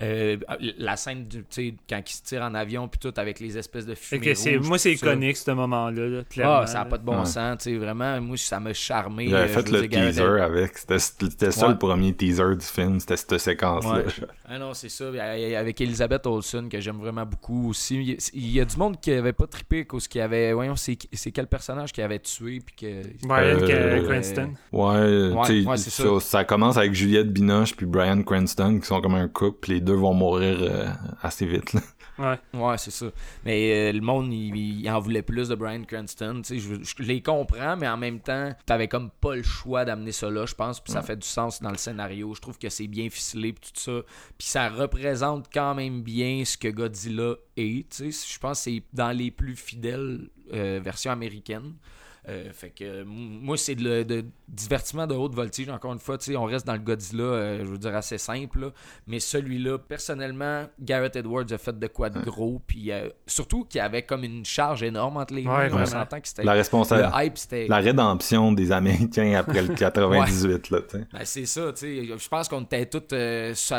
la 0.00 0.96
scène, 0.96 1.26
tu 1.28 1.44
sais, 1.50 1.74
quand 1.88 2.00
il 2.06 2.12
se 2.12 2.22
tire 2.22 2.42
en 2.42 2.54
avion, 2.54 2.88
puis 2.88 3.00
tout, 3.00 3.14
avec 3.16 3.40
les 3.40 3.58
espèces 3.58 3.86
de 3.86 3.94
fumée. 3.94 4.34
moi, 4.62 4.78
c'est 4.78 4.92
iconique, 4.92 5.33
ce 5.36 5.50
moment-là. 5.50 6.22
ah, 6.42 6.66
ça 6.66 6.78
n'a 6.78 6.84
pas 6.84 6.98
de 6.98 7.04
bon 7.04 7.24
sens. 7.24 7.58
Tu 7.58 7.70
sais, 7.70 7.76
vraiment, 7.76 8.20
moi, 8.20 8.36
ça 8.36 8.60
m'a 8.60 8.72
charmé. 8.72 9.28
J'avais 9.28 9.48
fait 9.48 9.70
le 9.70 9.88
teaser 9.88 10.40
avec. 10.40 10.78
C'était 10.78 11.50
ça 11.50 11.68
le 11.68 11.78
premier 11.78 12.14
teaser 12.14 12.56
du 12.56 12.66
film, 12.66 13.00
c'était 13.00 13.16
cette 13.16 13.38
séquence-là. 13.38 14.02
Ah 14.46 14.58
non, 14.58 14.74
c'est 14.74 14.88
ça. 14.88 15.06
Avec 15.58 15.80
Elizabeth 15.80 16.26
Olsen, 16.26 16.68
que 16.68 16.80
j'aime 16.80 16.98
vraiment 16.98 17.24
beaucoup 17.24 17.70
aussi. 17.70 18.18
Il 18.32 18.50
y 18.50 18.60
a 18.60 18.64
du 18.64 18.76
monde 18.76 19.00
qui 19.00 19.12
avait 19.12 19.32
pas 19.32 19.46
trippé 19.46 19.84
cause 19.84 20.08
qu'il 20.08 20.20
avait. 20.20 20.52
Voyons, 20.52 20.76
c'est 20.76 20.96
quel 20.96 21.46
personnage 21.46 21.92
qui 21.92 22.02
avait 22.02 22.18
tué. 22.18 22.60
Puis 22.64 22.74
que... 22.76 23.26
Brian 23.26 23.58
euh, 23.60 24.08
Cranston. 24.08 24.54
Ouais, 24.72 25.64
ouais, 25.66 25.76
ça. 25.76 26.20
ça. 26.20 26.44
commence 26.44 26.76
avec 26.76 26.94
Juliette 26.94 27.32
Binoche 27.32 27.74
puis 27.74 27.86
Brian 27.86 28.22
Cranston 28.22 28.78
qui 28.80 28.86
sont 28.86 29.00
comme 29.00 29.14
un 29.14 29.28
couple. 29.28 29.70
Les 29.70 29.80
deux 29.80 29.94
vont 29.94 30.14
mourir 30.14 30.58
euh, 30.60 30.86
assez 31.22 31.46
vite. 31.46 31.72
Là. 31.72 31.80
Ouais. 32.18 32.38
Ouais, 32.52 32.78
c'est 32.78 32.90
ça. 32.90 33.06
Mais 33.44 33.90
euh, 33.90 33.92
le 33.92 34.00
monde, 34.00 34.32
il, 34.32 34.88
en 34.88 35.00
voulait 35.00 35.22
plus 35.22 35.48
de 35.48 35.54
Brian 35.54 35.82
Cranston. 35.82 36.42
Je, 36.48 36.56
je, 36.58 37.02
les 37.02 37.20
comprends, 37.22 37.76
mais 37.76 37.88
en 37.88 37.96
même 37.96 38.20
temps, 38.20 38.50
t'avais 38.66 38.88
comme 38.88 39.10
pas 39.10 39.34
le 39.34 39.42
choix 39.42 39.84
d'amener 39.84 40.12
ça 40.12 40.30
là, 40.30 40.46
je 40.46 40.54
pense. 40.54 40.80
Puis 40.80 40.92
ça 40.92 41.02
fait 41.02 41.16
du 41.16 41.26
sens 41.26 41.60
dans 41.60 41.70
le 41.70 41.76
scénario. 41.76 42.34
Je 42.34 42.40
trouve 42.40 42.58
que 42.58 42.68
c'est 42.68 42.86
bien 42.86 43.10
ficelé, 43.10 43.52
puis 43.52 43.70
tout 43.72 43.80
ça. 43.80 44.02
Puis 44.38 44.46
ça 44.46 44.68
représente 44.68 45.48
quand 45.52 45.74
même 45.74 46.02
bien 46.02 46.44
ce 46.44 46.56
que 46.56 46.68
Godzilla 46.68 47.34
est. 47.56 48.02
Je 48.02 48.38
pense 48.38 48.58
que 48.58 48.64
c'est 48.64 48.82
dans 48.92 49.10
les 49.10 49.30
plus 49.30 49.56
fidèles 49.56 50.28
euh, 50.52 50.80
versions 50.82 51.10
américaines. 51.10 51.74
Euh, 52.28 52.50
fait 52.52 52.70
que 52.70 53.02
moi, 53.04 53.56
c'est 53.58 53.74
de, 53.74 54.24
divertissement 54.48 55.06
de 55.06 55.14
haute 55.14 55.34
voltige. 55.34 55.68
Encore 55.68 55.92
une 55.92 55.98
fois, 55.98 56.16
on 56.36 56.44
reste 56.44 56.66
dans 56.66 56.72
le 56.72 56.78
Godzilla, 56.78 57.22
euh, 57.22 57.58
je 57.64 57.70
veux 57.70 57.78
dire, 57.78 57.94
assez 57.94 58.18
simple. 58.18 58.72
Mais 59.06 59.20
celui-là, 59.20 59.78
personnellement, 59.78 60.64
Garrett 60.80 61.14
Edwards 61.16 61.52
a 61.52 61.58
fait 61.58 61.78
de 61.78 61.86
quoi 61.86 62.08
de 62.08 62.20
gros. 62.20 62.62
Puis 62.66 62.90
euh, 62.90 63.10
surtout 63.26 63.64
qu'il 63.64 63.78
y 63.78 63.82
avait 63.82 64.02
comme 64.02 64.24
une 64.24 64.44
charge 64.44 64.82
énorme 64.82 65.18
entre 65.18 65.34
les 65.34 65.42
mains. 65.42 65.68
on 65.72 65.84
s'entend 65.84 66.20
que 66.20 66.28
c'était. 66.28 66.44
La 66.44 66.54
responsabilité. 66.54 67.68
La 67.68 67.78
rédemption 67.78 68.52
des 68.52 68.72
Américains 68.72 69.34
après 69.34 69.62
le 69.62 69.74
98. 69.74 70.70
là, 70.70 70.78
ben, 70.92 71.06
c'est 71.24 71.46
ça, 71.46 71.72
tu 71.72 71.80
sais. 71.80 72.06
Je 72.16 72.28
pense 72.28 72.48
qu'on 72.48 72.62
était 72.62 72.86
tous 72.86 73.14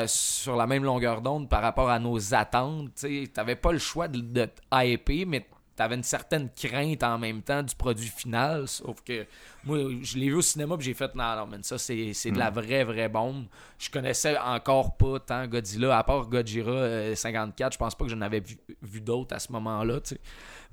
sur, 0.05 0.55
la 0.55 0.67
même 0.67 0.83
longueur 0.83 1.21
d'onde 1.21 1.49
par 1.49 1.61
rapport 1.61 1.89
à 1.89 1.97
nos 1.99 2.33
attentes. 2.33 2.89
Tu 2.95 3.27
n'avais 3.35 3.55
pas 3.55 3.71
le 3.71 3.79
choix 3.79 4.07
de, 4.07 4.19
de 4.19 4.47
hyper, 4.71 5.25
mais 5.27 5.47
t'avais 5.75 5.95
une 5.95 6.03
certaine 6.03 6.49
crainte 6.49 7.03
en 7.03 7.17
même 7.17 7.41
temps 7.41 7.63
du 7.63 7.75
produit 7.75 8.07
final. 8.07 8.67
Sauf 8.67 9.01
que 9.01 9.25
moi, 9.63 9.77
je 10.01 10.17
l'ai 10.17 10.27
vu 10.27 10.35
au 10.35 10.41
cinéma 10.41 10.77
puis 10.77 10.85
j'ai 10.85 10.93
fait 10.93 11.13
non, 11.15 11.35
non, 11.35 11.47
mais 11.47 11.57
ça, 11.61 11.77
c'est, 11.77 11.95
de 11.95 12.37
la 12.37 12.51
mm. 12.51 12.53
vraie, 12.53 12.83
vraie 12.83 13.09
bombe. 13.09 13.45
Je 13.77 13.89
connaissais 13.89 14.37
encore 14.37 14.95
pas 14.95 15.19
tant 15.19 15.47
Godzilla, 15.47 15.97
à 15.97 16.03
part 16.03 16.27
Godzilla 16.27 17.15
54, 17.15 17.67
euh, 17.67 17.73
je 17.73 17.77
pense 17.77 17.95
pas 17.95 18.05
que 18.05 18.11
j'en 18.11 18.21
avais 18.21 18.39
vu, 18.39 18.57
vu 18.81 19.01
d'autres 19.01 19.35
à 19.35 19.39
ce 19.39 19.51
moment-là. 19.51 19.99
sais 20.03 20.19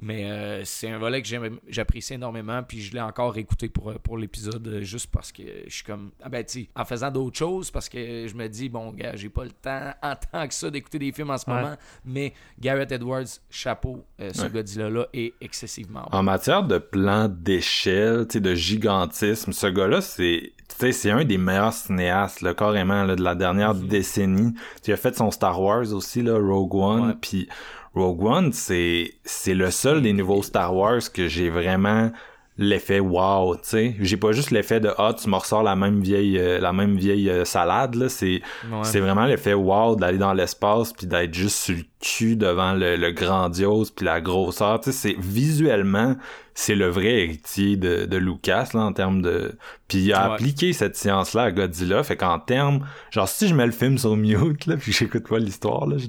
mais 0.03 0.29
euh, 0.29 0.65
c'est 0.65 0.91
un 0.91 0.99
volet 0.99 1.23
que 1.23 1.29
j'apprécie 1.69 2.15
énormément. 2.15 2.63
Puis 2.65 2.83
je 2.83 2.93
l'ai 2.93 3.01
encore 3.01 3.39
écouté 3.39 3.69
pour, 3.69 3.91
euh, 3.91 3.99
pour 4.03 4.19
l'épisode 4.19 4.67
euh, 4.67 4.83
juste 4.83 5.09
parce 5.13 5.31
que 5.31 5.45
je 5.67 5.73
suis 5.73 5.85
comme. 5.85 6.11
Ah 6.21 6.29
ben, 6.29 6.45
tu 6.45 6.69
en 6.75 6.85
faisant 6.85 7.11
d'autres 7.11 7.39
choses, 7.39 7.71
parce 7.71 7.89
que 7.89 8.27
je 8.27 8.35
me 8.35 8.49
dis, 8.49 8.69
bon, 8.69 8.91
gars, 8.91 9.15
j'ai 9.15 9.29
pas 9.29 9.45
le 9.45 9.53
temps 9.53 9.93
en 10.03 10.15
tant 10.17 10.49
que 10.49 10.55
ça 10.55 10.71
d'écouter 10.71 10.99
des 10.99 11.13
films 11.13 11.31
en 11.31 11.39
ce 11.39 11.49
moment. 11.49 11.77
Mais 12.05 12.35
Garrett 12.59 12.91
Edwards, 12.91 13.27
chapeau, 13.49 14.05
ce 14.19 14.47
Godzilla-là 14.49 15.07
est 15.13 15.35
excessivement 15.41 16.03
bon. 16.11 16.19
En 16.19 16.23
matière 16.25 16.65
de 16.65 16.79
plan 16.79 17.29
d'échelle, 17.29 18.27
de 18.27 18.55
gigantisme, 18.55 19.53
ce 19.53 19.69
gars-là, 19.69 20.01
c'est 20.01 20.53
c'est 20.91 21.11
un 21.11 21.25
des 21.25 21.39
meilleurs 21.39 21.73
cinéastes, 21.73 22.41
là, 22.41 22.55
carrément, 22.55 23.05
là, 23.05 23.15
de 23.15 23.23
la 23.23 23.37
dernière 23.37 23.75
mhm. 23.75 23.87
décennie. 23.87 24.55
Tu 24.83 24.93
a 24.93 24.97
fait 24.97 25.15
son 25.15 25.31
Star 25.31 25.61
Wars 25.61 25.93
aussi, 25.93 26.23
là, 26.23 26.37
Rogue 26.37 26.75
One, 26.75 27.17
puis 27.21 27.49
Rogue 27.95 28.25
One, 28.25 28.53
c'est 28.53 29.13
c'est 29.25 29.55
le 29.55 29.71
seul 29.71 30.03
des 30.03 30.13
nouveaux 30.13 30.43
Star 30.43 30.75
Wars 30.75 31.01
que 31.13 31.29
j'ai 31.29 31.51
vraiment 31.51 32.11
l'effet 32.59 33.01
wow, 33.01 33.57
tu 33.57 33.61
sais. 33.65 33.97
J'ai 34.01 34.17
pas 34.17 34.33
juste 34.33 34.51
l'effet 34.51 34.79
de 34.81 34.91
ah 34.99 35.15
tu 35.19 35.29
me 35.29 35.37
ressors 35.37 35.63
la 35.63 35.75
même 35.77 36.01
vieille 36.01 36.39
euh, 36.39 36.59
la 36.61 36.73
même 36.73 36.97
vieille 36.97 37.29
euh, 37.31 37.45
salade 37.45 37.95
là, 37.95 38.09
c'est 38.09 38.43
c'est 38.83 39.01
vraiment 39.01 39.25
l'effet 39.25 39.55
wow 39.55 39.97
d'aller 39.97 40.19
dans 40.19 40.33
l'espace 40.35 40.93
puis 40.93 41.07
d'être 41.07 41.35
juste 41.35 41.57
sur 41.57 41.77
le 41.77 41.83
cul 42.03 42.37
devant 42.37 42.75
le, 42.75 42.97
le 42.97 43.13
grandiose 43.13 43.91
puis 43.91 44.05
la 44.05 44.21
grosseur, 44.21 44.81
tu 44.81 44.93
sais 44.93 45.15
c'est 45.15 45.17
visuellement 45.19 46.17
c'est 46.55 46.75
le 46.75 46.89
vrai 46.89 47.23
héritier 47.23 47.77
de, 47.77 48.05
de 48.05 48.17
Lucas 48.19 48.71
là 48.75 48.81
en 48.81 48.93
termes 48.93 49.23
de 49.23 49.57
puis 49.89 49.99
il 49.99 50.13
a 50.13 50.33
appliqué 50.33 50.73
cette 50.73 50.97
science 50.97 51.33
là 51.35 51.45
à 51.45 51.51
Godzilla. 51.51 52.03
Fait 52.03 52.17
qu'en 52.17 52.39
termes 52.39 52.87
genre 53.11 53.29
si 53.29 53.49
je 53.49 53.55
mets 53.55 53.67
le 53.67 53.73
film 53.73 53.97
sur 53.97 54.17
mute 54.17 54.67
là 54.67 54.77
puis 54.81 54.93
j'écoute 54.93 55.29
pas 55.29 55.39
l'histoire 55.39 55.87
là 55.87 55.97
je... 55.97 56.07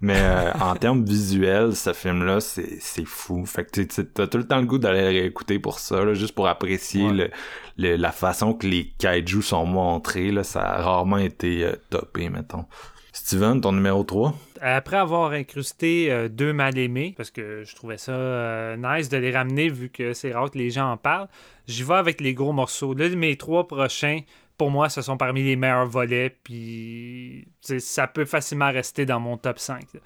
mais 0.00 0.18
euh, 0.18 0.52
en 0.60 0.76
termes 0.76 1.04
visuels 1.04 1.74
ce 1.74 1.92
film 1.92 2.24
là 2.24 2.40
c'est 2.40 2.78
c'est 2.80 3.06
fou. 3.06 3.44
Fait 3.46 3.64
que 3.64 3.82
t'as 4.02 4.26
tout 4.26 4.38
le 4.38 4.46
temps 4.46 4.60
le 4.60 4.66
goût 4.66 4.78
d'aller 4.78 5.02
réécouter 5.02 5.58
pour 5.58 5.78
ça 5.78 6.04
là, 6.04 6.14
juste 6.14 6.34
pour 6.34 6.46
apprécier 6.46 7.08
le, 7.10 7.96
la 7.96 8.12
façon 8.12 8.54
que 8.54 8.66
les 8.66 8.92
kaiju 8.98 9.42
sont 9.42 9.66
montrés 9.66 10.30
là. 10.30 10.44
Ça 10.44 10.62
a 10.62 10.82
rarement 10.82 11.18
été 11.18 11.64
euh, 11.64 11.72
topé 11.90 12.28
mettons. 12.28 12.66
Steven, 13.12 13.60
ton 13.60 13.72
numéro 13.72 14.04
3? 14.04 14.34
Après 14.64 14.96
avoir 14.96 15.32
incrusté 15.32 16.12
euh, 16.12 16.28
deux 16.28 16.52
mal 16.52 16.78
aimés, 16.78 17.14
parce 17.16 17.32
que 17.32 17.64
je 17.64 17.74
trouvais 17.74 17.98
ça 17.98 18.12
euh, 18.12 18.76
nice 18.76 19.08
de 19.08 19.16
les 19.16 19.32
ramener 19.32 19.68
vu 19.68 19.90
que 19.90 20.12
c'est 20.12 20.32
rare 20.32 20.52
que 20.52 20.58
les 20.58 20.70
gens 20.70 20.92
en 20.92 20.96
parlent, 20.96 21.28
j'y 21.66 21.82
vais 21.82 21.94
avec 21.94 22.20
les 22.20 22.32
gros 22.32 22.52
morceaux. 22.52 22.94
Là, 22.94 23.08
mes 23.08 23.36
trois 23.36 23.66
prochains, 23.66 24.20
pour 24.56 24.70
moi, 24.70 24.88
ce 24.88 25.02
sont 25.02 25.16
parmi 25.16 25.42
les 25.42 25.56
meilleurs 25.56 25.86
volets, 25.86 26.36
puis 26.44 27.48
ça 27.60 28.06
peut 28.06 28.24
facilement 28.24 28.70
rester 28.70 29.04
dans 29.04 29.18
mon 29.18 29.36
top 29.36 29.58
5. 29.58 29.94
là. 29.94 30.00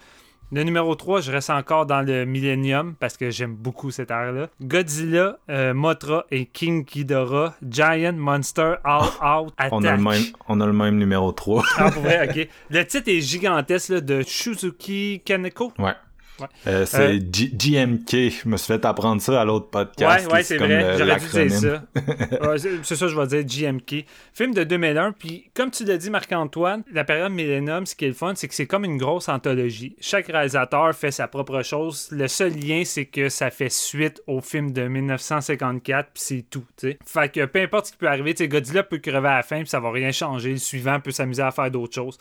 Le 0.53 0.63
numéro 0.63 0.95
3, 0.95 1.23
je 1.23 1.33
reste 1.33 1.51
encore 1.51 1.87
dans 1.87 2.03
le 2.03 2.25
Millennium 2.25 2.95
parce 3.01 3.17
que 3.17 3.31
j'aime 3.31 3.55
beaucoup 3.57 3.91
cette 3.91 4.13
ère-là. 4.13 4.47
Godzilla, 4.63 5.39
euh, 5.51 5.75
Mothra 5.75 6.25
et 6.31 6.47
King 6.47 6.85
Ghidorah, 6.85 7.55
Giant 7.69 8.13
Monster 8.13 8.75
All 8.85 9.03
Out 9.03 9.53
Attack. 9.59 9.73
On 9.73 9.83
a, 9.83 9.97
le 9.97 10.03
même, 10.03 10.23
on 10.49 10.61
a 10.61 10.67
le 10.67 10.73
même 10.73 10.99
numéro 10.99 11.33
3. 11.33 11.65
Ah, 11.79 11.91
pour 11.91 12.03
vrai, 12.03 12.29
ok. 12.29 12.49
Le 12.71 12.85
titre 12.85 13.09
est 13.11 13.21
gigantesque 13.21 13.89
là, 13.89 14.01
de 14.01 14.23
Shuzuki 14.23 15.21
Kaneko. 15.25 15.73
ouais. 15.81 15.95
Ouais. 16.41 16.47
Euh, 16.67 16.85
c'est 16.87 17.15
Euh, 17.15 17.19
GMK. 17.21 18.11
Je 18.11 18.49
me 18.49 18.57
suis 18.57 18.67
fait 18.67 18.85
apprendre 18.85 19.21
ça 19.23 19.41
à 19.41 19.45
l'autre 19.45 19.69
podcast. 19.71 20.27
Ouais, 20.27 20.33
ouais, 20.35 20.43
c'est 20.43 20.57
vrai. 20.59 20.97
J'aurais 20.99 21.17
dû 21.19 21.27
dire 21.49 21.51
ça. 21.53 21.83
Ouais, 22.49 22.59
c'est 22.83 22.97
ça, 22.97 23.09
je 23.09 23.17
vais 23.19 23.27
dire 23.43 23.45
GMK. 23.45 24.05
Film 24.35 24.53
de 24.55 24.65
2001. 24.65 25.13
Puis, 25.13 25.51
comme 25.55 25.71
tu 25.71 25.85
l'as 25.85 25.97
dit, 25.97 26.11
Marc-Antoine, 26.11 26.83
la 26.93 27.05
période 27.05 27.33
Millennium, 27.33 27.87
ce 27.87 27.95
qui 27.95 28.05
est 28.05 28.09
le 28.09 28.15
fun, 28.15 28.33
c'est 28.35 28.49
que 28.49 28.55
c'est 28.55 28.67
comme 28.67 28.85
une 28.85 28.99
grosse 28.99 29.29
anthologie. 29.29 29.97
Chaque 30.01 30.27
réalisateur 30.27 30.95
fait 30.95 31.11
sa 31.11 31.29
propre 31.29 31.63
chose. 31.63 32.09
Le 32.11 32.29
seul 32.29 32.53
lien, 32.55 32.83
c'est 32.85 33.07
que 33.07 33.29
ça 33.29 33.51
fait 33.51 33.71
suite 33.71 34.21
au 34.27 34.41
film 34.41 34.73
de 34.73 34.83
1954, 34.89 36.11
puis 36.13 36.23
c'est 36.23 36.45
tout. 36.51 36.65
tu 36.77 36.89
sais. 36.91 36.99
Fait 37.05 37.33
que 37.33 37.45
peu 37.47 37.61
importe 37.61 37.87
ce 37.87 37.93
qui 37.93 37.99
peut 37.99 38.09
arriver, 38.09 38.35
Godzilla 38.47 38.83
peut 38.83 38.99
crever 38.99 39.29
à 39.29 39.37
la 39.37 39.43
fin, 39.43 39.59
puis 39.61 39.69
ça 39.69 39.81
va 39.81 39.91
rien 39.91 40.13
changer. 40.13 40.51
Le 40.53 40.57
suivant 40.59 41.01
peut 41.01 41.11
s'amuser 41.11 41.43
à 41.43 41.51
faire 41.51 41.71
d'autres 41.71 41.95
choses. 41.95 42.19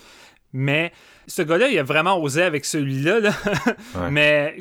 Mais 0.55 0.93
ce 1.27 1.41
gars-là, 1.41 1.67
il 1.67 1.77
a 1.77 1.83
vraiment 1.83 2.17
osé 2.17 2.41
avec 2.41 2.63
celui-là. 2.63 3.19
là. 3.19 3.31
Ouais. 3.95 4.09
Mais 4.11 4.57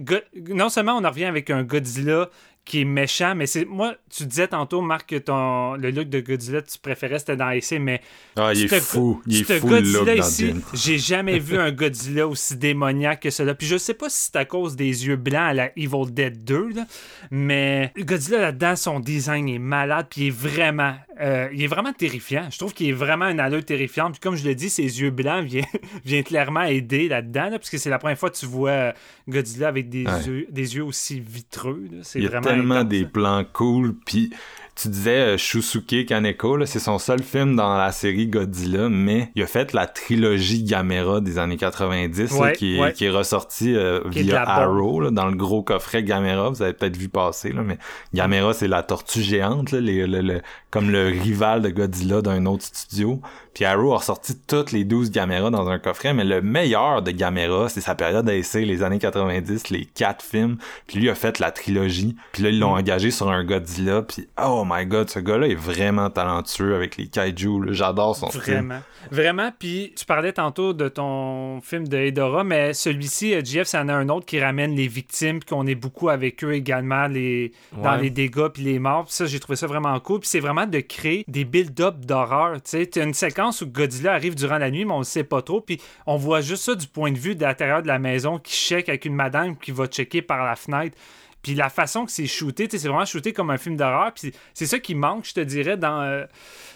non 0.48 0.68
seulement 0.68 0.96
on 0.96 1.04
en 1.04 1.08
revient 1.10 1.26
avec 1.26 1.50
un 1.50 1.62
Godzilla 1.62 2.28
qui 2.64 2.80
est 2.80 2.84
méchant, 2.86 3.34
mais 3.34 3.46
c'est 3.46 3.66
moi, 3.66 3.94
tu 4.08 4.24
disais 4.24 4.48
tantôt, 4.48 4.80
Marc, 4.80 5.10
que 5.10 5.16
ton, 5.16 5.74
le 5.74 5.90
look 5.90 6.08
de 6.08 6.20
Godzilla, 6.20 6.62
tu 6.62 6.78
préférais, 6.78 7.18
c'était 7.18 7.36
dans 7.36 7.48
AC, 7.48 7.72
mais 7.78 8.00
Ah, 8.36 8.52
il 8.54 8.64
est 8.64 8.80
fou. 8.80 9.20
Il 9.26 9.40
est 9.42 9.58
fou 9.60 9.68
le 9.68 9.80
look 9.80 10.04
Godzilla 10.06 10.16
dans 10.16 10.26
ici, 10.28 10.54
j'ai 10.72 10.96
jamais 10.98 11.38
vu 11.38 11.58
un 11.58 11.72
Godzilla 11.72 12.26
aussi 12.26 12.56
démoniaque 12.56 13.20
que 13.20 13.30
cela. 13.30 13.54
Puis 13.54 13.66
je 13.66 13.76
sais 13.76 13.92
pas 13.92 14.08
si 14.08 14.22
c'est 14.32 14.36
à 14.36 14.46
cause 14.46 14.76
des 14.76 15.06
yeux 15.06 15.16
blancs 15.16 15.42
à 15.50 15.52
la 15.52 15.70
Evil 15.76 16.10
Dead 16.10 16.42
2, 16.44 16.68
là, 16.70 16.86
mais 17.30 17.92
Godzilla 17.98 18.40
là-dedans, 18.40 18.76
son 18.76 19.00
design 19.00 19.48
est 19.48 19.58
malade, 19.58 20.06
puis 20.08 20.22
il 20.22 20.26
est 20.28 20.30
vraiment, 20.30 20.94
euh, 21.20 21.48
il 21.52 21.62
est 21.62 21.66
vraiment 21.66 21.92
terrifiant. 21.92 22.48
Je 22.50 22.56
trouve 22.58 22.72
qu'il 22.72 22.88
est 22.88 22.92
vraiment 22.92 23.26
une 23.28 23.40
allure 23.40 23.64
terrifiante. 23.64 24.12
Puis 24.12 24.20
comme 24.20 24.36
je 24.36 24.44
le 24.48 24.54
dis, 24.54 24.70
ses 24.70 25.00
yeux 25.00 25.10
blancs 25.10 25.44
viennent, 25.46 25.64
viennent 26.04 26.24
clairement 26.24 26.62
aider 26.62 27.08
là-dedans, 27.08 27.50
là, 27.50 27.58
parce 27.58 27.68
que 27.70 27.76
c'est 27.78 27.90
la 27.90 27.98
première 27.98 28.18
fois 28.18 28.30
que 28.30 28.36
tu 28.36 28.46
vois 28.46 28.70
euh, 28.70 28.92
Godzilla 29.28 29.68
avec 29.68 29.88
des, 29.90 30.04
Ouais. 30.04 30.22
yeux, 30.26 30.46
des 30.50 30.76
yeux 30.76 30.84
aussi 30.84 31.18
vitreux. 31.20 31.84
C'est 32.02 32.20
vraiment 32.20 32.53
tellement 32.54 32.74
intense, 32.76 32.88
des 32.88 33.04
plans 33.04 33.44
cool. 33.52 33.94
Puis 34.06 34.30
tu 34.76 34.88
disais 34.88 35.34
euh, 35.34 35.36
Shusuke 35.36 36.04
Kaneko, 36.06 36.56
là, 36.56 36.66
c'est 36.66 36.80
son 36.80 36.98
seul 36.98 37.22
film 37.22 37.54
dans 37.54 37.76
la 37.76 37.92
série 37.92 38.26
Godzilla, 38.26 38.88
mais 38.88 39.30
il 39.36 39.42
a 39.44 39.46
fait 39.46 39.72
la 39.72 39.86
trilogie 39.86 40.64
Gamera 40.64 41.20
des 41.20 41.38
années 41.38 41.56
90, 41.56 42.32
là, 42.32 42.38
Ouais, 42.40 42.52
qui, 42.54 42.76
est, 42.76 42.80
ouais. 42.80 42.92
qui 42.92 43.04
est 43.04 43.10
ressortie 43.10 43.76
euh, 43.76 44.00
Qui 44.10 44.24
via. 44.24 44.42
Arrow, 44.42 45.00
là, 45.00 45.10
dans 45.12 45.26
le 45.26 45.36
gros 45.36 45.62
coffret 45.62 46.02
Gamera. 46.02 46.50
Vous 46.50 46.60
avez 46.62 46.72
peut-être 46.72 46.96
vu 46.96 47.08
passer, 47.08 47.52
là, 47.52 47.62
mais 47.62 47.78
Gamera, 48.14 48.52
c'est 48.52 48.66
la 48.66 48.82
tortue 48.82 49.22
géante, 49.22 49.70
là, 49.70 49.80
les- 49.80 50.08
le- 50.08 50.20
le- 50.22 50.42
comme 50.70 50.90
le 50.90 51.06
rival 51.06 51.62
de 51.62 51.68
Godzilla 51.68 52.20
d'un 52.20 52.44
autre 52.46 52.64
studio. 52.64 53.20
Puis 53.54 53.64
Arrow 53.64 53.92
a 53.94 53.98
ressorti 53.98 54.36
toutes 54.46 54.72
les 54.72 54.84
12 54.84 55.10
Gamera 55.10 55.48
dans 55.50 55.68
un 55.68 55.78
coffret, 55.78 56.12
mais 56.12 56.24
le 56.24 56.42
meilleur 56.42 57.02
de 57.02 57.10
Gamera, 57.12 57.68
c'est 57.68 57.80
sa 57.80 57.94
période 57.94 58.26
d'essai, 58.26 58.64
les 58.64 58.82
années 58.82 58.98
90, 58.98 59.70
les 59.70 59.84
quatre 59.84 60.24
films. 60.24 60.56
Puis 60.86 60.98
lui 60.98 61.08
a 61.08 61.14
fait 61.14 61.38
la 61.38 61.50
trilogie. 61.52 62.16
Puis 62.32 62.42
là, 62.42 62.50
ils 62.50 62.56
Mm. 62.58 62.60
l'ont 62.60 62.74
engagé 62.76 63.10
sur 63.10 63.30
un 63.30 63.44
Godzilla. 63.44 64.02
Puis 64.02 64.26
oh 64.44 64.64
my 64.68 64.84
god, 64.86 65.08
ce 65.08 65.18
gars-là 65.20 65.46
est 65.48 65.54
vraiment 65.54 66.10
talentueux 66.10 66.74
avec 66.74 66.96
les 66.96 67.06
kaiju. 67.06 67.60
J'adore 67.70 68.16
son. 68.16 68.26
Vraiment. 68.28 68.80
Vraiment. 69.10 69.50
Puis 69.58 69.92
tu 69.96 70.04
parlais 70.04 70.32
tantôt 70.32 70.72
de 70.72 70.88
ton 70.88 71.60
film 71.60 71.86
de 71.88 71.96
Hedora, 71.96 72.44
mais 72.44 72.72
celui-ci, 72.72 73.34
euh, 73.34 73.42
JF, 73.44 73.64
ça 73.64 73.82
en 73.82 73.88
a 73.88 73.94
un 73.94 74.08
autre 74.08 74.26
qui 74.26 74.40
ramène 74.40 74.74
les 74.74 74.88
victimes, 74.88 75.40
puis 75.40 75.48
qu'on 75.48 75.66
est 75.66 75.74
beaucoup 75.74 76.08
avec 76.08 76.42
eux 76.44 76.54
également 76.54 77.06
les, 77.06 77.52
dans 77.82 77.96
les 77.96 78.10
dégâts 78.10 78.48
puis 78.48 78.62
les 78.62 78.78
morts. 78.78 79.04
Puis 79.04 79.14
ça, 79.14 79.26
j'ai 79.26 79.40
trouvé 79.40 79.56
ça 79.56 79.66
vraiment 79.66 79.98
cool. 80.00 80.20
Puis 80.20 80.28
c'est 80.28 80.40
vraiment 80.40 80.66
de 80.66 80.80
créer 80.80 81.24
des 81.28 81.44
build-up 81.44 81.96
d'horreur. 82.04 82.54
Tu 82.56 82.70
sais, 82.70 82.86
t'as 82.86 83.04
une 83.04 83.14
séquence 83.14 83.60
où 83.60 83.66
Godzilla 83.66 84.12
arrive 84.12 84.34
durant 84.34 84.58
la 84.58 84.70
nuit, 84.70 84.84
mais 84.84 84.92
on 84.92 84.98
le 84.98 85.04
sait 85.04 85.24
pas 85.24 85.42
trop. 85.42 85.60
Puis 85.60 85.80
on 86.06 86.16
voit 86.16 86.40
juste 86.40 86.64
ça 86.64 86.74
du 86.74 86.86
point 86.86 87.12
de 87.12 87.18
vue 87.18 87.34
de 87.34 87.42
l'intérieur 87.42 87.82
de 87.82 87.88
la 87.88 87.98
maison 87.98 88.38
qui 88.38 88.54
check 88.54 88.88
avec 88.88 89.04
une 89.04 89.14
madame 89.14 89.56
qui 89.56 89.72
va 89.72 89.86
checker 89.86 90.22
par 90.22 90.44
la 90.44 90.56
fenêtre. 90.56 90.96
Puis 91.44 91.54
la 91.54 91.68
façon 91.68 92.06
que 92.06 92.10
c'est 92.10 92.26
shooté, 92.26 92.66
c'est 92.70 92.88
vraiment 92.88 93.04
shooté 93.04 93.34
comme 93.34 93.50
un 93.50 93.58
film 93.58 93.76
d'horreur. 93.76 94.12
Puis 94.14 94.32
c'est 94.54 94.66
ça 94.66 94.78
qui 94.78 94.94
manque, 94.94 95.26
je 95.26 95.34
te 95.34 95.40
dirais, 95.40 95.76
dans, 95.76 96.00
euh, 96.00 96.24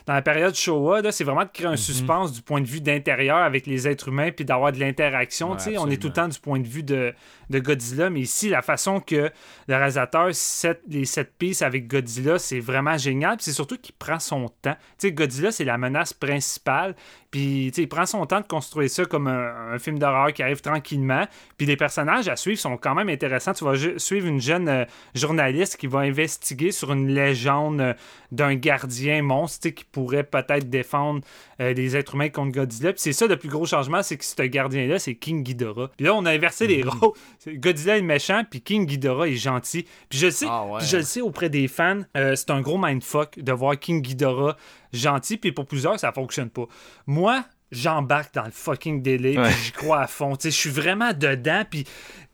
dans 0.09 0.15
la 0.15 0.23
période 0.23 0.55
Showa. 0.55 1.13
C'est 1.13 1.23
vraiment 1.23 1.45
de 1.45 1.51
créer 1.53 1.67
un 1.67 1.77
suspense 1.77 2.33
du 2.33 2.41
point 2.41 2.63
de 2.63 2.67
vue 2.67 2.81
d'intérieur 2.81 3.37
avec 3.37 3.67
les 3.67 3.87
êtres 3.87 4.09
humains, 4.09 4.31
puis 4.31 4.47
d'avoir 4.47 4.73
de 4.73 4.81
l'interaction. 4.81 5.53
Ouais, 5.53 5.77
on 5.77 5.91
est 5.91 6.01
tout 6.01 6.09
le 6.09 6.15
temps 6.15 6.29
du 6.29 6.39
point 6.39 6.59
de 6.59 6.67
vue 6.67 6.83
de, 6.83 7.13
de 7.51 7.59
Godzilla. 7.59 8.09
Mais 8.09 8.21
ici, 8.21 8.49
la 8.49 8.63
façon 8.63 9.01
que 9.01 9.31
le 9.69 9.75
réalisateur 9.77 10.31
set 10.33 10.81
les 10.89 11.05
sept 11.05 11.31
pistes 11.39 11.61
avec 11.61 11.87
Godzilla, 11.87 12.39
c'est 12.39 12.59
vraiment 12.59 12.97
génial. 12.97 13.37
C'est 13.39 13.53
surtout 13.53 13.77
qu'il 13.77 13.95
prend 13.97 14.19
son 14.19 14.49
temps. 14.63 14.77
Godzilla, 15.05 15.53
c'est 15.53 15.65
la 15.67 15.77
menace 15.77 16.15
principale. 16.15 16.97
Puis, 17.31 17.67
il 17.67 17.89
prend 17.89 18.07
son 18.07 18.25
temps 18.25 18.41
de 18.41 18.47
construire 18.47 18.89
ça 18.89 19.05
comme 19.05 19.27
un, 19.27 19.75
un 19.75 19.79
film 19.79 19.99
d'horreur 19.99 20.33
qui 20.33 20.43
arrive 20.43 20.63
tranquillement. 20.63 21.27
Puis 21.59 21.67
les 21.67 21.77
personnages 21.77 22.29
à 22.29 22.37
suivre 22.37 22.59
sont 22.59 22.79
quand 22.79 22.95
même 22.95 23.11
intéressants. 23.11 23.53
Tu 23.53 23.65
vas 23.65 23.75
suivre 23.99 24.27
une 24.27 24.41
jeune 24.41 24.69
euh, 24.69 24.85
journaliste 25.15 25.77
qui 25.77 25.87
va 25.87 26.01
investiguer 26.01 26.73
sur 26.73 26.93
une 26.93 27.09
légende 27.09 27.81
euh, 27.81 27.95
d'un 28.33 28.55
gardien 28.55 29.23
monstre 29.23 29.69
qui 29.69 29.85
pourrait 29.99 30.25
peut-être 30.25 30.71
défendre 30.71 31.21
euh, 31.61 31.73
les 31.73 31.97
êtres 31.97 32.15
humains 32.15 32.29
contre 32.29 32.53
Godzilla. 32.53 32.93
Puis 32.93 33.01
c'est 33.03 33.13
ça 33.13 33.27
le 33.27 33.37
plus 33.37 33.49
gros 33.49 33.67
changement, 33.67 34.03
c'est 34.03 34.17
que 34.17 34.25
ce 34.25 34.43
gardien-là, 34.43 34.99
c'est 34.99 35.15
King 35.17 35.43
Ghidorah. 35.43 35.91
Puis 35.97 36.07
là, 36.07 36.15
on 36.15 36.25
a 36.25 36.31
inversé 36.33 36.67
les 36.67 36.83
rôles. 36.85 37.13
C'est- 37.39 37.55
Godzilla 37.57 37.97
est 37.99 38.03
méchant, 38.03 38.43
puis 38.49 38.61
King 38.61 38.87
Ghidorah 38.87 39.29
est 39.29 39.35
gentil. 39.35 39.87
Puis 40.09 40.19
je 40.19 40.27
le 40.27 40.33
sais, 40.33 40.47
Ah 40.49 40.65
ouais. 40.67 40.81
je 40.85 40.97
le 40.99 41.03
sais 41.03 41.21
auprès 41.21 41.49
des 41.51 41.67
fans, 41.69 42.03
euh, 42.17 42.37
c'est 42.37 42.51
un 42.51 42.61
gros 42.61 42.79
mindfuck 42.79 43.39
de 43.41 43.53
voir 43.53 43.79
King 43.79 44.01
Ghidorah 44.03 44.57
gentil, 44.93 45.37
puis 45.37 45.53
pour 45.53 45.67
plusieurs, 45.67 45.99
ça 45.99 46.13
fonctionne 46.13 46.51
pas. 46.51 46.67
Moi, 47.07 47.45
j'embarque 47.73 48.33
dans 48.35 48.45
le 48.45 48.51
fucking 48.51 49.03
délai, 49.03 49.37
Ouais. 49.39 49.49
puis 49.51 49.57
j'y 49.65 49.73
crois 49.73 50.01
à 50.01 50.07
fond. 50.07 50.37
Tu 50.37 50.45
sais, 50.45 50.51
je 50.51 50.57
suis 50.57 50.71
vraiment 50.71 51.13
dedans, 51.13 51.65
puis 51.69 51.85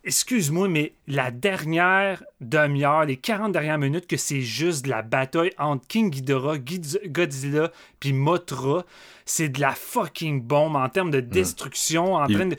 excuse-moi, 0.04 0.68
mais 0.68 0.92
la 1.08 1.30
dernière 1.30 2.22
demi-heure, 2.40 3.04
les 3.04 3.16
40 3.16 3.52
dernières 3.52 3.78
minutes, 3.78 4.06
que 4.06 4.16
c'est 4.16 4.40
juste 4.42 4.84
de 4.84 4.90
la 4.90 5.02
bataille 5.02 5.50
entre 5.58 5.86
King 5.86 6.10
Ghidorah, 6.10 6.58
Godzilla, 6.58 7.70
puis 8.00 8.12
Mothra, 8.12 8.84
c'est 9.24 9.48
de 9.48 9.60
la 9.60 9.70
fucking 9.72 10.42
bombe 10.42 10.76
en 10.76 10.88
termes 10.88 11.10
de 11.10 11.20
destruction, 11.20 12.14
en 12.14 12.26
Ils- 12.26 12.36
train 12.36 12.46
de... 12.46 12.56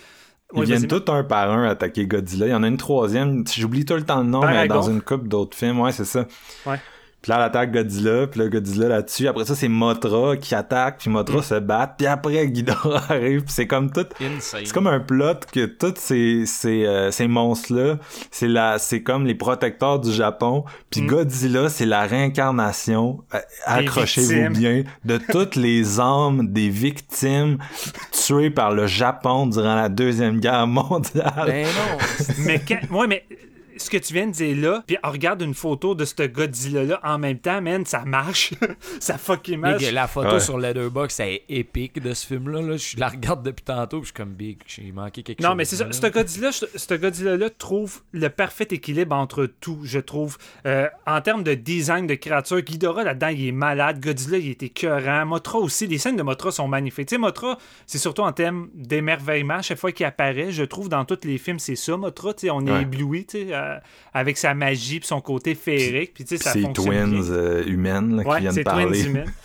Ils 0.54 0.60
Ouais, 0.60 0.66
viennent 0.66 0.88
tout 0.88 1.04
un 1.12 1.24
par 1.24 1.52
un 1.52 1.68
attaquer 1.68 2.06
Godzilla. 2.06 2.46
Il 2.46 2.52
y 2.52 2.54
en 2.54 2.62
a 2.62 2.68
une 2.68 2.78
troisième. 2.78 3.44
J'oublie 3.48 3.84
tout 3.84 3.96
le 3.96 4.06
temps 4.06 4.20
le 4.20 4.28
nom, 4.30 4.42
mais 4.42 4.46
Paragon. 4.68 4.76
dans 4.76 4.90
une 4.92 5.02
coupe 5.02 5.28
d'autres 5.28 5.58
films. 5.58 5.80
Ouais, 5.80 5.92
c'est 5.92 6.06
ça. 6.06 6.28
Ouais. 6.68 6.80
Puis 7.26 7.32
là, 7.32 7.38
elle 7.40 7.46
attaque 7.46 7.72
Godzilla, 7.72 8.28
puis 8.28 8.40
là, 8.40 8.50
Godzilla 8.50 8.88
là-dessus. 8.88 9.28
Après 9.28 9.46
ça, 9.46 9.56
c'est 9.56 9.68
Mothra 9.68 10.38
qui 10.38 10.54
attaque, 10.54 11.00
puis 11.00 11.10
Mm. 11.10 11.14
Mothra 11.14 11.42
se 11.42 11.56
bat, 11.56 11.96
puis 11.98 12.06
après, 12.06 12.48
Ghidorah 12.52 13.02
arrive, 13.10 13.42
puis 13.46 13.52
c'est 13.52 13.66
comme 13.66 13.92
tout... 13.92 14.06
C'est 14.40 14.72
comme 14.72 14.86
un 14.86 15.00
plot 15.00 15.40
que 15.52 15.66
tous 15.66 15.96
ces, 15.98 16.44
ces, 16.46 16.86
euh, 16.86 17.10
ces 17.10 17.28
monstres-là, 17.28 17.96
c'est 18.30 18.48
la, 18.48 18.78
c'est 18.78 19.02
comme 19.02 19.26
les 19.26 19.34
protecteurs 19.34 20.00
du 20.00 20.12
Japon, 20.12 20.66
puis 20.92 21.02
Mm. 21.02 21.08
Godzilla, 21.08 21.70
c'est 21.70 21.88
la 21.88 22.04
réincarnation, 22.04 23.24
euh, 23.34 23.40
accrochez-vous 23.66 24.54
bien, 24.54 24.84
de 25.04 25.18
toutes 25.32 25.56
les 25.56 26.00
âmes 26.00 26.54
des 26.54 26.70
victimes 26.70 27.58
tuées 28.12 28.52
par 28.52 28.72
le 28.72 28.86
Japon 28.86 29.48
durant 29.48 29.74
la 29.74 29.90
Deuxième 29.90 30.40
Guerre 30.40 30.68
mondiale. 30.68 31.34
Ben 31.48 31.66
non. 31.66 32.26
mais 32.46 32.60
quand... 32.68 32.96
Ouais, 32.96 33.08
mais 33.08 33.26
ce 33.78 33.90
que 33.90 33.98
tu 33.98 34.14
viens 34.14 34.28
de 34.28 34.32
dire 34.32 34.56
là, 34.58 34.84
puis 34.88 34.98
on 35.04 35.12
regarde 35.12 35.42
une 35.42 35.54
photo 35.54 35.96
de 35.96 36.06
ce 36.06 36.24
Godzilla-là 36.28 37.00
en 37.04 37.18
même 37.20 37.40
temps, 37.40 37.62
man, 37.62 37.86
ça 37.86 38.06
marche. 38.06 38.54
ça 39.00 39.18
fucking 39.18 39.60
marche. 39.60 39.92
La 39.92 40.08
photo 40.08 40.34
Ouais. 40.36 40.40
sur 40.40 40.58
Letterboxd, 40.58 41.16
c'est 41.18 41.44
épique 41.50 42.02
de 42.02 42.14
ce 42.14 42.26
film-là. 42.28 42.62
Là. 42.62 42.78
Je 42.78 42.98
la 43.00 43.08
regarde 43.10 43.44
depuis 43.44 43.64
tantôt, 43.64 44.00
puis 44.00 44.08
je 44.10 44.14
suis 44.14 44.14
comme 44.14 44.34
Big, 44.34 44.58
j'ai 44.68 44.92
manqué 44.92 45.24
quelque 45.24 45.42
chose. 45.42 45.50
Non, 45.50 45.56
mais 45.56 45.66
c'est 45.66 45.76
ça. 45.76 45.88
Ce 45.92 46.08
Godzilla, 46.08 46.52
ce 46.52 46.94
Godzilla-là 46.94 47.50
trouve 47.50 48.02
le 48.12 48.30
parfait 48.30 48.68
équilibre 48.72 49.16
entre 49.16 49.46
tout, 49.46 49.80
je 49.84 50.00
trouve. 50.00 50.38
Euh, 50.66 50.88
en 51.06 51.22
termes 51.22 51.44
de 51.44 51.54
design 51.54 52.08
de 52.08 52.16
créature, 52.16 52.62
Ghidorah, 52.62 53.04
là-dedans, 53.04 53.28
il 53.30 53.48
est 53.48 53.52
malade. 53.52 54.00
Godzilla, 54.04 54.38
il 54.38 54.50
est 54.50 54.64
écœurant. 54.64 55.26
Mothra 55.26 55.60
aussi. 55.60 55.88
Les 55.88 55.98
scènes 55.98 56.16
de 56.18 56.24
Mothra 56.24 56.52
sont 56.52 56.68
magnifiques. 56.68 57.08
Tu 57.08 57.16
sais, 57.16 57.20
Mothra, 57.20 57.58
c'est 57.86 57.98
surtout 57.98 58.22
en 58.24 58.32
termes 58.32 58.70
d'émerveillement. 58.74 59.62
Chaque 59.62 59.78
fois 59.78 59.92
qu'il 59.92 60.06
apparaît, 60.06 60.52
je 60.52 60.64
trouve, 60.64 60.90
dans 60.90 61.06
tous 61.06 61.20
les 61.24 61.38
films, 61.38 61.60
c'est 61.60 61.76
ça, 61.76 61.96
Mothra. 61.98 62.34
Tu 62.34 62.42
sais, 62.48 62.50
on 62.50 62.66
est 62.66 62.72
Ouais. 62.72 62.82
ébloui, 62.82 63.26
tu 63.26 63.38
sais, 63.48 63.54
euh, 63.66 63.80
avec 64.14 64.38
sa 64.38 64.54
magie 64.54 65.00
puis 65.00 65.08
son 65.08 65.22
côté 65.22 65.56
féerique. 65.56 66.14
Puis, 66.14 66.26
tu 66.26 66.38
sais, 66.38 66.44
ça 66.44 66.54
Ces 66.54 66.64
twins 66.74 67.24
euh, 67.30 67.64
humaines 67.66 68.18
là, 68.18 68.24
Ouais, 68.24 68.38
qui 68.42 68.48
viennent 68.48 68.64
parler. 68.64 68.86
twins 68.86 69.06
humaines. 69.10 69.34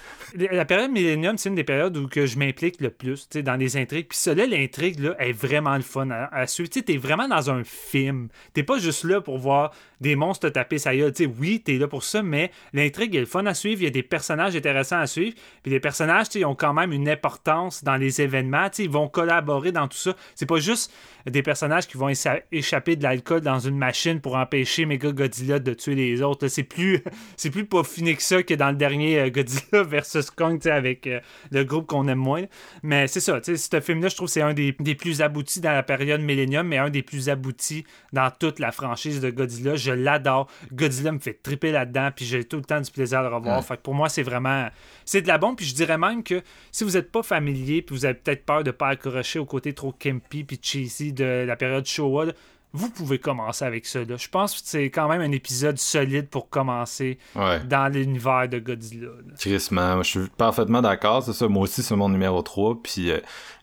La 0.52 0.64
période 0.64 0.92
Millennium, 0.92 1.36
c'est 1.38 1.48
une 1.48 1.56
des 1.56 1.64
périodes 1.64 1.96
où 1.96 2.06
que 2.06 2.24
je 2.24 2.38
m'implique 2.38 2.80
le 2.80 2.90
plus 2.90 3.22
tu 3.28 3.38
sais, 3.38 3.42
dans 3.42 3.56
les 3.56 3.76
intrigues. 3.76 4.06
Puis 4.06 4.32
là, 4.32 4.46
l'intrigue 4.46 5.00
là, 5.00 5.16
est 5.18 5.32
vraiment 5.32 5.74
le 5.74 5.82
fun 5.82 6.08
à, 6.12 6.26
à 6.32 6.46
suivre. 6.46 6.70
Tu 6.70 6.78
sais, 6.78 6.84
T'es 6.84 6.98
vraiment 6.98 7.26
dans 7.26 7.50
un 7.50 7.64
film. 7.64 8.28
T'es 8.52 8.62
pas 8.62 8.78
juste 8.78 9.02
là 9.02 9.20
pour 9.20 9.38
voir 9.38 9.72
des 10.00 10.14
monstres 10.14 10.48
te 10.48 10.52
taper 10.52 10.78
sa 10.78 10.94
gueule. 10.94 11.12
Tu 11.12 11.24
sais, 11.24 11.30
oui, 11.40 11.60
t'es 11.64 11.78
là 11.78 11.88
pour 11.88 12.04
ça, 12.04 12.22
mais 12.22 12.52
l'intrigue 12.72 13.16
est 13.16 13.20
le 13.20 13.26
fun 13.26 13.44
à 13.46 13.54
suivre. 13.54 13.80
Il 13.80 13.84
y 13.84 13.88
a 13.88 13.90
des 13.90 14.04
personnages 14.04 14.54
intéressants 14.54 15.00
à 15.00 15.08
suivre. 15.08 15.34
Puis 15.64 15.72
les 15.72 15.80
personnages, 15.80 16.28
tu 16.28 16.34
sais, 16.34 16.40
ils 16.42 16.44
ont 16.46 16.54
quand 16.54 16.74
même 16.74 16.92
une 16.92 17.08
importance 17.08 17.82
dans 17.82 17.96
les 17.96 18.20
événements. 18.22 18.70
Tu 18.70 18.76
sais, 18.76 18.84
Ils 18.84 18.90
vont 18.90 19.08
collaborer 19.08 19.72
dans 19.72 19.88
tout 19.88 19.98
ça. 19.98 20.14
C'est 20.36 20.46
pas 20.46 20.60
juste 20.60 20.92
des 21.26 21.42
personnages 21.42 21.86
qui 21.86 21.96
vont 21.96 22.08
écha- 22.08 22.42
échapper 22.52 22.96
de 22.96 23.02
l'alcool 23.02 23.40
dans 23.40 23.58
une 23.58 23.76
machine 23.76 24.20
pour 24.20 24.36
empêcher 24.36 24.86
Mega 24.86 25.12
Godzilla 25.12 25.58
de 25.58 25.74
tuer 25.74 25.94
les 25.94 26.22
autres. 26.22 26.48
C'est 26.48 26.62
plus, 26.62 27.02
c'est 27.36 27.50
plus 27.50 27.66
peaufiné 27.66 28.14
que 28.14 28.22
ça 28.22 28.42
que 28.42 28.54
dans 28.54 28.70
le 28.70 28.76
dernier 28.76 29.18
euh, 29.18 29.30
Godzilla 29.30 29.82
versus 29.84 30.30
Kong, 30.30 30.66
avec 30.68 31.06
euh, 31.06 31.20
le 31.50 31.64
groupe 31.64 31.86
qu'on 31.86 32.06
aime 32.08 32.18
moins. 32.18 32.44
Mais 32.82 33.06
c'est 33.06 33.20
ça, 33.20 33.40
tu 33.40 33.56
sais, 33.56 33.68
ce 33.76 33.80
film-là, 33.80 34.08
je 34.08 34.16
trouve 34.16 34.28
que 34.28 34.32
c'est 34.32 34.42
un 34.42 34.54
des, 34.54 34.74
des 34.78 34.94
plus 34.94 35.22
aboutis 35.22 35.60
dans 35.60 35.72
la 35.72 35.82
période 35.82 36.20
Millennium, 36.20 36.66
mais 36.66 36.78
un 36.78 36.90
des 36.90 37.02
plus 37.02 37.28
aboutis 37.28 37.84
dans 38.12 38.30
toute 38.30 38.58
la 38.58 38.72
franchise 38.72 39.20
de 39.20 39.30
Godzilla. 39.30 39.76
Je 39.76 39.92
l'adore. 39.92 40.48
Godzilla 40.72 41.12
me 41.12 41.18
fait 41.18 41.34
triper 41.42 41.72
là-dedans, 41.72 42.10
puis 42.14 42.24
j'ai 42.24 42.44
tout 42.44 42.56
le 42.56 42.64
temps 42.64 42.80
du 42.80 42.90
plaisir 42.90 43.20
à 43.20 43.22
le 43.22 43.34
revoir. 43.34 43.58
Ouais. 43.58 43.62
Fait 43.62 43.76
que 43.76 43.82
pour 43.82 43.94
moi, 43.94 44.08
c'est 44.08 44.22
vraiment. 44.22 44.68
C'est 45.04 45.22
de 45.22 45.28
la 45.28 45.38
bombe, 45.38 45.56
puis 45.56 45.66
je 45.66 45.74
dirais 45.74 45.98
même 45.98 46.22
que 46.22 46.42
si 46.70 46.84
vous 46.84 46.92
n'êtes 46.92 47.10
pas 47.10 47.22
familier, 47.22 47.82
puis 47.82 47.94
vous 47.94 48.04
avez 48.04 48.14
peut-être 48.14 48.44
peur 48.44 48.62
de 48.62 48.68
ne 48.68 48.72
pas 48.72 48.88
accrocher 48.88 49.38
au 49.38 49.44
côté 49.44 49.72
trop 49.72 49.92
campy 49.92 50.44
puis 50.44 50.58
cheesy 50.60 51.09
de 51.12 51.44
la 51.46 51.56
période 51.56 51.86
Showa, 51.86 52.26
là, 52.26 52.32
vous 52.72 52.88
pouvez 52.88 53.18
commencer 53.18 53.64
avec 53.64 53.84
ça. 53.84 53.98
là. 54.04 54.14
Je 54.16 54.28
pense 54.28 54.54
que 54.54 54.60
c'est 54.64 54.90
quand 54.90 55.08
même 55.08 55.20
un 55.22 55.32
épisode 55.32 55.76
solide 55.76 56.28
pour 56.28 56.48
commencer 56.48 57.18
Ouais. 57.34 57.58
dans 57.68 57.92
l'univers 57.92 58.48
de 58.48 58.60
Godzilla. 58.60 59.08
Crissement, 59.40 60.00
je 60.04 60.08
suis 60.20 60.28
parfaitement 60.38 60.80
d'accord, 60.80 61.24
c'est 61.24 61.32
ça. 61.32 61.48
Moi 61.48 61.64
aussi, 61.64 61.82
c'est 61.82 61.96
mon 61.96 62.08
numéro 62.08 62.42
3. 62.42 62.80
Puis, 62.80 63.10
euh, 63.10 63.18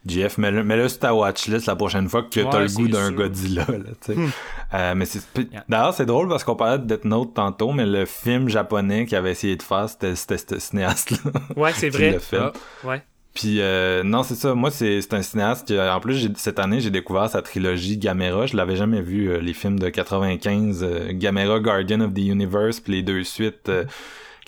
GF, 0.06 0.38
mets-le, 0.40 0.90
sur 0.90 1.00
ta 1.00 1.14
watchlist 1.16 1.68
la 1.68 1.78
prochaine 1.78 2.10
fois 2.10 2.24
que 2.24 2.42
Ouais, 2.42 2.50
t'as 2.52 2.60
le 2.60 2.68
goût 2.68 2.90
d'un. 2.90 3.12
Godzilla. 3.14 3.66
Là. 3.70 4.14
Hmm. 4.14 4.28
Euh, 4.74 4.94
mais 4.96 5.06
c'est. 5.06 5.22
D'ailleurs, 5.70 5.94
c'est 5.94 6.06
drôle 6.06 6.28
parce 6.28 6.44
qu'on 6.44 6.58
parlait 6.58 6.80
de 6.80 6.84
Death 6.94 7.06
Note 7.06 7.34
tantôt, 7.34 7.72
mais 7.72 7.86
le 7.86 8.06
film 8.06 8.50
japonais 8.50 9.06
qu'il 9.06 9.16
avait 9.18 9.32
essayé 9.32 9.56
de 9.56 9.64
faire, 9.64 9.88
c'était, 9.88 10.16
ce 10.18 10.60
cinéaste-là. 10.60 11.32
Ouais, 11.56 11.72
c'est 11.74 11.90
vrai. 11.92 12.18
Ah. 12.34 12.52
Ouais. 12.84 13.02
Puis 13.38 13.62
euh, 13.62 14.02
non, 14.02 14.24
c'est 14.24 14.34
ça. 14.34 14.56
Moi, 14.56 14.72
c'est 14.72 15.14
un 15.14 15.22
cinéaste 15.22 15.68
qui, 15.68 15.80
en 15.80 16.00
plus, 16.00 16.28
cette 16.38 16.58
année, 16.58 16.80
j'ai 16.80 16.90
découvert 16.90 17.30
sa 17.30 17.44
trilogie 17.44 18.00
Gamera. 18.00 18.48
Je 18.48 18.58
l'avais 18.58 18.76
jamais 18.76 19.00
vu, 19.00 19.30
euh, 19.30 19.38
les 19.40 19.54
films 19.54 19.78
de 19.78 19.90
95, 19.90 20.82
euh, 20.84 21.10
Gamera, 21.12 21.60
Guardian 21.60 22.02
of 22.02 22.16
the 22.16 22.18
Universe, 22.18 22.80
puis 22.80 22.94
les 22.94 23.04
deux 23.04 23.24
suites, 23.24 23.70
euh, 23.70 23.84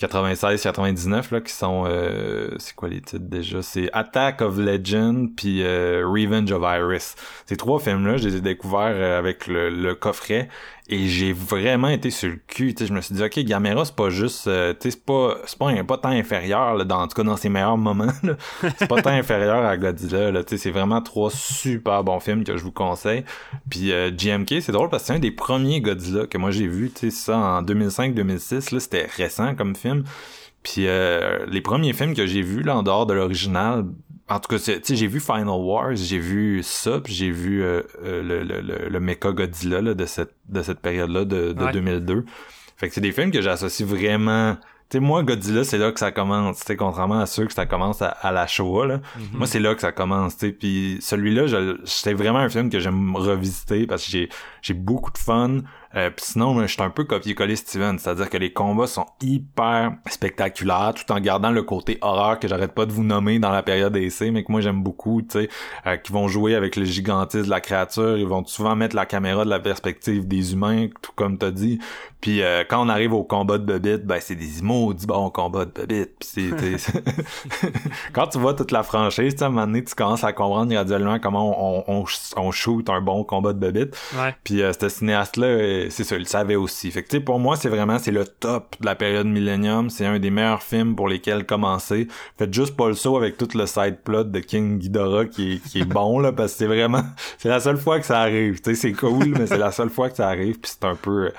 96-99, 0.00 1.30
là, 1.30 1.40
qui 1.40 1.52
sont... 1.52 1.84
euh, 1.86 2.48
c'est 2.58 2.74
quoi 2.74 2.88
les 2.88 3.00
titres 3.00 3.28
déjà? 3.28 3.62
C'est 3.62 3.90
Attack 3.92 4.42
of 4.42 4.58
Legend, 4.58 5.28
puis 5.36 5.62
euh, 5.62 6.02
Revenge 6.04 6.50
of 6.50 6.62
Iris. 6.64 7.14
Ces 7.46 7.56
trois 7.56 7.78
films-là, 7.78 8.16
je 8.16 8.26
les 8.28 8.36
ai 8.36 8.40
découverts 8.40 8.94
euh, 8.96 9.18
avec 9.20 9.46
le, 9.46 9.70
le 9.70 9.94
coffret. 9.94 10.48
Et 10.92 11.06
j'ai 11.06 11.32
vraiment 11.32 11.88
été 11.88 12.10
sur 12.10 12.30
le 12.30 12.40
cul, 12.48 12.74
je 12.76 12.92
me 12.92 13.00
suis 13.00 13.14
dit, 13.14 13.22
ok, 13.22 13.38
Gamera, 13.44 13.84
c'est 13.84 13.94
pas 13.94 14.10
juste, 14.10 14.48
euh, 14.48 14.74
c'est 14.80 15.04
pas, 15.04 15.36
c'est 15.46 15.56
pas, 15.56 15.84
pas 15.84 15.98
tant 15.98 16.08
inférieur, 16.08 16.74
là, 16.74 16.82
dans, 16.84 17.02
en 17.02 17.06
tout 17.06 17.14
cas, 17.14 17.22
dans 17.22 17.36
ses 17.36 17.48
meilleurs 17.48 17.76
moments, 17.76 18.10
c'est 18.76 18.88
pas 18.88 19.00
tant 19.00 19.10
inférieur 19.10 19.64
à 19.64 19.76
Godzilla, 19.76 20.32
là, 20.32 20.42
c'est 20.44 20.70
vraiment 20.72 21.00
trois 21.00 21.30
super 21.30 22.02
bons 22.02 22.18
films 22.18 22.42
que 22.42 22.56
je 22.56 22.64
vous 22.64 22.72
conseille. 22.72 23.22
Puis 23.70 23.92
euh, 23.92 24.10
GMK, 24.10 24.60
c'est 24.60 24.72
drôle 24.72 24.88
parce 24.88 25.04
que 25.04 25.06
c'est 25.06 25.12
un 25.12 25.20
des 25.20 25.30
premiers 25.30 25.80
Godzilla 25.80 26.26
que 26.26 26.38
moi 26.38 26.50
j'ai 26.50 26.66
vu, 26.66 26.90
tu 26.90 27.08
sais, 27.08 27.16
ça 27.16 27.38
en 27.38 27.62
2005-2006, 27.62 28.74
là, 28.74 28.80
c'était 28.80 29.06
récent 29.16 29.54
comme 29.54 29.76
film. 29.76 30.02
Puis 30.64 30.88
euh, 30.88 31.46
les 31.46 31.60
premiers 31.60 31.92
films 31.92 32.14
que 32.14 32.26
j'ai 32.26 32.42
vus, 32.42 32.62
là, 32.62 32.76
en 32.76 32.82
dehors 32.82 33.06
de 33.06 33.14
l'original, 33.14 33.84
en 34.30 34.40
tout 34.40 34.48
cas, 34.48 34.58
c'est- 34.58 34.80
tu 34.80 34.88
sais, 34.88 34.96
j'ai 34.96 35.06
vu 35.06 35.20
Final 35.20 35.48
Wars, 35.48 35.94
j'ai 35.96 36.18
vu 36.18 36.62
ça, 36.62 37.00
puis 37.00 37.12
j'ai 37.12 37.30
vu 37.30 37.62
euh, 37.62 37.82
euh, 38.04 38.22
le, 38.22 38.42
le, 38.42 38.60
le, 38.60 38.88
le 38.88 39.00
Mecha 39.00 39.32
Godzilla 39.32 39.80
là, 39.80 39.94
de 39.94 40.06
cette, 40.06 40.34
de 40.48 40.62
cette 40.62 40.80
période-là, 40.80 41.24
de, 41.24 41.52
de 41.52 41.64
Ouais. 41.64 41.72
2002. 41.72 42.24
Fait 42.76 42.88
que 42.88 42.94
c'est 42.94 43.00
des 43.00 43.12
films 43.12 43.30
que 43.30 43.42
j'associe 43.42 43.86
vraiment... 43.86 44.56
Tu 44.88 44.96
sais, 44.96 45.00
moi, 45.00 45.22
Godzilla, 45.22 45.62
c'est 45.62 45.78
là 45.78 45.92
que 45.92 46.00
ça 46.00 46.10
commence, 46.10 46.58
tu 46.60 46.64
sais, 46.66 46.76
contrairement 46.76 47.20
à 47.20 47.26
ceux 47.26 47.46
que 47.46 47.52
ça 47.52 47.64
commence 47.64 48.02
à, 48.02 48.08
à 48.08 48.32
la 48.32 48.46
Showa, 48.48 48.86
là. 48.86 49.00
Moi, 49.32 49.46
c'est 49.46 49.60
là 49.60 49.74
que 49.76 49.80
ça 49.80 49.92
commence, 49.92 50.36
tu 50.36 50.46
sais. 50.46 50.52
Puis 50.52 50.98
celui-là, 51.00 51.44
c'est 51.84 52.12
vraiment 52.14 52.40
un 52.40 52.48
film 52.48 52.70
que 52.70 52.80
j'aime 52.80 53.14
revisiter 53.14 53.86
parce 53.86 54.04
que 54.04 54.10
j'ai 54.10 54.28
j'ai 54.62 54.74
beaucoup 54.74 55.12
de 55.12 55.18
fun. 55.18 55.58
Euh, 55.96 56.10
puis 56.10 56.24
sinon, 56.24 56.60
je 56.60 56.66
suis 56.66 56.82
un 56.82 56.90
peu 56.90 57.04
copier-coller 57.04 57.56
Steven, 57.56 57.98
c'est-à-dire 57.98 58.30
que 58.30 58.36
les 58.36 58.52
combats 58.52 58.86
sont 58.86 59.06
hyper 59.20 59.92
spectaculaires, 60.08 60.94
tout 60.94 61.10
en 61.12 61.20
gardant 61.20 61.50
le 61.50 61.62
côté 61.62 61.98
horreur 62.00 62.38
que 62.38 62.46
j'arrête 62.46 62.72
pas 62.72 62.86
de 62.86 62.92
vous 62.92 63.02
nommer 63.02 63.38
dans 63.38 63.50
la 63.50 63.62
période 63.62 63.96
essai, 63.96 64.30
mais 64.30 64.44
que 64.44 64.52
moi 64.52 64.60
j'aime 64.60 64.82
beaucoup, 64.82 65.22
tu 65.22 65.40
sais, 65.40 65.48
euh, 65.86 65.96
qui 65.96 66.12
vont 66.12 66.28
jouer 66.28 66.54
avec 66.54 66.76
le 66.76 66.84
gigantisme 66.84 67.46
de 67.46 67.50
la 67.50 67.60
créature, 67.60 68.18
ils 68.18 68.26
vont 68.26 68.44
souvent 68.44 68.76
mettre 68.76 68.94
la 68.94 69.06
caméra 69.06 69.44
de 69.44 69.50
la 69.50 69.58
perspective 69.58 70.28
des 70.28 70.52
humains, 70.52 70.88
tout 71.02 71.12
comme 71.16 71.38
t'as 71.38 71.50
dit. 71.50 71.80
Puis 72.20 72.42
euh, 72.42 72.64
quand 72.68 72.84
on 72.84 72.88
arrive 72.88 73.14
au 73.14 73.24
combat 73.24 73.58
de 73.58 73.64
Bobbitt, 73.64 74.04
ben 74.04 74.18
c'est 74.20 74.34
des 74.34 74.62
maudits 74.62 75.06
bons 75.06 75.30
combats 75.30 75.64
de 75.64 75.70
Bobbitt. 75.70 76.10
Puis 76.20 76.50
quand 78.12 78.26
tu 78.28 78.38
vois 78.38 78.54
toute 78.54 78.70
la 78.72 78.82
franchise, 78.82 79.32
tu 79.32 79.38
sais, 79.38 79.44
à 79.44 79.46
un 79.46 79.50
moment 79.50 79.66
donné, 79.66 79.82
tu 79.82 79.94
commences 79.94 80.22
à 80.22 80.32
comprendre 80.32 80.70
graduellement 80.70 81.18
comment 81.18 81.80
on, 81.88 82.02
on, 82.02 82.04
on 82.36 82.50
shoot 82.50 82.88
un 82.90 83.00
bon 83.00 83.24
combat 83.24 83.52
de. 83.54 83.70
Ouais. 83.70 84.34
Puis 84.44 84.62
euh, 84.62 84.72
ce 84.78 84.88
cinéaste-là, 84.88 85.46
c'est 85.88 86.04
ça, 86.04 86.16
il 86.16 86.20
le 86.20 86.24
savait 86.26 86.56
aussi. 86.56 86.90
Fait 86.90 87.02
que 87.02 87.16
pour 87.18 87.38
moi, 87.38 87.56
c'est 87.56 87.68
vraiment 87.68 87.98
c'est 87.98 88.10
le 88.10 88.26
top 88.26 88.76
de 88.80 88.86
la 88.86 88.94
période 88.94 89.26
Millennium. 89.26 89.88
C'est 89.88 90.04
un 90.04 90.18
des 90.18 90.30
meilleurs 90.30 90.62
films 90.62 90.94
pour 90.94 91.08
lesquels 91.08 91.46
commencer. 91.46 92.08
Faites 92.38 92.52
juste 92.52 92.76
pas 92.76 92.88
le 92.88 92.94
saut 92.94 93.16
avec 93.16 93.36
tout 93.36 93.48
le 93.54 93.66
side 93.66 93.98
plot 94.04 94.24
de 94.24 94.40
King 94.40 94.78
Ghidorah 94.78 95.26
qui 95.26 95.54
est, 95.54 95.68
qui 95.68 95.80
est 95.80 95.84
bon 95.84 96.18
là, 96.18 96.32
parce 96.32 96.52
que 96.52 96.58
c'est 96.58 96.66
vraiment 96.66 97.02
c'est 97.38 97.48
la 97.48 97.60
seule 97.60 97.78
fois 97.78 97.98
que 98.00 98.06
ça 98.06 98.20
arrive. 98.20 98.60
C'est 98.62 98.92
cool, 98.92 99.34
mais 99.38 99.46
c'est 99.46 99.58
la 99.58 99.72
seule 99.72 99.90
fois 99.90 100.10
que 100.10 100.16
ça 100.16 100.28
arrive. 100.28 100.58
Puis 100.58 100.72
c'est 100.74 100.86
un 100.86 100.96
peu 100.96 101.30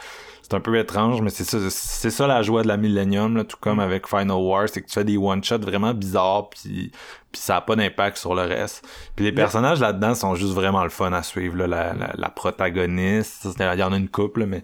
c'est 0.52 0.58
un 0.58 0.60
peu 0.60 0.78
étrange, 0.78 1.22
mais 1.22 1.30
c'est 1.32 1.46
ça, 1.46 1.58
c'est 1.70 2.10
ça 2.12 2.28
la 2.28 2.42
joie 2.44 2.62
de 2.62 2.68
la 2.68 2.78
Millennium, 2.78 3.38
là, 3.38 3.44
tout 3.46 3.58
comme 3.60 3.80
avec 3.80 4.06
Final 4.08 4.32
War, 4.38 4.68
c'est 4.70 4.82
que 4.82 4.88
tu 4.88 4.94
fais 4.94 5.04
des 5.06 5.18
one-shots 5.18 5.60
vraiment 5.60 5.94
bizarres, 5.94 6.50
puis 6.50 6.92
puis 7.32 7.42
ça 7.42 7.56
a 7.56 7.62
pas 7.62 7.78
d'impact 7.78 8.18
sur 8.18 8.36
le 8.36 8.42
reste. 8.42 8.86
Puis 9.16 9.24
les 9.24 9.32
personnages 9.32 9.80
là-dedans 9.80 10.14
sont 10.16 10.36
juste 10.36 10.52
vraiment 10.54 10.84
le 10.84 10.90
fun 10.90 11.14
à 11.14 11.24
suivre, 11.24 11.56
là, 11.58 11.66
la, 11.68 11.94
la, 11.94 12.12
la 12.14 12.30
protagoniste, 12.30 13.48
il 13.58 13.80
y 13.80 13.84
en 13.84 13.94
a 13.94 13.98
une 13.98 14.10
couple, 14.10 14.46
mais 14.46 14.62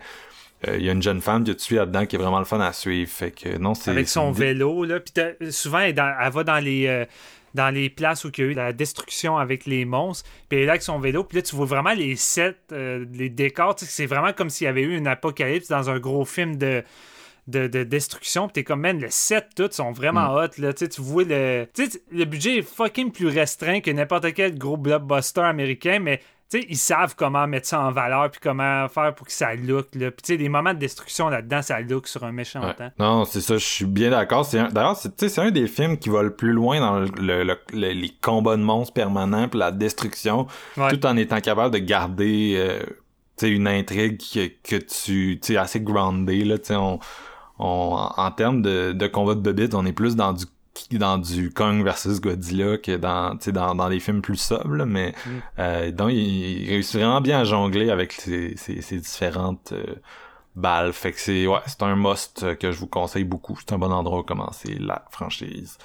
euh, 0.68 0.76
il 0.78 0.84
y 0.86 0.90
a 0.90 0.92
une 0.92 1.02
jeune 1.04 1.22
femme 1.22 1.44
que 1.46 1.52
tu 1.52 1.64
suis 1.64 1.76
là-dedans 1.78 2.06
qui 2.06 2.16
est 2.18 2.20
vraiment 2.20 2.40
le 2.40 2.46
fun 2.46 2.60
à 2.60 2.74
suivre, 2.74 3.10
fait 3.10 3.32
que 3.32 3.58
non, 3.58 3.74
c'est... 3.74 3.92
Avec 3.92 4.10
son 4.10 4.32
vélo, 4.32 4.84
là. 4.84 5.00
Puis 5.00 5.52
souvent, 5.52 5.80
elle, 5.80 5.94
dans- 5.94 6.14
elle 6.22 6.32
va 6.32 6.44
dans 6.44 6.58
les. 6.64 6.88
euh, 6.88 7.06
dans 7.54 7.74
les 7.74 7.90
places 7.90 8.24
où 8.26 8.32
il 8.38 8.44
y 8.44 8.48
a 8.48 8.52
eu 8.52 8.54
la 8.54 8.74
destruction 8.74 9.38
avec 9.38 9.66
les 9.66 9.86
monstres, 9.86 10.30
puis 10.50 10.60
est 10.60 10.66
là 10.66 10.74
avec 10.74 10.82
son 10.82 11.00
vélo, 11.00 11.24
puis 11.24 11.38
là 11.38 11.42
tu 11.42 11.56
vois 11.56 11.66
vraiment 11.66 11.94
les 11.94 12.16
sets, 12.16 12.56
euh, 12.72 13.06
les 13.14 13.30
décors, 13.30 13.76
c'est 13.78 14.06
vraiment 14.06 14.34
comme 14.34 14.50
s'il 14.50 14.66
y 14.66 14.68
avait 14.68 14.82
eu 14.82 14.96
une 14.96 15.08
apocalypse 15.08 15.68
dans 15.68 15.90
un 15.90 16.00
gros 16.00 16.26
film 16.26 16.58
de, 16.58 16.84
de, 17.48 17.68
de 17.68 17.84
destruction, 17.84 18.48
puis 18.48 18.54
t'es 18.54 18.64
comme, 18.64 18.82
man, 18.82 19.00
le 19.00 19.10
set, 19.10 19.48
tout, 19.56 19.70
sont 19.72 19.92
vraiment 19.92 20.34
hot, 20.36 20.50
là, 20.58 20.74
tu 20.74 20.88
vois 21.00 21.24
le... 21.24 21.68
Le 22.12 22.26
budget 22.26 22.58
est 22.58 22.62
fucking 22.62 23.12
plus 23.12 23.28
restreint 23.28 23.80
que 23.82 23.92
n'importe 23.92 24.34
quel 24.34 24.58
gros 24.58 24.78
blockbuster 24.78 25.42
américain, 25.42 26.00
mais... 26.00 26.22
Tu 26.50 26.62
sais, 26.62 26.66
ils 26.70 26.78
savent 26.78 27.14
comment 27.18 27.46
mettre 27.46 27.68
ça 27.68 27.82
en 27.82 27.92
valeur 27.92 28.32
puis 28.32 28.40
comment 28.42 28.88
faire 28.88 29.14
pour 29.16 29.28
que 29.28 29.34
ça 29.34 29.54
look. 29.56 29.88
Là. 29.96 30.12
Puis 30.12 30.22
tu 30.24 30.34
sais, 30.34 30.38
des 30.38 30.48
moments 30.48 30.74
de 30.74 30.80
destruction 30.80 31.28
là-dedans, 31.28 31.62
ça 31.62 31.82
look 31.82 32.08
sur 32.08 32.24
un 32.24 32.32
méchant 32.32 32.62
Ouais. 32.66 32.74
temps. 32.74 32.90
Non, 33.00 33.26
c'est 33.26 33.42
ça, 33.42 33.56
je 33.58 33.66
suis 33.66 33.86
bien 33.86 34.12
d'accord. 34.12 34.46
C'est 34.46 34.60
un- 34.60 34.70
D'ailleurs, 34.70 34.96
c'est 34.96 35.28
c'est 35.28 35.42
un 35.42 35.52
des 35.52 35.68
films 35.68 35.98
qui 35.98 36.08
va 36.10 36.24
le 36.24 36.34
plus 36.34 36.54
loin 36.54 36.80
dans 36.80 37.00
le, 37.00 37.08
le- 37.20 37.44
le- 37.44 37.58
le- 37.74 37.92
les 37.92 38.14
combats 38.22 38.56
de 38.56 38.62
monstres 38.62 38.94
permanents 38.94 39.50
puis 39.50 39.60
la 39.60 39.72
destruction, 39.72 40.48
Ouais. 40.78 40.90
tout 40.92 41.06
en 41.06 41.18
étant 41.18 41.42
capable 41.42 41.74
de 41.74 41.80
garder 41.80 42.54
euh, 42.58 42.80
une 43.46 43.68
intrigue 43.68 44.18
que, 44.18 44.48
que 44.64 44.78
tu 44.78 45.40
tu 45.42 45.54
sais 45.54 45.58
assez 45.58 45.82
groundée 45.82 46.46
là, 46.46 46.58
tu 46.58 46.68
sais, 46.68 46.76
on, 46.76 47.00
on 47.60 48.10
en 48.16 48.32
termes 48.32 48.62
de, 48.62 48.94
de 48.94 49.08
combat 49.08 49.36
de 49.36 49.42
bébite, 49.42 49.74
on 49.74 49.86
est 49.86 49.92
plus 49.94 50.16
dans 50.16 50.32
du 50.34 50.46
dans 50.92 51.18
du 51.18 51.52
Kong 51.52 51.84
versus 51.84 52.22
Godzilla 52.22 52.78
que 52.78 52.96
dans 52.96 53.36
tu 53.38 53.46
sais, 53.46 53.52
dans, 53.52 53.76
dans 53.76 53.90
des 53.90 54.00
films 54.00 54.22
plus 54.22 54.38
sobres 54.38 54.86
mais 54.86 55.14
Mm. 55.26 55.30
euh, 55.60 55.92
donc 55.92 56.12
il, 56.12 56.62
il 56.64 56.70
réussit 56.70 56.96
vraiment 56.96 57.20
bien 57.22 57.40
à 57.40 57.44
jongler 57.44 57.90
avec 57.90 58.14
ces, 58.14 58.56
ces, 58.56 58.82
ces 58.82 59.00
différentes 59.00 59.74
euh, 59.74 59.96
balles. 60.56 60.94
Fait 60.94 61.12
que 61.12 61.20
c'est 61.20 61.46
ouais, 61.48 61.60
c'est 61.66 61.84
un 61.84 61.96
must 61.96 62.44
euh, 62.44 62.56
que 62.56 62.72
je 62.72 62.80
vous 62.80 62.88
conseille 62.88 63.26
beaucoup. 63.26 63.58
C'est 63.60 63.74
un 63.74 63.78
bon 63.78 63.92
endroit 63.92 64.20
où 64.20 64.24
commencer 64.24 64.78
la 64.80 65.04
franchise. 65.12 65.78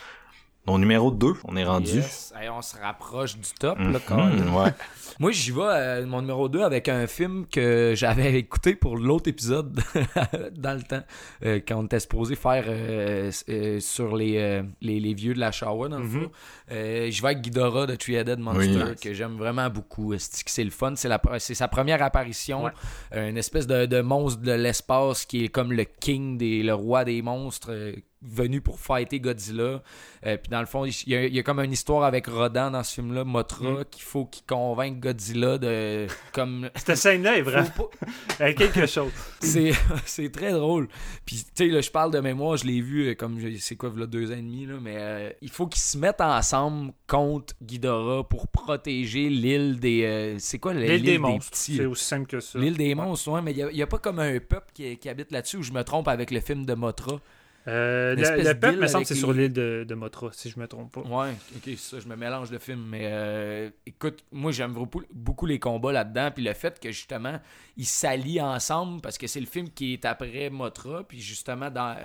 Mon 0.67 0.79
numéro 0.79 1.11
2, 1.11 1.35
on 1.45 1.57
est 1.57 1.65
rendu. 1.65 1.91
Yes. 1.97 2.33
Hey, 2.41 2.49
on 2.49 2.63
se 2.63 2.77
rapproche 2.81 3.35
du 3.37 3.51
top, 3.59 3.79
là, 3.81 3.85
Mhm, 3.85 4.01
Colin. 4.07 4.55
ouais. 4.55 4.73
Moi, 5.19 5.31
j'y 5.33 5.51
vais, 5.51 5.61
euh, 5.63 6.07
mon 6.07 6.21
numéro 6.21 6.49
2, 6.49 6.63
avec 6.63 6.89
un 6.89 7.07
film 7.07 7.47
que 7.47 7.93
j'avais 7.97 8.35
écouté 8.39 8.75
pour 8.75 8.97
l'autre 8.97 9.29
épisode 9.29 9.81
dans 10.57 10.75
le 10.77 10.83
temps, 10.83 11.03
euh, 11.45 11.61
quand 11.67 11.77
on 11.77 11.85
était 11.85 12.01
supposé 12.01 12.35
faire 12.35 12.65
euh, 12.67 13.31
euh, 13.49 13.81
sur 13.81 14.17
les, 14.17 14.39
euh, 14.39 14.63
les, 14.81 15.01
les 15.01 15.15
vieux 15.15 15.35
de 15.35 15.41
la 15.41 15.53
Showa, 15.53 15.89
dans 15.89 15.99
le 15.99 16.09
fond. 16.09 16.31
Euh, 16.73 17.11
j'y 17.11 17.21
vais 17.21 17.29
avec 17.29 17.43
Ghidorah 17.43 17.87
de 17.87 17.95
Three-Headed 17.95 18.39
Monster, 18.39 18.85
Oui. 18.89 18.97
que 19.01 19.13
j'aime 19.13 19.37
vraiment 19.37 19.69
beaucoup. 19.69 20.15
C'est 20.19 20.43
c'est 20.47 20.65
le 20.65 20.71
fun. 20.71 20.95
C'est 20.97 21.09
la- 21.09 21.21
c'est 21.39 21.55
sa 21.55 21.69
première 21.69 22.03
apparition. 22.03 22.65
Ouais. 22.65 22.71
Euh, 23.15 23.29
une 23.29 23.37
espèce 23.37 23.67
de, 23.67 23.87
de 23.87 24.01
monstre 24.01 24.41
de 24.43 24.53
l'espace 24.53 25.27
qui 25.27 25.45
est 25.45 25.49
comme 25.49 25.73
le 25.73 25.85
king, 25.85 26.39
des, 26.39 26.63
le 26.63 26.75
roi 26.75 27.05
des 27.05 27.21
monstres. 27.23 27.69
euh, 27.71 27.93
venu 28.25 28.61
pour 28.61 28.79
fighter 28.79 29.19
Godzilla. 29.19 29.83
Euh, 30.27 30.37
puis 30.37 30.49
dans 30.49 30.61
le 30.61 30.67
fond, 30.67 30.85
il 30.85 30.95
y, 31.09 31.17
a, 31.17 31.25
il 31.25 31.35
y 31.35 31.41
a 31.41 31.43
comme 31.43 31.59
une 31.59 31.73
histoire 31.73 32.05
avec 32.05 32.29
Rodan 32.29 32.71
dans 32.71 32.85
ce 32.85 32.95
film-là, 32.95 33.25
Motra, 33.25 33.81
Mm. 33.81 33.85
qu'il 33.91 34.05
faut 34.05 34.27
qu'il 34.27 34.45
convainque 34.47 35.01
Godzilla 35.01 35.59
de. 35.59 36.07
comme. 36.33 36.71
Cette 36.77 36.97
scène-là 36.99 37.39
est 37.39 37.43
vraie. 37.43 37.65
Faut 37.65 37.91
pas- 37.91 38.07
Elle 38.39 38.51
a 38.51 38.53
quelque 38.53 38.87
chose. 38.87 39.11
c'est 39.41 40.31
très 40.31 40.53
drôle. 40.53 40.87
Puis, 41.27 41.39
tu 41.53 41.65
sais, 41.65 41.67
là, 41.67 41.81
je 41.81 41.91
parle 41.91 42.13
de 42.13 42.21
mémoire, 42.21 42.57
je 42.57 42.65
l'ai 42.65 42.81
vu 42.81 43.17
comme, 43.17 43.41
je- 43.41 43.59
c'est 43.59 43.75
quoi, 43.75 43.93
là, 43.97 44.07
deux 44.07 44.31
ans 44.31 44.35
et 44.35 44.43
demi, 44.43 44.67
là, 44.67 44.75
mais 44.81 44.95
euh, 44.99 45.31
il 45.43 45.51
faut 45.51 45.67
qu'ils 45.67 45.83
se 45.83 45.99
mettent 45.99 46.21
ensemble 46.21 46.62
contre 47.07 47.55
Ghidorah 47.63 48.29
pour 48.29 48.49
protéger 48.49 49.29
l'île 49.29 49.79
des. 49.81 50.05
euh, 50.05 50.37
c'est 50.39 50.59
quoi 50.59 50.75
l'île 50.75 50.91
L'île 50.91 51.03
des 51.03 51.19
monstres. 51.19 51.57
C'est 51.57 51.87
aussi 51.87 52.05
simple 52.05 52.27
que 52.27 52.41
ça. 52.41 52.59
L'île 52.59 52.77
des 52.77 52.95
monstres, 52.95 53.31
ouais, 53.31 53.43
mais 53.43 53.53
il 53.53 53.67
n'y 53.75 53.83
a, 53.83 53.87
pas 53.87 53.99
comme 53.99 54.19
un 54.19 54.39
peuple 54.41 54.71
qui, 54.75 54.97
qui 54.99 55.09
habite 55.09 55.31
là-dessus 55.33 55.57
où 55.59 55.63
je 55.63 55.73
me 55.73 55.83
trompe 55.85 56.09
avec 56.09 56.31
le 56.31 56.41
film 56.41 56.65
de 56.67 56.75
Motra. 56.75 57.21
Euh, 57.69 58.17
le, 58.17 58.43
le 58.43 58.59
peuple, 58.59 58.79
me 58.79 58.87
semble, 58.89 59.07
c'est 59.07 59.15
les- 59.15 59.21
sur 59.21 59.33
l'île 59.33 59.53
de, 59.53 59.85
de 59.89 59.95
Motra, 59.95 60.31
si 60.33 60.51
je 60.51 60.59
me 60.59 60.67
trompe 60.67 60.93
pas. 60.93 61.01
Ouais, 61.03 61.31
ok, 61.55 61.63
c'est 61.65 61.77
ça, 61.79 62.01
je 62.01 62.09
me 62.09 62.17
mélange 62.17 62.51
le 62.51 62.59
film. 62.59 62.85
Mais 62.89 63.03
euh, 63.05 63.71
écoute, 63.87 64.25
moi 64.33 64.51
j'aime 64.51 64.73
beaucoup, 64.73 65.03
beaucoup 65.13 65.47
les 65.47 65.61
combats 65.61 65.93
là-dedans. 65.93 66.31
Puis 66.35 66.43
le 66.43 66.53
fait 66.55 66.81
que 66.81 66.91
justement, 66.91 67.39
ils 67.77 67.87
s'allient 67.87 68.41
ensemble 68.41 69.01
parce 69.01 69.17
que 69.17 69.29
c'est 69.29 69.39
le 69.41 69.47
film 69.47 69.69
qui 69.71 69.93
est 69.93 70.05
après 70.05 70.51
Motra. 70.51 71.05
Puis 71.07 71.21
justement, 71.21 71.71
dans, 71.71 71.97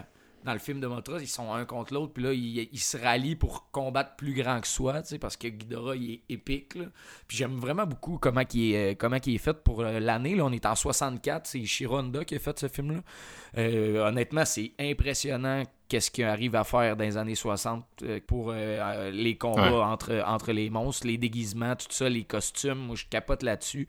dans 0.48 0.54
le 0.54 0.60
film 0.60 0.80
de 0.80 0.88
Motra, 0.88 1.20
ils 1.20 1.28
sont 1.28 1.54
un 1.54 1.66
contre 1.66 1.94
l'autre. 1.94 2.14
Puis 2.14 2.24
là, 2.24 2.32
ils, 2.32 2.80
se 2.80 2.96
rallient 2.96 3.36
pour 3.36 3.70
combattre 3.70 4.16
plus 4.16 4.34
grand 4.34 4.62
que 4.62 4.68
soi, 4.68 5.02
tu 5.02 5.10
sais, 5.10 5.20
parce 5.20 5.36
que 5.36 5.50
Ghidorah, 5.50 5.98
il 5.98 6.12
est 6.14 6.22
épique. 6.30 6.76
là. 6.76 6.86
Puis 7.28 7.36
j'aime 7.36 7.58
vraiment 7.58 7.86
beaucoup 7.86 8.18
comment 8.18 8.44
il 8.54 8.72
est, 8.72 8.94
euh, 8.94 8.96
comment 8.98 9.18
est 9.18 9.38
fait 9.38 9.62
pour 9.62 9.82
euh, 9.82 10.00
l'année. 10.00 10.36
Là, 10.36 10.46
on 10.46 10.52
est 10.54 10.66
en 10.66 10.74
64, 10.74 11.46
c'est 11.48 11.66
Shironda 11.66 12.24
qui 12.24 12.36
a 12.36 12.40
fait 12.40 12.58
ce 12.58 12.70
film-là. 12.70 13.02
Euh, 13.58 14.08
honnêtement, 14.08 14.46
c'est 14.46 14.72
impressionnant 14.80 15.64
qu'est-ce 15.88 16.12
qu'il 16.12 16.26
arrive 16.26 16.56
à 16.56 16.64
faire 16.64 16.96
dans 16.98 17.04
les 17.04 17.18
années 17.18 17.36
60 17.36 17.84
euh, 18.04 18.20
pour 18.28 18.50
euh, 18.50 18.54
euh, 18.56 19.12
les 19.12 19.38
combats 19.38 19.72
Ouais. 19.72 19.84
entre, 19.84 20.24
entre 20.26 20.52
les 20.52 20.70
monstres, 20.70 21.08
les 21.08 21.18
déguisements, 21.18 21.76
tout 21.76 21.88
ça, 21.90 22.10
les 22.10 22.24
costumes. 22.24 22.78
Moi, 22.78 22.96
je 22.96 23.06
capote 23.10 23.44
là-dessus. 23.44 23.88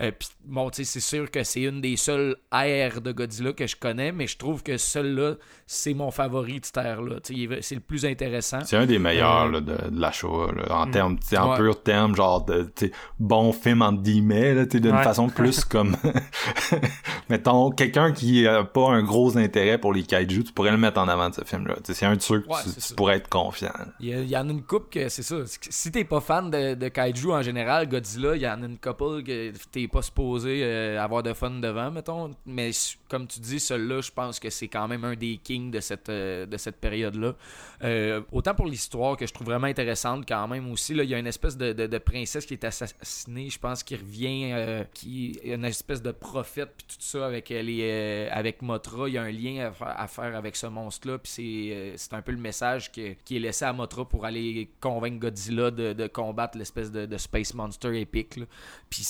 Euh, 0.00 0.10
Puis, 0.18 0.28
bon, 0.44 0.70
tu 0.70 0.84
sais, 0.84 0.84
c'est 0.84 1.00
sûr 1.00 1.30
que 1.30 1.42
c'est 1.42 1.62
une 1.62 1.80
des 1.80 1.96
seules 1.96 2.36
aires 2.52 3.00
de 3.00 3.12
Godzilla 3.12 3.52
que 3.52 3.66
je 3.66 3.76
connais, 3.76 4.12
mais 4.12 4.26
je 4.26 4.36
trouve 4.36 4.62
que 4.62 4.76
celle-là, 4.76 5.34
c'est 5.66 5.94
mon 5.94 6.10
favori 6.10 6.60
de 6.60 6.64
cette 6.66 6.76
ère-là. 6.76 7.16
C'est 7.60 7.74
le 7.74 7.80
plus 7.80 8.04
intéressant. 8.04 8.60
C'est 8.64 8.76
un 8.76 8.86
des 8.86 8.98
meilleurs 8.98 9.44
Euh, 9.46 9.52
là, 9.52 9.60
de, 9.60 9.90
de 9.90 10.00
la 10.00 10.12
Shoah, 10.12 10.52
là, 10.52 10.64
en 10.82 10.86
Mm. 10.86 10.90
termes, 10.90 11.18
en 11.38 11.50
Ouais. 11.52 11.56
pur 11.56 11.82
terme, 11.82 12.14
genre 12.16 12.44
de 12.44 12.70
bon 13.18 13.52
film 13.52 13.82
entre 13.82 14.02
guillemets, 14.02 14.66
d'une 14.66 14.92
Ouais. 14.96 15.02
façon 15.02 15.28
plus 15.28 15.64
comme 15.64 15.96
mettons 17.28 17.70
quelqu'un 17.70 18.12
qui 18.12 18.46
a 18.46 18.64
pas 18.64 18.88
un 18.90 19.02
gros 19.02 19.36
intérêt 19.36 19.78
pour 19.78 19.92
les 19.92 20.02
kaiju, 20.02 20.44
tu 20.44 20.52
pourrais 20.52 20.70
le 20.70 20.78
mettre 20.78 21.00
en 21.00 21.08
avant 21.08 21.30
ce 21.36 21.44
film-là. 21.44 21.76
C'est 21.84 22.06
un 22.06 22.16
de 22.16 22.22
ceux 22.22 22.40
que 22.40 22.48
Ouais, 22.48 22.58
tu, 22.64 22.94
pourrais 22.94 23.16
être 23.16 23.28
confiant. 23.28 23.72
Il 24.00 24.28
y, 24.28 24.36
en 24.36 24.48
a 24.48 24.52
une 24.52 24.62
couple 24.62 24.88
que 24.90 25.08
c'est 25.08 25.22
ça. 25.22 25.36
Si 25.46 25.90
t'es 25.92 26.04
pas 26.04 26.20
fan 26.20 26.50
de, 26.50 26.74
de 26.74 26.88
kaiju 26.88 27.32
en 27.32 27.42
général, 27.42 27.88
Godzilla, 27.88 28.36
il 28.36 28.42
y 28.42 28.48
en 28.48 28.62
a 28.62 28.66
une 28.66 28.78
couple 28.78 29.22
que 29.22 29.52
t'es 29.70 29.88
pas 29.88 30.02
supposé 30.02 30.60
euh, 30.62 31.02
avoir 31.02 31.22
de 31.22 31.32
fun 31.32 31.50
devant, 31.50 31.90
mettons. 31.90 32.34
Mais 32.46 32.70
comme 33.08 33.26
tu 33.26 33.40
dis, 33.40 33.60
celui-là, 33.60 34.00
je 34.00 34.10
pense 34.10 34.38
que 34.40 34.50
c'est 34.50 34.68
quand 34.68 34.88
même 34.88 35.04
un 35.04 35.14
des 35.14 35.38
kings 35.42 35.70
de 35.70 35.80
cette, 35.80 36.08
euh, 36.08 36.46
de 36.46 36.56
cette 36.56 36.76
période-là. 36.80 37.34
Euh, 37.84 38.22
autant 38.32 38.54
pour 38.54 38.66
l'histoire 38.66 39.16
que 39.16 39.26
je 39.26 39.32
trouve 39.34 39.46
vraiment 39.48 39.66
intéressante 39.66 40.24
quand 40.26 40.48
même 40.48 40.70
aussi. 40.70 40.94
Il 40.94 41.04
y 41.04 41.14
a 41.14 41.18
une 41.18 41.26
espèce 41.26 41.56
de, 41.56 41.72
de- 41.72 41.86
de 41.86 41.98
princesse 41.98 42.46
qui 42.46 42.54
est 42.54 42.64
assassinée, 42.64 43.50
je 43.50 43.58
pense, 43.58 43.82
qui 43.82 43.96
revient, 43.96 44.84
qui 44.94 45.38
une 45.44 45.64
espèce 45.64 46.02
de 46.02 46.10
prophète, 46.12 46.70
puis 46.76 46.86
tout 46.88 47.02
ça 47.02 47.26
avec 47.26 47.48
les, 47.50 48.28
avec 48.30 48.62
Motra. 48.62 49.08
Il 49.08 49.14
y 49.14 49.18
a 49.18 49.22
un 49.22 49.30
lien 49.30 49.72
à, 49.80 50.02
à 50.02 50.06
faire 50.08 50.34
avec 50.36 50.56
ce 50.56 50.66
monstre-là, 50.66 51.18
puis 51.26 51.68
c'est, 51.70 51.74
euh, 51.74 51.92
c'est 51.96 52.14
un 52.14 52.22
peu 52.22 52.30
le 52.32 52.38
message 52.38 52.92
que- 52.92 53.14
qui 53.24 53.36
est 53.36 53.40
laissé 53.40 53.64
à 53.64 53.72
Motra 53.72 54.04
pour 54.08 54.24
aller 54.24 54.70
convaincre 54.80 55.18
Godzilla 55.18 55.70
de, 55.72 55.92
de 55.92 56.06
combattre 56.06 56.56
l'espèce 56.56 56.92
de, 56.92 57.04
de 57.06 57.16
Space 57.16 57.52
Monster 57.54 58.00
épique. 58.00 58.36
là. 58.36 58.44
Puis 58.88 59.04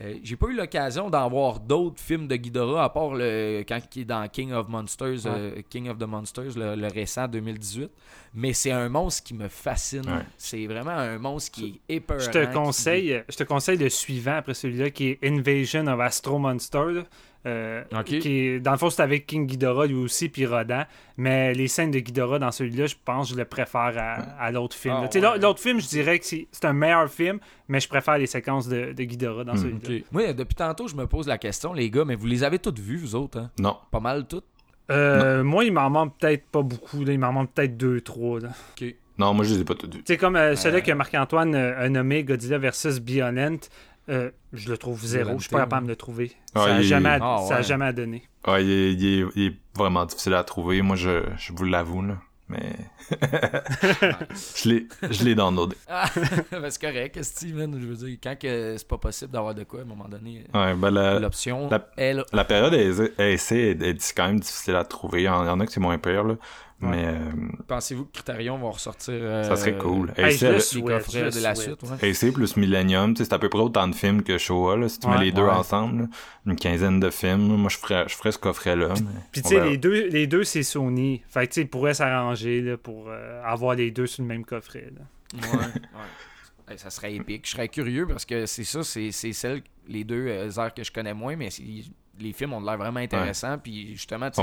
euh, 0.00 0.14
j'ai 0.24 0.36
pas 0.36 0.46
eu 0.48 0.54
l'occasion 0.56 1.08
d'en 1.08 1.28
voir 1.28 1.60
d'autres 1.60 2.00
films 2.00 2.26
de 2.26 2.34
Ghidorah 2.36 2.84
à 2.84 2.88
part 2.88 3.14
le 3.14 3.62
quand 3.68 3.78
il 3.94 4.02
est 4.02 4.04
dans 4.04 4.26
King 4.28 4.52
of 4.52 4.68
Monsters, 4.68 5.26
euh, 5.26 5.62
King 5.70 5.88
of 5.88 5.98
the 5.98 6.02
Monsters, 6.06 6.56
le, 6.56 6.74
le 6.74 6.88
récent 6.88 7.28
2018. 7.28 7.90
Mais 8.34 8.52
c'est 8.52 8.72
un 8.72 8.88
monstre 8.88 9.22
qui 9.22 9.34
me 9.34 9.48
fascine. 9.48 10.06
Ouais. 10.06 10.22
C'est 10.36 10.66
vraiment 10.66 10.90
un 10.90 11.18
monstre 11.18 11.52
qui 11.52 11.80
est 11.88 11.94
épeurant. 11.96 12.20
Je 12.20 12.30
te 12.30 12.44
qui- 12.44 12.52
conseille, 12.52 13.22
je 13.28 13.36
te 13.36 13.44
conseille 13.44 13.78
le 13.78 13.88
suivant 13.88 14.36
après 14.36 14.54
celui-là 14.54 14.90
qui 14.90 15.10
est 15.10 15.18
Invasion 15.22 15.86
of 15.86 16.00
Astro 16.00 16.38
Monster. 16.38 17.02
Euh, 17.44 17.84
qui 18.04 18.60
dans 18.60 18.72
le 18.72 18.76
fond, 18.78 18.90
c'est 18.90 19.02
avec 19.02 19.26
King 19.26 19.46
Ghidorah 19.46 19.86
lui 19.86 19.94
aussi, 19.94 20.28
puis 20.28 20.46
Rodan. 20.46 20.82
Mais 21.16 21.54
les 21.54 21.68
scènes 21.68 21.90
de 21.92 21.98
Ghidorah 22.00 22.38
dans 22.40 22.50
celui-là, 22.50 22.86
je 22.86 22.96
pense 23.04 23.28
que 23.28 23.34
je 23.34 23.38
le 23.38 23.44
préfère 23.44 23.92
à, 23.96 24.14
à 24.40 24.50
l'autre 24.50 24.74
film. 24.74 24.94
Ah, 24.98 25.02
ouais. 25.14 25.38
L'autre 25.38 25.60
film, 25.60 25.80
je 25.80 25.86
dirais 25.86 26.18
que 26.18 26.24
c'est 26.24 26.48
c'est 26.50 26.64
un 26.64 26.72
meilleur 26.72 27.08
film, 27.08 27.38
mais 27.68 27.78
je 27.78 27.88
préfère 27.88 28.18
les 28.18 28.26
séquences 28.26 28.66
de, 28.68 28.92
de 28.92 29.02
Ghidorah 29.04 29.44
dans 29.44 29.52
Hmm. 29.54 29.58
celui-là. 29.58 29.96
Ok. 29.98 30.04
Moi, 30.12 30.32
depuis 30.32 30.54
tantôt, 30.56 30.88
je 30.88 30.96
me 30.96 31.06
pose 31.06 31.28
la 31.28 31.38
question, 31.38 31.72
les 31.72 31.88
gars, 31.90 32.04
mais 32.04 32.16
vous 32.16 32.26
les 32.26 32.42
avez 32.42 32.58
toutes 32.58 32.78
vues, 32.80 32.96
vous 32.96 33.14
autres, 33.14 33.38
hein? 33.38 33.50
Non. 33.60 33.76
Pas 33.92 34.00
mal 34.00 34.26
toutes? 34.26 34.44
Euh, 34.90 35.42
moi, 35.44 35.64
il 35.64 35.72
m'en 35.72 35.90
manque 35.90 36.16
peut-être 36.18 36.46
pas 36.46 36.62
beaucoup. 36.62 37.04
Là. 37.04 37.12
Il 37.12 37.18
m'en 37.18 37.32
manque 37.32 37.52
peut-être 37.52 37.76
deux, 37.76 38.00
trois. 38.00 38.40
là. 38.40 38.48
Ok. 38.80 38.94
Non, 39.18 39.32
moi 39.32 39.46
je 39.46 39.54
les 39.54 39.60
ai 39.62 39.64
pas 39.64 39.74
tous 39.74 39.86
vus. 39.86 40.02
Tu 40.02 40.12
sais, 40.12 40.16
comme 40.18 40.36
euh, 40.36 40.54
celui 40.56 40.76
Euh. 40.76 40.80
que 40.82 40.92
Marc-Antoine 40.92 41.54
euh, 41.54 41.78
a 41.86 41.88
nommé 41.88 42.22
Godzilla 42.22 42.58
versus 42.58 43.00
Bionent, 43.00 43.58
euh, 44.08 44.30
je 44.52 44.68
le 44.70 44.78
trouve 44.78 45.04
zéro. 45.04 45.34
Je 45.36 45.42
suis 45.42 45.50
pas 45.50 45.60
capable 45.60 45.86
de 45.86 45.92
le 45.92 45.96
trouver. 45.96 46.32
Ah, 46.54 46.60
ça, 46.64 46.74
a 46.74 46.78
il 46.78 46.80
est- 46.80 46.88
jamais, 46.88 47.18
Ah, 47.20 47.38
ça 47.48 47.54
a 47.54 47.58
ouais. 47.58 47.62
jamais 47.64 47.92
donné. 47.92 48.22
Ouais, 48.46 48.64
il 48.64 48.70
est, 48.70 48.92
il 48.92 49.04
est- 49.22 49.26
il 49.36 49.42
est 49.46 49.56
vraiment 49.74 50.04
difficile 50.06 50.34
à 50.34 50.44
trouver. 50.44 50.80
Moi 50.82 50.96
je, 50.96 51.24
je 51.36 51.52
vous 51.52 51.64
l'avoue 51.64 52.02
là. 52.02 52.18
Mais 52.48 52.76
je 53.10 54.68
l'ai 54.68 54.86
je 55.10 55.24
l'ai 55.24 55.34
downloadé. 55.34 55.76
Ah, 55.88 56.08
ben, 56.52 56.70
c'est 56.70 56.80
correct, 56.80 57.22
Steven. 57.22 57.76
Je 57.80 57.86
veux 57.86 57.96
dire, 57.96 58.18
quand 58.22 58.36
c'est 58.40 58.86
pas 58.88 58.98
possible 58.98 59.32
d'avoir 59.32 59.54
de 59.54 59.64
quoi, 59.64 59.80
à 59.80 59.82
un 59.82 59.86
moment 59.86 60.08
donné, 60.08 60.44
Ouais, 60.54 60.74
ben 60.74 60.90
l'option 61.18 61.68
la- 61.68 62.44
période 62.44 62.74
est, 62.74 63.00
est, 63.18 63.52
est, 63.52 63.82
est 63.82 64.14
quand 64.16 64.26
même 64.28 64.40
difficile 64.40 64.76
à 64.76 64.84
trouver. 64.84 65.22
Il 65.22 65.24
y 65.24 65.28
en, 65.28 65.42
il 65.42 65.46
y 65.46 65.50
en 65.50 65.58
a 65.60 65.66
que 65.66 65.72
c'est 65.72 65.80
moins 65.80 65.98
pire 65.98 66.22
là. 66.24 66.36
Mais 66.78 67.06
euh, 67.06 67.18
Pensez-vous 67.66 68.04
que 68.04 68.12
Criterion 68.12 68.58
va 68.58 68.68
ressortir 68.68 69.14
euh, 69.16 69.42
ça 69.44 69.56
serait 69.56 69.78
cool. 69.78 70.12
Hey, 70.16 70.36
je 70.36 70.46
le 70.46 71.30
de 71.30 71.42
la 71.42 71.54
suite? 71.54 71.78
Ouais. 71.82 72.10
AC 72.10 72.32
plus 72.34 72.56
Millennium, 72.56 73.14
tu 73.14 73.18
sais, 73.18 73.24
c'est 73.30 73.34
à 73.34 73.38
peu 73.38 73.48
près 73.48 73.60
autant 73.60 73.88
de 73.88 73.94
films 73.94 74.22
que 74.22 74.36
Showa, 74.36 74.76
là, 74.76 74.88
si 74.88 74.98
tu 75.00 75.08
mets 75.08 75.18
les 75.18 75.32
deux 75.32 75.42
ouais. 75.42 75.50
ensemble. 75.50 76.02
là. 76.02 76.08
Une 76.46 76.56
quinzaine 76.56 77.00
de 77.00 77.08
films. 77.10 77.56
Moi, 77.56 77.70
je 77.70 77.78
ferais, 77.78 78.04
je 78.08 78.14
ferais 78.14 78.32
ce 78.32 78.38
coffret-là. 78.38 78.88
mais 79.00 79.20
Puis 79.32 79.40
tu 79.42 79.48
sais, 79.48 79.64
les 79.64 79.78
deux, 79.78 80.08
les 80.08 80.26
deux 80.26 80.44
c'est 80.44 80.62
Sony. 80.62 81.22
Fait 81.28 81.46
que 81.46 81.52
tu 81.52 81.54
sais, 81.54 81.60
ils 81.62 81.68
pourraient 81.68 81.94
s'arranger 81.94 82.60
là, 82.60 82.76
pour 82.76 83.06
euh, 83.08 83.42
avoir 83.42 83.74
les 83.74 83.90
deux 83.90 84.06
sur 84.06 84.22
le 84.22 84.28
même 84.28 84.44
coffret. 84.44 84.92
là. 84.94 85.02
Ouais, 85.52 85.58
ouais. 85.58 85.64
Hey, 86.68 86.76
ça 86.80 86.90
serait 86.90 87.14
épique. 87.14 87.46
Je 87.46 87.52
serais 87.52 87.68
curieux 87.68 88.08
parce 88.08 88.24
que 88.24 88.44
c'est 88.44 88.64
ça, 88.64 88.82
c'est 88.82 89.12
c'est 89.12 89.32
celles, 89.32 89.62
les 89.86 90.02
deux 90.02 90.26
euh, 90.26 90.50
heures 90.58 90.74
que 90.74 90.82
je 90.82 90.90
connais 90.90 91.14
moins, 91.14 91.36
mais 91.36 91.48
c'est- 91.48 91.62
les 92.20 92.32
films 92.32 92.52
ont 92.52 92.60
l'air 92.60 92.76
vraiment 92.78 93.00
intéressants. 93.00 93.58
Puis 93.58 93.88
justement, 93.94 94.26
Ils 94.26 94.32
tu. 94.32 94.40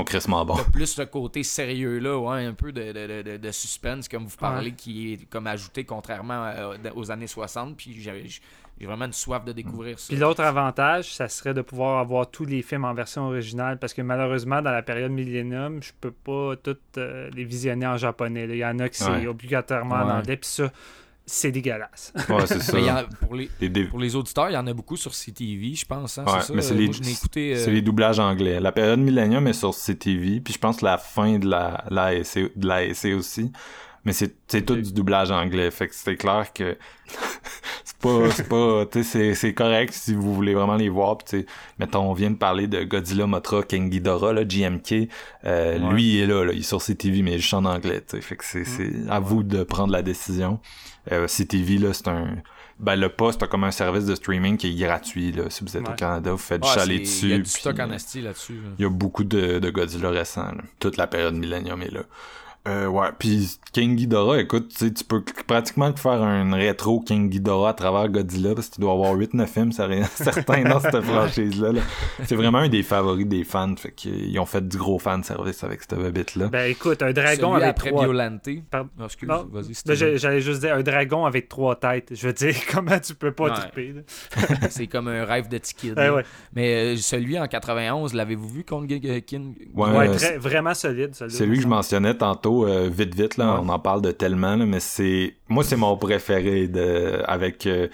T'as 0.56 0.70
plus 0.70 0.86
ce 0.86 1.02
côté 1.02 1.42
sérieux 1.42 1.98
là, 1.98 2.18
ouais, 2.18 2.44
un 2.44 2.54
peu 2.54 2.72
de, 2.72 2.92
de, 2.92 3.22
de, 3.22 3.36
de 3.36 3.50
suspense 3.50 4.08
comme 4.08 4.24
vous 4.26 4.36
parlez, 4.36 4.72
qui 4.72 5.12
est 5.14 5.28
comme 5.30 5.46
ajouté 5.46 5.84
contrairement 5.84 6.42
à- 6.44 6.76
aux 6.94 7.10
années 7.10 7.26
60. 7.26 7.76
Puis 7.76 8.00
j'ai 8.00 8.86
vraiment 8.86 9.04
une 9.04 9.12
soif 9.12 9.44
de 9.44 9.52
découvrir 9.52 9.98
ça. 9.98 10.06
Puis 10.08 10.16
l'autre 10.16 10.42
avantage, 10.42 11.14
ça 11.14 11.28
serait 11.28 11.54
de 11.54 11.62
pouvoir 11.62 11.98
avoir 12.00 12.28
tous 12.30 12.44
les 12.44 12.62
films 12.62 12.84
en 12.84 12.94
version 12.94 13.26
originale 13.26 13.78
parce 13.78 13.94
que 13.94 14.02
malheureusement, 14.02 14.60
dans 14.62 14.72
la 14.72 14.82
période 14.82 15.12
Millennium, 15.12 15.82
je 15.82 15.92
peux 16.00 16.10
pas 16.10 16.54
toutes 16.62 16.80
euh, 16.98 17.30
les 17.34 17.44
visionner 17.44 17.86
en 17.86 17.96
japonais. 17.96 18.46
là. 18.46 18.54
Il 18.54 18.58
y 18.58 18.64
en 18.64 18.78
a 18.80 18.88
qui 18.88 18.98
c'est 18.98 19.10
Ouais. 19.10 19.26
obligatoirement 19.26 19.94
en 19.96 20.06
Ouais. 20.06 20.12
anglais, 20.14 20.36
puis 20.36 20.48
ça, 20.50 20.70
c'est 21.26 21.50
dégueulasse. 21.50 22.12
Ouais, 22.28 22.46
c'est 22.46 22.60
ça. 22.62 23.06
Pour, 23.20 23.34
les, 23.34 23.48
Les 23.60 23.68
dé- 23.68 23.84
pour 23.84 23.98
les 23.98 24.14
auditeurs, 24.16 24.50
il 24.50 24.54
y 24.54 24.56
en 24.56 24.66
a 24.66 24.72
beaucoup 24.74 24.96
sur 24.96 25.12
CTV, 25.14 25.74
je 25.74 25.86
pense. 25.86 26.18
Hein, 26.18 26.24
Ouais, 26.26 26.32
c'est 26.40 26.46
ça? 26.48 26.52
mais 26.54 26.62
c'est 26.62 26.74
Euh, 26.74 26.76
les- 26.76 27.54
euh, 27.54 27.56
C'est 27.64 27.70
les 27.70 27.82
doublages 27.82 28.18
anglais. 28.18 28.60
La 28.60 28.72
période 28.72 28.98
Millennium 29.00 29.46
est 29.46 29.52
sur 29.54 29.72
CTV, 29.74 30.40
puis 30.40 30.52
je 30.54 30.58
pense 30.58 30.82
la 30.82 30.98
fin 30.98 31.38
de 31.38 31.48
la, 31.48 31.84
la 31.90 32.04
ASC, 32.06 32.50
de 32.56 32.66
la 32.68 32.82
aussi. 33.16 33.50
Mais 34.06 34.12
c'est, 34.12 34.34
c'est 34.48 34.66
tout 34.66 34.76
du 34.76 34.92
doublage 34.92 35.30
anglais. 35.30 35.70
Fait 35.70 35.88
que 35.88 35.94
c'est 35.94 36.16
clair 36.16 36.52
que 36.52 36.76
c'est 37.84 37.96
pas, 37.96 38.30
c'est 38.32 38.46
pas, 38.48 38.84
tu 38.84 39.02
sais, 39.02 39.04
c'est, 39.04 39.34
c'est 39.34 39.54
correct 39.54 39.94
si 39.94 40.12
vous 40.14 40.34
voulez 40.34 40.52
vraiment 40.52 40.76
les 40.76 40.90
voir. 40.90 41.16
Puis 41.16 41.24
tu 41.26 41.40
sais, 41.40 41.46
mettons, 41.78 42.10
on 42.10 42.12
vient 42.12 42.30
de 42.30 42.36
parler 42.36 42.66
de 42.66 42.84
Godzilla, 42.84 43.26
Mothra, 43.26 43.62
King 43.62 43.88
Ghidorah, 43.88 44.34
là, 44.34 44.44
GMK. 44.44 45.08
Euh, 45.46 45.78
Ouais. 45.78 45.92
Lui, 45.94 46.14
il 46.16 46.20
est 46.20 46.26
là, 46.26 46.44
là, 46.44 46.52
il 46.52 46.58
est 46.58 46.62
sur 46.62 46.82
CTV, 46.82 47.22
mais 47.22 47.36
il 47.36 47.42
chante 47.42 47.64
en 47.66 47.70
anglais, 47.74 48.02
tu 48.06 48.16
sais. 48.16 48.20
Fait 48.20 48.36
que 48.36 48.44
c'est, 48.44 48.64
c'est 48.64 48.92
à 49.08 49.20
vous 49.20 49.42
de 49.42 49.62
prendre 49.64 49.92
la 49.92 50.02
décision. 50.02 50.60
Euh, 51.12 51.26
CTV, 51.26 51.78
là, 51.78 51.92
c'est 51.92 52.08
un, 52.08 52.36
ben, 52.78 52.96
le 52.96 53.08
poste 53.08 53.42
a 53.42 53.46
comme 53.46 53.64
un 53.64 53.70
service 53.70 54.06
de 54.06 54.14
streaming 54.14 54.56
qui 54.56 54.68
est 54.70 54.86
gratuit, 54.86 55.32
là. 55.32 55.44
Si 55.50 55.64
vous 55.64 55.76
êtes 55.76 55.88
au. 55.88 55.92
Canada, 55.94 56.32
vous 56.32 56.38
faites 56.38 56.64
ouais, 56.64 56.70
chaler 56.74 56.98
dessus. 57.00 57.26
Il 57.26 57.30
y 57.30 57.34
a 57.34 57.38
du 57.38 57.44
stock 57.44 57.78
en 57.78 57.86
là-dessus. 57.86 58.20
là. 58.22 58.32
il 58.78 58.82
y 58.82 58.84
a 58.86 58.90
beaucoup 58.90 59.24
de, 59.24 59.58
de 59.58 59.70
Godzilla 59.70 60.10
récents. 60.10 60.52
là. 60.52 60.62
Toute 60.78 60.96
la 60.96 61.06
période 61.06 61.34
Millennium 61.34 61.82
est 61.82 61.92
là. 61.92 62.02
Euh, 62.66 62.86
ouais, 62.86 63.08
puis 63.18 63.58
King 63.74 63.94
Ghidorah, 63.94 64.40
écoute, 64.40 64.68
tu 64.70 64.86
sais, 64.86 64.90
tu 64.92 65.04
peux 65.04 65.22
pratiquement 65.46 65.94
faire 65.96 66.22
un 66.22 66.50
rétro 66.54 67.00
King 67.00 67.28
Ghidorah 67.28 67.70
à 67.70 67.74
travers 67.74 68.08
Godzilla, 68.08 68.54
parce 68.54 68.68
qu'il 68.70 68.80
doit 68.80 68.92
avoir 68.94 69.14
8-9 69.14 69.46
films, 69.46 69.72
ça 69.72 69.84
rien 69.86 70.04
certain 70.04 70.62
dans 70.62 70.80
cette 70.80 71.02
franchise-là. 71.02 71.72
là. 71.72 71.80
C'est 72.24 72.36
vraiment 72.36 72.58
un 72.58 72.70
des 72.70 72.82
favoris 72.82 73.26
des 73.26 73.44
fans, 73.44 73.74
fait 73.76 73.90
qu'ils 73.92 74.38
ont 74.38 74.46
fait 74.46 74.66
du 74.66 74.78
gros 74.78 74.98
fan 74.98 75.22
service 75.22 75.62
avec 75.62 75.82
cette 75.82 75.98
bébite-là. 75.98 76.48
Ben 76.48 76.70
écoute, 76.70 77.02
un 77.02 77.12
dragon 77.12 77.52
Celui 77.52 77.64
avec 77.64 77.68
après 77.76 77.90
trois... 77.90 78.04
Violante. 78.04 78.48
Par- 78.70 78.86
excuse, 79.04 79.28
Non, 79.28 79.46
vas-y. 79.52 79.74
Ben, 79.84 80.16
J'allais 80.16 80.40
juste 80.40 80.60
dire 80.62 80.74
un 80.74 80.82
dragon 80.82 81.26
avec 81.26 81.50
trois 81.50 81.76
têtes. 81.76 82.12
Je 82.14 82.26
veux 82.26 82.32
dire, 82.32 82.54
comment 82.72 82.98
tu 82.98 83.14
peux 83.14 83.32
pas 83.32 83.44
Ouais. 83.44 83.50
triper? 83.50 83.94
C'est 84.70 84.86
comme 84.86 85.08
un 85.08 85.24
rêve 85.26 85.48
de 85.48 85.58
petit 85.58 85.74
kid. 85.74 85.98
Ouais, 85.98 86.06
là. 86.06 86.14
ouais. 86.14 86.24
Mais 86.54 86.94
euh, 86.94 86.96
celui 86.96 87.38
en 87.38 87.46
91, 87.46 88.14
l'avez-vous 88.14 88.48
vu 88.48 88.64
contre 88.64 88.86
King? 88.86 89.54
Ouais, 89.74 89.90
Ouais, 89.90 90.08
euh, 90.08 90.14
très- 90.14 90.38
vraiment 90.38 90.72
solide, 90.72 91.14
celui-là. 91.14 91.36
C'est 91.38 91.44
lui 91.46 91.56
que 91.58 91.62
je 91.62 91.68
mentionnais 91.68 92.14
tantôt, 92.16 92.53
euh, 92.62 92.88
vite 92.88 93.14
vite, 93.14 93.36
là, 93.36 93.54
Ouais. 93.54 93.60
on 93.64 93.68
en 93.68 93.78
parle 93.80 94.00
de 94.02 94.12
tellement, 94.12 94.54
là, 94.56 94.64
mais 94.64 94.78
c'est... 94.80 95.34
Moi, 95.48 95.64
c'est 95.64 95.76
mon 95.76 95.96
préféré 95.96 96.68
de... 96.68 97.20
avec 97.26 97.66
euh, 97.66 97.88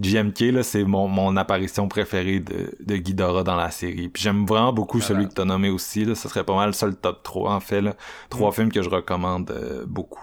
GMK, 0.00 0.64
c'est 0.64 0.82
mon, 0.84 1.06
mon 1.08 1.36
apparition 1.36 1.86
préférée 1.86 2.40
de, 2.40 2.74
de 2.80 2.96
Ghidorah 2.96 3.44
dans 3.44 3.56
la 3.56 3.70
série. 3.70 4.08
Puis 4.08 4.22
j'aime 4.22 4.46
vraiment 4.46 4.72
beaucoup 4.72 5.00
celui 5.00 5.28
que 5.28 5.34
t'as 5.34 5.44
nommé 5.44 5.68
aussi, 5.70 6.04
là, 6.04 6.14
ce 6.14 6.28
serait 6.28 6.42
pas 6.44 6.56
mal 6.56 6.74
ça 6.74 6.86
le 6.86 6.94
top 6.94 7.22
3, 7.22 7.52
en 7.52 7.60
fait, 7.60 7.80
là. 7.82 7.94
Trois 8.30 8.50
films 8.52 8.72
que 8.72 8.82
je 8.82 8.88
recommande 8.90 9.50
euh, 9.50 9.84
beaucoup. 9.86 10.20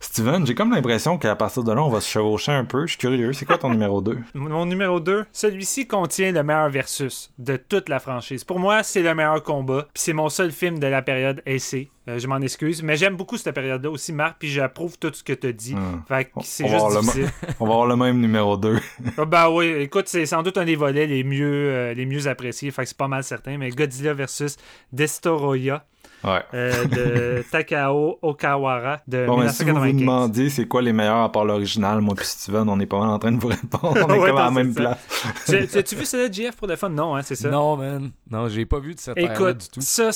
Steven, 0.00 0.46
j'ai 0.46 0.54
comme 0.54 0.70
l'impression 0.72 1.18
qu'à 1.18 1.34
partir 1.36 1.64
de 1.64 1.72
là, 1.72 1.82
on 1.82 1.88
va 1.88 2.00
se 2.00 2.08
chevaucher 2.08 2.52
un 2.52 2.64
peu. 2.64 2.82
Je 2.82 2.90
suis 2.92 2.98
curieux. 2.98 3.32
C'est 3.32 3.44
quoi 3.46 3.58
ton 3.58 3.70
numéro 3.72 4.00
2? 4.00 4.18
Mon 4.34 4.66
numéro 4.66 5.00
2, 5.00 5.26
celui-ci 5.32 5.86
contient 5.86 6.32
le 6.32 6.42
meilleur 6.42 6.70
versus 6.70 7.32
de 7.38 7.56
toute 7.56 7.88
la 7.88 7.98
franchise. 7.98 8.44
Pour 8.44 8.58
moi, 8.58 8.82
c'est 8.82 9.02
le 9.02 9.14
meilleur 9.14 9.42
combat. 9.42 9.86
Puis 9.94 10.02
c'est 10.04 10.12
mon 10.12 10.28
seul 10.28 10.52
film 10.52 10.78
de 10.78 10.86
la 10.86 11.02
période 11.02 11.42
AC. 11.46 11.88
Euh, 12.08 12.18
je 12.18 12.26
m'en 12.26 12.38
excuse. 12.40 12.82
Mais 12.82 12.96
j'aime 12.96 13.16
beaucoup 13.16 13.36
cette 13.36 13.54
période-là 13.54 13.90
aussi, 13.90 14.12
Marc. 14.12 14.36
Puis 14.38 14.48
j'approuve 14.48 14.98
tout 14.98 15.12
ce 15.12 15.22
que 15.22 15.32
tu 15.34 15.52
dit. 15.52 15.74
Hmm. 15.74 16.02
Fait 16.08 16.24
que 16.24 16.30
On- 16.36 16.40
c'est 16.42 16.66
juste 16.68 17.00
difficile. 17.00 17.28
On 17.60 17.66
va 17.66 17.72
avoir 17.72 17.86
le 17.86 17.96
même 17.96 18.18
numéro 18.20 18.56
2. 18.56 18.78
Ah, 19.18 19.24
ben 19.24 19.48
oui, 19.50 19.66
écoute, 19.80 20.08
c'est 20.08 20.24
sans 20.26 20.42
doute 20.42 20.56
un 20.58 20.64
des 20.64 20.76
volets 20.76 21.06
les 21.06 21.24
mieux, 21.24 21.44
euh, 21.70 21.94
les 21.94 22.06
mieux 22.06 22.26
appréciés. 22.28 22.70
Fait 22.70 22.82
que 22.82 22.88
c'est 22.88 22.96
pas 22.96 23.08
mal 23.08 23.24
certain. 23.24 23.58
Mais 23.58 23.70
Godzilla 23.70 24.14
versus 24.14 24.56
Destoroyah 24.92 25.84
Ouais. 26.24 26.40
euh, 26.54 26.84
de 26.86 27.44
Takao 27.50 28.18
Okawara 28.22 29.00
de 29.06 29.24
Bon, 29.26 29.38
mais 29.38 29.48
si 29.50 29.62
vous 29.64 29.70
vous 29.74 29.84
1995. 29.84 30.00
demandiez 30.00 30.50
c'est 30.50 30.66
quoi 30.66 30.82
les 30.82 30.92
meilleurs 30.92 31.18
à 31.22 31.30
part 31.32 31.44
l'original, 31.44 32.00
moi 32.00 32.14
puis 32.16 32.26
Steven, 32.26 32.68
on 32.68 32.78
est 32.80 32.86
pas 32.86 32.98
mal 32.98 33.08
en 33.10 33.18
train 33.18 33.32
de 33.32 33.38
vous 33.40 33.48
répondre. 33.48 33.94
On 34.08 34.08
est 34.14 34.18
Ouais, 34.18 34.28
comme 34.30 34.38
à 34.38 34.44
la 34.46 34.50
même 34.50 34.72
ça. 34.72 34.80
place. 34.80 34.98
tu, 35.46 35.66
tu- 35.68 35.78
as-tu 35.78 35.94
vu 35.96 36.04
ça, 36.04 36.30
JF, 36.30 36.56
pour 36.56 36.66
le 36.66 36.76
fun? 36.76 36.88
Non, 36.88 37.14
hein, 37.16 37.22
c'est 37.22 37.34
ça? 37.36 37.48
Non, 37.50 37.76
man. 37.76 38.10
Non, 38.30 38.48
j'ai 38.48 38.66
pas 38.66 38.80
vu 38.80 38.94
de 38.94 39.00
cette 39.00 39.16
Écoute, 39.18 39.58
du 39.58 39.68
tout. 39.68 39.80
ça, 39.80 40.10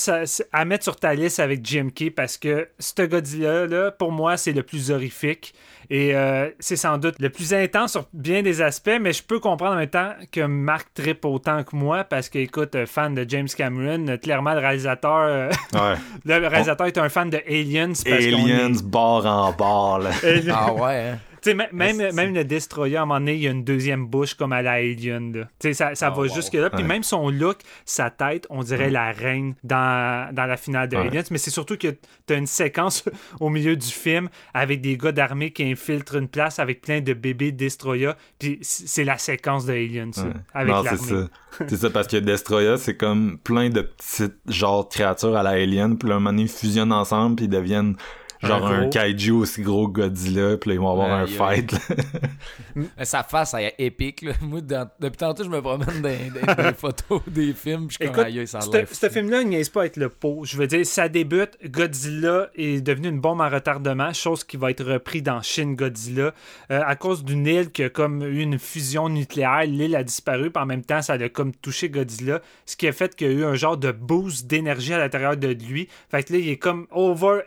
à 0.52 0.64
mettre 0.64 0.82
sur 0.84 0.96
ta 0.96 1.14
liste 1.14 1.38
avec 1.40 1.62
GMK 1.62 2.10
parce 2.14 2.36
que 2.36 2.68
ce 2.78 3.02
Godzilla, 3.02 3.66
là, 3.66 3.90
pour 3.92 4.10
moi, 4.12 4.36
c'est 4.36 4.52
le 4.52 4.62
plus 4.62 4.90
horrifique. 4.90 5.54
Et 5.90 6.14
euh, 6.14 6.48
c'est 6.58 6.76
sans 6.76 6.96
doute 6.96 7.16
le 7.18 7.28
plus 7.28 7.52
intense 7.52 7.92
sur 7.92 8.06
bien 8.14 8.42
des 8.42 8.62
aspects, 8.62 8.96
mais 9.00 9.12
je 9.12 9.22
peux 9.22 9.40
comprendre 9.40 9.72
en 9.72 9.76
même 9.76 9.90
temps 9.90 10.12
que 10.30 10.40
Marc 10.40 10.94
trippe 10.94 11.24
autant 11.26 11.64
que 11.64 11.76
moi 11.76 12.04
parce 12.04 12.28
que, 12.30 12.38
écoute, 12.38 12.86
fan 12.86 13.14
de 13.14 13.26
James 13.28 13.48
Cameron, 13.54 14.16
clairement, 14.22 14.54
le 14.54 14.60
réalisateur, 14.60 15.18
euh, 15.18 15.50
Ouais. 15.74 15.91
Le 16.24 16.46
réalisateur 16.48 16.86
est 16.86 16.98
un 16.98 17.08
fan 17.08 17.30
de 17.30 17.38
Aliens. 17.48 17.88
Parce 17.88 18.02
qu'on 18.04 18.12
Aliens, 18.44 18.74
est- 18.74 18.82
bord 18.84 19.26
en 19.26 19.52
bord, 19.52 19.98
là. 20.00 20.10
Aliens. 20.22 20.54
Ah 20.56 20.72
ouais, 20.72 21.08
hein? 21.12 21.18
Sais, 21.44 21.54
même, 21.54 21.96
même 22.12 22.34
le 22.34 22.44
Destroyer, 22.44 22.96
à 22.98 23.02
un 23.02 23.06
moment 23.06 23.18
donné, 23.18 23.34
il 23.34 23.40
y 23.42 23.48
a 23.48 23.50
une 23.50 23.64
deuxième 23.64 24.06
bouche 24.06 24.34
comme 24.34 24.52
à 24.52 24.62
la 24.62 24.72
Alien. 24.74 25.32
là. 25.36 25.72
Ça, 25.74 25.94
ça 25.96 26.06
Ah, 26.06 26.10
va 26.10 26.22
wow. 26.22 26.28
jusque-là. 26.34 26.70
Puis 26.70 26.82
Ouais. 26.82 26.88
même 26.88 27.02
son 27.02 27.30
look, 27.30 27.58
sa 27.84 28.10
tête, 28.10 28.46
on 28.48 28.62
dirait 28.62 28.90
la 28.90 29.10
reine 29.10 29.54
dans, 29.64 30.32
dans 30.32 30.46
la 30.46 30.56
finale 30.56 30.88
de 30.88 30.96
Ouais. 30.96 31.08
Aliens. 31.08 31.22
Mais 31.32 31.38
c'est 31.38 31.50
surtout 31.50 31.76
que 31.76 31.88
tu 32.26 32.32
as 32.32 32.36
une 32.36 32.46
séquence 32.46 33.04
au 33.40 33.48
milieu 33.50 33.74
du 33.74 33.88
film 33.88 34.28
avec 34.54 34.80
des 34.80 34.96
gars 34.96 35.10
d'armée 35.12 35.50
qui 35.50 35.64
infiltrent 35.64 36.14
une 36.16 36.28
place 36.28 36.58
avec 36.60 36.80
plein 36.80 37.00
de 37.00 37.12
bébés 37.12 37.50
Destroyer. 37.52 38.12
Puis 38.38 38.58
c'est 38.62 39.04
la 39.04 39.18
séquence 39.18 39.66
de 39.66 39.72
Aliens, 39.72 40.10
avec 40.54 40.72
non, 40.72 40.82
c'est 40.84 40.90
l'armée. 40.92 41.08
ça. 41.08 41.28
C'est 41.68 41.76
ça, 41.76 41.90
parce 41.90 42.06
que 42.06 42.16
Destroya, 42.16 42.78
c'est 42.78 42.96
comme 42.96 43.36
plein 43.38 43.68
de 43.68 43.82
petites, 43.82 44.36
genre, 44.46 44.88
créatures 44.88 45.36
à 45.36 45.42
la 45.42 45.50
Alien, 45.50 45.98
puis 45.98 46.08
là, 46.08 46.14
un 46.14 46.18
moment 46.18 46.30
donné, 46.30 46.44
ils 46.44 46.48
fusionnent 46.48 46.92
ensemble, 46.92 47.36
puis 47.36 47.44
ils 47.44 47.48
deviennent, 47.50 47.94
genre, 48.42 48.66
Un 48.66 48.88
kaiju 48.88 49.30
aussi 49.32 49.62
gros 49.62 49.88
que 49.88 50.00
Godzilla, 50.00 50.56
puis 50.56 50.70
là, 50.70 50.74
ils 50.74 50.80
vont 50.80 50.90
avoir 50.90 51.12
un 51.12 51.26
fight, 51.26 51.72
là. 51.72 51.78
Sa 53.04 53.22
face, 53.22 53.54
elle 53.54 53.64
est 53.66 53.74
épique. 53.78 54.22
Là. 54.22 54.32
Moi, 54.40 54.60
dans- 54.60 54.88
depuis 55.00 55.16
tantôt, 55.18 55.44
je 55.44 55.48
me 55.48 55.60
promène 55.60 55.86
dans, 56.00 56.46
dans- 56.46 56.54
dans 56.54 56.68
les 56.68 56.74
photos 56.74 57.20
des 57.26 57.52
films. 57.52 57.86
Je 57.90 57.96
suis 57.96 58.04
comme, 58.12 58.24
aïe, 58.24 58.46
ça 58.46 58.58
a 58.58 58.60
ce 58.90 59.08
film-là, 59.08 59.42
il 59.42 59.48
niaise 59.48 59.68
pas 59.68 59.80
avec 59.80 59.96
le 59.96 60.08
pot. 60.08 60.42
Je 60.44 60.56
veux 60.56 60.66
dire, 60.66 60.84
ça 60.86 61.08
débute, 61.08 61.58
Godzilla 61.64 62.48
est 62.56 62.80
devenu 62.80 63.08
une 63.08 63.20
bombe 63.20 63.40
à 63.42 63.48
retardement, 63.48 64.12
chose 64.12 64.44
qui 64.44 64.56
va 64.56 64.70
être 64.70 64.84
repris 64.84 65.22
dans 65.22 65.42
Shin 65.42 65.72
Godzilla, 65.72 66.32
euh, 66.70 66.82
à 66.84 66.96
cause 66.96 67.24
d'une 67.24 67.46
île 67.46 67.70
qui 67.70 67.82
a 67.84 67.90
comme 67.90 68.22
eu 68.22 68.40
une 68.40 68.58
fusion 68.58 69.08
nucléaire. 69.08 69.64
L'île 69.66 69.96
a 69.96 70.02
disparu, 70.02 70.50
puis 70.50 70.62
en 70.62 70.66
même 70.66 70.84
temps, 70.84 71.02
ça 71.02 71.14
a 71.14 71.28
comme 71.28 71.52
touché 71.54 71.88
Godzilla, 71.90 72.40
ce 72.66 72.76
qui 72.76 72.88
a 72.88 72.92
fait 72.92 73.14
qu'il 73.14 73.26
y 73.28 73.30
a 73.30 73.32
eu 73.34 73.44
un 73.44 73.54
genre 73.54 73.76
de 73.76 73.92
boost 73.92 74.46
d'énergie 74.46 74.94
à 74.94 74.98
l'intérieur 74.98 75.36
de 75.36 75.48
lui. 75.48 75.88
Fait 76.10 76.22
que 76.22 76.32
là, 76.32 76.38
il 76.38 76.48
est 76.48 76.56
comme 76.56 76.86
over 76.90 77.40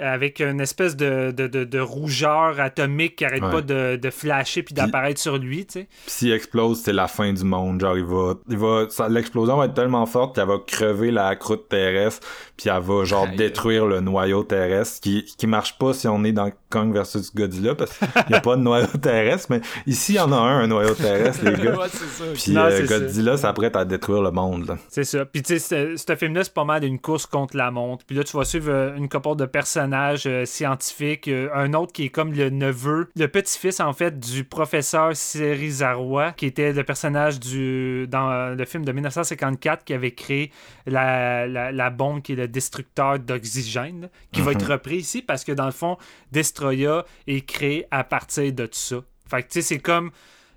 avec 0.00 0.40
une 0.40 0.60
espèce 0.60 0.96
de, 0.96 1.30
de, 1.32 1.46
de- 1.46 1.64
de 1.64 1.78
rougeur 1.80 2.60
atomique 2.60 3.16
qui 3.16 3.24
arrête 3.24 3.42
Ouais. 3.42 3.50
pas 3.50 3.62
de, 3.62 3.96
de 3.96 4.10
flasher 4.10 4.62
puis 4.62 4.74
d'apparaître 4.74 5.20
sur 5.20 5.38
lui, 5.38 5.64
tu 5.66 5.80
sais. 5.80 5.88
Puis 6.02 6.10
s'il 6.10 6.32
explose, 6.32 6.80
c'est 6.80 6.92
la 6.92 7.08
fin 7.08 7.32
du 7.32 7.44
monde. 7.44 7.80
Genre, 7.80 7.96
il 7.96 8.04
va, 8.04 8.34
il 8.48 8.56
va, 8.58 8.86
ça- 8.90 9.08
l'explosion 9.08 9.56
va 9.56 9.64
être 9.66 9.74
tellement 9.74 10.04
forte 10.06 10.34
qu'elle 10.34 10.46
va 10.48 10.58
crever 10.66 11.10
la 11.10 11.34
croûte 11.36 11.68
terrestre, 11.68 12.26
puis 12.56 12.68
elle 12.68 12.82
va, 12.82 13.04
genre, 13.04 13.26
Aïe. 13.26 13.36
détruire 13.36 13.86
le 13.86 14.00
noyau 14.00 14.42
terrestre, 14.44 15.00
qui, 15.00 15.24
qui 15.24 15.46
marche 15.46 15.78
pas 15.78 15.92
si 15.94 16.06
on 16.08 16.22
est 16.24 16.32
dans 16.32 16.50
Kong 16.68 16.92
versus 16.92 17.34
Godzilla, 17.34 17.74
parce 17.74 17.96
qu'il 17.98 18.08
y 18.30 18.34
a 18.34 18.40
pas 18.40 18.56
de 18.56 18.62
noyau 18.62 18.86
terrestre, 19.02 19.46
mais 19.50 19.60
ici, 19.86 20.12
il 20.12 20.16
y 20.16 20.20
en 20.20 20.30
a 20.32 20.36
un, 20.36 20.60
un 20.60 20.66
noyau 20.66 20.94
terrestre, 20.94 21.44
les 21.44 21.52
gars. 21.64 21.70
Ouais, 21.80 21.86
c'est 21.90 22.06
ça. 22.06 22.24
Puis 22.34 22.52
Non, 22.52 22.62
euh. 22.64 22.86
Godzilla 22.86 23.36
s'apprête 23.36 23.76
à 23.76 23.84
détruire 23.84 24.20
le 24.22 24.30
monde, 24.30 24.66
là. 24.68 24.76
C'est 24.88 25.04
ça. 25.04 25.24
Puis 25.24 25.42
tu 25.42 25.58
sais, 25.58 25.96
ce 25.96 26.16
film-là, 26.16 26.44
c'est 26.44 26.52
pas 26.52 26.64
mal 26.64 26.84
une 26.84 26.98
course 26.98 27.26
contre 27.26 27.56
la 27.56 27.70
montre. 27.70 28.04
Puis 28.04 28.16
là, 28.16 28.24
tu 28.24 28.36
vas 28.36 28.44
suivre 28.44 28.70
euh, 28.70 28.96
une 28.96 29.08
couple 29.08 29.36
de 29.36 29.46
personnages 29.80 30.26
euh, 30.26 30.44
scientifiques. 30.44 31.28
euh, 31.28 31.48
un 31.54 31.72
autre 31.72 31.92
qui 31.92 32.04
est 32.04 32.08
comme 32.10 32.32
le 32.32 32.50
neveu, 32.50 33.08
le 33.16 33.28
petit-fils, 33.28 33.80
en 33.80 33.92
fait, 33.92 34.18
du 34.18 34.44
professeur 34.44 35.16
Serizawa, 35.16 36.32
qui 36.32 36.46
était 36.46 36.72
le 36.72 36.84
personnage 36.84 37.40
du 37.40 38.06
dans 38.08 38.30
euh, 38.30 38.54
le 38.54 38.64
film 38.66 38.84
de 38.84 38.92
1954 38.92 39.84
qui 39.84 39.94
avait 39.94 40.12
créé 40.12 40.52
la, 40.86 41.46
la, 41.46 41.72
la 41.72 41.90
bombe 41.90 42.20
qui 42.20 42.32
est 42.32 42.36
le 42.36 42.48
destructeur 42.48 43.18
d'oxygène, 43.18 44.10
qui 44.32 44.42
va 44.42 44.52
être 44.52 44.70
repris 44.70 44.96
ici 44.96 45.22
parce 45.22 45.44
que 45.44 45.52
dans 45.52 45.66
le 45.66 45.72
fond, 45.72 45.96
Destroya 46.30 47.04
est 47.26 47.46
créé 47.46 47.86
à 47.90 48.04
partir 48.04 48.52
de 48.52 48.66
tout 48.66 48.78
ça. 48.78 48.96
Fait 49.30 49.42
que 49.42 49.48
tu 49.48 49.54
sais, 49.54 49.62
c'est 49.62 49.78
comme. 49.78 50.10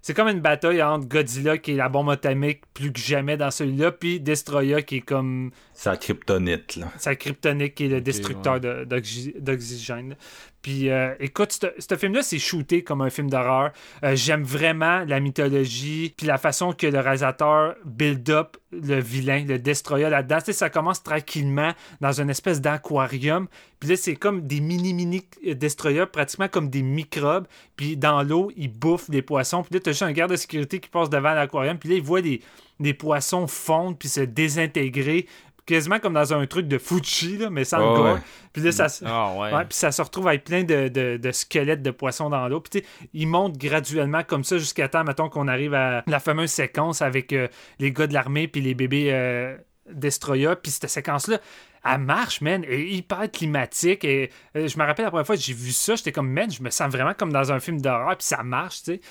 C'est 0.05 0.13
comme 0.13 0.27
une 0.27 0.41
bataille 0.41 0.83
entre 0.83 1.07
Godzilla, 1.07 1.57
qui 1.57 1.71
est 1.71 1.75
la 1.75 1.87
bombe 1.87 2.09
atomique 2.09 2.63
plus 2.73 2.91
que 2.91 2.99
jamais 2.99 3.37
dans 3.37 3.51
celui-là, 3.51 3.93
puis 3.93 4.19
Destroya, 4.19 4.81
qui 4.81 4.97
est 4.97 5.01
comme 5.01 5.51
Sa 5.73 5.95
kryptonite, 5.95 6.75
là. 6.75 6.91
sa 6.97 7.15
kryptonique, 7.15 7.75
qui 7.75 7.85
est 7.85 7.87
le 7.87 8.01
destructeur 8.01 8.59
ouais. 8.61 8.85
d'oxygène. 8.85 10.17
Puis 10.63 10.89
euh, 10.89 11.13
écoute, 11.19 11.51
ce 11.77 11.95
film-là, 11.95 12.23
c'est 12.23 12.39
shooté 12.39 12.83
comme 12.83 13.01
un 13.01 13.09
film 13.09 13.29
d'horreur. 13.29 13.71
Euh, 14.03 14.15
J'aime 14.15 14.43
vraiment 14.43 15.03
la 15.05 15.19
mythologie, 15.19 16.13
puis 16.17 16.25
la 16.25 16.37
façon 16.37 16.71
que 16.71 16.87
le 16.87 16.99
réalisateur 16.99 17.75
build 17.85 18.29
up 18.29 18.57
le 18.71 18.99
vilain, 18.99 19.45
le 19.45 19.59
Destroya 19.59 20.09
là-dedans. 20.09 20.39
Ça 20.39 20.69
commence 20.69 21.03
tranquillement 21.03 21.73
dans 22.01 22.19
une 22.19 22.29
espèce 22.29 22.61
d'aquarium. 22.61 23.47
Puis 23.79 23.89
là, 23.89 23.95
c'est 23.97 24.15
comme 24.15 24.47
des 24.47 24.61
mini-mini 24.61 25.27
Destroya, 25.45 26.07
pratiquement 26.07 26.47
comme 26.47 26.69
des 26.69 26.81
microbes. 26.81 27.45
Puis 27.75 27.97
dans 27.97 28.23
l'eau, 28.23 28.51
ils 28.55 28.71
bouffent 28.71 29.09
des 29.09 29.21
poissons. 29.21 29.63
Puis 29.63 29.75
là, 29.75 29.79
t'as 29.81 29.91
juste 29.91 30.03
un 30.03 30.13
garde 30.13 30.31
de 30.31 30.37
sécurité 30.37 30.79
qui 30.79 30.89
passe 30.89 31.09
devant 31.09 31.33
l'aquarium. 31.33 31.77
Puis 31.77 31.89
là, 31.89 31.95
il 31.95 32.01
voit 32.01 32.21
des, 32.21 32.41
des 32.79 32.93
poissons 32.93 33.47
fondre 33.47 33.97
puis 33.97 34.09
se 34.09 34.21
désintégrer. 34.21 35.27
Quasiment 35.65 35.99
comme 35.99 36.13
dans 36.13 36.33
un 36.33 36.45
truc 36.45 36.67
de 36.67 36.77
Fuji, 36.77 37.37
là, 37.37 37.49
mais 37.49 37.63
sans 37.63 37.77
le 37.77 37.83
gore. 37.95 38.13
ouais. 38.15 38.19
Puis 38.51 38.61
là, 38.63 38.71
ça, 38.73 38.87
Ah 39.05 39.31
ouais. 39.37 39.53
Ouais, 39.53 39.63
puis 39.65 39.77
ça 39.77 39.91
se 39.93 40.01
retrouve 40.01 40.27
avec 40.27 40.43
plein 40.43 40.63
de, 40.63 40.89
de- 40.89 41.17
de 41.17 41.31
squelettes 41.31 41.81
de 41.81 41.91
poissons 41.91 42.29
dans 42.29 42.47
l'eau. 42.49 42.59
Puis 42.59 42.81
tu 42.81 42.87
sais, 42.87 43.09
ils 43.13 43.27
montent 43.27 43.57
graduellement 43.57 44.23
comme 44.23 44.43
ça 44.43 44.57
jusqu'à 44.57 44.89
temps, 44.89 45.03
mettons, 45.05 45.29
qu'on 45.29 45.47
arrive 45.47 45.73
à 45.73 46.03
la 46.05 46.19
fameuse 46.19 46.51
séquence 46.51 47.01
avec 47.01 47.31
euh, 47.31 47.47
les 47.79 47.91
gars 47.93 48.07
de 48.07 48.13
l'armée 48.13 48.47
puis 48.49 48.59
les 48.61 48.73
bébés 48.73 49.09
euh, 49.13 49.55
Destroya. 49.89 50.55
Puis 50.57 50.71
cette 50.73 50.89
séquence-là, 50.89 51.39
elle 51.85 51.97
marche, 51.99 52.41
man. 52.41 52.63
Elle 52.67 52.73
est 52.81 52.89
hyper 52.89 53.31
climatique. 53.31 54.03
Et 54.03 54.31
euh, 54.57 54.67
je 54.67 54.77
me 54.77 54.83
rappelle 54.83 55.05
la 55.05 55.11
première 55.11 55.25
fois 55.25 55.35
que 55.37 55.41
j'ai 55.41 55.53
vu 55.53 55.71
ça, 55.71 55.95
j'étais 55.95 56.11
comme, 56.11 56.29
man, 56.29 56.51
je 56.51 56.61
me 56.61 56.69
sens 56.71 56.91
vraiment 56.91 57.13
comme 57.13 57.31
dans 57.31 57.51
un 57.53 57.59
film 57.61 57.79
d'horreur. 57.81 58.17
Puis 58.17 58.27
ça 58.27 58.43
marche, 58.43 58.83
tu 58.83 58.93
sais. 58.95 59.01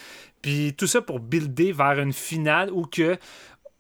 Puis 0.43 0.75
tout 0.77 0.87
ça 0.89 1.01
pour 1.01 1.21
builder 1.21 1.73
vers 1.73 1.99
une 2.01 2.13
finale 2.13 2.71
où 2.73 2.85
que 2.85 3.17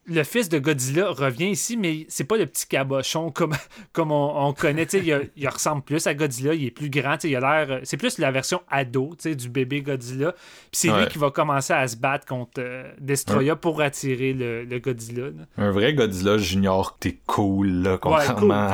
le 0.06 0.24
fils 0.24 0.48
de 0.48 0.58
Godzilla 0.58 1.10
revient 1.10 1.50
ici, 1.50 1.76
mais 1.76 2.06
c'est 2.08 2.24
pas 2.24 2.36
le 2.36 2.46
petit 2.46 2.66
cabochon 2.66 3.30
comme, 3.30 3.54
comme 3.92 4.10
on, 4.10 4.46
on 4.48 4.52
connaît. 4.52 4.82
Il, 4.84 5.12
a- 5.12 5.20
il 5.36 5.48
ressemble 5.48 5.82
plus 5.82 6.06
à 6.06 6.14
Godzilla, 6.14 6.54
il 6.54 6.64
est 6.66 6.70
plus 6.70 6.90
grand. 6.90 7.22
Il 7.24 7.36
a 7.36 7.40
l'air. 7.64 7.80
C'est 7.84 7.96
plus 7.96 8.18
la 8.18 8.30
version 8.32 8.62
ado 8.68 9.14
du 9.24 9.48
bébé 9.48 9.82
Godzilla. 9.82 10.32
Puis 10.32 10.40
c'est 10.72 10.88
lui 10.88 11.06
qui 11.06 11.18
va 11.18 11.30
commencer 11.30 11.72
à 11.72 11.86
se 11.86 11.96
battre 11.96 12.26
contre 12.26 12.60
euh, 12.60 12.90
Destroya 13.00 13.54
pour 13.56 13.80
attirer 13.80 14.32
le, 14.32 14.64
le 14.64 14.78
Godzilla. 14.80 15.26
là. 15.26 15.44
Un 15.56 15.70
vrai 15.70 15.94
Godzilla 15.94 16.36
junior, 16.38 16.96
t'es 16.98 17.18
cool, 17.26 17.68
là, 17.82 17.98
contrairement 17.98 18.70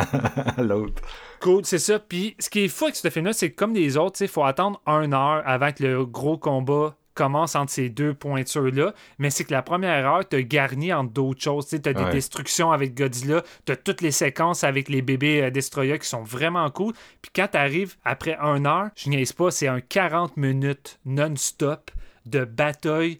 à 0.56 0.62
l'autre. 0.62 1.02
Cool, 1.40 1.64
c'est 1.64 1.78
ça. 1.78 1.98
Puis 2.00 2.34
ce 2.40 2.50
qui 2.50 2.64
est 2.64 2.68
fou 2.68 2.84
avec 2.86 2.96
ce 2.96 3.08
film-là, 3.10 3.32
c'est 3.32 3.50
que 3.50 3.56
comme 3.56 3.72
les 3.74 3.96
autres, 3.96 4.20
il 4.22 4.28
faut 4.28 4.42
attendre 4.42 4.80
une 4.86 5.14
heure 5.14 5.42
avant 5.46 5.70
que 5.72 5.84
le 5.84 6.04
gros 6.04 6.36
combat 6.36 6.96
commence 7.18 7.56
entre 7.56 7.72
ces 7.72 7.88
deux 7.88 8.14
pointures-là, 8.14 8.94
mais 9.18 9.30
c'est 9.30 9.44
que 9.44 9.52
la 9.52 9.62
première 9.62 10.06
heure, 10.06 10.26
t'as 10.28 10.40
garni 10.42 10.92
entre 10.92 11.12
d'autres 11.12 11.42
choses. 11.42 11.66
Tu 11.68 11.76
as 11.76 11.92
des 11.92 12.02
Ouais. 12.04 12.10
destructions 12.10 12.70
avec 12.70 12.94
Godzilla, 12.94 13.42
t'as 13.64 13.76
toutes 13.76 14.00
les 14.00 14.12
séquences 14.12 14.62
avec 14.64 14.88
les 14.88 15.02
bébés 15.02 15.42
euh, 15.42 15.50
Destroyer 15.50 15.98
qui 15.98 16.06
sont 16.08 16.22
vraiment 16.22 16.70
cool. 16.70 16.92
Puis 17.20 17.30
quand 17.34 17.48
t'arrives 17.48 17.96
après 18.04 18.36
une 18.40 18.66
heure, 18.66 18.88
je 18.94 19.10
niaise 19.10 19.32
pas, 19.32 19.50
c'est 19.50 19.66
un 19.68 19.80
40 19.80 20.36
minutes 20.36 20.98
non-stop 21.04 21.90
de 22.26 22.44
bataille 22.44 23.18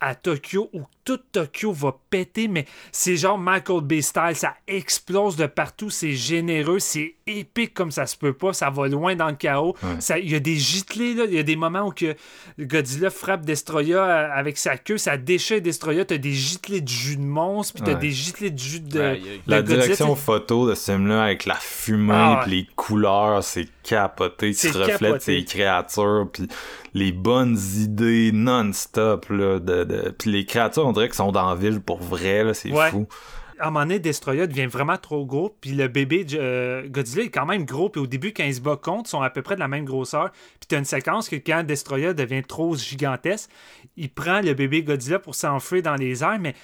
à 0.00 0.14
Tokyo 0.14 0.68
où 0.72 0.82
tout 1.04 1.18
Tokyo 1.32 1.72
va 1.72 1.96
péter, 2.10 2.48
mais 2.48 2.66
c'est 2.92 3.16
genre 3.16 3.38
Michael 3.38 3.82
Bay 3.82 4.02
style, 4.02 4.34
ça 4.34 4.54
explose 4.66 5.36
de 5.36 5.46
partout, 5.46 5.90
c'est 5.90 6.12
généreux, 6.12 6.78
c'est 6.78 7.14
épique 7.26 7.74
comme 7.74 7.90
ça 7.90 8.06
se 8.06 8.16
peut 8.16 8.32
pas, 8.32 8.52
ça 8.52 8.70
va 8.70 8.88
loin 8.88 9.16
dans 9.16 9.28
le 9.28 9.34
chaos. 9.36 9.74
Ouais. 9.82 10.22
Il 10.22 10.30
y 10.30 10.34
a 10.34 10.40
des 10.40 10.56
là, 10.56 11.24
il 11.26 11.34
y 11.34 11.38
a 11.38 11.42
des 11.42 11.56
moments 11.56 11.88
où 11.88 11.92
que 11.92 12.14
Godzilla 12.58 13.10
frappe 13.10 13.44
Destroya 13.44 14.04
euh, 14.04 14.28
avec 14.32 14.56
sa 14.58 14.76
queue, 14.76 14.98
ça 14.98 15.16
déchire 15.16 15.60
Destroya, 15.60 16.04
t'as 16.04 16.18
des 16.18 16.32
giclées 16.32 16.80
de 16.80 16.88
jus 16.88 17.16
de 17.16 17.22
monstre, 17.22 17.74
puis 17.74 17.82
t'as 17.84 17.94
Ouais. 17.94 18.00
des 18.00 18.10
giclées 18.10 18.50
de 18.50 18.58
jus 18.58 18.80
de, 18.80 18.98
La 19.46 19.60
Godzilla, 19.62 19.82
direction 19.82 20.16
photo 20.16 20.68
de 20.68 20.74
ce 20.74 20.92
film-là 20.92 21.24
avec 21.24 21.46
la 21.46 21.54
fumée 21.56 22.12
Ah 22.14 22.40
puis 22.42 22.50
les 22.52 22.66
couleurs, 22.76 23.42
c'est 23.44 23.68
capoté. 23.84 24.52
C'est 24.52 24.70
reflètes 24.70 24.98
capoté. 24.98 25.20
ces 25.20 25.44
créatures 25.44 26.28
puis 26.32 26.48
les 26.94 27.12
bonnes 27.12 27.56
idées 27.76 28.30
non-stop 28.32 29.26
là, 29.30 29.58
de, 29.60 29.84
de... 29.84 30.10
puis 30.18 30.30
les 30.32 30.44
créatures 30.44 30.86
on 30.86 30.92
dirait 30.92 31.06
qu'ils 31.08 31.14
sont 31.16 31.32
dans 31.32 31.48
la 31.48 31.54
ville 31.54 31.80
pour 31.80 31.98
vrai 32.02 32.44
là, 32.44 32.54
c'est 32.54 32.70
Ouais. 32.72 32.90
fou. 32.90 33.06
à 33.60 33.68
un 33.68 33.70
moment 33.70 33.80
donné, 33.86 34.00
Destroya 34.00 34.46
devient 34.48 34.66
vraiment 34.66 34.96
trop 34.98 35.24
gros, 35.24 35.56
puis 35.60 35.70
le 35.72 35.86
bébé 35.86 36.26
euh, 36.34 36.88
Godzilla 36.88 37.22
est 37.24 37.30
quand 37.30 37.46
même 37.46 37.64
gros, 37.64 37.88
puis 37.88 38.00
au 38.00 38.06
début, 38.08 38.32
quand 38.32 38.42
il 38.42 38.54
se 38.54 38.60
bat 38.60 38.76
contre, 38.76 39.08
ils 39.08 39.10
sont 39.10 39.22
à 39.22 39.30
peu 39.30 39.42
près 39.42 39.54
de 39.54 39.60
la 39.60 39.68
même 39.68 39.84
grosseur. 39.84 40.30
Puis 40.32 40.66
t'as 40.68 40.78
une 40.78 40.84
séquence 40.84 41.28
que 41.28 41.36
quand 41.36 41.62
Destroya 41.64 42.14
devient 42.14 42.42
trop 42.42 42.74
gigantesque, 42.74 43.48
il 43.96 44.10
prend 44.10 44.40
le 44.40 44.54
bébé 44.54 44.82
Godzilla 44.82 45.20
pour 45.20 45.36
s'enfuir 45.36 45.82
dans 45.82 45.94
les 45.94 46.24
airs, 46.24 46.38
mais 46.40 46.54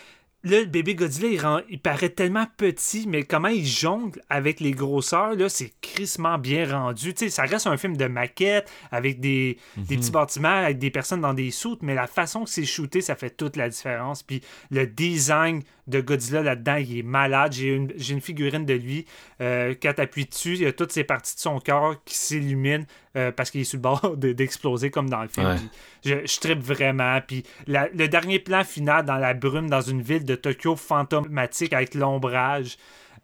là, 0.43 0.61
le 0.61 0.67
bébé 0.67 0.95
Godzilla, 0.95 1.29
il, 1.29 1.41
rend- 1.41 1.61
il 1.69 1.81
paraît 1.81 2.09
tellement 2.09 2.47
petit, 2.57 3.07
mais 3.09 3.23
comment 3.25 3.49
il 3.49 3.67
jongle 3.67 4.21
avec 4.29 4.61
les 4.61 4.71
grosseurs, 4.73 5.35
là, 5.35 5.49
c'est 5.49 5.73
crissement 5.81 6.39
bien 6.39 6.71
rendu. 6.71 7.15
Tu 7.15 7.25
sais, 7.27 7.31
ça 7.31 7.43
reste 7.43 7.67
un 7.67 7.77
film 7.77 7.97
de 7.97 8.07
maquette, 8.07 8.71
avec 8.91 9.21
des, 9.21 9.59
des 9.77 9.97
petits 9.97 10.11
bâtiments, 10.11 10.49
avec 10.49 10.79
des 10.79 10.91
personnes 10.91 11.21
dans 11.21 11.35
des 11.35 11.51
soutes, 11.51 11.83
mais 11.83 11.95
la 11.95 12.07
façon 12.07 12.45
que 12.45 12.51
c'est 12.51 12.65
shooté, 12.65 13.01
ça 13.01 13.17
fait 13.17 13.31
toute 13.31 13.57
la 13.57 13.69
différence. 13.69 14.23
Puis 14.23 14.41
le 14.71 14.87
design 14.87 15.63
de 15.91 16.01
Godzilla 16.01 16.43
là-dedans, 16.43 16.77
il 16.77 16.99
est 16.99 17.03
malade. 17.03 17.53
J'ai 17.53 17.69
une, 17.75 17.93
j'ai 17.97 18.15
une 18.15 18.21
figurine 18.21 18.65
de 18.65 18.75
lui. 18.75 19.05
Euh, 19.41 19.75
quand 19.83 19.93
t'appuies 19.95 20.25
dessus, 20.27 20.55
il 20.55 20.63
y 20.63 20.67
a 20.67 20.73
toutes 20.73 20.93
ces 20.93 21.05
parties 21.05 21.35
de 21.35 21.41
son 21.41 21.59
corps 21.59 21.97
qui 22.05 22.17
s'illuminent 22.17 22.85
euh, 23.17 23.33
parce 23.33 23.51
qu'il 23.51 23.61
est 23.61 23.65
sur 23.65 23.77
le 23.79 23.83
bord 23.83 24.15
de- 24.17 24.33
d'exploser 24.33 24.91
comme 24.91 25.11
dans 25.11 25.23
le 25.23 25.29
film. 25.29 25.47
Ouais. 25.47 25.57
Je, 26.05 26.15
je 26.27 26.41
trippe 26.41 26.61
vraiment. 26.63 27.21
Puis 27.27 27.43
la- 27.67 27.89
le 27.89 28.09
dernier 28.09 28.39
plan 28.39 28.65
final 28.65 29.05
dans 29.05 29.17
la 29.19 29.35
brume, 29.35 29.69
dans 29.69 29.81
une 29.83 30.01
ville 30.03 30.25
de 30.25 30.35
Tokyo 30.37 30.77
fantomatique 30.77 31.73
avec 31.73 31.95
l'ombrage 31.95 32.77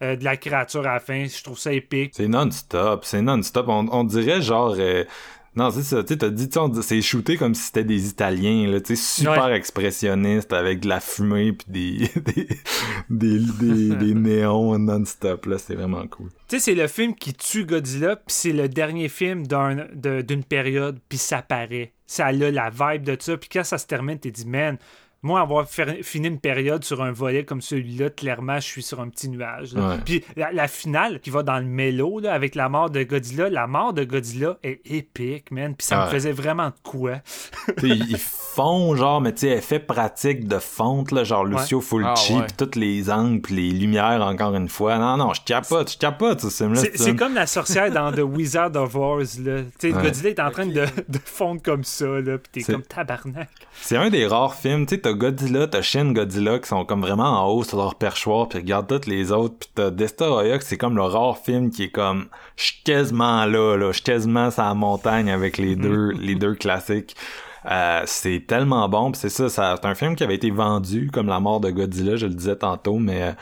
euh, 0.02 0.16
de 0.16 0.24
la 0.24 0.36
créature 0.36 0.86
à 0.86 0.94
la 0.94 1.00
fin, 1.00 1.24
je 1.26 1.42
trouve 1.42 1.58
ça 1.58 1.72
épique. 1.72 2.12
C'est 2.14 2.28
non-stop, 2.28 3.04
c'est 3.04 3.22
non-stop. 3.22 3.66
On, 3.68 3.86
on 3.90 4.04
dirait 4.04 4.42
genre. 4.42 4.74
Non, 5.56 5.70
c'est 5.70 5.82
ça, 5.82 6.04
tu 6.04 6.18
t'as 6.18 6.28
dit, 6.28 6.48
c'est 6.82 7.00
shooté 7.00 7.36
comme 7.38 7.54
si 7.54 7.62
c'était 7.62 7.82
des 7.84 8.08
Italiens, 8.08 8.68
là, 8.68 8.80
tu 8.80 8.94
sais, 8.94 9.02
super 9.24 9.48
expressionniste 9.54 10.52
avec 10.52 10.80
de 10.80 10.88
la 10.88 11.00
fumée 11.00 11.52
puis 11.54 11.66
des, 11.68 12.10
des, 13.10 13.38
des, 13.38 13.38
des, 13.38 13.96
des 13.96 14.14
néons 14.14 14.78
non-stop, 14.78 15.46
là, 15.46 15.56
c'est 15.58 15.74
vraiment 15.74 16.06
cool. 16.08 16.28
Tu 16.48 16.56
sais, 16.56 16.58
c'est 16.58 16.74
le 16.74 16.86
film 16.88 17.14
qui 17.14 17.32
tue 17.32 17.64
Godzilla, 17.64 18.16
puis 18.16 18.24
c'est 18.28 18.52
le 18.52 18.68
dernier 18.68 19.08
film 19.08 19.46
d'un- 19.46 19.86
de- 19.94 20.20
d'une 20.22 20.44
période, 20.44 20.98
puis 21.08 21.18
ça 21.18 21.40
paraît. 21.42 21.92
Ça 22.06 22.26
a 22.26 22.32
la 22.32 22.70
vibe 22.70 23.02
de 23.04 23.16
ça, 23.18 23.36
puis 23.36 23.48
quand 23.50 23.64
ça 23.64 23.78
se 23.78 23.86
termine, 23.86 24.18
t'es 24.18 24.30
dit, 24.30 24.46
man, 24.46 24.76
moi, 25.26 25.40
avoir 25.40 25.66
fini 25.68 26.28
une 26.28 26.40
période 26.40 26.84
sur 26.84 27.02
un 27.02 27.12
volet 27.12 27.44
comme 27.44 27.60
celui-là, 27.60 28.10
clairement, 28.10 28.56
je 28.56 28.66
suis 28.66 28.82
sur 28.82 29.00
un 29.00 29.08
petit 29.08 29.28
nuage. 29.28 29.74
Ouais. 29.74 29.96
Puis 30.04 30.24
la, 30.36 30.52
la 30.52 30.68
finale 30.68 31.20
qui 31.20 31.30
va 31.30 31.42
dans 31.42 31.58
le 31.58 31.64
mélo, 31.64 32.20
là, 32.20 32.32
avec 32.32 32.54
la 32.54 32.68
mort 32.68 32.88
de 32.90 33.02
Godzilla, 33.02 33.48
la 33.50 33.66
mort 33.66 33.92
de 33.92 34.04
Godzilla 34.04 34.56
est 34.62 34.80
épique, 34.90 35.50
man, 35.50 35.74
puis 35.74 35.86
ça 35.86 36.04
me 36.06 36.10
faisait 36.10 36.32
vraiment 36.32 36.68
de 36.68 36.74
quoi. 36.82 37.16
Ils 37.82 38.06
ils 38.08 38.16
font 38.18 38.94
genre, 38.96 39.20
mais 39.20 39.32
tu 39.34 39.40
sais, 39.40 39.48
effet 39.50 39.80
pratique 39.80 40.46
de 40.46 40.58
fonte, 40.58 41.10
là, 41.10 41.24
genre 41.24 41.44
Lucio 41.44 41.80
Fulci, 41.80 42.32
Ah 42.34 42.38
ouais. 42.38 42.46
pis 42.46 42.54
tous 42.54 42.78
les 42.78 43.10
angles, 43.10 43.40
pis 43.42 43.54
les 43.54 43.70
lumières, 43.70 44.22
encore 44.22 44.54
une 44.54 44.68
fois. 44.68 44.96
Non, 44.98 45.16
non, 45.16 45.34
je 45.34 45.42
capote, 45.44 45.92
je 45.92 45.98
capote, 45.98 46.40
ce 46.40 46.48
film-là. 46.64 46.80
C'est 46.80 46.96
c'est 46.96 47.16
comme 47.16 47.34
la 47.34 47.46
sorcière 47.46 47.90
dans 47.90 48.12
The 48.12 48.20
Wizard 48.20 48.74
of 48.76 48.94
Oz, 48.94 49.40
là. 49.40 49.62
Tu 49.78 49.90
sais, 49.90 49.96
Ouais. 49.96 50.02
Godzilla 50.02 50.30
est 50.30 50.40
en 50.40 50.50
train 50.50 50.66
de, 50.66 50.72
de 51.08 51.18
fondre 51.24 51.60
comme 51.62 51.84
ça, 51.84 52.06
là, 52.06 52.38
puis 52.38 52.62
t'es 52.64 52.72
comme 52.72 52.82
tabarnak. 52.82 53.48
C'est 53.82 53.96
un 53.96 54.08
des 54.10 54.26
rares 54.26 54.54
films, 54.54 54.86
tu 54.86 54.94
sais, 54.94 55.00
t'as 55.00 55.12
Godzilla, 55.16 55.66
t'as 55.66 55.82
Shin 55.82 56.12
Godzilla 56.12 56.58
qui 56.58 56.68
sont 56.68 56.84
comme 56.84 57.00
vraiment 57.00 57.42
en 57.42 57.48
haut 57.48 57.64
sur 57.64 57.78
leur 57.78 57.96
perchoir, 57.96 58.48
puis 58.48 58.58
regarde 58.58 58.86
tous 58.86 59.08
les 59.08 59.32
autres, 59.32 59.56
puis 59.58 59.68
t'as 59.74 59.90
Destroya, 59.90 60.58
que 60.58 60.64
c'est 60.64 60.76
comme 60.76 60.96
le 60.96 61.02
rare 61.02 61.38
film 61.38 61.70
qui 61.70 61.84
est 61.84 61.90
comme, 61.90 62.26
je 62.56 62.64
suis 62.64 62.82
quasiment 62.84 63.44
là, 63.46 63.76
là, 63.76 63.88
je 63.88 63.96
suis 63.96 64.04
quasiment 64.04 64.50
sur 64.50 64.62
la 64.62 64.74
montagne 64.74 65.30
avec 65.30 65.58
les 65.58 65.76
deux, 65.76 66.10
les 66.12 66.34
deux 66.34 66.54
classiques. 66.54 67.16
Euh, 67.68 68.02
c'est 68.06 68.44
tellement 68.46 68.88
bon, 68.88 69.12
c'est 69.14 69.28
ça, 69.28 69.48
ça 69.48 69.76
c'est 69.80 69.88
un 69.88 69.96
film 69.96 70.14
qui 70.14 70.22
avait 70.22 70.36
été 70.36 70.50
vendu 70.52 71.10
comme 71.12 71.26
la 71.26 71.40
mort 71.40 71.58
de 71.60 71.70
Godzilla, 71.70 72.16
je 72.16 72.26
le 72.26 72.34
disais 72.34 72.54
tantôt, 72.54 72.98
mais 72.98 73.22
euh, 73.22 73.32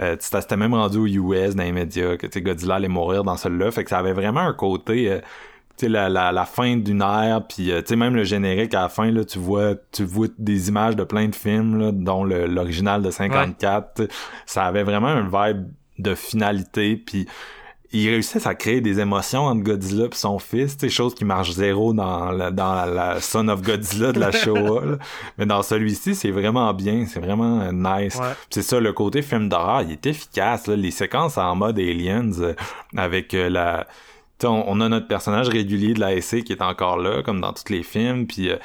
euh, 0.00 0.16
c'était 0.18 0.56
même 0.56 0.74
rendu 0.74 0.98
aux 0.98 1.06
US 1.06 1.54
dans 1.54 1.62
les 1.62 1.72
médias 1.72 2.16
que 2.16 2.38
Godzilla 2.38 2.76
allait 2.76 2.88
mourir 2.88 3.24
dans 3.24 3.36
celui-là, 3.36 3.70
fait 3.70 3.84
que 3.84 3.90
ça 3.90 3.98
avait 3.98 4.12
vraiment 4.12 4.40
un 4.40 4.52
côté 4.52 5.10
euh, 5.10 5.20
sais 5.78 5.88
la, 5.88 6.08
la, 6.08 6.32
la 6.32 6.44
fin 6.44 6.76
d'une 6.76 7.02
ère 7.02 7.42
puis 7.48 7.70
euh, 7.70 7.80
tu 7.80 7.88
sais 7.88 7.96
même 7.96 8.14
le 8.14 8.24
générique 8.24 8.74
à 8.74 8.82
la 8.82 8.88
fin 8.88 9.10
là 9.10 9.24
tu 9.24 9.38
vois 9.38 9.74
tu 9.92 10.04
vois 10.04 10.28
des 10.38 10.68
images 10.68 10.96
de 10.96 11.04
plein 11.04 11.28
de 11.28 11.34
films 11.34 11.78
là, 11.78 11.92
dont 11.92 12.24
l'original 12.24 13.02
de 13.02 13.10
54 13.10 13.94
tu 13.94 14.02
sais, 14.02 14.08
ça 14.46 14.64
avait 14.64 14.82
vraiment 14.82 15.08
un 15.08 15.22
vibe 15.22 15.68
de 15.98 16.14
finalité 16.14 16.96
puis 16.96 17.26
ils 17.90 18.08
réussissent 18.08 18.46
à 18.46 18.54
créer 18.54 18.80
des 18.80 19.00
émotions 19.00 19.44
entre 19.44 19.62
Godzilla 19.62 20.06
et 20.06 20.14
son 20.14 20.38
fils, 20.38 20.76
tu 20.76 20.86
sais, 20.86 20.94
chose 20.94 21.14
qui 21.14 21.24
marche 21.24 21.52
zéro 21.52 21.94
dans 21.94 22.30
la, 22.30 22.50
dans 22.50 22.74
la, 22.74 22.86
la 22.86 23.20
Son 23.20 23.48
of 23.48 23.62
Godzilla 23.62 24.12
de 24.12 24.20
la 24.20 24.30
Showa. 24.30 24.84
là. 24.84 24.96
Mais 25.38 25.46
dans 25.46 25.62
celui-ci, 25.62 26.14
c'est 26.14 26.30
vraiment 26.30 26.72
bien, 26.74 27.06
c'est 27.06 27.20
vraiment 27.20 27.60
euh, 27.62 27.72
nice. 27.72 28.16
Ouais. 28.16 28.34
C'est 28.50 28.62
ça, 28.62 28.78
le 28.78 28.92
côté 28.92 29.22
film 29.22 29.48
d'horreur, 29.48 29.82
il 29.82 29.92
est 29.92 30.06
efficace. 30.06 30.66
Là. 30.66 30.76
Les 30.76 30.90
séquences 30.90 31.38
en 31.38 31.54
mode 31.56 31.78
Aliens 31.78 32.32
euh, 32.40 32.54
avec 32.96 33.32
euh, 33.32 33.48
la... 33.48 33.86
On, 34.44 34.64
on 34.66 34.80
a 34.80 34.88
notre 34.88 35.08
personnage 35.08 35.48
régulier 35.48 35.94
de 35.94 36.00
la 36.00 36.20
SC 36.20 36.44
qui 36.44 36.52
est 36.52 36.62
encore 36.62 36.98
là, 36.98 37.22
comme 37.22 37.40
dans 37.40 37.52
tous 37.52 37.72
les 37.72 37.82
films, 37.82 38.26
puis 38.26 38.50
euh, 38.50 38.56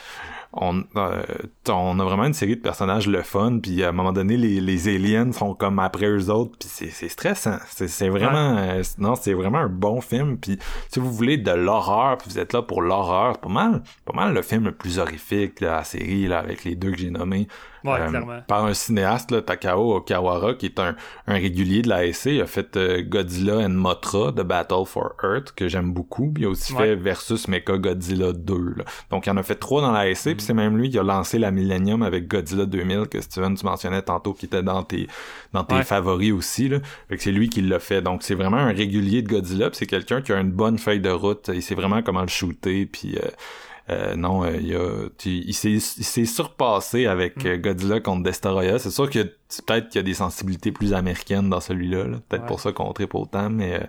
on, 0.53 0.83
euh, 0.95 1.23
on 1.69 1.99
a 1.99 2.03
vraiment 2.03 2.25
une 2.25 2.33
série 2.33 2.55
de 2.55 2.61
personnages 2.61 3.07
le 3.07 3.21
fun, 3.21 3.59
puis 3.61 3.83
à 3.83 3.89
un 3.89 3.91
moment 3.91 4.11
donné, 4.13 4.37
les, 4.37 4.59
les 4.59 4.87
aliens 4.95 5.31
sont 5.31 5.53
comme 5.53 5.79
après 5.79 6.07
eux 6.07 6.29
autres, 6.29 6.51
puis 6.59 6.69
c'est, 6.71 6.89
c'est 6.89 7.09
stressant. 7.09 7.57
C'est, 7.69 7.87
c'est 7.87 8.09
vraiment... 8.09 8.57
euh, 8.57 8.81
non, 8.97 9.15
c'est 9.15 9.33
vraiment 9.33 9.59
un 9.59 9.69
bon 9.69 10.01
film, 10.01 10.37
puis 10.37 10.59
si 10.89 10.99
vous 10.99 11.11
voulez 11.11 11.37
de 11.37 11.51
l'horreur, 11.51 12.17
puis 12.17 12.29
vous 12.31 12.39
êtes 12.39 12.53
là 12.53 12.61
pour 12.61 12.81
l'horreur, 12.81 13.33
c'est 13.35 13.41
pas 13.41 13.49
mal, 13.53 13.81
pas 14.05 14.13
mal 14.13 14.33
le 14.33 14.41
film 14.41 14.65
le 14.65 14.71
plus 14.73 14.99
horrifique 14.99 15.61
de 15.61 15.67
la 15.67 15.83
série, 15.83 16.27
là, 16.27 16.39
avec 16.39 16.63
les 16.63 16.75
deux 16.75 16.91
que 16.91 16.97
j'ai 16.97 17.09
nommés. 17.11 17.47
Ouais, 17.85 17.99
Euh, 17.99 18.07
clairement. 18.07 18.39
par 18.47 18.63
un 18.63 18.73
cinéaste, 18.73 19.29
là, 19.31 19.41
Takao 19.41 19.95
Okawara, 19.97 20.53
qui 20.53 20.67
est 20.67 20.79
un, 20.79 20.95
un 21.27 21.33
régulier 21.33 21.81
de 21.81 21.89
la 21.89 22.09
SC. 22.13 22.27
Il 22.27 22.41
a 22.41 22.45
fait 22.45 22.77
euh, 22.77 23.01
Godzilla 23.01 23.57
and 23.57 23.71
Mothra 23.71 24.31
de 24.31 24.41
Battle 24.41 24.85
for 24.85 25.11
Earth, 25.21 25.51
que 25.53 25.67
j'aime 25.67 25.91
beaucoup. 25.91 26.31
Puis 26.31 26.43
il 26.43 26.45
a 26.45 26.49
aussi 26.49 26.71
Ouais. 26.73 26.79
fait 26.85 26.95
Versus 26.95 27.45
Mecha 27.49 27.77
Godzilla 27.77 28.31
2. 28.31 28.75
là. 28.77 28.85
Donc 29.11 29.25
il 29.25 29.31
en 29.31 29.35
a 29.37 29.43
fait 29.43 29.55
trois 29.55 29.81
dans 29.81 29.91
la 29.91 30.15
SC, 30.15 30.29
puis 30.33 30.39
c'est 30.39 30.53
même 30.53 30.77
lui 30.77 30.91
qui 30.91 30.97
a 30.97 31.03
lancé 31.03 31.37
la 31.39 31.51
Millennium 31.53 32.03
avec 32.03 32.27
Godzilla 32.27 32.65
2000, 32.65 33.07
que 33.09 33.21
Steven, 33.21 33.55
tu 33.55 33.65
mentionnais 33.65 34.01
tantôt, 34.01 34.33
qui 34.33 34.45
était 34.47 34.63
dans 34.63 34.83
tes, 34.83 35.07
dans 35.53 35.63
tes 35.63 35.75
Ouais. 35.75 35.83
favoris 35.83 36.31
aussi. 36.33 36.67
Là. 36.69 36.79
Fait 37.09 37.17
que 37.17 37.23
c'est 37.23 37.31
lui 37.31 37.49
qui 37.49 37.61
l'a 37.61 37.79
fait. 37.79 38.01
Donc 38.01 38.23
c'est 38.23 38.35
vraiment 38.35 38.57
un 38.57 38.73
régulier 38.73 39.21
de 39.21 39.29
Godzilla, 39.29 39.69
c'est 39.73 39.85
quelqu'un 39.87 40.21
qui 40.21 40.33
a 40.33 40.39
une 40.39 40.51
bonne 40.51 40.77
feuille 40.77 40.99
de 41.01 41.09
route. 41.09 41.49
Il 41.53 41.61
sait 41.61 41.75
vraiment 41.75 42.01
comment 42.03 42.21
le 42.21 42.27
shooter, 42.27 42.85
puis... 42.85 43.15
euh, 43.17 43.27
euh, 43.89 44.15
non, 44.15 44.45
euh, 44.45 44.55
il, 44.61 44.73
a, 44.77 45.09
tu- 45.17 45.29
il 45.45 45.53
s'est 45.53 45.71
il 45.73 45.81
s'est 45.81 46.23
surpassé 46.23 47.05
avec 47.05 47.45
euh, 47.45 47.57
Godzilla 47.57 47.99
contre 47.99 48.23
Destoroyah. 48.23 48.79
C'est 48.79 48.89
sûr 48.91 49.09
que 49.09 49.19
peut-être 49.65 49.89
qu'il 49.89 49.99
y 49.99 49.99
a 49.99 50.03
des 50.03 50.13
sensibilités 50.13 50.71
plus 50.71 50.93
américaines 50.93 51.49
dans 51.49 51.59
celui-là. 51.59 52.05
là. 52.05 52.17
Peut-être 52.29 52.43
Ouais. 52.43 52.47
pour 52.47 52.61
ça 52.61 52.71
qu'on 52.71 52.93
tripe 52.93 53.13
autant, 53.13 53.49
mais 53.49 53.73
euh, 53.73 53.83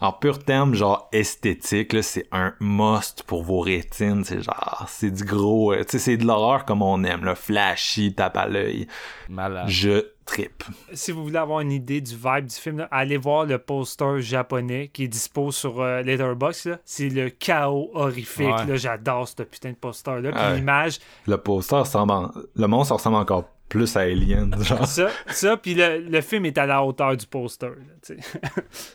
en 0.00 0.12
pur 0.12 0.44
terme, 0.44 0.74
genre 0.74 1.08
esthétique, 1.12 1.92
là, 1.92 2.02
c'est 2.02 2.26
un 2.32 2.54
must 2.60 3.22
pour 3.22 3.42
vos 3.42 3.60
rétines. 3.60 4.24
C'est 4.24 4.42
genre, 4.42 4.84
c'est 4.88 5.10
du 5.10 5.24
gros, 5.24 5.72
euh, 5.72 5.84
tu 5.84 5.92
sais, 5.92 5.98
c'est 5.98 6.16
de 6.16 6.26
l'horreur 6.26 6.64
comme 6.64 6.82
on 6.82 7.02
aime, 7.04 7.24
là, 7.24 7.34
flashy, 7.34 8.14
tape 8.14 8.36
à 8.36 8.46
l'œil. 8.46 8.86
Malade. 9.28 9.68
Je 9.68 10.06
tripe. 10.26 10.64
si 10.92 11.12
vous 11.12 11.22
voulez 11.22 11.38
avoir 11.38 11.60
une 11.60 11.70
idée 11.70 12.00
du 12.00 12.14
vibe 12.14 12.46
du 12.46 12.54
film, 12.54 12.78
là, 12.78 12.88
allez 12.90 13.16
voir 13.16 13.44
le 13.44 13.58
poster 13.58 14.20
japonais 14.20 14.90
qui 14.92 15.04
est 15.04 15.08
dispo 15.08 15.52
sur 15.52 15.80
euh, 15.80 16.02
Letterboxd. 16.02 16.80
C'est 16.84 17.08
le 17.08 17.30
chaos 17.30 17.90
horrifique. 17.94 18.40
Ouais. 18.46 18.66
là. 18.66 18.76
J'adore 18.76 19.28
ce 19.28 19.42
putain 19.44 19.70
de 19.70 19.76
poster-là. 19.76 20.32
Puis 20.32 20.40
Ouais. 20.40 20.56
l'image, 20.56 20.98
Le 21.28 21.36
poster 21.38 21.76
ressemble, 21.76 22.10
en- 22.12 22.32
le 22.56 22.66
monstre 22.66 22.94
ressemble 22.94 23.16
encore 23.16 23.44
plus 23.68 23.96
Alien, 23.96 24.54
genre. 24.62 24.86
Ça, 24.86 25.08
ça 25.28 25.56
puis 25.56 25.74
le, 25.74 25.98
le 25.98 26.20
film 26.20 26.44
est 26.46 26.56
à 26.58 26.66
la 26.66 26.82
hauteur 26.84 27.16
du 27.16 27.26
poster. 27.26 27.70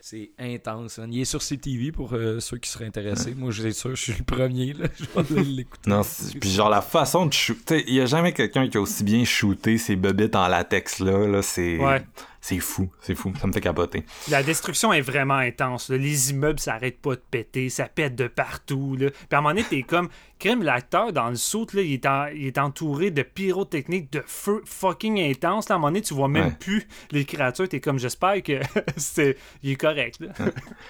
C'est 0.01 0.31
intense. 0.39 0.99
hein. 0.99 1.07
Il 1.11 1.21
est 1.21 1.25
sur 1.25 1.41
CTV 1.41 1.91
pour 1.91 2.13
euh, 2.13 2.39
ceux 2.39 2.57
qui 2.57 2.69
seraient 2.69 2.85
intéressés. 2.85 3.33
Moi, 3.35 3.51
je 3.51 3.61
suis 3.63 3.73
sûr, 3.73 3.95
je 3.95 4.01
suis 4.01 4.13
le 4.17 4.23
premier. 4.23 4.73
Là. 4.73 4.87
Je 4.97 5.33
vais 5.33 5.43
l'écouter. 5.43 5.89
Non, 5.89 6.03
c'est- 6.03 6.37
puis 6.39 6.49
genre 6.49 6.69
la 6.69 6.81
façon 6.81 7.25
de 7.25 7.33
shooter, 7.33 7.83
il 7.87 7.95
y 7.95 8.01
a 8.01 8.05
jamais 8.05 8.33
quelqu'un 8.33 8.67
qui 8.69 8.77
a 8.77 8.81
aussi 8.81 9.03
bien 9.03 9.23
shooté 9.25 9.77
ses 9.77 9.95
bobettes 9.95 10.35
en 10.35 10.47
latex 10.47 10.99
là, 10.99 11.27
là 11.27 11.41
c'est 11.41 11.77
Ouais. 11.77 12.01
C'est 12.43 12.59
fou, 12.59 12.89
c'est 13.01 13.13
fou, 13.13 13.31
ça 13.39 13.45
me 13.45 13.53
fait 13.53 13.61
capoter. 13.61 14.03
La 14.29 14.41
destruction 14.41 14.91
est 14.91 15.01
vraiment 15.01 15.35
intense. 15.35 15.89
là. 15.89 15.97
Les 15.97 16.31
immeubles 16.31 16.59
s'arrêtent 16.59 16.99
pas 16.99 17.11
de 17.15 17.21
péter, 17.29 17.69
ça 17.69 17.85
pète 17.85 18.15
de 18.15 18.27
partout. 18.27 18.97
Là. 18.99 19.11
Puis 19.11 19.19
à 19.31 19.37
un 19.37 19.41
moment 19.41 19.49
donné, 19.53 19.63
t'es 19.63 19.83
comme. 19.83 20.09
Crime, 20.39 20.63
l'acteur 20.63 21.13
dans 21.13 21.29
le 21.29 21.35
saut, 21.35 21.67
là, 21.71 21.83
il, 21.83 21.93
est 21.93 22.05
en- 22.07 22.25
il 22.33 22.47
est 22.47 22.57
entouré 22.57 23.11
de 23.11 23.21
pyrotechniques, 23.21 24.11
de 24.11 24.23
feu 24.25 24.63
fucking 24.65 25.19
intense. 25.21 25.69
Là, 25.69 25.75
à 25.75 25.77
un 25.77 25.79
moment 25.79 25.89
donné, 25.89 26.01
tu 26.01 26.15
vois 26.15 26.27
même 26.29 26.45
Ouais. 26.45 26.55
plus 26.59 26.87
les 27.11 27.25
créatures. 27.25 27.69
T'es 27.69 27.79
comme, 27.79 27.99
j'espère 27.99 28.41
que 28.41 28.53
c'est, 28.97 29.37
il 29.61 29.73
est 29.73 29.75
correct. 29.75 30.17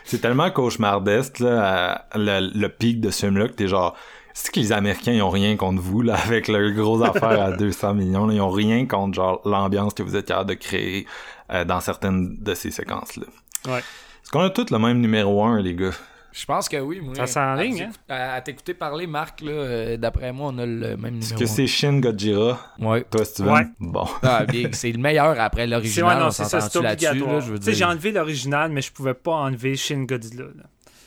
C'est 0.06 0.20
tellement 0.22 0.50
cauchemardesque 0.52 1.40
là, 1.40 2.08
le, 2.16 2.50
le 2.58 2.70
pic 2.70 3.02
de 3.02 3.10
ce 3.10 3.26
film 3.26 3.38
là 3.38 3.50
que 3.50 3.54
t'es 3.54 3.68
genre 3.68 3.94
c'est 4.34 4.54
que 4.54 4.62
les 4.62 4.72
Américains 4.72 5.12
ils 5.12 5.22
ont 5.22 5.30
rien 5.30 5.58
contre 5.58 5.82
vous 5.82 6.02
là 6.02 6.16
avec 6.16 6.48
leur 6.48 6.72
gros 6.72 7.04
affaire 7.04 7.42
à 7.42 7.52
200 7.58 7.94
millions, 7.96 8.28
là, 8.28 8.34
ils 8.34 8.40
ont 8.40 8.50
rien 8.50 8.86
contre 8.86 9.16
genre 9.16 9.42
l'ambiance 9.44 9.94
que 9.94 10.04
vous 10.04 10.16
êtes 10.16 10.28
capable 10.28 10.52
de 10.52 10.56
créer 10.56 11.06
euh, 11.52 11.66
dans 11.66 11.80
certaines 11.80 12.38
de 12.42 12.54
ces 12.54 12.72
séquences 12.72 13.16
là. 13.18 13.26
Ouais. 13.68 13.80
Est-ce 13.80 14.32
qu'on 14.32 14.42
a 14.42 14.50
tous 14.50 14.70
le 14.72 14.80
même 14.80 15.00
numéro 15.00 15.44
1 15.44 15.62
les 15.62 15.76
gars? 15.76 15.92
Je 16.34 16.46
pense 16.46 16.70
que 16.70 16.78
oui. 16.78 17.02
Moi, 17.02 17.14
Ça 17.16 17.28
s'enligne, 17.28 17.82
à- 18.08 18.14
hein? 18.14 18.32
À, 18.32 18.34
à 18.36 18.42
t'écouter 18.42 18.74
parler, 18.74 19.06
Marc, 19.06 19.42
là, 19.42 19.52
euh, 19.52 19.98
d'après 19.98 20.32
moi, 20.32 20.52
on 20.54 20.58
a 20.60 20.66
le 20.66 20.96
même 20.96 21.18
Est-ce 21.18 21.34
numéro. 21.34 21.40
que 21.42 21.46
c'est 21.46 21.68
Shin 21.68 22.00
Godzilla 22.00 22.58
Ouais. 22.80 23.04
Toi 23.12 23.26
Steven? 23.26 23.52
Ouais. 23.54 23.66
Bon. 23.82 24.06
Ah, 24.24 24.46
bien, 24.46 24.70
c'est 24.72 24.94
le 24.94 24.98
meilleur 25.00 25.38
après 25.40 25.64
C'est, 25.64 25.68
l'original. 25.68 26.08
ouais, 26.16 26.20
non, 26.22 26.28
on 26.28 26.32
c'est 26.32 26.46
ça, 26.46 26.62
c'est 26.62 26.78
obligatoire. 26.80 27.34
là, 27.34 27.40
je 27.42 27.52
veux 27.52 27.60
Tu 27.60 27.66
sais, 27.66 27.72
dire. 27.72 27.80
j'ai 27.80 27.84
enlevé 27.86 28.12
l'original, 28.14 28.72
mais 28.72 28.82
je 28.82 28.94
pouvais 28.94 29.14
pas 29.14 29.34
enlever 29.34 29.76
Shin 29.76 30.04
Godzilla. 30.06 30.46
là. 30.46 30.64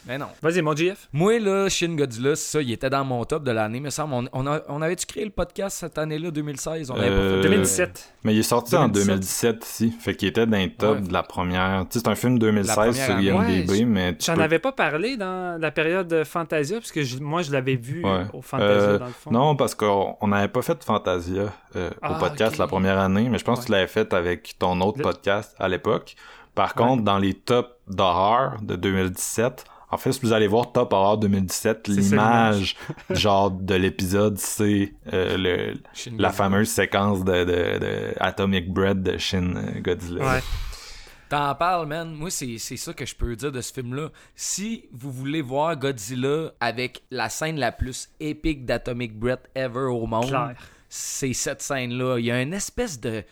Mais 0.06 0.18
non. 0.18 0.26
Vas-y, 0.42 0.60
mon 0.60 0.76
GF. 0.76 1.08
Moi, 1.14 1.38
là, 1.38 1.68
Shin 1.70 1.94
Godzilla, 1.94 2.36
c'est 2.36 2.58
ça, 2.58 2.62
il 2.62 2.70
était 2.72 2.90
dans 2.90 3.04
mon 3.04 3.24
top 3.24 3.42
de 3.42 3.50
l'année, 3.52 3.80
me 3.80 3.88
semble. 3.88 4.12
On, 4.14 4.26
on, 4.46 4.60
on 4.68 4.82
avait-tu 4.82 5.06
créé 5.06 5.24
le 5.24 5.30
podcast 5.30 5.78
cette 5.78 5.96
année-là, 5.96 6.30
2016 6.30 6.90
On 6.90 6.94
avait 6.96 7.08
Euh, 7.08 7.36
pas 7.36 7.42
fait 7.42 7.48
2017. 7.48 8.12
Mais 8.24 8.34
il 8.34 8.40
est 8.40 8.42
sorti 8.42 8.76
en 8.76 8.88
2017. 8.88 9.06
2017 9.56 9.64
ici, 9.66 9.94
fait 9.98 10.14
qu'il 10.14 10.28
était 10.28 10.46
dans 10.46 10.58
les 10.58 10.70
top 10.74 10.96
Ouais. 10.98 11.06
de 11.08 11.12
la 11.12 11.22
première. 11.22 11.86
Tu 11.88 11.98
sais, 11.98 12.02
c'est 12.04 12.10
un 12.10 12.14
film 12.14 12.38
2016 12.38 12.74
première 12.74 12.94
sur. 13.06 13.18
IMDb, 13.20 13.70
Ouais, 13.70 13.84
mais 13.86 14.16
tu 14.16 14.26
J'en 14.26 14.34
peux- 14.34 14.42
avais 14.42 14.58
pas 14.58 14.72
parlé 14.72 15.16
dans 15.16 15.58
la 15.58 15.70
période 15.70 16.06
de 16.08 16.22
Fantasia, 16.22 16.78
parce 16.78 16.92
que 16.92 17.02
je- 17.02 17.18
moi, 17.18 17.40
je 17.42 17.50
l'avais 17.52 17.76
vu 17.76 18.04
Ouais. 18.04 18.24
au 18.34 18.42
Fantasia, 18.42 18.74
Euh, 18.74 18.98
dans 18.98 19.06
le 19.06 19.12
fond. 19.12 19.30
Non, 19.30 19.56
parce 19.56 19.74
qu'on 19.74 20.16
on 20.20 20.28
n'avait 20.28 20.48
pas 20.48 20.60
fait 20.62 20.84
Fantasia 20.84 21.50
euh, 21.76 21.88
au 21.90 21.92
Ah, 22.02 22.14
podcast 22.20 22.58
la 22.58 22.66
première 22.66 22.98
année, 22.98 23.28
mais 23.30 23.38
je 23.38 23.44
pense 23.44 23.58
Ouais. 23.58 23.62
que 23.62 23.66
tu 23.68 23.72
l'avais 23.72 23.86
fait 23.86 24.12
avec 24.12 24.54
ton 24.58 24.80
autre 24.82 24.98
Le- 24.98 25.02
podcast 25.04 25.54
à 25.58 25.66
l'époque. 25.68 26.14
Par 26.54 26.74
Ouais. 26.76 26.84
contre, 26.84 27.02
dans 27.02 27.18
les 27.18 27.34
tops 27.34 27.68
d'horreur 27.88 28.58
de 28.62 28.76
2017, 28.76 29.64
en 29.94 29.96
fait, 29.96 30.12
si 30.12 30.20
vous 30.20 30.32
allez 30.32 30.46
voir 30.48 30.72
Top 30.72 30.92
Horror 30.92 31.18
2017, 31.18 31.82
C'est 31.86 32.02
ça, 32.02 32.16
l'image 32.16 32.76
genre 33.10 33.50
de 33.50 33.74
l'épisode, 33.74 34.36
c'est 34.38 34.92
euh, 35.12 35.74
la 36.18 36.30
fameuse 36.30 36.68
séquence 36.68 37.24
de, 37.24 37.44
de, 37.44 37.78
de 37.78 38.14
Atomic 38.18 38.72
Bread 38.72 39.02
de 39.02 39.16
Shin 39.16 39.54
Godzilla. 39.82 40.24
Ouais. 40.24 40.40
T'en 41.28 41.54
parles, 41.54 41.86
man. 41.86 42.12
Moi, 42.12 42.30
c'est 42.30 42.58
c'est 42.58 42.76
ça 42.76 42.92
que 42.92 43.06
je 43.06 43.14
peux 43.14 43.34
dire 43.34 43.50
de 43.50 43.60
ce 43.60 43.72
film-là. 43.72 44.10
Si 44.34 44.84
vous 44.92 45.10
voulez 45.10 45.40
voir 45.42 45.74
Godzilla 45.76 46.52
avec 46.60 47.02
la 47.10 47.28
scène 47.28 47.56
la 47.58 47.72
plus 47.72 48.10
épique 48.20 48.66
d'Atomic 48.66 49.18
Breath 49.18 49.48
ever 49.54 49.86
au 49.90 50.06
monde, 50.06 50.54
c'est 50.88 51.32
cette 51.32 51.62
scène-là. 51.62 52.18
Il 52.18 52.26
y 52.26 52.30
a 52.30 52.42
une 52.42 52.52
espèce 52.52 53.00
de 53.00 53.24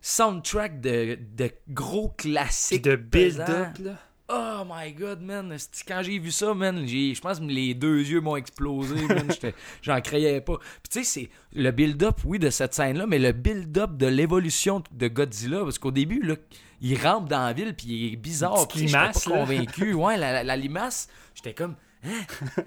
soundtrack 0.00 0.80
de, 0.80 1.18
de 1.36 1.50
gros 1.68 2.08
Puis 2.16 2.30
classiques. 2.32 2.82
de 2.84 2.96
build-up, 2.96 3.78
là. 3.84 3.92
Oh 4.28 4.62
my 4.66 4.90
god, 4.92 5.20
man. 5.20 5.54
Quand 5.86 6.02
j'ai 6.02 6.18
vu 6.18 6.30
ça, 6.30 6.54
man, 6.54 6.86
j'ai- 6.86 7.14
je 7.14 7.20
pense 7.20 7.40
que 7.40 7.44
les 7.44 7.74
deux 7.74 8.00
yeux 8.00 8.20
m'ont 8.22 8.36
explosé, 8.36 8.94
man. 9.06 9.28
J'en 9.82 10.00
croyais 10.00 10.40
pas. 10.40 10.56
Puis 10.82 10.90
tu 10.90 11.04
sais, 11.04 11.04
c'est 11.04 11.30
le 11.52 11.70
build-up, 11.72 12.20
oui, 12.24 12.38
de 12.38 12.48
cette 12.48 12.72
scène-là, 12.72 13.06
mais 13.06 13.18
le 13.18 13.32
build-up 13.32 13.96
de 13.98 14.06
l'évolution 14.06 14.82
de 14.92 15.08
Godzilla, 15.08 15.60
parce 15.64 15.78
qu'au 15.78 15.90
début, 15.90 16.22
là, 16.22 16.36
il 16.80 16.98
rampe 16.98 17.28
dans 17.28 17.44
la 17.44 17.52
ville, 17.52 17.74
puis 17.76 17.86
il 17.88 18.12
est 18.14 18.16
bizarre. 18.16 18.66
Puis 18.66 18.90
pas 18.90 19.08
là. 19.08 19.12
convaincu. 19.46 19.92
Ouais, 19.94 20.16
la, 20.16 20.32
la, 20.32 20.44
la 20.44 20.56
limace, 20.56 21.08
j'étais 21.34 21.52
comme... 21.54 21.74
Hein? 22.04 22.24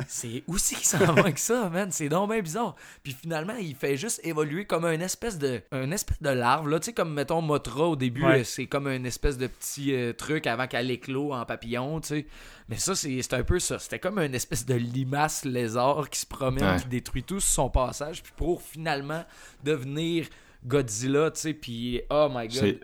C'est 0.08 0.44
aussi 0.48 0.76
qui 0.76 0.86
s'en 0.86 0.98
va 1.00 1.22
avec 1.22 1.38
ça, 1.38 1.70
man. 1.70 1.92
C'est 1.92 2.10
donc 2.10 2.32
bien 2.32 2.42
bizarre. 2.42 2.76
Puis 3.04 3.14
finalement, 3.20 3.56
il 3.60 3.76
fait 3.76 3.96
juste 3.98 4.20
évoluer 4.24 4.66
comme 4.66 4.86
un 4.86 5.00
espèce 5.00 5.38
de, 5.38 5.62
un 5.72 5.92
espèce 5.92 6.22
de 6.22 6.30
larve, 6.30 6.68
là. 6.70 6.80
Tu 6.80 6.88
sais, 6.88 6.94
comme 6.94 7.14
mettons 7.14 7.42
Motra 7.42 7.86
au 7.88 7.96
début, 7.96 8.24
Ouais. 8.26 8.44
c'est 8.44 8.66
comme 8.68 8.88
un 8.88 9.04
espèce 9.04 9.38
de 9.38 9.48
petit 9.48 9.94
euh, 9.94 10.14
truc 10.14 10.48
avant 10.48 10.68
qu'elle 10.68 10.90
éclot 10.92 11.34
en 11.34 11.46
papillon, 11.46 12.02
tu 12.02 12.08
sais. 12.08 12.26
Mais 12.70 12.78
ça, 12.78 12.96
c'est 12.96 13.22
c'est 13.22 13.34
un 13.36 13.44
peu 13.44 13.60
ça. 13.60 13.80
C'était 13.80 14.00
comme 14.00 14.20
une 14.20 14.36
espèce 14.36 14.66
de 14.66 14.74
limace 14.76 15.46
lézard 15.46 16.10
qui 16.10 16.20
se 16.20 16.26
promène, 16.26 16.64
Ouais. 16.76 16.82
qui 16.82 16.88
détruit 16.88 17.24
tout 17.24 17.40
sur 17.40 17.50
son 17.54 17.70
passage, 17.70 18.24
puis 18.24 18.34
pour 18.36 18.62
finalement 18.62 19.24
devenir 19.64 20.28
Godzilla, 20.66 21.32
tu 21.32 21.40
sais. 21.42 21.54
Puis, 21.54 22.02
oh 22.10 22.28
my 22.34 22.48
god. 22.48 22.78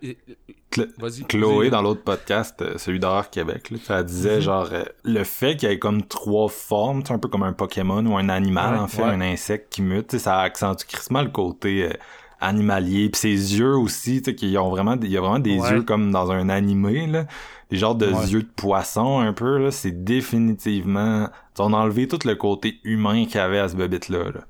Cl-. 0.72 1.26
Chloé, 1.28 1.70
dans 1.70 1.82
l'autre 1.82 2.04
podcast, 2.04 2.62
euh, 2.62 2.78
celui 2.78 3.00
d'Horreur 3.00 3.30
Québec, 3.30 3.70
là, 3.70 3.78
ça 3.84 4.04
disait 4.04 4.36
Mhm. 4.38 4.42
genre 4.42 4.70
euh, 4.72 4.84
le 5.04 5.24
fait 5.24 5.56
qu'il 5.56 5.70
y 5.70 5.72
ait 5.72 5.80
comme 5.80 6.04
trois 6.04 6.50
formes, 6.50 7.04
c'est 7.06 7.14
un 7.14 7.20
peu 7.20 7.28
comme 7.28 7.44
un 7.44 7.54
Pokémon 7.54 8.04
ou 8.06 8.18
un 8.18 8.30
animal, 8.30 8.74
Ouais, 8.74 8.80
en 8.80 8.88
fait, 8.88 9.04
ouais. 9.04 9.10
un 9.10 9.22
insecte 9.22 9.72
qui 9.74 9.82
mute, 9.84 10.18
ça 10.18 10.40
accentue 10.40 10.86
crissement 10.88 11.22
le 11.22 11.30
côté 11.30 11.84
euh, 11.90 11.94
animalier. 12.40 13.10
Puis 13.10 13.20
ses 13.22 13.58
yeux 13.60 13.76
aussi, 13.76 14.22
tu 14.22 14.32
sais, 14.32 14.36
qui 14.36 14.58
ont 14.58 14.70
vraiment, 14.70 14.96
il 15.02 15.12
y 15.12 15.18
a 15.18 15.22
vraiment 15.22 15.40
des 15.40 15.60
Ouais. 15.60 15.72
yeux 15.72 15.82
comme 15.84 16.12
dans 16.12 16.32
un 16.32 16.50
animé, 16.50 17.06
là. 17.08 17.26
Des 17.70 17.78
genres 17.78 17.96
de 17.96 18.08
yeux 18.32 18.42
de 18.44 18.50
poisson 18.56 19.20
un 19.20 19.34
peu, 19.34 19.58
là. 19.58 19.72
C'est 19.72 20.04
définitivement... 20.04 21.30
On 21.60 21.72
a 21.74 21.78
enlevé 21.78 22.08
tout 22.08 22.20
le 22.26 22.34
côté 22.36 22.80
humain 22.84 23.26
qu'il 23.26 23.36
y 23.36 23.40
avait 23.40 23.60
à 23.60 23.70
ce 23.70 23.76
bébite-là, 23.76 24.24
là. 24.32 24.42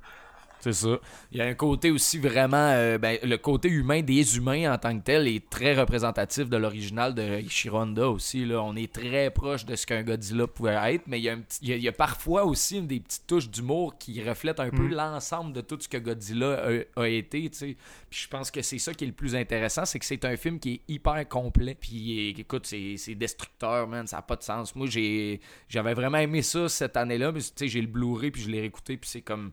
C'est 0.64 0.72
ça. 0.72 0.98
Il 1.34 1.40
y 1.40 1.42
a 1.42 1.46
un 1.46 1.56
côté 1.56 1.92
aussi 1.92 2.18
vraiment. 2.20 2.56
euh, 2.56 2.98
ben, 2.98 3.18
le 3.22 3.36
côté 3.38 3.68
humain 3.68 4.02
des 4.02 4.38
humains 4.38 4.74
en 4.74 4.78
tant 4.78 4.98
que 4.98 5.04
tel 5.04 5.28
est 5.28 5.50
très 5.50 5.76
représentatif 5.76 6.48
de 6.48 6.56
l'original 6.56 7.14
de 7.14 7.42
Ishiro 7.42 7.80
Honda 7.80 8.08
aussi. 8.10 8.46
Là. 8.46 8.64
On 8.64 8.74
est 8.78 8.90
très 8.94 9.30
proche 9.30 9.66
de 9.66 9.76
ce 9.76 9.86
qu'un 9.86 10.04
Godzilla 10.04 10.48
pouvait 10.48 10.94
être, 10.94 11.04
mais 11.08 11.20
il 11.20 11.24
y, 11.24 11.30
a 11.30 11.34
un 11.34 11.40
petit- 11.42 11.60
il 11.64 11.68
y 11.68 11.74
a, 11.74 11.76
il 11.76 11.84
y 11.84 11.88
a 11.90 11.92
parfois 11.92 12.46
aussi 12.46 12.82
des 12.82 13.02
petites 13.02 13.28
touches 13.28 13.50
d'humour 13.50 13.98
qui 13.98 14.24
reflètent 14.24 14.62
un 14.62 14.70
peu 14.70 14.88
l'ensemble 14.88 15.52
de 15.52 15.60
tout 15.60 15.78
ce 15.82 15.90
que 15.90 15.98
Godzilla 15.98 16.64
a, 16.96 17.02
a 17.02 17.08
été. 17.10 17.50
Puis 17.50 17.76
je 18.10 18.28
pense 18.30 18.50
que 18.50 18.62
c'est 18.62 18.78
ça 18.80 18.94
qui 18.94 19.04
est 19.04 19.08
le 19.08 19.14
plus 19.14 19.36
intéressant, 19.36 19.84
c'est 19.84 20.00
que 20.00 20.06
c'est 20.06 20.24
un 20.24 20.38
film 20.38 20.60
qui 20.60 20.76
est 20.76 20.94
hyper 20.94 21.28
complet. 21.28 21.76
Puis 21.78 22.30
écoute, 22.40 22.66
c'est 22.68 23.16
destructeur, 23.16 23.86
man. 23.90 24.08
Ça 24.08 24.16
n'a 24.16 24.22
pas 24.22 24.38
de 24.38 24.44
sens. 24.44 24.74
Moi, 24.78 24.88
j'ai 24.88 25.42
j'avais 25.68 25.94
vraiment 25.94 26.20
aimé 26.20 26.42
ça 26.42 26.70
cette 26.70 26.96
année-là, 26.96 27.34
mais 27.34 27.42
j'ai 27.68 27.82
le 27.82 27.88
Blu-ray, 27.88 28.32
puis 28.32 28.44
je 28.44 28.50
l'ai 28.50 28.62
réécouté, 28.62 28.96
puis 28.96 29.10
c'est 29.10 29.22
comme 29.22 29.52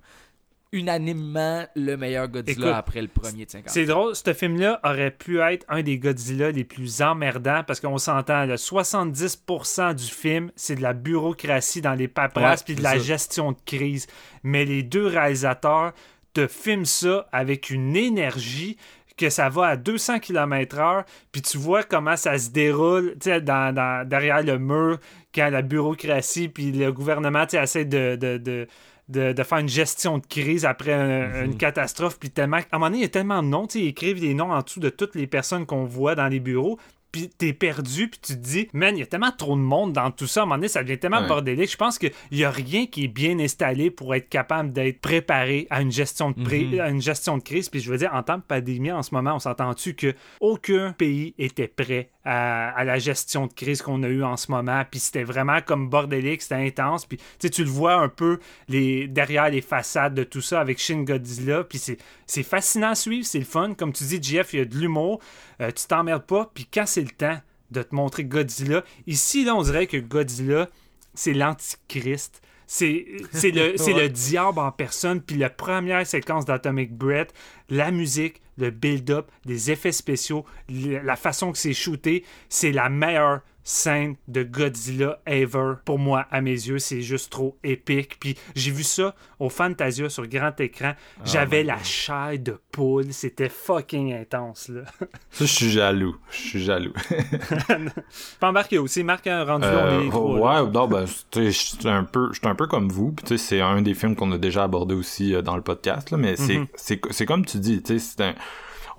unanimement 0.72 1.66
le 1.74 1.96
meilleur 1.96 2.28
Godzilla 2.28 2.66
Écoute, 2.66 2.74
après 2.76 3.02
le 3.02 3.08
premier 3.08 3.44
de 3.44 3.50
50. 3.50 3.70
C'est 3.70 3.86
drôle, 3.86 4.14
ce 4.14 4.32
film-là 4.32 4.80
aurait 4.84 5.10
pu 5.10 5.40
être 5.40 5.66
un 5.68 5.82
des 5.82 5.98
Godzilla 5.98 6.50
les 6.50 6.64
plus 6.64 7.02
emmerdants 7.02 7.62
parce 7.66 7.80
qu'on 7.80 7.98
s'entend, 7.98 8.46
le 8.46 8.56
70% 8.56 9.94
du 9.94 10.04
film, 10.04 10.50
c'est 10.56 10.76
de 10.76 10.82
la 10.82 10.92
bureaucratie 10.92 11.80
dans 11.80 11.94
les 11.94 12.08
paperasses 12.08 12.62
puis 12.62 12.74
de 12.74 12.82
la 12.82 12.92
ça. 12.92 12.98
gestion 12.98 13.52
de 13.52 13.58
crise. 13.64 14.06
Mais 14.42 14.64
les 14.64 14.82
deux 14.82 15.06
réalisateurs 15.06 15.92
te 16.32 16.46
filment 16.46 16.84
ça 16.84 17.26
avec 17.32 17.70
une 17.70 17.96
énergie 17.96 18.76
que 19.16 19.28
ça 19.28 19.50
va 19.50 19.66
à 19.66 19.76
200 19.76 20.18
km/h, 20.20 21.04
puis 21.30 21.42
tu 21.42 21.58
vois 21.58 21.82
comment 21.82 22.16
ça 22.16 22.38
se 22.38 22.48
déroule 22.50 23.16
dans, 23.42 23.74
dans- 23.74 24.08
derrière 24.08 24.42
le 24.42 24.58
mur 24.58 24.98
quand 25.34 25.50
la 25.50 25.60
bureaucratie 25.60 26.48
puis 26.48 26.72
le 26.72 26.90
gouvernement 26.90 27.46
essaie 27.46 27.84
de, 27.84 28.16
de, 28.16 28.38
de, 28.38 28.66
de, 29.10 29.32
de 29.32 29.42
faire 29.42 29.58
une 29.58 29.68
gestion 29.68 30.18
de 30.18 30.26
crise 30.26 30.64
après 30.64 30.92
un- 30.92 31.44
une 31.44 31.56
catastrophe. 31.56 32.18
Puis 32.18 32.30
tellement, 32.30 32.56
à 32.58 32.60
un 32.60 32.64
moment 32.78 32.86
donné, 32.86 32.98
il 32.98 33.02
y 33.02 33.06
a 33.06 33.08
tellement 33.08 33.42
de 33.42 33.48
noms, 33.48 33.66
tu 33.66 33.78
sais, 33.78 33.84
ils 33.84 33.88
écrivent 33.88 34.20
des 34.20 34.34
noms 34.34 34.52
en 34.52 34.62
dessous 34.62 34.80
de 34.80 34.88
toutes 34.88 35.14
les 35.14 35.26
personnes 35.26 35.66
qu'on 35.66 35.84
voit 35.84 36.14
dans 36.14 36.28
les 36.28 36.40
bureaux. 36.40 36.78
Puis 37.12 37.28
t'es 37.28 37.52
perdu, 37.52 38.08
puis 38.08 38.20
tu 38.22 38.34
te 38.34 38.38
dis, 38.38 38.68
man, 38.72 38.96
il 38.96 39.00
y 39.00 39.02
a 39.02 39.06
tellement 39.06 39.32
trop 39.36 39.56
de 39.56 39.60
monde 39.60 39.92
dans 39.92 40.10
tout 40.10 40.26
ça. 40.26 40.40
À 40.40 40.42
un 40.42 40.46
moment 40.46 40.56
donné, 40.56 40.68
ça 40.68 40.82
devient 40.82 40.98
tellement 40.98 41.20
Ouais. 41.22 41.28
bordélique. 41.28 41.70
Je 41.70 41.76
pense 41.76 41.98
qu'il 41.98 42.12
n'y 42.32 42.44
a 42.44 42.50
rien 42.50 42.86
qui 42.86 43.04
est 43.04 43.08
bien 43.08 43.38
installé 43.40 43.90
pour 43.90 44.14
être 44.14 44.28
capable 44.28 44.72
d'être 44.72 45.00
préparé 45.00 45.66
à 45.70 45.80
une 45.82 45.90
gestion 45.92 46.30
de, 46.30 46.42
pré- 46.42 46.78
à 46.80 46.88
une 46.90 47.02
gestion 47.02 47.36
de 47.38 47.42
crise. 47.42 47.68
Puis 47.68 47.80
je 47.80 47.90
veux 47.90 47.98
dire, 47.98 48.10
en 48.14 48.22
temps 48.22 48.36
de 48.38 48.42
pandémie, 48.42 48.92
en 48.92 49.02
ce 49.02 49.14
moment, 49.14 49.34
on 49.34 49.38
s'entend-tu 49.40 49.94
que 49.94 50.14
aucun 50.40 50.92
pays 50.92 51.34
était 51.38 51.68
prêt 51.68 52.10
à, 52.24 52.68
à 52.70 52.84
la 52.84 52.98
gestion 52.98 53.46
de 53.46 53.52
crise 53.52 53.82
qu'on 53.82 54.02
a 54.02 54.08
eue 54.08 54.22
en 54.22 54.36
ce 54.36 54.50
moment? 54.50 54.82
Puis 54.90 55.00
c'était 55.00 55.24
vraiment 55.24 55.60
comme 55.60 55.88
bordélique, 55.90 56.42
c'était 56.42 56.54
intense. 56.56 57.06
Puis 57.06 57.18
tu 57.50 57.64
le 57.64 57.70
vois 57.70 57.94
un 57.94 58.08
peu 58.08 58.38
les, 58.68 59.08
derrière 59.08 59.50
les 59.50 59.60
façades 59.62 60.14
de 60.14 60.22
tout 60.24 60.40
ça 60.42 60.60
avec 60.60 60.78
Shin 60.78 61.02
Godzilla. 61.02 61.64
Puis 61.64 61.78
c'est, 61.78 61.98
c'est 62.30 62.44
fascinant 62.44 62.90
à 62.90 62.94
suivre, 62.94 63.26
c'est 63.26 63.40
le 63.40 63.44
fun. 63.44 63.74
Comme 63.74 63.92
tu 63.92 64.04
dis, 64.04 64.22
Jeff, 64.22 64.52
il 64.52 64.60
y 64.60 64.62
a 64.62 64.64
de 64.64 64.76
l'humour. 64.76 65.20
Euh, 65.60 65.72
tu 65.72 65.84
t'emmerdes 65.86 66.22
pas. 66.22 66.48
Puis 66.54 66.64
quand 66.72 66.86
c'est 66.86 67.02
le 67.02 67.10
temps 67.10 67.36
de 67.72 67.82
te 67.82 67.92
montrer 67.92 68.24
Godzilla, 68.24 68.84
ici, 69.08 69.44
là, 69.44 69.56
on 69.56 69.62
dirait 69.62 69.88
que 69.88 69.96
Godzilla, 69.96 70.68
c'est 71.12 71.32
l'antichrist. 71.32 72.40
C'est, 72.68 73.04
le, 73.42 73.72
le 74.00 74.08
diable 74.08 74.60
en 74.60 74.70
personne. 74.70 75.20
Puis 75.20 75.38
la 75.38 75.50
première 75.50 76.06
séquence 76.06 76.44
d'Atomic 76.44 76.92
Breath, 76.92 77.34
la 77.68 77.90
musique, 77.90 78.40
le 78.58 78.70
build-up, 78.70 79.28
des 79.44 79.72
effets 79.72 79.90
spéciaux, 79.90 80.44
la 80.68 81.16
façon 81.16 81.50
que 81.50 81.58
c'est 81.58 81.72
shooté, 81.72 82.24
c'est 82.48 82.70
la 82.70 82.88
meilleure 82.88 83.40
scène 83.70 84.16
de 84.26 84.42
Godzilla 84.42 85.20
ever. 85.26 85.74
Pour 85.84 85.98
moi, 85.98 86.26
à 86.32 86.40
mes 86.40 86.50
yeux, 86.50 86.78
c'est 86.80 87.02
juste 87.02 87.30
trop 87.30 87.56
épique. 87.62 88.18
Puis 88.18 88.36
j'ai 88.56 88.72
vu 88.72 88.82
ça 88.82 89.14
au 89.38 89.48
Fantasia 89.48 90.08
sur 90.08 90.26
grand 90.26 90.58
écran. 90.60 90.92
J'avais 91.24 91.62
la 91.62 91.80
chair 91.82 92.32
de 92.38 92.58
poule. 92.72 93.12
C'était 93.12 93.48
fucking 93.48 94.12
intense, 94.12 94.68
là. 94.68 94.82
Ça, 95.30 95.44
je 95.44 95.52
suis 95.52 95.70
jaloux. 95.70 96.16
Je 96.32 96.36
suis 96.36 96.64
jaloux. 96.64 96.92
Pas 98.40 98.48
embarqué 98.48 98.78
aussi. 98.78 99.04
Marc 99.04 99.26
a 99.28 99.44
rendu 99.44 99.64
Euh, 99.66 100.10
là. 100.10 100.18
ouais, 100.18 100.70
non, 100.70 100.88
ben, 100.88 101.04
je 101.36 101.50
suis 101.50 101.88
un 101.88 102.04
peu, 102.04 102.28
je 102.32 102.38
suis 102.40 102.48
un 102.48 102.54
peu 102.54 102.66
comme 102.66 102.88
vous. 102.88 103.12
Puis 103.12 103.24
tu 103.24 103.38
sais, 103.38 103.44
c'est 103.44 103.60
un 103.60 103.82
des 103.82 103.94
films 103.94 104.16
qu'on 104.16 104.32
a 104.32 104.38
déjà 104.38 104.64
abordé 104.64 104.94
aussi 104.94 105.34
euh, 105.34 105.42
dans 105.42 105.56
le 105.56 105.62
podcast, 105.62 106.10
là. 106.10 106.16
Mais 106.16 106.34
c'est, 106.36 106.58
Mhm. 106.58 106.66
c'est, 106.76 107.26
comme 107.26 107.44
tu 107.44 107.58
dis, 107.58 107.82
tu 107.82 107.98
sais, 107.98 108.04
c'est 108.16 108.24
un. 108.24 108.34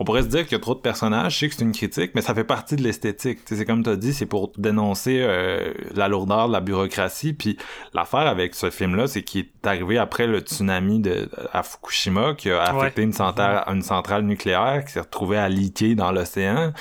On 0.01 0.03
pourrait 0.03 0.23
se 0.23 0.30
dire 0.30 0.45
qu'il 0.45 0.53
y 0.53 0.55
a 0.55 0.59
trop 0.59 0.73
de 0.73 0.80
personnages, 0.80 1.35
je 1.35 1.38
sais 1.38 1.49
que 1.49 1.53
c'est 1.53 1.63
une 1.63 1.73
critique, 1.73 2.13
mais 2.15 2.23
ça 2.23 2.33
fait 2.33 2.43
partie 2.43 2.75
de 2.75 2.81
l'esthétique. 2.81 3.41
C'est 3.45 3.65
comme 3.65 3.83
tu 3.83 3.89
as 3.91 3.95
dit, 3.95 4.15
c'est 4.15 4.25
pour 4.25 4.51
dénoncer 4.57 5.19
euh, 5.21 5.75
la 5.93 6.07
lourdeur 6.07 6.47
de 6.47 6.53
la 6.53 6.59
bureaucratie. 6.59 7.33
Puis 7.33 7.55
l'affaire 7.93 8.21
avec 8.21 8.55
ce 8.55 8.71
film-là, 8.71 9.05
c'est 9.05 9.21
qu'il 9.21 9.41
est 9.41 9.67
arrivé 9.67 9.99
après 9.99 10.25
le 10.25 10.39
tsunami 10.39 11.01
de, 11.01 11.30
à 11.53 11.61
Fukushima, 11.61 12.33
qui 12.33 12.49
a 12.49 12.63
affecté 12.63 13.03
une, 13.03 13.13
centrale, 13.13 13.63
une 13.67 13.83
centrale 13.83 14.23
nucléaire, 14.23 14.83
qui 14.85 14.93
s'est 14.93 15.01
retrouvée 15.01 15.38
à 15.38 15.49
liquer 15.49 15.93
dans 15.93 16.11
l'océan 16.11 16.73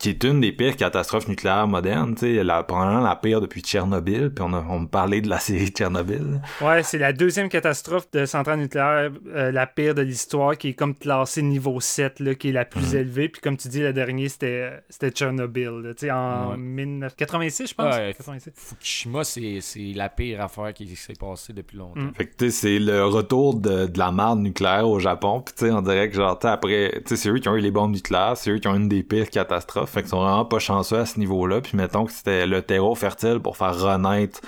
qui 0.00 0.08
est 0.08 0.24
une 0.24 0.40
des 0.40 0.50
pires 0.50 0.76
catastrophes 0.76 1.28
nucléaires 1.28 1.68
modernes, 1.68 2.14
tu 2.14 2.20
sais, 2.20 2.42
la, 2.42 2.62
probablement 2.62 3.00
la 3.00 3.16
pire 3.16 3.40
depuis 3.42 3.60
Tchernobyl, 3.60 4.30
puis 4.34 4.42
on, 4.48 4.52
a, 4.54 4.64
on 4.68 4.80
me 4.80 4.86
parlait 4.86 5.20
de 5.20 5.28
la 5.28 5.38
série 5.38 5.68
Tchernobyl. 5.68 6.40
Ouais, 6.62 6.82
c'est 6.82 6.96
la 6.98 7.12
deuxième 7.12 7.50
catastrophe 7.50 8.10
de 8.10 8.24
centrale 8.24 8.58
nucléaire, 8.60 9.10
euh, 9.28 9.52
la 9.52 9.66
pire 9.66 9.94
de 9.94 10.00
l'histoire, 10.02 10.56
qui 10.56 10.68
est 10.70 10.74
comme 10.74 10.94
classée 10.94 11.42
niveau 11.42 11.78
7, 11.80 12.20
là, 12.20 12.34
qui 12.34 12.48
est 12.48 12.52
la 12.52 12.64
plus 12.64 12.94
élevée. 12.94 13.28
Puis 13.28 13.42
comme 13.42 13.56
tu 13.58 13.68
dis, 13.68 13.80
le 13.80 13.92
dernier, 13.92 14.28
c'était 14.30 14.70
c'était 14.88 15.10
Tchernobyl, 15.10 15.92
tu 15.98 16.06
sais, 16.06 16.10
en 16.10 16.50
Ouais. 16.52 16.56
1986, 16.56 17.68
je 17.70 17.74
pense. 17.74 17.94
Ouais. 17.94 18.14
86. 18.16 18.52
Fukushima, 18.54 19.24
c'est 19.24 19.58
c'est 19.60 19.92
la 19.94 20.08
pire 20.08 20.40
affaire 20.42 20.72
qui 20.72 20.86
s'est 20.96 21.12
passée 21.12 21.52
depuis 21.52 21.76
longtemps. 21.76 22.00
Mm. 22.00 22.14
Fait 22.14 22.26
que, 22.26 22.36
tu 22.36 22.44
sais, 22.46 22.50
c'est 22.50 22.78
le 22.78 23.04
retour 23.04 23.54
de, 23.54 23.86
de 23.86 23.98
la 23.98 24.10
marde 24.10 24.40
nucléaire 24.40 24.88
au 24.88 24.98
Japon, 24.98 25.42
puis 25.42 25.54
tu 25.56 25.66
sais, 25.66 25.70
on 25.72 25.82
dirait 25.82 26.08
que 26.08 26.16
genre, 26.16 26.38
tu 26.38 26.46
sais, 26.46 26.52
après, 26.52 26.92
tu 27.04 27.10
sais, 27.10 27.16
c'est 27.16 27.28
eux 27.28 27.38
qui 27.38 27.48
ont 27.48 27.56
eu 27.56 27.60
les 27.60 27.70
bombes 27.70 27.92
nucléaires, 27.92 28.36
c'est 28.36 28.50
eux 28.50 28.58
qui 28.58 28.68
ont 28.68 28.74
une 28.74 28.88
des 28.88 29.02
pires 29.02 29.28
catastrophes, 29.30 29.89
fait 29.90 30.02
qu'ils 30.02 30.10
sont 30.10 30.22
vraiment 30.22 30.44
pas 30.44 30.58
chanceux 30.58 30.98
à 30.98 31.06
ce 31.06 31.18
niveau-là, 31.18 31.60
puis 31.60 31.76
mettons 31.76 32.04
que 32.04 32.12
c'était 32.12 32.46
le 32.46 32.62
terreau 32.62 32.94
fertile 32.94 33.40
pour 33.40 33.56
faire 33.56 33.78
renaître 33.78 34.40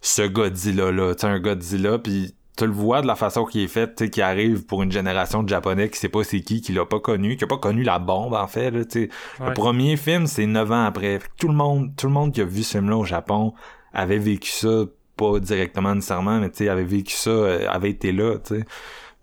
ce 0.00 0.22
Godzilla-là, 0.22 1.14
tu 1.14 1.20
sais, 1.22 1.26
un 1.26 1.40
Godzilla, 1.40 1.98
puis 1.98 2.34
tu 2.56 2.66
le 2.66 2.72
vois 2.72 3.02
de 3.02 3.06
la 3.06 3.16
façon 3.16 3.44
qu'il 3.44 3.62
est 3.62 3.68
fait, 3.68 3.94
tu 3.94 4.04
sais, 4.04 4.10
qui 4.10 4.22
arrive 4.22 4.64
pour 4.64 4.82
une 4.82 4.90
génération 4.90 5.42
de 5.42 5.48
Japonais 5.48 5.90
qui 5.90 5.98
sait 5.98 6.08
pas 6.08 6.24
c'est 6.24 6.40
qui, 6.40 6.60
qui 6.60 6.72
l'a 6.72 6.86
pas 6.86 7.00
connu, 7.00 7.36
qui 7.36 7.44
a 7.44 7.46
pas 7.46 7.58
connu 7.58 7.82
la 7.82 7.98
bombe, 7.98 8.34
en 8.34 8.46
fait, 8.46 8.70
là, 8.70 8.84
tu 8.84 8.90
sais. 8.90 9.10
Ouais. 9.40 9.48
Le 9.48 9.54
premier 9.54 9.96
film, 9.96 10.26
c'est 10.26 10.46
neuf 10.46 10.70
ans 10.70 10.84
après. 10.84 11.18
Fait 11.18 11.28
que 11.28 11.32
tout 11.38 11.48
le 11.48 11.54
monde, 11.54 11.94
tout 11.96 12.06
le 12.06 12.12
monde 12.12 12.32
qui 12.32 12.40
a 12.40 12.44
vu 12.44 12.62
ce 12.62 12.78
film-là 12.78 12.96
au 12.96 13.04
Japon 13.04 13.52
avait 13.92 14.18
vécu 14.18 14.50
ça, 14.50 14.84
pas 15.16 15.38
directement 15.38 15.94
nécessairement, 15.94 16.40
mais 16.40 16.50
tu 16.50 16.58
sais, 16.58 16.68
avait 16.68 16.84
vécu 16.84 17.14
ça, 17.14 17.30
euh, 17.30 17.68
avait 17.68 17.90
été 17.90 18.12
là, 18.12 18.38
tu 18.38 18.56
sais. 18.56 18.64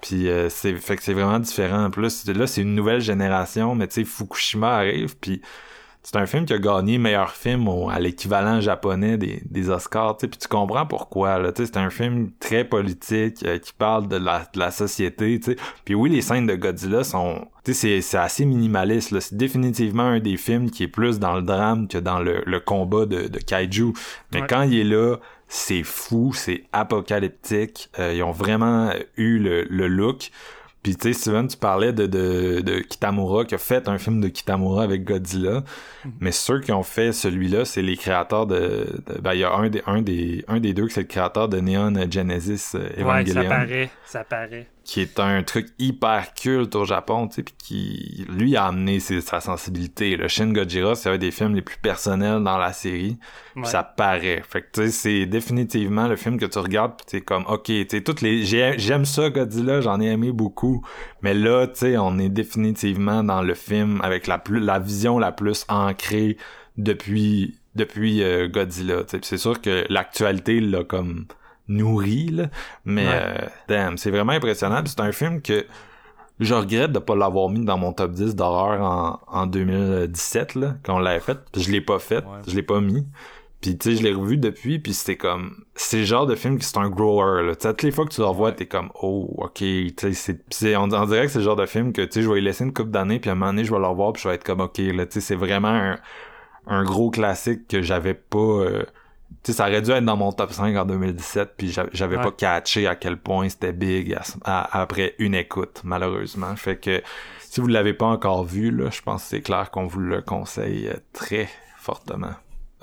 Puis 0.03 0.27
euh, 0.29 0.49
c'est 0.49 0.75
fait 0.75 0.97
que 0.97 1.03
c'est 1.03 1.13
vraiment 1.13 1.39
différent. 1.39 1.85
En 1.85 1.89
plus, 1.89 2.27
là, 2.27 2.45
c'est 2.45 2.61
une 2.61 2.75
nouvelle 2.75 2.99
génération, 3.01 3.73
mais 3.73 3.87
tu 3.87 3.95
sais, 3.95 4.03
Fukushima 4.03 4.75
arrive, 4.75 5.15
puis 5.17 5.41
c'est 6.05 6.17
un 6.17 6.25
film 6.25 6.43
qui 6.45 6.51
a 6.51 6.57
gagné 6.57 6.97
meilleur 6.97 7.31
film 7.31 7.69
au- 7.69 7.89
à 7.89 7.97
l'équivalent 8.01 8.59
japonais 8.59 9.17
des, 9.17 9.41
des 9.49 9.69
Oscars, 9.69 10.17
tu 10.17 10.21
sais, 10.25 10.27
puis 10.27 10.37
tu 10.37 10.49
comprends 10.49 10.85
pourquoi, 10.85 11.39
là, 11.39 11.53
tu 11.53 11.61
sais, 11.65 11.71
c'est 11.73 11.79
un 11.79 11.89
film 11.89 12.31
très 12.41 12.65
politique, 12.65 13.37
euh, 13.45 13.57
qui 13.59 13.71
parle 13.71 14.09
de 14.09 14.17
la, 14.17 14.39
de 14.53 14.59
la 14.59 14.71
société, 14.71 15.39
tu 15.39 15.51
sais, 15.53 15.57
puis 15.85 15.95
oui, 15.95 16.09
les 16.09 16.19
scènes 16.21 16.47
de 16.47 16.55
Godzilla 16.55 17.05
sont, 17.05 17.47
tu 17.63 17.73
sais, 17.73 17.79
c'est, 17.79 18.01
c'est 18.01 18.17
assez 18.17 18.43
minimaliste, 18.43 19.11
là, 19.11 19.21
c'est 19.21 19.37
définitivement 19.37 20.03
un 20.03 20.19
des 20.19 20.35
films 20.35 20.69
qui 20.69 20.83
est 20.83 20.87
plus 20.89 21.17
dans 21.19 21.35
le 21.35 21.43
drame 21.43 21.87
que 21.87 21.97
dans 21.97 22.19
le, 22.19 22.43
le 22.45 22.59
combat 22.59 23.05
de, 23.05 23.29
de 23.29 23.39
kaiju, 23.39 23.93
mais 24.33 24.41
Ouais. 24.41 24.47
quand 24.49 24.63
il 24.63 24.77
est 24.77 24.83
là, 24.83 25.15
c'est 25.47 25.83
fou, 25.83 26.33
c'est 26.33 26.63
apocalyptique, 26.71 27.89
euh, 27.99 28.13
ils 28.13 28.23
ont 28.23 28.31
vraiment 28.31 28.91
eu 29.17 29.37
le, 29.39 29.63
le 29.69 29.87
look, 29.87 30.31
puis 30.81 30.97
tu 30.97 31.13
sais, 31.13 31.13
Steven, 31.13 31.47
tu 31.47 31.55
parlais 31.55 31.93
de, 31.93 32.07
de, 32.07 32.59
de 32.59 32.79
Kitamura, 32.79 33.45
qui 33.45 33.55
a 33.55 33.57
fait 33.57 33.87
un 33.87 33.97
film 33.97 34.19
de 34.19 34.27
Kitamura 34.27 34.83
avec 34.83 35.05
Godzilla. 35.05 35.63
Mais 36.19 36.33
ceux 36.33 36.59
qui 36.59 36.73
ont 36.73 36.83
fait 36.83 37.13
celui-là, 37.13 37.63
c'est 37.63 37.81
les 37.81 37.95
créateurs 37.95 38.47
de... 38.47 39.01
de- 39.07 39.21
ben, 39.21 39.33
il 39.33 39.39
y 39.39 39.43
a 39.45 39.53
un 39.53 39.69
des, 39.69 39.81
un 39.85 40.01
des, 40.01 40.43
un 40.49 40.59
des 40.59 40.73
deux 40.73 40.87
qui 40.87 40.93
c'est 40.95 41.01
le 41.03 41.07
créateur 41.07 41.47
de 41.47 41.61
Neon 41.61 41.93
Genesis 42.11 42.71
euh, 42.75 42.89
Ouais, 43.01 43.25
ça 43.25 43.43
Evangelion. 43.43 43.47
paraît, 43.47 43.89
ça 44.03 44.23
paraît. 44.25 44.67
Qui 44.85 44.99
est 44.99 45.17
un 45.19 45.43
truc 45.43 45.67
hyper 45.79 46.33
culte 46.33 46.75
au 46.75 46.83
Japon, 46.83 47.27
tu 47.29 47.35
sais, 47.35 47.43
puis 47.43 47.53
qui, 47.57 48.25
lui, 48.29 48.57
a 48.57 48.65
amené 48.65 48.99
ses- 48.99 49.21
sa 49.21 49.39
sensibilité. 49.39 50.17
Le 50.17 50.27
Shin 50.27 50.51
Gojira, 50.51 50.95
c'est 50.95 51.09
un 51.09 51.17
des 51.17 51.31
films 51.31 51.55
les 51.55 51.61
plus 51.61 51.77
personnels 51.77 52.43
dans 52.43 52.57
la 52.57 52.73
série. 52.73 53.17
Ouais. 53.55 53.63
ça 53.65 53.83
paraît. 53.83 54.41
Fait 54.49 54.61
que, 54.61 54.67
tu 54.73 54.81
sais, 54.81 54.89
c'est 54.91 55.25
définitivement 55.25 56.07
le 56.07 56.15
film 56.15 56.37
que 56.39 56.45
tu 56.45 56.57
regardes, 56.59 56.97
puis 56.97 57.05
t'es 57.05 57.21
comme, 57.21 57.45
ok, 57.47 57.63
tu 57.65 57.85
sais, 57.89 58.01
toutes 58.01 58.21
les, 58.21 58.43
j'ai- 58.43 58.73
j'aime 58.77 59.05
ça, 59.05 59.29
Godzilla, 59.29 59.79
j'en 59.79 60.01
ai 60.01 60.07
aimé 60.07 60.31
beaucoup. 60.31 60.83
Mais 61.21 61.33
là, 61.33 61.67
tu 61.67 61.75
sais, 61.79 61.97
on 61.97 62.17
est 62.19 62.29
définitivement 62.29 63.23
dans 63.23 63.41
le 63.41 63.53
film 63.53 64.01
avec 64.01 64.27
la 64.27 64.37
plus, 64.37 64.59
la 64.59 64.79
vision 64.79 65.17
la 65.19 65.31
plus 65.31 65.65
ancrée 65.69 66.35
depuis, 66.77 67.55
depuis 67.75 68.21
euh, 68.23 68.47
Godzilla, 68.47 69.03
tu 69.03 69.09
sais. 69.11 69.19
Puis 69.19 69.27
c'est 69.27 69.37
sûr 69.37 69.61
que 69.61 69.85
l'actualité 69.89 70.59
l'a 70.59 70.83
comme 70.83 71.25
nourri, 71.67 72.29
là. 72.29 72.45
Mais, 72.85 73.05
Ouais. 73.07 73.13
euh, 73.13 73.47
damn, 73.67 73.97
c'est 73.97 74.11
vraiment 74.11 74.33
impressionnant. 74.33 74.81
C'est 74.85 74.99
un 74.99 75.11
film 75.11 75.41
que, 75.41 75.65
je 76.39 76.53
regrette 76.53 76.91
de 76.91 76.99
pas 76.99 77.15
l'avoir 77.15 77.47
mis 77.49 77.63
dans 77.63 77.77
mon 77.77 77.93
top 77.93 78.11
10 78.11 78.35
d'horreur 78.35 78.81
en, 78.81 79.19
en 79.27 79.45
2017, 79.45 80.55
là, 80.55 80.75
quand 80.83 80.95
on 80.95 80.99
l'avait 80.99 81.19
fait. 81.19 81.37
Je 81.55 81.71
l'ai 81.71 81.81
pas 81.81 81.99
fait, 81.99 82.17
Ouais. 82.25 82.41
je 82.47 82.55
l'ai 82.55 82.63
pas 82.63 82.81
mis. 82.81 83.05
Puis 83.61 83.77
tu 83.77 83.91
sais, 83.91 83.95
je 83.97 84.03
l'ai 84.03 84.11
revu 84.13 84.35
depuis, 84.35 84.77
puis 84.79 84.93
c'était 84.93 85.15
comme... 85.15 85.63
C'est 85.75 85.99
le 85.99 86.03
genre 86.03 86.25
de 86.25 86.35
film 86.35 86.57
qui 86.57 86.65
c'est 86.65 86.77
un 86.79 86.89
grower, 86.89 87.43
là. 87.43 87.55
Tu 87.55 87.61
sais, 87.61 87.69
toutes 87.69 87.83
les 87.83 87.91
fois 87.91 88.03
que 88.05 88.11
tu 88.13 88.19
le 88.19 88.27
revois, 88.27 88.51
t'es 88.51 88.65
comme, 88.65 88.89
oh, 89.01 89.33
ok, 89.37 89.53
tu 89.53 89.95
sais, 90.13 90.75
On, 90.75 90.91
on 90.91 91.05
dirait 91.05 91.27
que 91.27 91.31
c'est 91.31 91.39
le 91.39 91.45
genre 91.45 91.55
de 91.55 91.65
film 91.65 91.93
que, 91.93 92.01
tu 92.01 92.11
sais, 92.11 92.21
je 92.23 92.29
vais 92.29 92.39
y 92.39 92.41
laisser 92.41 92.65
une 92.65 92.73
couple 92.73 92.89
d'années, 92.89 93.19
puis 93.19 93.29
à 93.29 93.33
un 93.33 93.35
moment 93.35 93.51
donné, 93.51 93.63
je 93.63 93.71
vais 93.71 93.79
le 93.79 93.85
revoir, 93.87 94.11
puis 94.11 94.23
je 94.23 94.27
vais 94.27 94.35
être 94.35 94.43
comme, 94.43 94.59
ok, 94.59 94.79
là, 94.79 95.05
tu 95.05 95.13
sais, 95.13 95.21
c'est 95.21 95.35
vraiment 95.35 95.69
un, 95.69 95.97
un 96.67 96.83
gros 96.83 97.09
classique 97.09 97.67
que 97.69 97.81
j'avais 97.81 98.15
pas... 98.15 98.37
euh, 98.37 98.83
sais, 99.51 99.57
ça 99.57 99.67
aurait 99.67 99.81
dû 99.81 99.91
être 99.91 100.05
dans 100.05 100.15
mon 100.17 100.31
top 100.31 100.51
5 100.53 100.75
en 100.77 100.85
2017, 100.85 101.53
puis 101.57 101.69
j'a- 101.71 101.85
j'avais 101.91 102.17
Ouais. 102.17 102.23
pas 102.23 102.31
catché 102.31 102.87
à 102.87 102.95
quel 102.95 103.17
point 103.17 103.49
c'était 103.49 103.73
big 103.73 104.13
à- 104.13 104.21
à- 104.45 104.81
après 104.81 105.15
une 105.19 105.35
écoute, 105.35 105.81
malheureusement. 105.83 106.55
Fait 106.55 106.77
que 106.77 107.01
si 107.41 107.59
vous 107.61 107.67
l'avez 107.67 107.93
pas 107.93 108.05
encore 108.07 108.43
vu, 108.45 108.71
là, 108.71 108.89
je 108.89 109.01
pense 109.01 109.23
que 109.23 109.29
c'est 109.29 109.41
clair 109.41 109.69
qu'on 109.71 109.85
vous 109.85 109.99
le 109.99 110.21
conseille 110.21 110.87
euh, 110.87 110.93
très 111.13 111.49
fortement. 111.77 112.31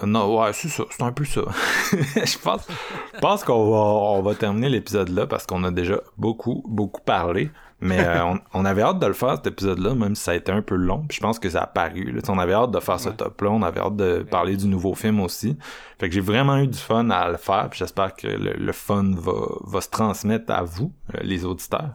Non, 0.02 0.40
ouais, 0.40 0.52
c'est 0.54 0.68
ça, 0.68 0.84
c'est 0.90 1.02
un 1.02 1.12
peu 1.12 1.24
ça. 1.26 1.42
je 1.92 2.38
pense, 2.38 2.66
je 3.14 3.18
pense 3.20 3.44
qu'on 3.44 3.70
va, 3.70 3.76
on 4.18 4.22
va 4.22 4.34
terminer 4.34 4.68
l'épisode 4.70 5.10
là 5.10 5.26
parce 5.26 5.44
qu'on 5.46 5.62
a 5.64 5.70
déjà 5.70 6.00
beaucoup, 6.16 6.64
beaucoup 6.66 7.02
parlé. 7.02 7.50
Mais 7.80 8.00
euh, 8.06 8.24
on, 8.24 8.38
on 8.54 8.64
avait 8.64 8.82
hâte 8.82 8.98
de 8.98 9.06
le 9.06 9.12
faire 9.12 9.36
cet 9.36 9.46
épisode-là, 9.46 9.94
même 9.94 10.14
si 10.14 10.22
ça 10.24 10.32
a 10.32 10.34
été 10.34 10.52
un 10.52 10.62
peu 10.62 10.74
long. 10.74 11.04
Puis 11.08 11.16
je 11.16 11.20
pense 11.22 11.38
que 11.38 11.48
ça 11.48 11.62
a 11.62 11.66
paru. 11.66 12.12
Là. 12.12 12.20
On 12.28 12.38
avait 12.38 12.52
hâte 12.52 12.70
de 12.72 12.80
faire 12.80 13.00
ce 13.00 13.08
top-là. 13.10 13.50
On 13.50 13.62
avait 13.62 13.80
hâte 13.80 13.96
de 13.96 14.22
parler 14.30 14.56
du 14.56 14.66
nouveau 14.66 14.94
film 14.94 15.20
aussi. 15.20 15.56
Fait 15.98 16.08
que 16.08 16.14
j'ai 16.14 16.20
vraiment 16.20 16.58
eu 16.58 16.66
du 16.66 16.78
fun 16.78 17.08
à 17.10 17.28
le 17.30 17.36
faire. 17.36 17.68
Puis 17.70 17.78
j'espère 17.78 18.14
que 18.14 18.26
le, 18.26 18.52
le 18.54 18.72
fun 18.72 19.12
va, 19.16 19.32
va 19.64 19.80
se 19.80 19.88
transmettre 19.88 20.52
à 20.52 20.62
vous, 20.62 20.92
euh, 21.14 21.18
les 21.22 21.44
auditeurs. 21.44 21.94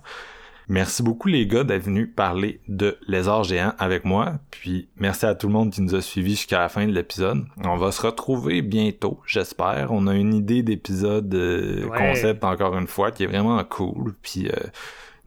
Merci 0.68 1.04
beaucoup 1.04 1.28
les 1.28 1.46
gars 1.46 1.64
d'être 1.64 1.84
venus 1.84 2.10
parler 2.16 2.60
de 2.68 2.98
Lézard 3.08 3.44
géant 3.44 3.74
avec 3.78 4.04
moi. 4.04 4.34
Puis 4.50 4.90
merci 4.98 5.28
à 5.28 5.36
tout 5.36 5.46
le 5.46 5.54
monde 5.54 5.70
qui 5.72 5.84
nous 5.84 5.94
a 5.94 6.02
suivis 6.02 6.32
jusqu'à 6.32 6.58
la 6.58 6.70
fin 6.70 6.88
de 6.88 6.92
l'épisode. 6.92 7.46
On 7.64 7.78
va 7.78 7.92
se 7.92 8.02
retrouver 8.02 8.64
bientôt, 8.64 9.20
j'espère. 9.28 9.90
On 9.92 10.08
a 10.08 10.16
une 10.16 10.34
idée 10.34 10.64
d'épisode 10.64 11.32
euh, 11.36 11.86
Ouais. 11.88 11.98
concept 12.10 12.44
encore 12.44 12.76
une 12.78 12.88
fois 12.88 13.12
qui 13.12 13.26
est 13.26 13.28
vraiment 13.28 13.64
cool. 13.64 14.16
Puis 14.24 14.48
euh, 14.48 14.56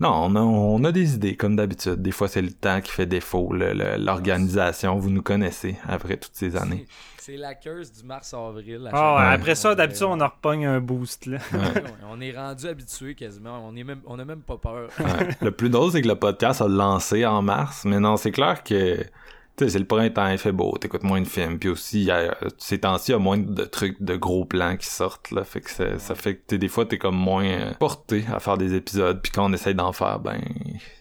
non, 0.00 0.10
on 0.10 0.36
a, 0.36 0.40
on 0.40 0.84
a 0.84 0.92
des 0.92 1.14
idées 1.14 1.36
comme 1.36 1.56
d'habitude. 1.56 2.02
Des 2.02 2.12
fois 2.12 2.28
c'est 2.28 2.42
le 2.42 2.52
temps 2.52 2.80
qui 2.80 2.92
fait 2.92 3.06
défaut, 3.06 3.52
le- 3.52 3.72
le- 3.72 3.96
l'organisation. 3.98 4.96
Vous 4.98 5.10
nous 5.10 5.22
connaissez 5.22 5.76
après 5.88 6.16
toutes 6.16 6.34
ces 6.34 6.56
années. 6.56 6.86
C'est 7.18 7.36
la 7.36 7.54
curse 7.54 7.92
du 7.92 8.04
mars-avril. 8.06 8.86
à 8.86 8.90
Ah, 8.94 9.16
ouais, 9.28 9.34
après 9.34 9.54
ça, 9.54 9.74
d'habitude, 9.74 10.04
on 10.04 10.18
en 10.20 10.28
repogne 10.28 10.64
un 10.64 10.80
boost, 10.80 11.26
là. 11.26 11.36
Ouais, 11.52 11.82
on 12.10 12.20
est 12.22 12.32
rendu 12.32 12.66
habitué 12.66 13.14
quasiment. 13.14 13.62
On 13.68 13.76
est 13.76 13.84
même, 13.84 14.00
on 14.06 14.18
a 14.18 14.24
même 14.24 14.40
pas 14.40 14.56
peur. 14.56 14.88
Ouais. 14.98 15.28
Le 15.42 15.50
plus 15.50 15.68
drôle, 15.68 15.92
c'est 15.92 16.00
que 16.00 16.08
le 16.08 16.14
podcast 16.14 16.62
a 16.62 16.68
lancé 16.68 17.26
en 17.26 17.42
mars, 17.42 17.84
mais 17.84 18.00
non, 18.00 18.16
c'est 18.16 18.30
clair 18.32 18.62
que 18.64 19.04
sais, 19.64 19.70
c'est 19.70 19.78
le 19.78 19.84
printemps, 19.86 20.28
il 20.28 20.38
fait 20.38 20.52
beau, 20.52 20.76
t'écoutes 20.78 21.02
moins 21.04 21.20
de 21.20 21.26
films, 21.26 21.58
puis 21.58 21.68
aussi, 21.68 22.10
a- 22.10 22.36
ces 22.58 22.78
temps-ci, 22.80 23.10
il 23.10 23.14
y 23.14 23.16
a 23.16 23.18
moins 23.18 23.38
de 23.38 23.64
trucs, 23.64 24.00
de 24.02 24.16
gros 24.16 24.44
plans 24.44 24.76
qui 24.76 24.86
sortent, 24.86 25.30
là, 25.30 25.44
fait 25.44 25.60
que 25.60 25.70
ça, 25.70 25.98
ça 25.98 26.14
fait 26.14 26.36
que 26.36 26.40
t'es- 26.46 26.58
des 26.58 26.68
fois, 26.68 26.84
t'es 26.86 26.98
comme 26.98 27.16
moins 27.16 27.44
euh, 27.44 27.72
porté 27.78 28.24
à 28.32 28.38
faire 28.40 28.56
des 28.58 28.74
épisodes, 28.74 29.20
puis 29.22 29.32
quand 29.32 29.48
on 29.50 29.52
essaye 29.52 29.74
d'en 29.74 29.92
faire, 29.92 30.20
ben, 30.20 30.40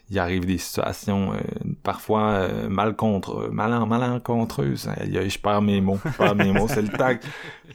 il 0.09 0.19
arrive 0.19 0.45
des 0.45 0.57
situations 0.57 1.33
euh, 1.33 1.37
parfois 1.83 2.29
euh, 2.31 2.69
mal 2.69 2.95
contre, 2.95 3.49
mal, 3.51 3.71
malencontreuses. 3.87 4.87
Aïe, 4.97 5.29
Je 5.29 5.37
perds 5.39 5.61
mes 5.61 5.81
mots, 5.81 5.99
je 6.05 6.17
perds 6.17 6.35
mes 6.35 6.51
mots, 6.51 6.67
c'est 6.67 6.81
le 6.81 6.87
temps, 6.89 7.13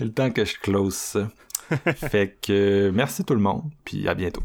le 0.01 0.11
temps 0.13 0.31
que 0.31 0.45
je 0.45 0.59
close 0.59 0.95
ça. 0.95 1.29
Fait 1.97 2.37
que, 2.43 2.53
euh, 2.89 2.93
merci 2.93 3.25
tout 3.25 3.35
le 3.35 3.41
monde, 3.41 3.63
puis 3.85 4.07
à 4.09 4.15
bientôt. 4.15 4.43